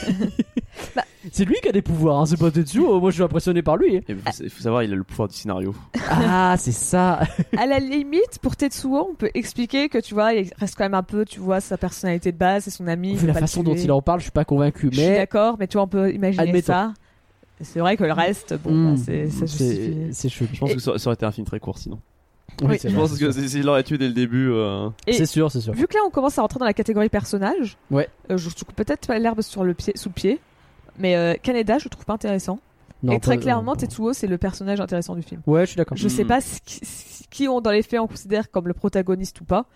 Bah. 0.96 1.02
c'est 1.32 1.44
lui 1.44 1.54
qui 1.62 1.68
a 1.68 1.72
des 1.72 1.82
pouvoirs, 1.82 2.20
hein, 2.20 2.26
c'est 2.26 2.36
pas 2.38 2.50
Tetsuo. 2.50 2.98
Moi, 3.00 3.10
je 3.10 3.14
suis 3.14 3.22
impressionné 3.22 3.62
par 3.62 3.76
lui. 3.76 4.00
Il 4.08 4.50
faut, 4.50 4.60
savoir, 4.62 4.82
il 4.82 4.92
a 4.92 4.96
le 4.96 5.04
pouvoir 5.04 5.28
du 5.28 5.34
scénario. 5.36 5.72
Ah, 6.10 6.56
c'est 6.58 6.72
ça. 6.72 7.20
à 7.56 7.66
la 7.66 7.78
limite, 7.78 8.40
pour 8.42 8.56
Tetsuo, 8.56 9.08
on 9.10 9.14
peut 9.14 9.30
expliquer 9.34 9.88
que 9.88 9.98
tu 9.98 10.14
vois, 10.14 10.34
il 10.34 10.50
reste 10.58 10.74
quand 10.76 10.84
même 10.84 10.94
un 10.94 11.04
peu, 11.04 11.24
tu 11.24 11.38
vois, 11.38 11.60
sa 11.60 11.78
personnalité 11.78 12.32
de 12.32 12.36
base, 12.36 12.64
c'est 12.64 12.70
son 12.70 12.88
ami. 12.88 13.14
Vu 13.14 13.26
la 13.28 13.34
façon 13.34 13.62
dont 13.62 13.74
il 13.76 13.92
en 13.92 14.02
parle, 14.02 14.18
je 14.18 14.24
suis 14.24 14.32
pas 14.32 14.44
convaincu. 14.44 14.88
Je 14.90 14.98
suis 14.98 15.08
Mais 15.08 15.16
d'accord, 15.16 15.56
mais 15.60 15.68
tu 15.68 15.74
vois, 15.76 15.84
on 15.84 15.88
peut 15.88 16.12
imaginer 16.12 16.42
Admettons. 16.42 16.66
ça. 16.72 16.94
C'est 17.64 17.80
vrai 17.80 17.96
que 17.96 18.04
le 18.04 18.12
reste, 18.12 18.54
bon, 18.62 18.70
Hmm, 18.70 18.94
bah, 18.94 19.02
c'est 19.04 19.28
ça 19.30 19.46
c'est 19.46 19.64
justifie. 19.66 20.08
c'est 20.12 20.28
chelou. 20.28 20.48
Je 20.52 20.58
pense 20.60 20.72
que 20.74 20.78
ça, 20.80 20.90
aurait 20.92 21.14
été 21.14 21.26
un 21.26 21.32
film 21.32 21.46
très 21.46 21.58
court 21.60 21.78
sinon. 21.78 21.98
Oui, 22.62 22.78
Je 22.80 22.88
vrai, 22.88 22.96
pense 22.96 23.18
que 23.18 23.32
s'il 23.32 23.64
l'aurait 23.64 23.82
tué 23.82 23.98
dès 23.98 24.06
le 24.06 24.12
début. 24.12 24.50
euh, 24.52 24.88
Et- 25.08 25.12
C'est 25.14 25.26
sûr, 25.26 25.50
c'est 25.50 25.60
sûr. 25.60 25.72
Vu 25.72 25.86
que 25.88 25.94
là, 25.94 26.00
on 26.06 26.10
commence 26.10 26.38
à 26.38 26.42
rentrer 26.42 26.60
dans 26.60 26.66
la 26.66 26.74
catégorie 26.74 27.08
personnage, 27.08 27.76
Ouais. 27.90 28.08
euh, 28.30 28.36
je 28.36 28.48
trouve 28.50 28.74
peut-être 28.76 29.06
pas 29.08 29.18
l'herbe 29.18 29.40
sur 29.40 29.64
le 29.64 29.74
pied, 29.74 29.92
sous 29.96 30.08
le 30.10 30.14
pied, 30.14 30.40
mais 30.98 31.16
euh, 31.16 31.34
Canada, 31.42 31.78
je 31.78 31.88
trouve 31.88 32.04
pas 32.04 32.12
intéressant. 32.12 32.60
Non, 33.02 33.12
et 33.14 33.20
très 33.20 33.36
pas- 33.36 33.42
clairement. 33.42 33.74
Tetsuo, 33.74 34.12
c'est 34.12 34.26
le 34.28 34.38
personnage 34.38 34.80
intéressant 34.80 35.14
du 35.16 35.22
film. 35.22 35.40
Ouais, 35.46 35.62
je 35.62 35.70
suis 35.72 35.76
d'accord. 35.76 35.96
Je 35.96 36.06
sais 36.08 36.24
Hmm. 36.24 36.28
pas 36.28 36.40
ce 36.40 36.60
qui, 36.64 36.80
ce 36.86 37.24
qui 37.28 37.48
on 37.48 37.60
dans 37.60 37.70
les 37.72 37.82
faits 37.82 37.98
on 38.00 38.06
considère 38.06 38.50
comme 38.50 38.68
le 38.68 38.74
protagoniste 38.74 39.40
ou 39.40 39.44
pas, 39.44 39.66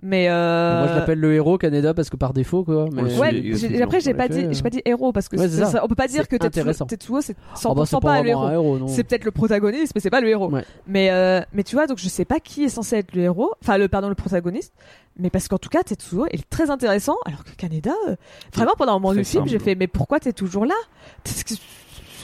mais 0.00 0.28
euh... 0.28 0.78
Moi, 0.84 0.88
je 0.92 0.98
l'appelle 0.98 1.18
le 1.18 1.34
héros 1.34 1.58
Canada 1.58 1.92
parce 1.92 2.08
que 2.10 2.16
par 2.16 2.32
défaut, 2.32 2.62
quoi. 2.64 2.86
Mais... 2.92 3.02
Ouais, 3.18 3.82
après 3.82 4.00
j'ai 4.00 4.14
pas 4.14 4.28
dit, 4.28 4.46
j'ai 4.50 4.62
pas 4.62 4.70
dit 4.70 4.80
héros 4.84 5.12
parce 5.12 5.28
que 5.28 5.36
Ouais, 5.36 5.48
c'est- 5.48 5.64
ça. 5.64 5.80
on 5.84 5.88
peut 5.88 5.94
pas 5.94 6.06
dire 6.06 6.28
que 6.28 6.36
Tetsuo, 6.36 7.20
c'est 7.20 7.36
100% 7.56 7.68
Ah 7.70 7.74
bah, 7.74 8.00
pas 8.00 8.22
le 8.22 8.28
héros. 8.28 8.86
C'est 8.88 9.04
peut-être 9.04 9.24
le 9.24 9.30
protagoniste, 9.32 9.92
mais 9.94 10.00
c'est 10.00 10.10
pas 10.10 10.20
le 10.20 10.28
héros. 10.28 10.50
Ouais. 10.50 10.64
Mais 10.86 11.10
euh, 11.10 11.40
mais 11.52 11.64
tu 11.64 11.74
vois, 11.74 11.86
donc 11.86 11.98
je 11.98 12.08
sais 12.08 12.24
pas 12.24 12.38
qui 12.40 12.64
est 12.64 12.68
censé 12.68 12.96
être 12.96 13.14
le 13.14 13.22
héros, 13.22 13.52
enfin 13.62 13.76
le 13.78 13.88
pardon 13.88 14.08
le 14.08 14.14
protagoniste, 14.14 14.72
mais 15.18 15.30
parce 15.30 15.48
qu'en 15.48 15.58
tout 15.58 15.68
cas 15.68 15.82
Tetsuo 15.82 16.26
est 16.30 16.48
très 16.48 16.70
intéressant, 16.70 17.16
alors 17.26 17.42
que 17.44 17.50
Kaneda, 17.56 17.92
euh, 18.08 18.14
vraiment 18.54 18.74
pendant 18.78 18.92
un 18.92 18.98
moment 19.00 19.14
du 19.14 19.24
film, 19.24 19.48
j'ai 19.48 19.58
fait 19.58 19.74
mais 19.74 19.88
pourquoi 19.88 20.20
t'es 20.20 20.32
toujours 20.32 20.64
là? 20.64 20.74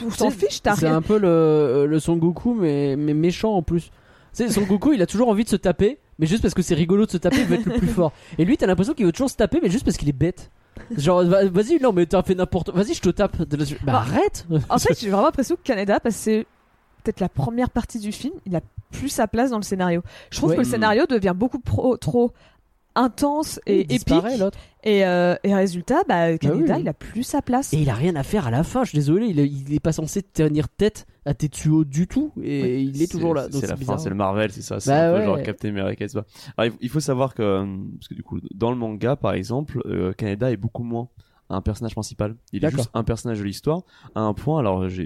On 0.04 0.10
s'en 0.10 0.30
fiche, 0.30 0.60
t'as 0.62 0.74
C'est 0.76 0.86
un 0.88 1.02
peu 1.02 1.18
le, 1.18 1.86
le 1.88 1.98
Son 2.00 2.16
Goku, 2.16 2.54
mais, 2.54 2.96
mais 2.96 3.14
méchant 3.14 3.52
en 3.54 3.62
plus. 3.62 3.90
Tu 4.36 4.44
sais, 4.44 4.48
Son 4.48 4.62
Goku, 4.62 4.92
il 4.92 5.02
a 5.02 5.06
toujours 5.06 5.28
envie 5.28 5.44
de 5.44 5.48
se 5.48 5.56
taper, 5.56 5.98
mais 6.18 6.26
juste 6.26 6.42
parce 6.42 6.54
que 6.54 6.62
c'est 6.62 6.74
rigolo 6.74 7.06
de 7.06 7.10
se 7.10 7.16
taper, 7.16 7.38
il 7.40 7.44
veut 7.46 7.56
être 7.56 7.66
le 7.66 7.78
plus 7.78 7.86
fort. 7.88 8.12
Et 8.38 8.44
lui, 8.44 8.56
t'as 8.56 8.66
l'impression 8.66 8.94
qu'il 8.94 9.06
veut 9.06 9.12
toujours 9.12 9.30
se 9.30 9.36
taper, 9.36 9.60
mais 9.62 9.70
juste 9.70 9.84
parce 9.84 9.96
qu'il 9.96 10.08
est 10.08 10.12
bête. 10.12 10.50
Genre, 10.96 11.24
va- 11.24 11.44
vas-y, 11.46 11.78
non, 11.80 11.92
mais 11.92 12.04
t'as 12.06 12.22
fait 12.22 12.34
n'importe 12.34 12.70
Vas-y, 12.70 12.94
je 12.94 13.00
te 13.00 13.08
tape. 13.10 13.36
Bah, 13.38 13.56
Bah, 13.84 13.92
arrête 13.98 14.46
En 14.68 14.78
fait, 14.78 14.98
j'ai 14.98 15.08
vraiment 15.08 15.26
l'impression 15.26 15.54
que 15.56 15.62
Canada, 15.62 16.00
parce 16.00 16.16
que 16.16 16.20
c'est 16.20 16.46
peut-être 17.04 17.20
la 17.20 17.28
première 17.28 17.70
partie 17.70 17.98
du 18.00 18.10
film, 18.12 18.34
il 18.46 18.56
a 18.56 18.60
plus 18.90 19.08
sa 19.08 19.26
place 19.28 19.50
dans 19.50 19.58
le 19.58 19.62
scénario. 19.62 20.02
Je 20.30 20.38
trouve 20.38 20.50
Ouais. 20.50 20.56
que 20.56 20.62
le 20.62 20.66
scénario 20.66 21.06
devient 21.06 21.34
beaucoup 21.36 21.58
pro- 21.60 21.96
trop 21.96 22.32
intense 22.94 23.60
et 23.66 23.86
Il 23.88 23.92
épique. 23.92 24.14
l'autre. 24.38 24.58
Et, 24.86 25.04
euh, 25.06 25.34
et 25.44 25.54
résultat, 25.54 26.02
bah, 26.06 26.36
Canada, 26.36 26.74
oui. 26.76 26.82
il 26.82 26.88
a 26.88 26.92
plus 26.92 27.22
sa 27.22 27.40
place. 27.40 27.72
Et 27.72 27.78
il 27.78 27.88
a 27.88 27.94
rien 27.94 28.14
à 28.16 28.22
faire 28.22 28.46
à 28.46 28.50
la 28.50 28.62
fin, 28.64 28.84
je 28.84 28.90
suis 28.90 28.98
désolé, 28.98 29.26
il 29.28 29.40
est, 29.40 29.48
il 29.48 29.72
est 29.72 29.80
pas 29.80 29.92
censé 29.92 30.22
tenir 30.22 30.68
tête 30.68 31.06
à 31.24 31.32
Tetsuo 31.32 31.84
du 31.84 32.06
tout, 32.06 32.32
et 32.42 32.82
il 32.82 33.00
est 33.00 33.10
toujours 33.10 33.32
là. 33.34 33.46
C'est 33.50 33.66
la 33.66 33.76
bizarre. 33.76 33.96
fin, 33.96 34.02
c'est 34.02 34.10
le 34.10 34.14
Marvel, 34.14 34.52
c'est 34.52 34.60
ça. 34.60 34.80
C'est 34.80 34.90
Bah 34.90 35.08
un 35.08 35.12
peu 35.12 35.18
ouais. 35.20 35.24
genre 35.24 35.42
Captain 35.42 35.70
America. 35.70 36.04
Alors, 36.58 36.74
il 36.82 36.88
faut- 36.90 37.00
savoir 37.00 37.32
que, 37.34 37.42
euh, 37.42 37.66
parce 37.98 38.08
que 38.08 38.14
du 38.14 38.22
coup, 38.22 38.40
dans 38.54 38.70
le 38.70 38.76
manga, 38.76 39.16
par 39.16 39.32
exemple, 39.32 39.80
euh, 39.86 40.12
Canada 40.12 40.50
est 40.52 40.58
beaucoup 40.58 40.82
moins 40.84 41.08
un 41.48 41.62
personnage 41.62 41.92
principal. 41.94 42.36
Il 42.52 42.62
est 42.64 42.70
juste 42.70 42.90
un 42.94 43.04
personnage 43.04 43.38
de 43.38 43.44
l'histoire. 43.44 43.82
À 44.14 44.20
un 44.20 44.34
point, 44.34 44.58
alors, 44.58 44.88
je, 44.90 45.02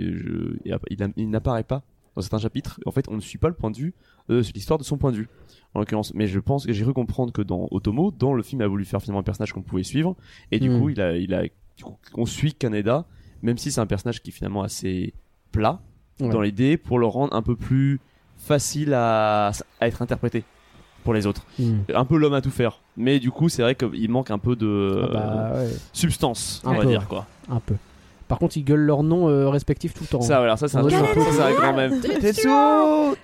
il 1.16 1.31
n'apparaît 1.31 1.62
pas 1.65 1.82
dans 2.16 2.23
certains 2.23 2.39
chapitres. 2.39 2.81
En 2.86 2.90
fait, 2.90 3.06
on 3.09 3.15
ne 3.15 3.20
suit 3.20 3.39
pas 3.39 3.48
le 3.48 3.55
point 3.55 3.70
de 3.70 3.77
vue 3.77 3.94
sur 4.29 4.53
l'histoire 4.55 4.79
de 4.79 4.85
son 4.85 4.97
point 4.99 5.13
de 5.13 5.17
vue. 5.17 5.29
En 5.75 5.81
l'occurrence, 5.81 6.15
mais 6.15 6.27
je 6.27 6.39
pense 6.41 6.65
que 6.67 6.73
j'ai 6.73 6.83
cru 6.83 6.95
comprendre 6.95 7.31
que 7.33 7.43
dans 7.43 7.69
Otomo, 7.71 8.11
dans 8.11 8.33
le 8.33 8.43
film, 8.43 8.63
il 8.63 8.65
a 8.65 8.69
voulu 8.69 8.85
faire 8.87 9.01
finalement 9.03 9.21
un 9.21 9.23
personnage 9.23 9.53
qu'on 9.53 9.63
pouvait 9.63 9.83
suivre, 9.83 10.17
et 10.51 10.59
du 10.61 10.71
Hmm. 10.71 10.81
coup, 10.81 10.89
il 10.89 11.01
a, 11.01 11.17
il 11.17 11.35
a, 11.35 11.43
du 11.43 11.85
coup, 11.85 11.97
on 12.15 12.25
suit 12.27 12.55
Canada, 12.55 13.05
même 13.43 13.59
si 13.59 13.71
c'est 13.71 13.81
un 13.81 13.87
personnage 13.87 14.23
qui 14.23 14.31
est 14.31 14.33
finalement 14.33 14.63
assez 14.63 15.13
plat 15.53 15.81
Ouais. 16.21 16.31
dans 16.31 16.41
l'idée, 16.41 16.77
pour 16.79 16.99
le 16.99 17.07
rendre 17.07 17.33
un 17.35 17.43
peu 17.43 17.55
plus 17.55 18.01
facile 18.39 18.93
à, 18.95 19.53
à 19.81 19.87
être 19.89 20.01
interprété 20.03 20.43
pour 21.05 21.15
les 21.15 21.27
autres. 21.27 21.47
Hmm. 21.59 21.81
Un 21.95 22.05
peu 22.05 22.17
l'homme 22.17 22.35
à 22.35 22.41
tout 22.41 22.51
faire, 22.51 22.81
mais 22.97 23.21
du 23.21 23.31
coup, 23.31 23.49
c'est 23.49 23.63
vrai 23.63 23.75
qu'il 23.75 24.11
manque 24.11 24.31
un 24.31 24.39
peu 24.39 24.57
de 24.57 25.03
Ah 25.05 25.13
bah, 25.13 25.53
ouais, 25.61 25.69
substance, 25.93 26.61
Un 26.65 26.73
on 26.73 26.79
va 26.79 26.85
dire 26.87 27.07
quoi. 27.07 27.27
un 27.49 27.61
peu. 27.61 27.75
Par 28.29 28.39
contre, 28.39 28.57
ils 28.59 28.65
gueulent 28.65 28.81
leur 28.85 29.03
nom 29.03 29.29
euh, 29.29 29.49
respectif 29.49 29.95
tout 29.95 30.05
le 30.05 30.09
temps. 30.09 30.21
Ça, 30.21 30.39
voilà, 30.39 30.57
ça, 30.57 30.69
c'est 30.69 30.77
un, 30.77 30.89
ça, 30.89 30.97
c'est 31.33 31.43
un 31.43 31.53
grand 31.53 31.73
même. 31.73 32.01
Tetsuo, 32.01 33.15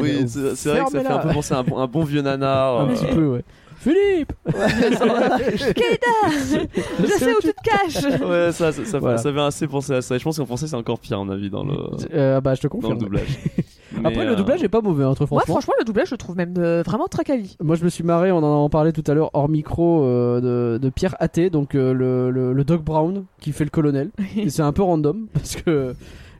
Oui, 0.00 0.24
c'est 0.26 0.56
c'est 0.56 0.70
vrai 0.70 0.84
que 0.84 0.90
ça 0.90 1.00
fait 1.00 1.06
un 1.06 1.18
peu 1.18 1.28
penser 1.30 1.54
à 1.54 1.58
un 1.58 1.62
bon, 1.62 1.78
un 1.78 1.86
bon 1.86 2.04
vieux 2.04 2.22
nanar. 2.22 2.80
Un 2.80 2.88
euh, 2.90 2.94
petit 2.94 3.06
peu, 3.06 3.26
ouais. 3.26 3.44
Philippe 3.80 4.32
Canada 4.50 6.16
Je 7.00 7.06
sais 7.06 7.32
où 7.32 7.40
tu 7.40 7.52
te 7.52 7.62
caches 7.62 8.20
Ouais, 8.22 8.50
ça, 8.52 8.72
ça, 8.72 8.84
ça, 8.84 8.98
Voilà. 8.98 9.18
ça 9.18 9.32
fait 9.32 9.40
assez 9.40 9.66
penser 9.68 9.94
à 9.94 10.02
ça. 10.02 10.16
Et 10.16 10.18
je 10.18 10.24
pense 10.24 10.36
qu'en 10.36 10.46
français, 10.46 10.66
c'est 10.66 10.74
encore 10.74 10.98
pire, 10.98 11.20
à 11.20 11.24
mon 11.24 11.30
avis, 11.30 11.48
dans 11.48 11.62
le, 11.62 11.74
Euh, 12.12 12.40
Bah, 12.40 12.54
je 12.54 12.60
te 12.62 12.66
dans 12.66 12.76
le 12.76 12.80
confirme. 12.82 12.98
doublage. 12.98 13.28
Après, 14.04 14.24
le 14.24 14.32
euh, 14.32 14.36
doublage 14.36 14.62
est 14.62 14.68
pas 14.68 14.80
mauvais, 14.80 15.04
hein, 15.04 15.14
très 15.14 15.24
Moi, 15.24 15.40
franchement. 15.40 15.54
franchement, 15.54 15.72
le 15.78 15.84
doublage, 15.84 16.08
je 16.08 16.14
le 16.14 16.18
trouve 16.18 16.36
même 16.36 16.54
euh, 16.58 16.82
vraiment 16.84 17.06
très 17.06 17.24
quali. 17.24 17.56
Moi, 17.62 17.76
je 17.76 17.84
me 17.84 17.88
suis 17.88 18.04
marré, 18.04 18.30
on 18.32 18.38
en 18.38 18.66
a 18.66 18.68
parlé 18.68 18.92
tout 18.92 19.04
à 19.06 19.14
l'heure 19.14 19.30
hors 19.32 19.48
micro, 19.48 20.04
euh, 20.04 20.40
de, 20.74 20.78
de 20.78 20.90
Pierre 20.90 21.16
Athé, 21.20 21.50
donc 21.50 21.74
euh, 21.74 21.92
le, 21.92 22.30
le, 22.30 22.52
le 22.52 22.64
Doc 22.64 22.82
Brown, 22.84 23.24
qui 23.40 23.52
fait 23.52 23.64
le 23.64 23.70
colonel. 23.70 24.10
Et 24.36 24.50
c'est 24.50 24.62
un 24.62 24.72
peu 24.72 24.82
random, 24.82 25.26
parce 25.32 25.56
que 25.56 25.94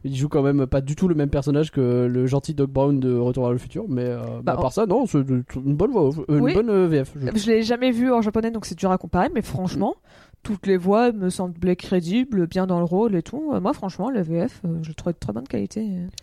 il 0.04 0.14
joue 0.14 0.28
quand 0.28 0.42
même 0.42 0.64
pas 0.66 0.80
du 0.80 0.94
tout 0.94 1.08
le 1.08 1.16
même 1.16 1.28
personnage 1.28 1.72
que 1.72 2.06
le 2.06 2.26
gentil 2.26 2.54
Doc 2.54 2.70
Brown 2.70 3.00
de 3.00 3.16
Retour 3.16 3.44
vers 3.44 3.52
le 3.52 3.58
futur. 3.58 3.84
Mais 3.88 4.04
euh, 4.04 4.18
bah, 4.44 4.52
à 4.52 4.56
part 4.56 4.72
ça, 4.72 4.86
non, 4.86 5.06
c'est 5.06 5.18
une 5.18 5.74
bonne 5.74 5.90
voix, 5.90 6.10
euh, 6.30 6.38
Oui. 6.40 6.52
une 6.52 6.56
bonne 6.56 6.70
euh, 6.70 6.86
VF. 6.86 7.12
je- 7.16 7.36
Je 7.38 7.46
l'ai 7.50 7.62
jamais 7.64 7.90
vu 7.90 8.12
en 8.12 8.22
japonais, 8.22 8.50
donc 8.52 8.64
c'est 8.64 8.78
dur 8.78 8.92
à 8.92 8.98
comparer, 8.98 9.28
mais 9.34 9.42
franchement, 9.42 9.96
toutes 10.44 10.68
les 10.68 10.76
voix 10.76 11.10
me 11.10 11.30
semblaient 11.30 11.74
crédibles, 11.74 12.46
bien 12.46 12.66
dans 12.68 12.78
le 12.78 12.84
rôle 12.84 13.16
et 13.16 13.22
tout. 13.22 13.50
Euh, 13.52 13.60
Moi, 13.60 13.72
franchement, 13.72 14.08
le 14.08 14.20
VF, 14.22 14.60
euh, 14.64 14.78
je 14.82 14.88
le 14.90 14.94
trouve 14.94 15.12
de 15.14 15.18
très 15.18 15.32
bonne 15.32 15.48
qualité. 15.48 15.80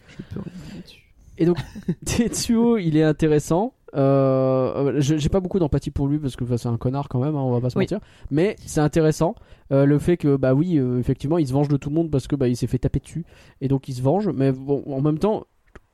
je 0.07 0.23
peux 0.33 0.39
rien 0.39 0.53
dire 0.67 0.75
là-dessus. 0.77 1.01
Et 1.37 1.45
donc, 1.45 1.57
Tetsuo, 2.05 2.77
il 2.77 2.97
est 2.97 3.03
intéressant. 3.03 3.73
Euh, 3.95 4.99
je- 4.99 5.15
j'ai 5.17 5.29
pas 5.29 5.39
beaucoup 5.39 5.57
d'empathie 5.59 5.89
pour 5.91 6.07
lui 6.07 6.19
parce 6.19 6.35
que 6.35 6.43
enfin, 6.43 6.57
c'est 6.57 6.67
un 6.67 6.77
connard 6.77 7.07
quand 7.07 7.19
même, 7.19 7.35
hein, 7.35 7.41
on 7.41 7.51
va 7.51 7.61
pas 7.61 7.69
se 7.69 7.77
Oui. 7.77 7.83
mentir. 7.85 7.99
Mais 8.29 8.55
c'est 8.65 8.81
intéressant 8.81 9.35
euh, 9.71 9.85
le 9.85 9.99
fait 9.99 10.17
que 10.17 10.35
bah 10.35 10.53
oui, 10.53 10.77
euh, 10.77 10.99
effectivement, 10.99 11.37
il 11.37 11.47
se 11.47 11.53
venge 11.53 11.69
de 11.69 11.77
tout 11.77 11.89
le 11.89 11.95
monde 11.95 12.11
parce 12.11 12.27
que 12.27 12.35
bah 12.35 12.47
il 12.49 12.57
s'est 12.57 12.67
fait 12.67 12.77
taper 12.77 12.99
dessus 12.99 13.25
et 13.61 13.67
donc 13.69 13.87
il 13.87 13.93
se 13.93 14.01
venge. 14.01 14.27
Mais 14.35 14.51
bon, 14.51 14.83
en 14.87 15.01
même 15.01 15.17
temps, 15.17 15.45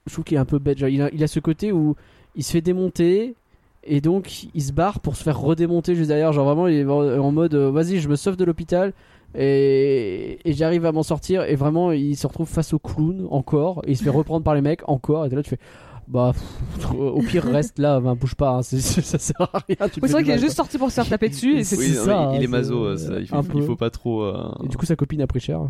je 0.07 0.13
trouve 0.13 0.25
qu'il 0.25 0.35
est 0.37 0.39
un 0.39 0.45
peu 0.45 0.57
bête. 0.59 0.79
Genre, 0.79 0.89
il, 0.89 1.01
a, 1.01 1.09
il 1.13 1.23
a 1.23 1.27
ce 1.27 1.39
côté 1.39 1.71
où 1.71 1.95
il 2.35 2.43
se 2.43 2.51
fait 2.51 2.61
démonter 2.61 3.35
et 3.83 4.01
donc 4.01 4.45
il 4.53 4.61
se 4.61 4.71
barre 4.73 4.99
pour 4.99 5.15
se 5.15 5.23
faire 5.23 5.39
redémonter 5.39 5.93
juste 5.95 6.07
derrière. 6.09 6.33
Genre 6.33 6.45
vraiment, 6.45 6.67
il 6.67 6.77
est 6.79 6.85
en 6.85 7.19
en 7.19 7.31
mode 7.31 7.53
euh, 7.53 7.69
vas-y, 7.71 7.99
je 7.99 8.09
me 8.09 8.15
sauve 8.15 8.35
de 8.35 8.45
l'hôpital. 8.45 8.93
Et, 9.35 10.39
et 10.43 10.53
j'arrive 10.53 10.85
à 10.85 10.91
m'en 10.91 11.03
sortir 11.03 11.43
et 11.43 11.55
vraiment 11.55 11.91
il 11.91 12.17
se 12.17 12.27
retrouve 12.27 12.47
face 12.49 12.73
au 12.73 12.79
clown 12.79 13.27
encore 13.31 13.81
et 13.87 13.91
il 13.91 13.97
se 13.97 14.03
fait 14.03 14.09
reprendre 14.09 14.43
par 14.43 14.55
les 14.55 14.61
mecs 14.61 14.81
encore 14.89 15.25
et 15.25 15.29
là 15.29 15.41
tu 15.41 15.51
fais 15.51 15.59
bah 16.07 16.33
pff, 16.33 16.91
au 16.93 17.21
pire 17.21 17.43
reste 17.45 17.79
là 17.79 18.01
ben, 18.01 18.15
bouge 18.15 18.35
pas 18.35 18.57
hein, 18.57 18.61
ça 18.63 18.77
sert 19.17 19.41
à 19.41 19.59
rien 19.67 19.77
Oui, 19.79 19.87
c'est 20.01 20.11
vrai 20.11 20.23
qu'il 20.23 20.33
est 20.33 20.39
juste 20.39 20.57
sorti 20.57 20.77
pour 20.77 20.89
se 20.89 20.95
faire 20.95 21.07
taper 21.07 21.29
dessus 21.29 21.57
et 21.59 21.63
c'est 21.63 21.77
Oui, 21.77 21.87
ça, 21.93 22.05
mais 22.31 22.35
il 22.35 22.39
hein, 22.39 22.41
est 22.41 22.47
maso, 22.47 22.83
euh, 22.83 22.97
ça, 22.97 23.19
il, 23.19 23.27
faut, 23.27 23.41
il 23.55 23.63
faut 23.63 23.75
pas 23.77 23.89
trop. 23.89 24.23
euh, 24.23 24.51
et 24.65 24.67
du 24.67 24.75
coup 24.75 24.85
sa 24.85 24.97
copine 24.97 25.21
a 25.21 25.27
pris 25.27 25.39
cher 25.39 25.61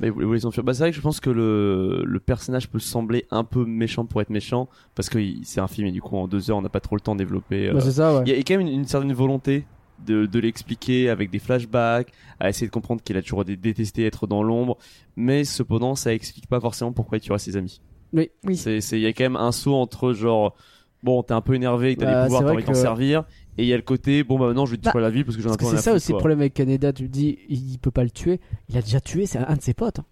Bah, 0.00 0.06
ils 0.08 0.10
voulaient 0.10 0.40
s'enfuir. 0.40 0.64
Bah, 0.64 0.74
c'est 0.74 0.80
vrai 0.82 0.90
que 0.90 0.96
je 0.96 1.00
pense 1.02 1.20
que 1.20 1.30
le, 1.30 2.02
le 2.04 2.20
personnage 2.20 2.68
peut 2.68 2.80
sembler 2.80 3.26
un 3.30 3.44
peu 3.44 3.64
méchant 3.64 4.04
pour 4.06 4.20
être 4.20 4.30
méchant, 4.30 4.68
parce 4.96 5.08
que 5.08 5.18
c'est 5.44 5.60
un 5.60 5.68
film 5.68 5.86
et 5.86 5.92
du 5.92 6.00
coup 6.02 6.16
en 6.16 6.26
deux 6.26 6.50
heures 6.50 6.56
on 6.56 6.62
n'a 6.62 6.68
pas 6.68 6.80
trop 6.80 6.96
le 6.96 7.00
temps 7.00 7.14
de 7.14 7.18
développer. 7.20 7.68
euh, 7.68 7.74
Bah, 7.74 7.80
c'est 7.80 7.92
ça 7.92 8.12
ouais 8.16 8.22
Il 8.26 8.32
y 8.32 8.36
a 8.36 8.42
quand 8.42 8.54
même 8.58 8.62
une, 8.66 8.72
une 8.72 8.84
certaine 8.86 9.12
volonté 9.12 9.66
de, 10.04 10.26
de 10.26 10.38
l'expliquer 10.38 11.08
avec 11.08 11.30
des 11.30 11.38
flashbacks, 11.38 12.12
à 12.40 12.48
essayer 12.48 12.66
de 12.66 12.72
comprendre 12.72 13.02
qu'il 13.02 13.16
a 13.16 13.22
toujours 13.22 13.44
dé- 13.44 13.56
détesté 13.56 14.04
être 14.06 14.26
dans 14.26 14.42
l'ombre, 14.42 14.78
mais 15.16 15.44
cependant 15.44 15.94
ça 15.94 16.12
explique 16.14 16.46
pas 16.48 16.60
forcément 16.60 16.92
pourquoi 16.92 17.18
il 17.18 17.20
tuera 17.20 17.38
ses 17.38 17.56
amis. 17.56 17.80
Oui. 18.12 18.30
Oui. 18.44 18.56
C'est, 18.56 18.80
c'est, 18.80 18.98
il 18.98 19.02
y 19.02 19.06
a 19.06 19.12
quand 19.12 19.24
même 19.24 19.36
un 19.36 19.50
saut 19.52 19.74
entre 19.74 20.12
genre, 20.12 20.54
bon 21.02 21.22
t'es 21.22 21.32
un 21.34 21.40
peu 21.40 21.54
énervé, 21.54 21.94
que 21.96 22.00
t'as 22.00 22.06
Bah, 22.06 22.20
des 22.22 22.26
pouvoirs, 22.26 22.44
t'as 22.44 22.52
envie 22.52 22.62
de 22.62 22.66
t'en 22.66 22.72
que- 22.72 22.78
servir, 22.78 23.24
et 23.58 23.62
il 23.62 23.68
y 23.68 23.72
a 23.72 23.76
le 23.76 23.82
côté, 23.82 24.22
bon 24.24 24.38
bah 24.38 24.46
maintenant 24.46 24.66
je 24.66 24.72
vais 24.72 24.76
te 24.78 24.82
Bah, 24.82 24.90
détruire 24.90 25.02
la 25.04 25.10
vie 25.10 25.24
parce 25.24 25.36
que 25.36 25.42
j'en 25.42 25.54
ai 25.54 25.64
c'est 25.64 25.76
ça 25.78 25.92
aussi 25.94 26.12
le 26.12 26.18
problème 26.18 26.40
avec 26.40 26.54
Canada 26.54 26.92
tu 26.92 27.08
dis 27.08 27.38
il 27.48 27.78
peut 27.78 27.90
pas 27.92 28.02
le 28.04 28.10
tuer 28.10 28.40
il 28.68 28.76
a 28.76 28.82
déjà 28.82 29.00
tué 29.00 29.26
c'est 29.26 29.38
un 29.38 29.54
de 29.56 29.62
ses 29.62 29.74
potes 29.74 30.00
hein. 30.00 30.04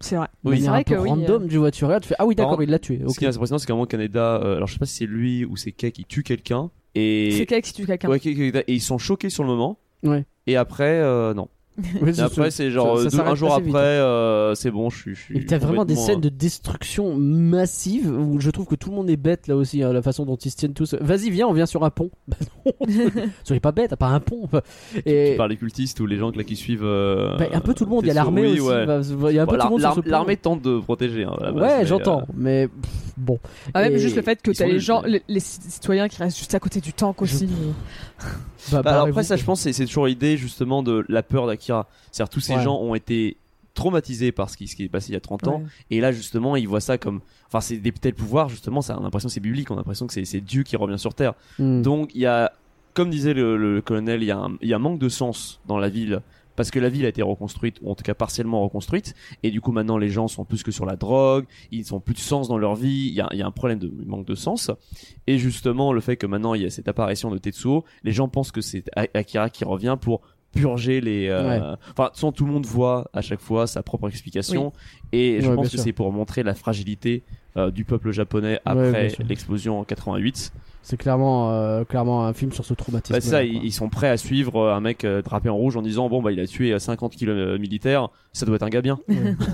c'est 0.00 0.16
vrai. 0.16 0.28
Oui. 0.44 0.60
C'est 0.60 0.68
vrai 0.68 0.80
un 0.80 0.82
peu 0.82 0.94
que 0.96 1.00
oui, 1.00 1.08
random 1.08 1.48
tu 1.48 1.56
vois 1.56 1.70
tu 1.70 1.84
regardes 1.86 2.02
tu 2.02 2.08
fais 2.10 2.16
ah 2.18 2.26
oui 2.26 2.34
d'accord 2.34 2.62
il 2.62 2.68
l'a 2.68 2.78
tué 2.78 3.00
Ce 3.08 3.18
qui 3.18 3.24
est 3.24 3.28
assez 3.28 3.36
impressionnant, 3.38 3.58
c'est 3.58 3.66
qu'à 3.66 3.72
un 3.72 3.76
moment 3.76 3.86
Canada, 3.86 4.40
euh, 4.44 4.56
alors 4.56 4.68
je 4.68 4.74
sais 4.74 4.78
pas 4.78 4.84
si 4.86 4.94
c'est 4.96 5.06
lui 5.06 5.44
ou 5.46 5.56
c'est 5.56 5.72
Kay 5.72 5.90
qui 5.92 6.04
tue 6.04 6.22
quelqu'un, 6.22 6.70
et 6.94 7.30
C'est 7.32 7.46
quelqu'un 7.46 7.60
qui 7.60 7.72
tue 7.72 7.86
quelqu'un. 7.86 8.08
Ouais, 8.08 8.18
et 8.18 8.62
ils 8.72 8.80
sont 8.80 8.98
choqués 8.98 9.30
sur 9.30 9.44
le 9.44 9.48
moment. 9.48 9.78
Ouais. 10.02 10.24
Et 10.46 10.56
après, 10.56 11.00
euh, 11.00 11.34
non. 11.34 11.48
Et 12.06 12.12
c'est- 12.12 12.20
après, 12.20 12.50
c'est 12.50 12.70
genre 12.70 12.98
ça- 12.98 13.08
ça 13.10 13.16
deux- 13.24 13.28
un 13.30 13.34
jour 13.34 13.52
après, 13.54 13.64
vite. 13.64 13.74
euh, 13.76 14.54
c'est 14.54 14.70
bon, 14.70 14.90
je 14.90 14.98
suis. 14.98 15.14
je 15.14 15.20
suis 15.22 15.38
Et 15.38 15.46
t'as 15.46 15.56
vraiment 15.58 15.84
des 15.86 15.96
scènes 15.96 16.18
euh, 16.18 16.22
de 16.22 16.28
destruction 16.28 17.14
massive 17.16 18.10
où 18.10 18.40
je 18.40 18.50
trouve 18.50 18.66
que 18.66 18.74
tout 18.74 18.90
le 18.90 18.96
monde 18.96 19.08
est 19.08 19.16
bête 19.16 19.46
là 19.48 19.56
aussi, 19.56 19.82
hein, 19.82 19.90
la 19.92 20.02
façon 20.02 20.26
dont 20.26 20.36
ils 20.36 20.50
se 20.50 20.56
tiennent 20.56 20.74
tous. 20.74 20.94
Vas-y, 21.00 21.30
viens, 21.30 21.46
on 21.48 21.54
vient 21.54 21.64
sur 21.66 21.82
un 21.84 21.90
pont. 21.90 22.10
Bah 22.28 22.36
non, 22.66 22.72
soyez 23.44 23.60
pas 23.60 23.72
bête, 23.72 23.96
pas 23.96 24.08
un 24.08 24.20
pont. 24.20 24.48
Et 25.06 25.30
Tu 25.32 25.36
parles 25.38 25.50
des 25.50 25.56
cultistes 25.56 25.98
ou 26.00 26.06
les 26.06 26.16
gens 26.16 26.30
là, 26.30 26.44
qui 26.44 26.56
suivent. 26.56 26.84
euh, 26.84 27.36
bah, 27.38 27.46
un 27.52 27.60
peu 27.60 27.72
tout 27.72 27.84
le 27.84 27.90
monde, 27.90 28.04
il 28.04 28.08
y 28.08 28.10
a 28.10 28.14
l'armée 28.14 28.42
oui, 28.42 28.60
aussi. 28.60 28.68
ouais. 28.68 28.84
bah, 28.86 29.00
Il 29.30 29.34
y 29.34 29.38
a 29.38 29.42
un 29.42 29.46
peu 29.46 29.56
tout 29.56 29.64
le 29.64 29.70
monde. 29.70 30.02
L'armée 30.04 30.36
tente 30.36 30.60
de 30.62 30.78
protéger. 30.78 31.24
hein, 31.24 31.34
à 31.40 31.52
base, 31.52 31.62
Ouais, 31.62 31.86
j'entends, 31.86 32.20
euh, 32.20 32.32
mais 32.36 32.68
pff, 32.68 32.90
bon. 33.16 33.38
Ah, 33.72 33.80
même 33.82 33.94
Et 33.94 33.98
juste 33.98 34.16
le 34.16 34.22
fait 34.22 34.40
que 34.42 34.50
t'as 34.50 34.66
les 34.66 34.78
gens, 34.78 35.02
les 35.06 35.40
citoyens 35.40 36.08
qui 36.08 36.18
restent 36.18 36.38
juste 36.38 36.54
à 36.54 36.60
côté 36.60 36.80
du 36.80 36.92
tank 36.92 37.22
aussi. 37.22 37.48
Bah, 38.70 38.82
Bah, 38.82 38.92
alors 38.92 39.08
après 39.08 39.22
ça 39.24 39.36
je 39.36 39.44
pense 39.44 39.60
c'est 39.60 39.72
c'est 39.72 39.86
toujours 39.86 40.06
l'idée 40.06 40.36
justement 40.36 40.82
de 40.82 41.04
la 41.08 41.22
peur 41.22 41.46
d'Akira. 41.46 41.88
C'est-à-dire 42.10 42.30
tous 42.30 42.40
ces 42.40 42.54
Ouais. 42.54 42.62
gens 42.62 42.76
ont 42.78 42.94
été 42.94 43.36
traumatisés 43.74 44.32
par 44.32 44.50
ce 44.50 44.56
qui, 44.58 44.68
ce 44.68 44.76
qui 44.76 44.84
est 44.84 44.88
passé 44.88 45.10
il 45.10 45.14
y 45.14 45.16
a 45.16 45.20
30 45.20 45.48
ans 45.48 45.56
Ouais. 45.60 45.66
et 45.90 46.00
là 46.00 46.12
justement 46.12 46.56
ils 46.56 46.68
voient 46.68 46.80
ça 46.80 46.98
comme 46.98 47.20
enfin 47.48 47.60
c'est 47.62 47.78
des 47.78 47.90
tels 47.90 48.14
pouvoirs 48.14 48.48
justement 48.50 48.82
ça 48.82 48.96
on 48.96 49.00
a 49.00 49.04
l'impression 49.04 49.28
que 49.28 49.32
c'est 49.32 49.40
biblique 49.40 49.70
on 49.70 49.74
a 49.74 49.78
l'impression 49.78 50.06
que 50.06 50.12
c'est 50.24 50.40
Dieu 50.40 50.62
qui 50.62 50.76
revient 50.76 50.98
sur 50.98 51.14
terre. 51.14 51.32
Hmm. 51.58 51.80
Donc 51.82 52.10
il 52.14 52.20
y 52.20 52.26
a 52.26 52.52
comme 52.94 53.08
disait 53.08 53.32
le, 53.32 53.56
le 53.56 53.80
colonel 53.80 54.22
il 54.22 54.26
y, 54.26 54.30
a 54.30 54.36
un, 54.38 54.56
il 54.60 54.68
y 54.68 54.74
a 54.74 54.76
un 54.76 54.78
manque 54.78 54.98
de 54.98 55.08
sens 55.08 55.60
dans 55.66 55.78
la 55.78 55.88
ville 55.88 56.20
parce 56.56 56.70
que 56.70 56.78
la 56.78 56.88
ville 56.88 57.04
a 57.04 57.08
été 57.08 57.22
reconstruite 57.22 57.78
ou 57.82 57.90
en 57.90 57.94
tout 57.94 58.04
cas 58.04 58.14
partiellement 58.14 58.62
reconstruite. 58.62 59.14
Et 59.42 59.50
du 59.50 59.60
coup 59.60 59.72
maintenant 59.72 59.98
les 59.98 60.08
gens 60.08 60.28
sont 60.28 60.44
plus 60.44 60.62
que 60.62 60.70
sur 60.70 60.86
la 60.86 60.96
drogue. 60.96 61.44
Ils 61.70 61.94
ont 61.94 62.00
plus 62.00 62.14
de 62.14 62.18
sens 62.20 62.48
dans 62.48 62.58
leur 62.58 62.74
vie. 62.74 63.08
Il 63.08 63.14
y 63.14 63.20
a, 63.20 63.28
y 63.32 63.42
a 63.42 63.46
un 63.46 63.50
problème 63.50 63.78
de 63.78 63.90
manque 64.06 64.26
de 64.26 64.34
sens. 64.34 64.70
Et 65.26 65.38
justement 65.38 65.92
le 65.92 66.00
fait 66.00 66.16
que 66.16 66.26
maintenant 66.26 66.54
il 66.54 66.62
y 66.62 66.66
a 66.66 66.70
cette 66.70 66.88
apparition 66.88 67.30
de 67.30 67.38
Tetsuo 67.38 67.84
les 68.04 68.12
gens 68.12 68.28
pensent 68.28 68.52
que 68.52 68.60
c'est 68.60 68.84
Akira 68.96 69.50
qui 69.50 69.64
revient 69.64 69.96
pour 70.00 70.20
purger 70.52 71.00
les 71.00 71.28
euh, 71.28 71.48
Ouais. 71.48 71.56
enfin 71.92 72.04
de 72.04 72.08
toute 72.08 72.16
façon, 72.16 72.30
tout 72.30 72.44
le 72.44 72.52
monde 72.52 72.66
voit 72.66 73.08
à 73.14 73.22
chaque 73.22 73.40
fois 73.40 73.66
sa 73.66 73.82
propre 73.82 74.08
explication. 74.08 74.72
Et 75.10 75.40
je 75.40 75.48
Ouais, 75.48 75.56
pense 75.56 75.70
que 75.70 75.78
c'est 75.78 75.92
pour 75.94 76.12
montrer 76.12 76.42
la 76.42 76.54
fragilité 76.54 77.22
euh, 77.56 77.70
du 77.70 77.86
peuple 77.86 78.10
japonais 78.10 78.60
après 78.66 79.08
l'explosion 79.26 79.80
en 79.80 79.84
88 79.84 80.52
C'est 80.82 80.96
clairement, 80.96 81.52
euh, 81.52 81.84
clairement 81.84 82.26
un 82.26 82.32
film 82.32 82.50
sur 82.52 82.64
ce 82.64 82.74
traumatisme. 82.74 83.14
bah, 83.14 83.20
ça, 83.20 83.44
ils, 83.44 83.64
ils 83.64 83.72
sont 83.72 83.88
prêts 83.88 84.08
à 84.08 84.16
suivre 84.16 84.56
euh, 84.56 84.74
un 84.74 84.80
mec 84.80 85.04
euh, 85.04 85.22
drapé 85.22 85.48
en 85.48 85.56
rouge 85.56 85.76
en 85.76 85.82
disant 85.82 86.08
bon 86.08 86.20
bah 86.22 86.32
il 86.32 86.40
a 86.40 86.46
tué 86.46 86.72
euh, 86.72 86.78
50 86.78 87.14
kilos 87.14 87.36
euh, 87.36 87.58
militaires, 87.58 88.08
ça 88.32 88.46
doit 88.46 88.56
être 88.56 88.62
un 88.64 88.68
gars 88.68 88.82
bien. 88.82 88.98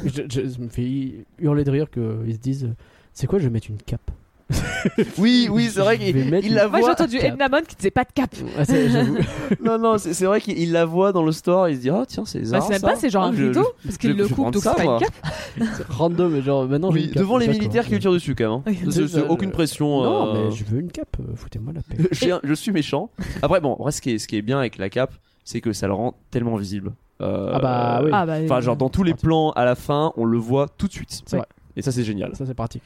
je, 0.07 0.23
je- 0.29 0.61
me 0.61 0.69
fait 0.69 1.27
hurler 1.39 1.65
de 1.65 1.71
rire 1.71 1.91
qu'ils 1.91 2.35
se 2.35 2.39
disent 2.39 2.75
c'est 3.13 3.27
quoi, 3.27 3.39
je 3.39 3.45
vais 3.45 3.51
mettre 3.51 3.69
une 3.71 3.77
cape? 3.77 4.11
Oui, 5.19 5.49
oui, 5.51 5.69
c'est 5.71 5.81
vrai 5.81 5.99
qu'il 5.99 6.55
la 6.55 6.69
Moi 6.69 6.79
j'ai 6.79 6.83
voit. 6.83 6.93
entendu. 6.93 7.17
Ednamon 7.19 7.61
qui 7.67 7.77
disait 7.77 7.91
pas 7.91 8.05
de 8.05 8.13
cap. 8.15 8.31
Ah, 8.59 8.63
non, 9.65 9.79
non, 9.79 9.99
c'est 9.99 10.25
vrai 10.25 10.41
qu'il 10.41 10.73
la 10.73 10.85
voit 10.85 11.13
dans 11.13 11.23
le 11.23 11.33
store, 11.33 11.69
il 11.69 11.77
se 11.77 11.81
dit 11.83 11.91
ah 11.91 12.05
tiens 12.07 12.25
c'est 12.25 12.41
Bah, 12.41 12.45
Zara. 12.47 12.61
c'est 12.63 12.71
même 12.71 12.81
ça. 12.81 12.87
pas, 12.89 12.97
c'est 12.97 13.11
genre 13.11 13.25
un 13.25 13.31
rideau, 13.31 13.67
parce 13.85 13.99
qu'il 13.99 14.17
le 14.17 14.27
coupe, 14.29 14.51
donc 14.53 14.63
c'est 14.63 14.75
pas 14.75 14.85
une 14.85 14.99
cape. 14.99 15.27
Random, 15.91 16.33
mais 16.33 16.43
genre 16.43 16.67
maintenant 16.67 16.91
Oui, 16.91 17.11
devant 17.15 17.37
les 17.39 17.49
militaires 17.49 17.87
qui 17.87 17.99
tirent 17.99 18.13
dessus 18.13 18.35
quand 18.35 18.63
même. 18.65 18.75
hein. 18.75 19.25
Aucune 19.29 19.49
je- 19.51 19.55
pression. 19.55 20.03
Non, 20.03 20.35
euh, 20.35 20.49
mais 20.51 20.57
je 20.57 20.65
veux 20.65 20.81
une 20.81 20.91
cape, 20.91 21.17
euh, 21.21 21.35
foutez-moi 21.35 21.73
la 21.75 21.83
paix. 21.83 22.03
je, 22.11 22.55
suis 22.55 22.73
méchant. 22.73 23.11
Après 23.43 23.61
bon, 23.61 23.77
ce 23.91 24.01
qui 24.01 24.37
est, 24.37 24.43
bien 24.43 24.59
avec 24.59 24.79
la 24.79 24.89
cape, 24.89 25.15
c'est 25.45 25.61
que 25.61 25.73
ça 25.73 25.87
le 25.87 25.93
rend 25.95 26.15
tellement 26.31 26.57
visible. 26.57 26.93
Euh, 27.21 27.51
Ah 27.55 27.59
bah 27.59 28.01
oui. 28.05 28.11
Ah 28.13 28.25
bah, 28.27 28.37
Enfin, 28.45 28.61
genre 28.61 28.77
dans 28.77 28.89
tous 28.89 29.03
les 29.03 29.15
plans 29.15 29.51
à 29.51 29.65
la 29.65 29.75
fin, 29.75 30.13
on 30.17 30.25
le 30.25 30.39
voit 30.39 30.69
tout 30.69 30.87
de 30.87 30.93
suite. 30.93 31.23
C'est 31.27 31.37
vrai. 31.37 31.47
Et 31.77 31.83
ça, 31.83 31.93
c'est 31.93 32.05
génial. 32.05 32.35
Ça 32.37 32.47
c'est 32.47 32.55
pratique. 32.55 32.83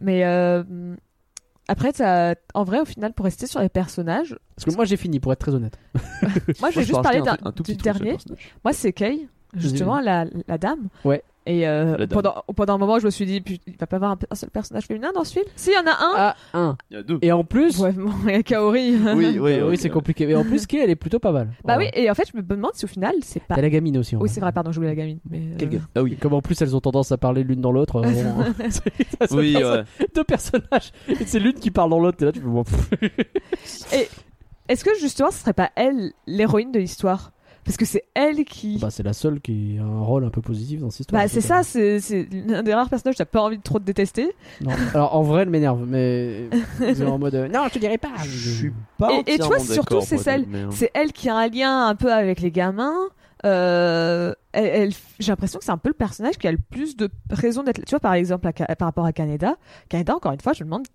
Mais 0.00 0.24
euh, 0.24 0.62
après, 1.68 1.92
t'as- 1.92 2.34
en 2.54 2.64
vrai, 2.64 2.80
au 2.80 2.84
final, 2.84 3.12
pour 3.12 3.24
rester 3.24 3.46
sur 3.46 3.60
les 3.60 3.68
personnages, 3.68 4.36
Parce 4.56 4.66
que 4.70 4.74
moi 4.76 4.84
j'ai 4.84 4.96
fini, 4.96 5.20
pour 5.20 5.32
être 5.32 5.38
très 5.40 5.54
honnête. 5.54 5.78
moi 6.60 6.70
je 6.70 6.80
vais 6.80 6.84
juste 6.84 7.02
parler 7.02 7.20
d'un 7.22 7.36
du 7.64 7.76
dernier. 7.76 8.16
Moi, 8.64 8.72
c'est 8.72 8.92
Kay, 8.92 9.28
justement, 9.54 10.00
la, 10.00 10.26
la 10.48 10.58
dame. 10.58 10.88
Ouais. 11.04 11.22
Et 11.46 11.68
euh, 11.68 12.06
pendant, 12.06 12.42
pendant 12.56 12.74
un 12.76 12.78
moment, 12.78 12.98
je 12.98 13.04
me 13.04 13.10
suis 13.10 13.26
dit, 13.26 13.42
il 13.66 13.76
va 13.76 13.86
pas 13.86 13.96
y 13.96 13.98
avoir 13.98 14.12
un, 14.12 14.18
un 14.30 14.34
seul 14.34 14.48
personnage 14.48 14.84
féminin 14.86 15.12
dans 15.14 15.24
ce 15.24 15.32
film? 15.34 15.44
Si, 15.56 15.70
il 15.70 15.74
y 15.74 15.76
en 15.76 15.86
a 15.86 15.90
un 15.92 16.14
Ah, 16.16 16.36
un. 16.54 16.76
Il 16.90 16.96
y 16.96 17.00
a 17.00 17.02
deux. 17.02 17.18
Et 17.20 17.32
en 17.32 17.44
plus, 17.44 17.78
Ouais, 17.78 17.92
bon, 17.92 18.10
il 18.26 18.30
y 18.30 18.34
a 18.34 18.42
Kaori. 18.42 18.96
Oui, 19.14 19.38
oui, 19.38 19.60
oui, 19.62 19.76
c'est 19.76 19.90
compliqué. 19.90 20.26
Mais 20.26 20.34
en 20.34 20.44
plus, 20.44 20.66
Kay, 20.66 20.78
elle 20.78 20.88
est 20.90 20.96
plutôt 20.96 21.18
pas 21.18 21.32
mal. 21.32 21.50
bah 21.64 21.76
oui, 21.78 21.88
et 21.92 22.10
en 22.10 22.14
fait, 22.14 22.28
je 22.32 22.36
me 22.36 22.42
demande 22.42 22.70
si 22.74 22.86
au 22.86 22.88
final, 22.88 23.14
c'est 23.22 23.40
pas. 23.40 23.56
T'as 23.56 23.60
la 23.62 23.68
gamine 23.68 23.98
aussi. 23.98 24.16
en 24.16 24.20
Oui, 24.20 24.30
c'est 24.30 24.40
vrai, 24.40 24.52
pardon, 24.52 24.72
j'oubliais 24.72 24.92
la 24.92 24.96
gamine. 24.96 25.18
Mais, 25.28 25.38
euh, 25.40 25.54
Quel 25.58 25.68
gars 25.68 25.78
Ah 25.94 26.02
oui. 26.02 26.16
Comme 26.16 26.32
en 26.32 26.40
plus 26.40 26.60
elles 26.62 26.74
ont 26.74 26.80
tendance 26.80 27.12
à 27.12 27.18
parler 27.18 27.42
l'une 27.44 27.60
dans 27.60 27.72
l'autre. 27.72 27.96
euh, 28.02 28.08
Oui, 29.32 29.54
ouais. 29.56 29.84
Deux 30.14 30.24
personnages. 30.24 30.92
Et 31.08 31.26
c'est 31.26 31.40
l'une 31.40 31.54
qui 31.54 31.70
parle 31.70 31.90
dans 31.90 32.00
l'autre. 32.00 32.22
Et 32.22 32.24
là, 32.24 32.32
tu 32.32 32.40
fais, 32.40 32.46
bon, 32.46 32.64
pff. 32.64 32.90
Est-ce 34.68 34.82
que 34.82 34.90
justement, 34.98 35.30
ce 35.30 35.40
serait 35.40 35.52
pas 35.52 35.70
elle 35.76 36.12
l'héroïne 36.26 36.72
de 36.72 36.78
l'histoire? 36.78 37.32
Parce 37.64 37.76
que 37.76 37.84
c'est 37.84 38.04
elle 38.14 38.44
qui. 38.44 38.78
Bah, 38.78 38.90
c'est 38.90 39.02
la 39.02 39.12
seule 39.14 39.40
qui 39.40 39.78
a 39.80 39.84
un 39.84 40.00
rôle 40.02 40.24
un 40.24 40.30
peu 40.30 40.40
positif 40.42 40.80
dans 40.80 40.90
cette 40.90 41.00
histoire. 41.00 41.22
Bah, 41.22 41.28
c'est 41.28 41.40
ça, 41.40 41.62
c'est 41.62 42.28
l'un 42.46 42.62
des 42.62 42.74
rares 42.74 42.88
personnages 42.90 43.14
que 43.14 43.18
t'as 43.18 43.24
pas 43.24 43.40
envie 43.42 43.56
de 43.58 43.62
trop 43.62 43.78
de 43.78 43.84
détester. 43.84 44.34
Non. 44.60 44.72
Alors 44.92 45.14
en 45.16 45.22
vrai, 45.22 45.42
elle 45.42 45.50
m'énerve, 45.50 45.84
mais 45.86 46.48
en 47.06 47.18
mode 47.18 47.34
euh, 47.34 47.48
non, 47.48 47.62
je 47.68 47.74
te 47.74 47.78
dirais 47.78 47.98
pas. 47.98 48.10
Je 48.22 48.50
suis 48.50 48.72
pas 48.98 49.10
Et- 49.26 49.34
et 49.34 49.38
tu 49.38 49.44
vois, 49.46 49.58
surtout, 49.60 50.00
c'est 50.02 50.18
celle- 50.18 50.46
hein. 50.54 50.68
C'est 50.70 50.90
elle 50.94 51.12
qui 51.12 51.28
a 51.28 51.36
un 51.36 51.48
lien 51.48 51.86
un 51.86 51.94
peu 51.94 52.12
avec 52.12 52.40
les 52.40 52.50
gamins. 52.50 52.94
Euh, 53.46 54.32
elle, 54.52 54.64
elle- 54.66 54.92
j'ai 55.18 55.32
l'impression 55.32 55.58
que 55.58 55.64
c'est 55.64 55.70
un 55.72 55.78
peu 55.78 55.88
le 55.90 55.94
personnage 55.94 56.38
qui 56.38 56.46
a 56.48 56.52
le 56.52 56.58
plus 56.70 56.96
de 56.96 57.10
raisons 57.30 57.62
d'être. 57.62 57.78
là. 57.78 57.84
Tu 57.86 57.90
vois, 57.90 58.00
par 58.00 58.14
exemple, 58.14 58.46
à 58.46 58.52
par 58.76 58.86
rapport 58.88 59.04
à 59.04 59.12
Canada. 59.12 59.56
Canada, 59.88 60.14
encore 60.16 60.32
une 60.32 60.40
fois, 60.40 60.52
je 60.54 60.64
me 60.64 60.68
demande. 60.68 60.86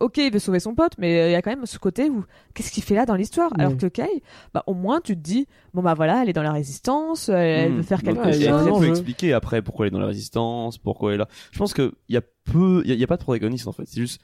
Ok, 0.00 0.16
il 0.18 0.32
veut 0.32 0.38
sauver 0.38 0.58
son 0.58 0.74
pote, 0.74 0.92
mais 0.98 1.20
euh, 1.20 1.28
il 1.28 1.32
y 1.32 1.34
a 1.34 1.42
quand 1.42 1.50
même 1.50 1.66
ce 1.66 1.78
côté 1.78 2.08
où 2.10 2.24
qu'est-ce 2.54 2.72
qu'il 2.72 2.82
fait 2.82 2.94
là 2.94 3.06
dans 3.06 3.14
l'histoire? 3.14 3.50
Alors 3.58 3.72
Oui. 3.72 3.78
que 3.78 3.86
Kay, 3.86 4.22
bah 4.54 4.64
au 4.66 4.74
moins 4.74 5.00
tu 5.00 5.14
te 5.14 5.20
dis 5.20 5.46
bon 5.74 5.82
bah 5.82 5.94
voilà, 5.94 6.22
elle 6.22 6.28
est 6.28 6.32
dans 6.32 6.42
la 6.42 6.52
résistance, 6.52 7.28
elle, 7.28 7.36
elle 7.36 7.72
Hmm. 7.72 7.76
veut 7.76 7.82
faire 7.82 8.02
quelque 8.02 8.24
Ouais, 8.28 8.36
il 8.36 8.42
y 8.42 8.44
et 8.44 8.48
a 8.48 8.54
un 8.54 8.58
chose. 8.58 8.66
elle 8.66 8.72
peut 8.72 8.76
enjeu. 8.78 8.88
expliquer 8.88 9.32
après 9.34 9.62
pourquoi 9.62 9.86
elle 9.86 9.92
est 9.92 9.94
dans 9.94 10.00
la 10.00 10.06
résistance, 10.06 10.78
pourquoi 10.78 11.10
elle 11.10 11.16
est 11.16 11.18
là. 11.18 11.28
Je 11.52 11.58
pense 11.58 11.74
que 11.74 11.92
il 12.08 12.14
y 12.14 12.18
a 12.18 12.22
peu, 12.44 12.82
il 12.84 12.88
y, 12.88 12.92
a- 12.92 12.94
il 12.94 13.00
y 13.00 13.04
a 13.04 13.06
pas 13.06 13.16
de 13.18 13.22
protagoniste 13.22 13.68
en 13.68 13.72
fait. 13.72 13.84
C'est 13.86 14.00
juste, 14.00 14.20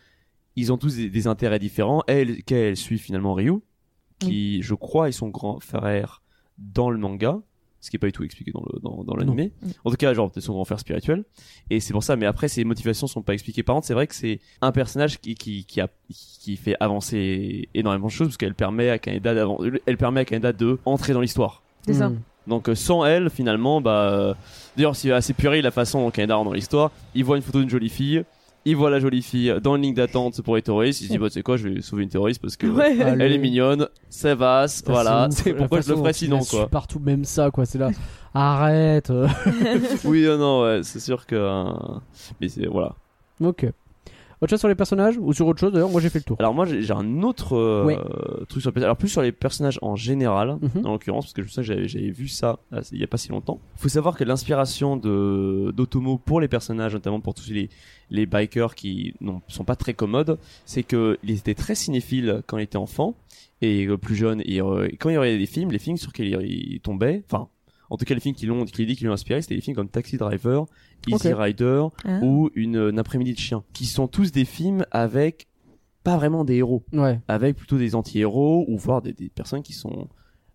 ils 0.57 0.73
ont 0.73 0.79
tous 0.79 0.97
des, 0.97 1.11
des 1.11 1.27
intérêts 1.27 1.59
différents. 1.59 2.03
Elle, 2.09 2.43
qu'elle 2.45 2.77
suit 2.77 2.99
finalement 2.99 3.35
Ryu, 3.35 3.61
qui, 4.19 4.63
je 4.63 4.75
crois, 4.75 5.09
est 5.09 5.13
son 5.13 5.29
grand 5.29 5.61
frère 5.61 6.23
dans 6.57 6.91
le 6.91 6.99
manga, 6.99 7.41
ce 7.81 7.91
qui 7.91 7.97
est 7.97 7.99
pas 7.99 8.07
du 8.09 8.13
tout 8.13 8.25
expliqué 8.25 8.51
dans 8.51 8.63
le 8.73 8.81
dans, 8.81 9.05
dans 9.05 9.15
l'animé. 9.15 9.53
Mm. 9.63 9.69
En 9.85 9.91
tout 9.91 9.97
cas, 9.97 10.13
genre 10.15 10.31
c'est 10.35 10.41
son 10.41 10.53
grand 10.55 10.65
frère 10.65 10.81
spirituel. 10.81 11.25
Et 11.71 11.81
c'est 11.81 11.93
pour 11.93 12.03
ça. 12.03 12.17
Mais 12.17 12.27
après, 12.27 12.49
ses 12.49 12.65
motivations 12.65 13.07
sont 13.07 13.23
pas 13.23 13.35
expliquées. 13.35 13.63
Par 13.63 13.75
contre, 13.77 13.87
c'est 13.87 13.95
vrai 13.95 14.07
que 14.07 14.15
c'est 14.15 14.41
un 14.61 14.73
personnage 14.73 15.21
qui 15.21 15.35
qui 15.35 15.65
qui 15.65 15.81
a 15.81 15.89
qui 16.11 16.57
fait 16.57 16.75
avancer 16.81 17.69
énormément 17.75 18.07
de 18.07 18.13
choses 18.13 18.29
parce 18.29 18.37
qu'elle 18.37 18.55
permet 18.55 18.91
à 18.91 18.99
d'avan- 18.99 19.59
elle 19.87 19.97
permet 19.97 20.21
à 20.21 20.25
Kaneda 20.25 20.53
de 20.53 20.79
entrer 20.85 21.13
dans 21.13 21.21
l'histoire. 21.21 21.63
C'est 21.83 21.95
ça. 21.95 22.09
Hmm. 22.09 22.21
Donc 22.47 22.69
euh, 22.69 22.75
sans 22.75 23.05
elle, 23.05 23.29
finalement, 23.29 23.81
bah, 23.83 24.11
euh, 24.11 24.35
d'ailleurs 24.77 24.97
c'est 24.97 25.13
assez 25.13 25.35
puéril 25.35 25.63
la 25.63 25.71
façon 25.71 26.01
dont 26.01 26.11
Kaneda 26.11 26.35
rentre 26.35 26.49
dans 26.51 26.55
l'histoire. 26.55 26.91
Il 27.15 27.25
voit 27.25 27.37
une 27.37 27.43
photo 27.43 27.61
d'une 27.61 27.69
jolie 27.69 27.91
fille, 27.91 28.25
il 28.71 28.77
voit 28.77 28.91
la 28.91 29.01
jolie 29.01 29.23
fille 29.23 29.55
dans 29.63 29.77
une 29.77 29.83
ligne 29.83 29.95
d'attente 29.95 30.41
pour 30.43 30.57
les 30.57 30.63
terroristes. 30.63 31.01
Il 31.01 31.07
se 31.07 31.13
dit 31.13 31.19
bah 31.19 31.29
tu 31.29 31.35
sais 31.35 31.43
quoi, 31.43 31.57
je 31.57 31.69
vais 31.69 31.81
sauver 31.81 32.03
une 32.05 32.09
terroriste 32.09 32.41
parce 32.41 32.57
que 32.57 32.67
Ouais. 32.67 33.01
Allez. 33.03 33.25
elle 33.25 33.33
est 33.33 33.39
mignonne, 33.39 33.89
ça 34.11 34.35
va, 34.35 34.67
Putain, 34.69 34.93
voilà. 34.93 35.29
C'est 35.31 35.55
pourquoi 35.55 35.81
je 35.81 35.91
le 35.91 35.97
ferais 35.97 36.13
sinon 36.13 36.41
quoi. 36.41 36.69
Partout 36.69 36.99
même 37.01 37.25
ça 37.25 37.51
quoi, 37.51 37.65
c'est 37.67 37.79
là. 37.79 37.91
Arrête. 38.35 39.11
euh. 39.11 39.27
oui, 40.05 40.25
euh, 40.27 40.37
non, 40.37 40.63
ouais, 40.63 40.81
c'est 40.83 41.01
sûr 41.01 41.27
que, 41.27 41.35
euh, 41.35 41.65
mais 42.41 42.49
c'est 42.49 42.67
voilà. 42.67 42.95
ok. 43.43 43.67
Autre 44.41 44.51
chose 44.51 44.61
sur 44.61 44.69
les 44.69 44.75
personnages 44.77 45.17
ou 45.19 45.33
sur 45.33 45.47
autre 45.47 45.59
chose 45.59 45.73
d'ailleurs, 45.73 45.91
moi 45.91 46.01
j'ai 46.01 46.11
fait 46.11 46.21
le 46.21 46.25
tour. 46.25 46.37
Alors 46.39 46.55
moi 46.55 46.65
j'ai 46.65 46.91
un 46.93 47.23
autre 47.23 47.57
euh, 47.57 47.85
Ouais. 47.85 47.99
truc 48.49 48.63
sur 48.63 48.73
les 48.75 48.83
alors 48.85 48.97
plus 48.97 49.09
sur 49.09 49.23
les 49.23 49.33
personnages 49.33 49.79
en 49.83 49.97
général 49.97 50.59
Mhm. 50.63 50.87
en 50.87 50.93
l'occurrence 50.93 51.25
parce 51.27 51.33
que 51.33 51.43
je 51.43 51.49
sais 51.49 51.61
que 51.63 51.67
j'avais 51.67 51.89
j'avais 51.89 52.11
vu 52.11 52.29
ça 52.29 52.59
euh, 52.73 52.81
il 52.93 52.99
y 53.01 53.05
a 53.05 53.07
pas 53.09 53.17
si 53.19 53.31
longtemps. 53.31 53.59
Faut 53.77 53.89
savoir 53.89 54.17
que 54.17 54.25
l'inspiration 54.25 54.97
de 54.97 55.73
d'Otomo 55.77 56.19
pour 56.19 56.41
les 56.41 56.49
personnages 56.49 56.95
notamment 56.95 57.21
pour 57.21 57.35
tous 57.35 57.51
les 57.51 57.69
les 58.11 58.27
bikers 58.27 58.75
qui 58.75 59.15
non 59.21 59.43
sont 59.49 59.65
pas 59.65 59.77
très 59.77 59.93
commodes, 59.95 60.39
c'est 60.65 60.83
que 60.83 61.19
il 61.25 61.31
était 61.31 61.55
très 61.55 61.75
cinéphile 61.75 62.43
quand 62.47 62.59
il 62.59 62.63
était 62.63 62.77
enfant 62.79 63.15
et 63.61 63.87
euh, 63.87 63.97
plus 63.99 64.15
jeune 64.15 64.41
et 64.45 64.61
euh, 64.63 64.89
quand 65.01 65.11
il 65.11 65.19
regardait 65.19 65.39
des 65.39 65.47
films, 65.47 65.73
les 65.73 65.79
films 65.81 65.97
sur 65.97 66.11
lesquels 66.11 66.41
il, 66.45 66.73
il 66.75 66.81
tombait, 66.81 67.23
enfin 67.31 67.49
en 67.91 67.97
tout 67.97 68.05
cas 68.05 68.15
les 68.15 68.21
films 68.21 68.35
qui 68.35 68.47
l'ont 68.47 68.65
qui 68.65 68.85
dit 68.87 68.97
qui 68.97 69.05
l'ont 69.05 69.13
inspiré, 69.13 69.41
c'était 69.43 69.55
des 69.57 69.61
films 69.61 69.77
comme 69.77 69.89
Taxi 69.89 70.17
Driver, 70.17 70.67
Easy. 71.07 71.33
Rider 71.33 71.85
Ah. 72.05 72.19
ou 72.23 72.51
une, 72.55 72.77
une 72.77 72.99
après-midi 72.99 73.33
de 73.35 73.39
chien 73.39 73.63
qui 73.73 73.87
sont 73.87 74.09
tous 74.09 74.31
des 74.33 74.45
films 74.45 74.85
avec 74.91 75.47
pas 76.05 76.17
vraiment 76.17 76.45
des 76.45 76.57
héros 76.57 76.83
Ouais. 76.93 77.21
avec 77.29 77.57
plutôt 77.57 77.79
des 77.79 77.95
anti-héros 77.95 78.65
ou 78.69 78.79
voire 78.79 79.03
des, 79.03 79.13
des 79.13 79.29
personnes 79.29 79.63
qui 79.63 79.73
sont 79.73 80.09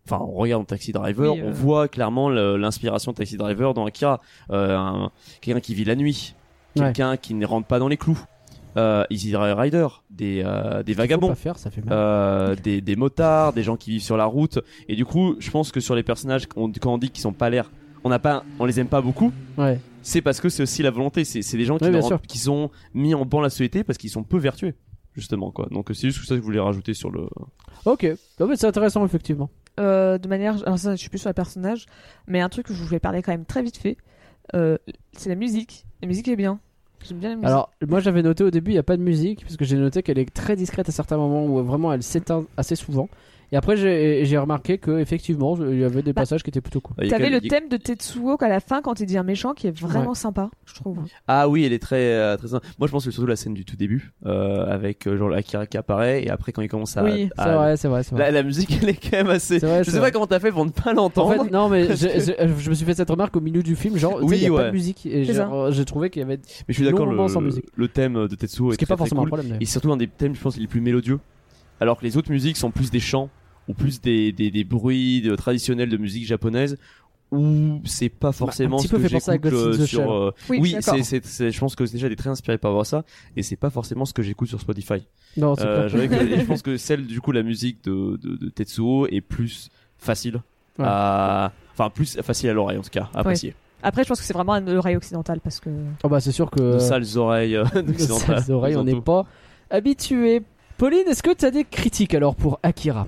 enfin 0.05 0.19
on 0.23 0.33
regarde 0.33 0.65
Taxi 0.67 0.91
Driver 0.91 1.33
Oui, 1.33 1.41
euh. 1.41 1.47
on 1.47 1.51
voit 1.51 1.87
clairement 1.87 2.29
l'inspiration 2.29 3.11
de 3.13 3.17
Taxi 3.17 3.37
Driver 3.37 3.73
dans 3.73 3.85
Akira 3.85 4.19
euh, 4.51 4.75
un- 4.77 5.11
quelqu'un 5.41 5.59
qui 5.61 5.75
vit 5.75 5.85
la 5.85 5.95
nuit 5.95 6.35
Ouais. 6.75 6.85
quelqu'un 6.85 7.17
qui 7.17 7.35
ne 7.35 7.45
rentre 7.45 7.67
pas 7.67 7.77
dans 7.77 7.87
les 7.87 7.97
clous 7.97 8.19
euh, 8.77 9.03
Easy 9.09 9.35
Rider 9.35 9.87
des 10.09 10.41
euh, 10.45 10.83
des 10.83 10.93
vagabonds 10.93 11.29
pas 11.29 11.35
faire, 11.35 11.57
ça 11.57 11.69
fait 11.69 11.81
mal. 11.83 11.93
euh, 11.93 12.55
des, 12.55 12.81
des 12.81 12.95
motards, 12.95 13.53
des 13.53 13.63
gens 13.63 13.77
qui 13.77 13.91
vivent 13.91 14.01
sur 14.03 14.17
la 14.17 14.25
route. 14.25 14.59
Et 14.89 14.95
du 14.95 15.05
coup, 15.05 15.35
je 15.39 15.49
pense 15.51 15.71
que 15.71 15.79
sur 15.79 15.95
les 15.95 16.03
personnages, 16.03 16.43
on- 16.55 16.71
quand 16.71 16.93
on 16.93 16.97
dit 16.97 17.09
qu'ils 17.09 17.21
sont 17.21 17.33
pas 17.33 17.49
l'air, 17.49 17.71
on 18.03 18.09
n'a 18.09 18.19
pas, 18.19 18.43
on 18.59 18.65
les 18.65 18.79
aime 18.79 18.87
pas 18.87 19.01
beaucoup. 19.01 19.31
Ouais. 19.57 19.79
C'est 20.01 20.21
parce 20.21 20.41
que 20.41 20.49
c'est 20.49 20.63
aussi 20.63 20.83
la 20.83 20.91
volonté. 20.91 21.23
C'est 21.23 21.39
des 21.57 21.65
gens 21.65 21.77
qui, 21.77 21.85
Ouais, 21.85 22.01
qui 22.27 22.37
sont 22.37 22.69
mis 22.93 23.13
en 23.15 23.25
banc 23.25 23.39
la 23.41 23.49
société 23.49 23.83
parce 23.83 23.97
qu'ils 23.97 24.09
sont 24.09 24.23
peu 24.23 24.37
vertueux, 24.37 24.73
justement 25.15 25.51
quoi. 25.51 25.67
Donc 25.71 25.89
c'est 25.93 26.09
juste 26.09 26.23
ça 26.25 26.35
que 26.35 26.41
je 26.41 26.45
voulais 26.45 26.59
rajouter 26.59 26.93
sur 26.93 27.09
le. 27.11 27.27
Ok. 27.85 28.05
C'est 28.55 28.65
intéressant 28.65 29.05
effectivement. 29.05 29.49
euh, 29.79 30.17
de 30.17 30.27
manière. 30.27 30.55
Alors, 30.67 30.77
ça, 30.77 30.91
je 30.95 30.99
suis 30.99 31.09
plus 31.09 31.19
sur 31.19 31.29
les 31.29 31.33
personnages, 31.33 31.85
mais 32.27 32.41
un 32.41 32.49
truc 32.49 32.67
que 32.67 32.73
je 32.73 32.83
voulais 32.83 32.99
parler 32.99 33.21
quand 33.21 33.31
même 33.31 33.45
très 33.45 33.63
vite 33.63 33.77
fait, 33.77 33.97
euh, 34.55 34.77
c'est 35.13 35.29
la 35.29 35.35
musique. 35.35 35.85
La 36.01 36.07
musique 36.07 36.27
est 36.27 36.35
bien. 36.35 36.59
Alors, 37.43 37.71
moi 37.87 37.99
j'avais 37.99 38.21
noté 38.21 38.43
au 38.43 38.51
début, 38.51 38.71
il 38.71 38.75
n'y 38.75 38.79
a 38.79 38.83
pas 38.83 38.97
de 38.97 39.01
musique, 39.01 39.41
parce 39.43 39.57
que 39.57 39.65
j'ai 39.65 39.77
noté 39.77 40.03
qu'elle 40.03 40.19
est 40.19 40.33
très 40.33 40.55
discrète 40.55 40.87
à 40.89 40.91
certains 40.91 41.17
moments 41.17 41.45
où 41.45 41.61
vraiment 41.63 41.91
elle 41.93 42.03
s'éteint 42.03 42.45
assez 42.57 42.75
souvent. 42.75 43.09
Et 43.53 43.55
après, 43.55 43.77
j'ai 43.77 44.37
remarqué 44.39 44.79
que 44.79 44.97
effectivement, 44.97 45.55
il 45.61 45.77
y 45.77 45.83
avait 45.83 46.01
des 46.01 46.11
Bah, 46.11 46.23
passages 46.23 46.41
qui 46.41 46.49
étaient 46.49 46.59
plutôt 46.59 46.81
cool. 46.81 46.95
Il 46.99 47.05
y 47.05 47.07
a 47.09 47.11
T'avais 47.11 47.29
le 47.29 47.37
y 47.37 47.47
thème 47.47 47.69
de 47.69 47.77
Tetsuo 47.77 48.35
à 48.39 48.47
la 48.49 48.59
fin 48.59 48.81
quand 48.81 48.99
il 48.99 49.05
dit 49.05 49.15
un 49.15 49.21
méchant 49.21 49.53
qui 49.53 49.67
est 49.67 49.79
vraiment 49.79 50.15
sympa, 50.15 50.49
je 50.65 50.73
trouve. 50.73 50.97
Ah 51.27 51.47
oui, 51.47 51.63
elle 51.63 51.71
est 51.71 51.77
très 51.77 52.13
euh, 52.13 52.35
très. 52.35 52.47
Moi, 52.49 52.87
je 52.87 52.91
pense 52.91 53.05
que 53.05 53.11
surtout 53.11 53.27
la 53.27 53.35
scène 53.35 53.53
du 53.53 53.63
tout 53.63 53.75
début, 53.75 54.11
euh, 54.25 54.65
avec 54.65 55.05
euh, 55.05 55.17
genre 55.17 55.31
Akira 55.33 55.67
qui 55.67 55.77
apparaît 55.77 56.23
et 56.23 56.31
après 56.31 56.51
quand 56.51 56.63
il 56.63 56.67
commence 56.67 56.97
à. 56.97 57.03
Oui, 57.03 57.29
à- 57.37 57.77
C'est 57.77 57.87
vrai, 57.87 58.01
c'est 58.01 58.15
vrai. 58.15 58.23
La, 58.25 58.31
la 58.31 58.41
musique, 58.41 58.75
elle 58.81 58.89
est 58.89 58.95
quand 58.95 59.17
même 59.17 59.29
assez. 59.29 59.59
C'est 59.59 59.67
vrai, 59.67 59.83
je 59.83 59.91
sais 59.91 59.99
vrai. 59.99 60.07
pas 60.07 60.11
comment 60.11 60.25
t'as 60.25 60.39
fait 60.39 60.51
pour 60.51 60.65
ne 60.65 60.71
pas 60.71 60.89
En 60.89 60.93
l'entendre. 60.93 61.43
fait, 61.43 61.51
non, 61.51 61.69
mais 61.69 61.95
je 61.95 62.69
me 62.71 62.73
suis 62.73 62.85
fait 62.87 62.95
cette 62.95 63.11
remarque 63.11 63.35
au 63.35 63.41
milieu 63.41 63.61
du 63.61 63.75
film, 63.75 63.97
genre, 63.97 64.17
Oui, 64.23 64.37
il 64.37 64.49
n'y 64.49 64.55
a 64.55 64.59
pas 64.63 64.67
de 64.69 64.71
musique. 64.71 65.05
Et 65.05 65.25
j'ai 65.25 65.85
trouvé 65.85 66.09
qu'il 66.09 66.21
y 66.21 66.25
avait. 66.25 66.37
mais 66.37 66.43
je 66.69 66.73
suis 66.73 66.85
d'accord, 66.85 67.05
le, 67.05 67.87
thème 67.87 68.27
de 68.27 68.35
Tetsuo 68.35 68.71
Ce 68.71 68.73
est 68.73 68.77
qui 68.77 68.83
n'est 68.83 68.87
très, 68.87 68.93
pas 68.95 68.97
forcément 68.97 69.21
un 69.21 69.27
problème. 69.27 69.57
Et 69.59 69.65
surtout 69.65 69.91
un 69.91 69.97
des 69.97 70.07
thèmes, 70.07 70.33
je 70.33 70.41
pense, 70.41 70.57
les 70.57 70.65
plus 70.65 70.81
mélodieux. 70.81 71.19
Alors 71.79 71.99
que 71.99 72.05
les 72.05 72.17
autres 72.17 72.31
musiques 72.31 72.57
sont 72.57 72.71
plus 72.71 72.89
des 72.89 72.99
chants 72.99 73.29
ou 73.67 73.73
plus 73.73 74.01
des, 74.01 74.31
des, 74.31 74.51
des 74.51 74.63
bruits 74.63 75.21
de- 75.21 75.35
traditionnels 75.35 75.89
de 75.89 75.97
musique 75.97 76.25
japonaise 76.25 76.77
où 77.31 77.81
c'est 77.85 78.09
pas 78.09 78.31
forcément 78.31 78.77
Bah, 78.77 78.81
petit 78.83 78.87
ce 78.89 78.95
peu 78.95 79.01
que 79.01 79.07
fait 79.07 79.15
penser 79.15 79.31
à 79.31 79.33
j'écoute 79.33 79.53
euh, 79.53 79.71
the 79.77 79.85
sur. 79.85 79.99
Shell. 80.01 80.07
euh, 80.09 80.31
Oui, 80.49 80.59
oui, 80.61 80.75
c'est, 80.81 81.01
c'est, 81.03 81.25
c'est- 81.25 81.51
je 81.51 81.59
pense 81.59 81.75
que 81.75 81.83
déjà 81.83 82.05
elle 82.05 82.13
est 82.13 82.17
très 82.17 82.29
inspirée 82.29 82.59
par 82.59 82.71
voir 82.71 82.85
ça 82.85 83.03
et 83.35 83.41
c'est 83.41 83.55
pas 83.55 83.69
forcément 83.71 84.05
ce 84.05 84.13
que 84.13 84.21
j'écoute 84.21 84.47
sur 84.49 84.59
Spotify. 84.61 85.05
Non, 85.37 85.55
c'est 85.55 85.65
Euh, 85.65 85.89
que- 85.89 85.97
je 86.39 86.45
pense 86.45 86.61
que 86.61 86.77
celle 86.77 87.07
du 87.07 87.21
coup 87.21 87.31
la 87.31 87.41
musique 87.41 87.83
de, 87.85 88.17
de, 88.21 88.35
de 88.35 88.49
Tetsuo 88.49 89.07
est 89.07 89.21
plus 89.21 89.69
facile 89.97 90.41
Ouais. 90.79 90.85
à, 90.87 91.51
enfin 91.73 91.89
plus 91.91 92.17
facile 92.21 92.49
à 92.49 92.53
l'oreille 92.53 92.77
en 92.79 92.81
tout 92.81 92.89
cas, 92.89 93.09
à 93.13 93.19
apprécier. 93.19 93.53
Après, 93.83 94.03
je 94.03 94.07
pense 94.09 94.19
que 94.19 94.25
c'est 94.25 94.33
vraiment 94.33 94.53
un 94.53 94.67
oreille 94.75 94.95
occidentale 94.95 95.39
parce 95.39 95.59
que. 95.59 95.69
Oh, 96.03 96.09
bah, 96.09 96.19
c'est 96.19 96.31
sûr 96.31 96.49
que. 96.49 96.75
De 96.75 96.79
sales 96.79 97.17
oreilles, 97.17 97.55
euh, 97.57 97.63
de 97.75 97.91
occidentales, 97.91 98.41
sales 98.43 98.55
oreilles, 98.55 98.75
on 98.77 98.83
n'est 98.83 98.99
pas 99.01 99.25
habitué. 99.69 100.41
Pauline, 100.77 101.03
est-ce 101.07 101.21
que 101.21 101.33
tu 101.33 101.45
as 101.45 101.51
des 101.51 101.63
critiques 101.65 102.13
alors 102.15 102.35
pour 102.35 102.59
Akira? 102.63 103.07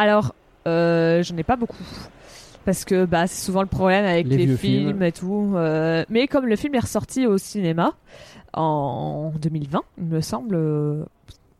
Alors, 0.00 0.34
euh, 0.66 1.22
j'en 1.22 1.36
ai 1.36 1.42
pas 1.42 1.56
beaucoup. 1.56 1.76
Parce 2.64 2.84
que 2.84 3.04
bah, 3.04 3.26
c'est 3.26 3.44
souvent 3.44 3.60
le 3.62 3.66
problème 3.68 4.04
avec 4.04 4.26
Les 4.26 4.38
films, 4.38 4.56
films. 4.56 5.02
et 5.02 5.12
tout. 5.12 5.52
euh, 5.56 6.04
mais 6.08 6.26
comme 6.26 6.46
le 6.46 6.56
film 6.56 6.74
est 6.74 6.78
ressorti 6.80 7.26
au 7.26 7.36
cinéma 7.38 7.94
en 8.54 9.32
2020, 9.40 9.82
il 9.98 10.04
me 10.04 10.20
semble. 10.20 10.54
euh, 10.54 11.04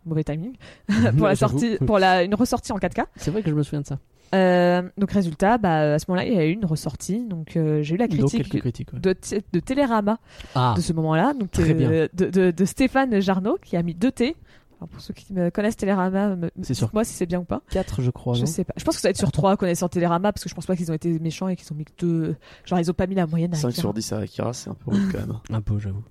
Mauvais 0.06 0.24
timing. 0.24 0.54
pour 1.18 1.26
la 1.26 1.36
sortie, 1.36 1.76
pour 1.86 1.98
la, 1.98 2.22
une 2.22 2.34
ressortie 2.34 2.72
en 2.72 2.78
4K. 2.78 3.04
C'est 3.16 3.30
vrai 3.30 3.42
que 3.42 3.50
je 3.50 3.54
me 3.54 3.62
souviens 3.62 3.82
de 3.82 3.86
ça. 3.86 3.98
Euh, 4.34 4.82
donc 4.96 5.10
résultat, 5.10 5.58
bah, 5.58 5.94
à 5.94 5.98
ce 5.98 6.06
moment-là, 6.08 6.26
il 6.26 6.34
y 6.34 6.38
a 6.38 6.46
eu 6.46 6.52
une 6.52 6.64
ressortie. 6.64 7.24
Donc 7.26 7.56
euh, 7.56 7.82
j'ai 7.82 7.96
eu 7.96 7.98
la 7.98 8.08
critique 8.08 8.54
ouais. 8.54 9.00
de, 9.00 9.14
de 9.52 9.60
Télérama 9.60 10.18
Ah, 10.54 10.72
de 10.76 10.80
ce 10.80 10.92
moment-là. 10.94 11.34
Donc 11.34 11.50
euh, 11.58 12.08
de, 12.14 12.26
de, 12.30 12.50
de 12.50 12.64
Stéphane 12.64 13.20
Jarno 13.20 13.58
qui 13.62 13.76
a 13.76 13.82
mis 13.82 13.94
deux 13.94 14.12
T. 14.12 14.36
Alors, 14.80 14.88
pour 14.88 15.00
ceux 15.02 15.12
qui 15.12 15.32
me 15.34 15.50
connaissent 15.50 15.76
Télérama, 15.76 16.36
sûr. 16.62 16.86
dites-moi 16.86 17.04
si 17.04 17.12
c'est 17.12 17.26
bien 17.26 17.40
ou 17.40 17.44
pas. 17.44 17.60
4 17.70 18.00
je 18.00 18.10
crois. 18.10 18.32
Je 18.34 18.46
sais 18.46 18.64
pas. 18.64 18.72
Je 18.78 18.84
pense 18.84 18.94
que 18.96 19.00
ça 19.02 19.08
va 19.08 19.10
être 19.10 19.18
sur 19.18 19.30
3 19.30 19.56
connaissant 19.58 19.88
Télérama 19.88 20.32
parce 20.32 20.42
que 20.42 20.48
je 20.48 20.54
pense 20.54 20.64
pas 20.66 20.74
qu'ils 20.74 20.90
ont 20.90 20.94
été 20.94 21.18
méchants 21.18 21.48
et 21.48 21.56
qu'ils 21.56 21.70
ont 21.72 21.76
mis 21.76 21.84
que 21.84 21.92
deux. 21.98 22.36
Genre 22.64 22.78
ils 22.80 22.90
ont 22.90 22.94
pas 22.94 23.06
mis 23.06 23.14
la 23.14 23.26
moyenne 23.26 23.52
à 23.52 23.56
5 23.56 23.68
Akira. 23.68 23.80
sur 23.82 23.92
10 23.94 24.12
à 24.12 24.18
Akira, 24.20 24.52
c'est 24.54 24.70
un 24.70 24.74
peu 24.74 24.90
rude 24.90 25.12
quand 25.12 25.18
même. 25.18 25.38
Un 25.50 25.60
peu, 25.60 25.78
j'avoue. 25.78 26.02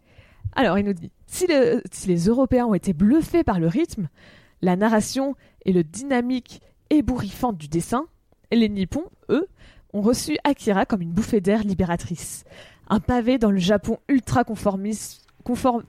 Alors 0.56 0.78
il 0.78 0.86
nous 0.86 0.94
dit 0.94 1.12
si, 1.26 1.48
le- 1.48 1.82
si 1.92 2.08
les 2.08 2.26
Européens 2.26 2.66
ont 2.68 2.74
été 2.76 2.94
bluffés 2.94 3.44
par 3.44 3.60
le 3.60 3.68
rythme, 3.68 4.08
la 4.62 4.76
narration 4.76 5.36
et 5.66 5.74
le 5.74 5.84
dynamique 5.84 6.62
ébouriffante 6.92 7.58
du 7.58 7.68
dessin, 7.68 8.06
les 8.52 8.70
Nippons, 8.70 9.06
eux, 9.30 9.48
ont 9.94 10.02
reçu 10.02 10.38
Akira 10.44 10.86
comme 10.86 11.02
une 11.02 11.12
bouffée 11.12 11.42
d'air 11.42 11.64
libératrice. 11.64 12.44
Un 12.90 13.00
pavé 13.00 13.38
dans 13.40 13.52
le 13.52 13.58
Japon 13.60 13.98
ultra 14.08 14.44
conformiste. 14.44 15.26
Conform, 15.50 15.82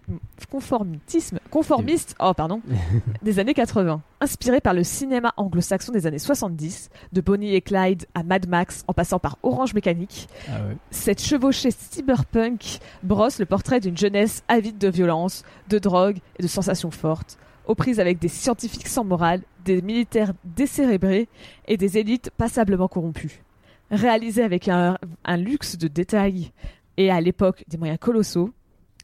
conformisme, 0.50 1.38
conformiste, 1.50 2.14
oh 2.18 2.32
pardon, 2.32 2.62
des 3.22 3.38
années 3.38 3.52
80. 3.52 4.00
Inspiré 4.22 4.62
par 4.62 4.72
le 4.72 4.82
cinéma 4.82 5.34
anglo-saxon 5.36 5.92
des 5.92 6.06
années 6.06 6.18
70, 6.18 6.88
de 7.12 7.20
Bonnie 7.20 7.54
et 7.54 7.60
Clyde 7.60 8.06
à 8.14 8.22
Mad 8.22 8.48
Max 8.48 8.84
en 8.88 8.94
passant 8.94 9.18
par 9.18 9.36
Orange 9.42 9.74
Mécanique, 9.74 10.30
Ah 10.48 10.66
ouais. 10.66 10.76
cette 10.90 11.20
chevauchée 11.22 11.72
cyberpunk 11.72 12.78
brosse 13.02 13.38
le 13.38 13.44
portrait 13.44 13.80
d'une 13.80 13.98
jeunesse 13.98 14.42
avide 14.48 14.78
de 14.78 14.88
violence, 14.88 15.44
de 15.68 15.78
drogue 15.78 16.20
et 16.38 16.42
de 16.42 16.48
sensations 16.48 16.90
fortes, 16.90 17.36
aux 17.66 17.74
prises 17.74 18.00
avec 18.00 18.18
des 18.18 18.28
scientifiques 18.28 18.88
sans 18.88 19.04
morale, 19.04 19.42
des 19.66 19.82
militaires 19.82 20.32
décérébrés 20.44 21.28
et 21.68 21.76
des 21.76 21.98
élites 21.98 22.30
passablement 22.38 22.88
corrompues. 22.88 23.42
Réalisé 23.90 24.42
avec 24.42 24.68
un, 24.68 24.96
un 25.26 25.36
luxe 25.36 25.76
de 25.76 25.86
détails 25.86 26.50
et 26.96 27.10
à 27.10 27.20
l'époque 27.20 27.62
des 27.68 27.76
moyens 27.76 27.98
colossaux, 27.98 28.52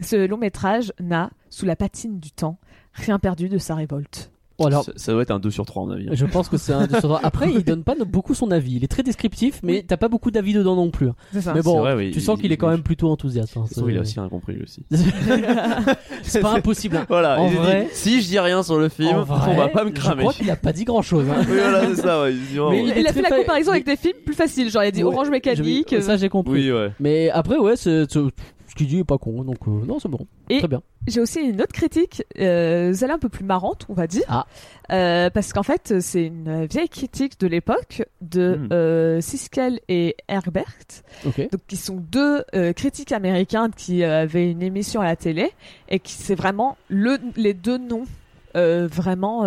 ce 0.01 0.27
long 0.27 0.37
métrage 0.39 0.93
n'a, 1.01 1.31
sous 1.51 1.67
la 1.67 1.77
patine 1.77 2.19
du 2.21 2.31
temps, 2.31 2.59
rien 2.93 3.19
perdu 3.19 3.49
de 3.49 3.59
sa 3.59 3.75
révolte. 3.75 4.31
Bon, 4.59 4.65
alors, 4.69 4.85
ça, 4.85 4.93
ça 4.97 5.13
doit 5.13 5.21
être 5.21 5.31
un 5.33 5.39
2 5.39 5.51
sur 5.51 5.67
3 5.67 5.83
en 5.83 5.91
avis. 5.91 6.09
je 6.13 6.25
pense 6.25 6.49
que 6.49 6.57
c'est 6.57 6.73
un 6.73 6.87
des 6.87 6.99
sur- 7.01 7.21
Après, 7.23 7.53
il 7.53 7.63
donne 7.63 7.85
pas 7.85 7.95
beaucoup 8.07 8.33
son 8.33 8.51
avis. 8.51 8.77
Il 8.77 8.85
est 8.85 8.89
très 8.89 9.03
descriptif, 9.03 9.61
mais 9.63 9.73
Oui. 9.75 9.85
t'as 9.87 9.99
pas 9.99 10.09
beaucoup 10.09 10.31
d'avis 10.31 10.55
dedans 10.55 10.75
non 10.77 10.91
plus. 10.91 11.11
C'est 11.35 11.43
ça. 11.43 11.53
Mais 11.53 11.61
bon, 11.61 11.79
vrai, 11.81 11.95
oui, 11.95 12.11
tu 12.11 12.23
sens 12.23 12.39
il- 12.39 12.43
qu'il 12.43 12.53
est 12.53 12.57
quand 12.57 12.71
même 12.71 12.83
plutôt 12.83 13.11
enthousiaste. 13.11 13.55
hein. 13.59 13.67
Ça 13.71 13.83
il 13.87 13.99
a 13.99 14.01
aussi 14.01 14.19
rien 14.19 14.31
compris 14.31 14.55
lui 14.55 14.63
aussi. 14.63 14.83
c'est 16.23 16.41
pas 16.41 16.55
impossible. 16.55 16.97
hein. 16.97 17.07
Voilà, 17.09 17.39
En 17.39 17.47
il 17.47 17.51
dit, 17.51 17.57
vrai- 17.57 17.89
si 17.93 18.23
je 18.23 18.29
dis 18.29 18.39
rien 18.39 18.63
sur 18.63 18.79
le 18.79 18.89
film, 18.89 19.19
vrai, 19.19 19.51
on 19.53 19.57
va 19.57 19.69
pas 19.69 19.85
me 19.85 19.91
Je 19.91 19.95
cramer. 19.95 20.21
crois 20.23 20.33
qu'il 20.33 20.51
a 20.51 20.57
pas 20.57 20.73
dit 20.73 20.85
grand 20.85 21.03
chose. 21.03 21.27
oui, 21.39 21.45
voilà, 21.49 21.87
c'est 21.95 22.01
ça, 22.03 22.23
ouais. 22.23 22.33
il 22.33 22.41
dit, 22.47 22.59
oh, 22.59 22.71
Mais 22.71 22.83
ouais. 22.83 22.93
il 22.97 22.99
Il 23.01 23.07
a 23.07 23.13
fait 23.13 23.21
la 23.23 23.31
comparaison 23.37 23.73
mais- 23.73 23.77
avec 23.77 23.87
des 23.87 23.97
films 23.97 24.17
plus 24.25 24.35
faciles, 24.35 24.71
genre 24.71 24.83
il 24.85 24.87
a 24.89 24.91
dit 24.91 25.05
Ouais, 25.05 25.13
Orange 25.13 25.29
Mécanique. 25.31 25.89
je- 25.95 26.01
Ça, 26.01 26.17
j'ai 26.17 26.31
compris. 26.31 26.71
Oui, 26.71 26.73
ouais. 26.73 26.93
Mais 26.99 27.29
après, 27.31 27.59
ouais, 27.59 27.77
c'est- 27.77 28.11
c'est- 28.11 28.21
ce 28.77 28.85
qu'il 28.85 28.89
dit 28.89 28.99
est 28.99 29.05
pas 29.05 29.17
con. 29.19 29.43
Donc, 29.43 29.67
euh, 29.67 29.85
non, 29.87 29.99
c'est 29.99 30.09
bon. 30.09 30.27
Et- 30.51 30.59
Très 30.59 30.69
bien. 30.69 30.83
J'ai 31.07 31.21
aussi 31.21 31.41
une 31.41 31.63
autre 31.63 31.73
critique, 31.73 32.25
euh, 32.41 32.93
celle 32.93 33.13
un 33.13 33.19
peu 33.19 33.29
plus 33.29 33.45
marrante, 33.45 33.87
on 33.89 33.95
va 33.95 34.07
dire. 34.09 34.25
Ah. 34.29 34.47
Euh, 34.93 35.31
parce 35.31 35.53
qu'en 35.53 35.63
fait, 35.63 36.01
c'est 36.01 36.25
une 36.27 36.67
vieille 36.67 36.89
critique 36.89 37.39
de 37.39 37.47
l'époque 37.47 38.05
de 38.21 38.69
euh, 38.73 39.21
Siskel 39.21 39.79
et 39.89 40.17
Herbert, 40.29 40.75
donc 41.25 41.35
qui 41.69 41.77
sont 41.77 41.97
deux 41.97 42.43
critiques 42.75 43.13
américains 43.13 43.71
qui 43.71 44.03
avaient 44.03 44.51
une 44.51 44.63
émission 44.63 45.01
à 45.01 45.05
la 45.05 45.15
télé 45.17 45.53
et 45.89 46.01
qui 46.01 46.13
c'est 46.13 46.35
vraiment 46.35 46.77
le, 46.89 47.19
les 47.37 47.55
deux 47.55 47.79
noms 47.79 48.07
vraiment 48.55 49.45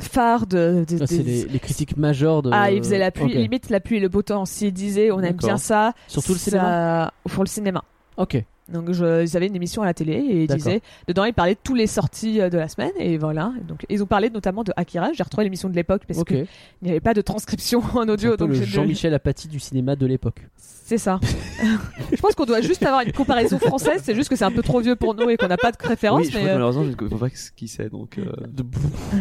phares 0.00 0.46
de, 0.46 0.84
de- 0.88 1.06
C'est 1.06 1.18
des- 1.18 1.22
les, 1.22 1.44
les 1.44 1.58
critiques 1.60 1.96
majeures 1.96 2.42
de. 2.42 2.50
Ah, 2.52 2.70
ils 2.70 2.78
faisaient 2.82 2.98
la 2.98 3.10
pluie, 3.10 3.26
Ok. 3.26 3.34
limite 3.34 3.70
la 3.70 3.80
pluie 3.80 3.96
et 3.98 4.00
le 4.00 4.08
beau 4.08 4.22
temps. 4.22 4.44
S'ils 4.44 4.72
disaient 4.72 5.10
on 5.10 5.20
aime 5.20 5.36
bien 5.36 5.56
ça, 5.56 5.92
Surtout 6.08 6.32
le 6.32 6.38
ça- 6.38 6.50
cinéma? 6.50 7.12
Pour 7.28 7.44
le 7.44 7.48
cinéma. 7.48 7.84
Ok. 8.16 8.42
Donc 8.72 8.92
je, 8.92 9.22
ils 9.24 9.36
avaient 9.36 9.46
une 9.48 9.56
émission 9.56 9.82
à 9.82 9.86
la 9.86 9.94
télé 9.94 10.12
et 10.12 10.42
ils 10.44 10.46
disaient 10.48 10.80
dedans 11.08 11.24
ils 11.24 11.34
parlaient 11.34 11.54
de 11.54 11.60
tous 11.62 11.74
les 11.74 11.86
sorties 11.86 12.40
euh, 12.40 12.50
de 12.50 12.58
la 12.58 12.68
semaine 12.68 12.92
et 12.98 13.18
voilà. 13.18 13.52
Donc 13.66 13.84
ils 13.88 14.02
ont 14.02 14.06
parlé 14.06 14.30
notamment 14.30 14.62
de 14.64 14.72
Akira. 14.76 15.12
J'ai 15.12 15.22
retrouvé 15.22 15.44
l'émission 15.44 15.68
de 15.68 15.74
l'époque 15.74 16.02
parce 16.06 16.20
Ok. 16.20 16.28
qu'il 16.28 16.46
n'y 16.82 16.90
avait 16.90 17.00
pas 17.00 17.14
de 17.14 17.20
transcription 17.20 17.82
en 17.94 18.08
audio. 18.08 18.30
un 18.32 18.36
peu 18.36 18.46
Donc 18.46 18.56
le 18.56 18.62
Jean-Michel 18.62 19.12
Apathy 19.14 19.48
du 19.48 19.58
cinéma 19.60 19.96
de 19.96 20.06
l'époque. 20.06 20.46
c'est 20.56 20.98
ça. 20.98 21.18
je 22.12 22.16
pense 22.20 22.34
qu'on 22.34 22.44
doit 22.46 22.60
juste 22.60 22.82
avoir 22.84 23.02
une 23.02 23.12
comparaison 23.12 23.58
française. 23.58 24.00
C'est 24.04 24.14
juste 24.14 24.28
que 24.28 24.36
c'est 24.36 24.44
un 24.44 24.50
peu 24.52 24.62
trop 24.62 24.80
vieux 24.80 24.96
pour 24.96 25.14
nous 25.14 25.28
et 25.30 25.36
qu'on 25.36 25.48
n'a 25.48 25.56
pas 25.56 25.72
de 25.72 25.76
référence. 25.80 26.20
Oui, 26.20 26.24
je 26.26 26.30
crois 26.30 26.40
mais, 26.42 26.46
que 26.46 26.50
euh, 26.50 26.54
malheureusement, 26.54 26.84
je 26.84 26.90
ne 26.90 26.94
comprends 26.94 27.18
pas 27.18 27.28
ce 27.34 27.50
qui 27.50 27.68
c'est, 27.68 27.88
donc. 27.90 28.18
euh, 28.18 28.30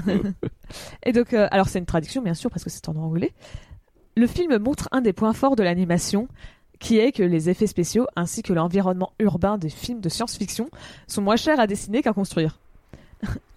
Et 1.05 1.11
donc, 1.11 1.33
euh, 1.33 1.47
alors 1.51 1.67
c'est 1.69 1.79
une 1.79 1.85
traduction 1.85 2.21
bien 2.21 2.33
sûr 2.33 2.49
parce 2.49 2.63
que 2.63 2.69
c'est 2.69 2.87
en 2.89 2.95
anglais. 2.95 3.33
Le 4.17 4.27
film 4.27 4.57
montre 4.57 4.89
un 4.91 5.01
des 5.01 5.13
points 5.13 5.33
forts 5.33 5.55
de 5.55 5.63
l'animation, 5.63 6.27
qui 6.79 6.97
est 6.97 7.11
que 7.11 7.23
les 7.23 7.49
effets 7.49 7.67
spéciaux 7.67 8.07
ainsi 8.15 8.41
que 8.41 8.53
l'environnement 8.53 9.13
urbain 9.19 9.57
des 9.57 9.69
films 9.69 10.01
de 10.01 10.09
science-fiction 10.09 10.69
sont 11.07 11.21
moins 11.21 11.35
chers 11.35 11.59
à 11.59 11.67
dessiner 11.67 12.01
qu'à 12.01 12.13
construire. 12.13 12.59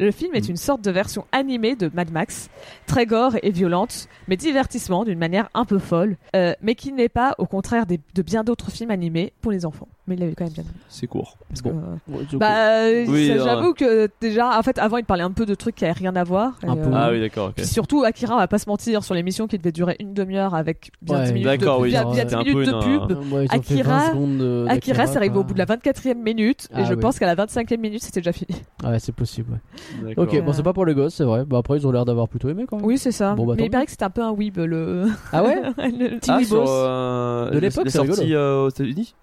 Le 0.01 0.11
film 0.11 0.35
est 0.35 0.49
Mm. 0.49 0.51
une 0.51 0.57
sorte 0.57 0.83
de 0.85 0.91
version 0.91 1.25
animée 1.31 1.77
de 1.77 1.89
Mad 1.95 2.11
Max, 2.11 2.51
très 2.87 3.07
gore 3.07 3.35
et 3.45 3.51
violente, 3.53 4.09
mais 4.27 4.37
divertissement 4.37 5.05
d'une 5.05 5.19
manière 5.21 5.49
un 5.55 5.65
peu 5.65 5.79
folle, 5.79 6.17
euh, 6.35 6.55
mais 6.61 6.75
qui 6.75 6.93
n'est 6.93 7.09
pas, 7.09 7.35
au 7.39 7.47
contraire 7.47 7.87
des- 7.87 8.01
de 8.15 8.23
bien 8.23 8.43
d'autres 8.43 8.73
films 8.73 8.91
animés 8.91 9.33
pour 9.41 9.53
les 9.53 9.65
enfants. 9.65 9.87
Mais 10.09 10.17
il 10.17 10.21
l'avait 10.21 10.35
quand 10.35 10.43
même 10.45 10.53
bien. 10.53 10.65
C'est 10.89 11.07
court. 11.07 11.37
parce 11.49 11.63
Bon. 11.63 11.71
que, 11.71 11.77
euh, 11.77 12.17
Ouais, 12.19 12.25
bah, 12.39 12.81
euh, 12.81 13.05
Oui, 13.07 13.29
ça, 13.29 13.45
j'avoue 13.45 13.73
que 13.75 14.11
déjà, 14.21 14.59
en 14.59 14.63
fait, 14.65 14.79
avant, 14.79 14.97
il 14.97 15.05
parlait 15.05 15.23
un 15.23 15.31
peu 15.31 15.47
de 15.47 15.55
trucs 15.55 15.77
qui 15.77 15.85
avaient 15.85 15.93
rien 15.93 16.17
à 16.17 16.25
voir. 16.25 16.59
Un 16.67 16.75
et, 16.75 16.81
peu. 16.81 16.89
euh, 16.89 16.93
Ah 16.95 17.11
oui, 17.13 17.21
d'accord, 17.21 17.53
surtout, 17.63 18.03
Akira, 18.03 18.35
on 18.35 18.39
va 18.39 18.49
pas 18.49 18.59
se 18.59 18.69
mentir, 18.69 19.05
sur 19.05 19.15
l'émission 19.15 19.47
qui 19.47 19.59
devait 19.59 19.71
durer 19.71 19.95
une 20.01 20.13
demi-heure 20.13 20.57
avec 20.57 20.91
bien 21.03 21.19
Ouais, 21.19 21.27
10 21.27 21.33
minutes 21.35 21.49
de, 21.49 21.57
d'accord, 21.57 21.79
oui, 21.81 21.91
bien, 21.91 22.01
c'était 22.13 22.27
bien 22.27 22.39
un 22.41 22.43
10 22.43 22.53
peu 22.53 22.61
minutes 22.63 22.75
de 22.75 22.89
une, 22.89 23.07
pub. 23.09 23.49
Akira- 23.53 23.83
20 23.85 24.09
secondes 24.11 24.39
de- 24.39 24.67
Akira, 24.69 25.07
c'est 25.07 25.17
arrivé 25.19 25.37
au 25.37 25.45
bout 25.45 25.55
de 25.55 25.59
la 25.59 25.67
24e 25.67 26.21
minute, 26.21 26.67
et 26.73 26.75
Ah 26.79 26.85
je 26.85 26.95
oui. 26.95 27.01
pense 27.01 27.21
qu'à 27.21 27.27
la 27.27 27.37
25e 27.37 27.81
minute, 27.81 28.03
c'était 28.03 28.21
déjà 28.21 28.33
fini. 28.33 28.61
Ouais, 28.85 28.99
c'est 28.99 29.15
possible. 29.15 29.52
Ouais. 29.53 30.15
Ok, 30.17 30.43
bon, 30.45 30.53
c'est 30.53 30.63
pas 30.63 30.73
pour 30.73 30.87
les 30.87 30.95
gosses, 30.95 31.15
c'est 31.15 31.25
vrai. 31.25 31.45
Bah, 31.45 31.59
après, 31.59 31.77
ils 31.79 31.87
ont 31.87 31.93
l'air 31.93 32.05
d'avoir 32.05 32.29
plutôt 32.29 32.49
aimé 32.49 32.65
quand 32.69 32.77
même. 32.77 32.87
Oui, 32.87 32.99
c'est 32.99 33.13
ça. 33.13 33.35
Bon, 33.35 33.47
bah, 33.47 33.55
Mais 33.57 33.65
il 33.67 33.71
paraît 33.71 33.85
que 33.85 33.91
c'était 33.91 34.05
un 34.05 34.11
peu 34.11 34.23
un 34.23 34.33
weeb, 34.33 34.59
le. 34.59 35.07
Ah 35.33 35.43
ouais 35.43 35.63
le- 35.79 36.19
Petit 36.19 36.31
Ah, 36.31 36.45
sur, 36.45 36.65
euh, 36.67 37.51
De 37.51 37.59
l'époque, 37.59 37.89
c'est 37.89 38.05
sorties 38.05 38.35
euh, 38.35 38.65
aux 38.65 38.69
États-Unis 38.69 39.15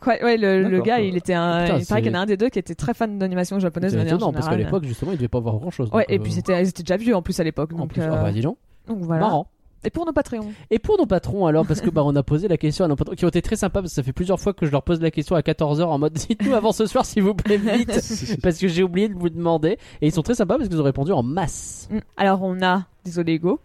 Quoi, 0.00 0.14
ouais, 0.20 0.36
le, 0.36 0.68
le 0.68 0.80
gars, 0.80 0.98
il 1.00 1.16
était 1.16 1.34
un. 1.34 1.64
Putain, 1.64 1.78
il 1.78 1.86
paraît 1.86 2.02
qu'il 2.02 2.10
y 2.10 2.14
en 2.16 2.18
a 2.18 2.22
un 2.22 2.26
des 2.26 2.36
deux 2.36 2.48
qui 2.48 2.58
était 2.58 2.74
très 2.74 2.92
fan 2.92 3.18
d'animation 3.18 3.58
japonaise 3.60 3.92
de 3.92 3.98
manière 3.98 4.18
parce 4.18 4.48
qu'à 4.48 4.56
l'époque, 4.56 4.84
justement, 4.84 5.12
il 5.12 5.16
devait 5.18 5.28
pas 5.28 5.38
avoir 5.38 5.58
grand 5.58 5.70
chose. 5.70 5.90
Ouais, 5.92 6.06
et 6.08 6.18
puis 6.18 6.32
c'était, 6.32 6.60
ils 6.60 6.68
étaient 6.68 6.82
déjà 6.82 6.96
vieux 6.96 7.14
en 7.14 7.22
plus 7.22 7.38
à 7.38 7.44
l'époque. 7.44 7.70
En 7.74 7.78
donc, 7.78 7.92
plus, 7.92 8.02
euh, 8.02 8.10
ah 8.12 8.22
bah 8.22 8.32
dis 8.32 8.40
donc. 8.40 8.56
Donc 8.88 8.98
voilà. 9.02 9.20
Marrant. 9.20 9.46
Et 9.84 9.90
pour 9.90 10.06
nos 10.06 10.12
Patreons 10.12 10.52
Et 10.70 10.78
pour 10.78 10.98
nos 10.98 11.06
patrons 11.06 11.46
alors, 11.46 11.66
parce 11.66 11.80
que 11.80 11.90
bah 11.90 12.02
on 12.04 12.14
a 12.14 12.22
posé 12.22 12.48
la 12.48 12.56
question 12.56 12.84
à 12.84 12.88
nos 12.88 12.96
patrons 12.96 13.14
qui 13.14 13.24
ont 13.24 13.28
été 13.28 13.42
très 13.42 13.56
sympas, 13.56 13.80
parce 13.80 13.92
que 13.92 13.96
ça 13.96 14.02
fait 14.02 14.12
plusieurs 14.12 14.40
fois 14.40 14.52
que 14.52 14.66
je 14.66 14.70
leur 14.70 14.82
pose 14.82 15.00
la 15.00 15.10
question 15.10 15.36
à 15.36 15.40
14h 15.40 15.82
en 15.82 15.98
mode 15.98 16.12
dites-nous 16.12 16.54
avant 16.54 16.72
ce 16.72 16.86
soir 16.86 17.04
s'il 17.04 17.22
vous 17.22 17.34
plaît 17.34 17.56
vite, 17.56 17.90
parce 18.42 18.58
que 18.58 18.68
j'ai 18.68 18.82
oublié 18.82 19.08
de 19.08 19.14
vous 19.14 19.28
demander. 19.28 19.78
Et 20.00 20.06
ils 20.06 20.12
sont 20.12 20.22
très 20.22 20.34
sympas 20.34 20.56
parce 20.56 20.68
qu'ils 20.68 20.80
ont 20.80 20.84
répondu 20.84 21.12
en 21.12 21.22
masse. 21.22 21.88
Mm. 21.90 21.98
Alors 22.16 22.42
on 22.42 22.62
a, 22.62 22.84
désolé 23.04 23.38
Go, 23.38 23.60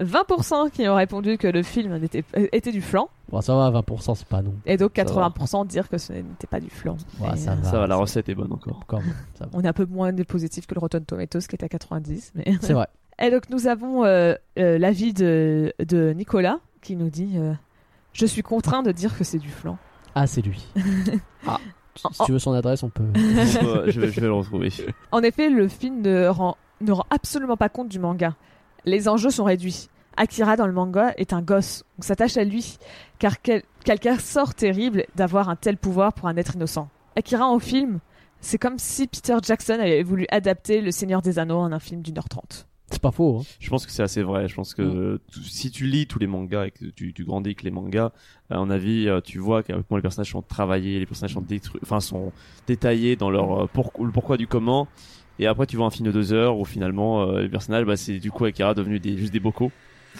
20% 0.00 0.70
qui 0.70 0.88
ont 0.88 0.94
répondu 0.94 1.36
que 1.36 1.46
le 1.46 1.62
film 1.62 1.92
euh, 1.92 2.46
était 2.52 2.72
du 2.72 2.80
flan, 2.80 3.08
Bon 3.30 3.40
ça 3.40 3.54
va, 3.54 3.70
20% 3.70 4.14
c'est 4.16 4.26
pas 4.26 4.42
non. 4.42 4.54
et 4.66 4.76
donc 4.76 4.92
Ça 4.96 5.04
va. 5.04 5.28
80% 5.28 5.66
dire 5.66 5.88
que 5.88 5.98
ce 5.98 6.12
n'était 6.12 6.46
pas 6.48 6.58
du 6.58 6.70
flan. 6.70 6.96
Ouais, 7.20 7.36
ça 7.36 7.52
euh, 7.52 7.54
va. 7.56 7.70
Ça 7.70 7.78
va, 7.78 7.86
la 7.86 7.96
recette 7.96 8.28
est 8.28 8.34
bonne 8.34 8.52
encore. 8.52 8.78
Encore, 8.78 9.02
ça 9.34 9.44
va. 9.44 9.50
On 9.52 9.60
est 9.62 9.68
un 9.68 9.72
peu 9.72 9.84
moins 9.84 10.12
de 10.12 10.22
positif 10.22 10.66
que 10.66 10.74
le 10.74 10.80
Rotten 10.80 11.04
Tomatoes 11.04 11.40
qui 11.40 11.54
est 11.54 11.62
à 11.62 11.68
90. 11.68 12.32
Mais... 12.34 12.44
C'est 12.60 12.72
vrai. 12.72 12.88
Et 13.20 13.30
donc 13.30 13.50
nous 13.50 13.66
avons 13.66 14.04
euh, 14.04 14.34
euh, 14.58 14.78
l'avis 14.78 15.12
de, 15.12 15.74
de 15.78 16.12
Nicolas 16.12 16.58
qui 16.80 16.96
nous 16.96 17.10
dit 17.10 17.34
euh, 17.36 17.52
Je 18.12 18.24
suis 18.24 18.42
contraint 18.42 18.82
de 18.82 18.92
dire 18.92 19.16
que 19.16 19.24
c'est 19.24 19.38
du 19.38 19.50
flan. 19.50 19.76
Ah 20.14 20.26
c'est 20.26 20.42
lui. 20.42 20.66
ah. 21.46 21.58
Si 21.96 22.06
si 22.12 22.24
tu 22.24 22.32
veux 22.32 22.38
son 22.38 22.52
adresse, 22.52 22.82
on 22.82 22.88
peut. 22.88 23.04
Je, 23.14 24.00
vais, 24.00 24.10
je 24.10 24.20
vais 24.20 24.26
le 24.26 24.32
retrouver. 24.32 24.70
En 25.12 25.22
effet, 25.22 25.50
le 25.50 25.68
film 25.68 26.00
ne 26.00 26.28
rend, 26.28 26.56
ne 26.80 26.92
rend 26.92 27.04
absolument 27.10 27.56
pas 27.56 27.68
compte 27.68 27.88
du 27.88 27.98
manga. 27.98 28.36
Les 28.84 29.08
enjeux 29.08 29.30
sont 29.30 29.44
réduits. 29.44 29.88
Akira 30.16 30.56
dans 30.56 30.66
le 30.66 30.72
manga 30.72 31.12
est 31.16 31.32
un 31.32 31.42
gosse. 31.42 31.84
On 31.98 32.02
s'attache 32.02 32.36
à 32.36 32.44
lui, 32.44 32.78
car 33.18 33.42
quel, 33.42 33.64
quelqu'un 33.84 34.18
sort 34.18 34.54
terrible 34.54 35.04
d'avoir 35.16 35.48
un 35.48 35.56
tel 35.56 35.76
pouvoir 35.76 36.12
pour 36.12 36.28
un 36.28 36.36
être 36.36 36.54
innocent. 36.54 36.88
Akira 37.16 37.46
en 37.46 37.58
film, 37.58 37.98
c'est 38.40 38.58
comme 38.58 38.78
si 38.78 39.06
Peter 39.06 39.36
Jackson 39.42 39.74
avait 39.74 40.02
voulu 40.02 40.26
adapter 40.30 40.80
Le 40.80 40.92
Seigneur 40.92 41.22
des 41.22 41.38
Anneaux 41.38 41.58
en 41.58 41.72
un 41.72 41.80
film 41.80 42.02
d'une 42.02 42.16
heure 42.18 42.28
trente. 42.28 42.66
C'est 42.90 43.00
pas 43.00 43.12
faux. 43.12 43.38
Hein. 43.40 43.46
Je 43.60 43.70
pense 43.70 43.86
que 43.86 43.92
c'est 43.92 44.02
assez 44.02 44.22
vrai. 44.22 44.48
Je 44.48 44.54
pense 44.54 44.74
que 44.74 45.20
tout- 45.32 45.42
si 45.42 45.70
tu 45.70 45.86
lis 45.86 46.06
tous 46.06 46.18
les 46.18 46.26
mangas 46.26 46.66
et 46.66 46.70
que 46.72 46.86
tu, 46.86 47.12
tu 47.12 47.24
grandis 47.24 47.50
avec 47.50 47.62
les 47.62 47.70
mangas, 47.70 48.10
à 48.50 48.56
mon 48.58 48.68
avis, 48.70 49.08
euh, 49.08 49.20
tu 49.20 49.38
vois 49.38 49.62
point 49.62 49.98
les 49.98 50.02
personnages 50.02 50.30
sont 50.30 50.42
travaillés, 50.42 50.98
les 50.98 51.06
personnages 51.06 51.34
sont 51.34 51.40
détruits, 51.40 51.80
enfin 51.84 52.00
sont 52.00 52.32
détaillés 52.66 53.14
dans 53.16 53.30
leur 53.30 53.62
euh, 53.62 53.66
pour- 53.66 53.92
le 54.00 54.10
pourquoi 54.10 54.36
du 54.36 54.46
comment. 54.46 54.88
Et 55.38 55.46
après, 55.46 55.66
tu 55.66 55.76
vois 55.76 55.86
un 55.86 55.90
film 55.90 56.06
de 56.06 56.12
deux 56.12 56.32
heures 56.32 56.58
où 56.58 56.64
finalement 56.64 57.22
euh, 57.22 57.42
les 57.42 57.48
personnages, 57.48 57.84
bah, 57.84 57.96
c'est 57.96 58.18
du 58.18 58.30
coup 58.30 58.44
Akira 58.44 58.74
devenu 58.74 58.98
des, 59.00 59.16
juste 59.16 59.32
des 59.32 59.40
bocaux. 59.40 59.70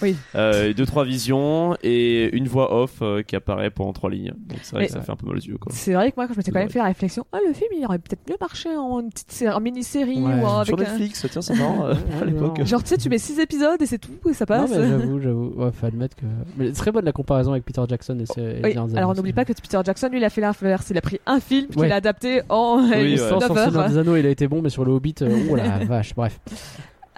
Oui. 0.03 0.17
Euh, 0.35 0.73
deux 0.73 0.87
trois 0.87 1.05
visions 1.05 1.77
et 1.83 2.35
une 2.37 2.49
voix 2.49 2.75
off 2.83 2.99
euh, 3.03 3.23
qui 3.23 3.37
apparaît 3.37 3.71
pendant 3.71 3.93
trois 3.93 4.11
lignes. 4.11 4.33
Donc 4.49 4.59
c'est 4.63 4.73
vrai 4.73 4.81
Mais- 4.83 4.87
que 4.87 4.93
ça 4.95 5.01
fait 5.03 5.13
un 5.13 5.17
peu 5.17 5.27
mal 5.27 5.37
aux 5.37 5.41
yeux 5.41 5.59
quoi. 5.59 5.73
C'est 5.75 5.93
vrai 5.93 6.11
que 6.11 6.17
moi, 6.17 6.27
quand 6.27 6.33
je 6.35 6.39
m'étais 6.39 6.51
C'est 6.51 6.53
quand 6.53 6.59
même 6.61 6.71
fait 6.71 6.79
la 6.79 6.85
réflexion, 6.87 7.27
oh, 7.33 7.39
le 7.47 7.53
film, 7.53 7.69
il 7.79 7.85
aurait 7.85 7.99
peut-être 7.99 8.23
mieux 8.29 8.37
marché 8.41 8.69
en, 8.75 9.01
une 9.01 9.11
petite 9.11 9.31
sé- 9.33 9.49
en 9.49 9.61
mini-série 9.61 10.21
Ouais. 10.23 10.35
ou 10.41 10.45
en- 10.47 10.65
Sur 10.65 10.75
avec 10.75 10.89
un- 10.89 10.93
Netflix, 10.93 11.27
tiens, 11.31 11.43
c'est 11.43 11.55
marrant 11.57 11.87
euh, 11.87 11.95
à 12.23 12.25
l'époque. 12.25 12.65
Genre, 12.65 12.83
tu 12.83 12.89
sais, 12.89 12.97
tu 12.99 13.09
mets 13.09 13.19
6 13.19 13.39
épisodes 13.41 13.81
et 13.83 13.87
c'est 13.87 13.99
tout, 13.99 14.11
et 14.29 14.33
ça 14.33 14.45
Non 14.49 14.63
passe. 14.67 14.71
mais 14.71 14.89
j'avoue, 14.89 15.21
j'avoue. 15.23 15.53
Ouais, 15.57 15.71
faut 15.73 15.87
admettre 15.87 16.17
que. 16.17 16.25
Mais 16.57 16.73
très 16.73 16.93
bonne 16.93 17.05
la 17.05 17.13
comparaison 17.13 17.53
avec 17.53 17.65
Peter 17.65 17.83
Jackson 17.89 18.19
et 18.21 18.27
ses. 18.27 18.61
Oui, 18.65 18.73
alors 18.73 18.89
Anneaux, 18.97 19.15
n'oublie 19.15 19.31
c'est- 19.31 19.35
pas 19.35 19.45
que 19.45 19.53
Peter 19.53 19.79
Jackson, 19.85 20.09
lui, 20.11 20.19
il 20.19 20.25
a 20.25 20.31
fait 20.31 20.41
l'inverse. 20.41 20.87
Il 20.91 20.97
a 20.99 21.01
pris 21.03 21.21
un 21.27 21.41
film 21.41 21.67
qu'il 21.69 21.81
Ouais. 21.81 21.91
a 21.93 21.97
adapté 21.97 22.43
en 22.49 22.83
Oui, 22.85 22.91
ouais. 22.91 23.17
Sans 23.17 23.39
9 23.39 23.49
sans 23.49 23.55
Seigneur 23.55 23.77
heures. 23.79 23.89
des 23.91 23.99
Anneaux, 23.99 24.17
il 24.17 24.27
a 24.27 24.31
été 24.31 24.49
bon, 24.49 24.63
mais 24.63 24.71
sur 24.71 24.85
le 24.85 24.93
Hobbit, 24.93 25.17
euh, 25.23 25.39
oh 25.51 25.57
la 25.57 25.79
vache, 25.85 26.15
bref. 26.15 26.39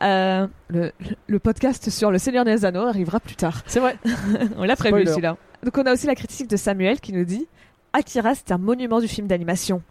Euh, 0.02 0.46
le, 0.68 0.92
le 1.26 1.38
podcast 1.38 1.88
sur 1.90 2.10
le 2.10 2.18
Seigneur 2.18 2.44
des 2.44 2.64
Anneaux 2.64 2.86
arrivera 2.86 3.20
plus 3.20 3.36
tard. 3.36 3.62
C'est 3.66 3.80
vrai. 3.80 3.96
on 4.56 4.64
l'a 4.64 4.76
prévu 4.76 5.06
celui-là. 5.06 5.36
Donc 5.64 5.78
on 5.78 5.86
a 5.86 5.92
aussi 5.92 6.06
la 6.06 6.14
critique 6.14 6.48
de 6.48 6.56
Samuel 6.56 7.00
qui 7.00 7.12
nous 7.12 7.24
dit 7.24 7.46
Akira, 7.92 8.34
c'est 8.34 8.50
un 8.50 8.58
monument 8.58 9.00
du 9.00 9.08
film 9.08 9.26
d'animation. 9.26 9.82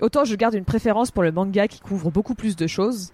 Autant 0.00 0.24
je 0.24 0.34
garde 0.34 0.54
une 0.54 0.64
préférence 0.64 1.10
pour 1.10 1.22
le 1.22 1.30
manga 1.30 1.68
qui 1.68 1.80
couvre 1.80 2.10
beaucoup 2.10 2.34
plus 2.34 2.56
de 2.56 2.66
choses, 2.66 3.12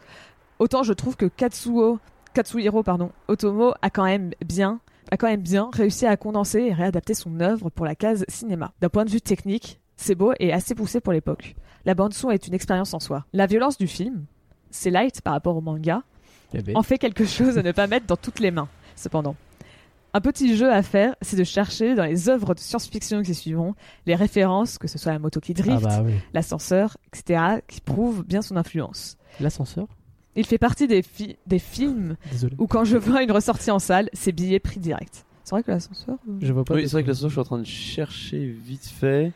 autant 0.58 0.82
je 0.82 0.94
trouve 0.94 1.16
que 1.16 1.26
Katsuo, 1.26 1.98
Katsuhiro 2.32 2.82
pardon, 2.82 3.10
Otomo 3.28 3.74
a 3.82 3.90
quand 3.90 4.04
même 4.04 4.30
bien 4.44 4.80
a 5.10 5.16
quand 5.16 5.26
même 5.26 5.42
bien 5.42 5.68
réussi 5.72 6.06
à 6.06 6.16
condenser 6.16 6.60
et 6.60 6.72
réadapter 6.72 7.14
son 7.14 7.40
œuvre 7.40 7.68
pour 7.68 7.84
la 7.84 7.96
case 7.96 8.24
cinéma. 8.28 8.72
D'un 8.80 8.88
point 8.88 9.04
de 9.04 9.10
vue 9.10 9.20
technique, 9.20 9.80
c'est 9.96 10.14
beau 10.14 10.32
et 10.38 10.52
assez 10.52 10.74
poussé 10.74 11.00
pour 11.00 11.12
l'époque. 11.12 11.56
La 11.84 11.94
bande 11.94 12.14
son 12.14 12.30
est 12.30 12.46
une 12.46 12.54
expérience 12.54 12.94
en 12.94 13.00
soi. 13.00 13.26
La 13.32 13.46
violence 13.46 13.76
du 13.76 13.88
film, 13.88 14.24
c'est 14.70 14.90
light 14.90 15.20
par 15.20 15.32
rapport 15.32 15.56
au 15.56 15.60
manga, 15.60 16.02
en 16.74 16.82
fait 16.82 16.98
quelque 16.98 17.24
chose 17.24 17.58
à 17.58 17.62
ne 17.62 17.72
pas 17.72 17.86
mettre 17.86 18.06
dans 18.06 18.16
toutes 18.16 18.40
les 18.40 18.50
mains, 18.50 18.68
cependant. 18.96 19.36
Un 20.12 20.20
petit 20.20 20.56
jeu 20.56 20.72
à 20.72 20.82
faire, 20.82 21.14
c'est 21.22 21.36
de 21.36 21.44
chercher 21.44 21.94
dans 21.94 22.04
les 22.04 22.28
œuvres 22.28 22.54
de 22.54 22.58
science-fiction 22.58 23.22
qui 23.22 23.32
suivront 23.34 23.74
les 24.06 24.16
références, 24.16 24.76
que 24.76 24.88
ce 24.88 24.98
soit 24.98 25.12
la 25.12 25.20
moto 25.20 25.38
qui 25.38 25.52
Ah 25.56 25.62
drift, 25.62 25.84
bah 25.84 26.02
oui. 26.04 26.14
l'ascenseur, 26.34 26.96
etc., 27.12 27.60
qui 27.68 27.80
prouvent 27.80 28.24
bien 28.24 28.42
son 28.42 28.56
influence. 28.56 29.16
L'ascenseur? 29.38 29.86
Il 30.34 30.44
fait 30.46 30.58
partie 30.58 30.88
des, 30.88 31.02
fi- 31.02 31.36
des 31.46 31.58
films 31.60 32.16
Désolé. 32.32 32.56
où 32.58 32.66
quand 32.66 32.84
je 32.84 32.96
vois 32.96 33.22
une 33.22 33.30
ressortie 33.30 33.70
en 33.70 33.78
salle, 33.78 34.08
c'est 34.12 34.32
billet 34.32 34.58
pris 34.58 34.80
direct. 34.80 35.24
C'est 35.44 35.50
vrai 35.52 35.62
que 35.62 35.70
l'ascenseur... 35.70 36.16
euh, 36.28 36.32
Je 36.40 36.52
vois 36.52 36.64
pas. 36.64 36.74
Oui, 36.74 36.82
c'est 36.84 36.92
vrai 36.92 37.02
que 37.04 37.08
l'ascenseur, 37.08 37.30
je 37.30 37.34
suis 37.34 37.40
en 37.40 37.44
train 37.44 37.58
de 37.58 37.64
chercher 37.64 38.46
vite 38.48 38.86
fait. 38.86 39.32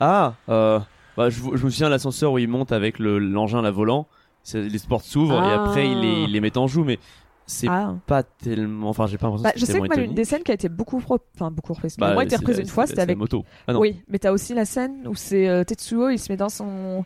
Ah, 0.00 0.34
euh, 0.50 0.78
bah, 1.16 1.30
je, 1.30 1.40
je 1.54 1.64
me 1.64 1.70
souviens 1.70 1.86
de 1.88 1.92
l'ascenseur 1.92 2.32
où 2.32 2.38
il 2.38 2.48
monte 2.48 2.72
avec 2.72 2.98
le- 2.98 3.18
l'engin, 3.18 3.62
la 3.62 3.70
volant. 3.70 4.06
Les 4.54 4.78
portes 4.88 5.04
s'ouvrent 5.04 5.34
et 5.42 5.52
Ah. 5.52 5.64
après 5.64 5.88
il 5.90 5.98
les, 6.00 6.22
il 6.24 6.32
les 6.32 6.40
met 6.40 6.56
en 6.58 6.66
joue, 6.66 6.84
mais 6.84 6.98
c'est 7.46 7.66
Ah. 7.68 7.94
pas 8.06 8.22
tellement. 8.22 8.88
Enfin, 8.90 9.06
j'ai 9.06 9.18
pas 9.18 9.26
l'impression 9.26 9.42
Bah, 9.48 9.52
je 9.56 9.64
sais 9.64 9.80
que 9.80 9.86
moi, 9.86 9.96
l'une 9.96 10.14
des 10.14 10.24
scènes 10.24 10.42
qui 10.42 10.50
a 10.52 10.54
été 10.54 10.68
beaucoup, 10.68 10.98
re- 11.00 11.18
enfin, 11.34 11.50
beaucoup 11.50 11.72
reprise, 11.74 11.96
Bah, 11.98 12.12
moins 12.14 12.22
été 12.24 12.36
reprise 12.36 12.58
une 12.58 12.66
fois, 12.66 12.86
c'était 12.86 13.00
avec... 13.02 13.16
moto. 13.18 13.44
Ah 13.66 13.72
non. 13.72 13.80
Oui, 13.80 14.02
mais 14.08 14.18
t'as 14.18 14.30
aussi 14.32 14.54
la 14.54 14.64
scène 14.64 15.06
où 15.08 15.14
c'est 15.14 15.48
euh, 15.48 15.64
Tetsuo, 15.64 16.10
il 16.10 16.18
se 16.18 16.30
met 16.30 16.36
dans 16.36 16.48
son... 16.48 17.04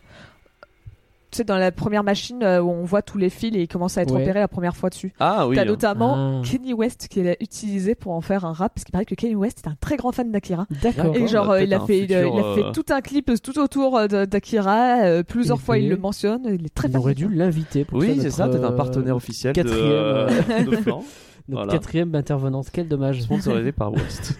Tu 1.34 1.38
sais, 1.38 1.44
dans 1.44 1.56
la 1.58 1.72
première 1.72 2.04
machine 2.04 2.44
euh, 2.44 2.62
où 2.62 2.70
on 2.70 2.84
voit 2.84 3.02
tous 3.02 3.18
les 3.18 3.28
fils 3.28 3.56
et 3.56 3.62
il 3.62 3.66
commence 3.66 3.98
à 3.98 4.02
être 4.02 4.14
Ouais. 4.14 4.22
opéré 4.22 4.38
la 4.38 4.46
première 4.46 4.76
fois 4.76 4.88
dessus. 4.88 5.12
Ah 5.18 5.48
oui. 5.48 5.56
T'as 5.56 5.62
hein. 5.62 5.64
notamment 5.64 6.40
Ah. 6.40 6.42
Kenny 6.48 6.72
West 6.72 7.08
qui 7.10 7.24
l'a 7.24 7.34
utilisé 7.40 7.96
pour 7.96 8.12
en 8.12 8.20
faire 8.20 8.44
un 8.44 8.52
rap, 8.52 8.72
parce 8.72 8.84
qu'il 8.84 8.92
paraît 8.92 9.04
que 9.04 9.16
Kenny 9.16 9.34
West 9.34 9.62
est 9.64 9.68
un 9.68 9.74
très 9.80 9.96
grand 9.96 10.12
fan 10.12 10.30
d'Akira. 10.30 10.68
D'accord. 10.80 11.16
Et 11.16 11.26
genre, 11.26 11.48
bah, 11.48 11.54
euh, 11.54 11.62
il, 11.64 11.74
a 11.74 11.80
fait, 11.80 11.98
il, 12.04 12.14
a- 12.14 12.20
il 12.20 12.26
a 12.28 12.30
futur, 12.36 12.54
fait 12.54 12.62
euh, 12.62 12.70
tout 12.72 12.84
un 12.90 13.00
clip 13.00 13.32
tout 13.42 13.58
autour 13.58 13.96
euh, 13.98 14.06
d'Akira, 14.26 15.02
euh, 15.02 15.22
plusieurs 15.24 15.58
Et 15.58 15.62
fois 15.62 15.78
il 15.78 15.88
le 15.88 15.96
mentionne, 15.96 16.42
il 16.46 16.66
est 16.66 16.72
très 16.72 16.86
On 16.88 16.92
fan. 16.92 17.00
aurait 17.00 17.14
dû 17.14 17.28
l'inviter 17.28 17.84
pour 17.84 17.98
Oui, 17.98 18.16
c'est 18.20 18.30
ça, 18.30 18.46
peut-être 18.46 18.62
un 18.62 18.72
euh, 18.72 18.76
partenaire 18.76 19.16
officiel 19.16 19.54
quatrième, 19.54 19.80
euh, 19.90 20.28
euh, 20.50 20.62
de 20.64 20.70
Notre 20.86 21.02
Voilà. 21.48 21.72
quatrième 21.72 22.14
intervenante. 22.14 22.68
Quel 22.72 22.86
dommage. 22.86 23.22
sponsorisé 23.22 23.72
par 23.72 23.92
West. 23.94 24.38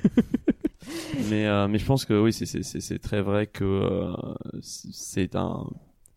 mais 1.29 1.47
euh, 1.47 1.67
mais 1.69 1.79
je 1.79 1.85
pense 1.87 2.05
que 2.05 2.15
oui, 2.23 2.33
c'est 2.33 2.47
c'est 2.47 2.63
c'est 2.63 2.81
c'est 2.81 2.99
très 2.99 3.21
vrai 3.21 3.47
que 3.47 3.65
euh, 3.65 4.13
c'est 4.63 5.35
un 5.37 5.67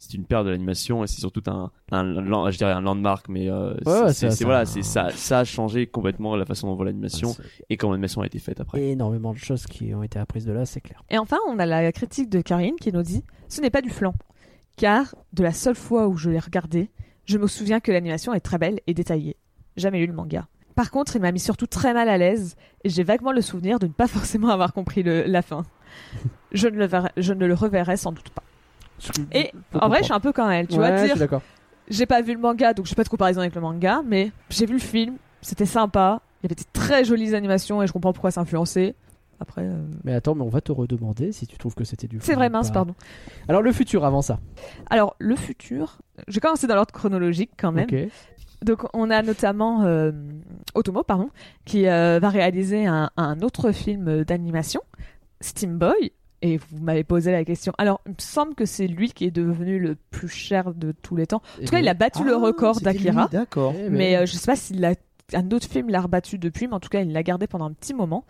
c'est 0.07 0.17
une 0.17 0.25
paire 0.25 0.43
de 0.43 0.49
l'animation 0.49 1.03
et 1.03 1.07
c'est 1.07 1.19
surtout 1.19 1.41
un, 1.47 1.71
je 1.91 2.57
dirais 2.57 2.71
un 2.71 2.81
landmark 2.81 3.27
mais 3.29 3.49
euh, 3.49 3.73
c'est- 4.11 4.27
Ouais, 4.27 4.29
voilà 4.45 4.65
c'est 4.65 4.81
ça 4.83 5.09
ça 5.11 5.39
a 5.39 5.43
changé 5.43 5.87
complètement 5.87 6.35
la 6.35 6.45
façon 6.45 6.67
dont 6.67 6.73
on 6.73 6.75
voit 6.75 6.85
l'animation 6.85 7.29
et 7.69 7.77
comment 7.77 7.91
l'animation 7.93 8.21
a 8.21 8.25
été 8.25 8.39
faite 8.39 8.59
après 8.59 8.81
Énormément 8.81 9.33
de 9.33 9.37
choses 9.37 9.65
qui 9.65 9.93
ont 9.93 10.03
été 10.03 10.17
apprises 10.19 10.45
de 10.45 10.51
là, 10.53 10.65
c'est 10.65 10.81
clair. 10.81 11.03
Et 11.09 11.17
enfin, 11.17 11.37
on 11.49 11.59
a 11.59 11.65
la 11.65 11.91
critique 11.91 12.29
de 12.29 12.41
Karine 12.41 12.75
qui 12.79 12.91
nous 12.91 13.03
dit 13.03 13.23
Ce 13.49 13.61
n'est 13.61 13.69
pas 13.69 13.81
du 13.81 13.89
flan. 13.89 14.13
Car, 14.75 15.15
de 15.33 15.43
la 15.43 15.51
seule 15.51 15.75
fois 15.75 16.07
où 16.07 16.17
je 16.17 16.29
l'ai 16.29 16.39
regardé, 16.39 16.89
je 17.25 17.37
me 17.37 17.47
souviens 17.47 17.79
que 17.79 17.91
l'animation 17.91 18.33
est 18.33 18.39
très 18.39 18.57
belle 18.57 18.79
et 18.87 18.93
détaillée. 18.93 19.35
Jamais 19.75 19.99
lu 19.99 20.07
le 20.07 20.13
manga. 20.13 20.47
Par 20.75 20.91
contre, 20.91 21.15
il 21.15 21.21
m'a 21.21 21.31
mis 21.31 21.39
surtout 21.39 21.65
très 21.65 21.93
mal 21.93 22.07
à 22.09 22.17
l'aise 22.17 22.55
et 22.83 22.89
j'ai 22.89 23.03
vaguement 23.03 23.31
le 23.31 23.41
souvenir 23.41 23.79
de 23.79 23.87
ne 23.87 23.91
pas 23.91 24.07
forcément 24.17 24.49
avoir 24.49 24.73
compris 24.73 25.01
le- 25.03 25.23
la 25.23 25.41
fin. 25.41 25.63
Je 26.53 26.67
ne, 26.69 26.77
le 26.77 26.85
verrai- 26.85 27.11
je 27.17 27.33
ne 27.33 27.45
le 27.45 27.53
reverrai 27.53 27.97
sans 27.97 28.11
doute 28.13 28.29
pas. 28.29 28.43
Et 29.31 29.51
en 29.73 29.89
vrai, 29.89 29.99
je 29.99 30.05
suis 30.05 30.13
un 30.13 30.19
peu 30.19 30.31
comme 30.33 30.49
elle. 30.49 30.67
Tu 30.67 30.77
ouais, 30.77 30.87
vois, 30.89 30.97
je 30.97 31.05
dire 31.05 31.17
d'accord. 31.17 31.41
j'ai 31.89 32.05
pas 32.05 32.21
vu 32.21 32.33
le 32.33 32.39
manga, 32.39 32.73
donc 32.73 32.85
j'ai 32.85 32.95
pas 32.95 33.03
de 33.03 33.09
comparaison 33.09 33.41
avec 33.41 33.55
le 33.55 33.61
manga, 33.61 34.01
mais 34.05 34.31
j'ai 34.49 34.65
vu 34.65 34.73
le 34.73 34.79
film, 34.79 35.15
c'était 35.41 35.65
sympa, 35.65 36.21
il 36.41 36.45
y 36.45 36.47
avait 36.47 36.55
des 36.55 36.65
très 36.73 37.03
jolies 37.05 37.35
animations 37.35 37.81
et 37.83 37.87
je 37.87 37.93
comprends 37.93 38.13
pourquoi 38.13 38.31
c'est 38.31 38.39
influencé. 38.39 38.95
Après, 39.39 39.61
euh, 39.61 39.85
Mais 40.03 40.15
attends, 40.15 40.33
mais 40.33 40.41
on 40.41 40.49
va 40.49 40.61
te 40.61 40.71
redemander 40.71 41.31
si 41.31 41.45
tu 41.45 41.57
trouves 41.59 41.75
que 41.75 41.83
c'était 41.83 42.07
du 42.07 42.17
c'est 42.21 42.33
vrai 42.33 42.49
mince, 42.49 42.69
pas. 42.69 42.75
pardon. 42.75 42.95
Alors 43.47 43.61
le 43.61 43.71
futur 43.71 44.03
avant 44.03 44.23
ça. 44.23 44.39
Alors, 44.89 45.15
le 45.19 45.35
futur, 45.35 45.99
je 46.27 46.33
vais 46.33 46.39
commencer 46.39 46.65
dans 46.65 46.73
l'ordre 46.73 46.91
chronologique 46.91 47.51
quand 47.55 47.71
même. 47.71 47.87
Donc, 48.63 48.87
on 48.95 49.11
a 49.11 49.21
notamment 49.21 49.83
euh, 49.83 50.11
Otomo, 50.73 51.03
pardon, 51.03 51.29
qui 51.65 51.87
euh, 51.87 52.17
va 52.19 52.29
réaliser 52.29 52.87
un, 52.87 53.11
un 53.15 53.41
autre 53.41 53.71
film 53.71 54.23
d'animation, 54.23 54.81
Steam 55.39 55.77
Boy. 55.77 56.11
Et 56.43 56.57
vous 56.57 56.79
m'avez 56.83 57.03
posé 57.03 57.31
la 57.31 57.43
question. 57.43 57.73
Alors, 57.79 57.99
il 58.05 58.11
me 58.11 58.15
semble 58.19 58.53
que 58.53 58.65
c'est 58.65 58.85
lui 58.87 59.11
qui 59.11 59.25
est 59.25 59.31
devenu 59.31 59.79
le 59.79 59.95
plus 60.11 60.27
cher 60.29 60.73
de 60.75 60.93
tous 61.01 61.15
les 61.15 61.25
temps. 61.25 61.41
En 61.59 61.65
tout 61.65 61.71
cas, 61.71 61.79
il 61.79 61.87
a 61.87 61.93
battu 61.95 62.23
le 62.23 62.35
record 62.35 62.79
d'Akira. 62.79 63.27
d'accord 63.31 63.73
Eh, 63.75 63.89
Mais 63.89 64.15
euh, 64.17 64.25
je 64.27 64.33
sais 64.33 64.45
pas 64.45 64.55
s'il 64.55 64.83
a 64.85 64.93
un 65.33 65.51
autre 65.51 65.67
film 65.67 65.89
l'a 65.89 65.99
rebattu 65.99 66.37
depuis, 66.37 66.67
mais 66.67 66.73
en 66.75 66.79
tout 66.79 66.87
cas, 66.87 67.01
il 67.01 67.11
l'a 67.11 67.21
gardé 67.21 67.47
pendant 67.47 67.65
un 67.65 67.73
petit 67.73 67.93
moment, 67.93 68.23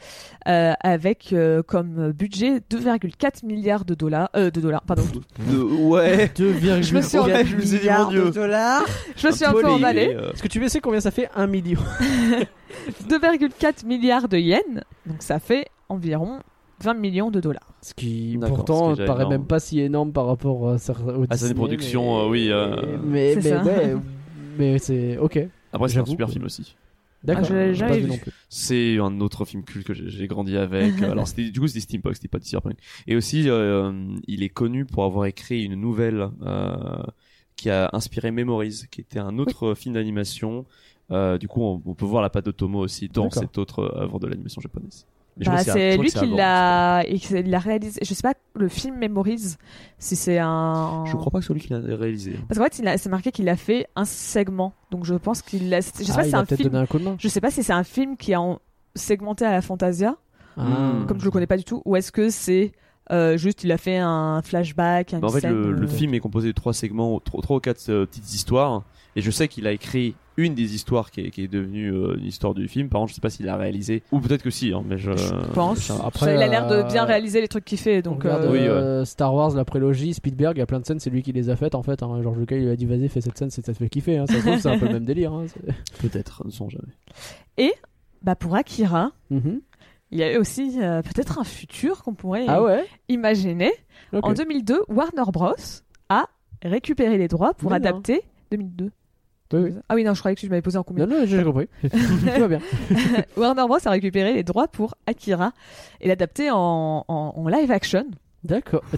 euh, 0.48 0.74
avec 0.80 1.32
euh, 1.32 1.62
comme 1.62 2.12
budget 2.12 2.58
2,4 2.72 3.46
milliards 3.46 3.86
de 3.86 3.94
dollars, 3.94 4.30
euh, 4.36 4.50
de 4.50 4.60
dollars, 4.60 4.82
pardon. 4.82 5.04
ouais 5.48 6.26
2,4 6.36 6.82
Je 6.82 6.96
me 6.96 7.02
suis 7.02 7.20
Ouais, 7.20 7.46
je 7.46 7.56
me 7.56 7.62
suis 7.62 7.70
dit, 7.70 7.76
mon 7.76 7.80
milliards 7.82 8.10
Dieu. 8.10 8.26
de 8.26 8.30
dollars. 8.32 8.84
Je 9.16 9.28
me 9.28 9.32
suis 9.32 9.46
un 9.46 9.52
peu 9.52 9.66
emballée. 9.68 10.16
euh, 10.16 10.32
Est-ce 10.32 10.42
que 10.42 10.48
tu 10.48 10.68
sais 10.70 10.80
combien 10.80 11.00
ça 11.02 11.12
fait? 11.12 11.30
1 11.36 11.46
million 11.46 11.80
2,4 13.10 13.86
milliards 13.86 14.28
de 14.28 14.38
yens, 14.38 14.64
donc 15.06 15.22
ça 15.22 15.40
fait 15.40 15.68
environ 15.90 16.40
20 16.82 16.94
millions 16.96 17.32
de 17.32 17.40
dollars. 17.40 17.74
Ce 17.82 17.94
qui 17.94 18.38
pourtant 18.48 18.96
ce 18.96 19.02
paraît 19.04 19.22
énorme. 19.24 19.34
même 19.34 19.46
pas 19.46 19.60
si 19.60 19.80
énorme 19.80 20.12
par 20.12 20.26
rapport 20.28 20.70
à, 20.70 20.76
cer- 20.78 21.04
au 21.04 21.24
À 21.24 21.28
sa 21.38 21.46
Disney, 21.48 21.54
production, 21.56 22.04
mais- 22.04 22.20
euh, 22.26 22.30
oui, 22.30 22.48
euh, 22.52 22.98
Mais, 23.06 23.34
C'est 23.34 23.42
mais, 23.42 23.50
ça. 23.50 23.64
ouais, 23.64 23.96
mais 24.58 24.80
c'est 24.80 25.18
ok. 25.18 25.40
après 25.74 25.90
c'est 25.90 26.00
un 26.00 26.06
super 26.06 26.30
film 26.30 26.46
aussi 26.46 26.76
D'accord. 27.24 27.46
Ah, 27.50 27.70
je 27.70 27.74
jamais 27.74 28.00
vu. 28.00 28.08
non 28.10 28.18
plus. 28.18 28.32
C'est 28.48 29.00
un 29.00 29.20
autre 29.22 29.44
film 29.44 29.64
culte 29.64 29.88
que 29.88 29.94
j'ai 29.96 30.28
grandi 30.28 30.56
avec. 30.56 31.02
Alors 31.02 31.28
c'était 31.28 31.50
du 31.50 31.60
coup 31.60 31.68
c'était 31.68 31.80
steampunk, 31.80 32.16
c'était 32.16 32.28
pas 32.28 32.38
cyberpunk. 32.40 32.78
Et 33.08 33.16
aussi 33.16 33.50
euh, 33.50 33.92
il 34.28 34.44
est 34.44 34.50
connu 34.50 34.86
pour 34.86 35.04
avoir 35.04 35.26
écrit 35.26 35.64
une 35.64 35.74
nouvelle 35.76 36.30
euh, 36.46 37.02
qui 37.56 37.72
a 37.72 37.90
inspiré 37.94 38.30
Memories, 38.30 38.84
qui 38.92 39.02
était 39.02 39.18
un 39.20 39.40
autre 39.40 39.74
film 39.74 39.96
d'animation. 39.96 40.66
Euh, 41.10 41.40
du 41.40 41.48
coup 41.48 41.64
on, 41.64 41.82
on 41.86 41.94
peut 41.96 42.06
voir 42.06 42.22
la 42.22 42.30
patte 42.30 42.46
de 42.46 42.52
Tomo 42.52 42.80
aussi 42.80 43.10
dans 43.10 43.32
cette 43.32 43.58
autre 43.58 43.92
œuvre 43.96 44.20
de 44.20 44.28
l'animation 44.28 44.62
japonaise. 44.62 45.06
Bah, 45.46 45.60
c'est 45.64 45.98
lui 45.98 46.10
qui 46.10 46.26
l'a 46.28 47.04
réalisé. 47.60 48.00
Je 48.04 48.14
sais 48.14 48.22
pas 48.24 48.34
le 48.56 48.68
film 48.70 48.98
Memories 48.98 49.56
si 50.00 50.16
c'est 50.16 50.40
un. 50.40 51.04
Je 51.06 51.16
crois 51.16 51.32
pas 51.32 51.40
que 51.40 51.46
c'est 51.46 51.54
lui 51.54 51.62
qui 51.62 51.70
l'a 51.70 51.80
réalisé. 51.80 52.36
Parce 52.48 52.60
qu'en 52.60 52.66
fait, 52.66 52.88
a- 52.88 52.98
c'est 52.98 53.10
marqué 53.10 53.32
qu'il 53.32 53.48
a 53.50 53.56
fait 53.56 53.88
un 53.96 54.06
segment. 54.06 54.74
Donc 54.92 55.06
je 55.06 55.14
pense 55.16 55.42
qu'il 55.42 55.74
a. 55.74 55.82
Je 55.82 55.86
sais 55.86 56.12
Ah, 56.12 56.16
pas 56.16 56.24
si 56.24 56.30
c'est 56.32 56.36
a 56.36 56.40
un 56.40 56.46
film. 56.46 56.70
donné 56.70 56.78
un 56.80 56.86
coup 56.86 57.00
de 57.00 57.04
main. 57.04 57.16
Je 57.20 57.28
sais 57.28 57.42
pas 57.42 57.52
si 57.52 57.64
c'est 57.64 57.74
un 57.74 57.84
film 57.84 58.18
qui 58.18 58.32
est 58.32 58.36
en 58.36 58.60
segmenté 58.96 59.46
à 59.46 59.52
la 59.52 59.62
Fantasia, 59.62 60.16
Ah. 60.58 60.64
comme 61.08 61.20
je 61.20 61.26
le 61.26 61.32
connais 61.32 61.46
pas 61.48 61.58
du 61.58 61.64
tout, 61.64 61.82
ou 61.86 61.96
est-ce 61.96 62.12
que 62.12 62.30
c'est 62.30 62.72
euh, 63.12 63.38
juste 63.38 63.64
il 63.64 63.72
a 63.72 63.78
fait 63.78 63.98
un 63.98 64.42
flashback, 64.44 65.14
une 65.14 65.24
en 65.24 65.30
fait, 65.30 65.42
scène, 65.42 65.52
le, 65.54 65.72
le 65.72 65.84
euh, 65.84 65.88
film 65.88 66.14
est 66.14 66.20
composé 66.20 66.48
de 66.50 66.54
trois 66.54 66.74
segments, 66.74 67.20
trois, 67.20 67.42
trois 67.42 67.58
ou 67.58 67.60
quatre 67.60 67.90
euh, 67.90 68.06
petites 68.06 68.34
histoires. 68.34 68.84
Et 69.16 69.22
je 69.22 69.32
sais 69.32 69.48
qu'il 69.48 69.66
a 69.68 69.72
écrit 69.72 70.16
une 70.38 70.54
des 70.56 70.76
histoires 70.76 71.10
qui 71.12 71.22
est, 71.22 71.30
qui 71.32 71.44
est 71.44 71.48
devenue 71.48 71.92
euh, 71.92 72.16
une 72.18 72.26
histoire 72.26 72.54
du 72.54 72.68
film. 72.68 72.90
Par 72.90 73.02
contre, 73.02 73.10
je 73.10 73.16
sais 73.16 73.22
pas 73.22 73.30
s'il 73.30 73.50
a 73.50 73.58
réalisé. 73.58 74.04
Ou 74.12 74.20
peut-être 74.20 74.44
que 74.44 74.50
si, 74.52 74.72
hein, 74.72 74.84
mais 74.88 74.98
je, 74.98 75.12
Je 75.18 75.34
pense. 75.54 75.90
Après, 76.04 76.36
il 76.36 76.42
a 76.42 76.48
l'air 76.48 76.68
de 76.68 76.76
euh, 76.76 76.84
bien 76.84 77.04
réaliser 77.06 77.42
les 77.42 77.48
trucs 77.48 77.66
qu'il 77.66 77.80
fait, 77.80 78.02
Donc, 78.02 78.24
regarde, 78.24 78.44
euh, 78.46 79.00
Oui, 79.02 79.06
Star 79.08 79.34
Wars, 79.34 79.56
la 79.56 79.66
prélogie, 79.66 80.14
Spielberg, 80.14 80.56
il 80.56 80.60
y 80.60 80.64
a 80.64 80.66
plein 80.68 80.80
de 80.80 80.86
scènes, 80.86 81.00
c'est 81.00 81.10
lui 81.10 81.24
qui 81.24 81.32
les 81.34 81.50
a 81.50 81.56
faites 81.56 81.76
en 81.76 81.84
fait. 81.84 82.04
Hein. 82.04 82.22
George 82.22 82.38
Lucas 82.38 82.56
il 82.56 82.64
lui 82.66 82.72
a 82.72 82.76
dit 82.76 82.86
vas-y 82.86 83.08
fais 83.10 83.22
cette 83.22 83.38
scène, 83.38 83.50
c'est 83.50 83.66
ça 83.66 83.74
te 83.74 83.78
fait 83.80 83.90
kiffer. 83.90 84.18
Hein. 84.18 84.26
Ça 84.28 84.36
se 84.36 84.46
trouve, 84.46 84.60
c'est 84.60 84.70
un 84.70 84.78
peu 84.80 84.86
le 84.88 84.94
même 84.94 85.06
délire. 85.06 85.34
Hein. 85.34 85.46
peut-être, 86.02 86.44
ne 86.46 86.52
sont 86.52 86.70
jamais. 86.70 86.94
Bah 88.24 88.36
pour 88.36 88.56
Akira, 88.56 89.12
Mhm. 89.30 89.62
il 90.12 90.18
y 90.18 90.24
a 90.24 90.34
eu 90.34 90.38
aussi 90.38 90.78
euh, 90.82 91.02
peut-être 91.02 91.40
un 91.40 91.44
futur 91.44 92.04
qu'on 92.04 92.14
pourrait 92.16 92.46
Ah 92.48 92.64
ouais? 92.64 92.86
imaginer. 93.10 93.72
En 94.24 94.34
2002, 94.34 94.82
Warner 94.90 95.32
Bros 95.32 95.54
a 96.10 96.26
récupéré 96.64 97.18
les 97.18 97.28
droits 97.28 97.54
pour 97.54 97.72
Mais 97.72 97.80
non. 97.80 97.86
adapter 97.90 98.22
2002. 98.52 98.92
Oui, 99.54 99.60
oui. 99.62 99.74
Ah 99.90 99.96
oui 99.96 100.04
non, 100.04 100.14
je 100.14 100.20
croyais 100.20 100.36
que 100.36 100.42
tu 100.42 100.50
m'avais 100.50 100.62
posé 100.62 100.78
en 100.78 100.84
combien 100.84 101.06
Non, 101.06 101.20
non, 101.20 101.26
j'ai 101.26 101.44
compris. 101.44 101.68
Tout 101.84 102.42
va 102.42 102.48
bien. 102.48 102.60
Warner 103.38 103.64
Bros 103.68 103.78
a 103.86 103.90
récupéré 103.92 104.34
les 104.34 104.44
droits 104.44 104.68
pour 104.68 104.96
Akira 105.08 105.52
et 106.02 106.08
l'adapter 106.08 106.52
en, 106.52 107.06
en- 107.08 107.34
en 107.36 107.48
live 107.48 107.72
action 107.72 108.06
D'accord. 108.44 108.82
Ah, 108.94 108.98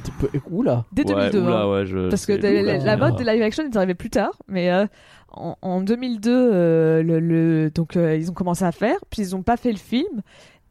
Oula. 0.51 0.85
dès 0.91 1.03
ouais, 1.07 1.29
2002. 1.31 1.41
oula, 1.41 1.61
hein. 1.61 1.71
ouais, 1.71 1.85
je 1.85 2.09
Parce 2.09 2.25
que 2.25 2.33
la, 2.33 2.97
mode 2.97 3.15
de 3.17 3.23
live 3.23 3.41
action 3.41 3.63
est 3.63 3.75
arrivée 3.75 3.95
plus 3.95 4.09
tard, 4.09 4.33
mais 4.47 4.69
euh, 4.71 4.85
en, 5.31 5.55
en 5.61 5.81
2002, 5.81 6.29
euh, 6.31 7.01
le, 7.03 7.19
le- 7.19 7.71
donc 7.71 7.95
euh, 7.95 8.15
ils 8.15 8.29
ont 8.29 8.33
commencé 8.33 8.63
à 8.65 8.71
faire, 8.71 8.97
puis 9.09 9.21
ils 9.21 9.35
ont 9.35 9.41
pas 9.41 9.55
fait 9.57 9.71
le 9.71 9.77
film, 9.77 10.21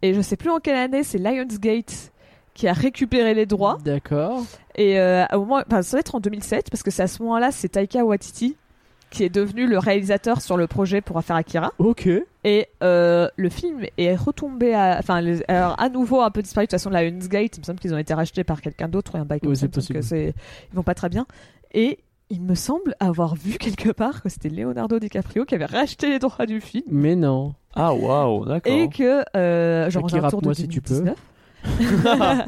et 0.03 0.13
je 0.15 0.21
sais 0.21 0.37
plus 0.37 0.51
en 0.51 0.59
quelle 0.59 0.77
année, 0.77 1.03
c'est 1.03 1.19
Lionsgate 1.19 2.13
qui 2.55 2.69
a 2.69 2.73
récupéré 2.73 3.35
les 3.35 3.47
droits, 3.47 3.79
D'accord. 3.85 4.45
et 4.77 5.01
euh, 5.01 5.25
au 5.33 5.41
moment, 5.41 5.63
enfin, 5.67 5.83
ça 5.83 5.97
va 5.97 6.01
être 6.01 6.15
en 6.15 6.21
2007, 6.21 6.71
parce 6.71 6.83
que 6.83 6.91
c'est 6.91 7.03
à 7.03 7.09
ce 7.09 7.23
moment-là, 7.23 7.51
c'est 7.53 7.69
Taika 7.71 8.05
Waititi 8.05 8.57
qui 9.11 9.25
est 9.25 9.29
devenu 9.29 9.67
le 9.67 9.79
réalisateur 9.79 10.41
sur 10.41 10.57
le 10.57 10.67
projet 10.67 11.01
pour 11.01 11.23
faire 11.23 11.37
Akira. 11.37 11.73
Ok. 11.79 12.09
Et 12.45 12.67
euh, 12.83 13.29
le 13.37 13.49
film 13.49 13.81
est 13.97 14.15
retombé 14.17 14.75
à, 14.75 14.97
enfin, 14.99 15.21
les- 15.21 15.43
alors, 15.49 15.75
à 15.81 15.89
nouveau 15.89 16.21
un 16.21 16.31
peu 16.31 16.43
disparu 16.43 16.67
de 16.67 16.71
toute 16.71 16.79
façon. 16.81 16.91
Lionsgate, 16.91 17.57
il 17.57 17.61
me 17.61 17.65
semble 17.65 17.79
qu'ils 17.79 17.95
ont 17.95 17.99
été 17.99 18.13
rachetés 18.15 18.45
par 18.45 18.61
quelqu'un 18.61 18.89
d'autre 18.89 19.15
ou 19.15 19.19
un 19.19 19.25
bail 19.25 19.41
comme 19.41 19.51
Oui, 19.51 19.57
ça. 19.57 19.67
que 19.69 20.03
c'est- 20.03 20.35
ils 20.73 20.77
vont 20.77 20.83
pas 20.83 20.95
très 20.95 21.09
bien. 21.09 21.27
Et 21.73 21.99
il 22.31 22.43
me 22.43 22.55
semble 22.55 22.95
avoir 23.01 23.35
vu 23.35 23.53
quelque 23.59 23.91
part 23.91 24.23
que 24.23 24.29
c'était 24.29 24.51
Leonardo 24.51 24.99
DiCaprio 24.99 25.45
qui 25.47 25.55
avait 25.55 25.65
racheté 25.65 26.09
les 26.11 26.19
droits 26.19 26.45
du 26.47 26.61
film 26.61 26.85
Mais 26.91 27.17
non. 27.17 27.55
Ah, 27.75 27.95
waouh, 27.95 28.45
d'accord. 28.45 28.73
et 28.73 28.89
que 28.89 29.23
euh, 29.37 29.89
genre 29.91 30.05
Akira, 30.05 30.19
alentours 30.21 30.41
de 30.43 30.47
moi, 30.49 30.55
si 30.55 30.69
tu 30.69 30.81
peux. 30.83 31.01
2019. 31.01 31.17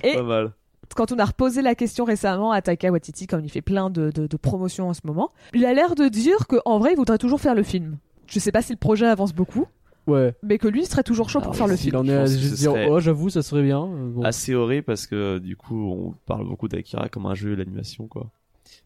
et 0.04 0.14
Pas 0.14 0.22
mal. 0.22 0.52
Quand 0.94 1.12
on 1.12 1.18
a 1.18 1.24
reposé 1.24 1.62
la 1.62 1.74
question 1.74 2.04
récemment 2.04 2.52
à 2.52 2.62
Taika 2.62 2.90
Waititi, 2.90 3.26
comme 3.26 3.44
il 3.44 3.50
fait 3.50 3.62
plein 3.62 3.90
de, 3.90 4.10
de, 4.10 4.26
de 4.26 4.36
promotions 4.36 4.88
en 4.88 4.94
ce 4.94 5.00
moment, 5.04 5.30
il 5.54 5.64
a 5.64 5.74
l'air 5.74 5.94
de 5.94 6.08
dire 6.08 6.46
qu'en 6.46 6.78
vrai, 6.78 6.92
il 6.92 6.96
voudrait 6.96 7.18
toujours 7.18 7.40
faire 7.40 7.54
le 7.54 7.62
film. 7.62 7.98
Je 8.26 8.38
sais 8.38 8.52
pas 8.52 8.62
si 8.62 8.72
le 8.72 8.78
projet 8.78 9.06
avance 9.06 9.32
beaucoup, 9.34 9.66
Ouais. 10.06 10.34
mais 10.44 10.58
que 10.58 10.68
lui 10.68 10.82
il 10.82 10.86
serait 10.86 11.02
toujours 11.02 11.28
chaud 11.30 11.40
pour 11.40 11.48
Alors, 11.48 11.56
faire 11.56 11.66
le 11.66 11.74
film. 11.76 11.96
en 11.96 12.04
est 12.06 12.14
à 12.14 12.26
juste 12.26 12.54
dire 12.54 12.72
oh 12.88 13.00
j'avoue 13.00 13.28
ça 13.28 13.42
serait 13.42 13.62
bien. 13.64 13.84
bon. 13.86 14.22
Assez 14.22 14.54
horrible 14.54 14.84
parce 14.84 15.06
que 15.08 15.38
du 15.38 15.56
coup, 15.56 15.90
on 15.90 16.14
parle 16.26 16.46
beaucoup 16.46 16.68
d'Akira 16.68 17.08
comme 17.08 17.26
un 17.26 17.34
jeu 17.34 17.56
d'animation, 17.56 18.06
quoi. 18.06 18.30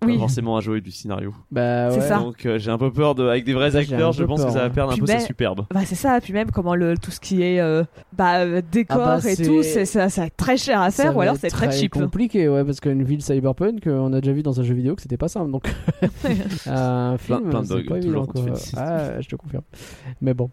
Oui. 0.03 0.15
Pas 0.15 0.21
forcément 0.21 0.57
un 0.57 0.61
jeu 0.63 0.81
du 0.81 0.91
scénario. 0.91 1.35
Bah 1.51 1.91
C'est 1.91 2.01
ouais. 2.01 2.09
ça. 2.09 2.19
Donc, 2.21 2.47
euh, 2.47 2.59
j'ai 2.59 2.71
un 2.71 2.79
peu 2.79 2.91
peur 2.91 3.15
de, 3.15 3.27
avec 3.29 3.45
des 3.45 3.53
vrais 3.53 3.77
acteurs, 3.77 4.13
je 4.13 4.25
pense 4.25 4.43
que 4.43 4.51
ça 4.51 4.61
va 4.61 4.65
hein. 4.65 4.71
perdre 4.71 4.93
un 4.95 4.97
peu 4.97 5.05
sa 5.07 5.15
ben- 5.15 5.21
superbe. 5.21 5.67
Bah 5.75 5.81
c'est 5.85 5.95
ça, 5.95 6.19
puis 6.23 6.33
même 6.33 6.51
comment 6.51 6.75
le 6.75 6.97
tout 6.97 7.11
ce 7.11 7.21
qui 7.21 7.43
est 7.43 7.61
euh, 7.61 7.85
bah, 8.15 8.63
décor 8.63 8.97
Ah 8.99 9.19
bah, 9.23 9.31
et 9.31 9.35
c'est- 9.35 9.45
tout, 9.45 9.63
c'est 9.63 9.85
ça, 9.85 10.09
ça 10.09 10.31
très 10.31 10.57
cher 10.57 10.81
à 10.81 10.91
Ça 10.91 11.03
faire 11.03 11.17
ou 11.17 11.21
alors 11.21 11.37
c'est 11.37 11.49
très 11.51 11.71
cheap. 11.71 11.93
compliqué, 11.93 12.49
ouais, 12.49 12.65
parce 12.65 12.81
qu'une 12.81 13.03
ville 13.03 13.23
cyberpunk, 13.23 13.87
euh, 13.87 13.99
on 13.99 14.13
a 14.15 14.21
déjà 14.23 14.33
vu 14.33 14.43
dans 14.43 14.59
un 14.59 14.63
jeu 14.63 14.73
vidéo 14.75 14.95
que 14.97 15.03
c'était 15.03 15.19
pas 15.19 15.29
simple, 15.29 15.51
donc 15.51 15.65
un 16.67 17.19
film, 17.19 17.51
plein 17.51 17.61
de 17.63 17.67
c'est 17.67 17.83
bugs, 17.83 18.01
toujours 18.01 18.27
quoi. 18.27 18.43
Ah, 18.79 19.21
je 19.21 19.29
te 19.29 19.37
confirme. 19.37 19.65
Mais 20.23 20.33
bon, 20.33 20.51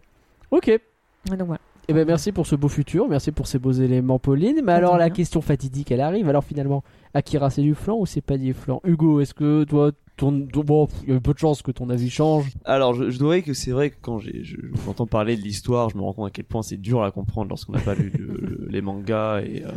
ok. 0.51 0.77
Donc 1.29 1.41
voilà. 1.43 1.61
Eh 1.89 1.93
ben 1.93 2.05
merci 2.05 2.33
pour 2.33 2.45
ce 2.45 2.55
beau 2.55 2.67
futur, 2.67 3.07
merci 3.07 3.31
pour 3.31 3.47
ces 3.47 3.59
beaux 3.59 3.71
éléments, 3.71 4.19
Pauline. 4.19 4.59
Mais 4.63 4.73
alors 4.73 4.97
la 4.97 5.09
question 5.09 5.39
fatidique, 5.41 5.89
elle 5.91 6.01
arrive. 6.01 6.27
Alors 6.27 6.43
finalement, 6.43 6.83
Akira, 7.13 7.49
c'est 7.49 7.61
du 7.61 7.75
flan 7.75 7.97
ou 7.97 8.05
c'est 8.05 8.19
pas 8.21 8.37
du 8.37 8.53
flan 8.53 8.81
Hugo, 8.83 9.21
est-ce 9.21 9.33
que 9.33 9.63
toi, 9.63 9.91
ton, 10.17 10.45
ton- 10.47 10.63
bon, 10.65 10.87
il 11.07 11.13
y 11.13 11.15
a 11.15 11.19
peu 11.21 11.33
de 11.33 11.37
chances 11.39 11.61
que 11.61 11.71
ton 11.71 11.89
avis 11.89 12.09
change. 12.09 12.49
Alors, 12.65 12.93
je, 12.93 13.09
je 13.09 13.17
dois 13.19 13.39
que 13.41 13.53
c'est 13.53 13.71
vrai 13.71 13.91
que 13.91 13.95
quand 14.01 14.19
j'ai, 14.19 14.43
je, 14.43 14.57
j'entends 14.85 15.05
parler 15.07 15.37
de 15.37 15.41
l'histoire, 15.41 15.89
je 15.89 15.95
me 15.97 16.01
rends 16.01 16.11
compte 16.13 16.27
à 16.27 16.31
quel 16.31 16.43
point 16.45 16.61
c'est 16.61 16.75
dur 16.77 17.03
à 17.03 17.11
comprendre 17.11 17.47
lorsqu'on 17.49 17.71
n'a 17.71 17.79
pas 17.79 17.95
lu 17.95 18.11
le- 18.17 18.35
le- 18.35 18.67
les 18.69 18.81
mangas 18.81 19.41
et 19.43 19.63
euh, 19.65 19.69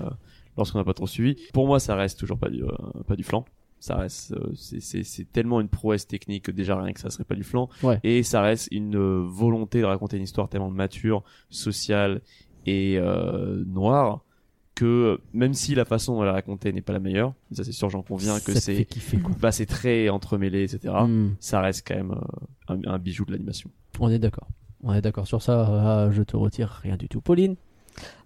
lorsqu'on 0.56 0.78
n'a 0.78 0.84
pas 0.84 0.94
trop 0.94 1.06
suivi. 1.06 1.36
Pour 1.52 1.68
moi, 1.68 1.78
ça 1.78 1.94
reste 1.94 2.18
toujours 2.18 2.38
pas 2.38 2.48
du, 2.50 2.64
euh, 2.64 2.68
pas 3.06 3.14
du 3.14 3.22
flan. 3.22 3.44
Ça 3.80 3.96
reste, 3.96 4.32
euh, 4.32 4.52
c'est, 4.54 5.32
tellement 5.32 5.60
une 5.60 5.68
prouesse 5.68 6.06
technique 6.06 6.44
que 6.44 6.50
déjà 6.50 6.80
rien 6.80 6.92
que 6.92 7.00
ça 7.00 7.08
serait 7.08 7.24
pas 7.24 7.34
du 7.34 7.42
flan. 7.42 7.68
Ouais. 7.82 7.98
Et 8.04 8.22
ça 8.22 8.42
reste 8.42 8.68
une 8.70 8.96
euh, 8.96 9.22
volonté 9.24 9.80
de 9.80 9.86
raconter 9.86 10.18
une 10.18 10.22
histoire 10.22 10.48
tellement 10.50 10.70
mature, 10.70 11.24
sociale 11.48 12.20
et 12.66 12.98
euh, 12.98 13.64
noire 13.66 14.22
que 14.74 15.20
même 15.32 15.52
si 15.54 15.74
la 15.74 15.84
façon 15.84 16.14
dont 16.14 16.22
elle 16.22 16.28
est 16.28 16.32
racontée 16.32 16.72
n'est 16.72 16.82
pas 16.82 16.92
la 16.92 17.00
meilleure, 17.00 17.34
ça 17.52 17.64
c'est 17.64 17.72
sûr, 17.72 17.90
j'en 17.90 18.02
conviens 18.02 18.38
que 18.40 18.54
c'est, 18.54 18.86
bah, 19.40 19.52
c'est 19.52 19.66
très 19.66 20.08
entremêlé, 20.08 20.62
etc. 20.62 20.94
Hmm, 21.06 21.30
Ça 21.38 21.60
reste 21.60 21.86
quand 21.86 21.96
même 21.96 22.12
euh, 22.12 22.74
un, 22.74 22.94
un 22.94 22.98
bijou 22.98 23.24
de 23.24 23.32
l'animation. 23.32 23.70
on 23.98 24.08
est 24.10 24.18
d'accord. 24.18 24.48
On 24.82 24.94
est 24.94 25.02
d'accord 25.02 25.26
sur 25.26 25.42
ça. 25.42 26.06
Ah, 26.06 26.10
je 26.10 26.22
te 26.22 26.36
retire 26.36 26.80
rien 26.82 26.96
du 26.96 27.08
tout, 27.08 27.20
Pauline? 27.20 27.56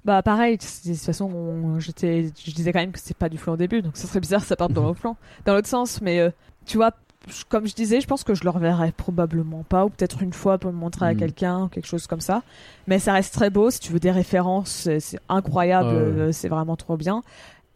Bah 0.05 0.22
pareil, 0.22 0.59
c'est- 0.60 0.88
de 0.90 0.94
toute 0.94 1.02
façon, 1.05 1.24
on- 1.32 1.80
je 1.80 1.90
disais 1.92 2.72
quand 2.72 2.80
même 2.80 2.92
que 2.92 2.98
c'est 2.98 3.16
pas 3.16 3.28
du 3.28 3.38
flan 3.38 3.55
au 3.55 3.56
début, 3.56 3.80
donc 3.82 3.96
ça 3.96 4.06
serait 4.06 4.20
bizarre 4.20 4.42
que 4.42 4.46
ça 4.46 4.56
parte 4.56 4.72
dans 4.72 4.88
le 4.88 4.94
flan, 4.94 5.16
dans 5.46 5.55
l'autre 5.55 5.68
sens. 5.68 6.01
Mais 6.02 6.20
euh, 6.20 6.30
tu 6.66 6.76
vois, 6.76 6.90
je- 7.26 7.44
comme 7.48 7.66
je 7.66 7.74
disais, 7.74 8.02
je 8.02 8.06
pense 8.06 8.22
que 8.22 8.34
je 8.34 8.44
le 8.44 8.51
reverrai 8.51 8.92
probablement 8.92 9.62
pas, 9.62 9.86
ou 9.86 9.88
peut-être 9.88 10.22
une 10.22 10.34
fois 10.34 10.59
pour 10.59 10.70
le 10.70 10.76
montrer 10.76 11.06
à 11.06 11.14
Mm. 11.14 11.16
quelqu'un, 11.16 11.62
ou 11.64 11.68
quelque 11.68 11.86
chose 11.86 12.06
comme 12.06 12.20
ça. 12.20 12.42
Mais 12.86 12.98
ça 12.98 13.14
reste 13.14 13.32
très 13.32 13.48
beau. 13.48 13.70
Si 13.70 13.80
tu 13.80 13.92
veux 13.92 14.01
des 14.01 14.10
références, 14.10 14.88
c'est, 14.98 15.18
incroyable, 15.30 15.88
euh, 15.88 16.32
c'est 16.32 16.48
vraiment 16.48 16.76
trop 16.76 16.98
bien. 16.98 17.22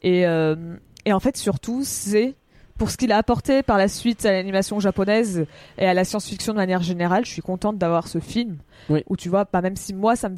Et, 0.03 0.27
euh, 0.27 0.55
et 1.07 1.15
en 1.15 1.21
fait, 1.21 1.39
surtout, 1.39 1.81
c'est 1.83 2.35
pour 2.77 2.91
ce 2.91 2.97
qu'il 2.99 3.11
a 3.11 3.17
apporté 3.17 3.63
par 3.63 3.79
la 3.79 3.89
suite 3.89 4.25
à 4.27 4.31
l'animation 4.33 4.79
japonaise 4.81 5.47
et 5.79 5.87
à 5.87 5.95
la 5.95 6.05
science-fiction 6.05 6.53
de 6.53 6.59
manière 6.59 6.83
générale, 6.83 7.25
je 7.25 7.31
suis 7.33 7.43
contente 7.43 7.79
d'avoir 7.79 8.07
ce 8.07 8.21
film. 8.21 8.59
Oui. 8.91 9.03
Où 9.09 9.17
tu 9.17 9.29
vois, 9.31 9.47
pas 9.47 9.63
même 9.63 9.75
si 9.77 9.95
moi, 9.95 10.15
ça 10.15 10.29
me, 10.29 10.37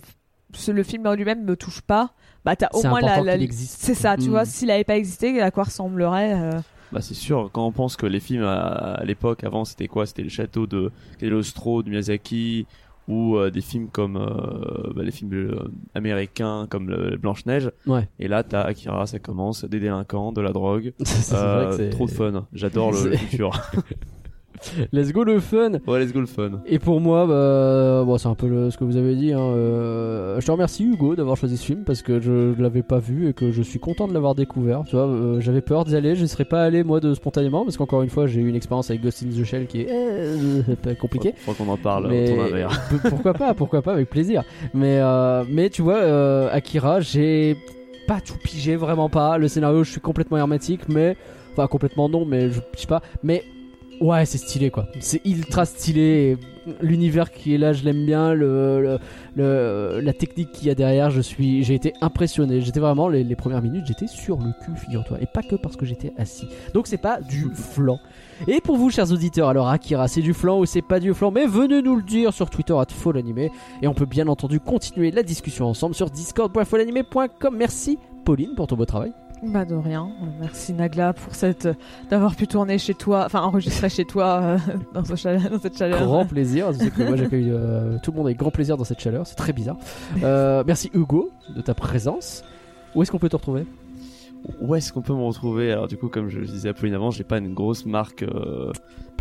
le 0.68 0.82
film 0.82 1.06
en 1.06 1.14
lui-même 1.14 1.44
me 1.44 1.56
touche 1.56 1.80
pas, 1.80 2.12
bah 2.44 2.56
t'as 2.56 2.68
au 2.72 2.82
moins 2.82 3.00
la, 3.00 3.22
c'est 3.50 3.94
ça, 3.94 4.16
tu 4.16 4.26
Mm. 4.28 4.30
vois, 4.30 4.44
s'il 4.44 4.70
avait 4.70 4.84
pas 4.84 4.96
existé, 4.96 5.40
à 5.40 5.50
quoi 5.50 5.64
ressemblerait 5.64 6.32
euh, 6.34 6.50
Bah 6.92 7.00
c'est 7.00 7.14
sûr, 7.14 7.50
quand 7.52 7.66
on 7.66 7.72
pense 7.72 7.96
que 7.96 8.06
les 8.06 8.20
films 8.20 8.44
à, 8.44 8.56
à 8.94 9.04
l'époque 9.04 9.44
avant 9.44 9.64
c'était 9.64 9.88
quoi? 9.88 10.06
C'était 10.06 10.22
le 10.22 10.28
château 10.28 10.66
de 10.66 10.90
Cagliostro 11.18 11.82
de 11.82 11.90
Miyazaki 11.90 12.66
ou 13.08 13.36
euh, 13.36 13.50
des 13.50 13.60
films 13.60 13.88
comme 13.88 14.16
euh, 14.16 14.92
bah, 14.94 15.02
les 15.02 15.10
films 15.10 15.32
euh, 15.34 15.70
américains 15.94 16.66
comme 16.70 16.88
le- 16.90 17.16
Blanche 17.16 17.44
Neige. 17.46 17.70
Ouais. 17.86 18.08
Et 18.18 18.28
là 18.28 18.42
t'as 18.44 18.62
Akira, 18.62 19.06
ça 19.06 19.18
commence 19.18 19.64
des 19.64 19.80
délinquants, 19.80 20.32
de 20.32 20.40
la 20.40 20.52
drogue, 20.52 20.92
c'est 21.04 21.30
vrai 21.34 21.38
Euh, 21.40 21.70
que 21.70 21.76
c'est 21.76 21.90
trop 21.90 22.06
de 22.06 22.10
fun. 22.12 22.46
J'adore 22.52 22.92
le, 22.92 22.96
C'est- 23.02 23.08
le 23.10 23.16
futur. 23.16 23.50
Let's 24.92 25.12
go 25.12 25.24
le 25.24 25.40
fun. 25.40 25.72
ouais, 25.86 26.00
let's 26.04 26.12
go 26.12 26.20
le 26.20 26.26
fun. 26.26 26.60
Et 26.66 26.78
pour 26.78 27.00
moi, 27.00 27.26
bah, 27.26 28.02
bon, 28.04 28.18
c'est 28.18 28.28
un 28.28 28.34
peu 28.34 28.46
le- 28.46 28.70
ce 28.70 28.76
que 28.76 28.84
vous 28.84 28.96
avez 28.96 29.14
dit. 29.16 29.32
hein, 29.32 29.40
euh, 29.40 30.40
je 30.40 30.46
te 30.46 30.50
remercie 30.52 30.84
Hugo 30.84 31.16
d'avoir 31.16 31.36
choisi 31.36 31.56
ce 31.56 31.64
film 31.64 31.84
parce 31.84 32.02
que 32.02 32.20
je 32.20 32.30
ne 32.56 32.62
l'avais 32.62 32.82
pas 32.82 32.98
vu 32.98 33.28
et 33.28 33.32
que 33.32 33.50
je 33.52 33.62
suis 33.62 33.78
content 33.78 34.06
de 34.08 34.12
l'avoir 34.14 34.34
découvert. 34.34 34.82
Tu 34.86 34.96
vois, 34.96 35.06
euh, 35.06 35.40
j'avais 35.40 35.60
peur 35.62 35.84
d'y 35.84 35.96
aller, 35.96 36.14
je 36.16 36.22
ne 36.22 36.26
serais 36.26 36.44
pas 36.44 36.62
allé 36.62 36.84
moi 36.84 37.00
de 37.00 37.14
spontanément 37.14 37.64
parce 37.64 37.76
qu'encore 37.76 38.02
une 38.02 38.10
fois, 38.10 38.26
j'ai 38.26 38.40
eu 38.40 38.48
une 38.48 38.56
expérience 38.56 38.90
avec 38.90 39.02
Ghost 39.02 39.22
in 39.22 39.40
the 39.40 39.44
Shell 39.44 39.66
qui 39.66 39.82
est 39.82 39.88
euh, 39.90 40.62
pas 40.82 40.94
compliquée. 40.94 41.32
Faut, 41.36 41.52
faut 41.52 41.64
qu'on 41.64 41.70
en 41.70 41.76
parle 41.76 42.08
Mais 42.08 42.34
pourquoi 43.08 43.32
pas, 43.32 43.54
pourquoi 43.54 43.82
pas, 43.82 43.92
avec 43.92 44.10
plaisir. 44.10 44.42
Mais, 44.74 44.98
euh, 45.00 45.44
mais 45.50 45.70
tu 45.70 45.82
vois, 45.82 45.96
euh, 45.96 46.48
Akira, 46.52 47.00
j'ai 47.00 47.56
pas 48.06 48.20
tout 48.20 48.36
pigé, 48.42 48.76
vraiment 48.76 49.08
pas. 49.08 49.38
Le 49.38 49.48
scénario, 49.48 49.84
je 49.84 49.90
suis 49.92 50.00
complètement 50.00 50.36
hermétique, 50.36 50.82
mais 50.88 51.16
enfin 51.52 51.66
complètement 51.66 52.08
non, 52.08 52.24
mais 52.26 52.50
je 52.50 52.60
pige 52.72 52.86
pas. 52.86 53.00
Mais 53.22 53.42
Ouais, 54.00 54.24
c'est 54.24 54.38
stylé 54.38 54.70
quoi. 54.70 54.86
C'est 55.00 55.20
ultra 55.26 55.66
stylé. 55.66 56.38
L'univers 56.80 57.30
qui 57.30 57.54
est 57.54 57.58
là, 57.58 57.74
je 57.74 57.84
l'aime 57.84 58.06
bien. 58.06 58.32
Le, 58.32 58.98
la 59.36 60.12
technique 60.14 60.52
qu'il 60.52 60.68
y 60.68 60.70
a 60.70 60.74
derrière, 60.74 61.10
je 61.10 61.20
suis, 61.20 61.62
j'ai 61.64 61.74
été 61.74 61.92
impressionné. 62.00 62.62
J'étais 62.62 62.80
vraiment 62.80 63.08
les, 63.08 63.36
premières 63.36 63.60
minutes, 63.60 63.84
j'étais 63.86 64.06
sur 64.06 64.38
le 64.38 64.52
cul, 64.64 64.74
figure-toi, 64.76 65.18
et 65.20 65.26
pas 65.26 65.42
que 65.42 65.54
parce 65.54 65.76
que 65.76 65.84
j'étais 65.84 66.12
assis. 66.16 66.46
Donc 66.72 66.86
c'est 66.86 66.98
pas 66.98 67.20
du 67.20 67.50
flan. 67.54 67.98
Et 68.48 68.62
pour 68.62 68.76
vous, 68.76 68.90
chers 68.90 69.12
auditeurs, 69.12 69.50
alors 69.50 69.68
Akira, 69.68 70.08
c'est 70.08 70.22
du 70.22 70.32
flan 70.32 70.60
ou 70.60 70.64
c'est 70.64 70.82
pas 70.82 70.98
du 70.98 71.12
flan? 71.12 71.30
Mais 71.30 71.46
venez 71.46 71.82
nous 71.82 71.96
le 71.96 72.02
dire 72.02 72.32
sur 72.32 72.48
Twitter 72.48 72.74
at 72.78 72.86
FallAnimé. 72.88 73.50
Et 73.82 73.86
on 73.86 73.94
peut 73.94 74.06
bien 74.06 74.28
entendu 74.28 74.60
continuer 74.60 75.10
la 75.10 75.22
discussion 75.22 75.66
ensemble 75.66 75.94
sur 75.94 76.08
discord.fallanimé.com. 76.08 77.54
Merci 77.56 77.98
Pauline 78.24 78.54
pour 78.54 78.66
ton 78.66 78.76
beau 78.76 78.86
travail. 78.86 79.12
Bah 79.42 79.64
de 79.64 79.74
rien. 79.74 80.10
Merci 80.38 80.74
Nagla 80.74 81.14
pour 81.14 81.34
cette 81.34 81.66
d'avoir 82.10 82.36
pu 82.36 82.46
tourner 82.46 82.76
chez 82.78 82.92
toi, 82.94 83.22
enfin 83.24 83.40
enregistrer 83.40 83.88
chez 83.88 84.04
toi 84.04 84.40
euh, 84.42 84.58
dans, 84.94 85.04
ce 85.04 85.14
chaleur- 85.16 85.48
dans 85.50 85.58
cette 85.58 85.78
chaleur. 85.78 86.02
Grand 86.04 86.26
plaisir. 86.26 86.72
Je 86.72 86.78
sais 86.78 86.90
que 86.90 87.02
moi 87.02 87.16
j'accueille 87.16 87.50
euh, 87.50 87.96
tout 88.02 88.10
le 88.10 88.18
monde 88.18 88.26
avec 88.26 88.38
grand 88.38 88.50
plaisir 88.50 88.76
dans 88.76 88.84
cette 88.84 89.00
chaleur. 89.00 89.26
C'est 89.26 89.36
très 89.36 89.52
bizarre. 89.54 89.76
Euh, 90.22 90.62
merci 90.66 90.90
Hugo 90.92 91.30
de 91.56 91.62
ta 91.62 91.72
présence. 91.74 92.44
Où 92.94 93.02
est-ce 93.02 93.10
qu'on 93.10 93.18
peut 93.18 93.28
te 93.30 93.36
retrouver? 93.36 93.64
Où 94.60 94.74
est-ce 94.74 94.92
qu'on 94.92 95.02
peut 95.02 95.14
me 95.14 95.22
retrouver? 95.22 95.72
Alors 95.72 95.88
du 95.88 95.96
coup, 95.96 96.08
comme 96.08 96.28
je 96.28 96.38
le 96.40 96.46
disais 96.46 96.68
à 96.68 96.74
Pauline 96.74 96.94
avant, 96.94 97.10
j'ai 97.10 97.24
pas 97.24 97.38
une 97.38 97.54
grosse 97.54 97.86
marque, 97.86 98.22
euh, 98.22 98.72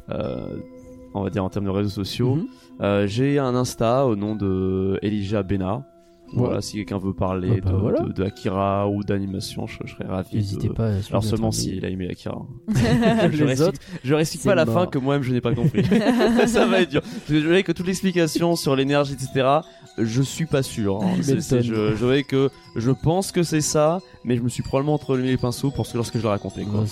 euh, 0.10 0.58
on 1.14 1.24
va 1.24 1.30
dire 1.30 1.44
en 1.46 1.50
termes 1.50 1.66
de 1.66 1.70
réseaux 1.72 1.90
sociaux. 1.90 2.36
Mhm. 2.36 2.48
Euh, 2.82 3.08
j'ai 3.08 3.40
un 3.40 3.56
Insta 3.56 4.06
au 4.06 4.16
nom 4.16 4.36
de 4.36 5.00
Elijah 5.02 5.44
Bena. 5.44 5.84
Ouais. 6.32 6.40
Voilà, 6.46 6.62
si 6.62 6.74
quelqu'un 6.78 6.98
veut 7.00 7.14
parler 7.14 7.50
Ah 7.58 7.66
bah 7.66 7.72
de, 7.72 7.76
voilà. 7.78 8.00
de- 8.02 8.14
de 8.14 8.24
Akira 8.24 8.88
ou 8.88 9.04
d'animation, 9.04 9.66
je, 9.68 9.78
je 9.86 9.94
serais 9.94 10.06
ravi. 10.08 10.36
N'hésitez 10.36 10.68
de... 10.68 10.74
pas. 10.74 10.90
Alors 11.10 11.24
seulement 11.24 11.52
s'il 11.52 11.84
a 11.84 11.90
aimé 11.90 12.08
Akira. 12.10 12.46
Les 12.68 13.56
je 13.56 13.64
autres, 13.64 13.80
je 14.04 14.24
c'est 14.24 14.44
pas 14.50 14.56
la 14.56 14.66
mort. 14.66 14.76
fin 14.76 14.86
que 14.88 14.98
moi-même 15.00 15.24
je 15.24 15.34
n'ai 15.34 15.42
pas 15.42 15.54
compris. 15.56 15.84
ça 16.48 16.66
va 16.66 16.82
être 16.82 16.90
dur. 16.90 17.02
Que 17.28 17.40
Je 17.40 17.46
voulais 17.46 17.64
que 17.64 17.72
toute 17.72 17.88
l'explication 17.88 18.56
sur 18.56 18.76
l'énergie, 18.76 19.14
etc. 19.14 19.48
Je 19.98 20.22
suis 20.22 20.46
pas 20.46 20.64
sûr. 20.64 21.02
hein. 21.04 21.16
Je, 21.20 21.96
je 21.96 22.06
voyais 22.06 22.24
que 22.24 22.50
je 22.76 22.92
pense 22.92 23.32
que 23.32 23.44
c'est 23.44 23.60
ça, 23.62 24.00
mais 24.24 24.38
je 24.38 24.42
me 24.42 24.50
suis 24.50 24.64
probablement 24.64 24.94
entremêlé 24.94 25.30
les 25.32 25.38
pinceaux 25.38 25.72
pour 25.72 25.86
ce 25.88 25.98
lorsque 25.98 26.18
je 26.18 26.24
le 26.24 26.30
racontais. 26.30 26.64
Quoi. 26.64 26.86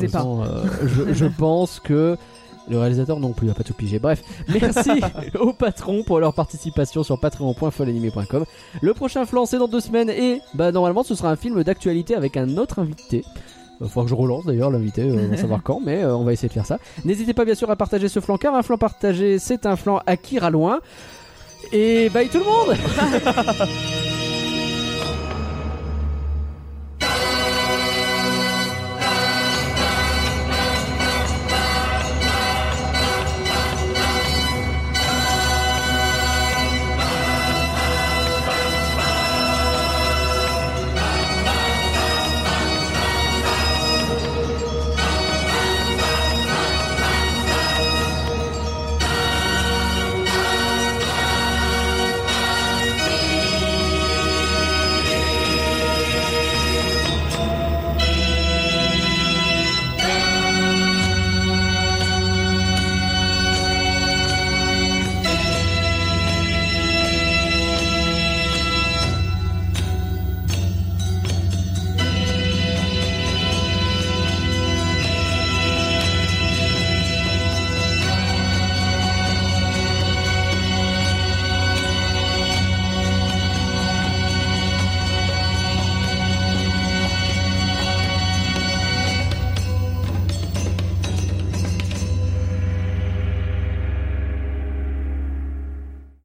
de 0.00 0.04
est 0.04 0.08
pas. 0.08 0.18
façon, 0.18 0.42
euh, 0.42 0.64
je, 0.82 1.14
je 1.14 1.24
pense 1.26 1.80
que 1.80 2.16
le 2.68 2.78
réalisateur 2.78 3.20
non 3.20 3.32
plus 3.32 3.50
a 3.50 3.54
pas 3.54 3.62
tout 3.62 3.74
pigé. 3.74 3.98
Bref, 3.98 4.22
merci 4.48 4.90
aux 5.38 5.52
patrons 5.52 6.02
pour 6.02 6.20
leur 6.20 6.34
participation 6.34 7.02
sur 7.02 7.18
patreon.folanimé.com. 7.18 8.44
Le 8.80 8.94
prochain 8.94 9.26
flanc 9.26 9.46
c'est 9.46 9.58
dans 9.58 9.68
deux 9.68 9.80
semaines 9.80 10.10
et 10.10 10.40
bah 10.54 10.72
normalement 10.72 11.02
ce 11.02 11.14
sera 11.14 11.30
un 11.30 11.36
film 11.36 11.62
d'actualité 11.62 12.14
avec 12.14 12.36
un 12.36 12.56
autre 12.56 12.78
invité. 12.78 13.24
Il 13.80 13.88
faudra 13.88 14.04
que 14.04 14.10
je 14.10 14.14
relance 14.14 14.46
d'ailleurs 14.46 14.70
l'invité, 14.70 15.02
euh, 15.02 15.26
on 15.26 15.30
va 15.30 15.36
savoir 15.36 15.62
quand, 15.64 15.80
mais 15.84 16.02
euh, 16.02 16.16
on 16.16 16.24
va 16.24 16.32
essayer 16.32 16.48
de 16.48 16.54
faire 16.54 16.66
ça. 16.66 16.78
N'hésitez 17.04 17.34
pas 17.34 17.44
bien 17.44 17.54
sûr 17.54 17.70
à 17.70 17.76
partager 17.76 18.08
ce 18.08 18.20
flanc 18.20 18.38
car 18.38 18.54
un 18.54 18.62
flanc 18.62 18.78
partagé 18.78 19.38
c'est 19.38 19.66
un 19.66 19.76
flanc 19.76 20.00
à 20.06 20.16
qui 20.16 20.38
loin. 20.38 20.80
Et 21.72 22.08
bye 22.10 22.28
tout 22.28 22.38
le 22.38 22.44
monde 22.44 22.76